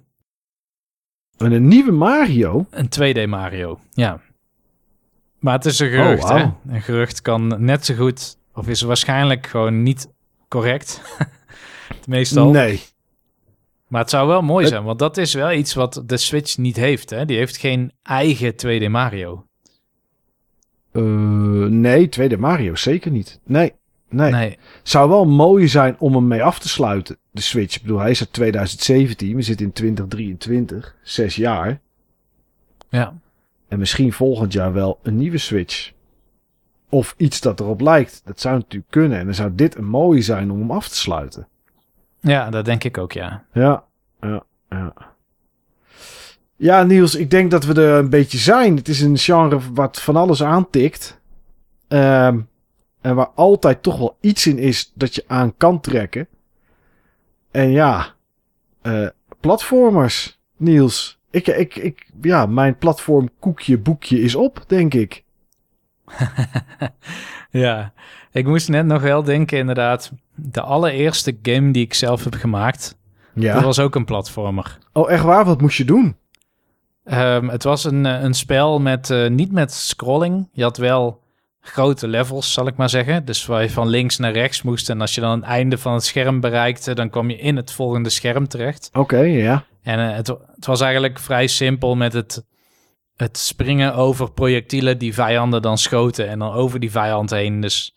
En 1.37 1.53
een 1.53 1.69
nieuwe 1.69 1.93
Mario. 1.93 2.67
Een 2.71 2.89
2D 3.01 3.29
Mario, 3.29 3.81
ja. 3.91 4.21
Maar 5.39 5.55
het 5.55 5.65
is 5.65 5.79
een 5.79 5.91
gerucht, 5.91 6.25
Oh, 6.25 6.37
hè? 6.37 6.73
Een 6.75 6.83
gerucht 6.83 7.23
kan 7.23 7.65
net 7.65 7.85
zo 7.85 7.95
goed, 7.95 8.37
of 8.55 8.69
is 8.69 8.81
waarschijnlijk 8.83 9.47
gewoon 9.47 9.83
niet 9.83 10.09
correct. 10.49 11.01
Meestal. 12.07 12.51
Nee. 12.51 12.81
Maar 13.89 14.01
het 14.01 14.11
zou 14.11 14.29
wel 14.29 14.43
mooi 14.43 14.67
zijn, 14.67 14.85
want 14.85 14.99
dat 14.99 15.17
is 15.17 15.35
wel 15.35 15.53
iets 15.53 15.75
wat 15.75 16.03
de 16.07 16.17
Switch 16.17 16.57
niet 16.57 16.77
heeft, 16.77 17.11
hè? 17.11 17.25
Die 17.25 17.37
heeft 17.37 17.57
geen 17.57 17.93
eigen 18.03 18.53
2D 18.53 18.91
Mario. 18.91 19.45
Eh, 20.93 21.03
nee, 21.67 22.09
tweede 22.09 22.37
Mario 22.37 22.75
zeker 22.75 23.11
niet. 23.11 23.41
Nee, 23.45 23.73
nee. 24.09 24.31
Nee. 24.31 24.59
Zou 24.83 25.09
wel 25.09 25.27
mooi 25.27 25.69
zijn 25.69 25.97
om 25.99 26.15
hem 26.15 26.27
mee 26.27 26.43
af 26.43 26.59
te 26.59 26.69
sluiten, 26.69 27.17
de 27.31 27.41
Switch. 27.41 27.77
Ik 27.77 27.83
bedoel, 27.83 27.99
hij 27.99 28.11
is 28.11 28.21
uit 28.21 28.33
2017. 28.33 29.37
We 29.37 29.43
zitten 29.43 29.67
in 29.67 29.73
2023. 29.73 30.97
Zes 31.03 31.37
jaar. 31.37 31.81
Ja. 32.89 33.15
En 33.69 33.79
misschien 33.79 34.13
volgend 34.13 34.53
jaar 34.53 34.73
wel 34.73 34.99
een 35.03 35.17
nieuwe 35.17 35.39
Switch. 35.39 35.93
Of 36.91 37.15
iets 37.17 37.41
dat 37.41 37.61
erop 37.61 37.81
lijkt. 37.81 38.23
Dat 38.25 38.41
zou 38.41 38.55
natuurlijk 38.55 38.91
kunnen. 38.91 39.19
En 39.19 39.25
dan 39.25 39.35
zou 39.35 39.55
dit 39.55 39.77
een 39.77 39.89
mooie 39.89 40.23
zijn 40.23 40.51
om 40.51 40.59
hem 40.59 40.71
af 40.71 40.89
te 40.89 40.97
sluiten. 40.97 41.49
ja, 42.21 42.51
dat 42.51 42.65
denk 42.65 42.85
ik 42.85 42.99
ook, 42.99 43.13
ja. 43.13 43.45
Ja, 43.53 43.85
ja, 44.21 44.43
ja. 44.69 44.95
Ja, 46.57 46.83
Niels, 46.83 47.15
ik 47.15 47.31
denk 47.31 47.51
dat 47.51 47.65
we 47.65 47.83
er 47.83 47.99
een 47.99 48.11
beetje 48.11 48.39
zijn. 48.39 48.77
Het 48.77 48.89
is 48.89 49.01
een 49.01 49.19
genre 49.19 49.61
wat 49.73 50.01
van 50.01 50.17
alles 50.17 50.43
aantikt. 50.43 51.21
Ehm, 51.89 52.41
en 53.01 53.15
waar 53.15 53.29
altijd 53.35 53.83
toch 53.83 53.99
wel 53.99 54.17
iets 54.21 54.47
in 54.47 54.59
is 54.59 54.93
dat 54.95 55.15
je 55.15 55.25
aan 55.27 55.57
kan 55.57 55.81
trekken. 55.81 56.29
En 57.51 57.71
ja, 57.71 58.15
eh, 58.83 59.07
platformers, 59.41 60.41
Niels. 60.57 61.19
Ik, 61.31 61.47
ik, 61.47 61.77
ik, 61.77 62.07
ja, 62.23 62.47
mijn 62.47 62.79
platform 62.79 63.31
koekje 63.39 63.79
boekje 63.79 64.21
is 64.21 64.35
op, 64.35 64.65
denk 64.67 64.95
ik. 64.95 65.25
ja, 67.51 67.93
ik 68.33 68.47
moest 68.47 68.69
net 68.69 68.87
nog 68.87 69.03
wel 69.03 69.23
denken 69.23 69.59
inderdaad. 69.59 70.13
De 70.35 70.61
allereerste 70.61 71.39
game 71.43 71.71
die 71.71 71.85
ik 71.85 71.95
zelf 71.95 72.25
heb 72.25 72.35
gemaakt, 72.35 72.97
Ja. 73.35 73.55
dat 73.55 73.63
was 73.63 73.79
ook 73.79 73.95
een 73.95 74.05
platformer. 74.05 74.79
Oh, 74.93 75.11
echt 75.11 75.23
waar? 75.25 75.45
Wat 75.45 75.61
moest 75.61 75.77
je 75.77 75.85
doen? 75.85 76.17
Ehm, 77.05 77.49
het 77.49 77.63
was 77.63 77.85
een, 77.85 78.07
eh, 78.07 78.23
een 78.23 78.35
spel 78.35 78.81
met 78.81 79.11
eh, 79.11 79.29
niet 79.29 79.53
met 79.53 79.73
scrolling. 79.73 80.49
Je 80.53 80.63
had 80.63 80.77
wel 80.77 81.23
grote 81.61 82.09
levels, 82.09 82.53
zal 82.53 82.67
ik 82.67 82.77
maar 82.77 82.89
zeggen. 82.89 83.25
Dus 83.25 83.47
waar 83.47 83.63
je 83.63 83.71
van 83.71 83.89
links 83.89 84.17
naar 84.19 84.33
rechts 84.33 84.63
moest. 84.63 84.91
En 84.91 85.01
als 85.01 85.15
je 85.15 85.21
dan 85.21 85.31
het 85.31 85.43
einde 85.49 85.79
van 85.79 85.93
het 85.95 86.05
scherm 86.05 86.41
bereikte, 86.41 86.95
dan 86.95 87.11
kwam 87.11 87.31
je 87.31 87.37
in 87.39 87.57
het 87.57 87.73
volgende 87.73 88.09
scherm 88.09 88.49
terecht. 88.49 88.91
Oké, 88.93 89.19
ja. 89.21 89.65
En 89.83 89.99
eh, 90.11 90.17
het, 90.17 90.27
het 90.55 90.67
was 90.67 90.81
eigenlijk 90.81 91.19
vrij 91.19 91.47
simpel 91.47 91.97
met 91.97 92.13
het, 92.13 92.45
het 93.21 93.39
springen 93.39 93.95
over 93.95 94.33
projectielen 94.33 94.99
die 94.99 95.15
vijanden 95.15 95.63
dan 95.63 95.79
schoten. 95.79 96.29
En 96.29 96.39
dan 96.39 96.53
over 96.53 96.81
die 96.81 96.91
vijand 96.91 97.31
heen. 97.31 97.61
Dus 97.61 97.95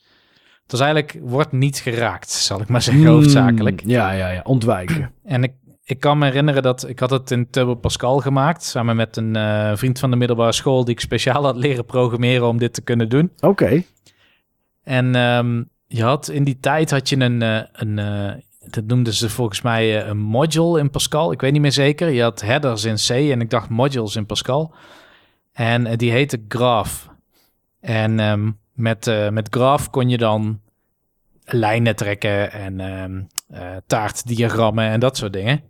het 0.62 0.72
was 0.72 0.80
eigenlijk, 0.80 1.20
wordt 1.22 1.52
niet 1.52 1.78
geraakt, 1.78 2.32
zal 2.32 2.62
ik 2.62 2.68
maar 2.68 2.82
zeggen, 2.82 3.06
hoofdzakelijk. 3.06 3.82
Hmm, 3.82 3.90
ja, 3.90 4.12
ja, 4.12 4.30
ja. 4.30 4.42
Ontwijken. 4.44 5.12
En 5.24 5.44
ik, 5.44 5.54
ik 5.84 6.00
kan 6.00 6.18
me 6.18 6.26
herinneren 6.26 6.64
dat 6.64 6.90
ik 6.90 7.00
had 7.00 7.10
het 7.10 7.32
in 7.32 7.50
Turbo 7.50 7.76
Pascal 7.76 8.20
gemaakt. 8.20 8.64
Samen 8.64 8.96
met 8.96 9.18
een 9.18 9.36
eh, 9.36 9.72
vriend 9.76 10.00
van 10.00 10.12
de 10.12 10.16
middelbare 10.16 10.52
school 10.52 10.84
die 10.86 10.94
ik 10.94 11.00
speciaal 11.00 11.44
had 11.44 11.56
leren 11.56 11.86
programmeren 11.86 12.48
om 12.48 12.58
dit 12.58 12.74
te 12.74 12.82
kunnen 12.82 13.10
doen. 13.10 13.32
Oké. 13.40 13.84
En 14.84 15.16
ehm, 15.16 15.64
je 15.88 16.04
had 16.04 16.30
in 16.30 16.44
die 16.44 16.60
tijd 16.60 16.92
had 16.92 17.10
je 17.10 17.20
een, 17.20 17.42
eh, 17.42 17.62
een 17.72 18.00
eh, 18.00 18.32
dat 18.70 18.86
noemden 18.86 19.14
ze 19.14 19.30
volgens 19.30 19.62
mij 19.62 20.08
een 20.08 20.18
module 20.18 20.80
in 20.80 20.90
Pascal. 20.90 21.32
Ik 21.32 21.42
weet 21.42 21.52
niet 21.52 21.62
meer 21.62 21.72
zeker. 21.72 22.10
Je 22.10 22.22
had 22.22 22.42
headers 22.42 22.84
in 22.84 22.96
C 22.96 23.10
en 23.10 23.42
ik 23.42 23.50
dacht 23.50 23.70
modules 23.70 24.16
in 24.16 24.26
Pascal. 24.26 24.74
En 25.54 25.86
eh, 25.86 25.98
die 25.98 26.12
heette 26.12 26.44
Graph. 26.48 27.08
En 27.80 28.20
ehm, 28.20 28.52
met, 28.74 29.08
eh, 29.08 29.30
met 29.30 29.48
Graph 29.50 29.90
kon 29.90 30.10
je 30.10 30.18
dan 30.18 30.62
lijnen 31.46 31.96
trekken 31.96 32.52
en 32.52 32.80
ehm, 32.80 33.22
eh, 33.50 33.78
taartdiagrammen 33.88 34.86
en 34.90 35.00
dat 35.00 35.18
soort 35.18 35.34
dingen. 35.34 35.62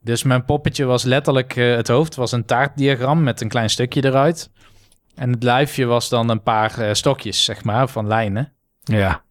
Dus 0.00 0.22
mijn 0.22 0.44
poppetje 0.44 0.84
was 0.84 1.04
letterlijk, 1.04 1.54
het 1.54 1.88
hoofd 1.88 2.14
was 2.14 2.32
een 2.32 2.44
taartdiagram 2.44 3.22
met 3.22 3.40
een 3.40 3.48
klein 3.48 3.70
stukje 3.70 4.04
eruit. 4.04 4.50
En 5.14 5.30
het 5.30 5.42
lijfje 5.42 5.84
was 5.84 6.08
dan 6.08 6.28
een 6.28 6.42
paar 6.42 6.96
stokjes, 6.96 7.44
zeg 7.44 7.64
maar, 7.64 7.88
van 7.88 8.06
lijnen. 8.06 8.52
Ja. 8.82 9.22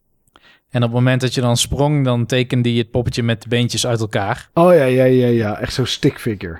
En 0.70 0.82
op 0.82 0.88
het 0.88 0.98
moment 0.98 1.20
dat 1.20 1.34
je 1.34 1.40
dan 1.40 1.56
sprong, 1.56 2.04
dan 2.04 2.26
tekende 2.26 2.72
je 2.72 2.78
het 2.80 2.90
poppetje 2.90 3.22
met 3.22 3.42
de 3.42 3.48
beentjes 3.48 3.86
uit 3.86 4.00
elkaar. 4.00 4.48
Oh 4.54 4.74
ja, 4.74 4.84
ja, 4.84 5.04
ja, 5.04 5.26
ja. 5.26 5.58
Echt 5.58 5.72
zo'n 5.72 5.86
stickfigure. 5.86 6.58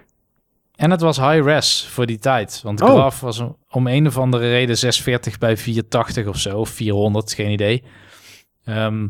En 0.76 0.90
het 0.90 1.00
was 1.00 1.16
high 1.16 1.44
res 1.44 1.86
voor 1.90 2.06
die 2.06 2.18
tijd. 2.18 2.60
Want 2.62 2.80
Oh. 2.82 2.88
Graf 2.88 3.20
was 3.20 3.42
om- 3.70 3.86
een 3.86 4.06
of 4.06 4.18
andere 4.18 4.48
reden 4.48 4.78
640 4.78 5.38
bij 5.38 5.56
480 5.56 6.26
of 6.26 6.38
zo. 6.38 6.58
Of 6.58 6.68
400, 6.68 7.32
geen 7.32 7.50
idee. 7.50 7.82
Ehm, 8.64 9.06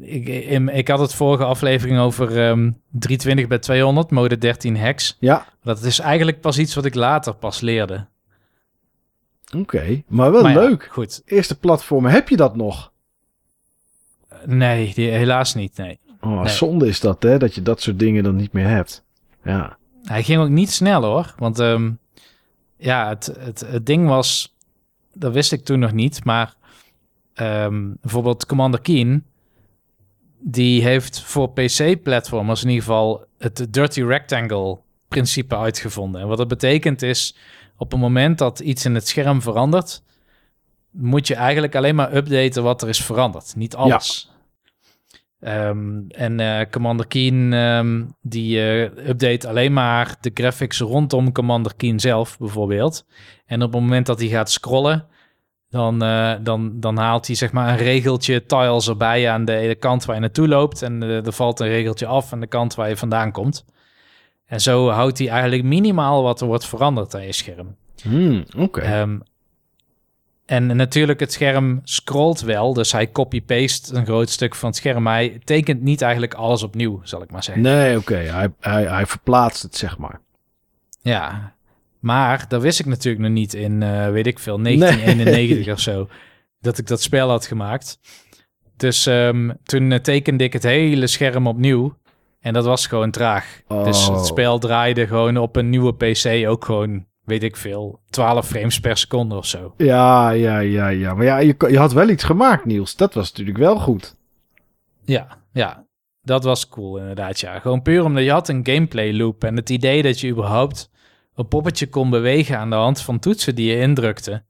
ik, 0.00 0.28
ik, 0.28 0.68
ik 0.70 0.88
had 0.88 0.98
het 0.98 1.14
vorige 1.14 1.44
aflevering 1.44 1.98
over 1.98 2.28
ehm 2.46 2.70
320 2.90 3.46
bij 3.46 3.58
200, 3.58 4.10
mode 4.10 4.38
13 4.38 4.76
hex. 4.76 5.16
Ja. 5.20 5.46
Dat 5.62 5.82
is 5.82 5.98
eigenlijk 5.98 6.40
pas 6.40 6.58
iets 6.58 6.74
wat 6.74 6.84
ik 6.84 6.94
later 6.94 7.34
pas 7.34 7.60
leerde. 7.60 8.06
Oké. 9.56 10.02
Maar 10.06 10.32
wel 10.32 10.42
Maar 10.42 10.52
ja, 10.52 10.60
leuk. 10.60 10.88
goed. 10.90 11.22
Eerste 11.24 11.58
platformen. 11.58 12.10
Heb 12.10 12.28
je 12.28 12.36
dat 12.36 12.56
nog? 12.56 12.92
Nee, 14.44 14.94
die, 14.94 15.10
helaas 15.10 15.54
niet, 15.54 15.76
nee. 15.76 15.98
Oh, 16.20 16.40
Nee. 16.42 16.48
zonde 16.52 16.86
is 16.86 17.00
dat, 17.00 17.22
hè? 17.22 17.38
Dat 17.38 17.54
je 17.54 17.62
dat 17.62 17.80
soort 17.80 17.98
dingen 17.98 18.22
dan 18.22 18.36
niet 18.36 18.52
meer 18.52 18.66
hebt. 18.68 19.04
Ja. 19.44 19.76
Hij 20.04 20.22
ging 20.22 20.40
ook 20.40 20.48
niet 20.48 20.70
snel 20.70 21.02
hoor. 21.02 21.34
Want 21.36 21.58
ehm, 21.58 21.90
ja, 22.76 23.08
het, 23.08 23.26
het, 23.38 23.60
het 23.60 23.86
ding 23.86 24.08
was, 24.08 24.56
dat 25.12 25.32
wist 25.32 25.52
ik 25.52 25.64
toen 25.64 25.78
nog 25.78 25.92
niet, 25.92 26.24
maar 26.24 26.54
ehm, 27.34 27.92
bijvoorbeeld 28.00 28.46
Commander 28.46 28.80
Keen, 28.80 29.24
die 30.40 30.82
heeft 30.82 31.20
voor 31.20 31.52
PC-platformers 31.52 32.62
in 32.62 32.68
ieder 32.68 32.84
geval 32.84 33.24
het 33.38 33.66
Dirty 33.70 34.02
Rectangle 34.02 34.78
principe 35.08 35.56
uitgevonden. 35.56 36.20
En 36.20 36.28
wat 36.28 36.38
dat 36.38 36.48
betekent 36.48 37.02
is, 37.02 37.36
op 37.76 37.90
het 37.90 38.00
moment 38.00 38.38
dat 38.38 38.60
iets 38.60 38.84
in 38.84 38.94
het 38.94 39.08
scherm 39.08 39.42
verandert, 39.42 40.02
moet 40.90 41.26
je 41.26 41.34
eigenlijk 41.34 41.74
alleen 41.74 41.94
maar 41.94 42.14
updaten 42.14 42.62
wat 42.62 42.82
er 42.82 42.88
is 42.88 43.04
veranderd, 43.04 43.56
niet 43.56 43.74
alles. 43.74 44.30
Ehm, 45.40 46.00
en 46.08 46.40
eh, 46.40 46.66
Commander 46.70 47.06
Keen 47.06 47.52
ehm, 47.52 48.04
die 48.22 48.60
eh, 48.60 49.08
update 49.08 49.48
alleen 49.48 49.72
maar 49.72 50.16
de 50.20 50.30
graphics 50.34 50.80
rondom 50.80 51.32
Commander 51.32 51.74
Keen 51.76 52.00
zelf 52.00 52.38
bijvoorbeeld. 52.38 53.06
En 53.46 53.62
op 53.62 53.72
het 53.72 53.80
moment 53.80 54.06
dat 54.06 54.18
hij 54.18 54.28
gaat 54.28 54.50
scrollen, 54.50 55.06
dan, 55.70 56.02
eh, 56.02 56.34
dan, 56.40 56.80
dan 56.80 56.96
haalt 56.96 57.26
hij 57.26 57.36
zeg 57.36 57.52
maar 57.52 57.68
een 57.68 57.76
regeltje 57.76 58.46
tiles 58.46 58.88
erbij 58.88 59.30
aan 59.30 59.44
de, 59.44 59.76
kant 59.78 60.04
waar 60.04 60.14
je 60.14 60.20
naartoe 60.20 60.48
loopt. 60.48 60.82
En 60.82 61.02
er 61.02 61.32
valt 61.32 61.60
een 61.60 61.68
regeltje 61.68 62.06
af 62.06 62.32
aan 62.32 62.40
de 62.40 62.46
kant 62.46 62.74
waar 62.74 62.88
je 62.88 62.96
vandaan 62.96 63.32
komt. 63.32 63.64
En 64.46 64.60
zo 64.60 64.88
houdt 64.88 65.18
hij 65.18 65.28
eigenlijk 65.28 65.62
minimaal 65.62 66.22
wat 66.22 66.40
er 66.40 66.46
wordt 66.46 66.66
veranderd 66.66 67.14
aan 67.14 67.26
je 67.26 67.32
scherm. 67.32 67.76
Hmm, 68.02 68.44
Oké. 68.56 68.80
Ehm, 68.80 69.18
en 70.48 70.76
natuurlijk, 70.76 71.20
het 71.20 71.32
scherm 71.32 71.80
scrolt 71.84 72.40
wel, 72.40 72.72
dus 72.74 72.92
hij 72.92 73.10
copy-paste 73.10 73.94
een 73.94 74.04
groot 74.04 74.30
stuk 74.30 74.54
van 74.54 74.68
het 74.68 74.78
scherm. 74.78 75.02
Maar 75.02 75.14
hij 75.14 75.40
tekent 75.44 75.82
niet 75.82 76.02
eigenlijk 76.02 76.34
alles 76.34 76.62
opnieuw, 76.62 77.00
zal 77.02 77.22
ik 77.22 77.30
maar 77.30 77.42
zeggen. 77.42 77.62
nee, 77.62 77.96
oké. 77.96 78.14
Hij, 78.16 78.48
hij, 78.60 78.84
hij 78.84 79.06
verplaatst 79.06 79.62
het, 79.62 79.76
zeg 79.76 79.98
maar. 79.98 80.20
Ja, 81.00 81.52
maar 82.00 82.44
dat 82.48 82.62
wist 82.62 82.80
ik 82.80 82.86
natuurlijk 82.86 83.22
nog 83.24 83.32
niet 83.32 83.54
in, 83.54 83.82
eh, 83.82 84.10
weet 84.10 84.26
ik 84.26 84.38
veel, 84.38 84.58
1991 84.62 85.72
of 85.72 85.80
zo, 85.80 86.08
dat 86.60 86.78
ik 86.78 86.86
dat 86.86 87.02
spel 87.02 87.28
had 87.28 87.46
gemaakt. 87.46 87.98
Dus 88.76 89.06
ehm, 89.06 89.50
toen 89.62 89.92
eh, 89.92 89.98
tekende 89.98 90.44
ik 90.44 90.52
het 90.52 90.62
hele 90.62 91.06
scherm 91.06 91.46
opnieuw 91.46 91.96
en 92.40 92.52
dat 92.52 92.64
was 92.64 92.86
gewoon 92.86 93.10
traag. 93.10 93.60
Dus 93.66 94.08
Oh. 94.08 94.16
het 94.16 94.26
spel 94.26 94.58
draaide 94.58 95.06
gewoon 95.06 95.36
op 95.36 95.56
een 95.56 95.70
nieuwe 95.70 95.94
PC 95.94 96.46
ook 96.48 96.64
gewoon, 96.64 97.06
weet 97.28 97.42
ik 97.42 97.56
veel, 97.56 98.00
12 98.10 98.46
frames 98.46 98.80
per 98.80 98.96
seconde 98.96 99.36
of 99.36 99.46
zo. 99.46 99.74
Ja, 99.76 100.30
ja, 100.30 100.58
ja, 100.58 100.88
ja. 100.88 101.14
Maar 101.14 101.24
ja, 101.24 101.38
je, 101.38 101.54
je 101.68 101.78
had 101.78 101.92
wel 101.92 102.08
iets 102.08 102.24
gemaakt, 102.24 102.64
Niels. 102.64 102.96
Dat 102.96 103.14
was 103.14 103.30
natuurlijk 103.30 103.58
wel 103.58 103.78
goed. 103.78 104.16
Ja, 105.04 105.38
ja. 105.52 105.86
Dat 106.22 106.44
was 106.44 106.68
cool 106.68 106.98
inderdaad, 106.98 107.40
ja. 107.40 107.58
Gewoon 107.58 107.82
puur 107.82 108.04
omdat 108.04 108.24
je 108.24 108.30
had 108.30 108.48
een 108.48 108.66
gameplay 108.66 109.14
loop 109.14 109.44
en 109.44 109.56
het 109.56 109.70
idee 109.70 110.02
dat 110.02 110.20
je 110.20 110.30
überhaupt 110.30 110.90
een 111.34 111.48
poppetje 111.48 111.88
kon 111.88 112.10
bewegen 112.10 112.58
aan 112.58 112.70
de 112.70 112.76
hand 112.76 113.00
van 113.00 113.18
toetsen 113.18 113.54
die 113.54 113.70
je 113.70 113.80
indrukte. 113.80 114.42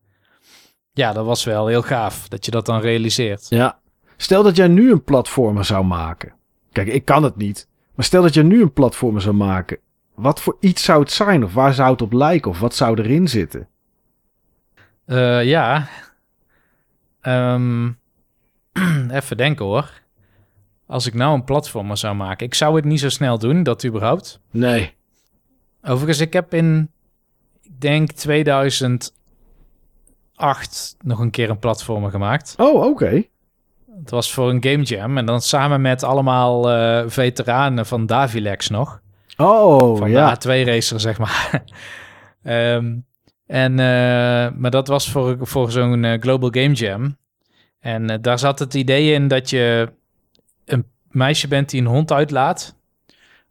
Ja, 0.93 1.13
dat 1.13 1.27
was 1.27 1.45
wel 1.45 1.67
heel 1.67 1.83
gaaf 1.83 2.29
dat 2.29 2.45
je 2.45 2.51
dat 2.51 2.67
dan 2.67 2.81
realiseert. 2.81 3.47
Ja. 3.49 3.79
Stel 4.17 4.43
dat 4.43 4.57
jij 4.57 4.69
nu 4.69 4.91
een 4.91 5.05
platformer 5.05 5.65
zou 5.65 5.85
maken. 5.85 6.35
Kijk, 6.73 6.89
ik 6.89 7.05
kan 7.05 7.23
het 7.23 7.37
niet. 7.37 7.69
Maar 7.95 8.05
stel 8.05 8.23
dat 8.23 8.35
jij 8.35 8.43
nu 8.43 8.63
een 8.63 8.73
platformer 8.73 9.21
zou 9.21 9.35
maken. 9.35 9.79
Wat 10.19 10.41
voor 10.41 10.57
iets 10.61 10.83
zou 10.83 11.01
het 11.01 11.13
zijn? 11.13 11.45
Of 11.45 11.55
waar 11.55 11.75
zou 11.75 11.91
het 11.91 12.03
op 12.03 12.13
lijken? 12.13 12.51
Of 12.51 12.61
wat 12.61 12.75
zou 12.75 13.01
erin 13.01 13.29
zitten? 13.29 13.69
Eh, 15.05 15.45
ja. 15.45 15.89
Ehm, 17.21 17.91
even 19.11 19.37
denken 19.37 19.65
hoor. 19.65 19.91
Als 20.87 21.07
ik 21.07 21.15
nou 21.15 21.35
een 21.35 21.45
platformer 21.45 21.97
zou 21.97 22.15
maken. 22.15 22.47
Ik 22.47 22.55
zou 22.55 22.77
het 22.77 22.85
niet 22.85 23.01
zo 23.01 23.09
snel 23.09 23.39
doen, 23.39 23.63
dat 23.63 23.85
überhaupt. 23.85 24.41
Nee. 24.51 24.95
Overigens, 25.83 26.21
ik 26.21 26.33
heb 26.33 26.55
in, 26.55 26.91
ik 27.63 27.81
denk 27.81 28.11
2008 28.11 30.97
nog 31.01 31.19
een 31.19 31.31
keer 31.31 31.51
een 31.51 31.59
platformer 31.59 32.11
gemaakt. 32.11 32.55
Oh, 32.57 32.85
oké. 32.85 33.23
Het 34.01 34.11
was 34.11 34.33
voor 34.33 34.51
een 34.51 34.63
game 34.63 34.83
jam 34.83 35.19
en 35.19 35.27
dan 35.27 35.41
samen 35.41 35.81
met 35.81 36.03
allemaal 36.03 36.71
eh, 36.71 37.05
veteranen 37.07 37.87
van 37.87 38.07
Davilex 38.07 38.69
nog. 38.69 39.01
Oh, 39.41 39.99
Van 39.99 40.11
ja. 40.11 40.35
de 40.35 40.65
A2-racer, 40.65 41.01
zeg 41.01 41.19
maar. 41.19 41.51
Ehm, 42.43 42.97
en, 43.47 43.79
eh, 43.79 44.51
maar 44.57 44.71
dat 44.71 44.89
was 44.89 45.11
voor, 45.11 45.37
voor 45.41 45.71
zo'n 45.71 46.05
eh, 46.05 46.21
Global 46.21 46.51
Game 46.51 46.73
Jam. 46.73 47.17
En 47.81 48.11
eh, 48.11 48.19
daar 48.21 48.39
zat 48.39 48.59
het 48.59 48.75
idee 48.75 49.13
in 49.13 49.29
dat 49.29 49.51
je 49.51 49.93
een 50.65 50.85
meisje 51.11 51.49
bent 51.49 51.71
die 51.71 51.81
een 51.81 51.87
hond 51.87 52.13
uitlaat. 52.13 52.77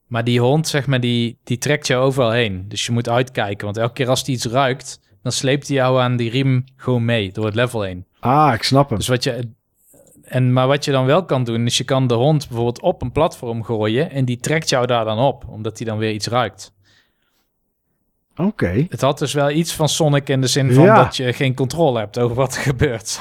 Maar 0.07 0.23
die 0.23 0.39
hond, 0.39 0.67
zeg 0.67 0.87
maar, 0.87 0.99
die, 0.99 1.37
die 1.43 1.57
trekt 1.57 1.87
je 1.87 1.95
overal 1.95 2.31
heen. 2.31 2.65
Dus 2.67 2.85
je 2.85 2.91
moet 2.91 3.09
uitkijken, 3.09 3.65
want 3.65 3.77
elke 3.77 3.93
keer 3.93 4.09
als 4.09 4.23
die 4.23 4.35
iets 4.35 4.45
ruikt... 4.45 4.99
dan 5.21 5.31
sleept 5.31 5.67
hij 5.67 5.75
jou 5.75 6.01
aan 6.01 6.17
die 6.17 6.29
riem 6.29 6.63
gewoon 6.75 7.05
mee 7.05 7.31
door 7.31 7.45
het 7.45 7.55
level 7.55 7.81
heen. 7.81 8.05
Ah, 8.19 8.53
ik 8.53 8.63
snap 8.63 8.89
hem. 8.89 8.97
Dus 8.97 9.07
wat 9.07 9.23
je. 9.23 9.49
En, 10.27 10.53
maar 10.53 10.67
wat 10.67 10.85
je 10.85 10.91
dan 10.91 11.05
wel 11.05 11.25
kan 11.25 11.43
doen, 11.43 11.65
is 11.65 11.77
je 11.77 11.83
kan 11.83 12.07
de 12.07 12.13
hond 12.13 12.47
bijvoorbeeld 12.47 12.81
op 12.81 13.01
een 13.01 13.11
platform 13.11 13.63
gooien 13.63 14.11
en 14.11 14.25
die 14.25 14.37
trekt 14.39 14.69
jou 14.69 14.85
daar 14.85 15.05
dan 15.05 15.19
op, 15.19 15.47
omdat 15.47 15.77
hij 15.77 15.87
dan 15.87 15.97
weer 15.97 16.11
iets 16.11 16.27
ruikt. 16.27 16.73
Oké. 18.35 18.85
Het 18.89 19.01
had 19.01 19.19
dus 19.19 19.33
wel 19.33 19.49
iets 19.49 19.73
van 19.73 19.89
Sonic 19.89 20.29
in 20.29 20.41
de 20.41 20.47
zin 20.47 20.73
van 20.73 20.83
Ja. 20.83 21.03
dat 21.03 21.15
je 21.15 21.33
geen 21.33 21.53
controle 21.55 21.99
hebt 21.99 22.19
over 22.19 22.35
wat 22.35 22.55
er 22.55 22.61
gebeurt. 22.71 23.19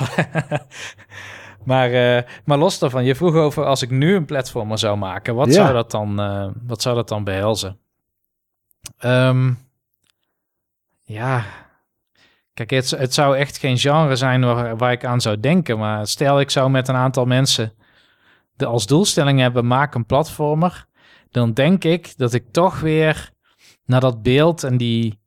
maar, 1.65 1.93
eh, 1.93 2.23
maar 2.45 2.59
los 2.59 2.79
daarvan, 2.79 3.05
je 3.05 3.15
vroeg 3.15 3.35
over 3.35 3.65
als 3.65 3.83
ik 3.83 3.91
nu 3.91 4.15
een 4.15 4.25
platformer 4.25 4.79
zou 4.79 4.97
maken, 4.97 5.35
wat, 5.35 5.47
Ja. 5.47 5.53
zou, 5.53 5.73
dat 5.73 5.91
dan, 5.91 6.21
eh, 6.21 6.49
wat 6.67 6.83
zou 6.83 6.95
dat 6.97 7.09
dan 7.09 7.25
behelzen? 7.25 7.79
Ehm, 8.99 9.53
ja, 11.03 11.45
Kijk, 12.57 12.71
het, 12.71 12.91
het 12.91 13.15
zou 13.15 13.37
echt 13.37 13.59
geen 13.59 13.79
genre 13.79 14.17
zijn 14.17 14.45
waar, 14.45 14.77
waar 14.77 14.93
ik 14.93 15.05
aan 15.05 15.21
zou 15.21 15.41
denken. 15.41 15.79
Maar 15.79 16.07
stel 16.07 16.41
ik 16.41 16.51
zou 16.51 16.71
met 16.71 16.89
een 16.89 16.95
aantal 16.95 17.25
mensen 17.25 17.73
de 18.55 18.67
als 18.67 18.87
doelstelling 18.87 19.41
hebben, 19.41 19.67
maak 19.67 19.95
een 19.95 20.07
platformer. 20.07 20.87
Dan 21.31 21.53
denk 21.53 21.85
ik 21.85 22.17
dat 22.17 22.33
ik 22.33 22.45
toch 22.51 22.81
weer 22.81 23.31
naar 23.85 24.01
dat 24.01 24.23
beeld 24.23 24.65
en 24.65 24.77
die, 24.77 25.19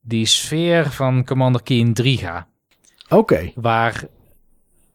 die 0.00 0.26
sfeer 0.26 0.90
van 0.90 1.24
Commander 1.24 1.62
Keen 1.62 1.94
3 1.94 2.18
ga. 2.18 2.48
Oké. 3.08 3.52
Waar, 3.54 4.04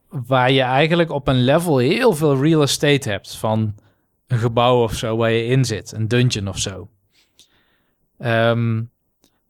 waar 0.08 0.50
je 0.50 0.62
eigenlijk 0.62 1.10
op 1.10 1.28
een 1.28 1.44
level 1.44 1.78
heel 1.78 2.12
veel 2.12 2.42
real 2.42 2.62
estate 2.62 3.10
hebt 3.10 3.36
van 3.36 3.74
een 4.26 4.38
gebouw 4.38 4.82
of 4.82 4.94
zo 4.94 5.16
waar 5.16 5.30
je 5.30 5.46
in 5.46 5.64
zit. 5.64 5.92
Een 5.92 6.08
dungeon 6.08 6.48
of 6.48 6.58
zo. 6.58 6.88
Ehm, 8.18 8.82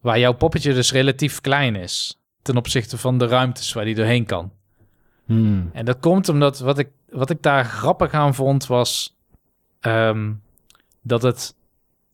waar 0.00 0.18
jouw 0.18 0.34
poppetje 0.34 0.74
dus 0.74 0.92
relatief 0.92 1.40
klein 1.40 1.76
is 1.76 2.20
ten 2.46 2.56
opzichte 2.56 2.98
van 2.98 3.18
de 3.18 3.26
ruimtes 3.26 3.72
waar 3.72 3.84
die 3.84 3.94
doorheen 3.94 4.26
kan. 4.26 4.52
Hmm. 5.24 5.70
En 5.72 5.84
dat 5.84 5.98
komt 6.00 6.28
omdat 6.28 6.58
wat 6.58 6.78
ik, 6.78 6.88
wat 7.08 7.30
ik 7.30 7.42
daar 7.42 7.64
grappig 7.64 8.12
aan 8.12 8.34
vond 8.34 8.66
was 8.66 9.16
ehm, 9.80 10.32
dat 11.02 11.22
het. 11.22 11.54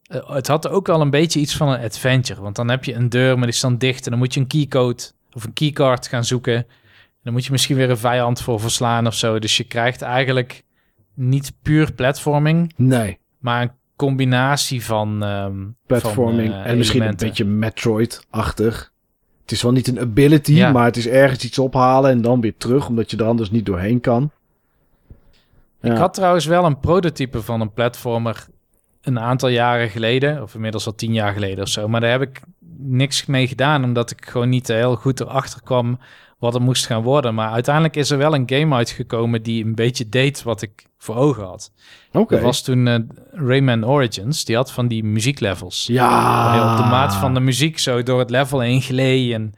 eh, 0.02 0.30
het 0.30 0.46
had 0.46 0.68
ook 0.68 0.86
wel 0.86 1.00
een 1.00 1.10
beetje 1.10 1.40
iets 1.40 1.56
van 1.56 1.68
een 1.68 1.84
adventure. 1.84 2.40
Want 2.40 2.56
dan 2.56 2.70
heb 2.70 2.84
je 2.84 2.94
een 2.94 3.08
deur, 3.08 3.34
maar 3.34 3.46
die 3.46 3.54
is 3.54 3.60
dan 3.60 3.78
dicht. 3.78 4.04
En 4.04 4.10
dan 4.10 4.18
moet 4.18 4.34
je 4.34 4.40
een 4.40 4.46
keycode 4.46 5.02
of 5.32 5.44
een 5.44 5.52
keycard 5.52 6.06
gaan 6.06 6.24
zoeken. 6.24 6.54
En 6.56 6.66
dan 7.22 7.32
moet 7.32 7.44
je 7.44 7.52
misschien 7.52 7.76
weer 7.76 7.90
een 7.90 7.96
vijand 7.98 8.40
voor 8.42 8.60
verslaan 8.60 9.06
of 9.06 9.14
zo. 9.14 9.38
Dus 9.38 9.56
je 9.56 9.64
krijgt 9.64 10.02
eigenlijk 10.02 10.62
niet 11.14 11.52
puur 11.62 11.92
platforming, 11.92 12.72
Nee. 12.76 13.18
maar 13.38 13.62
een 13.62 13.72
combinatie 13.96 14.84
van. 14.84 15.22
ehm, 15.22 15.64
Platforming 15.86 16.50
van, 16.50 16.58
eh, 16.62 16.70
en 16.70 16.76
misschien 16.78 17.02
een 17.02 17.16
beetje 17.16 17.44
Metroid-achtig. 17.44 18.91
Het 19.52 19.60
is 19.60 19.66
wel 19.66 19.76
niet 19.76 19.88
een 19.88 20.00
ability, 20.00 20.52
Ja. 20.52 20.72
maar 20.72 20.84
het 20.84 20.96
is 20.96 21.06
ergens 21.08 21.44
iets 21.44 21.58
ophalen 21.58 22.10
en 22.10 22.22
dan 22.22 22.40
weer 22.40 22.54
terug, 22.56 22.88
omdat 22.88 23.10
je 23.10 23.16
er 23.16 23.24
anders 23.24 23.50
niet 23.50 23.66
doorheen 23.66 24.00
kan. 24.00 24.30
Ja. 25.80 25.92
Ik 25.92 25.98
had 25.98 26.14
trouwens 26.14 26.46
wel 26.46 26.64
een 26.64 26.80
prototype 26.80 27.42
van 27.42 27.60
een 27.60 27.72
platformer 27.72 28.46
een 29.02 29.18
aantal 29.18 29.48
jaren 29.48 29.88
geleden, 29.88 30.42
of 30.42 30.54
inmiddels 30.54 30.86
al 30.86 30.94
tien 30.94 31.12
jaar 31.12 31.32
geleden 31.32 31.62
of 31.64 31.68
zo. 31.68 31.88
Maar 31.88 32.00
daar 32.00 32.10
heb 32.10 32.22
ik 32.22 32.40
niks 32.76 33.26
mee 33.26 33.46
gedaan, 33.46 33.84
omdat 33.84 34.10
ik 34.10 34.26
gewoon 34.26 34.48
niet 34.48 34.68
heel 34.68 34.96
goed 34.96 35.20
erachter 35.20 35.62
kwam 35.62 35.98
wat 36.42 36.52
het 36.52 36.62
moest 36.62 36.86
gaan 36.86 37.02
worden. 37.02 37.34
Maar 37.34 37.50
uiteindelijk 37.50 37.96
is 37.96 38.10
er 38.10 38.18
wel 38.18 38.34
een 38.34 38.50
game 38.50 38.74
uitgekomen 38.74 39.42
die 39.42 39.64
een 39.64 39.74
beetje 39.74 40.08
deed 40.08 40.42
wat 40.42 40.62
ik 40.62 40.86
voor 40.98 41.16
ogen 41.16 41.44
had. 41.44 41.72
Oké. 42.12 42.34
Dat 42.34 42.44
was 42.44 42.62
toen 42.62 42.86
eh, 42.86 42.98
Rayman 43.30 43.86
Origins. 43.86 44.44
Die 44.44 44.56
had 44.56 44.72
van 44.72 44.88
die 44.88 45.04
muzieklevels. 45.04 45.86
Ja. 45.86 46.72
Op 46.72 46.76
de 46.76 46.90
maat 46.90 47.14
van 47.14 47.34
de 47.34 47.40
muziek 47.40 47.78
zo 47.78 48.02
door 48.02 48.18
het 48.18 48.30
level 48.30 48.60
heen 48.60 48.80
gleed 48.80 49.32
en 49.32 49.54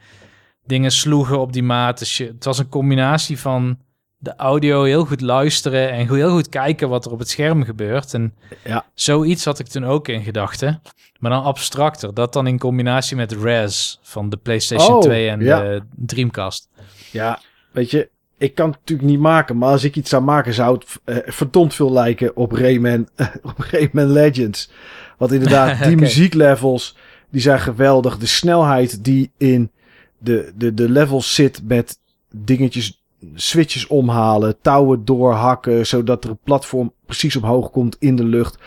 dingen 0.65 0.91
sloegen 0.91 1.39
op 1.39 1.53
die 1.53 1.63
maat. 1.63 1.99
Dus 1.99 2.17
je, 2.17 2.25
het 2.25 2.45
was 2.45 2.57
een 2.57 2.69
combinatie 2.69 3.39
van 3.39 3.77
de 4.25 4.35
audio 4.35 4.83
heel 4.83 5.05
goed 5.05 5.21
luisteren 5.21 5.91
en 5.91 6.07
heel 6.07 6.29
goed 6.31 6.49
kijken 6.49 6.89
wat 6.89 7.05
er 7.05 7.11
op 7.11 7.19
het 7.19 7.29
scherm 7.29 7.63
gebeurt. 7.63 8.13
En 8.13 8.33
Ja. 8.63 8.85
zoiets 8.93 9.45
had 9.45 9.59
ik 9.59 9.67
toen 9.67 9.85
ook 9.85 10.07
in 10.07 10.23
gedachten. 10.23 10.81
Maar 11.19 11.31
dan 11.31 11.43
abstracter. 11.43 12.13
Dat 12.13 12.33
dan 12.33 12.47
in 12.47 12.59
combinatie 12.59 13.15
met 13.15 13.31
Res 13.31 13.99
van 14.01 14.29
de 14.29 14.37
PlayStation 14.37 14.95
Oh, 14.95 15.01
2 15.01 15.29
en 15.29 15.39
ja. 15.41 15.59
de 15.59 15.81
Dreamcast. 15.95 16.69
Ja, 17.11 17.39
weet 17.71 17.91
je, 17.91 18.09
ik 18.37 18.55
kan 18.55 18.69
het 18.69 18.79
natuurlijk 18.79 19.09
niet 19.09 19.19
maken, 19.19 19.57
maar 19.57 19.69
als 19.71 19.83
ik 19.83 19.95
iets 19.95 20.09
zou 20.09 20.23
maken, 20.23 20.53
zou 20.53 20.73
het 20.77 20.85
eh, 21.03 21.31
verdomd 21.33 21.73
veel 21.73 21.91
lijken 21.91 22.35
op 22.35 22.51
Rayman, 22.51 23.07
op 23.49 23.59
Rayman 23.71 24.11
Legends. 24.11 24.71
Want 25.17 25.31
inderdaad, 25.31 25.83
die 25.87 25.95
muzieklevels, 25.97 26.95
die 27.29 27.41
zijn 27.41 27.59
geweldig. 27.59 28.17
De 28.17 28.25
snelheid 28.25 29.03
die 29.03 29.31
in 29.37 29.71
de, 30.17 30.51
de, 30.55 30.73
de 30.73 30.89
levels 30.89 31.35
zit 31.35 31.61
met 31.63 31.99
dingetjes, 32.31 33.03
switches 33.33 33.87
omhalen, 33.87 34.61
touwen 34.61 35.05
doorhakken, 35.05 35.87
zodat 35.87 36.23
er 36.23 36.29
een 36.29 36.39
platform 36.43 36.93
precies 37.05 37.35
omhoog 37.35 37.71
komt 37.71 37.95
in 37.99 38.15
de 38.15 38.23
lucht. 38.23 38.57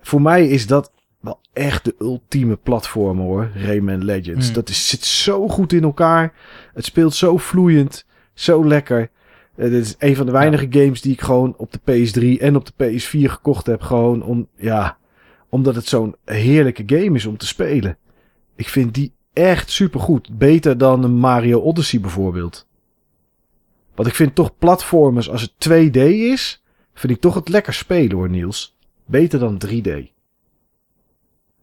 Voor 0.00 0.22
mij 0.22 0.48
is 0.48 0.66
dat 0.66 0.92
wel 1.20 1.40
echt 1.52 1.84
de 1.84 1.94
ultieme 1.98 2.56
platformer 2.56 3.24
hoor, 3.24 3.50
Rayman 3.54 4.04
Legends. 4.04 4.46
Hmm. 4.46 4.54
Dat 4.54 4.68
is, 4.68 4.88
zit 4.88 5.04
zo 5.04 5.48
goed 5.48 5.72
in 5.72 5.82
elkaar. 5.82 6.32
Het 6.74 6.84
speelt 6.84 7.14
zo 7.14 7.36
vloeiend, 7.36 8.06
zo 8.34 8.66
lekker. 8.66 9.10
Eh, 9.56 9.70
dit 9.70 9.84
is 9.84 9.94
een 9.98 10.16
van 10.16 10.26
de 10.26 10.32
weinige 10.32 10.66
games 10.70 11.00
die 11.00 11.12
ik 11.12 11.20
gewoon 11.20 11.54
op 11.56 11.72
de 11.72 11.80
PS3 11.80 12.40
en 12.40 12.56
op 12.56 12.66
de 12.66 12.84
PS4 12.84 13.30
gekocht 13.30 13.66
heb. 13.66 13.82
Gewoon 13.82 14.22
om, 14.22 14.48
ja, 14.56 14.98
omdat 15.48 15.74
het 15.74 15.86
zo'n 15.86 16.14
heerlijke 16.24 16.82
game 16.86 17.16
is 17.16 17.26
om 17.26 17.36
te 17.36 17.46
spelen. 17.46 17.98
Ik 18.56 18.68
vind 18.68 18.94
die 18.94 19.12
echt 19.32 19.70
supergoed. 19.70 20.38
Beter 20.38 20.78
dan 20.78 21.04
een 21.04 21.16
Mario 21.16 21.60
Odyssey 21.60 22.00
bijvoorbeeld. 22.00 22.67
Want 23.98 24.10
ik 24.10 24.16
vind 24.16 24.34
toch 24.34 24.58
platformers 24.58 25.30
als 25.30 25.42
het 25.42 25.68
2D 25.68 26.00
is, 26.32 26.62
vind 26.94 27.12
ik 27.12 27.20
toch 27.20 27.34
het 27.34 27.48
lekker 27.48 27.74
spelen 27.74 28.16
hoor 28.16 28.30
Niels. 28.30 28.76
Beter 29.06 29.38
dan 29.38 29.62
3D. 29.66 29.90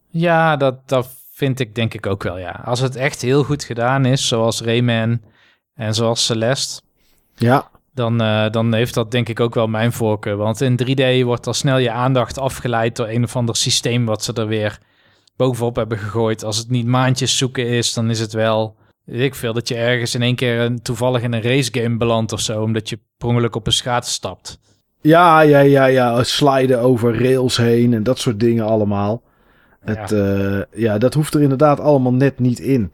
Ja, 0.10 0.56
dat, 0.56 0.90
dat 0.90 1.10
vind 1.32 1.60
ik 1.60 1.76
denk 1.76 1.94
ik 1.94 2.06
ook 2.06 2.24
wel, 2.24 2.38
ja. 2.38 2.62
Als 2.66 2.80
het 2.80 2.96
echt 2.96 3.22
heel 3.22 3.44
goed 3.44 3.64
gedaan 3.64 4.06
is, 4.06 4.28
zoals 4.28 4.62
Rayman 4.62 5.22
en 5.74 5.94
zoals 5.94 6.26
Celeste, 6.26 6.82
Ja, 7.36 7.70
dan, 7.94 8.22
eh, 8.22 8.50
dan 8.52 8.74
heeft 8.74 8.94
dat 8.94 9.12
denk 9.12 9.30
ik 9.30 9.40
ook 9.40 9.54
wel 9.54 9.68
mijn 9.68 9.92
voorkeur. 9.92 10.36
Want 10.36 10.62
in 10.62 10.76
3D 10.76 11.24
wordt 11.24 11.48
al 11.48 11.54
snel 11.54 11.78
je 11.78 11.92
aandacht 11.92 12.38
afgeleid 12.38 12.96
door 12.96 13.08
een 13.08 13.24
of 13.24 13.36
ander 13.36 13.56
systeem 13.56 14.06
wat 14.06 14.24
ze 14.24 14.34
er 14.34 14.48
weer 14.48 14.80
bovenop 15.36 15.76
hebben 15.76 15.98
gegooid. 15.98 16.44
Als 16.44 16.58
het 16.58 16.70
niet 16.70 16.86
maandjes 16.86 17.38
zoeken 17.38 17.68
is, 17.68 17.94
dan 17.94 18.10
is 18.10 18.20
het 18.20 18.34
wel, 18.34 18.76
ik 19.06 19.36
veel, 19.36 19.54
dat 19.54 19.68
je 19.68 19.76
ergens 19.76 20.16
in 20.16 20.22
één 20.22 20.36
keer 20.36 20.60
een, 20.60 20.82
toevallig 20.82 21.22
in 21.22 21.34
een 21.34 21.42
racegame 21.42 21.98
belandt 21.98 22.32
of 22.32 22.40
zo, 22.40 22.62
omdat 22.62 22.90
je 22.90 23.00
per 23.18 23.28
ongeluk 23.28 23.56
op 23.56 23.68
een 23.68 23.74
schaats 23.74 24.14
stapt. 24.14 24.60
Ja, 25.02 25.42
ja, 25.42 25.60
ja, 25.60 25.86
ja. 25.86 26.24
Sliden 26.24 26.80
over 26.80 27.22
rails 27.24 27.58
heen 27.58 27.94
en 27.94 28.04
dat 28.04 28.20
soort 28.20 28.40
dingen 28.40 28.66
allemaal. 28.66 29.24
Het, 29.80 30.10
ja. 30.10 30.66
ja, 30.74 30.98
dat 30.98 31.14
hoeft 31.14 31.34
er 31.34 31.42
inderdaad 31.42 31.80
allemaal 31.80 32.14
net 32.14 32.40
niet 32.40 32.60
in. 32.60 32.92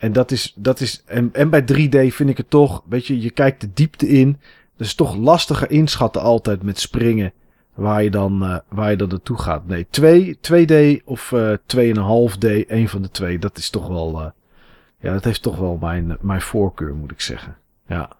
En 0.00 0.12
dat 0.12 0.30
is, 0.30 0.52
dat 0.56 0.80
is, 0.80 1.02
en, 1.06 1.30
en 1.32 1.50
bij 1.50 1.62
3D 1.62 2.14
vind 2.14 2.30
ik 2.30 2.36
het 2.36 2.50
toch, 2.50 2.82
weet 2.88 3.06
je, 3.06 3.20
je 3.20 3.30
kijkt 3.30 3.60
de 3.60 3.70
diepte 3.74 4.08
in. 4.08 4.38
Dat 4.76 4.86
is 4.86 4.94
toch 4.94 5.16
lastiger 5.16 5.70
inschatten 5.70 6.22
altijd 6.22 6.62
met 6.62 6.80
springen. 6.80 7.32
Waar 7.74 8.02
je 8.02 8.10
dan, 8.10 8.42
uh, 8.42 8.58
waar 8.68 8.90
je 8.90 8.96
dan 8.96 9.08
naartoe 9.08 9.38
gaat. 9.38 9.66
Nee, 9.66 9.86
2, 9.90 10.36
2D 10.36 11.04
of 11.04 11.30
uh, 11.30 11.52
2,5D, 11.76 12.66
een 12.66 12.88
van 12.88 13.02
de 13.02 13.10
twee. 13.10 13.38
Dat 13.38 13.58
is 13.58 13.70
toch 13.70 13.88
wel, 13.88 14.20
uh, 14.20 14.26
ja, 15.00 15.12
dat 15.12 15.24
heeft 15.24 15.42
toch 15.42 15.56
wel 15.56 15.76
mijn, 15.80 16.16
mijn 16.20 16.40
voorkeur, 16.40 16.94
moet 16.94 17.10
ik 17.10 17.20
zeggen. 17.20 17.56
Ja. 17.86 18.10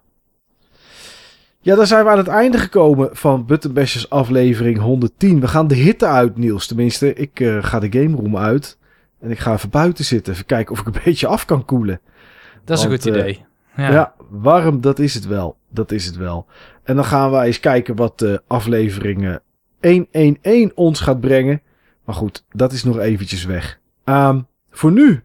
Ja, 1.62 1.75
dan 1.75 1.86
zijn 1.86 2.05
we 2.05 2.10
aan 2.10 2.18
het 2.18 2.28
einde 2.28 2.59
gekomen 2.59 3.09
van 3.12 3.47
Buttonbashers 3.47 4.10
aflevering 4.10 4.78
110. 4.78 5.41
We 5.41 5.49
gaan 5.49 5.67
de 5.67 5.75
hitte 5.75 6.07
uit, 6.07 6.36
Niels. 6.36 6.67
Tenminste, 6.67 7.15
ik 7.15 7.41
uh, 7.41 7.65
ga 7.65 7.78
de 7.78 7.92
game 8.00 8.17
room 8.17 8.36
uit. 8.36 8.78
En 9.20 9.31
ik 9.31 9.39
ga 9.39 9.52
even 9.52 9.70
buiten 9.70 10.05
zitten. 10.05 10.33
Even 10.33 10.47
kijken 10.47 10.73
of 10.73 10.81
ik 10.81 10.86
een 10.86 11.00
beetje 11.05 11.26
af 11.26 11.44
kan 11.44 11.65
koelen. 11.65 12.00
Dat 12.65 12.78
is 12.78 12.84
Want, 12.84 13.05
een 13.05 13.12
goed 13.12 13.20
idee. 13.20 13.44
Uh, 13.78 13.89
ja. 13.89 13.92
ja. 13.92 14.15
warm, 14.31 14.81
dat 14.81 14.99
is 14.99 15.15
het 15.15 15.26
wel. 15.26 15.57
Dat 15.68 15.92
is 15.92 16.07
het 16.07 16.17
wel. 16.17 16.47
En 16.83 16.97
dan 16.97 17.05
gaan 17.05 17.31
wij 17.31 17.47
eens 17.47 17.60
kijken 17.60 17.97
wat 17.97 18.18
de 18.18 18.42
aflevering 18.47 19.41
111 19.81 20.70
ons 20.75 21.00
gaat 21.00 21.20
brengen. 21.20 21.62
Maar 22.05 22.15
goed, 22.15 22.44
dat 22.50 22.73
is 22.73 22.84
nog 22.84 22.99
eventjes 22.99 23.44
weg. 23.44 23.81
Um, 24.05 24.47
voor 24.70 24.92
nu, 24.92 25.25